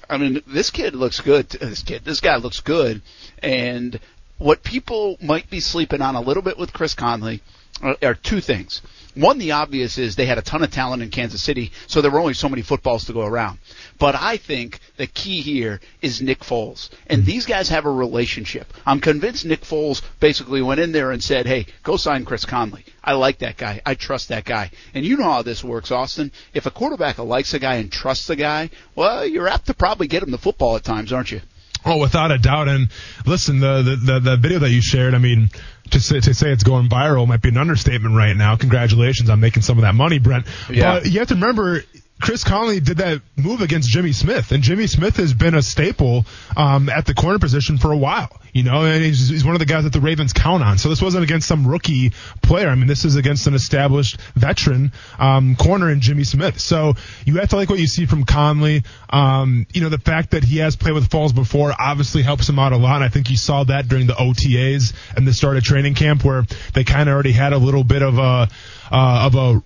I 0.08 0.18
mean, 0.18 0.42
this 0.46 0.70
kid 0.70 0.94
looks 0.94 1.20
good. 1.20 1.48
This 1.48 1.82
kid, 1.82 2.04
this 2.04 2.20
guy 2.20 2.36
looks 2.36 2.60
good, 2.60 3.00
and 3.42 3.98
what 4.38 4.62
people 4.62 5.16
might 5.22 5.48
be 5.50 5.60
sleeping 5.60 6.02
on 6.02 6.14
a 6.16 6.20
little 6.20 6.42
bit 6.42 6.58
with 6.58 6.72
Chris 6.72 6.94
Conley 6.94 7.40
uh, 7.82 7.94
are 8.02 8.14
two 8.14 8.40
things. 8.40 8.82
One, 9.14 9.38
the 9.38 9.52
obvious 9.52 9.96
is 9.96 10.16
they 10.16 10.26
had 10.26 10.38
a 10.38 10.42
ton 10.42 10.64
of 10.64 10.72
talent 10.72 11.02
in 11.02 11.10
Kansas 11.10 11.40
City, 11.40 11.70
so 11.86 12.00
there 12.00 12.10
were 12.10 12.18
only 12.18 12.34
so 12.34 12.48
many 12.48 12.62
footballs 12.62 13.04
to 13.04 13.12
go 13.12 13.24
around. 13.24 13.58
But 13.98 14.16
I 14.16 14.38
think 14.38 14.80
the 14.96 15.06
key 15.06 15.40
here 15.40 15.80
is 16.02 16.20
Nick 16.20 16.40
Foles. 16.40 16.90
And 17.06 17.20
mm-hmm. 17.20 17.26
these 17.26 17.46
guys 17.46 17.68
have 17.68 17.84
a 17.84 17.90
relationship. 17.90 18.72
I'm 18.84 19.00
convinced 19.00 19.44
Nick 19.44 19.60
Foles 19.60 20.02
basically 20.18 20.62
went 20.62 20.80
in 20.80 20.90
there 20.90 21.12
and 21.12 21.22
said, 21.22 21.46
hey, 21.46 21.66
go 21.84 21.96
sign 21.96 22.24
Chris 22.24 22.44
Conley. 22.44 22.84
I 23.04 23.12
like 23.12 23.38
that 23.38 23.56
guy. 23.56 23.80
I 23.86 23.94
trust 23.94 24.30
that 24.30 24.44
guy. 24.44 24.72
And 24.94 25.04
you 25.04 25.16
know 25.16 25.30
how 25.30 25.42
this 25.42 25.62
works, 25.62 25.92
Austin. 25.92 26.32
If 26.52 26.66
a 26.66 26.72
quarterback 26.72 27.18
likes 27.18 27.54
a 27.54 27.60
guy 27.60 27.76
and 27.76 27.92
trusts 27.92 28.28
a 28.30 28.36
guy, 28.36 28.70
well, 28.96 29.24
you're 29.24 29.48
apt 29.48 29.66
to 29.66 29.74
probably 29.74 30.08
get 30.08 30.24
him 30.24 30.32
the 30.32 30.38
football 30.38 30.74
at 30.74 30.82
times, 30.82 31.12
aren't 31.12 31.30
you? 31.30 31.40
Oh, 31.84 31.98
without 31.98 32.32
a 32.32 32.38
doubt. 32.38 32.68
And 32.68 32.88
listen, 33.26 33.60
the, 33.60 33.82
the, 33.82 33.96
the, 33.96 34.20
the 34.20 34.36
video 34.36 34.58
that 34.60 34.70
you 34.70 34.80
shared, 34.80 35.14
I 35.14 35.18
mean, 35.18 35.50
to 35.90 36.00
say, 36.00 36.20
to 36.20 36.34
say 36.34 36.50
it's 36.50 36.64
going 36.64 36.88
viral 36.88 37.28
might 37.28 37.42
be 37.42 37.50
an 37.50 37.58
understatement 37.58 38.16
right 38.16 38.36
now. 38.36 38.56
Congratulations 38.56 39.28
on 39.28 39.40
making 39.40 39.62
some 39.62 39.78
of 39.78 39.82
that 39.82 39.94
money, 39.94 40.18
Brent. 40.18 40.46
Yeah. 40.70 41.00
But 41.00 41.10
you 41.10 41.18
have 41.18 41.28
to 41.28 41.34
remember, 41.34 41.82
Chris 42.20 42.44
Conley 42.44 42.80
did 42.80 42.98
that 42.98 43.20
move 43.36 43.60
against 43.60 43.88
Jimmy 43.88 44.12
Smith, 44.12 44.52
and 44.52 44.62
Jimmy 44.62 44.86
Smith 44.86 45.16
has 45.16 45.34
been 45.34 45.54
a 45.54 45.62
staple 45.62 46.24
um, 46.56 46.88
at 46.88 47.06
the 47.06 47.14
corner 47.14 47.38
position 47.38 47.76
for 47.76 47.92
a 47.92 47.96
while. 47.96 48.40
You 48.52 48.62
know, 48.62 48.84
and 48.84 49.02
he's, 49.02 49.28
he's 49.28 49.44
one 49.44 49.56
of 49.56 49.58
the 49.58 49.66
guys 49.66 49.82
that 49.82 49.92
the 49.92 50.00
Ravens 50.00 50.32
count 50.32 50.62
on. 50.62 50.78
So 50.78 50.88
this 50.88 51.02
wasn't 51.02 51.24
against 51.24 51.48
some 51.48 51.66
rookie 51.66 52.12
player. 52.40 52.68
I 52.68 52.76
mean, 52.76 52.86
this 52.86 53.04
is 53.04 53.16
against 53.16 53.48
an 53.48 53.54
established 53.54 54.20
veteran 54.36 54.92
um, 55.18 55.56
corner 55.56 55.90
in 55.90 56.00
Jimmy 56.00 56.22
Smith. 56.22 56.60
So 56.60 56.94
you 57.26 57.34
have 57.38 57.50
to 57.50 57.56
like 57.56 57.68
what 57.68 57.80
you 57.80 57.88
see 57.88 58.06
from 58.06 58.22
Conley. 58.22 58.84
Um, 59.10 59.66
you 59.74 59.80
know, 59.80 59.88
the 59.88 59.98
fact 59.98 60.30
that 60.30 60.44
he 60.44 60.58
has 60.58 60.76
played 60.76 60.94
with 60.94 61.10
Foles 61.10 61.34
before 61.34 61.74
obviously 61.76 62.22
helps 62.22 62.48
him 62.48 62.60
out 62.60 62.72
a 62.72 62.76
lot. 62.76 62.94
And 62.94 63.04
I 63.04 63.08
think 63.08 63.28
you 63.28 63.36
saw 63.36 63.64
that 63.64 63.88
during 63.88 64.06
the 64.06 64.14
OTAs 64.14 64.92
and 65.16 65.26
the 65.26 65.32
start 65.32 65.56
of 65.56 65.64
training 65.64 65.94
camp 65.94 66.24
where 66.24 66.44
they 66.74 66.84
kind 66.84 67.08
of 67.08 67.12
already 67.14 67.32
had 67.32 67.52
a 67.52 67.58
little 67.58 67.82
bit 67.82 68.02
of 68.02 68.18
a 68.18 68.48
uh, 68.92 69.26
of 69.26 69.34
a 69.34 69.62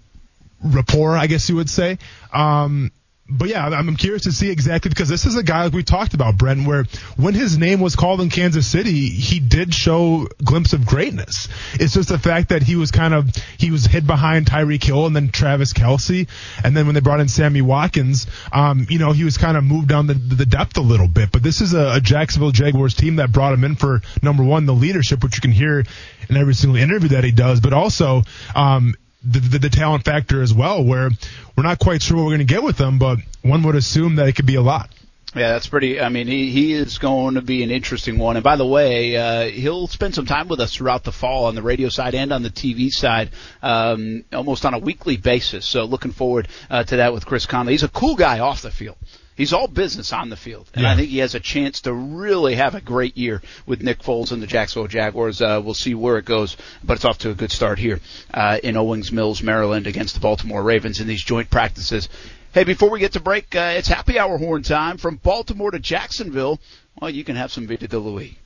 rapport, 0.63 1.17
I 1.17 1.27
guess 1.27 1.49
you 1.49 1.57
would 1.57 1.71
say. 1.71 1.99
Um, 2.33 2.91
but 3.31 3.49
yeah, 3.51 3.67
I'm 3.67 3.95
curious 3.97 4.23
to 4.23 4.33
see 4.33 4.51
exactly 4.51 4.89
because 4.89 5.11
this 5.11 5.27
is 5.27 5.37
a 5.37 5.43
guy 5.43 5.65
like 5.65 5.75
we 5.75 5.83
talked 5.83 6.15
about, 6.15 6.39
Brent, 6.39 6.67
where 6.67 6.85
when 7.17 7.35
his 7.35 7.59
name 7.59 7.79
was 7.79 7.95
called 7.95 8.23
in 8.23 8.31
Kansas 8.31 8.67
City, 8.67 9.11
he 9.11 9.39
did 9.39 9.75
show 9.75 10.27
glimpse 10.43 10.73
of 10.73 10.87
greatness. 10.87 11.49
It's 11.75 11.93
just 11.93 12.09
the 12.09 12.19
fact 12.19 12.49
that 12.49 12.63
he 12.63 12.77
was 12.77 12.91
kind 12.91 13.13
of 13.13 13.31
he 13.59 13.71
was 13.71 13.85
hid 13.85 14.07
behind 14.07 14.47
Tyreek 14.47 14.83
Hill 14.83 15.07
and 15.07 15.15
then 15.15 15.29
Travis 15.29 15.75
Kelce, 15.75 16.27
and 16.65 16.75
then 16.75 16.87
when 16.87 16.95
they 16.95 17.03
brought 17.03 17.21
in 17.21 17.29
Sammy 17.29 17.61
Watkins, 17.61 18.27
um, 18.51 18.87
you 18.89 18.99
know, 18.99 19.13
he 19.13 19.25
was 19.25 19.37
kind 19.37 19.59
of 19.59 19.65
moved 19.65 19.89
down 19.89 20.07
the, 20.07 20.15
the 20.15 20.47
depth 20.47 20.79
a 20.79 20.83
little 20.83 21.09
bit. 21.09 21.31
But 21.31 21.43
this 21.43 21.61
is 21.61 21.75
a, 21.75 21.97
a 21.97 22.01
Jacksonville 22.01 22.53
Jaguars 22.53 22.95
team 22.95 23.17
that 23.17 23.31
brought 23.31 23.53
him 23.53 23.63
in 23.63 23.77
for 23.77 24.01
number 24.23 24.43
one, 24.43 24.65
the 24.65 24.73
leadership, 24.73 25.23
which 25.23 25.37
you 25.37 25.43
can 25.43 25.53
hear 25.53 25.85
in 26.31 26.37
every 26.37 26.55
single 26.55 26.81
interview 26.81 27.11
that 27.11 27.25
he 27.25 27.33
does, 27.33 27.61
but 27.61 27.75
also 27.75 28.23
um, 28.55 28.95
the, 29.31 29.41
the, 29.41 29.59
the, 29.59 29.71
talent 29.71 30.05
factor 30.05 30.43
as 30.43 30.53
well, 30.53 30.83
where 30.83 31.11
we're 31.57 31.63
not 31.63 31.79
quite 31.79 32.03
sure 32.03 32.17
what 32.17 32.25
we're 32.25 32.37
going 32.37 32.47
to 32.47 32.55
get 32.55 32.63
with 32.63 32.77
them, 32.77 32.99
but 32.99 33.19
one 33.43 33.63
would 33.63 33.77
assume 33.77 34.17
that 34.17 34.29
it 34.29 34.35
could 34.35 34.47
be 34.47 34.57
a 34.57 34.63
lot. 34.63 34.91
Yeah, 35.35 35.53
that's 35.53 35.67
pretty. 35.67 36.01
I 36.01 36.09
mean, 36.09 36.27
he 36.27 36.51
he 36.51 36.73
is 36.73 36.97
going 36.97 37.35
to 37.35 37.43
be 37.43 37.63
an 37.63 37.71
interesting 37.71 38.19
one. 38.19 38.37
And 38.37 38.43
by 38.43 38.57
the 38.57 38.67
way, 38.67 39.15
uh, 39.17 39.45
he'll 39.51 39.87
spend 39.87 40.15
some 40.15 40.25
time 40.25 40.49
with 40.49 40.59
us 40.59 40.75
throughout 40.75 41.05
the 41.05 41.13
fall 41.13 41.45
on 41.45 41.55
the 41.55 41.63
radio 41.63 41.91
side 41.91 42.15
and 42.15 42.33
on 42.33 42.43
the 42.43 42.49
TV 42.49 42.91
side, 42.91 43.31
um, 43.63 44.25
almost 44.33 44.65
on 44.65 44.73
a 44.73 44.79
weekly 44.79 45.19
basis. 45.19 45.67
So 45.67 45.85
looking 45.85 46.13
forward 46.13 46.49
uh, 46.71 46.85
to 46.85 46.97
that 46.97 47.13
with 47.13 47.27
Chris 47.27 47.45
Conley. 47.45 47.75
He's 47.75 47.83
a 47.83 47.89
cool 47.89 48.17
guy 48.17 48.39
off 48.39 48.63
the 48.63 48.71
field 48.71 48.97
he's 49.39 49.55
all 49.55 49.69
business 49.69 50.13
on 50.13 50.29
the 50.29 50.37
field, 50.37 50.69
and 50.75 50.83
yeah. 50.83 50.93
I 50.93 50.97
think 50.97 51.09
he 51.09 51.19
has 51.19 51.35
a 51.35 51.41
chance 51.41 51.81
to 51.83 51.93
really 51.95 52.57
have 52.57 52.75
a 52.75 52.83
great 52.83 53.17
year 53.17 53.41
with 53.65 53.83
Nick 53.83 54.01
Foles 54.01 54.33
and 54.33 54.43
the 54.43 54.47
Jacksonville 54.47 54.89
Jaguars. 54.89 55.41
Uh, 55.41 55.63
we'll 55.65 55.73
see 55.73 55.95
where 55.95 56.19
it 56.19 56.27
goes, 56.27 56.59
but 56.85 56.97
it's 56.97 57.07
off 57.07 57.17
to 57.19 57.31
a 57.31 57.35
good 57.35 57.51
start 57.51 57.79
here 57.79 58.01
uh, 58.35 58.59
in 58.63 58.77
Owings 58.77 59.11
Mills, 59.11 59.43
Maryland, 59.43 59.87
against 59.87 60.13
the 60.13 60.21
Baltimore 60.21 60.63
Ravens 60.63 61.01
in 61.01 61.07
these 61.07 61.25
joint 61.25 61.49
practices. 61.49 62.11
Hey, 62.53 62.65
before 62.65 62.91
we 62.91 62.99
get 62.99 63.13
to 63.13 63.21
break, 63.21 63.55
uh, 63.55 63.75
it's 63.77 63.89
happy 63.89 64.19
hour 64.19 64.37
horn 64.37 64.63
time 64.63 64.99
from 64.99 65.17
Baltimore 65.17 65.71
to 65.71 65.79
Jacksonville. 65.79 66.61
Well, 67.01 67.11
you 67.11 67.25
can 67.25 67.37
have 67.37 67.53
some 67.53 67.67
Vita 67.67 67.89
de 67.89 67.99
Louis. 67.99 68.39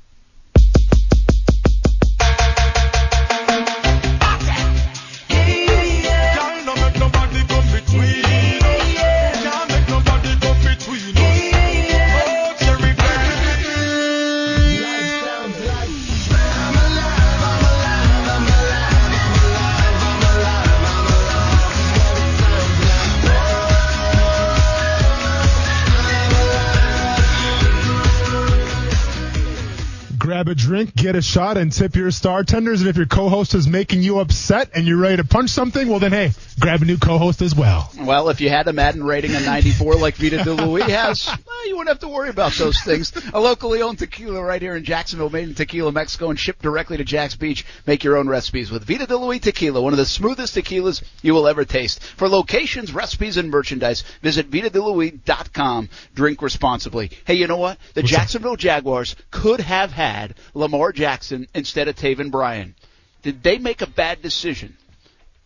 Grab 30.42 30.56
a 30.56 30.60
drink, 30.60 30.96
get 30.96 31.14
a 31.14 31.22
shot, 31.22 31.56
and 31.56 31.70
tip 31.70 31.94
your 31.94 32.10
star 32.10 32.42
tenders. 32.42 32.80
And 32.80 32.90
if 32.90 32.96
your 32.96 33.06
co-host 33.06 33.54
is 33.54 33.68
making 33.68 34.02
you 34.02 34.18
upset 34.18 34.70
and 34.74 34.88
you're 34.88 34.98
ready 34.98 35.18
to 35.18 35.24
punch 35.24 35.50
something, 35.50 35.86
well 35.86 36.00
then 36.00 36.10
hey, 36.10 36.32
grab 36.58 36.82
a 36.82 36.84
new 36.84 36.98
co-host 36.98 37.42
as 37.42 37.54
well. 37.54 37.92
Well, 37.96 38.28
if 38.28 38.40
you 38.40 38.48
had 38.48 38.66
a 38.66 38.72
Madden 38.72 39.04
rating 39.04 39.36
of 39.36 39.44
94 39.44 39.94
like 39.94 40.16
Vita 40.16 40.42
de 40.42 40.52
Louis 40.52 40.82
has, 40.82 41.28
well, 41.46 41.68
you 41.68 41.76
wouldn't 41.76 41.90
have 41.90 42.00
to 42.00 42.08
worry 42.08 42.28
about 42.28 42.54
those 42.54 42.76
things. 42.80 43.12
A 43.32 43.38
locally 43.38 43.82
owned 43.82 44.00
tequila 44.00 44.42
right 44.42 44.60
here 44.60 44.74
in 44.74 44.82
Jacksonville, 44.82 45.30
made 45.30 45.46
in 45.46 45.54
Tequila, 45.54 45.92
Mexico, 45.92 46.30
and 46.30 46.40
shipped 46.40 46.60
directly 46.60 46.96
to 46.96 47.04
Jax 47.04 47.36
Beach. 47.36 47.64
Make 47.86 48.02
your 48.02 48.16
own 48.16 48.26
recipes 48.26 48.72
with 48.72 48.84
Vita 48.84 49.06
de 49.06 49.16
Louis 49.16 49.38
tequila, 49.38 49.80
one 49.80 49.92
of 49.92 49.98
the 49.98 50.06
smoothest 50.06 50.56
tequilas 50.56 51.04
you 51.22 51.34
will 51.34 51.46
ever 51.46 51.64
taste. 51.64 52.02
For 52.02 52.28
locations, 52.28 52.92
recipes, 52.92 53.36
and 53.36 53.48
merchandise, 53.48 54.02
visit 54.22 54.50
VitaDeLouis.com. 54.50 55.88
Drink 56.16 56.42
responsibly. 56.42 57.12
Hey, 57.24 57.34
you 57.34 57.46
know 57.46 57.58
what? 57.58 57.78
The 57.94 58.00
What's 58.00 58.10
Jacksonville 58.10 58.56
Jaguars 58.56 59.14
could 59.30 59.60
have 59.60 59.92
had 59.92 60.31
Lamar 60.54 60.92
Jackson 60.92 61.46
instead 61.54 61.88
of 61.88 61.96
Taven 61.96 62.30
Bryan. 62.30 62.74
Did 63.22 63.42
they 63.42 63.58
make 63.58 63.82
a 63.82 63.86
bad 63.86 64.22
decision? 64.22 64.76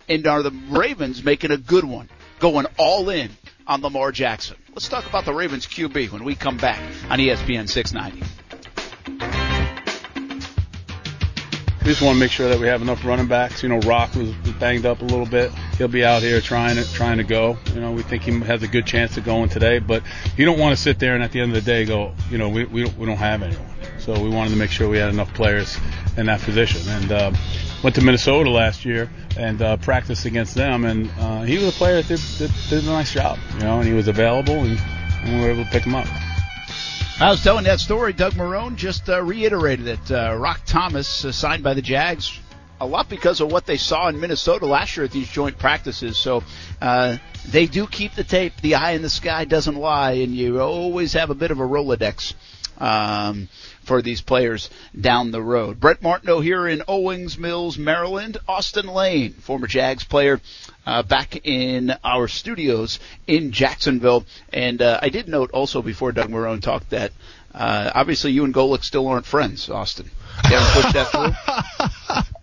And 0.08 0.26
are 0.26 0.42
the 0.42 0.52
Ravens 0.70 1.24
making 1.24 1.50
a 1.50 1.56
good 1.56 1.84
one, 1.84 2.08
going 2.38 2.66
all 2.78 3.10
in 3.10 3.30
on 3.66 3.82
Lamar 3.82 4.12
Jackson? 4.12 4.56
Let's 4.72 4.88
talk 4.88 5.06
about 5.06 5.24
the 5.24 5.34
Ravens 5.34 5.66
QB 5.66 6.12
when 6.12 6.24
we 6.24 6.34
come 6.34 6.56
back 6.56 6.80
on 7.10 7.18
ESPN 7.18 7.68
690. 7.68 8.24
We 11.86 11.92
just 11.92 12.02
want 12.02 12.16
to 12.16 12.20
make 12.20 12.32
sure 12.32 12.48
that 12.48 12.58
we 12.58 12.66
have 12.66 12.82
enough 12.82 13.04
running 13.04 13.28
backs. 13.28 13.62
You 13.62 13.68
know, 13.68 13.78
Rock 13.78 14.16
was 14.16 14.30
banged 14.58 14.86
up 14.86 15.02
a 15.02 15.04
little 15.04 15.24
bit. 15.24 15.52
He'll 15.78 15.86
be 15.86 16.04
out 16.04 16.20
here 16.20 16.40
trying 16.40 16.74
to 16.74 16.92
trying 16.94 17.18
to 17.18 17.22
go. 17.22 17.56
You 17.72 17.80
know, 17.80 17.92
we 17.92 18.02
think 18.02 18.24
he 18.24 18.40
has 18.40 18.64
a 18.64 18.66
good 18.66 18.86
chance 18.86 19.16
of 19.16 19.24
going 19.24 19.50
today, 19.50 19.78
but 19.78 20.02
you 20.36 20.44
don't 20.44 20.58
want 20.58 20.76
to 20.76 20.82
sit 20.82 20.98
there 20.98 21.14
and 21.14 21.22
at 21.22 21.30
the 21.30 21.40
end 21.40 21.54
of 21.54 21.64
the 21.64 21.70
day 21.70 21.84
go, 21.84 22.12
you 22.28 22.38
know, 22.38 22.48
we 22.48 22.64
we 22.64 22.82
don't, 22.82 22.98
we 22.98 23.06
don't 23.06 23.16
have 23.18 23.40
anyone. 23.40 23.75
So 24.06 24.16
we 24.22 24.28
wanted 24.28 24.50
to 24.50 24.56
make 24.56 24.70
sure 24.70 24.88
we 24.88 24.98
had 24.98 25.08
enough 25.08 25.34
players 25.34 25.76
in 26.16 26.26
that 26.26 26.40
position. 26.42 26.80
And 26.86 27.10
uh, 27.10 27.32
went 27.82 27.96
to 27.96 28.02
Minnesota 28.02 28.48
last 28.48 28.84
year 28.84 29.10
and 29.36 29.60
uh, 29.60 29.78
practiced 29.78 30.26
against 30.26 30.54
them, 30.54 30.84
and 30.84 31.10
uh, 31.18 31.42
he 31.42 31.56
was 31.56 31.74
a 31.74 31.76
player 31.76 32.00
that 32.00 32.06
did, 32.38 32.52
did, 32.70 32.84
a 32.84 32.86
nice 32.86 33.12
job. 33.12 33.36
You 33.54 33.64
know, 33.64 33.78
and 33.80 33.88
he 33.88 33.94
was 33.94 34.06
available, 34.06 34.54
and, 34.54 34.78
and 35.24 35.34
we 35.34 35.40
were 35.40 35.50
able 35.50 35.64
to 35.64 35.70
pick 35.70 35.82
him 35.82 35.96
up. 35.96 36.06
I 37.18 37.30
was 37.30 37.42
telling 37.42 37.64
that 37.64 37.80
story. 37.80 38.12
Doug 38.12 38.34
Marrone 38.34 38.76
just 38.76 39.08
uh, 39.08 39.20
reiterated 39.20 39.88
it. 39.88 40.08
Uh, 40.08 40.36
Rock 40.38 40.60
Thomas 40.64 41.24
uh, 41.24 41.32
signed 41.32 41.64
by 41.64 41.74
the 41.74 41.82
Jags 41.82 42.38
a 42.80 42.86
lot 42.86 43.08
because 43.08 43.40
of 43.40 43.50
what 43.50 43.66
they 43.66 43.76
saw 43.76 44.06
in 44.06 44.20
Minnesota 44.20 44.66
last 44.66 44.96
year 44.96 45.06
at 45.06 45.10
these 45.10 45.28
joint 45.28 45.58
practices. 45.58 46.16
So 46.16 46.44
uh, 46.80 47.16
they 47.48 47.66
do 47.66 47.88
keep 47.88 48.14
the 48.14 48.22
tape. 48.22 48.52
The 48.62 48.76
eye 48.76 48.92
in 48.92 49.02
the 49.02 49.10
sky 49.10 49.46
doesn't 49.46 49.74
lie, 49.74 50.12
and 50.12 50.32
you 50.32 50.60
always 50.60 51.14
have 51.14 51.30
a 51.30 51.34
bit 51.34 51.50
of 51.50 51.58
a 51.58 51.64
Rolodex. 51.64 52.34
Um, 52.78 53.48
for 53.86 54.02
these 54.02 54.20
players 54.20 54.68
down 54.98 55.30
the 55.30 55.40
road. 55.40 55.80
Brent 55.80 56.02
Martineau 56.02 56.40
here 56.40 56.66
in 56.66 56.82
Owings 56.88 57.38
Mills, 57.38 57.78
Maryland. 57.78 58.36
Austin 58.48 58.86
Lane, 58.86 59.32
former 59.32 59.66
Jags 59.66 60.04
player, 60.04 60.40
uh, 60.84 61.02
back 61.02 61.46
in 61.46 61.94
our 62.04 62.28
studios 62.28 62.98
in 63.26 63.52
Jacksonville. 63.52 64.26
And 64.52 64.82
uh, 64.82 64.98
I 65.00 65.08
did 65.08 65.28
note 65.28 65.50
also 65.52 65.82
before 65.82 66.12
Doug 66.12 66.30
Marrone 66.30 66.60
talked 66.60 66.90
that 66.90 67.12
uh, 67.54 67.90
obviously 67.94 68.32
you 68.32 68.44
and 68.44 68.52
Golic 68.52 68.82
still 68.84 69.06
aren't 69.08 69.26
friends, 69.26 69.70
Austin. 69.70 70.10
You 70.50 70.56
haven't 70.56 70.82
pushed 70.82 70.94
that 70.94 71.10
through? 71.10 72.32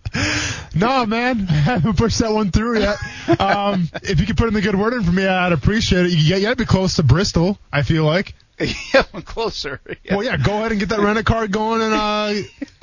No, 0.74 1.06
man, 1.06 1.46
I 1.50 1.52
haven't 1.52 1.96
pushed 1.96 2.18
that 2.20 2.32
one 2.32 2.50
through 2.50 2.80
yet. 2.80 2.98
Um, 3.40 3.88
if 4.02 4.20
you 4.20 4.26
could 4.26 4.36
put 4.36 4.48
in 4.48 4.54
the 4.54 4.60
good 4.60 4.74
word 4.74 4.94
in 4.94 5.02
for 5.02 5.12
me, 5.12 5.26
I'd 5.26 5.52
appreciate 5.52 6.06
it. 6.06 6.12
You, 6.12 6.40
got 6.40 6.50
to 6.50 6.56
be 6.56 6.64
close 6.64 6.96
to 6.96 7.02
Bristol. 7.02 7.58
I 7.72 7.82
feel 7.82 8.04
like. 8.04 8.34
yeah, 8.94 9.02
I'm 9.12 9.22
closer. 9.22 9.80
Yeah. 10.04 10.16
Well, 10.16 10.24
yeah, 10.24 10.36
go 10.36 10.58
ahead 10.58 10.70
and 10.70 10.80
get 10.80 10.88
that 10.90 11.00
rent 11.00 11.18
a 11.18 11.24
car 11.24 11.48
going 11.48 11.80
and 11.82 11.92
uh, 11.94 12.28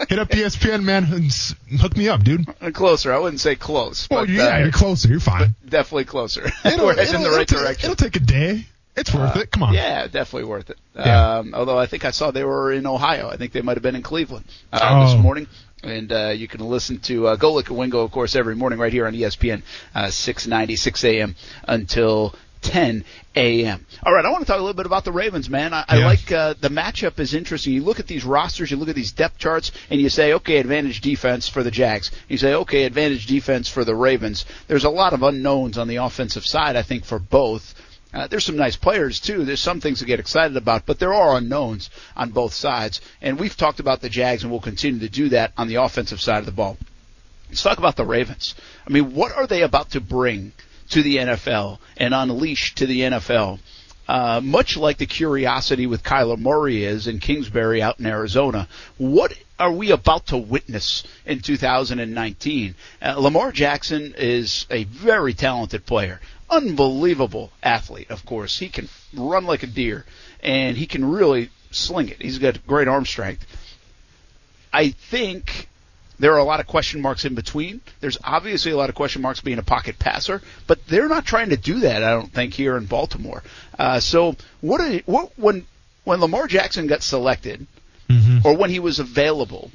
hit 0.09 0.19
up 0.19 0.29
ESPN, 0.29 0.83
man. 0.83 1.05
And 1.05 1.31
hook 1.79 1.95
me 1.95 2.09
up, 2.09 2.23
dude. 2.23 2.45
Closer. 2.73 3.13
I 3.13 3.19
wouldn't 3.19 3.39
say 3.39 3.55
close. 3.55 4.09
Well, 4.09 4.21
but, 4.25 4.29
yeah, 4.29 4.55
uh, 4.55 4.57
you're 4.59 4.71
closer. 4.71 5.07
You're 5.07 5.19
fine. 5.19 5.55
Definitely 5.67 6.05
closer. 6.05 6.49
It'll- 6.65 6.85
We're 6.85 6.95
heading 6.95 7.15
in 7.15 7.23
the 7.23 7.29
right 7.29 7.41
it'll 7.41 7.57
take- 7.57 7.59
direction. 7.65 7.91
It'll 7.91 7.95
take 8.03 8.15
a 8.17 8.19
day. 8.19 8.65
It's 8.93 9.13
worth 9.13 9.37
it. 9.37 9.49
Come 9.51 9.63
on. 9.63 9.73
Yeah, 9.73 10.07
definitely 10.07 10.49
worth 10.49 10.69
it. 10.69 10.77
Yeah. 10.95 11.37
Um, 11.37 11.53
although 11.53 11.77
I 11.79 11.85
think 11.85 12.03
I 12.03 12.11
saw 12.11 12.31
they 12.31 12.43
were 12.43 12.73
in 12.73 12.85
Ohio. 12.85 13.29
I 13.29 13.37
think 13.37 13.53
they 13.53 13.61
might 13.61 13.77
have 13.77 13.83
been 13.83 13.95
in 13.95 14.01
Cleveland 14.03 14.43
uh, 14.73 14.79
Oh. 14.81 15.05
this 15.13 15.21
morning. 15.23 15.47
And 15.81 16.11
uh, 16.11 16.33
you 16.35 16.49
can 16.49 16.59
listen 16.59 16.99
to 17.03 17.27
uh, 17.27 17.35
and 17.37 17.77
Wingo, 17.77 18.01
of 18.01 18.11
course, 18.11 18.35
every 18.35 18.55
morning 18.55 18.77
right 18.77 18.91
here 18.91 19.07
on 19.07 19.13
ESPN, 19.13 19.63
uh, 19.95 20.11
690, 20.11 20.75
6 20.75 21.03
a.m. 21.05 21.35
until 21.67 22.35
10 22.61 23.03
a.m. 23.35 23.85
All 24.03 24.13
right, 24.13 24.25
I 24.25 24.29
want 24.29 24.41
to 24.41 24.45
talk 24.45 24.57
a 24.59 24.61
little 24.61 24.75
bit 24.75 24.85
about 24.85 25.03
the 25.03 25.11
Ravens, 25.11 25.49
man. 25.49 25.73
I, 25.73 25.83
I 25.87 25.97
Yeah. 25.99 26.05
like 26.05 26.31
uh, 26.31 26.53
the 26.59 26.69
matchup 26.69 27.19
is 27.19 27.33
interesting. 27.33 27.73
You 27.73 27.83
look 27.83 27.99
at 27.99 28.07
these 28.07 28.23
rosters, 28.23 28.71
you 28.71 28.77
look 28.77 28.89
at 28.89 28.95
these 28.95 29.11
depth 29.11 29.37
charts, 29.37 29.71
and 29.89 29.99
you 29.99 30.09
say, 30.09 30.33
okay, 30.33 30.57
advantage 30.57 31.01
defense 31.01 31.47
for 31.47 31.63
the 31.63 31.71
Jags. 31.71 32.11
You 32.27 32.37
say, 32.37 32.53
okay, 32.53 32.83
advantage 32.83 33.25
defense 33.25 33.67
for 33.69 33.83
the 33.83 33.95
Ravens. 33.95 34.45
There's 34.67 34.83
a 34.85 34.89
lot 34.89 35.13
of 35.13 35.23
unknowns 35.23 35.77
on 35.77 35.87
the 35.87 35.97
offensive 35.97 36.45
side, 36.45 36.75
I 36.75 36.81
think, 36.83 37.05
for 37.05 37.19
both. 37.19 37.73
Uh, 38.13 38.27
there's 38.27 38.43
some 38.45 38.57
nice 38.57 38.75
players 38.75 39.21
too. 39.21 39.45
There's 39.45 39.61
some 39.61 39.79
things 39.79 39.99
to 39.99 40.05
get 40.05 40.19
excited 40.19 40.57
about, 40.57 40.85
but 40.85 40.99
there 40.99 41.13
are 41.13 41.37
unknowns 41.37 41.89
on 42.15 42.31
both 42.31 42.53
sides. 42.53 42.99
And 43.21 43.39
we've 43.39 43.55
talked 43.55 43.79
about 43.79 44.01
the 44.01 44.09
Jags, 44.09 44.43
and 44.43 44.51
we'll 44.51 44.59
continue 44.59 44.99
to 44.99 45.09
do 45.09 45.29
that 45.29 45.53
on 45.57 45.67
the 45.69 45.75
offensive 45.75 46.19
side 46.19 46.39
of 46.39 46.45
the 46.45 46.51
ball. 46.51 46.77
Let's 47.49 47.63
talk 47.63 47.77
about 47.77 47.95
the 47.95 48.05
Ravens. 48.05 48.53
I 48.85 48.91
mean, 48.91 49.13
what 49.15 49.31
are 49.35 49.47
they 49.47 49.61
about 49.61 49.91
to 49.91 50.01
bring 50.01 50.51
to 50.91 51.03
the 51.03 51.17
NFL 51.17 51.79
and 51.97 52.13
unleashed 52.13 52.77
to 52.77 52.85
the 52.85 53.01
NFL? 53.01 53.59
Uh, 54.07 54.41
much 54.43 54.75
like 54.75 54.97
the 54.97 55.05
curiosity 55.05 55.85
with 55.85 56.03
Kyler 56.03 56.37
Murray 56.37 56.83
is 56.83 57.07
in 57.07 57.19
Kingsbury 57.19 57.81
out 57.81 57.99
in 57.99 58.05
Arizona. 58.05 58.67
What 58.97 59.33
are 59.57 59.71
we 59.71 59.91
about 59.91 60.27
to 60.27 60.37
witness 60.37 61.03
in 61.25 61.39
2019? 61.39 62.75
Uh, 63.01 63.15
Lamar 63.17 63.51
Jackson 63.51 64.13
is 64.17 64.65
a 64.69 64.83
very 64.83 65.33
talented 65.33 65.85
player, 65.85 66.19
unbelievable 66.49 67.51
athlete. 67.63 68.09
Of 68.09 68.25
course, 68.25 68.57
he 68.59 68.67
can 68.67 68.89
run 69.13 69.45
like 69.45 69.63
a 69.63 69.67
deer, 69.67 70.03
and 70.43 70.75
he 70.75 70.87
can 70.87 71.05
really 71.05 71.49
sling 71.69 72.09
it. 72.09 72.21
He's 72.21 72.39
got 72.39 72.65
great 72.67 72.89
arm 72.89 73.05
strength. 73.05 73.45
I 74.73 74.89
think 74.89 75.69
there 76.21 76.33
are 76.33 76.37
a 76.37 76.43
lot 76.43 76.59
of 76.59 76.67
question 76.67 77.01
marks 77.01 77.25
in 77.25 77.33
between. 77.33 77.81
There's 77.99 78.17
obviously 78.23 78.71
a 78.71 78.77
lot 78.77 78.89
of 78.89 78.95
question 78.95 79.21
marks 79.23 79.41
being 79.41 79.57
a 79.57 79.63
pocket 79.63 79.97
passer, 79.97 80.41
but 80.67 80.85
they're 80.87 81.09
not 81.09 81.25
trying 81.25 81.49
to 81.49 81.57
do 81.57 81.79
that. 81.81 82.03
I 82.03 82.11
don't 82.11 82.31
think 82.31 82.53
here 82.53 82.77
in 82.77 82.85
Baltimore. 82.85 83.43
Uh, 83.77 83.99
so 83.99 84.35
what? 84.61 84.79
Are, 84.79 84.97
what 85.05 85.31
when 85.37 85.65
when 86.03 86.19
Lamar 86.21 86.47
Jackson 86.47 86.85
got 86.87 87.01
selected, 87.03 87.65
or 88.45 88.55
when 88.55 88.69
he 88.69 88.79
was 88.79 88.99
available? 88.99 89.71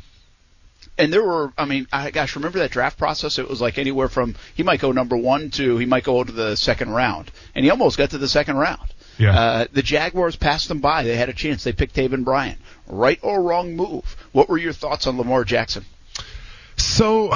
And 0.98 1.12
there 1.12 1.23
were, 1.23 1.52
I 1.59 1.66
mean, 1.66 1.86
I, 1.93 2.10
gosh, 2.10 2.36
remember 2.36 2.60
that 2.60 2.70
draft 2.70 2.97
process? 2.97 3.39
It 3.39 3.51
was 3.51 3.60
like 3.60 3.77
anywhere 3.77 4.09
from 4.09 4.35
he 4.55 4.62
might 4.62 4.81
go 4.81 4.93
number 4.93 5.16
one 5.16 5.51
to 5.51 5.77
he 5.78 5.85
might 5.85 6.05
go 6.05 6.23
to 6.23 6.32
the 6.32 6.56
second 6.56 6.90
round, 6.90 7.31
and 7.55 7.64
he 7.64 7.70
almost 7.70 7.98
got 7.98 8.10
to 8.10 8.18
the 8.18 8.28
second 8.28 8.56
round. 8.56 8.94
Yeah. 9.18 9.39
Uh, 9.39 9.66
the 9.73 9.82
Jaguars 9.82 10.36
passed 10.36 10.68
them 10.68 10.81
by. 10.81 11.02
They 11.02 11.16
had 11.16 11.28
a 11.28 11.35
chance. 11.35 11.64
They 11.64 11.73
picked 11.73 11.97
Taven 11.97 12.24
Bryan. 12.24 12.59
Right 12.86 13.18
or 13.23 13.43
wrong 13.43 13.74
move? 13.74 14.05
What 14.32 14.48
were 14.48 14.59
your 14.59 14.73
thoughts 14.73 15.06
on 15.06 15.18
Lamar 15.18 15.44
Jackson? 15.44 15.85
So, 16.77 17.32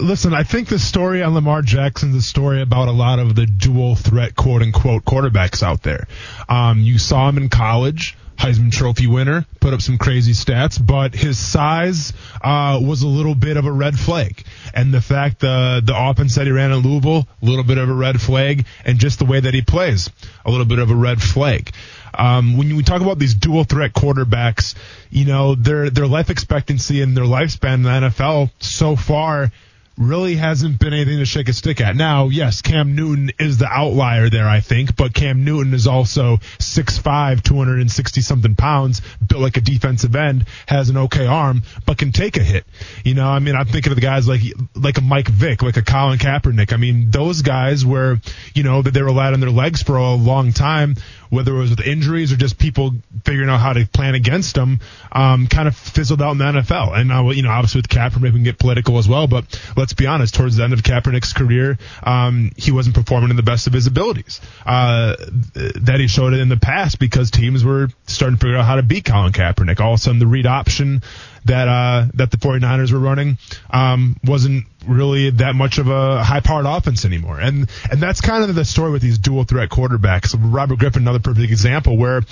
listen, 0.00 0.34
I 0.34 0.42
think 0.42 0.68
the 0.68 0.78
story 0.78 1.22
on 1.22 1.34
Lamar 1.34 1.62
Jackson's 1.62 2.16
a 2.16 2.22
story 2.22 2.62
about 2.62 2.88
a 2.88 2.92
lot 2.92 3.18
of 3.18 3.34
the 3.34 3.46
dual 3.46 3.94
threat, 3.94 4.34
quote 4.34 4.62
unquote, 4.62 5.04
quarterbacks 5.04 5.62
out 5.62 5.82
there. 5.82 6.06
Um, 6.48 6.80
you 6.80 6.98
saw 6.98 7.28
him 7.28 7.36
in 7.36 7.48
college. 7.48 8.16
Heisman 8.42 8.72
Trophy 8.72 9.06
winner, 9.06 9.46
put 9.60 9.72
up 9.72 9.80
some 9.80 9.98
crazy 9.98 10.32
stats, 10.32 10.84
but 10.84 11.14
his 11.14 11.38
size 11.38 12.12
uh, 12.42 12.80
was 12.82 13.02
a 13.02 13.06
little 13.06 13.36
bit 13.36 13.56
of 13.56 13.66
a 13.66 13.70
red 13.70 13.96
flag. 13.96 14.42
And 14.74 14.92
the 14.92 15.00
fact 15.00 15.38
the 15.38 15.80
the 15.84 15.94
offense 15.96 16.34
that 16.34 16.46
he 16.46 16.52
ran 16.52 16.72
in 16.72 16.78
Louisville, 16.78 17.28
a 17.40 17.44
little 17.44 17.62
bit 17.62 17.78
of 17.78 17.88
a 17.88 17.94
red 17.94 18.20
flag, 18.20 18.66
and 18.84 18.98
just 18.98 19.20
the 19.20 19.26
way 19.26 19.38
that 19.38 19.54
he 19.54 19.62
plays, 19.62 20.10
a 20.44 20.50
little 20.50 20.66
bit 20.66 20.80
of 20.80 20.90
a 20.90 20.94
red 20.96 21.22
flag. 21.22 21.70
Um, 22.14 22.56
when 22.56 22.76
we 22.76 22.82
talk 22.82 23.00
about 23.00 23.18
these 23.18 23.34
dual 23.34 23.64
threat 23.64 23.92
quarterbacks, 23.92 24.74
you 25.10 25.24
know 25.24 25.54
their 25.54 25.90
their 25.90 26.06
life 26.06 26.30
expectancy 26.30 27.02
and 27.02 27.16
their 27.16 27.24
lifespan 27.24 27.74
in 27.74 27.82
the 27.82 27.90
NFL 27.90 28.50
so 28.60 28.96
far 28.96 29.50
really 29.98 30.36
hasn't 30.36 30.78
been 30.78 30.92
anything 30.92 31.18
to 31.18 31.26
shake 31.26 31.48
a 31.48 31.52
stick 31.52 31.80
at. 31.80 31.96
Now, 31.96 32.28
yes, 32.28 32.62
Cam 32.62 32.94
Newton 32.94 33.32
is 33.38 33.58
the 33.58 33.66
outlier 33.66 34.30
there, 34.30 34.48
I 34.48 34.60
think, 34.60 34.96
but 34.96 35.12
Cam 35.12 35.44
Newton 35.44 35.74
is 35.74 35.86
also 35.86 36.38
6'5", 36.58 37.42
260 37.42 38.20
something 38.20 38.54
pounds, 38.54 39.02
built 39.26 39.42
like 39.42 39.56
a 39.56 39.60
defensive 39.60 40.16
end, 40.16 40.46
has 40.66 40.88
an 40.88 40.96
okay 40.96 41.26
arm, 41.26 41.62
but 41.86 41.98
can 41.98 42.12
take 42.12 42.36
a 42.36 42.42
hit. 42.42 42.64
You 43.04 43.14
know, 43.14 43.28
I 43.28 43.38
mean, 43.38 43.54
I'm 43.54 43.66
thinking 43.66 43.92
of 43.92 43.96
the 43.96 44.02
guys 44.02 44.26
like 44.26 44.42
like 44.74 44.98
a 44.98 45.02
Mike 45.02 45.28
Vick, 45.28 45.62
like 45.62 45.76
a 45.76 45.82
Colin 45.82 46.18
Kaepernick. 46.18 46.72
I 46.72 46.76
mean, 46.76 47.10
those 47.10 47.42
guys 47.42 47.84
were, 47.84 48.18
you 48.54 48.62
know, 48.62 48.82
that 48.82 48.94
they 48.94 49.02
relied 49.02 49.34
on 49.34 49.40
their 49.40 49.50
legs 49.50 49.82
for 49.82 49.96
a 49.96 50.14
long 50.14 50.52
time 50.52 50.96
whether 51.32 51.56
it 51.56 51.58
was 51.58 51.70
with 51.70 51.80
injuries 51.80 52.30
or 52.30 52.36
just 52.36 52.58
people 52.58 52.92
figuring 53.24 53.48
out 53.48 53.58
how 53.58 53.72
to 53.72 53.86
plan 53.86 54.14
against 54.14 54.54
them, 54.54 54.80
um, 55.10 55.46
kind 55.46 55.66
of 55.66 55.74
fizzled 55.74 56.20
out 56.20 56.32
in 56.32 56.38
the 56.38 56.44
NFL. 56.44 56.94
And 56.94 57.08
now, 57.08 57.30
you 57.30 57.42
know, 57.42 57.48
obviously 57.48 57.78
with 57.78 57.88
Kaepernick, 57.88 58.20
we 58.20 58.32
can 58.32 58.42
get 58.42 58.58
political 58.58 58.98
as 58.98 59.08
well, 59.08 59.26
but 59.26 59.46
let's 59.74 59.94
be 59.94 60.06
honest, 60.06 60.34
towards 60.34 60.56
the 60.56 60.64
end 60.64 60.74
of 60.74 60.82
Kaepernick's 60.82 61.32
career, 61.32 61.78
um, 62.02 62.52
he 62.58 62.70
wasn't 62.70 62.94
performing 62.94 63.30
in 63.30 63.36
the 63.36 63.42
best 63.42 63.66
of 63.66 63.72
his 63.72 63.86
abilities. 63.86 64.42
Uh, 64.66 65.16
that 65.54 65.96
he 66.00 66.06
showed 66.06 66.34
it 66.34 66.40
in 66.40 66.50
the 66.50 66.58
past 66.58 66.98
because 66.98 67.30
teams 67.30 67.64
were 67.64 67.88
starting 68.06 68.36
to 68.36 68.40
figure 68.44 68.58
out 68.58 68.66
how 68.66 68.76
to 68.76 68.82
beat 68.82 69.06
Colin 69.06 69.32
Kaepernick. 69.32 69.80
All 69.80 69.94
of 69.94 70.00
a 70.00 70.02
sudden, 70.02 70.18
the 70.18 70.26
read 70.26 70.44
option 70.44 71.00
that 71.44 71.68
uh, 71.68 72.06
that 72.14 72.30
the 72.30 72.36
49ers 72.36 72.92
were 72.92 72.98
running 72.98 73.38
um, 73.70 74.16
wasn't 74.24 74.66
really 74.86 75.30
that 75.30 75.54
much 75.54 75.78
of 75.78 75.88
a 75.88 76.22
high 76.22 76.40
powered 76.40 76.66
offense 76.66 77.04
anymore. 77.04 77.38
And 77.40 77.70
and 77.90 78.00
that's 78.00 78.20
kind 78.20 78.44
of 78.44 78.54
the 78.54 78.64
story 78.64 78.90
with 78.90 79.02
these 79.02 79.18
dual 79.18 79.44
threat 79.44 79.68
quarterbacks. 79.68 80.34
Robert 80.38 80.78
Griffin, 80.78 81.02
another 81.02 81.20
perfect 81.20 81.50
example 81.50 81.96
where 81.96 82.22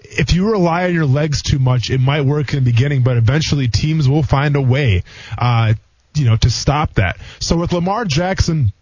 if 0.00 0.32
you 0.34 0.50
rely 0.50 0.84
on 0.84 0.94
your 0.94 1.06
legs 1.06 1.42
too 1.42 1.58
much, 1.58 1.90
it 1.90 2.00
might 2.00 2.22
work 2.22 2.52
in 2.52 2.64
the 2.64 2.70
beginning, 2.70 3.02
but 3.02 3.16
eventually 3.16 3.68
teams 3.68 4.08
will 4.08 4.22
find 4.22 4.56
a 4.56 4.62
way 4.62 5.02
uh, 5.36 5.74
you 6.14 6.26
know 6.26 6.36
to 6.36 6.50
stop 6.50 6.94
that. 6.94 7.18
So 7.40 7.56
with 7.56 7.72
Lamar 7.72 8.04
Jackson 8.04 8.72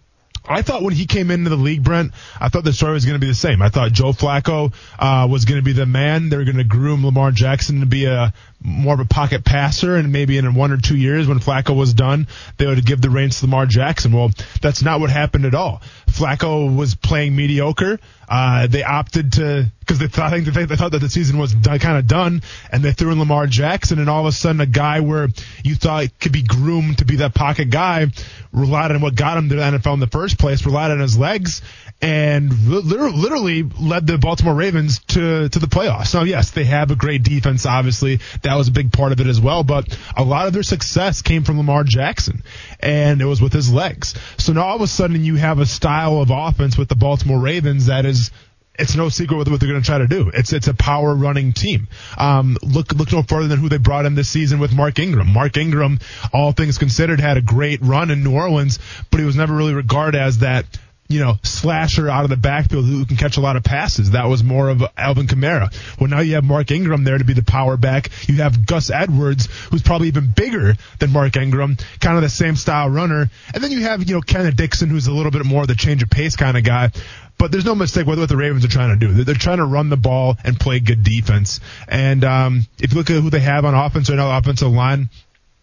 I 0.49 0.63
thought 0.63 0.83
when 0.83 0.95
he 0.95 1.07
came 1.07 1.31
into 1.31 1.51
the 1.51 1.57
league, 1.57 1.83
Brent, 1.83 2.13
I 2.41 2.49
thought 2.49 2.65
the 2.65 2.73
story 2.73 2.93
was 2.93 3.05
going 3.05 3.19
to 3.19 3.21
be 3.21 3.27
the 3.27 3.35
same. 3.35 3.63
I 3.63 3.69
thought 3.69 3.93
Joe 3.93 4.13
Flacco 4.13 4.73
uh, 4.99 5.27
was 5.29 5.45
going 5.45 5.59
to 5.59 5.65
be 5.65 5.73
the 5.73 5.87
man. 5.87 6.29
They 6.29 6.37
were 6.37 6.45
going 6.45 6.57
to 6.59 6.65
groom 6.65 7.05
Lamar 7.05 7.33
Jackson 7.33 7.81
to 7.81 7.87
be 7.87 8.05
a 8.07 8.33
more 8.63 8.95
of 8.95 9.01
a 9.01 9.05
pocket 9.05 9.45
passer, 9.45 9.97
and 9.97 10.13
maybe 10.13 10.39
in 10.39 10.55
one 10.55 10.73
or 10.73 10.79
two 10.79 10.97
years 10.97 11.29
when 11.29 11.39
Flacco 11.39 11.77
was 11.77 11.95
done, 11.95 12.27
they 12.57 12.67
would 12.67 12.85
give 12.85 13.01
the 13.01 13.11
reins 13.11 13.41
to 13.41 13.47
Lamar 13.47 13.67
Jackson. 13.67 14.13
Well, 14.13 14.31
that's 14.61 14.83
not 14.83 15.01
what 15.01 15.11
happened 15.11 15.45
at 15.45 15.55
all. 15.55 15.83
Flacco 16.07 16.75
was 16.75 16.95
playing 16.95 17.37
mediocre. 17.37 18.01
Uh, 18.29 18.67
they 18.67 18.83
opted 18.83 19.35
to 19.35 19.71
because 19.81 20.01
they 20.01 20.09
thought, 20.09 20.33
I 20.33 20.41
think 20.43 20.53
they, 20.53 20.65
they 20.65 20.75
thought 20.75 20.91
that 20.93 21.01
the 21.01 21.09
season 21.09 21.39
was 21.39 21.55
kind 21.55 21.97
of 21.97 22.09
done, 22.09 22.43
and 22.73 22.83
they 22.83 22.93
threw 22.93 23.13
in 23.13 23.21
Lamar 23.21 23.47
Jackson, 23.47 24.01
and 24.01 24.11
all 24.11 24.21
of 24.23 24.27
a 24.27 24.33
sudden 24.33 24.61
a 24.61 24.67
guy 24.67 24.99
where 24.99 25.29
you 25.63 25.77
thought 25.77 26.09
could 26.19 26.33
be 26.33 26.43
groomed 26.43 26.99
to 26.99 27.05
be 27.05 27.17
that 27.17 27.35
pocket 27.35 27.71
guy 27.71 28.09
relied 28.53 28.91
on 28.91 29.01
what 29.01 29.15
got 29.15 29.39
him 29.39 29.49
to 29.51 29.55
the 29.55 29.63
NFL 29.63 29.95
in 29.95 30.01
the 30.01 30.09
first 30.09 30.39
place, 30.39 30.67
relied 30.67 30.91
on 30.91 30.99
his 30.99 31.17
legs, 31.17 31.63
and 32.03 32.53
literally 32.69 33.63
led 33.63 34.07
the 34.07 34.19
Baltimore 34.19 34.55
Ravens 34.55 34.99
to 35.09 35.49
to 35.49 35.59
the 35.59 35.67
playoffs. 35.67 36.15
Now, 36.15 36.25
yes, 36.25 36.51
they 36.51 36.65
have 36.65 36.91
a 36.91 36.97
great 36.97 37.23
defense. 37.23 37.65
Obviously, 37.65 38.21
that 38.43 38.55
was 38.55 38.69
a 38.69 38.73
big 38.73 38.93
part 38.93 39.13
of 39.13 39.21
it 39.21 39.27
as 39.27 39.41
well. 39.41 39.65
But 39.65 39.97
a 40.17 40.23
lot 40.23 40.47
of 40.47 40.53
their 40.53 40.63
success 40.63 41.23
came 41.23 41.45
from 41.45 41.57
Lamar 41.57 41.85
Jackson, 41.85 42.43
and 42.81 43.23
it 43.23 43.25
was 43.25 43.41
with 43.41 43.53
his 43.53 43.73
legs. 43.73 44.15
So 44.37 44.53
now 44.53 44.67
all 44.67 44.77
of 44.77 44.83
a 44.83 44.87
sudden 44.87 45.25
you 45.25 45.37
have 45.37 45.59
a 45.59 45.67
style 45.67 46.21
of 46.21 46.31
offense 46.31 46.77
with 46.77 46.89
the 46.89 46.97
Baltimore 46.97 47.41
Ravens 47.41 47.87
that 47.87 48.05
is 48.05 48.31
it's 48.79 48.95
no 48.95 49.09
secret 49.09 49.37
what, 49.37 49.47
they're 49.47 49.69
going 49.69 49.81
to 49.81 49.87
try 49.87 49.99
to 49.99 50.07
do. 50.07 50.31
It's 50.35 50.53
it's 50.53 50.69
a 50.69 50.75
power 50.75 51.15
running 51.15 51.53
team. 51.55 51.89
Um, 52.19 52.59
look 52.63 52.93
look 52.93 53.11
no 53.11 53.23
further 53.23 53.49
than 53.49 53.59
who 53.59 53.69
they 53.69 53.79
brought 53.79 54.07
in 54.07 54.15
this 54.15 54.29
season 54.29 54.59
with 54.59 54.75
Mark 54.75 54.99
Ingram. 54.99 55.33
Mark 55.33 55.57
Ingram, 55.57 55.99
all 56.33 56.53
things 56.53 56.77
considered, 56.77 57.21
had 57.21 57.37
a 57.37 57.43
great 57.43 57.81
run 57.83 58.11
in 58.11 58.23
New 58.23 58.35
Orleans, 58.35 58.79
but 59.11 59.21
he 59.21 59.27
was 59.27 59.37
never 59.37 59.55
really 59.55 59.75
regarded 59.75 60.21
as 60.21 60.39
that 60.39 60.67
you 61.09 61.21
know, 61.21 61.35
slasher 61.43 62.09
out 62.09 62.25
of 62.25 62.31
the 62.31 62.37
backfield 62.37 62.85
who 62.85 63.05
can 63.07 63.17
catch 63.17 63.37
a 63.37 63.41
lot 63.41 63.57
of 63.57 63.63
passes. 63.63 64.13
That 64.13 64.27
was 64.27 64.43
more 64.43 64.69
of 64.69 64.83
Alvin 64.97 65.27
Kamara. 65.27 65.73
Well, 66.01 66.11
now 66.11 66.21
you 66.21 66.35
have 66.35 66.45
Mark 66.45 66.71
Ingram 66.71 67.05
there 67.05 67.19
to 67.19 67.25
be 67.25 67.33
the 67.33 67.45
power 67.45 67.77
back. 67.77 68.11
You 68.29 68.37
have 68.37 68.67
Gus 68.67 68.91
Edwards, 68.91 69.47
who's 69.71 69.83
probably 69.83 70.09
even 70.09 70.33
bigger 70.35 70.75
than 70.99 71.13
Mark 71.13 71.37
Ingram, 71.37 71.77
kind 72.01 72.17
of 72.17 72.23
the 72.23 72.29
same 72.29 72.57
style 72.57 72.91
runner. 72.91 73.31
And 73.55 73.63
then 73.63 73.71
you 73.71 73.83
have, 73.83 74.09
you 74.09 74.15
know, 74.15 74.21
Kenneth 74.21 74.57
Dixon, 74.57 74.91
who's 74.91 75.07
a 75.07 75.13
little 75.13 75.31
bit 75.31 75.45
more 75.45 75.63
of 75.63 75.69
the 75.69 75.77
change 75.77 76.03
of 76.03 76.11
pace 76.11 76.35
kind 76.35 76.57
of 76.57 76.65
guy. 76.65 76.91
But 77.39 77.53
there's 77.53 77.67
no 77.67 77.75
mistake 77.75 78.07
what, 78.07 78.19
what 78.19 78.29
the 78.29 78.37
Ravens 78.37 78.65
are 78.65 78.69
trying 78.69 78.99
to 78.99 79.07
do. 79.07 79.13
They're, 79.25 79.35
trying 79.35 79.59
to 79.59 79.67
run 79.67 79.91
the 79.91 79.97
ball 79.97 80.37
and 80.43 80.59
play 80.59 80.81
good 80.81 81.05
defense. 81.05 81.61
And 81.87 82.25
um, 82.25 82.67
if 82.79 82.93
you 82.93 82.99
look 82.99 83.11
at 83.11 83.23
who 83.23 83.31
they 83.31 83.41
have 83.41 83.65
on 83.65 83.75
offense 83.75 84.09
right 84.09 84.17
now, 84.17 84.37
offensive 84.37 84.73
line, 84.73 85.11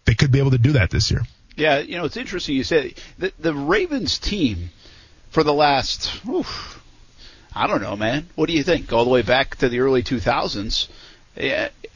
they 0.04 0.14
could 0.14 0.30
be 0.30 0.38
able 0.38 0.52
to 0.52 0.58
do 0.58 0.72
that 0.72 0.90
this 0.90 1.10
year. 1.10 1.22
Yeah, 1.56 1.80
you 1.80 1.96
know, 1.98 2.04
it's 2.04 2.16
interesting 2.16 2.54
you 2.56 2.64
say 2.64 2.94
the, 3.18 3.32
the 3.38 3.52
Ravens 3.52 4.18
team– 4.18 4.70
for 5.34 5.42
the 5.42 5.52
last, 5.52 6.24
oof, 6.28 6.80
I 7.52 7.66
don't 7.66 7.82
know, 7.82 7.96
man. 7.96 8.28
What 8.36 8.46
do 8.46 8.52
you 8.52 8.62
think? 8.62 8.92
All 8.92 9.02
the 9.04 9.10
way 9.10 9.22
back 9.22 9.56
to 9.56 9.68
the 9.68 9.80
early 9.80 10.04
2000s. 10.04 10.86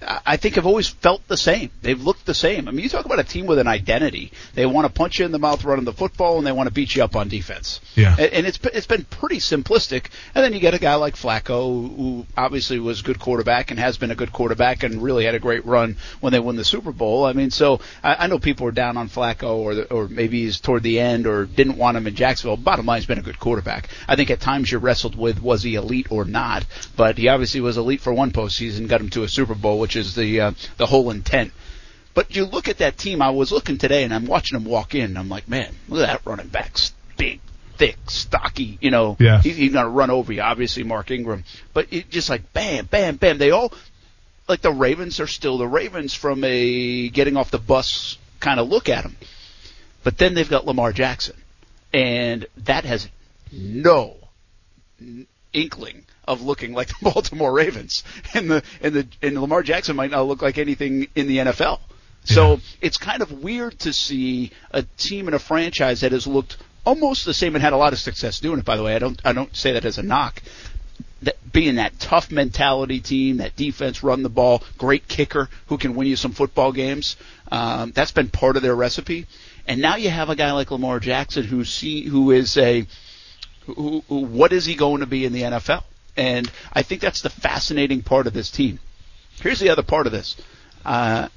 I 0.01 0.37
think 0.37 0.55
have 0.55 0.67
always 0.67 0.89
felt 0.89 1.27
the 1.27 1.37
same. 1.37 1.71
They've 1.83 2.01
looked 2.01 2.25
the 2.25 2.35
same. 2.35 2.69
I 2.69 2.71
mean, 2.71 2.85
you 2.85 2.89
talk 2.89 3.05
about 3.05 3.19
a 3.19 3.25
team 3.25 3.47
with 3.47 3.59
an 3.59 3.67
identity. 3.67 4.33
They 4.55 4.65
want 4.65 4.87
to 4.87 4.93
punch 4.93 5.19
you 5.19 5.25
in 5.25 5.33
the 5.33 5.41
mouth 5.41 5.65
running 5.65 5.85
the 5.85 5.93
football, 5.93 6.39
and 6.39 6.47
they 6.47 6.53
want 6.53 6.69
to 6.69 6.73
beat 6.73 6.95
you 6.95 7.03
up 7.03 7.17
on 7.17 7.29
defense. 7.29 7.81
Yeah. 7.97 8.15
And 8.17 8.47
it's 8.47 8.61
it's 8.73 8.87
been 8.87 9.05
pretty 9.05 9.39
simplistic. 9.39 10.07
And 10.35 10.45
then 10.45 10.53
you 10.53 10.61
get 10.61 10.75
a 10.75 10.79
guy 10.79 10.95
like 10.95 11.17
Flacco, 11.17 11.97
who 11.97 12.27
obviously 12.37 12.79
was 12.79 13.01
a 13.01 13.03
good 13.03 13.19
quarterback 13.19 13.73
and 13.73 13.81
has 13.81 13.99
been 13.99 14.13
a 14.13 14.15
good 14.15 14.33
quarterback, 14.33 14.85
and 14.85 15.03
really 15.03 15.25
had 15.25 15.35
a 15.35 15.41
great 15.41 15.67
run 15.67 15.97
when 16.21 16.33
they 16.33 16.39
won 16.39 16.55
the 16.55 16.65
Super 16.65 16.93
Bowl. 16.93 17.25
I 17.25 17.33
mean, 17.33 17.51
so 17.51 17.81
I, 18.03 18.15
I 18.15 18.27
know 18.29 18.39
people 18.39 18.69
are 18.69 18.73
down 18.73 18.97
on 18.97 19.09
Flacco, 19.09 19.57
or 19.57 19.75
the, 19.75 19.93
or 19.93 20.07
maybe 20.07 20.45
he's 20.45 20.61
toward 20.61 20.85
the 20.85 21.01
end, 21.01 21.27
or 21.27 21.45
didn't 21.45 21.77
want 21.77 21.97
him 21.97 22.07
in 22.07 22.15
Jacksonville. 22.15 22.57
Bottom 22.57 22.87
line, 22.87 23.01
he's 23.01 23.07
been 23.07 23.19
a 23.19 23.23
good 23.23 23.41
quarterback. 23.41 23.89
I 24.07 24.15
think 24.15 24.31
at 24.31 24.41
times 24.41 24.71
you 24.71 24.79
wrestled 24.79 25.17
with 25.17 25.43
was 25.43 25.65
he 25.65 25.75
elite 25.75 26.13
or 26.13 26.25
not, 26.25 26.65
but 26.97 27.19
he 27.19 27.27
obviously 27.27 27.61
was 27.61 27.77
elite 27.77 28.01
for 28.01 28.13
one 28.13 28.31
postseason, 28.31 28.87
got 28.87 29.01
him 29.01 29.11
to 29.11 29.25
a 29.25 29.29
Super 29.29 29.57
Bowl, 29.57 29.88
which 29.89 29.97
is 29.97 30.15
the 30.15 30.39
uh, 30.43 30.53
the 30.77 30.85
whole 30.85 31.11
intent. 31.11 31.51
But 32.13 32.37
you 32.37 32.45
look 32.45 32.69
at 32.69 32.79
that 32.79 32.99
team. 32.99 33.23
I 33.23 33.31
was 33.31 33.51
looking 33.51 33.79
today, 33.79 34.05
and 34.05 34.13
I'm 34.13 34.27
watching 34.27 34.59
them 34.59 34.69
walk 34.69 34.95
in. 34.95 35.05
And 35.07 35.19
I'm 35.19 35.31
like, 35.31 35.49
man, 35.49 35.75
look 35.89 36.07
at 36.07 36.09
that 36.09 36.31
running 36.31 36.49
back, 36.49 36.77
big, 37.17 37.41
thick, 37.79 37.97
stocky. 38.09 38.77
You 38.83 38.91
know, 38.91 39.17
yeah. 39.19 39.41
he's, 39.41 39.57
he's 39.57 39.73
gonna 39.73 39.89
run 39.89 40.11
over 40.11 40.31
you. 40.31 40.43
Obviously, 40.43 40.83
Mark 40.83 41.11
Ingram. 41.11 41.45
But 41.73 41.87
it 41.91 42.11
just 42.11 42.29
like 42.29 42.53
bam, 42.53 42.85
bam, 42.85 43.17
bam. 43.17 43.39
They 43.39 43.51
all 43.51 43.73
like 44.47 44.61
the 44.61 44.73
Ravens 44.73 45.21
are 45.21 45.27
still 45.27 45.57
the 45.57 45.67
Ravens 45.67 46.13
from 46.13 46.45
a 46.45 47.09
getting 47.09 47.39
off 47.39 47.51
the 47.51 47.59
bus 47.59 48.19
kind 48.41 48.61
of 48.61 48.69
look 48.69 48.91
at 48.91 49.05
them. 49.05 49.17
But 50.05 50.19
then 50.19 50.35
they've 50.35 50.49
got 50.49 50.67
Lamar 50.67 50.93
Jackson, 50.93 51.37
and 51.95 52.47
that 52.59 52.85
has 52.85 53.09
no 53.51 54.17
inkling 55.55 56.05
of 56.29 56.43
looking 56.43 56.73
like 56.75 56.89
the 57.01 57.11
Baltimore 57.11 57.53
Ravens, 57.53 58.05
and 58.35 58.51
the 58.51 58.63
and 58.81 58.95
the 58.95 59.09
and 59.23 59.41
Lamar 59.41 59.63
Jackson 59.63 59.97
might 59.97 60.11
not 60.11 60.23
look 60.23 60.43
like 60.43 60.59
anything 60.59 61.09
in 61.15 61.27
the 61.27 61.39
NFL. 61.39 61.81
So 62.25 62.53
yeah. 62.53 62.59
it's 62.83 62.99
kind 62.99 63.23
of 63.23 63.33
weird 63.33 63.79
to 63.81 63.93
see 63.93 64.53
a 64.71 64.83
team 64.99 65.29
and 65.29 65.35
a 65.35 65.39
franchise 65.39 66.03
that 66.03 66.13
has 66.13 66.27
looked 66.27 66.59
almost 66.85 67.25
the 67.25 67.35
same 67.35 67.55
and 67.55 67.63
had 67.63 67.73
a 67.73 67.77
lot 67.77 67.93
of 67.93 67.99
success 67.99 68.41
doing 68.41 68.59
it. 68.59 68.65
By 68.65 68.77
the 68.77 68.83
way, 68.83 68.95
I 68.95 68.99
don't 68.99 69.21
I 69.25 69.33
don't 69.33 69.55
say 69.57 69.73
that 69.73 69.85
as 69.85 69.99
a 69.99 70.03
knock. 70.03 70.43
That 71.23 71.37
being 71.53 71.77
that 71.77 71.99
tough 71.99 72.31
mentality 72.31 73.01
team, 73.01 73.39
that 73.39 73.57
defense, 73.57 74.05
run 74.05 74.23
the 74.23 74.29
ball, 74.29 74.63
great 74.77 75.09
kicker 75.09 75.49
who 75.67 75.79
can 75.79 75.95
win 75.97 76.07
you 76.07 76.17
some 76.17 76.33
football 76.33 76.71
games. 76.71 77.17
Um, 77.51 77.91
that's 77.93 78.13
been 78.13 78.29
part 78.29 78.57
of 78.57 78.63
their 78.63 78.77
recipe. 78.77 79.27
And 79.67 79.81
now 79.81 79.97
you 79.97 80.11
have 80.11 80.31
a 80.31 80.37
guy 80.37 80.53
like 80.53 80.71
Lamar 80.71 81.01
Jackson 81.01 81.45
who 81.45 81.65
see 81.65 82.05
who 82.05 82.31
is 82.31 82.57
a 82.57 82.87
who, 83.67 84.03
who, 84.09 84.21
what 84.21 84.53
is 84.53 84.65
he 84.65 84.75
going 84.75 85.01
to 85.01 85.07
be 85.07 85.25
in 85.25 85.33
the 85.33 85.43
NFL? 85.43 85.83
And 86.19 86.51
I 86.73 86.83
think 86.83 87.01
that's 87.01 87.23
the 87.23 87.31
fascinating 87.31 88.03
part 88.03 88.27
of 88.27 88.35
this 88.35 88.51
team. 88.51 88.81
Here's 89.41 89.61
the 89.61 89.71
other 89.71 89.85
part 89.85 90.07
of 90.07 90.13
this. 90.13 90.37
Uh, 90.85 91.29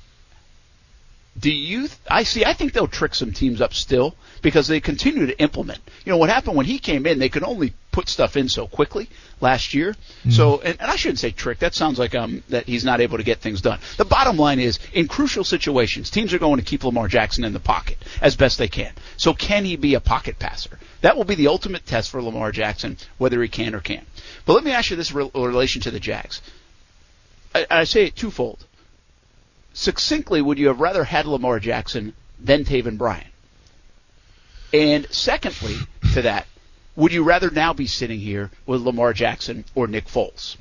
do 1.40 1.52
you? 1.52 1.88
I 2.10 2.24
see. 2.24 2.44
I 2.44 2.54
think 2.54 2.74
they'll 2.74 2.88
trick 2.88 3.16
some 3.16 3.32
teams 3.32 3.62
up 3.62 3.74
still 3.74 4.16
because 4.42 4.68
they 4.68 4.82
continue 4.82 5.28
to 5.28 5.40
implement. 5.40 5.80
You 6.04 6.12
know 6.12 6.18
what 6.18 6.30
happened 6.30 6.58
when 6.58 6.66
he 6.66 6.78
came 6.78 7.06
in? 7.06 7.20
They 7.20 7.30
could 7.30 7.44
only 7.44 7.74
put 7.92 8.10
stuff 8.10 8.36
in 8.36 8.50
so 8.50 8.68
quickly 8.68 9.08
last 9.40 9.74
year. 9.74 9.96
Mm. 10.26 10.34
So, 10.34 10.60
and, 10.60 10.80
and 10.82 10.92
I 10.92 10.96
shouldn't 10.98 11.20
say 11.20 11.32
trick. 11.32 11.60
That 11.60 11.74
sounds 11.74 12.00
like 12.00 12.16
um 12.16 12.44
that 12.50 12.66
he's 12.66 12.84
not 12.84 13.00
able 13.00 13.18
to 13.18 13.24
get 13.24 13.40
things 13.40 13.62
done. 13.62 13.80
The 13.98 14.06
bottom 14.06 14.36
line 14.36 14.60
is, 14.60 14.80
in 14.94 15.08
crucial 15.08 15.46
situations, 15.46 16.10
teams 16.10 16.34
are 16.34 16.40
going 16.40 16.58
to 16.58 16.66
keep 16.66 16.84
Lamar 16.84 17.08
Jackson 17.08 17.46
in 17.46 17.54
the 17.54 17.60
pocket 17.60 17.98
as 18.22 18.36
best 18.36 18.58
they 18.58 18.68
can. 18.68 18.92
So, 19.16 19.34
can 19.34 19.64
he 19.64 19.78
be 19.78 19.94
a 19.94 20.02
pocket 20.02 20.38
passer? 20.38 20.80
That 21.00 21.16
will 21.16 21.24
be 21.24 21.36
the 21.36 21.48
ultimate 21.48 21.86
test 21.86 22.12
for 22.12 22.22
Lamar 22.22 22.52
Jackson, 22.52 22.98
whether 23.18 23.42
he 23.42 23.48
can 23.48 23.74
or 23.74 23.80
can't. 23.80 24.06
But 24.46 24.54
let 24.54 24.64
me 24.64 24.72
ask 24.72 24.90
you 24.90 24.96
this 24.96 25.12
re- 25.12 25.30
relation 25.34 25.82
to 25.84 25.92
the 25.92 26.00
Jags. 26.00 26.42
I, 27.54 27.68
I 27.70 27.84
say 27.84 28.06
it 28.06 28.16
twofold. 28.16 28.66
Succinctly, 29.74 30.42
would 30.42 30.60
you 30.60 30.68
have 30.68 30.80
rather 30.80 31.04
had 31.04 31.26
Lamar 31.26 31.60
Jackson 31.60 32.14
than 32.40 32.66
Taven 32.66 32.98
Bryan? 32.98 33.28
And 34.74 35.08
secondly, 35.12 35.76
to 36.14 36.22
that, 36.24 36.48
would 36.96 37.14
you 37.14 37.24
rather 37.24 37.50
now 37.50 37.74
be 37.74 37.88
sitting 37.88 38.20
here 38.20 38.52
with 38.66 38.82
Lamar 38.82 39.14
Jackson 39.14 39.66
or 39.76 39.88
Nick 39.88 40.08
Foles? 40.08 40.58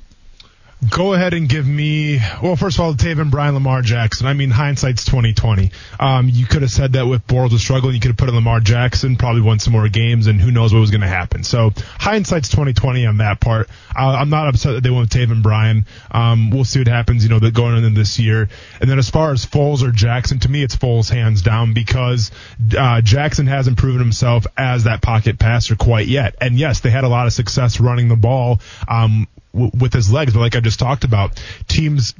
Go 0.89 1.13
ahead 1.13 1.35
and 1.35 1.47
give 1.47 1.67
me. 1.67 2.19
Well, 2.41 2.55
first 2.55 2.79
of 2.79 2.83
all, 2.83 2.93
Taven 2.95 3.29
Bryan 3.29 3.53
Lamar 3.53 3.83
Jackson. 3.83 4.25
I 4.25 4.33
mean, 4.33 4.49
hindsight's 4.49 5.05
twenty 5.05 5.31
twenty. 5.31 5.69
Um, 5.99 6.27
you 6.27 6.47
could 6.47 6.63
have 6.63 6.71
said 6.71 6.93
that 6.93 7.05
with 7.05 7.27
Bortles 7.27 7.59
struggling. 7.59 7.93
You 7.93 8.01
could 8.01 8.09
have 8.09 8.17
put 8.17 8.29
in 8.29 8.35
Lamar 8.35 8.59
Jackson, 8.59 9.15
probably 9.15 9.41
won 9.41 9.59
some 9.59 9.73
more 9.73 9.87
games, 9.89 10.25
and 10.25 10.41
who 10.41 10.49
knows 10.49 10.73
what 10.73 10.79
was 10.79 10.89
going 10.89 11.01
to 11.01 11.07
happen. 11.07 11.43
So 11.43 11.71
hindsight's 11.99 12.49
twenty 12.49 12.73
twenty 12.73 13.05
on 13.05 13.17
that 13.17 13.39
part. 13.39 13.69
Uh, 13.95 14.09
I'm 14.09 14.31
not 14.31 14.47
upset 14.47 14.73
that 14.73 14.81
they 14.81 14.89
went 14.89 15.01
with 15.01 15.09
Taven 15.11 15.43
Bryan. 15.43 15.85
Um, 16.09 16.49
we'll 16.49 16.65
see 16.65 16.79
what 16.79 16.87
happens. 16.87 17.23
You 17.23 17.29
know, 17.29 17.39
that 17.39 17.53
going 17.53 17.77
into 17.77 17.91
this 17.91 18.17
year. 18.17 18.49
And 18.79 18.89
then 18.89 18.97
as 18.97 19.09
far 19.09 19.31
as 19.31 19.45
Foles 19.45 19.83
or 19.83 19.91
Jackson, 19.91 20.39
to 20.39 20.49
me, 20.49 20.63
it's 20.63 20.75
Foles 20.75 21.11
hands 21.11 21.43
down 21.43 21.73
because 21.73 22.31
uh, 22.75 23.01
Jackson 23.01 23.45
hasn't 23.45 23.77
proven 23.77 23.99
himself 23.99 24.47
as 24.57 24.85
that 24.85 25.03
pocket 25.03 25.37
passer 25.37 25.75
quite 25.75 26.07
yet. 26.07 26.35
And 26.41 26.57
yes, 26.57 26.79
they 26.79 26.89
had 26.89 27.03
a 27.03 27.09
lot 27.09 27.27
of 27.27 27.33
success 27.33 27.79
running 27.79 28.07
the 28.07 28.15
ball. 28.15 28.61
Um, 28.87 29.27
w- 29.53 29.71
with 29.79 29.93
his 29.93 30.11
legs. 30.11 30.33
But 30.33 30.39
like 30.39 30.55
I 30.55 30.59
just 30.59 30.79
talked 30.79 31.03
about, 31.03 31.41
teams 31.67 32.13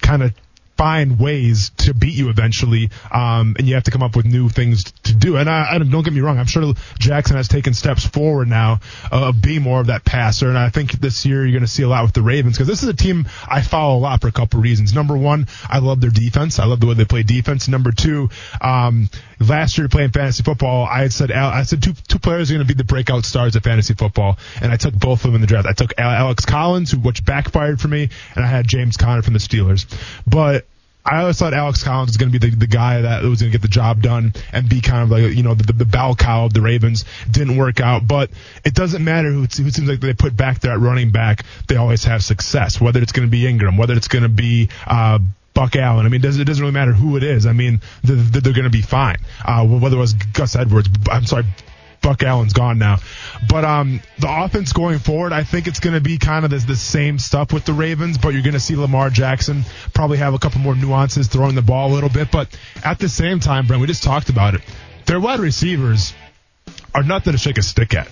kind 0.00 0.22
of 0.22 0.32
find 0.78 1.18
ways 1.18 1.70
to 1.70 1.92
beat 1.92 2.14
you 2.14 2.30
eventually, 2.30 2.88
um, 3.12 3.56
and 3.58 3.66
you 3.66 3.74
have 3.74 3.82
to 3.82 3.90
come 3.90 4.02
up 4.02 4.14
with 4.14 4.24
new 4.24 4.48
things 4.48 4.84
to 5.02 5.12
do. 5.12 5.36
And 5.36 5.50
I, 5.50 5.74
I 5.74 5.78
don't 5.78 6.04
get 6.04 6.12
me 6.12 6.20
wrong, 6.20 6.38
I'm 6.38 6.46
sure 6.46 6.72
Jackson 7.00 7.36
has 7.36 7.48
taken 7.48 7.74
steps 7.74 8.06
forward 8.06 8.46
now 8.46 8.78
uh, 9.10 9.28
of 9.28 9.42
being 9.42 9.62
more 9.62 9.80
of 9.80 9.88
that 9.88 10.04
passer. 10.04 10.48
And 10.48 10.56
I 10.56 10.68
think 10.70 10.92
this 10.92 11.26
year 11.26 11.44
you're 11.44 11.52
going 11.52 11.62
to 11.62 11.70
see 11.70 11.82
a 11.82 11.88
lot 11.88 12.04
with 12.04 12.14
the 12.14 12.22
Ravens 12.22 12.56
because 12.56 12.68
this 12.68 12.84
is 12.84 12.88
a 12.88 12.94
team 12.94 13.26
I 13.46 13.60
follow 13.60 13.98
a 13.98 14.00
lot 14.00 14.20
for 14.20 14.28
a 14.28 14.32
couple 14.32 14.60
reasons. 14.60 14.94
Number 14.94 15.16
one, 15.16 15.48
I 15.68 15.80
love 15.80 16.00
their 16.00 16.10
defense. 16.10 16.60
I 16.60 16.66
love 16.66 16.78
the 16.78 16.86
way 16.86 16.94
they 16.94 17.04
play 17.04 17.24
defense. 17.24 17.66
Number 17.66 17.90
two, 17.90 18.30
um, 18.60 19.10
last 19.40 19.78
year 19.78 19.88
playing 19.88 20.10
fantasy 20.10 20.42
football, 20.42 20.84
I 20.84 21.02
had 21.02 21.12
said 21.12 21.32
I 21.32 21.62
said 21.62 21.82
two 21.82 21.94
two 22.08 22.18
players 22.18 22.50
are 22.50 22.54
going 22.54 22.66
to 22.66 22.72
be 22.72 22.76
the 22.76 22.84
breakout 22.84 23.24
stars 23.24 23.56
of 23.56 23.62
fantasy 23.62 23.94
football, 23.94 24.38
and 24.60 24.72
I 24.72 24.76
took 24.76 24.94
both 24.94 25.24
of 25.24 25.32
them 25.32 25.36
in 25.36 25.40
the 25.40 25.46
draft. 25.46 25.66
I 25.66 25.72
took 25.72 25.94
Alex 25.98 26.44
Collins, 26.44 26.90
who 26.90 26.98
which 26.98 27.24
backfired 27.24 27.80
for 27.80 27.88
me, 27.88 28.10
and 28.34 28.44
I 28.44 28.48
had 28.48 28.66
James 28.66 28.96
Conner 28.96 29.22
from 29.22 29.34
the 29.34 29.38
Steelers. 29.38 29.86
But 30.26 30.66
I 31.04 31.22
always 31.22 31.38
thought 31.38 31.54
Alex 31.54 31.82
Collins 31.82 32.10
was 32.10 32.16
going 32.18 32.30
to 32.30 32.38
be 32.38 32.50
the, 32.50 32.54
the 32.54 32.66
guy 32.66 33.00
that 33.00 33.22
was 33.22 33.40
going 33.40 33.50
to 33.50 33.58
get 33.58 33.62
the 33.62 33.68
job 33.68 34.02
done 34.02 34.34
and 34.52 34.68
be 34.68 34.82
kind 34.82 35.02
of 35.02 35.10
like, 35.10 35.34
you 35.34 35.42
know, 35.42 35.54
the, 35.54 35.72
the 35.72 35.86
bell 35.86 36.14
cow 36.14 36.44
of 36.44 36.52
the 36.52 36.60
Ravens. 36.60 37.06
Didn't 37.30 37.56
work 37.56 37.80
out, 37.80 38.06
but 38.06 38.30
it 38.64 38.74
doesn't 38.74 39.02
matter 39.02 39.30
who, 39.30 39.42
who 39.42 39.70
seems 39.70 39.88
like 39.88 40.00
they 40.00 40.12
put 40.12 40.36
back 40.36 40.60
there 40.60 40.72
at 40.72 40.80
running 40.80 41.10
back. 41.10 41.46
They 41.66 41.76
always 41.76 42.04
have 42.04 42.22
success, 42.22 42.78
whether 42.78 43.00
it's 43.00 43.12
going 43.12 43.26
to 43.26 43.30
be 43.30 43.46
Ingram, 43.46 43.78
whether 43.78 43.94
it's 43.94 44.08
going 44.08 44.24
to 44.24 44.28
be, 44.28 44.68
uh, 44.86 45.20
Buck 45.58 45.74
Allen. 45.74 46.06
I 46.06 46.08
mean, 46.08 46.20
it 46.20 46.22
doesn't, 46.22 46.40
it 46.40 46.44
doesn't 46.44 46.62
really 46.62 46.72
matter 46.72 46.92
who 46.92 47.16
it 47.16 47.24
is. 47.24 47.44
I 47.44 47.52
mean, 47.52 47.80
they're, 48.04 48.14
they're 48.14 48.52
going 48.52 48.62
to 48.62 48.70
be 48.70 48.80
fine. 48.80 49.16
Uh, 49.44 49.66
whether 49.66 49.96
it 49.96 49.98
was 49.98 50.12
Gus 50.12 50.54
Edwards, 50.54 50.88
I'm 51.10 51.26
sorry, 51.26 51.46
Buck 52.00 52.22
Allen's 52.22 52.52
gone 52.52 52.78
now. 52.78 52.98
But 53.48 53.64
um, 53.64 54.00
the 54.20 54.28
offense 54.30 54.72
going 54.72 55.00
forward, 55.00 55.32
I 55.32 55.42
think 55.42 55.66
it's 55.66 55.80
going 55.80 55.94
to 55.94 56.00
be 56.00 56.16
kind 56.16 56.44
of 56.44 56.52
the, 56.52 56.58
the 56.58 56.76
same 56.76 57.18
stuff 57.18 57.52
with 57.52 57.64
the 57.64 57.72
Ravens, 57.72 58.18
but 58.18 58.34
you're 58.34 58.44
going 58.44 58.54
to 58.54 58.60
see 58.60 58.76
Lamar 58.76 59.10
Jackson 59.10 59.64
probably 59.94 60.18
have 60.18 60.32
a 60.32 60.38
couple 60.38 60.60
more 60.60 60.76
nuances 60.76 61.26
throwing 61.26 61.56
the 61.56 61.62
ball 61.62 61.90
a 61.90 61.92
little 61.92 62.08
bit. 62.08 62.30
But 62.30 62.56
at 62.84 63.00
the 63.00 63.08
same 63.08 63.40
time, 63.40 63.66
Brent, 63.66 63.80
we 63.80 63.88
just 63.88 64.04
talked 64.04 64.28
about 64.28 64.54
it. 64.54 64.60
Their 65.06 65.18
wide 65.18 65.40
receivers 65.40 66.14
are 66.94 67.02
nothing 67.02 67.32
to 67.32 67.38
shake 67.38 67.58
a 67.58 67.62
stick 67.62 67.94
at. 67.94 68.08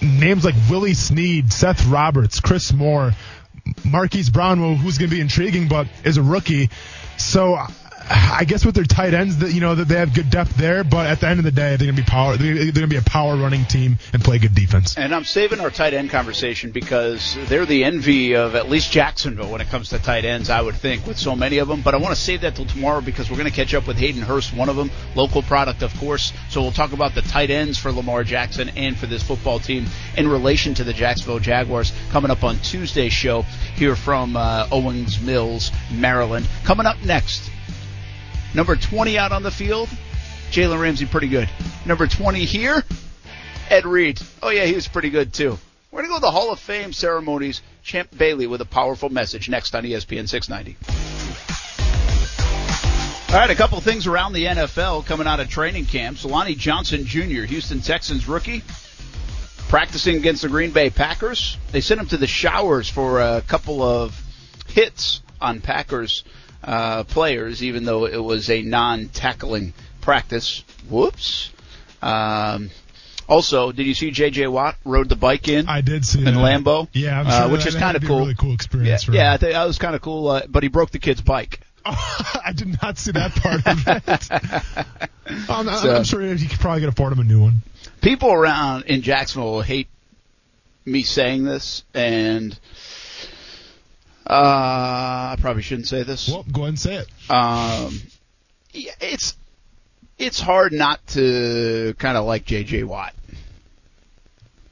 Names 0.00 0.46
like 0.46 0.54
Willie 0.70 0.94
Snead, 0.94 1.52
Seth 1.52 1.84
Roberts, 1.84 2.40
Chris 2.40 2.72
Moore, 2.72 3.12
Marquise 3.84 4.30
Brown, 4.30 4.58
who's 4.76 4.98
going 4.98 5.10
to 5.10 5.14
be 5.14 5.20
intriguing, 5.20 5.68
but 5.68 5.88
is 6.04 6.16
a 6.16 6.22
rookie. 6.22 6.70
So 7.16 7.58
I 8.08 8.44
guess 8.44 8.64
with 8.64 8.74
their 8.74 8.84
tight 8.84 9.14
ends, 9.14 9.38
that 9.38 9.52
you 9.52 9.60
know 9.60 9.74
that 9.74 9.88
they 9.88 9.96
have 9.96 10.14
good 10.14 10.30
depth 10.30 10.56
there, 10.56 10.84
but 10.84 11.06
at 11.06 11.20
the 11.20 11.28
end 11.28 11.40
of 11.40 11.44
the 11.44 11.50
day, 11.50 11.76
they're 11.76 11.86
gonna 11.86 11.96
be 11.96 12.02
power. 12.02 12.36
They're, 12.36 12.70
gonna 12.70 12.86
be 12.86 12.96
a 12.96 13.02
power 13.02 13.36
running 13.36 13.64
team 13.64 13.98
and 14.12 14.22
play 14.22 14.38
good 14.38 14.54
defense. 14.54 14.96
And 14.96 15.12
I'm 15.14 15.24
saving 15.24 15.58
our 15.60 15.70
tight 15.70 15.92
end 15.92 16.10
conversation 16.10 16.70
because 16.70 17.36
they're 17.48 17.66
the 17.66 17.82
envy 17.84 18.36
of 18.36 18.54
at 18.54 18.68
least 18.68 18.92
Jacksonville 18.92 19.50
when 19.50 19.60
it 19.60 19.68
comes 19.68 19.88
to 19.88 19.98
tight 19.98 20.24
ends. 20.24 20.50
I 20.50 20.60
would 20.60 20.76
think 20.76 21.06
with 21.06 21.18
so 21.18 21.34
many 21.34 21.58
of 21.58 21.66
them, 21.66 21.82
but 21.82 21.94
I 21.94 21.96
want 21.96 22.14
to 22.14 22.20
save 22.20 22.42
that 22.42 22.54
till 22.54 22.66
tomorrow 22.66 23.00
because 23.00 23.28
we're 23.28 23.38
gonna 23.38 23.50
catch 23.50 23.74
up 23.74 23.88
with 23.88 23.96
Hayden 23.96 24.22
Hurst, 24.22 24.54
one 24.54 24.68
of 24.68 24.76
them, 24.76 24.90
local 25.16 25.42
product, 25.42 25.82
of 25.82 25.92
course. 25.98 26.32
So 26.48 26.62
we'll 26.62 26.72
talk 26.72 26.92
about 26.92 27.14
the 27.14 27.22
tight 27.22 27.50
ends 27.50 27.76
for 27.76 27.90
Lamar 27.90 28.22
Jackson 28.22 28.68
and 28.76 28.96
for 28.96 29.06
this 29.06 29.22
football 29.22 29.58
team 29.58 29.86
in 30.16 30.28
relation 30.28 30.74
to 30.74 30.84
the 30.84 30.92
Jacksonville 30.92 31.40
Jaguars 31.40 31.92
coming 32.10 32.30
up 32.30 32.44
on 32.44 32.56
Tuesday's 32.58 33.12
show 33.12 33.42
here 33.74 33.96
from 33.96 34.36
uh, 34.36 34.68
Owings 34.70 35.20
Mills, 35.20 35.72
Maryland. 35.90 36.46
Coming 36.64 36.86
up 36.86 37.02
next. 37.04 37.50
Number 38.54 38.76
20 38.76 39.18
out 39.18 39.32
on 39.32 39.42
the 39.42 39.50
field, 39.50 39.88
Jalen 40.50 40.80
Ramsey, 40.80 41.06
pretty 41.06 41.28
good. 41.28 41.48
Number 41.84 42.06
20 42.06 42.44
here, 42.44 42.82
Ed 43.68 43.84
Reed. 43.84 44.20
Oh, 44.42 44.50
yeah, 44.50 44.64
he 44.64 44.74
was 44.74 44.88
pretty 44.88 45.10
good, 45.10 45.32
too. 45.32 45.58
We're 45.90 46.02
going 46.02 46.10
to 46.10 46.14
go 46.14 46.16
to 46.16 46.20
the 46.20 46.30
Hall 46.30 46.52
of 46.52 46.58
Fame 46.58 46.92
ceremonies. 46.92 47.62
Champ 47.82 48.10
Bailey 48.16 48.46
with 48.46 48.60
a 48.60 48.66
powerful 48.66 49.08
message 49.08 49.48
next 49.48 49.74
on 49.74 49.84
ESPN 49.84 50.28
690. 50.28 50.76
All 53.28 53.40
right, 53.40 53.50
a 53.50 53.54
couple 53.54 53.80
things 53.80 54.06
around 54.06 54.32
the 54.32 54.44
NFL 54.44 55.04
coming 55.06 55.26
out 55.26 55.40
of 55.40 55.48
training 55.48 55.86
camp. 55.86 56.16
Solani 56.16 56.56
Johnson 56.56 57.04
Jr., 57.04 57.42
Houston 57.42 57.80
Texans 57.80 58.28
rookie, 58.28 58.62
practicing 59.68 60.16
against 60.16 60.42
the 60.42 60.48
Green 60.48 60.70
Bay 60.70 60.90
Packers. 60.90 61.58
They 61.72 61.80
sent 61.80 62.00
him 62.00 62.06
to 62.08 62.16
the 62.16 62.26
showers 62.26 62.88
for 62.88 63.20
a 63.20 63.42
couple 63.42 63.82
of 63.82 64.20
hits 64.68 65.22
on 65.40 65.60
Packers 65.60 66.24
uh, 66.62 67.04
players, 67.04 67.62
even 67.62 67.84
though 67.84 68.06
it 68.06 68.22
was 68.22 68.50
a 68.50 68.62
non-tackling 68.62 69.72
practice. 70.00 70.64
Whoops. 70.88 71.50
Um, 72.02 72.70
also, 73.28 73.72
did 73.72 73.86
you 73.86 73.94
see 73.94 74.10
J.J. 74.12 74.46
Watt 74.46 74.76
rode 74.84 75.08
the 75.08 75.16
bike 75.16 75.48
in? 75.48 75.68
I 75.68 75.80
did 75.80 76.04
see 76.04 76.20
in 76.20 76.24
that. 76.26 76.34
Lambeau. 76.34 76.88
Yeah, 76.92 77.20
I'm 77.20 77.26
uh, 77.26 77.40
sure 77.42 77.48
which 77.50 77.64
that 77.64 77.68
is 77.68 77.74
kind 77.76 77.96
of 77.96 78.04
a 78.04 78.06
cool. 78.06 78.18
really 78.20 78.34
cool 78.34 78.52
experience. 78.54 79.08
Yeah, 79.08 79.14
yeah. 79.14 79.32
I 79.32 79.36
think 79.36 79.52
that 79.52 79.64
was 79.64 79.78
kind 79.78 79.94
of 79.96 80.02
cool. 80.02 80.28
Uh, 80.28 80.42
but 80.48 80.62
he 80.62 80.68
broke 80.68 80.90
the 80.90 80.98
kid's 81.00 81.22
bike. 81.22 81.60
I 81.84 82.52
did 82.54 82.80
not 82.82 82.98
see 82.98 83.12
that 83.12 83.32
part 83.34 83.66
of 83.66 83.86
it. 83.86 85.10
I'm, 85.50 85.66
So- 85.66 85.96
I'm 85.96 86.04
sure 86.04 86.20
he 86.22 86.46
could 86.46 86.60
probably 86.60 86.80
could 86.80 86.88
afford 86.88 87.12
him 87.12 87.18
a 87.20 87.24
new 87.24 87.40
one. 87.40 87.62
people 88.00 88.32
around 88.32 88.84
in 88.84 89.02
Jacksonville 89.02 89.60
hate 89.60 89.88
me 90.84 91.02
saying 91.02 91.42
this, 91.44 91.82
and 91.94 92.56
uh, 94.28 95.32
I 95.32 95.36
probably 95.40 95.62
shouldn't 95.62 95.88
say 95.88 96.02
this. 96.02 96.28
Well, 96.28 96.44
go 96.50 96.62
ahead 96.62 96.68
and 96.70 96.78
say 96.78 96.94
it. 96.96 97.30
Um, 97.30 98.00
yeah, 98.72 98.92
it's 99.00 99.36
it's 100.18 100.40
hard 100.40 100.72
not 100.72 101.06
to 101.08 101.94
kind 101.98 102.16
of 102.16 102.24
like 102.24 102.44
J.J. 102.44 102.84
Watt. 102.84 103.14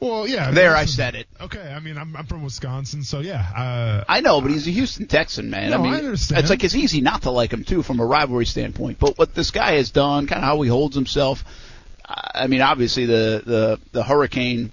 Well, 0.01 0.29
yeah. 0.29 0.51
There, 0.51 0.77
I 0.77 0.85
said 0.85 1.15
it. 1.15 1.27
Okay, 1.41 1.73
I 1.73 1.81
mean, 1.81 1.97
I'm, 1.97 2.15
I'm 2.15 2.27
from 2.27 2.43
Wisconsin, 2.43 3.05
so 3.05 3.21
yeah. 3.21 3.41
Uh, 3.41 4.05
I 4.07 4.21
know, 4.21 4.41
but 4.43 4.51
he's 4.51 4.67
a 4.67 4.71
Houston 4.71 5.07
Texan, 5.07 5.49
man. 5.49 5.71
No, 5.71 5.79
I 5.79 5.83
mean, 5.83 5.95
I 5.95 5.99
understand. 5.99 6.41
it's 6.41 6.51
like 6.51 6.63
it's 6.63 6.75
easy 6.75 7.01
not 7.01 7.23
to 7.23 7.31
like 7.31 7.53
him 7.53 7.65
too 7.65 7.83
from 7.83 8.01
a 8.01 8.05
rivalry 8.05 8.45
standpoint. 8.45 8.99
But 8.99 9.17
what 9.17 9.35
this 9.35 9.51
guy 9.51 9.77
has 9.77 9.91
done, 9.91 10.27
kind 10.27 10.43
of 10.43 10.45
how 10.45 10.61
he 10.61 10.69
holds 10.69 10.95
himself. 10.95 11.45
I 12.07 12.49
mean, 12.49 12.61
obviously 12.61 13.07
the 13.07 13.43
the 13.47 13.81
the 13.93 14.03
hurricane 14.03 14.73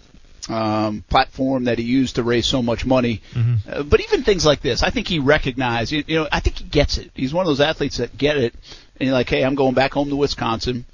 um, 0.51 1.03
platform 1.09 1.65
that 1.65 1.77
he 1.77 1.85
used 1.85 2.15
to 2.15 2.23
raise 2.23 2.45
so 2.45 2.61
much 2.61 2.85
money. 2.85 3.21
Mm-hmm. 3.33 3.69
Uh, 3.69 3.83
but 3.83 4.01
even 4.01 4.23
things 4.23 4.45
like 4.45 4.61
this, 4.61 4.83
I 4.83 4.89
think 4.89 5.07
he 5.07 5.19
recognized. 5.19 5.91
You, 5.91 6.03
you 6.07 6.15
know, 6.17 6.27
I 6.31 6.39
think 6.39 6.57
he 6.57 6.65
gets 6.65 6.97
it. 6.97 7.11
He's 7.13 7.33
one 7.33 7.43
of 7.43 7.47
those 7.47 7.61
athletes 7.61 7.97
that 7.97 8.17
get 8.17 8.37
it, 8.37 8.53
and 8.99 9.07
you're 9.07 9.13
like, 9.13 9.29
hey, 9.29 9.43
I'm 9.43 9.55
going 9.55 9.73
back 9.73 9.93
home 9.93 10.09
to 10.09 10.15
Wisconsin. 10.15 10.85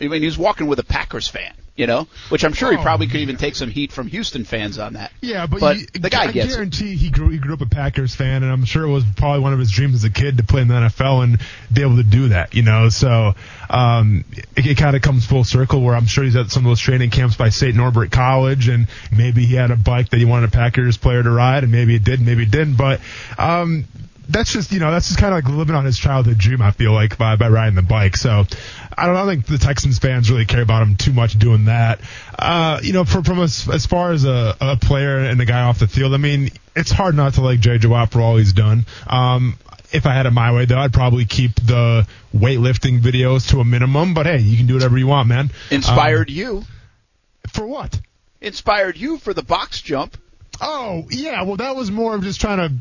I 0.00 0.08
mean, 0.08 0.20
he 0.20 0.26
was 0.26 0.38
walking 0.38 0.66
with 0.66 0.78
a 0.78 0.84
Packers 0.84 1.26
fan, 1.28 1.52
you 1.74 1.86
know, 1.86 2.06
which 2.28 2.44
I'm 2.44 2.52
sure 2.52 2.70
he 2.70 2.78
Oh, 2.78 2.82
probably 2.82 3.06
could 3.08 3.20
even 3.20 3.36
take 3.36 3.56
some 3.56 3.68
heat 3.70 3.90
from 3.92 4.06
Houston 4.08 4.44
fans 4.44 4.78
on 4.78 4.92
that. 4.92 5.10
Yeah, 5.20 5.46
but, 5.46 5.76
you, 5.78 5.86
the 5.92 6.08
guy 6.10 6.24
I 6.24 6.32
gets 6.32 6.52
it. 6.52 6.54
guarantee 6.56 6.94
he 6.96 7.10
grew 7.10 7.28
he 7.30 7.38
grew 7.38 7.54
up 7.54 7.60
a 7.60 7.66
Packers 7.66 8.14
fan, 8.14 8.42
and 8.42 8.52
I'm 8.52 8.64
sure 8.64 8.84
it 8.84 8.90
was 8.90 9.04
probably 9.16 9.40
one 9.40 9.52
of 9.52 9.58
his 9.58 9.70
dreams 9.70 9.94
as 9.96 10.04
a 10.04 10.10
kid 10.10 10.36
to 10.38 10.44
play 10.44 10.62
in 10.62 10.68
the 10.68 10.74
NFL 10.74 11.24
and 11.24 11.38
be 11.72 11.82
able 11.82 11.96
to 11.96 12.02
do 12.04 12.28
that. 12.28 12.54
You 12.54 12.62
know, 12.62 12.88
so 12.90 13.34
um, 13.70 14.24
it, 14.56 14.66
it 14.66 14.76
kind 14.76 14.94
of 14.94 15.02
comes 15.02 15.26
full 15.26 15.44
circle 15.44 15.82
where 15.82 15.94
I'm 15.96 16.06
sure 16.06 16.22
he's 16.24 16.36
at 16.36 16.50
some 16.50 16.64
of 16.64 16.70
those 16.70 16.80
training 16.80 17.10
camps 17.10 17.36
by 17.36 17.48
St. 17.48 17.74
Norbert 17.74 18.10
College, 18.12 18.68
and 18.68 18.86
maybe 19.10 19.44
he 19.46 19.54
had 19.54 19.70
a 19.70 19.76
bike 19.76 20.10
that 20.10 20.18
he 20.18 20.24
wanted 20.24 20.48
a 20.48 20.52
Packers 20.52 20.96
player 20.96 21.22
to 21.22 21.30
ride, 21.30 21.64
and 21.64 21.72
maybe 21.72 21.94
it 21.96 22.04
did, 22.04 22.20
maybe 22.20 22.44
it 22.44 22.50
didn't, 22.50 22.76
but. 22.76 23.00
Um, 23.36 23.84
that's 24.28 24.52
just 24.52 24.72
you 24.72 24.78
know 24.78 24.90
that's 24.90 25.08
just 25.08 25.18
kind 25.18 25.34
of 25.34 25.44
like 25.44 25.54
living 25.54 25.74
on 25.74 25.84
his 25.84 25.98
childhood 25.98 26.38
dream. 26.38 26.60
I 26.60 26.70
feel 26.70 26.92
like 26.92 27.16
by 27.16 27.36
by 27.36 27.48
riding 27.48 27.74
the 27.74 27.82
bike. 27.82 28.16
So 28.16 28.44
I 28.96 29.06
don't, 29.06 29.16
I 29.16 29.24
don't 29.24 29.28
think 29.28 29.46
the 29.46 29.58
Texans 29.58 29.98
fans 29.98 30.30
really 30.30 30.44
care 30.44 30.62
about 30.62 30.82
him 30.82 30.96
too 30.96 31.12
much 31.12 31.38
doing 31.38 31.66
that. 31.66 32.00
Uh, 32.38 32.80
you 32.82 32.92
know, 32.92 33.04
from 33.04 33.24
from 33.24 33.40
as, 33.40 33.68
as 33.68 33.86
far 33.86 34.12
as 34.12 34.24
a, 34.24 34.56
a 34.60 34.76
player 34.76 35.18
and 35.18 35.40
a 35.40 35.44
guy 35.44 35.62
off 35.62 35.78
the 35.78 35.88
field, 35.88 36.14
I 36.14 36.18
mean, 36.18 36.50
it's 36.76 36.90
hard 36.90 37.14
not 37.14 37.34
to 37.34 37.40
like 37.40 37.60
J.J. 37.60 37.88
Watt 37.88 38.12
for 38.12 38.20
all 38.20 38.36
he's 38.36 38.52
done. 38.52 38.84
Um, 39.06 39.56
if 39.90 40.04
I 40.04 40.12
had 40.12 40.26
it 40.26 40.32
my 40.32 40.52
way, 40.52 40.66
though, 40.66 40.78
I'd 40.78 40.92
probably 40.92 41.24
keep 41.24 41.54
the 41.54 42.06
weightlifting 42.36 43.00
videos 43.00 43.48
to 43.50 43.60
a 43.60 43.64
minimum. 43.64 44.12
But 44.12 44.26
hey, 44.26 44.38
you 44.38 44.56
can 44.56 44.66
do 44.66 44.74
whatever 44.74 44.98
you 44.98 45.06
want, 45.06 45.28
man. 45.28 45.50
Inspired 45.70 46.28
Um, 46.28 46.34
you 46.34 46.64
for 47.50 47.66
what? 47.66 47.98
Inspired 48.40 48.96
you 48.96 49.16
for 49.16 49.32
the 49.32 49.42
box 49.42 49.80
jump. 49.80 50.16
Oh, 50.60 51.06
yeah. 51.10 51.42
Well, 51.42 51.56
that 51.56 51.76
was 51.76 51.90
more 51.90 52.14
of 52.14 52.22
just 52.22 52.40
trying 52.40 52.58
to 52.58 52.74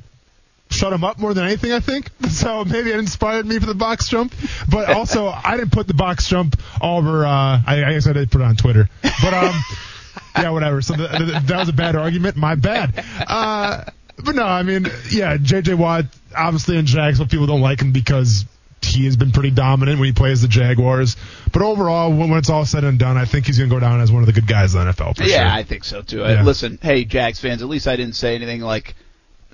shut 0.70 0.94
him 0.94 1.04
up 1.04 1.18
more 1.20 1.34
than 1.34 1.46
anything, 1.46 1.72
I 1.72 1.80
think. 1.80 2.10
So 2.38 2.64
maybe 2.66 2.92
it 2.92 3.00
inspired 3.00 3.48
me 3.48 3.58
for 3.58 3.66
the 3.66 3.74
box 3.74 4.10
jump. 4.10 4.36
But 4.70 4.90
also, 4.92 5.28
I 5.28 5.58
didn't 5.58 5.72
put 5.72 5.88
the 5.88 5.96
box 5.96 6.28
jump 6.28 6.56
over, 6.82 7.26
uh, 7.26 7.62
I, 7.66 7.84
I 7.84 7.94
guess 7.94 8.06
I 8.06 8.14
did 8.14 8.30
put 8.30 8.42
it 8.42 8.44
on 8.44 8.56
Twitter. 8.56 8.88
But, 9.02 9.34
um, 9.34 9.56
yeah, 10.36 10.52
whatever. 10.52 10.84
So 10.84 10.94
the, 10.94 11.08
the, 11.08 11.44
that 11.48 11.60
was 11.60 11.70
a 11.70 11.74
bad 11.74 11.96
argument. 11.96 12.36
My 12.38 12.54
bad. 12.56 13.04
Uh, 13.28 13.86
But 14.24 14.36
no, 14.36 14.44
I 14.44 14.64
mean, 14.64 14.88
yeah, 15.10 15.38
J.J. 15.38 15.76
Watt, 15.76 16.06
obviously 16.36 16.78
in 16.78 16.86
Jacksonville, 16.86 17.30
people 17.30 17.46
don't 17.48 17.62
like 17.62 17.82
him 17.82 17.92
because 17.92 18.46
he 18.82 19.06
has 19.06 19.16
been 19.16 19.32
pretty 19.32 19.52
dominant 19.52 20.00
when 20.00 20.08
he 20.08 20.14
plays 20.14 20.42
the 20.42 20.48
Jaguars. 20.48 21.16
But 21.52 21.62
overall, 21.62 22.10
when, 22.10 22.30
when 22.30 22.40
it's 22.40 22.50
all 22.50 22.66
said 22.66 22.84
and 22.84 22.98
done, 23.00 23.18
I 23.18 23.26
think 23.26 23.46
he's 23.46 23.58
going 23.58 23.70
to 23.70 23.76
go 23.76 23.80
down 23.80 24.02
as 24.02 24.12
one 24.12 24.24
of 24.24 24.28
the 24.28 24.34
good 24.34 24.48
guys 24.48 24.76
in 24.76 24.86
the 24.86 24.92
NFL. 24.92 25.18
For 25.18 25.24
yeah, 25.24 25.48
sure. 25.48 25.48
I 25.48 25.64
think 25.64 25.84
so 25.84 26.02
too. 26.02 26.20
Yeah. 26.20 26.44
Listen, 26.44 26.80
hey, 26.82 27.06
Jags 27.06 27.40
fans, 27.40 27.62
at 27.62 27.68
least 27.68 27.88
I 27.88 27.96
didn't 27.96 28.16
say 28.16 28.36
anything 28.36 28.62
like 28.62 28.96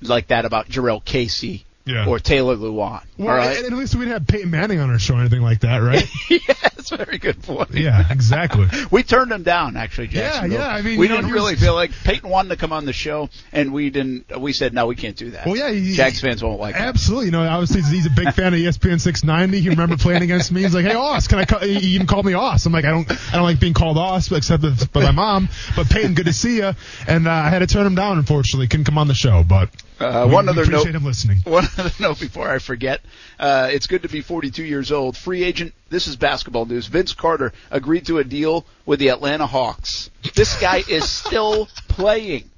like 0.09 0.27
that 0.27 0.45
about 0.45 0.67
Jurrell 0.69 1.03
Casey 1.03 1.65
Yeah. 1.85 2.07
or 2.07 2.19
Taylor 2.19 2.55
Lewan. 2.55 3.03
Well, 3.17 3.29
all 3.29 3.35
right. 3.35 3.57
and 3.57 3.65
at 3.65 3.73
least 3.73 3.93
we 3.95 4.01
didn't 4.05 4.13
have 4.13 4.27
Peyton 4.27 4.49
Manning 4.51 4.79
on 4.79 4.89
our 4.89 4.99
show 4.99 5.15
or 5.15 5.19
anything 5.19 5.41
like 5.41 5.59
that, 5.61 5.77
right? 5.79 6.07
yeah, 6.29 6.37
that's 6.63 6.91
a 6.91 6.97
very 6.97 7.17
good 7.19 7.41
point. 7.43 7.71
yeah, 7.73 8.05
exactly. 8.11 8.67
We 8.91 9.03
turned 9.03 9.31
him 9.31 9.43
down, 9.43 9.77
actually, 9.77 10.07
Yeah, 10.07 10.21
Jacksonville. 10.31 10.59
yeah, 10.59 10.67
I 10.67 10.81
mean, 10.81 10.97
we 10.99 11.05
you 11.05 11.09
know, 11.09 11.17
didn't 11.17 11.27
he 11.27 11.33
was- 11.33 11.41
really 11.41 11.55
feel 11.55 11.73
like 11.75 11.91
Peyton 12.03 12.29
wanted 12.29 12.49
to 12.49 12.55
come 12.57 12.71
on 12.73 12.85
the 12.85 12.93
show, 12.93 13.29
and 13.51 13.71
we 13.73 13.89
didn't. 13.91 14.39
We 14.39 14.51
said 14.53 14.73
no, 14.73 14.87
we 14.87 14.95
can't 14.95 15.15
do 15.15 15.31
that. 15.31 15.45
Well, 15.45 15.55
yeah, 15.57 15.71
he- 15.71 15.93
Jags 15.93 16.19
fans 16.21 16.43
won't 16.43 16.59
like 16.59 16.73
that. 16.75 16.87
Absolutely. 16.87 17.25
You 17.27 17.31
know, 17.33 17.47
obviously 17.47 17.81
he's- 17.81 18.05
a 18.05 18.09
big 18.09 18.33
fan 18.33 18.53
of 18.53 18.59
ESPN 18.59 18.99
690. 18.99 19.59
He 19.61 19.69
remember 19.69 19.95
playing 19.97 20.23
against 20.23 20.51
me. 20.51 20.61
He's 20.63 20.73
like, 20.73 20.85
"Hey, 20.85 20.95
Oss, 20.95 21.27
can 21.27 21.39
I?" 21.39 21.45
Call, 21.45 21.59
he 21.59 21.77
even 21.95 22.07
called 22.07 22.25
me 22.25 22.33
Oss. 22.33 22.65
I'm 22.65 22.73
like, 22.73 22.85
"I 22.85 22.91
don't, 22.91 23.09
I 23.11 23.35
don't 23.35 23.43
like 23.43 23.59
being 23.59 23.73
called 23.73 23.97
Oss, 23.97 24.31
except 24.31 24.63
by 24.93 25.03
my 25.03 25.11
mom." 25.11 25.49
But 25.75 25.89
Peyton, 25.89 26.13
good 26.15 26.25
to 26.25 26.33
see 26.33 26.57
you. 26.57 26.73
And 27.07 27.27
uh, 27.27 27.31
I 27.31 27.49
had 27.49 27.59
to 27.59 27.67
turn 27.67 27.85
him 27.85 27.95
down. 27.95 28.17
Unfortunately, 28.17 28.67
couldn't 28.67 28.85
come 28.85 28.97
on 28.97 29.07
the 29.07 29.13
show. 29.13 29.43
But 29.47 29.69
Uh, 29.99 30.25
we- 30.27 30.33
one 30.33 30.45
we 30.45 30.51
other 30.51 30.63
appreciate 30.63 30.85
note. 30.93 30.95
him 30.95 31.05
listening. 31.05 31.37
One 31.45 31.65
other 31.77 31.91
note 31.99 32.19
before 32.19 32.49
I 32.49 32.59
forget. 32.59 33.01
Uh, 33.39 33.69
it's 33.71 33.87
good 33.87 34.01
to 34.03 34.09
be 34.09 34.21
42 34.21 34.63
years 34.63 34.91
old. 34.91 35.15
Free 35.15 35.43
agent. 35.43 35.73
This 35.89 36.07
is 36.07 36.15
basketball 36.15 36.65
news. 36.65 36.87
Vince 36.87 37.13
Carter 37.13 37.53
agreed 37.71 38.05
to 38.07 38.17
a 38.17 38.23
deal 38.23 38.65
with 38.85 38.99
the 38.99 39.09
Atlanta 39.09 39.45
Hawks. 39.47 40.09
This 40.35 40.59
guy 40.59 40.83
is 40.87 41.09
still 41.09 41.67
playing. 41.87 42.49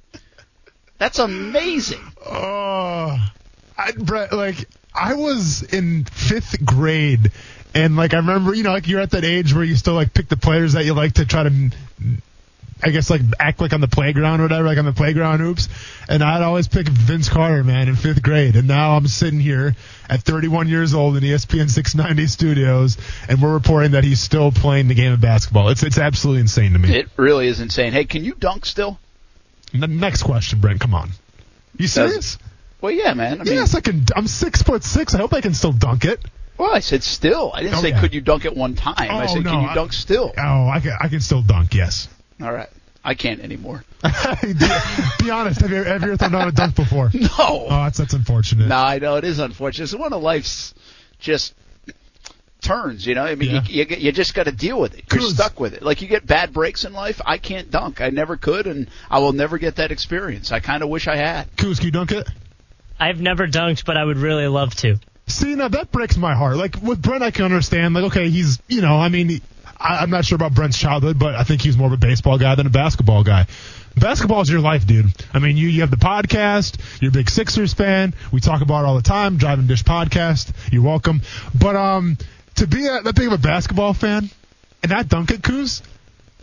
That's 0.98 1.18
amazing. 1.18 2.00
Oh, 2.24 3.16
I, 3.76 3.92
Brett, 3.92 4.32
like 4.32 4.66
I 4.94 5.14
was 5.14 5.62
in 5.62 6.04
fifth 6.06 6.64
grade, 6.64 7.30
and 7.74 7.96
like 7.96 8.14
I 8.14 8.16
remember, 8.18 8.54
you 8.54 8.62
know, 8.62 8.72
like 8.72 8.88
you're 8.88 9.00
at 9.00 9.10
that 9.10 9.24
age 9.24 9.52
where 9.52 9.62
you 9.64 9.76
still 9.76 9.92
like 9.94 10.14
pick 10.14 10.28
the 10.28 10.38
players 10.38 10.72
that 10.72 10.86
you 10.86 10.94
like 10.94 11.14
to 11.14 11.26
try 11.26 11.42
to. 11.42 11.70
I 12.82 12.90
guess 12.90 13.08
like 13.08 13.22
act 13.40 13.60
like 13.60 13.72
on 13.72 13.80
the 13.80 13.88
playground 13.88 14.40
or 14.40 14.44
whatever, 14.44 14.66
like 14.66 14.76
on 14.78 14.84
the 14.84 14.92
playground 14.92 15.40
hoops. 15.40 15.68
And 16.10 16.22
I'd 16.22 16.42
always 16.42 16.68
pick 16.68 16.86
Vince 16.88 17.28
Carter, 17.30 17.64
man, 17.64 17.88
in 17.88 17.96
fifth 17.96 18.22
grade. 18.22 18.54
And 18.54 18.68
now 18.68 18.96
I'm 18.96 19.08
sitting 19.08 19.40
here 19.40 19.74
at 20.10 20.20
31 20.22 20.68
years 20.68 20.92
old 20.92 21.16
in 21.16 21.22
ESPN 21.24 21.70
690 21.70 22.26
studios, 22.26 22.98
and 23.28 23.40
we're 23.40 23.54
reporting 23.54 23.92
that 23.92 24.04
he's 24.04 24.20
still 24.20 24.52
playing 24.52 24.88
the 24.88 24.94
game 24.94 25.12
of 25.12 25.20
basketball. 25.22 25.70
It's 25.70 25.82
it's 25.82 25.98
absolutely 25.98 26.42
insane 26.42 26.72
to 26.74 26.78
me. 26.78 26.94
It 26.94 27.08
really 27.16 27.48
is 27.48 27.60
insane. 27.60 27.92
Hey, 27.92 28.04
can 28.04 28.24
you 28.24 28.34
dunk 28.34 28.66
still? 28.66 28.98
The 29.72 29.86
next 29.88 30.22
question, 30.24 30.60
Brent. 30.60 30.80
Come 30.80 30.94
on. 30.94 31.10
You 31.78 31.88
serious? 31.88 32.38
Well, 32.82 32.92
yeah, 32.92 33.14
man. 33.14 33.40
I 33.40 33.44
mean, 33.44 33.54
yes, 33.54 33.74
I 33.74 33.80
can. 33.80 34.04
I'm 34.14 34.26
six 34.26 34.62
foot 34.62 34.84
six. 34.84 35.14
I 35.14 35.18
hope 35.18 35.32
I 35.32 35.40
can 35.40 35.54
still 35.54 35.72
dunk 35.72 36.04
it. 36.04 36.20
well, 36.58 36.74
I 36.74 36.80
said 36.80 37.02
still. 37.02 37.50
I 37.54 37.62
didn't 37.62 37.78
Oh, 37.78 37.80
say 37.82 37.88
yeah. 37.88 38.00
could 38.00 38.12
you 38.14 38.20
dunk 38.20 38.44
it 38.44 38.54
one 38.54 38.74
time. 38.74 38.94
I 38.98 39.24
Oh, 39.24 39.26
said 39.34 39.44
no, 39.44 39.50
can 39.50 39.62
you 39.62 39.68
I- 39.68 39.74
dunk 39.74 39.92
still. 39.94 40.32
Oh, 40.36 40.68
I 40.68 40.80
can. 40.80 40.92
I 41.00 41.08
can 41.08 41.20
still 41.20 41.40
dunk. 41.42 41.74
Yes. 41.74 42.08
All 42.40 42.52
right. 42.52 42.68
I 43.04 43.14
can't 43.14 43.40
anymore. 43.40 43.84
Be 44.02 45.30
honest. 45.30 45.60
Have 45.60 45.70
you, 45.70 45.76
have 45.84 46.02
you 46.02 46.08
ever 46.08 46.16
thrown 46.16 46.32
down 46.32 46.48
a 46.48 46.52
dunk 46.52 46.74
before? 46.76 47.10
No. 47.14 47.28
Oh, 47.38 47.68
that's 47.68 47.98
that's 47.98 48.14
unfortunate. 48.14 48.66
No, 48.68 48.76
I 48.76 48.98
know 48.98 49.16
it 49.16 49.24
is 49.24 49.38
unfortunate. 49.38 49.84
It's 49.84 49.94
one 49.94 50.12
of 50.12 50.22
life's 50.22 50.74
just 51.20 51.54
turns, 52.60 53.06
you 53.06 53.14
know. 53.14 53.24
I 53.24 53.34
mean, 53.36 53.50
Yeah. 53.50 53.62
you, 53.66 53.84
you 53.88 53.96
you 53.96 54.12
just 54.12 54.34
got 54.34 54.44
to 54.44 54.52
deal 54.52 54.80
with 54.80 54.94
it. 54.98 55.04
You're 55.12 55.20
Cause- 55.22 55.34
stuck 55.34 55.60
with 55.60 55.74
it. 55.74 55.82
Like 55.82 56.02
you 56.02 56.08
get 56.08 56.26
bad 56.26 56.52
breaks 56.52 56.84
in 56.84 56.92
life. 56.92 57.20
I 57.24 57.38
can't 57.38 57.70
dunk. 57.70 58.00
I 58.00 58.10
never 58.10 58.36
could, 58.36 58.66
and 58.66 58.88
I 59.10 59.20
will 59.20 59.32
never 59.32 59.58
get 59.58 59.76
that 59.76 59.92
experience. 59.92 60.50
I 60.52 60.60
kind 60.60 60.82
of 60.82 60.88
wish 60.88 61.06
I 61.06 61.16
had. 61.16 61.54
Kuz, 61.56 61.76
can 61.76 61.86
you 61.86 61.92
dunk 61.92 62.12
it? 62.12 62.28
I've 62.98 63.20
never 63.20 63.46
dunked, 63.46 63.84
but 63.84 63.96
I 63.96 64.04
would 64.04 64.16
really 64.18 64.48
love 64.48 64.74
to. 64.76 64.98
See, 65.28 65.54
now 65.54 65.68
that 65.68 65.90
breaks 65.92 66.16
my 66.16 66.34
heart. 66.34 66.56
Like 66.56 66.76
with 66.82 67.02
Brent, 67.02 67.22
I 67.22 67.30
can 67.30 67.44
understand. 67.44 67.94
Like, 67.94 68.04
okay, 68.04 68.30
he's, 68.30 68.60
you 68.68 68.80
know, 68.80 68.96
I 68.98 69.08
mean, 69.10 69.40
I, 69.88 69.98
I'm 70.02 70.10
not 70.10 70.24
sure 70.24 70.36
about 70.36 70.54
Brent's 70.54 70.78
childhood, 70.78 71.18
but 71.18 71.34
I 71.34 71.44
think 71.44 71.62
he's 71.62 71.76
more 71.76 71.86
of 71.86 71.92
a 71.92 71.96
baseball 71.98 72.38
guy 72.38 72.54
than 72.54 72.66
a 72.66 72.70
basketball 72.70 73.22
guy. 73.24 73.46
Basketball 73.96 74.42
is 74.42 74.50
your 74.50 74.60
life, 74.60 74.86
dude. 74.86 75.06
I 75.32 75.38
mean, 75.38 75.56
you 75.56 75.68
you 75.68 75.80
have 75.80 75.90
the 75.90 75.96
podcast. 75.96 76.78
You're 77.00 77.08
a 77.10 77.12
big 77.12 77.30
Sixers 77.30 77.72
fan. 77.72 78.14
We 78.32 78.40
talk 78.40 78.60
about 78.60 78.84
it 78.84 78.86
all 78.86 78.96
the 78.96 79.02
time. 79.02 79.38
Driving 79.38 79.66
Dish 79.66 79.84
podcast. 79.84 80.52
You're 80.70 80.82
welcome. 80.82 81.22
But 81.58 81.76
um, 81.76 82.18
to 82.56 82.66
be 82.66 82.86
a, 82.86 83.00
that 83.02 83.14
big 83.14 83.28
of 83.28 83.32
a 83.32 83.38
basketball 83.38 83.94
fan 83.94 84.28
and 84.82 84.92
not 84.92 85.08
dunk 85.08 85.30
it, 85.30 85.42
Coos, 85.42 85.82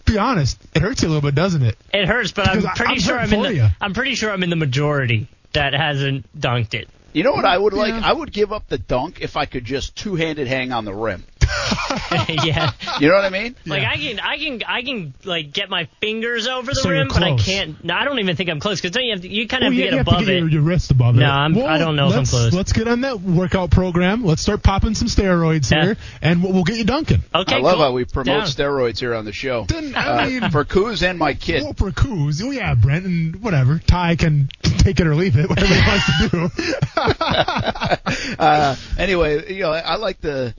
be 0.06 0.18
honest, 0.18 0.60
it 0.74 0.82
hurts 0.82 1.04
you 1.04 1.08
a 1.08 1.12
little 1.12 1.22
bit, 1.30 1.36
doesn't 1.36 1.62
it? 1.62 1.78
It 1.94 2.08
hurts, 2.08 2.32
but 2.32 2.48
I'm 2.50 2.58
Because 2.62 2.72
I- 2.72 2.76
pretty 2.76 2.94
I'm 2.94 3.00
sure 3.00 3.20
I'm 3.20 3.34
in 3.34 3.42
the 3.44 3.54
you. 3.54 3.68
I'm 3.80 3.94
pretty 3.94 4.16
sure 4.16 4.32
I'm 4.32 4.42
in 4.42 4.50
the 4.50 4.56
majority 4.56 5.28
that 5.54 5.74
hasn't 5.74 6.26
dunked 6.40 6.74
it. 6.74 6.90
You 7.14 7.22
know 7.24 7.34
what 7.34 7.46
I 7.46 7.56
would 7.56 7.74
like? 7.74 7.94
Yeah. 7.94 8.02
I 8.04 8.12
would 8.14 8.34
give 8.34 8.52
up 8.52 8.68
the 8.68 8.80
dunk 8.80 9.22
if 9.22 9.38
I 9.38 9.46
could 9.46 9.64
just 9.64 9.96
two-handed 9.96 10.48
hang 10.48 10.72
on 10.72 10.84
the 10.86 10.94
rim. 10.96 11.24
yeah. 12.44 12.72
You 13.00 13.08
know 13.10 13.16
what 13.16 13.26
I 13.26 13.30
mean? 13.30 13.56
Like 13.66 13.82
Yeah. 13.82 13.90
I 13.92 13.98
can, 13.98 14.20
I 14.20 14.38
can, 14.38 14.64
I 14.68 14.82
can 14.84 15.14
like 15.24 15.52
get 15.54 15.70
my 15.70 15.86
fingers 16.02 16.48
over 16.48 16.72
the 16.72 16.76
So 16.76 16.90
rim, 16.90 17.08
but 17.08 17.24
I 17.24 17.36
can't. 17.38 17.84
No, 17.84 17.94
I 17.96 18.06
don't 18.06 18.20
even 18.20 18.36
think 18.36 18.50
I'm 18.50 18.60
close 18.60 18.80
because 18.80 18.92
don't 18.92 19.04
you 19.06 19.12
have 19.14 19.22
to, 19.22 19.28
you 19.30 19.48
kind 19.48 19.64
of 19.64 19.74
yeah, 19.74 19.86
get 19.86 19.92
you 19.92 19.98
have 20.00 20.08
above 20.08 20.20
to 20.20 20.26
get 20.26 20.36
it. 20.36 20.40
Your, 20.40 20.50
your 20.50 20.62
wrist 20.62 20.92
above 20.92 21.16
it. 21.16 21.20
No, 21.20 21.30
I'm- 21.30 21.58
I 21.58 21.78
don't 21.78 21.96
know 21.96 22.08
if 22.08 22.14
I'm 22.14 22.18
let's- 22.20 22.30
close. 22.32 22.54
Let's 22.54 22.74
get 22.74 22.88
on 22.88 23.02
that 23.02 23.22
workout 23.22 23.72
program. 23.72 24.24
Let's 24.26 24.42
start 24.42 24.64
popping 24.64 24.96
some 24.96 25.08
steroids 25.08 25.72
Yeah. 25.72 25.84
here, 25.84 25.98
and 26.22 26.44
we'll, 26.44 26.54
we'll 26.54 26.64
get 26.64 26.78
you 26.78 26.84
dunking. 26.86 27.24
okay, 27.34 27.56
I 27.56 27.60
love 27.60 27.76
cool. 27.76 27.84
how 27.84 27.92
we 27.94 28.06
promote 28.06 28.26
Down. 28.26 28.48
steroids 28.48 29.00
here 29.00 29.14
on 29.16 29.26
the 29.26 29.32
show. 29.34 29.66
Then, 29.68 29.96
I 29.96 30.24
Uh, 30.24 30.28
mean- 30.28 30.52
for 30.52 30.66
Kuz 30.66 31.02
and 31.08 31.18
my 31.20 31.34
kid. 31.34 31.64
Well, 31.64 31.74
for 31.74 31.92
Kuz, 31.92 32.42
oh 32.44 32.52
yeah, 32.52 32.74
Brent, 32.76 33.06
and 33.06 33.42
whatever. 33.42 33.80
Ty 33.80 34.16
can 34.16 34.50
take 34.64 35.00
it 35.00 35.08
or 35.08 35.16
leave 35.16 35.38
it, 35.38 35.50
whatever 35.50 35.74
he 35.74 35.82
wants 35.82 36.06
to 36.22 36.30
do. 36.30 36.50
uh, 38.40 38.76
anyway, 38.98 39.54
you 39.54 39.62
know, 39.64 39.72
I, 39.72 39.80
I 39.80 39.96
like 39.96 40.22
the. 40.22 40.54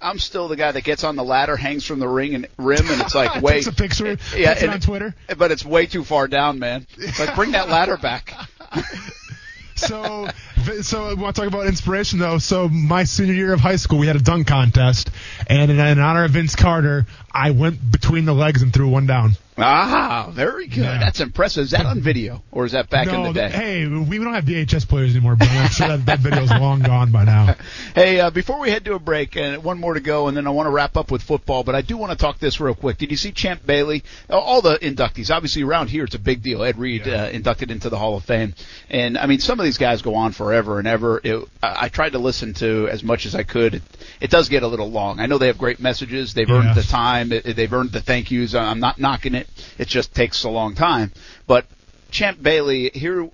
I, 0.00 0.08
I'm 0.10 0.18
still 0.18 0.48
the 0.48 0.56
guy 0.56 0.72
that 0.72 0.82
gets 0.82 1.04
on 1.04 1.16
the 1.16 1.24
ladder, 1.24 1.56
hangs 1.56 1.84
from 1.84 1.98
the 1.98 2.08
ring 2.08 2.34
and 2.34 2.46
rim, 2.56 2.88
and 2.88 3.00
it's 3.00 3.14
like 3.14 3.42
way. 3.42 3.54
Takes 3.54 3.66
a 3.66 3.72
picture, 3.72 4.18
yeah, 4.36 4.52
it 4.52 4.68
on 4.68 4.80
Twitter. 4.80 5.14
But 5.36 5.50
it's 5.50 5.64
way 5.64 5.86
too 5.86 6.04
far 6.04 6.28
down, 6.28 6.58
man. 6.58 6.86
Like, 7.18 7.34
bring 7.34 7.52
that 7.52 7.68
ladder 7.68 7.96
back. 8.02 8.34
So, 9.76 10.28
so 10.82 11.08
we 11.08 11.14
want 11.14 11.36
to 11.36 11.42
talk 11.42 11.48
about 11.48 11.66
inspiration 11.68 12.18
though. 12.18 12.38
So 12.38 12.68
my 12.68 13.04
senior 13.04 13.34
year 13.34 13.52
of 13.52 13.60
high 13.60 13.76
school, 13.76 13.98
we 13.98 14.08
had 14.08 14.16
a 14.16 14.22
dunk 14.22 14.48
contest, 14.48 15.10
and 15.46 15.70
in, 15.70 15.78
in 15.78 15.98
honor 16.00 16.24
of 16.24 16.32
Vince 16.32 16.56
Carter, 16.56 17.06
I 17.32 17.52
went 17.52 17.90
between 17.90 18.24
the 18.24 18.34
legs 18.34 18.62
and 18.62 18.72
threw 18.72 18.88
one 18.88 19.06
down. 19.06 19.32
Ah, 19.60 20.30
very 20.32 20.66
good. 20.66 20.78
Yeah. 20.84 20.98
That's 20.98 21.20
impressive. 21.20 21.64
Is 21.64 21.70
that 21.72 21.84
on 21.86 22.00
video 22.00 22.42
or 22.52 22.64
is 22.64 22.72
that 22.72 22.88
back 22.90 23.08
no, 23.08 23.14
in 23.14 23.22
the 23.24 23.32
day? 23.32 23.48
hey, 23.48 23.86
we 23.86 24.18
don't 24.18 24.32
have 24.34 24.44
VHS 24.44 24.88
players 24.88 25.10
anymore, 25.14 25.36
but 25.36 25.48
I'm 25.48 25.68
sure 25.70 25.88
that, 25.88 26.06
that 26.06 26.20
video's 26.20 26.50
long 26.50 26.80
gone 26.80 27.10
by 27.12 27.24
now. 27.24 27.56
Hey, 27.94 28.20
uh, 28.20 28.30
before 28.30 28.60
we 28.60 28.70
head 28.70 28.84
to 28.84 28.94
a 28.94 28.98
break, 28.98 29.36
and 29.36 29.64
one 29.64 29.78
more 29.80 29.94
to 29.94 30.00
go, 30.00 30.28
and 30.28 30.36
then 30.36 30.46
I 30.46 30.50
want 30.50 30.66
to 30.66 30.70
wrap 30.70 30.96
up 30.96 31.10
with 31.10 31.22
football, 31.22 31.64
but 31.64 31.74
I 31.74 31.80
do 31.82 31.96
want 31.96 32.12
to 32.12 32.16
talk 32.18 32.38
this 32.38 32.60
real 32.60 32.74
quick. 32.74 32.96
Did 32.98 33.10
you 33.10 33.16
see 33.16 33.32
Champ 33.32 33.64
Bailey? 33.66 34.04
Uh, 34.30 34.38
All 34.38 34.60
the 34.62 34.78
inductees, 34.78 35.34
obviously 35.34 35.62
around 35.64 35.88
here, 35.88 36.04
it's 36.04 36.14
a 36.14 36.18
big 36.18 36.42
deal. 36.42 36.62
Ed 36.62 36.78
Reed 36.78 37.08
uh, 37.08 37.30
inducted 37.32 37.70
into 37.70 37.88
the 37.88 37.98
Hall 37.98 38.16
of 38.16 38.24
Fame, 38.24 38.54
and 38.88 39.18
I 39.18 39.26
mean, 39.26 39.40
some 39.40 39.58
of 39.58 39.64
these 39.64 39.78
guys 39.78 40.02
go 40.02 40.14
on 40.14 40.32
forever 40.32 40.78
and 40.78 40.86
ever. 40.86 41.20
It, 41.24 41.44
I, 41.62 41.86
I 41.86 41.88
tried 41.88 42.12
to 42.12 42.18
listen 42.18 42.54
to 42.54 42.88
as 42.88 43.02
much 43.02 43.26
as 43.26 43.34
I 43.34 43.42
could. 43.42 43.74
It, 43.76 43.82
it 44.20 44.30
does 44.30 44.48
get 44.48 44.62
a 44.62 44.68
little 44.68 44.90
long. 44.90 45.18
I 45.18 45.26
know 45.26 45.38
they 45.38 45.48
have 45.48 45.58
great 45.58 45.80
messages. 45.80 46.34
They've 46.34 46.48
Yeah. 46.48 46.56
earned 46.68 46.76
the 46.76 46.82
time. 46.82 47.32
It, 47.32 47.56
they've 47.56 47.72
earned 47.72 47.90
the 47.92 48.00
thank 48.00 48.30
yous. 48.30 48.54
I'm 48.54 48.80
not 48.80 48.98
knocking 49.00 49.34
it. 49.34 49.47
It 49.78 49.88
just 49.88 50.14
takes 50.14 50.44
a 50.44 50.50
long 50.50 50.74
time. 50.74 51.12
But 51.46 51.66
Champ 52.10 52.42
Bailey 52.42 52.90
here 52.94 53.30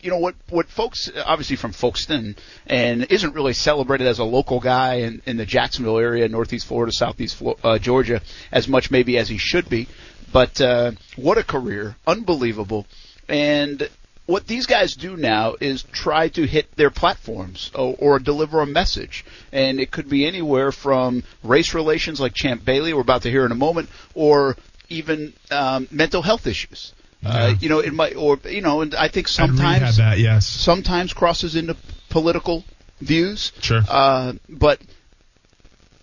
you 0.00 0.10
know 0.10 0.18
what 0.18 0.34
what 0.48 0.68
folks 0.68 1.10
obviously 1.24 1.56
from 1.56 1.72
Folkston 1.72 2.36
and 2.66 3.04
isn't 3.10 3.34
really 3.34 3.52
celebrated 3.52 4.06
as 4.06 4.18
a 4.18 4.24
local 4.24 4.60
guy 4.60 4.94
in, 4.94 5.22
in 5.26 5.36
the 5.36 5.46
Jacksonville 5.46 5.98
area, 5.98 6.28
Northeast 6.28 6.66
Florida, 6.66 6.92
Southeast 6.92 7.36
Flo- 7.36 7.58
uh, 7.62 7.78
Georgia, 7.78 8.20
as 8.52 8.68
much 8.68 8.90
maybe 8.90 9.18
as 9.18 9.28
he 9.28 9.38
should 9.38 9.68
be. 9.68 9.88
But 10.32 10.60
uh, 10.60 10.92
what 11.16 11.38
a 11.38 11.44
career, 11.44 11.96
unbelievable! 12.06 12.86
And 13.28 13.88
what 14.26 14.46
these 14.46 14.66
guys 14.66 14.94
do 14.94 15.16
now 15.16 15.56
is 15.60 15.82
try 15.82 16.28
to 16.28 16.46
hit 16.46 16.76
their 16.76 16.90
platforms 16.90 17.70
or, 17.74 17.96
or 17.98 18.18
deliver 18.20 18.60
a 18.60 18.66
message, 18.66 19.24
and 19.52 19.80
it 19.80 19.90
could 19.90 20.08
be 20.08 20.26
anywhere 20.26 20.70
from 20.70 21.24
race 21.42 21.74
relations, 21.74 22.20
like 22.20 22.32
Champ 22.34 22.64
Bailey, 22.64 22.92
we're 22.94 23.00
about 23.00 23.22
to 23.22 23.30
hear 23.30 23.44
in 23.44 23.50
a 23.50 23.56
moment, 23.56 23.88
or 24.14 24.56
even 24.90 25.32
um, 25.50 25.88
mental 25.90 26.20
health 26.20 26.46
issues. 26.46 26.92
Uh, 27.24 27.54
you 27.60 27.68
know, 27.68 27.80
it 27.80 27.92
might, 27.92 28.16
or 28.16 28.38
you 28.44 28.62
know, 28.62 28.80
and 28.80 28.94
I 28.94 29.08
think 29.08 29.28
Ed 29.38 29.50
Reed 29.50 29.58
had 29.58 29.78
sometimes 29.78 29.96
that, 29.98 30.18
yes. 30.18 30.46
sometimes 30.46 31.12
crosses 31.12 31.54
into 31.54 31.76
political 32.08 32.64
views. 33.00 33.52
Sure. 33.60 33.82
Uh, 33.86 34.32
but 34.48 34.80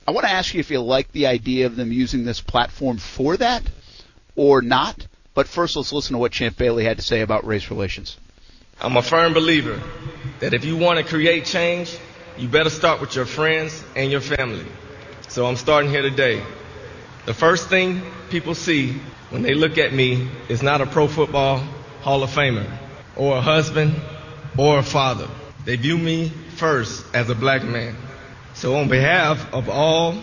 I 0.08 0.12
want 0.12 0.26
to 0.28 0.32
ask 0.32 0.54
you 0.54 0.60
if 0.60 0.70
you 0.70 0.80
like 0.80 1.12
the 1.12 1.28
idea 1.28 1.66
of 1.66 1.76
them 1.76 1.92
using 1.92 2.24
this 2.24 2.40
platform 2.40 2.98
for 2.98 3.36
that 3.38 3.64
or 4.36 4.62
not. 4.62 5.08
But 5.34 5.48
first, 5.48 5.76
let's 5.76 5.92
listen 5.92 6.14
to 6.14 6.20
what 6.20 6.32
Champ 6.32 6.58
Bailey 6.58 6.86
had 6.86 6.98
to 6.98 7.04
say 7.04 7.22
about 7.22 7.46
race 7.46 7.70
relations. 7.70 8.18
I'm 8.80 8.96
a 8.96 9.02
firm 9.02 9.34
believer 9.34 9.82
that 10.40 10.54
if 10.54 10.66
you 10.66 10.78
want 10.78 11.00
to 11.00 11.04
create 11.04 11.46
change, 11.46 11.98
you 12.38 12.48
better 12.48 12.70
start 12.70 13.02
with 13.02 13.16
your 13.16 13.26
friends 13.26 13.84
and 13.96 14.12
your 14.12 14.22
family. 14.22 14.66
So 15.30 15.46
I'm 15.48 15.56
starting 15.56 15.90
here 15.90 16.04
today. 16.04 16.44
The 17.28 17.34
first 17.34 17.68
thing 17.68 18.04
people 18.30 18.56
see 18.56 18.94
when 19.32 19.42
they 19.42 19.54
look 19.54 19.78
at 19.78 19.92
me 19.92 20.30
is 20.48 20.64
not 20.64 20.80
a 20.80 20.86
pro 20.86 21.10
football 21.10 21.58
Hall 22.00 22.24
of 22.24 22.30
Famer. 22.30 22.66
or 23.18 23.36
a 23.36 23.42
husband 23.42 24.00
or 24.58 24.80
a 24.80 24.84
father. 24.84 25.28
They 25.66 25.76
view 25.76 25.98
me 25.98 26.30
first 26.56 27.04
as 27.14 27.30
a 27.30 27.36
black 27.36 27.66
man. 27.66 27.98
So 28.54 28.78
on 28.78 28.88
behalf 28.88 29.54
of 29.54 29.68
all 29.68 30.16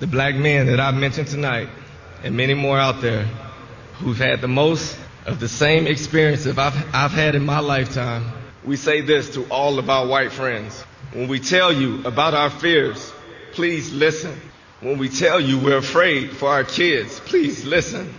the 0.00 0.08
black 0.08 0.34
men 0.34 0.66
that 0.66 0.80
I've 0.80 0.96
mentioned 0.96 1.28
tonight 1.28 1.68
and 2.24 2.36
many 2.36 2.54
more 2.54 2.76
out 2.76 3.00
there 3.00 3.22
who've 4.00 4.18
had 4.18 4.40
the 4.40 4.48
most 4.48 4.98
of 5.26 5.38
the 5.38 5.48
same 5.48 5.86
experiences 5.86 6.58
I've, 6.58 6.74
I've 6.92 7.12
had 7.12 7.36
in 7.36 7.46
my 7.46 7.60
lifetime, 7.60 8.32
we 8.64 8.74
say 8.74 9.00
this 9.00 9.30
to 9.34 9.44
all 9.44 9.78
of 9.78 9.88
our 9.88 10.08
white 10.08 10.32
friends. 10.32 10.80
When 11.12 11.28
we 11.28 11.38
tell 11.38 11.72
you 11.72 12.04
about 12.04 12.34
our 12.34 12.50
fears, 12.50 13.12
please 13.52 13.92
listen. 13.92 14.36
When 14.82 14.98
we 14.98 15.08
tell 15.08 15.40
you 15.40 15.60
we're 15.60 15.76
afraid 15.76 16.32
for 16.32 16.48
our 16.48 16.64
kids, 16.64 17.20
please 17.20 17.64
listen. 17.64 18.12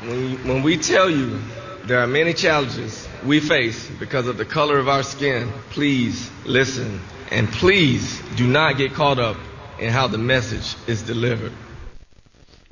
When, 0.00 0.48
when 0.48 0.62
we 0.62 0.78
tell 0.78 1.10
you 1.10 1.38
there 1.84 2.00
are 2.00 2.06
many 2.06 2.32
challenges 2.32 3.06
we 3.26 3.40
face 3.40 3.90
because 4.00 4.26
of 4.26 4.38
the 4.38 4.46
color 4.46 4.78
of 4.78 4.88
our 4.88 5.02
skin, 5.02 5.52
please 5.68 6.30
listen. 6.46 6.98
And 7.30 7.46
please 7.46 8.22
do 8.36 8.46
not 8.46 8.78
get 8.78 8.94
caught 8.94 9.18
up 9.18 9.36
in 9.78 9.90
how 9.90 10.06
the 10.06 10.16
message 10.16 10.76
is 10.86 11.02
delivered. 11.02 11.52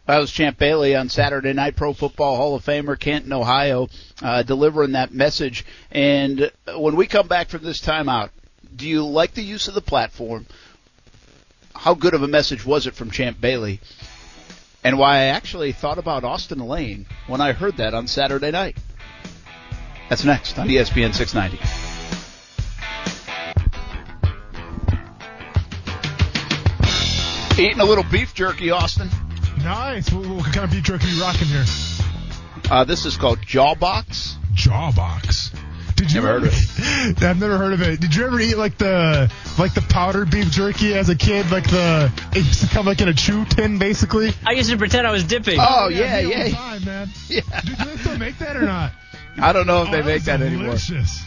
That 0.06 0.18
was 0.18 0.30
Champ 0.30 0.56
Bailey 0.56 0.96
on 0.96 1.10
Saturday 1.10 1.52
Night 1.52 1.76
Pro 1.76 1.92
Football 1.92 2.36
Hall 2.36 2.54
of 2.54 2.64
Famer, 2.64 2.98
Canton, 2.98 3.34
Ohio, 3.34 3.88
uh, 4.22 4.44
delivering 4.44 4.92
that 4.92 5.12
message. 5.12 5.66
And 5.90 6.50
when 6.74 6.96
we 6.96 7.06
come 7.06 7.28
back 7.28 7.50
from 7.50 7.64
this 7.64 7.82
timeout, 7.82 8.30
do 8.74 8.88
you 8.88 9.04
like 9.04 9.34
the 9.34 9.42
use 9.42 9.68
of 9.68 9.74
the 9.74 9.82
platform? 9.82 10.46
How 11.80 11.94
good 11.94 12.12
of 12.12 12.22
a 12.22 12.28
message 12.28 12.66
was 12.66 12.86
it 12.86 12.94
from 12.94 13.10
Champ 13.10 13.40
Bailey? 13.40 13.80
And 14.84 14.98
why 14.98 15.14
I 15.16 15.24
actually 15.28 15.72
thought 15.72 15.96
about 15.96 16.24
Austin 16.24 16.58
Lane 16.58 17.06
when 17.26 17.40
I 17.40 17.52
heard 17.52 17.78
that 17.78 17.94
on 17.94 18.06
Saturday 18.06 18.50
night. 18.50 18.76
That's 20.10 20.22
next 20.22 20.58
on 20.58 20.68
ESPN 20.68 21.14
690. 21.14 21.56
Eating 27.62 27.80
a 27.80 27.84
little 27.86 28.04
beef 28.12 28.34
jerky, 28.34 28.70
Austin. 28.70 29.08
Nice. 29.64 30.12
What, 30.12 30.26
what 30.26 30.44
kind 30.52 30.64
of 30.64 30.70
beef 30.70 30.82
jerky 30.82 31.06
are 31.06 31.08
you 31.08 31.22
rocking 31.22 31.48
here? 31.48 31.64
Uh, 32.70 32.84
this 32.84 33.06
is 33.06 33.16
called 33.16 33.38
Jawbox. 33.38 34.34
Jawbox. 34.52 35.58
Did 36.00 36.12
you 36.12 36.22
Never 36.22 36.36
ever, 36.36 36.46
heard 36.46 36.48
of 36.48 36.54
it? 37.18 37.22
I've 37.22 37.38
never 37.40 37.58
heard 37.58 37.72
of 37.74 37.82
it. 37.82 38.00
Did 38.00 38.14
you 38.14 38.24
ever 38.24 38.40
eat 38.40 38.56
like 38.56 38.78
the 38.78 39.30
like 39.58 39.74
the 39.74 39.82
powdered 39.82 40.30
beef 40.30 40.50
jerky 40.50 40.94
as 40.94 41.10
a 41.10 41.14
kid? 41.14 41.50
Like 41.50 41.64
the 41.70 42.10
it 42.32 42.38
used 42.38 42.62
to 42.62 42.68
come 42.68 42.86
like 42.86 43.00
in 43.02 43.08
a 43.08 43.14
chew 43.14 43.44
tin, 43.44 43.78
basically. 43.78 44.32
I 44.46 44.52
used 44.52 44.70
to 44.70 44.78
pretend 44.78 45.06
I 45.06 45.10
was 45.12 45.24
dipping. 45.24 45.58
Oh, 45.60 45.66
oh 45.68 45.88
yeah, 45.88 46.22
me 46.22 46.24
all 46.24 46.30
the 46.42 46.48
yeah. 46.50 46.56
time, 46.56 46.84
man. 46.86 47.08
Yeah. 47.28 47.40
Do, 47.60 47.74
do 47.76 47.84
they 47.84 47.96
still 47.98 48.18
make 48.18 48.38
that 48.38 48.56
or 48.56 48.62
not? 48.62 48.92
I 49.38 49.52
don't 49.52 49.66
know 49.66 49.82
if 49.82 49.88
Oh, 49.88 49.92
they 49.92 50.02
make 50.02 50.14
was 50.14 50.24
that 50.24 50.40
anymore. 50.40 50.64
delicious. 50.68 51.22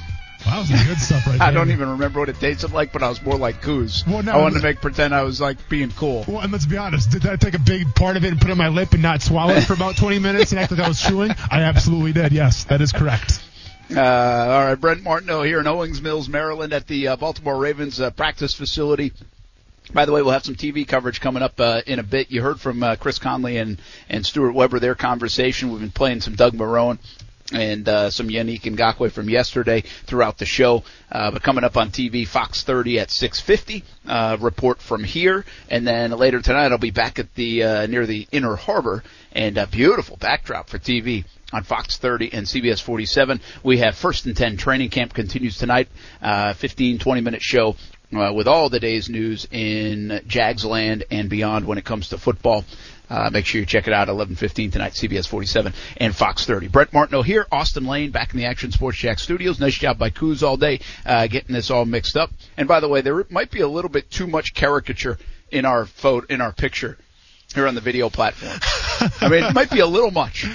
Wow, 0.45 0.51
that 0.51 0.59
was 0.59 0.69
some 0.69 0.87
good 0.87 0.97
stuff 0.97 1.27
right 1.27 1.33
there. 1.39 1.47
I 1.47 1.51
don't 1.51 1.69
even 1.71 1.89
remember 1.91 2.19
what 2.19 2.29
it 2.29 2.39
tasted 2.39 2.71
like, 2.73 2.91
but 2.91 3.01
I 3.03 3.09
was 3.09 3.21
more 3.21 3.37
like 3.37 3.61
Coos. 3.61 4.03
Well, 4.07 4.23
no, 4.23 4.31
I 4.33 4.37
wanted 4.41 4.57
to 4.57 4.63
make 4.63 4.81
pretend 4.81 5.13
I 5.15 5.21
was 5.23 5.39
like 5.39 5.69
being 5.69 5.91
cool. 5.91 6.25
Well, 6.27 6.39
and 6.39 6.51
let's 6.51 6.65
be 6.65 6.77
honest. 6.77 7.11
Did 7.11 7.25
I 7.27 7.35
take 7.37 7.53
a 7.53 7.59
big 7.59 7.93
part 7.95 8.17
of 8.17 8.25
it 8.25 8.31
and 8.31 8.41
put 8.41 8.49
it 8.49 8.53
on 8.53 8.57
my 8.57 8.67
lip 8.69 8.91
and 8.93 9.01
not 9.03 9.21
swallow 9.21 9.53
it 9.53 9.61
for 9.61 9.73
about 9.73 9.95
20 9.97 10.19
minutes 10.19 10.51
and 10.51 10.59
act 10.59 10.71
like 10.71 10.81
I 10.81 10.87
was 10.87 10.99
chewing? 11.01 11.29
I 11.51 11.61
absolutely 11.61 12.11
did. 12.13 12.31
Yes, 12.33 12.63
that 12.65 12.81
is 12.81 12.91
correct. 12.91 13.39
Uh, 13.91 13.99
all 13.99 14.65
right, 14.65 14.75
Brent 14.75 15.03
Martineau 15.03 15.43
here 15.43 15.59
in 15.59 15.67
Owings 15.67 16.01
Mills, 16.01 16.29
Maryland, 16.29 16.71
at 16.71 16.87
the 16.87 17.09
uh, 17.09 17.15
Baltimore 17.17 17.57
Ravens 17.57 17.99
uh, 17.99 18.11
practice 18.11 18.53
facility. 18.53 19.11
By 19.93 20.05
the 20.05 20.13
way, 20.13 20.21
we'll 20.21 20.31
have 20.31 20.45
some 20.45 20.55
TV 20.55 20.87
coverage 20.87 21.19
coming 21.19 21.43
up 21.43 21.59
uh, 21.59 21.81
in 21.85 21.99
a 21.99 22.03
bit. 22.03 22.31
You 22.31 22.41
heard 22.41 22.61
from 22.61 22.81
uh, 22.81 22.95
Chris 22.95 23.19
Conley 23.19 23.57
and 23.57 23.81
and 24.09 24.25
Stuart 24.25 24.53
Weber 24.53 24.79
their 24.79 24.95
conversation. 24.95 25.69
We've 25.69 25.81
been 25.81 25.91
playing 25.91 26.21
some 26.21 26.35
Doug 26.35 26.53
Marrone 26.53 26.97
and 27.51 27.87
uh, 27.89 28.09
some 28.09 28.29
Yannick 28.29 28.61
Ngakoue 28.61 29.11
from 29.11 29.29
yesterday 29.29 29.81
throughout 29.81 30.37
the 30.37 30.45
show. 30.45 30.83
Uh, 31.11 31.31
but 31.31 31.43
coming 31.43 31.65
up 31.65 31.75
on 31.75 31.91
TV, 31.91 32.25
Fox 32.25 32.63
30 32.63 32.99
at 32.99 33.09
6:50. 33.09 33.83
Uh, 34.07 34.37
report 34.39 34.81
from 34.81 35.03
here, 35.03 35.43
and 35.69 35.85
then 35.85 36.11
later 36.11 36.41
tonight 36.41 36.71
I'll 36.71 36.77
be 36.77 36.91
back 36.91 37.19
at 37.19 37.35
the 37.35 37.63
uh, 37.63 37.85
near 37.87 38.05
the 38.05 38.27
Inner 38.31 38.55
Harbor, 38.55 39.03
and 39.33 39.57
a 39.57 39.67
beautiful 39.67 40.15
backdrop 40.15 40.69
for 40.69 40.79
TV 40.79 41.25
on 41.53 41.63
Fox 41.63 41.97
30 41.97 42.33
and 42.33 42.45
CBS 42.45 42.81
47. 42.81 43.39
We 43.63 43.77
have 43.77 43.95
First 43.95 44.25
and 44.25 44.35
10 44.35 44.57
training 44.57 44.89
camp 44.89 45.13
continues 45.13 45.57
tonight, 45.57 45.87
uh, 46.21 46.53
15 46.53 46.99
20 46.99 47.21
minute 47.21 47.41
show. 47.41 47.75
Uh, 48.13 48.31
with 48.31 48.47
all 48.47 48.69
the 48.69 48.79
day's 48.79 49.09
news 49.09 49.47
in 49.49 50.21
Jags 50.27 50.63
land 50.63 51.03
and 51.09 51.31
beyond 51.31 51.65
when 51.65 51.79
it 51.79 51.83
comes 51.83 52.09
to 52.09 52.17
football. 52.19 52.63
Uh, 53.09 53.31
make 53.31 53.43
sure 53.43 53.59
you 53.59 53.65
check 53.65 53.87
it 53.87 53.93
out 53.93 54.07
11:15 54.07 54.71
tonight, 54.71 54.93
CBS 54.93 55.27
47 55.27 55.73
and 55.97 56.15
Fox 56.15 56.45
30. 56.45 56.67
Brent 56.67 56.93
Martineau 56.93 57.23
here, 57.23 57.47
Austin 57.51 57.85
Lane 57.85 58.11
back 58.11 58.31
in 58.31 58.39
the 58.39 58.45
Action 58.45 58.71
Sports 58.71 58.99
Jax 58.99 59.23
Studios. 59.23 59.59
Nice 59.59 59.79
job 59.79 59.97
by 59.97 60.11
Coos 60.11 60.43
all 60.43 60.57
day, 60.57 60.79
uh, 61.07 61.25
getting 61.25 61.55
this 61.55 61.71
all 61.71 61.85
mixed 61.85 62.15
up. 62.15 62.29
And 62.55 62.67
by 62.67 62.81
the 62.81 62.87
way, 62.87 63.01
there 63.01 63.25
might 63.31 63.49
be 63.49 63.61
a 63.61 63.67
little 63.67 63.89
bit 63.89 64.11
too 64.11 64.27
much 64.27 64.53
caricature 64.53 65.17
in 65.51 65.65
our 65.65 65.85
photo, 65.87 66.27
in 66.27 66.39
our 66.39 66.53
picture 66.53 66.99
here 67.55 67.67
on 67.67 67.75
the 67.75 67.81
video 67.81 68.09
platform. 68.09 68.59
I 69.21 69.29
mean, 69.29 69.43
it 69.43 69.53
might 69.53 69.71
be 69.71 69.79
a 69.79 69.87
little 69.87 70.11
much. 70.11 70.45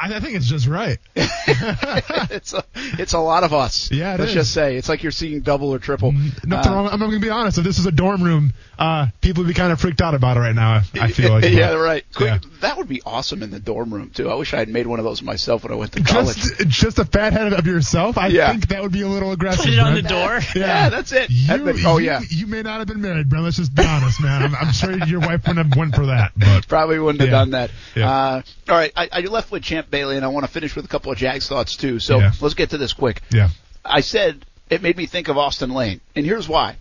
I, 0.00 0.16
I 0.16 0.20
think 0.20 0.34
it's 0.34 0.46
just 0.48 0.66
right. 0.66 0.98
it's 1.14 2.52
a, 2.52 2.64
it's 2.74 3.12
a 3.12 3.18
lot 3.18 3.44
of 3.44 3.52
us. 3.52 3.90
Yeah, 3.90 4.14
it 4.14 4.20
Let's 4.20 4.30
is. 4.30 4.34
just 4.34 4.54
say 4.54 4.76
it's 4.76 4.88
like 4.88 5.02
you're 5.02 5.12
seeing 5.12 5.40
double 5.40 5.70
or 5.74 5.78
triple. 5.78 6.12
Nothing 6.12 6.72
Uh, 6.72 6.74
wrong. 6.74 6.88
I'm 6.88 6.98
going 6.98 7.10
to 7.12 7.18
be 7.20 7.30
honest. 7.30 7.58
If 7.58 7.64
this 7.64 7.78
is 7.78 7.86
a 7.86 7.92
dorm 7.92 8.22
room, 8.22 8.52
uh, 8.78 9.08
people 9.20 9.42
would 9.44 9.48
be 9.48 9.54
kind 9.54 9.72
of 9.72 9.80
freaked 9.80 10.00
out 10.00 10.14
about 10.14 10.36
it 10.36 10.40
right 10.40 10.54
now. 10.54 10.74
I, 10.74 10.82
I 11.00 11.08
feel 11.12 11.32
like. 11.32 11.44
yeah, 11.44 11.72
right. 11.74 12.04
Quick, 12.14 12.28
Yeah. 12.42 12.50
That 12.60 12.76
would 12.76 12.88
be 12.88 13.02
awesome 13.04 13.42
in 13.42 13.50
the 13.50 13.60
dorm 13.60 13.92
room 13.92 14.10
too. 14.10 14.30
I 14.30 14.34
wish 14.34 14.54
I 14.54 14.58
had 14.58 14.68
made 14.68 14.86
one 14.86 14.98
of 14.98 15.04
those 15.04 15.22
myself 15.22 15.62
when 15.64 15.72
I 15.72 15.76
went 15.76 15.92
to 15.92 16.02
college. 16.02 16.36
Just, 16.36 16.68
just 16.68 16.98
a 16.98 17.04
fat 17.04 17.32
head 17.32 17.52
of 17.52 17.66
yourself. 17.66 18.18
I 18.18 18.28
Yeah. 18.28 18.50
think 18.50 18.68
that 18.68 18.82
would 18.82 18.92
be 18.92 19.02
a 19.02 19.08
little 19.08 19.32
aggressive. 19.32 19.64
Put 19.64 19.74
it 19.74 19.78
on 19.78 19.94
the 19.94 20.02
door. 20.02 20.40
Yeah, 20.54 20.66
Yeah, 20.84 20.88
that's 20.88 21.12
it. 21.12 21.30
You, 21.30 21.46
That'd 21.46 21.84
oh 21.84 21.98
you- 21.98 22.06
yeah, 22.06 22.20
You 22.28 22.46
may 22.46 22.62
not 22.62 22.78
have 22.78 22.88
been 22.88 23.00
married, 23.00 23.28
Brent. 23.28 23.44
Let's 23.44 23.56
just 23.56 23.74
be 23.74 23.84
honest, 23.84 24.20
man. 24.20 24.42
I'm, 24.42 24.54
I'm 24.54 24.72
sure 24.72 24.92
your 25.06 25.20
wife 25.20 25.46
wouldn't 25.46 25.68
have 25.68 25.76
went 25.76 25.94
for 25.94 26.06
that, 26.06 26.32
but 26.36 26.66
probably 26.68 26.98
wouldn't 26.98 27.20
have 27.20 27.30
done 27.30 27.50
that. 27.50 27.70
Yeah. 27.94 28.10
Uh, 28.10 28.42
all 28.68 28.76
right, 28.76 28.92
I, 28.96 29.08
I 29.12 29.20
left 29.22 29.50
with 29.50 29.62
Champ 29.62 29.87
Bailey, 29.90 30.16
and 30.16 30.24
I 30.24 30.28
want 30.28 30.46
to 30.46 30.52
finish 30.52 30.74
with 30.76 30.84
a 30.84 30.88
couple 30.88 31.10
of 31.12 31.18
Jags 31.18 31.48
thoughts 31.48 31.76
too. 31.76 31.98
So 31.98 32.18
Yeah. 32.20 32.32
let's 32.40 32.54
get 32.54 32.70
to 32.70 32.78
this 32.78 32.92
quick. 32.92 33.22
yeah. 33.30 33.50
I 33.84 34.00
said 34.00 34.44
it 34.70 34.82
made 34.82 34.96
me 34.96 35.06
think 35.06 35.28
of 35.28 35.38
Austin 35.38 35.70
Lane, 35.70 36.00
and 36.14 36.26
here's 36.26 36.48
why. 36.48 36.76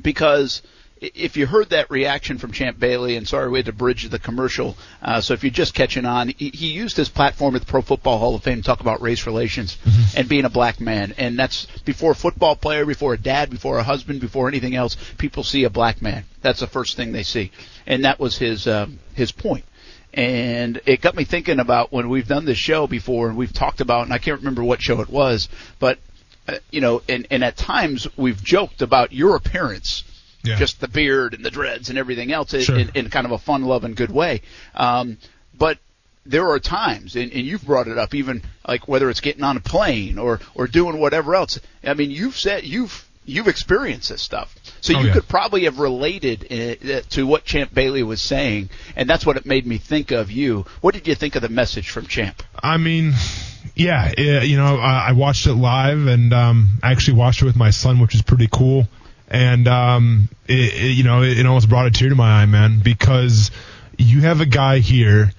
Because 0.00 0.62
if 1.00 1.36
you 1.36 1.46
heard 1.46 1.70
that 1.70 1.90
reaction 1.90 2.38
from 2.38 2.52
Champ 2.52 2.78
Bailey, 2.78 3.16
and 3.16 3.26
sorry 3.26 3.50
we 3.50 3.58
had 3.58 3.66
to 3.66 3.72
bridge 3.72 4.08
the 4.08 4.18
commercial, 4.20 4.76
uh, 5.02 5.20
so 5.20 5.34
if 5.34 5.42
you're 5.42 5.50
just 5.50 5.74
catching 5.74 6.04
on, 6.06 6.28
he, 6.28 6.50
he 6.50 6.68
used 6.68 6.96
his 6.96 7.08
platform 7.08 7.56
at 7.56 7.62
the 7.62 7.66
Pro 7.66 7.82
Football 7.82 8.18
Hall 8.18 8.34
of 8.36 8.42
Fame 8.44 8.58
to 8.58 8.62
talk 8.62 8.80
about 8.80 9.02
race 9.02 9.26
relations 9.26 9.76
and 10.16 10.28
being 10.28 10.44
a 10.44 10.48
black 10.50 10.80
man, 10.80 11.12
and 11.18 11.36
that's 11.36 11.66
before 11.84 12.12
a 12.12 12.14
football 12.14 12.54
player, 12.54 12.86
before 12.86 13.14
a 13.14 13.18
dad, 13.18 13.50
before 13.50 13.78
a 13.78 13.82
husband, 13.82 14.20
before 14.20 14.46
anything 14.48 14.76
else. 14.76 14.96
People 15.18 15.42
see 15.42 15.64
a 15.64 15.70
black 15.70 16.00
man. 16.00 16.24
That's 16.40 16.60
the 16.60 16.68
first 16.68 16.96
thing 16.96 17.10
they 17.10 17.24
see, 17.24 17.50
and 17.86 18.04
that 18.04 18.20
was 18.20 18.38
his 18.38 18.68
um, 18.68 19.00
his 19.14 19.32
point. 19.32 19.64
And 20.14 20.80
it 20.84 21.00
got 21.00 21.14
me 21.16 21.24
thinking 21.24 21.58
about 21.58 21.92
when 21.92 22.08
we've 22.08 22.28
done 22.28 22.44
this 22.44 22.58
show 22.58 22.86
before 22.86 23.28
and 23.28 23.36
we've 23.36 23.52
talked 23.52 23.80
about, 23.80 24.04
and 24.04 24.12
I 24.12 24.18
can't 24.18 24.38
remember 24.40 24.62
what 24.62 24.82
show 24.82 25.00
it 25.00 25.08
was, 25.08 25.48
but, 25.78 25.98
uh, 26.48 26.58
you 26.70 26.80
know, 26.80 27.02
and, 27.08 27.26
and 27.30 27.42
at 27.42 27.56
times 27.56 28.06
we've 28.16 28.42
joked 28.42 28.82
about 28.82 29.12
your 29.12 29.36
appearance, 29.36 30.04
Yeah. 30.44 30.56
just 30.56 30.80
the 30.80 30.88
beard 30.88 31.32
and 31.34 31.44
the 31.44 31.50
dreads 31.50 31.88
and 31.88 31.98
everything 31.98 32.30
else 32.30 32.52
in, 32.52 32.60
Sure. 32.62 32.78
in, 32.78 32.90
in 32.94 33.10
kind 33.10 33.24
of 33.24 33.32
a 33.32 33.38
fun, 33.38 33.62
loving, 33.64 33.94
good 33.94 34.10
way. 34.10 34.42
Um, 34.74 35.16
but 35.56 35.78
there 36.26 36.50
are 36.50 36.60
times, 36.60 37.16
and, 37.16 37.32
and 37.32 37.46
you've 37.46 37.64
brought 37.64 37.88
it 37.88 37.96
up, 37.96 38.14
even 38.14 38.42
like 38.68 38.86
whether 38.86 39.08
it's 39.08 39.20
getting 39.20 39.42
on 39.42 39.56
a 39.56 39.60
plane 39.60 40.18
or, 40.18 40.40
or 40.54 40.66
doing 40.66 40.98
whatever 41.00 41.34
else. 41.34 41.58
I 41.82 41.94
mean, 41.94 42.10
you've 42.10 42.36
said, 42.36 42.64
you've, 42.64 43.08
you've 43.24 43.48
experienced 43.48 44.08
this 44.08 44.20
stuff. 44.22 44.54
So 44.80 44.94
Oh, 44.96 45.00
you 45.00 45.06
yeah. 45.08 45.12
could 45.14 45.28
probably 45.28 45.64
have 45.64 45.78
related 45.78 46.44
uh, 46.50 47.00
to 47.10 47.26
what 47.26 47.44
Champ 47.44 47.72
Bailey 47.72 48.02
was 48.02 48.20
saying, 48.20 48.70
and 48.96 49.08
that's 49.08 49.24
what 49.24 49.36
it 49.36 49.46
made 49.46 49.66
me 49.66 49.78
think 49.78 50.10
of 50.10 50.30
you. 50.30 50.64
What 50.80 50.94
did 50.94 51.06
you 51.06 51.14
think 51.14 51.36
of 51.36 51.42
the 51.42 51.48
message 51.48 51.90
from 51.90 52.06
Champ? 52.06 52.42
I 52.62 52.76
mean, 52.78 53.12
yeah, 53.76 54.12
eh, 54.16 54.42
you 54.42 54.56
know, 54.56 54.76
I, 54.78 55.08
I 55.08 55.12
watched 55.12 55.46
it 55.46 55.54
live, 55.54 56.06
and 56.06 56.32
um, 56.32 56.78
I 56.82 56.90
actually 56.90 57.18
watched 57.18 57.42
it 57.42 57.44
with 57.44 57.56
my 57.56 57.70
son, 57.70 58.00
which 58.00 58.14
is 58.14 58.22
pretty 58.22 58.48
cool. 58.52 58.88
And 59.28 59.66
um, 59.68 60.28
it, 60.46 60.74
it, 60.74 60.90
you 60.96 61.04
know, 61.04 61.22
it, 61.22 61.38
it 61.38 61.46
almost 61.46 61.68
brought 61.68 61.86
a 61.86 61.90
tear 61.90 62.08
to 62.10 62.14
my 62.14 62.42
eye, 62.42 62.46
man, 62.46 62.80
because 62.84 63.50
you 63.96 64.22
have 64.22 64.40
a 64.40 64.46
guy 64.46 64.78
here. 64.80 65.32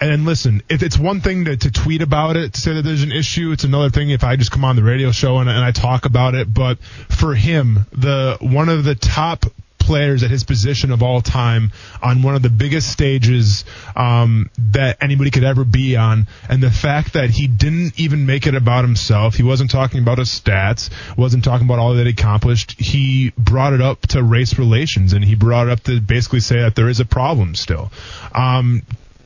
And 0.00 0.24
listen, 0.24 0.62
if 0.70 0.82
it's 0.82 0.98
one 0.98 1.20
thing 1.20 1.44
to, 1.44 1.56
to 1.58 1.70
tweet 1.70 2.00
about 2.00 2.36
it, 2.36 2.54
to 2.54 2.60
say 2.60 2.74
that 2.74 2.82
there's 2.82 3.02
an 3.02 3.12
issue, 3.12 3.52
it's 3.52 3.64
another 3.64 3.90
thing 3.90 4.10
if 4.10 4.24
I 4.24 4.36
just 4.36 4.50
come 4.50 4.64
on 4.64 4.76
the 4.76 4.82
radio 4.82 5.10
show 5.10 5.38
and, 5.38 5.48
and 5.48 5.58
I 5.58 5.72
talk 5.72 6.06
about 6.06 6.34
it. 6.34 6.52
But 6.52 6.78
for 6.80 7.34
him, 7.34 7.86
the 7.92 8.38
one 8.40 8.70
of 8.70 8.84
the 8.84 8.94
top 8.94 9.44
players 9.90 10.22
at 10.22 10.30
his 10.30 10.44
position 10.44 10.92
of 10.92 11.02
all 11.02 11.20
time 11.20 11.72
on 12.00 12.22
one 12.22 12.36
of 12.36 12.42
the 12.42 12.48
biggest 12.48 12.92
stages 12.92 13.64
um, 13.96 14.48
that 14.56 14.96
anybody 15.02 15.30
could 15.30 15.42
ever 15.42 15.64
be 15.64 15.96
on. 15.96 16.28
And 16.48 16.62
the 16.62 16.70
fact 16.70 17.14
that 17.14 17.30
he 17.30 17.48
didn't 17.48 17.98
even 17.98 18.24
make 18.24 18.46
it 18.46 18.54
about 18.54 18.84
himself, 18.84 19.34
he 19.34 19.42
wasn't 19.42 19.70
talking 19.70 20.00
about 20.00 20.18
his 20.18 20.28
stats, 20.28 20.90
wasn't 21.16 21.42
talking 21.44 21.66
about 21.66 21.80
all 21.80 21.94
that 21.94 22.06
he 22.06 22.12
accomplished. 22.12 22.80
He 22.80 23.32
brought 23.36 23.72
it 23.72 23.80
up 23.80 24.00
to 24.08 24.22
race 24.22 24.58
relations 24.58 25.12
and 25.12 25.24
he 25.24 25.34
brought 25.34 25.66
it 25.66 25.72
up 25.72 25.80
to 25.84 26.00
basically 26.00 26.40
say 26.40 26.60
that 26.60 26.76
there 26.76 26.88
is 26.88 27.00
a 27.00 27.04
problem 27.04 27.54
still. 27.56 27.90
Um, 28.32 28.82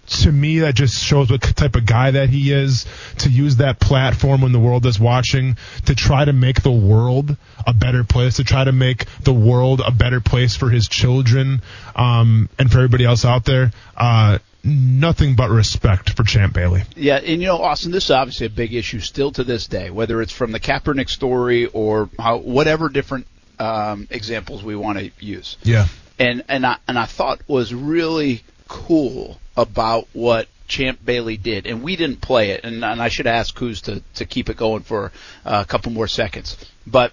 to 0.06 0.32
me, 0.32 0.60
that 0.60 0.74
just 0.74 1.02
shows 1.02 1.30
what 1.30 1.42
type 1.42 1.76
of 1.76 1.86
guy 1.86 2.10
that 2.12 2.28
he 2.28 2.52
is 2.52 2.86
to 3.18 3.30
use 3.30 3.56
that 3.56 3.80
platform 3.80 4.42
when 4.42 4.52
the 4.52 4.58
world 4.58 4.86
is 4.86 4.98
watching 4.98 5.56
to 5.86 5.94
try 5.94 6.24
to 6.24 6.32
make 6.32 6.62
the 6.62 6.72
world 6.72 7.36
a 7.66 7.72
better 7.72 8.04
place, 8.04 8.36
to 8.36 8.44
try 8.44 8.64
to 8.64 8.72
make 8.72 9.06
the 9.20 9.32
world 9.32 9.80
a 9.84 9.90
better 9.90 10.20
place 10.20 10.56
for 10.56 10.70
his 10.70 10.88
children 10.88 11.62
um, 11.96 12.48
and 12.58 12.70
for 12.70 12.78
everybody 12.78 13.04
else 13.04 13.24
out 13.24 13.44
there. 13.44 13.72
Uh, 13.96 14.38
nothing 14.62 15.36
but 15.36 15.50
respect 15.50 16.16
for 16.16 16.24
Champ 16.24 16.54
Bailey. 16.54 16.82
Yeah, 16.96 17.16
and 17.16 17.40
you 17.40 17.48
know, 17.48 17.58
Austin, 17.58 17.92
this 17.92 18.04
is 18.04 18.10
obviously 18.10 18.46
a 18.46 18.50
big 18.50 18.74
issue 18.74 19.00
still 19.00 19.30
to 19.32 19.44
this 19.44 19.66
day, 19.66 19.90
whether 19.90 20.22
it's 20.22 20.32
from 20.32 20.52
the 20.52 20.60
Kaepernick 20.60 21.08
story 21.08 21.66
or 21.66 22.08
how, 22.18 22.38
whatever 22.38 22.88
different 22.88 23.26
um, 23.58 24.08
examples 24.10 24.62
we 24.62 24.76
want 24.76 24.98
to 24.98 25.10
use. 25.20 25.56
Yeah. 25.62 25.86
And 26.18 26.44
and 26.48 26.64
I 26.64 26.76
and 26.86 26.98
I 26.98 27.06
thought 27.06 27.40
was 27.48 27.74
really 27.74 28.44
cool 28.68 29.38
about 29.56 30.08
what 30.12 30.48
Champ 30.66 31.04
Bailey 31.04 31.36
did, 31.36 31.66
and 31.66 31.82
we 31.82 31.96
didn't 31.96 32.20
play 32.20 32.50
it, 32.50 32.64
and, 32.64 32.84
and 32.84 33.02
I 33.02 33.08
should 33.08 33.26
ask 33.26 33.56
Kuz 33.56 33.82
to 33.82 34.02
to 34.14 34.24
keep 34.24 34.48
it 34.48 34.56
going 34.56 34.82
for 34.82 35.12
uh, 35.44 35.62
a 35.62 35.68
couple 35.68 35.92
more 35.92 36.08
seconds. 36.08 36.56
But 36.86 37.12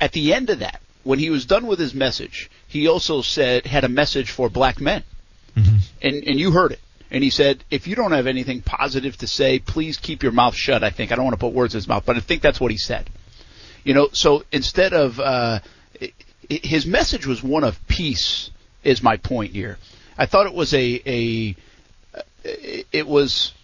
at 0.00 0.12
the 0.12 0.32
end 0.32 0.50
of 0.50 0.60
that, 0.60 0.80
when 1.02 1.18
he 1.18 1.30
was 1.30 1.46
done 1.46 1.66
with 1.66 1.78
his 1.78 1.94
message, 1.94 2.50
he 2.68 2.88
also 2.88 3.22
said 3.22 3.66
had 3.66 3.84
a 3.84 3.88
message 3.88 4.30
for 4.30 4.48
black 4.48 4.80
men, 4.80 5.02
mm-hmm. 5.56 5.76
and 6.00 6.24
and 6.24 6.38
you 6.38 6.52
heard 6.52 6.72
it. 6.72 6.80
And 7.12 7.24
he 7.24 7.30
said, 7.30 7.64
if 7.72 7.88
you 7.88 7.96
don't 7.96 8.12
have 8.12 8.28
anything 8.28 8.62
positive 8.62 9.16
to 9.16 9.26
say, 9.26 9.58
please 9.58 9.96
keep 9.96 10.22
your 10.22 10.30
mouth 10.30 10.54
shut. 10.54 10.84
I 10.84 10.90
think 10.90 11.10
I 11.10 11.16
don't 11.16 11.24
want 11.24 11.34
to 11.34 11.40
put 11.40 11.52
words 11.52 11.74
in 11.74 11.78
his 11.78 11.88
mouth, 11.88 12.04
but 12.06 12.16
I 12.16 12.20
think 12.20 12.40
that's 12.40 12.60
what 12.60 12.70
he 12.70 12.76
said. 12.76 13.10
You 13.82 13.94
know, 13.94 14.10
so 14.12 14.44
instead 14.52 14.92
of 14.92 15.18
uh, 15.18 15.58
his 16.48 16.86
message 16.86 17.26
was 17.26 17.42
one 17.42 17.64
of 17.64 17.84
peace, 17.88 18.50
is 18.84 19.02
my 19.02 19.16
point 19.16 19.52
here. 19.52 19.78
I 20.20 20.26
thought 20.26 20.44
it 20.44 20.52
was 20.52 20.74
a 20.74 21.02
a 21.06 21.56
it 22.92 23.06
was 23.06 23.54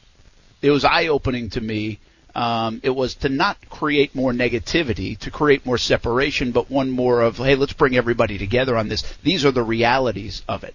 it 0.62 0.70
was 0.70 0.86
eye 0.86 1.08
opening 1.08 1.50
to 1.50 1.60
me. 1.60 1.98
Um, 2.34 2.80
it 2.82 2.90
was 2.90 3.14
to 3.16 3.28
not 3.28 3.58
create 3.68 4.14
more 4.14 4.32
negativity, 4.32 5.18
to 5.18 5.30
create 5.30 5.66
more 5.66 5.76
separation, 5.76 6.52
but 6.52 6.70
one 6.70 6.90
more 6.90 7.20
of 7.20 7.36
hey, 7.36 7.56
let's 7.56 7.74
bring 7.74 7.94
everybody 7.94 8.38
together 8.38 8.74
on 8.74 8.88
this. 8.88 9.02
These 9.22 9.44
are 9.44 9.50
the 9.50 9.62
realities 9.62 10.42
of 10.48 10.64
it, 10.64 10.74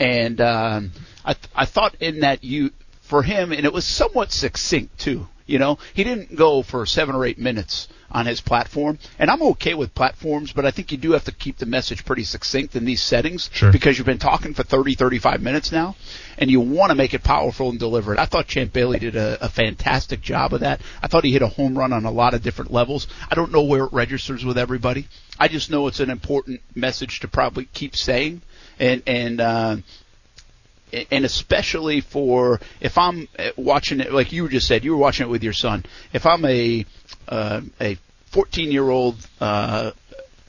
and 0.00 0.40
um, 0.40 0.90
I 1.24 1.34
th- 1.34 1.50
I 1.54 1.66
thought 1.66 1.94
in 2.00 2.20
that 2.20 2.42
you 2.42 2.72
for 3.02 3.22
him, 3.22 3.52
and 3.52 3.64
it 3.64 3.72
was 3.72 3.84
somewhat 3.84 4.32
succinct 4.32 4.98
too. 4.98 5.28
You 5.46 5.60
know, 5.60 5.78
he 5.94 6.02
didn't 6.02 6.34
go 6.34 6.62
for 6.62 6.84
seven 6.84 7.14
or 7.14 7.24
eight 7.24 7.38
minutes 7.38 7.86
on 8.12 8.26
his 8.26 8.40
platform. 8.40 8.98
And 9.18 9.30
I'm 9.30 9.42
okay 9.42 9.74
with 9.74 9.94
platforms, 9.94 10.52
but 10.52 10.64
I 10.64 10.70
think 10.70 10.92
you 10.92 10.98
do 10.98 11.12
have 11.12 11.24
to 11.24 11.32
keep 11.32 11.58
the 11.58 11.66
message 11.66 12.04
pretty 12.04 12.24
succinct 12.24 12.76
in 12.76 12.84
these 12.84 13.02
settings 13.02 13.50
sure. 13.52 13.72
because 13.72 13.98
you've 13.98 14.06
been 14.06 14.18
talking 14.18 14.54
for 14.54 14.62
30, 14.62 14.94
35 14.94 15.42
minutes 15.42 15.72
now, 15.72 15.96
and 16.38 16.50
you 16.50 16.60
want 16.60 16.90
to 16.90 16.94
make 16.94 17.14
it 17.14 17.24
powerful 17.24 17.70
and 17.70 17.78
deliver 17.78 18.12
it. 18.12 18.18
I 18.18 18.26
thought 18.26 18.46
Champ 18.46 18.72
Bailey 18.72 18.98
did 18.98 19.16
a, 19.16 19.44
a 19.44 19.48
fantastic 19.48 20.20
job 20.20 20.52
of 20.52 20.60
that. 20.60 20.80
I 21.02 21.08
thought 21.08 21.24
he 21.24 21.32
hit 21.32 21.42
a 21.42 21.48
home 21.48 21.76
run 21.76 21.92
on 21.92 22.04
a 22.04 22.10
lot 22.10 22.34
of 22.34 22.42
different 22.42 22.72
levels. 22.72 23.06
I 23.30 23.34
don't 23.34 23.52
know 23.52 23.62
where 23.62 23.84
it 23.84 23.92
registers 23.92 24.44
with 24.44 24.58
everybody. 24.58 25.08
I 25.38 25.48
just 25.48 25.70
know 25.70 25.86
it's 25.86 26.00
an 26.00 26.10
important 26.10 26.60
message 26.74 27.20
to 27.20 27.28
probably 27.28 27.64
keep 27.64 27.96
saying. 27.96 28.42
And, 28.78 29.02
and, 29.06 29.40
uh, 29.40 29.76
and 31.10 31.24
especially 31.24 32.00
for 32.00 32.60
if 32.80 32.98
I'm 32.98 33.28
watching 33.56 34.00
it, 34.00 34.12
like 34.12 34.32
you 34.32 34.48
just 34.48 34.66
said, 34.66 34.84
you 34.84 34.92
were 34.92 34.98
watching 34.98 35.26
it 35.26 35.30
with 35.30 35.42
your 35.42 35.52
son. 35.52 35.84
If 36.12 36.26
I'm 36.26 36.44
a 36.44 36.84
uh, 37.28 37.62
a 37.80 37.98
14 38.26 38.70
year 38.70 38.88
old 38.88 39.16
uh, 39.40 39.92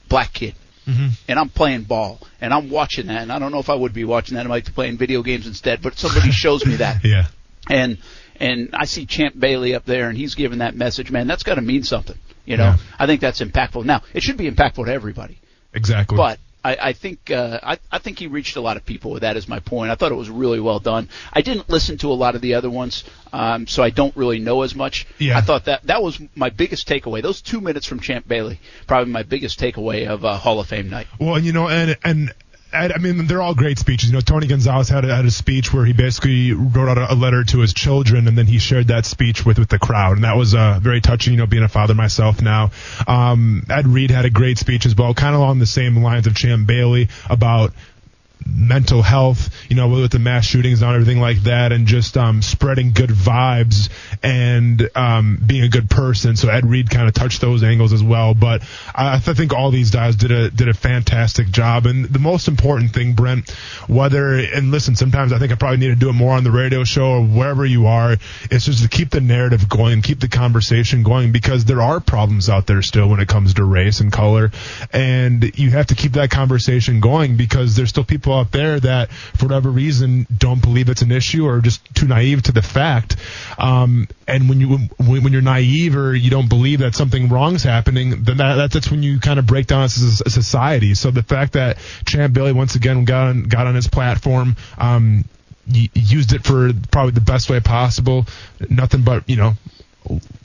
black 0.08 0.32
kid, 0.32 0.54
mm-hmm. 0.86 1.08
and 1.28 1.38
I'm 1.38 1.48
playing 1.48 1.84
ball, 1.84 2.20
and 2.40 2.52
I'm 2.52 2.70
watching 2.70 3.06
that, 3.06 3.22
and 3.22 3.32
I 3.32 3.38
don't 3.38 3.52
know 3.52 3.58
if 3.58 3.70
I 3.70 3.74
would 3.74 3.94
be 3.94 4.04
watching 4.04 4.36
that. 4.36 4.46
I 4.46 4.48
might 4.48 4.66
be 4.66 4.72
playing 4.72 4.98
video 4.98 5.22
games 5.22 5.46
instead, 5.46 5.82
but 5.82 5.98
somebody 5.98 6.30
shows 6.32 6.64
me 6.64 6.76
that, 6.76 7.04
yeah, 7.04 7.26
and 7.68 7.98
and 8.40 8.70
I 8.74 8.84
see 8.84 9.06
Champ 9.06 9.38
Bailey 9.38 9.74
up 9.74 9.84
there, 9.84 10.08
and 10.08 10.18
he's 10.18 10.34
giving 10.34 10.58
that 10.58 10.74
message. 10.74 11.10
Man, 11.10 11.26
that's 11.26 11.42
got 11.42 11.54
to 11.54 11.62
mean 11.62 11.84
something. 11.84 12.18
You 12.44 12.58
know, 12.58 12.64
Yeah. 12.64 12.76
I 12.98 13.06
think 13.06 13.22
that's 13.22 13.40
impactful. 13.40 13.84
Now, 13.86 14.02
it 14.12 14.22
should 14.22 14.36
be 14.36 14.50
impactful 14.50 14.84
to 14.84 14.92
everybody. 14.92 15.38
Exactly. 15.72 16.16
But 16.16 16.38
I, 16.64 16.76
I 16.80 16.92
think 16.94 17.30
uh, 17.30 17.60
I, 17.62 17.78
I 17.92 17.98
think 17.98 18.18
he 18.18 18.26
reached 18.26 18.56
a 18.56 18.60
lot 18.60 18.76
of 18.76 18.86
people 18.86 19.10
with 19.10 19.20
that. 19.22 19.36
Is 19.36 19.46
my 19.46 19.60
point. 19.60 19.90
I 19.90 19.94
thought 19.94 20.10
it 20.10 20.16
was 20.16 20.30
really 20.30 20.60
well 20.60 20.80
done. 20.80 21.10
I 21.32 21.42
didn't 21.42 21.68
listen 21.68 21.98
to 21.98 22.10
a 22.10 22.14
lot 22.14 22.34
of 22.34 22.40
the 22.40 22.54
other 22.54 22.70
ones, 22.70 23.04
um, 23.32 23.66
so 23.66 23.82
I 23.82 23.90
don't 23.90 24.16
really 24.16 24.38
know 24.38 24.62
as 24.62 24.74
much. 24.74 25.06
Yeah. 25.18 25.36
I 25.36 25.42
thought 25.42 25.66
that 25.66 25.84
that 25.84 26.02
was 26.02 26.20
my 26.34 26.50
biggest 26.50 26.88
takeaway. 26.88 27.22
Those 27.22 27.42
two 27.42 27.60
minutes 27.60 27.86
from 27.86 28.00
Champ 28.00 28.26
Bailey, 28.26 28.60
probably 28.86 29.12
my 29.12 29.22
biggest 29.22 29.60
takeaway 29.60 30.06
of 30.06 30.24
uh, 30.24 30.36
Hall 30.36 30.58
of 30.58 30.66
Fame 30.66 30.88
night. 30.88 31.06
Well, 31.20 31.38
you 31.38 31.52
know, 31.52 31.68
and 31.68 31.96
and. 32.02 32.34
I 32.74 32.98
mean, 32.98 33.26
they're 33.26 33.40
all 33.40 33.54
great 33.54 33.78
speeches. 33.78 34.10
You 34.10 34.14
know, 34.14 34.20
Tony 34.20 34.46
Gonzalez 34.46 34.88
had 34.88 35.04
a, 35.04 35.14
had 35.14 35.24
a 35.24 35.30
speech 35.30 35.72
where 35.72 35.84
he 35.84 35.92
basically 35.92 36.52
wrote 36.52 36.88
out 36.88 37.10
a, 37.10 37.14
letter 37.14 37.44
to 37.44 37.60
his 37.60 37.72
children, 37.72 38.26
and 38.26 38.36
then 38.36 38.46
he 38.46 38.58
shared 38.58 38.88
that 38.88 39.06
speech 39.06 39.46
with 39.46 39.58
with 39.58 39.68
the 39.68 39.78
crowd, 39.78 40.16
and 40.16 40.24
that 40.24 40.36
was 40.36 40.54
uh, 40.54 40.78
very 40.82 41.00
touching. 41.00 41.34
You 41.34 41.38
know, 41.38 41.46
being 41.46 41.62
a 41.62 41.68
father 41.68 41.94
myself 41.94 42.42
now. 42.42 42.72
Um, 43.06 43.64
Ed 43.70 43.86
Reed 43.86 44.10
had 44.10 44.24
a 44.24 44.30
great 44.30 44.58
speech 44.58 44.86
as 44.86 44.94
well, 44.96 45.14
kind 45.14 45.34
of 45.34 45.40
along 45.40 45.60
the 45.60 45.66
same 45.66 46.02
lines 46.02 46.26
of 46.26 46.34
Champ 46.34 46.66
Bailey 46.66 47.08
about 47.30 47.72
mental 48.46 49.02
health, 49.02 49.50
you 49.68 49.76
know, 49.76 49.88
with 49.88 50.12
the 50.12 50.18
mass 50.18 50.44
shootings 50.44 50.82
and 50.82 50.92
everything 50.92 51.20
like 51.20 51.38
that, 51.44 51.72
and 51.72 51.86
just 51.86 52.16
um, 52.16 52.42
spreading 52.42 52.92
good 52.92 53.10
vibes 53.10 53.88
and 54.22 54.90
um, 54.94 55.40
being 55.44 55.62
a 55.62 55.68
good 55.68 55.90
person. 55.90 56.36
So 56.36 56.48
Ed 56.48 56.66
Reed 56.66 56.90
kind 56.90 57.08
of 57.08 57.14
touched 57.14 57.40
those 57.40 57.62
angles 57.62 57.92
as 57.92 58.02
well. 58.02 58.34
But 58.34 58.62
I, 58.94 59.16
I 59.16 59.18
think 59.18 59.52
all 59.52 59.70
these 59.70 59.90
guys 59.90 60.16
did 60.16 60.30
a 60.30 60.50
did 60.50 60.68
a 60.68 60.74
fantastic 60.74 61.48
job. 61.48 61.86
And 61.86 62.04
the 62.04 62.18
most 62.18 62.48
important 62.48 62.92
thing, 62.92 63.14
Brent, 63.14 63.50
whether 63.86 64.34
and 64.38 64.70
listen, 64.70 64.96
sometimes 64.96 65.32
I 65.32 65.38
think 65.38 65.52
I 65.52 65.56
probably 65.56 65.78
need 65.78 65.88
to 65.88 65.96
do 65.96 66.08
it 66.08 66.14
more 66.14 66.34
on 66.34 66.44
the 66.44 66.52
radio 66.52 66.84
show 66.84 67.06
or 67.06 67.22
wherever 67.22 67.64
you 67.64 67.86
are. 67.86 68.16
It's 68.50 68.66
just 68.66 68.82
to 68.82 68.88
keep 68.88 69.10
the 69.10 69.20
narrative 69.20 69.68
going, 69.68 70.02
keep 70.02 70.20
the 70.20 70.28
conversation 70.28 71.02
going, 71.02 71.32
because 71.32 71.64
there 71.64 71.82
are 71.82 72.00
problems 72.00 72.48
out 72.48 72.66
there 72.66 72.82
still 72.82 73.08
when 73.08 73.20
it 73.20 73.28
comes 73.28 73.54
to 73.54 73.64
race 73.64 74.00
and 74.00 74.12
color, 74.12 74.50
and 74.92 75.56
you 75.58 75.70
have 75.70 75.86
to 75.86 75.94
keep 75.94 76.12
that 76.12 76.30
conversation 76.30 77.00
going 77.00 77.36
because 77.36 77.76
there's 77.76 77.90
still 77.90 78.04
people 78.04 78.23
out 78.32 78.52
there 78.52 78.80
that, 78.80 79.10
for 79.10 79.46
whatever 79.46 79.70
reason, 79.70 80.26
don't 80.36 80.60
believe 80.60 80.88
it's 80.88 81.02
an 81.02 81.12
issue 81.12 81.46
or 81.46 81.60
just 81.60 81.82
too 81.94 82.06
naive 82.06 82.42
to 82.42 82.52
the 82.52 82.62
fact. 82.62 83.16
Um, 83.58 84.08
and 84.26 84.48
when 84.48 84.60
you 84.60 84.78
when, 84.96 85.22
when 85.22 85.32
you're 85.32 85.42
naive 85.42 85.96
or 85.96 86.14
you 86.14 86.30
don't 86.30 86.48
believe 86.48 86.80
that 86.80 86.94
something 86.94 87.28
wrong's 87.28 87.62
happening, 87.62 88.24
then 88.24 88.38
that, 88.38 88.72
that's 88.72 88.90
when 88.90 89.02
you 89.02 89.20
kind 89.20 89.38
of 89.38 89.46
break 89.46 89.66
down 89.66 89.84
as 89.84 90.22
a 90.24 90.30
society. 90.30 90.94
So 90.94 91.10
the 91.10 91.22
fact 91.22 91.54
that 91.54 91.78
Champ 92.06 92.34
Bailey 92.34 92.52
once 92.52 92.74
again 92.74 93.04
got 93.04 93.28
on 93.28 93.42
got 93.44 93.66
on 93.66 93.74
his 93.74 93.88
platform. 93.88 94.56
Um, 94.78 95.24
used 95.66 96.34
it 96.34 96.44
for 96.44 96.70
probably 96.90 97.12
the 97.12 97.22
best 97.22 97.48
way 97.48 97.58
possible. 97.58 98.26
Nothing 98.68 99.02
but 99.02 99.28
you 99.28 99.36
know 99.36 99.54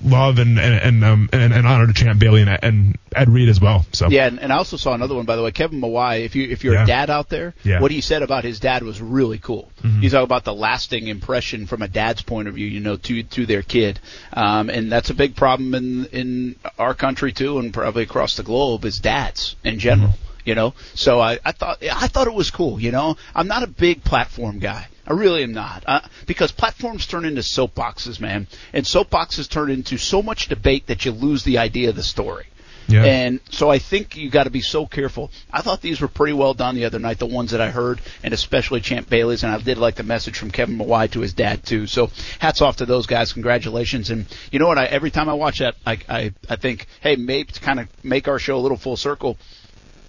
love 0.04 0.40
and 0.40 0.58
and 0.60 0.74
and, 0.76 1.04
um, 1.04 1.30
and, 1.34 1.54
and 1.54 1.68
honor 1.68 1.88
to 1.88 1.94
Champ 1.94 2.20
Bailey 2.20 2.42
and, 2.42 2.58
and 2.64 2.98
Ed 3.16 3.30
Reed 3.30 3.50
as 3.50 3.60
well. 3.60 3.86
So 3.92 4.08
Yeah, 4.10 4.28
and, 4.28 4.40
and 4.40 4.54
I 4.54 4.58
also 4.58 4.78
saw 4.78 4.94
another 4.94 5.16
one 5.16 5.26
by 5.26 5.36
the 5.36 5.44
way, 5.44 5.52
Kevin 5.52 5.82
Mawae. 5.82 6.24
If 6.26 6.36
you 6.36 6.48
if 6.50 6.64
you're 6.64 6.76
Yeah. 6.76 6.84
a 6.84 6.88
dad 6.88 7.10
out 7.10 7.30
there, 7.30 7.54
Yeah. 7.64 7.82
what 7.82 7.92
he 7.92 8.02
said 8.02 8.24
about 8.24 8.44
his 8.44 8.60
dad 8.60 8.84
was 8.84 9.02
really 9.02 9.38
cool. 9.38 9.72
Mhm. 9.84 10.02
You 10.04 10.10
talk 10.10 10.24
about 10.24 10.44
the 10.46 10.54
lasting 10.54 11.08
impression 11.08 11.66
from 11.68 11.82
a 11.82 11.88
dad's 11.88 12.22
point 12.22 12.48
of 12.48 12.56
view, 12.56 12.68
you 12.68 12.80
know, 12.80 12.96
to 12.98 13.24
to 13.24 13.46
their 13.46 13.62
kid, 13.62 14.00
um, 14.34 14.70
and 14.70 14.92
that's 14.92 15.10
a 15.10 15.14
big 15.14 15.36
problem 15.36 15.76
in 15.76 16.06
in 16.06 16.56
our 16.78 16.94
country 16.94 17.34
too, 17.34 17.60
and 17.60 17.74
probably 17.74 18.04
across 18.04 18.36
the 18.36 18.44
globe 18.44 18.86
is 18.86 19.00
dads 19.00 19.56
in 19.64 19.80
general. 19.80 20.14
You 20.46 20.56
know, 20.56 20.74
so 20.96 21.20
I, 21.20 21.38
I 21.46 21.52
thought 21.52 21.84
I 21.84 22.08
thought 22.08 22.26
it 22.28 22.34
was 22.34 22.50
cool. 22.50 22.80
You 22.80 22.92
know, 22.92 23.18
I'm 23.36 23.48
not 23.48 23.62
a 23.62 23.68
big 23.68 24.04
platform 24.04 24.58
guy. 24.60 24.88
I 25.10 25.14
really 25.14 25.44
am 25.44 25.54
not, 25.54 25.84
uh, 25.88 26.02
because 26.28 26.52
platforms 26.52 27.08
turn 27.08 27.26
into 27.26 27.42
soapboxes, 27.42 28.20
man, 28.20 28.48
and 28.74 28.86
soapboxes 28.86 29.50
turn 29.50 29.72
into 29.72 29.98
so 29.98 30.22
much 30.22 30.48
debate 30.48 30.88
that 30.88 31.04
you 31.04 31.12
lose 31.12 31.44
the 31.44 31.58
idea 31.58 31.90
of 31.90 31.96
the 31.96 32.04
story. 32.04 32.46
Yeah. 32.88 33.04
And 33.04 33.40
so 33.52 33.70
I 33.70 33.78
think 33.78 34.18
you 34.18 34.32
got 34.32 34.46
to 34.46 34.50
be 34.50 34.62
so 34.62 34.88
careful. 34.88 35.30
I 35.54 35.62
thought 35.62 35.82
these 35.82 36.02
were 36.02 36.08
pretty 36.08 36.34
well 36.34 36.56
done 36.56 36.74
the 36.74 36.86
other 36.86 36.98
night, 36.98 37.20
the 37.20 37.28
ones 37.28 37.52
that 37.52 37.62
I 37.62 37.70
heard, 37.70 38.02
and 38.24 38.34
especially 38.34 38.82
Champ 38.82 39.08
Bailey's. 39.08 39.44
And 39.44 39.54
I 39.54 39.60
did 39.60 39.78
like 39.78 39.96
the 39.96 40.04
message 40.04 40.40
from 40.40 40.50
Kevin 40.50 40.78
Mawae 40.78 41.12
to 41.12 41.20
his 41.20 41.34
dad 41.34 41.64
too. 41.64 41.86
So 41.86 42.10
hats 42.40 42.62
off 42.62 42.78
to 42.78 42.88
those 42.88 43.06
guys. 43.06 43.34
Congratulations. 43.34 44.10
And 44.10 44.26
you 44.52 44.58
know 44.58 44.68
what? 44.68 44.80
I, 44.80 44.86
every 44.86 45.12
time 45.12 45.30
I 45.30 45.34
watch 45.34 45.60
that, 45.60 45.76
I 45.86 46.00
I, 46.10 46.34
I 46.50 46.56
think, 46.56 46.88
hey, 47.02 47.16
maybe 47.16 47.52
to 47.52 47.60
kind 47.60 47.80
of 47.80 47.88
make 48.04 48.28
our 48.28 48.40
show 48.40 48.58
a 48.58 48.62
little 48.62 48.78
full 48.78 48.98
circle. 48.98 49.38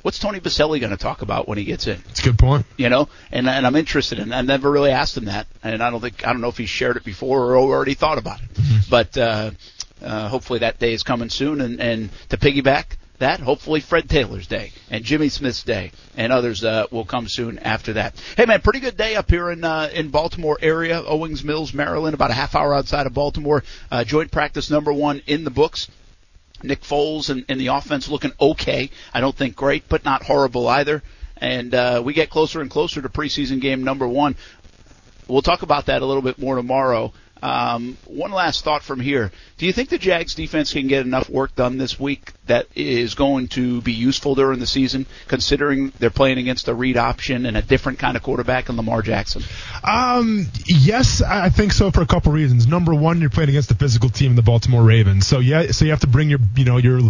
What's 0.03 0.19
Tony 0.19 0.41
Boselli 0.41 0.81
going 0.81 0.91
to 0.91 0.97
talk 0.97 1.23
about 1.23 1.47
when 1.49 1.59
he 1.59 1.65
gets 1.65 1.87
in? 1.87 2.03
it's 2.09 2.21
a 2.21 2.25
good 2.25 2.39
point. 2.39 2.67
you 2.77 2.89
know, 2.89 3.09
and 3.31 3.49
and 3.49 3.67
I'm 3.67 3.77
interested 3.77 4.19
in. 4.19 4.33
I 4.33 4.43
never 4.43 4.71
really 4.71 4.91
asked 4.91 5.17
him 5.17 5.27
that, 5.27 5.47
and 5.63 5.83
I 5.83 5.91
don't 5.91 6.01
think 6.01 6.27
I 6.27 6.33
don't 6.33 6.41
know 6.41 6.49
if 6.49 6.59
he 6.59 6.67
shared 6.67 6.97
it 6.97 7.05
before 7.05 7.55
or 7.55 7.57
already 7.59 7.95
thought 7.95 8.19
about 8.19 8.41
it. 8.41 8.49
But 8.89 9.17
uh, 9.17 9.51
uh, 10.03 10.29
hopefully 10.29 10.61
that 10.61 10.79
day 10.79 10.93
is 10.93 11.03
coming 11.03 11.29
soon, 11.29 11.61
and 11.61 11.81
and 11.81 12.11
to 12.31 12.37
piggyback 12.37 12.97
that, 13.21 13.41
hopefully 13.41 13.81
Fred 13.81 14.09
Taylor's 14.09 14.47
day 14.47 14.73
and 14.91 15.05
Jimmy 15.05 15.29
Smith's 15.29 15.63
day 15.63 15.93
and 16.17 16.33
others 16.33 16.65
uh, 16.65 16.87
will 16.91 17.05
come 17.05 17.29
soon 17.29 17.59
after 17.59 17.93
that. 17.95 18.15
Hey 18.37 18.47
man, 18.47 18.63
pretty 18.63 18.81
good 18.81 18.97
day 18.97 19.15
up 19.15 19.31
here 19.31 19.51
in 19.51 19.63
uh, 19.63 19.91
in 19.93 20.09
Baltimore 20.09 20.59
area, 20.61 21.03
Owings 21.05 21.45
Mills, 21.45 21.73
Maryland, 21.73 22.15
about 22.15 22.31
a 22.31 22.35
half 22.35 22.55
hour 22.55 22.75
outside 22.75 23.07
of 23.07 23.15
Baltimore. 23.15 23.63
Uh, 23.91 24.05
joint 24.05 24.31
practice 24.31 24.71
number 24.71 24.93
one 24.93 25.23
in 25.27 25.45
the 25.45 25.51
books. 25.51 25.89
Nick 26.63 26.83
Foles 26.83 27.31
and, 27.31 27.45
and 27.49 27.61
the 27.61 27.69
offense 27.69 28.09
looking 28.09 28.33
okay. 28.41 28.91
I 29.15 29.21
don't 29.21 29.35
think 29.35 29.57
great, 29.57 29.89
but 29.89 30.05
not 30.05 30.23
horrible 30.23 30.69
either. 30.69 31.03
And 31.37 31.75
uh, 31.75 32.03
we 32.05 32.13
get 32.13 32.31
closer 32.31 32.61
and 32.61 32.71
closer 32.71 33.01
to 33.01 33.09
preseason 33.09 33.61
game 33.61 33.83
number 33.83 34.07
one. 34.07 34.37
we'll 35.27 35.43
talk 35.43 35.63
about 35.63 35.87
that 35.87 36.03
a 36.03 36.07
little 36.07 36.23
bit 36.23 36.39
more 36.39 36.57
tomorrow. 36.57 37.13
Um, 37.43 37.97
one 38.07 38.31
last 38.31 38.65
thought 38.65 38.83
from 38.83 39.01
here. 39.01 39.33
Do 39.59 39.67
you 39.67 39.73
think 39.73 39.89
the 39.89 39.99
Jags 39.99 40.35
defense 40.35 40.73
can 40.73 40.87
get 40.87 41.05
enough 41.05 41.29
work 41.29 41.55
done 41.55 41.79
this 41.79 41.99
week 41.99 42.33
that 42.47 42.67
is 42.75 43.15
going 43.15 43.49
to 43.49 43.81
be 43.83 43.93
useful 43.93 44.35
during 44.35 44.59
the 44.59 44.67
season, 44.67 45.07
considering 45.29 45.93
they're 45.99 46.11
playing 46.11 46.39
against 46.39 46.69
a 46.69 46.75
read 46.75 46.97
option 46.97 47.47
and 47.47 47.57
a 47.57 47.63
different 47.63 47.99
kind 47.99 48.17
of 48.17 48.23
quarterback 48.23 48.69
in 48.69 48.77
Lamar 48.77 49.03
Jackson? 49.03 49.43
Um, 49.85 50.47
yes, 50.67 51.23
I 51.23 51.51
think 51.51 51.73
so 51.73 51.91
for 51.91 52.03
a 52.03 52.07
couple 52.07 52.33
reasons. 52.33 52.67
Number 52.67 52.95
one, 52.95 53.21
you're 53.21 53.31
playing 53.31 53.51
against 53.51 53.69
the 53.69 53.75
physical 53.75 54.09
team, 54.09 54.31
in 54.31 54.37
the 54.37 54.43
Baltimore 54.43 54.83
Ravens. 54.83 55.27
So 55.27 55.39
yeah, 55.41 55.71
so 55.71 55.85
you 55.85 55.91
have 55.91 56.01
to 56.01 56.07
bring 56.07 56.31
your, 56.31 56.41
you 56.57 56.65
know, 56.65 56.77
your 56.77 57.01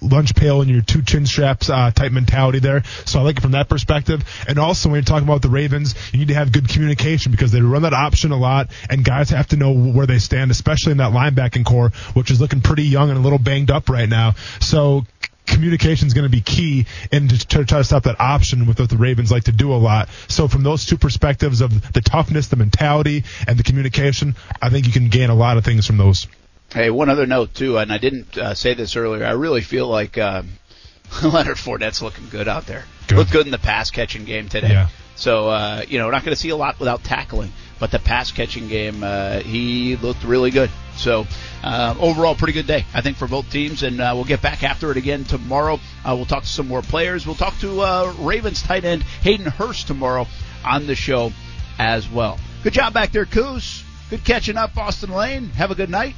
lunch 0.00 0.34
pail 0.34 0.60
and 0.60 0.70
your 0.70 0.82
two 0.82 1.02
chin 1.02 1.26
straps 1.26 1.70
uh, 1.70 1.90
type 1.90 2.12
mentality 2.12 2.58
there. 2.58 2.82
So 3.04 3.20
I 3.20 3.22
like 3.22 3.36
it 3.36 3.40
from 3.40 3.52
that 3.52 3.68
perspective. 3.68 4.24
And 4.48 4.58
also 4.58 4.88
when 4.88 4.96
you're 4.96 5.04
talking 5.04 5.26
about 5.26 5.42
the 5.42 5.48
Ravens, 5.48 5.94
you 6.12 6.18
need 6.18 6.28
to 6.28 6.34
have 6.34 6.52
good 6.52 6.68
communication 6.68 7.32
because 7.32 7.52
they 7.52 7.60
run 7.60 7.82
that 7.82 7.94
option 7.94 8.32
a 8.32 8.36
lot, 8.36 8.70
and 8.90 9.04
guys 9.04 9.30
have 9.30 9.48
to 9.48 9.56
know 9.56 9.72
where 9.72 10.06
they 10.06 10.18
stand, 10.18 10.50
especially 10.50 10.92
in 10.92 10.98
that 10.98 11.12
linebacking 11.12 11.64
core, 11.64 11.90
which 12.14 12.30
is 12.30 12.40
looking 12.40 12.60
pretty 12.60 12.84
young 12.84 13.10
and 13.10 13.18
a 13.18 13.22
little 13.22 13.38
banged 13.38 13.70
up 13.70 13.88
right 13.88 14.08
now. 14.08 14.34
So 14.60 15.04
communication 15.46 16.06
is 16.06 16.14
going 16.14 16.26
to 16.26 16.30
be 16.30 16.40
key 16.40 16.86
and 17.10 17.30
to 17.30 17.64
try 17.64 17.78
to 17.78 17.84
stop 17.84 18.04
that 18.04 18.20
option 18.20 18.66
with 18.66 18.78
what 18.78 18.90
the 18.90 18.96
Ravens 18.96 19.32
like 19.32 19.44
to 19.44 19.52
do 19.52 19.72
a 19.72 19.76
lot. 19.76 20.08
So 20.28 20.46
from 20.46 20.62
those 20.62 20.84
two 20.84 20.98
perspectives 20.98 21.60
of 21.60 21.92
the 21.92 22.00
toughness, 22.00 22.48
the 22.48 22.56
mentality, 22.56 23.24
and 23.46 23.58
the 23.58 23.62
communication, 23.62 24.36
I 24.60 24.70
think 24.70 24.86
you 24.86 24.92
can 24.92 25.08
gain 25.08 25.30
a 25.30 25.34
lot 25.34 25.56
of 25.56 25.64
things 25.64 25.86
from 25.86 25.96
those. 25.96 26.26
Hey, 26.70 26.90
one 26.90 27.08
other 27.08 27.26
note 27.26 27.54
too, 27.54 27.78
and 27.78 27.92
I 27.92 27.98
didn't 27.98 28.36
uh, 28.36 28.54
say 28.54 28.74
this 28.74 28.94
earlier. 28.94 29.24
I 29.24 29.32
really 29.32 29.62
feel 29.62 29.88
like 29.88 30.18
uh, 30.18 30.42
Leonard 31.22 31.56
Fournette's 31.56 32.02
looking 32.02 32.28
good 32.28 32.46
out 32.46 32.66
there. 32.66 32.84
Good. 33.06 33.16
Looked 33.16 33.32
good 33.32 33.46
in 33.46 33.52
the 33.52 33.58
pass 33.58 33.90
catching 33.90 34.24
game 34.24 34.48
today. 34.48 34.72
Yeah. 34.72 34.88
So 35.16 35.48
uh, 35.48 35.82
you 35.88 35.98
know, 35.98 36.06
we're 36.06 36.12
not 36.12 36.24
going 36.24 36.34
to 36.34 36.40
see 36.40 36.50
a 36.50 36.56
lot 36.56 36.78
without 36.78 37.02
tackling, 37.02 37.52
but 37.80 37.90
the 37.90 37.98
pass 37.98 38.30
catching 38.30 38.68
game, 38.68 39.02
uh, 39.02 39.40
he 39.40 39.96
looked 39.96 40.24
really 40.24 40.50
good. 40.50 40.70
So 40.96 41.26
uh, 41.62 41.94
overall, 41.98 42.34
pretty 42.34 42.52
good 42.52 42.66
day, 42.66 42.84
I 42.92 43.00
think, 43.00 43.16
for 43.16 43.26
both 43.26 43.50
teams. 43.50 43.82
And 43.82 44.00
uh, 44.00 44.12
we'll 44.14 44.24
get 44.24 44.42
back 44.42 44.62
after 44.62 44.90
it 44.90 44.96
again 44.96 45.24
tomorrow. 45.24 45.80
Uh, 46.04 46.14
we'll 46.16 46.26
talk 46.26 46.42
to 46.42 46.48
some 46.48 46.68
more 46.68 46.82
players. 46.82 47.26
We'll 47.26 47.34
talk 47.34 47.58
to 47.60 47.80
uh, 47.80 48.14
Ravens 48.18 48.62
tight 48.62 48.84
end 48.84 49.02
Hayden 49.22 49.46
Hurst 49.46 49.86
tomorrow 49.86 50.26
on 50.64 50.86
the 50.86 50.94
show 50.94 51.32
as 51.78 52.08
well. 52.10 52.38
Good 52.62 52.74
job 52.74 52.92
back 52.92 53.12
there, 53.12 53.26
Coos. 53.26 53.84
Good 54.10 54.24
catching 54.24 54.56
up, 54.56 54.76
Austin 54.76 55.10
Lane. 55.10 55.48
Have 55.50 55.70
a 55.70 55.74
good 55.74 55.90
night. 55.90 56.14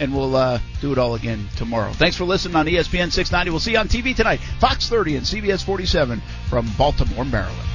And 0.00 0.14
we'll 0.14 0.34
uh, 0.34 0.58
do 0.80 0.92
it 0.92 0.98
all 0.98 1.14
again 1.14 1.48
tomorrow. 1.56 1.92
Thanks 1.92 2.16
for 2.16 2.24
listening 2.24 2.56
on 2.56 2.66
ESPN 2.66 3.12
690. 3.12 3.50
We'll 3.50 3.60
see 3.60 3.72
you 3.72 3.78
on 3.78 3.88
TV 3.88 4.16
tonight, 4.16 4.40
Fox 4.58 4.88
30 4.88 5.16
and 5.16 5.26
CBS 5.26 5.64
47 5.64 6.20
from 6.48 6.68
Baltimore, 6.76 7.24
Maryland. 7.24 7.71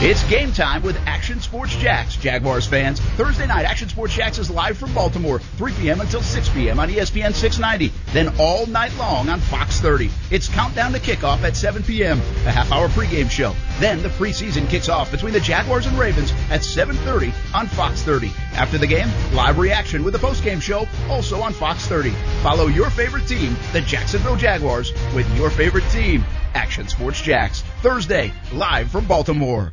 It's 0.00 0.22
game 0.30 0.52
time 0.52 0.82
with 0.82 0.96
Action 1.06 1.40
Sports 1.40 1.74
Jax, 1.74 2.16
Jaguars 2.16 2.68
fans. 2.68 3.00
Thursday 3.00 3.48
night, 3.48 3.64
Action 3.64 3.88
Sports 3.88 4.14
Jax 4.14 4.38
is 4.38 4.48
live 4.48 4.78
from 4.78 4.94
Baltimore, 4.94 5.40
3 5.40 5.72
p.m. 5.72 6.00
until 6.00 6.22
6 6.22 6.48
p.m. 6.50 6.78
on 6.78 6.88
ESPN 6.88 7.34
690. 7.34 7.92
Then 8.12 8.32
all 8.38 8.66
night 8.66 8.94
long 8.96 9.28
on 9.28 9.40
Fox 9.40 9.80
30. 9.80 10.08
It's 10.30 10.46
countdown 10.46 10.92
to 10.92 11.00
kickoff 11.00 11.42
at 11.42 11.56
7 11.56 11.82
p.m. 11.82 12.18
A 12.46 12.52
half 12.52 12.70
hour 12.70 12.86
pregame 12.86 13.28
show. 13.28 13.56
Then 13.80 14.00
the 14.00 14.08
preseason 14.10 14.68
kicks 14.68 14.88
off 14.88 15.10
between 15.10 15.32
the 15.32 15.40
Jaguars 15.40 15.86
and 15.86 15.98
Ravens 15.98 16.30
at 16.48 16.60
7:30 16.60 17.32
on 17.52 17.66
Fox 17.66 18.00
30. 18.02 18.30
After 18.52 18.78
the 18.78 18.86
game, 18.86 19.08
live 19.32 19.58
reaction 19.58 20.04
with 20.04 20.12
the 20.12 20.20
postgame 20.20 20.62
show 20.62 20.86
also 21.10 21.40
on 21.40 21.52
Fox 21.52 21.88
30. 21.88 22.10
Follow 22.44 22.68
your 22.68 22.90
favorite 22.90 23.26
team, 23.26 23.56
the 23.72 23.80
Jacksonville 23.80 24.36
Jaguars, 24.36 24.92
with 25.12 25.28
your 25.36 25.50
favorite 25.50 25.90
team, 25.90 26.24
Action 26.54 26.86
Sports 26.86 27.20
Jax. 27.20 27.62
Thursday, 27.82 28.32
live 28.52 28.92
from 28.92 29.04
Baltimore. 29.04 29.72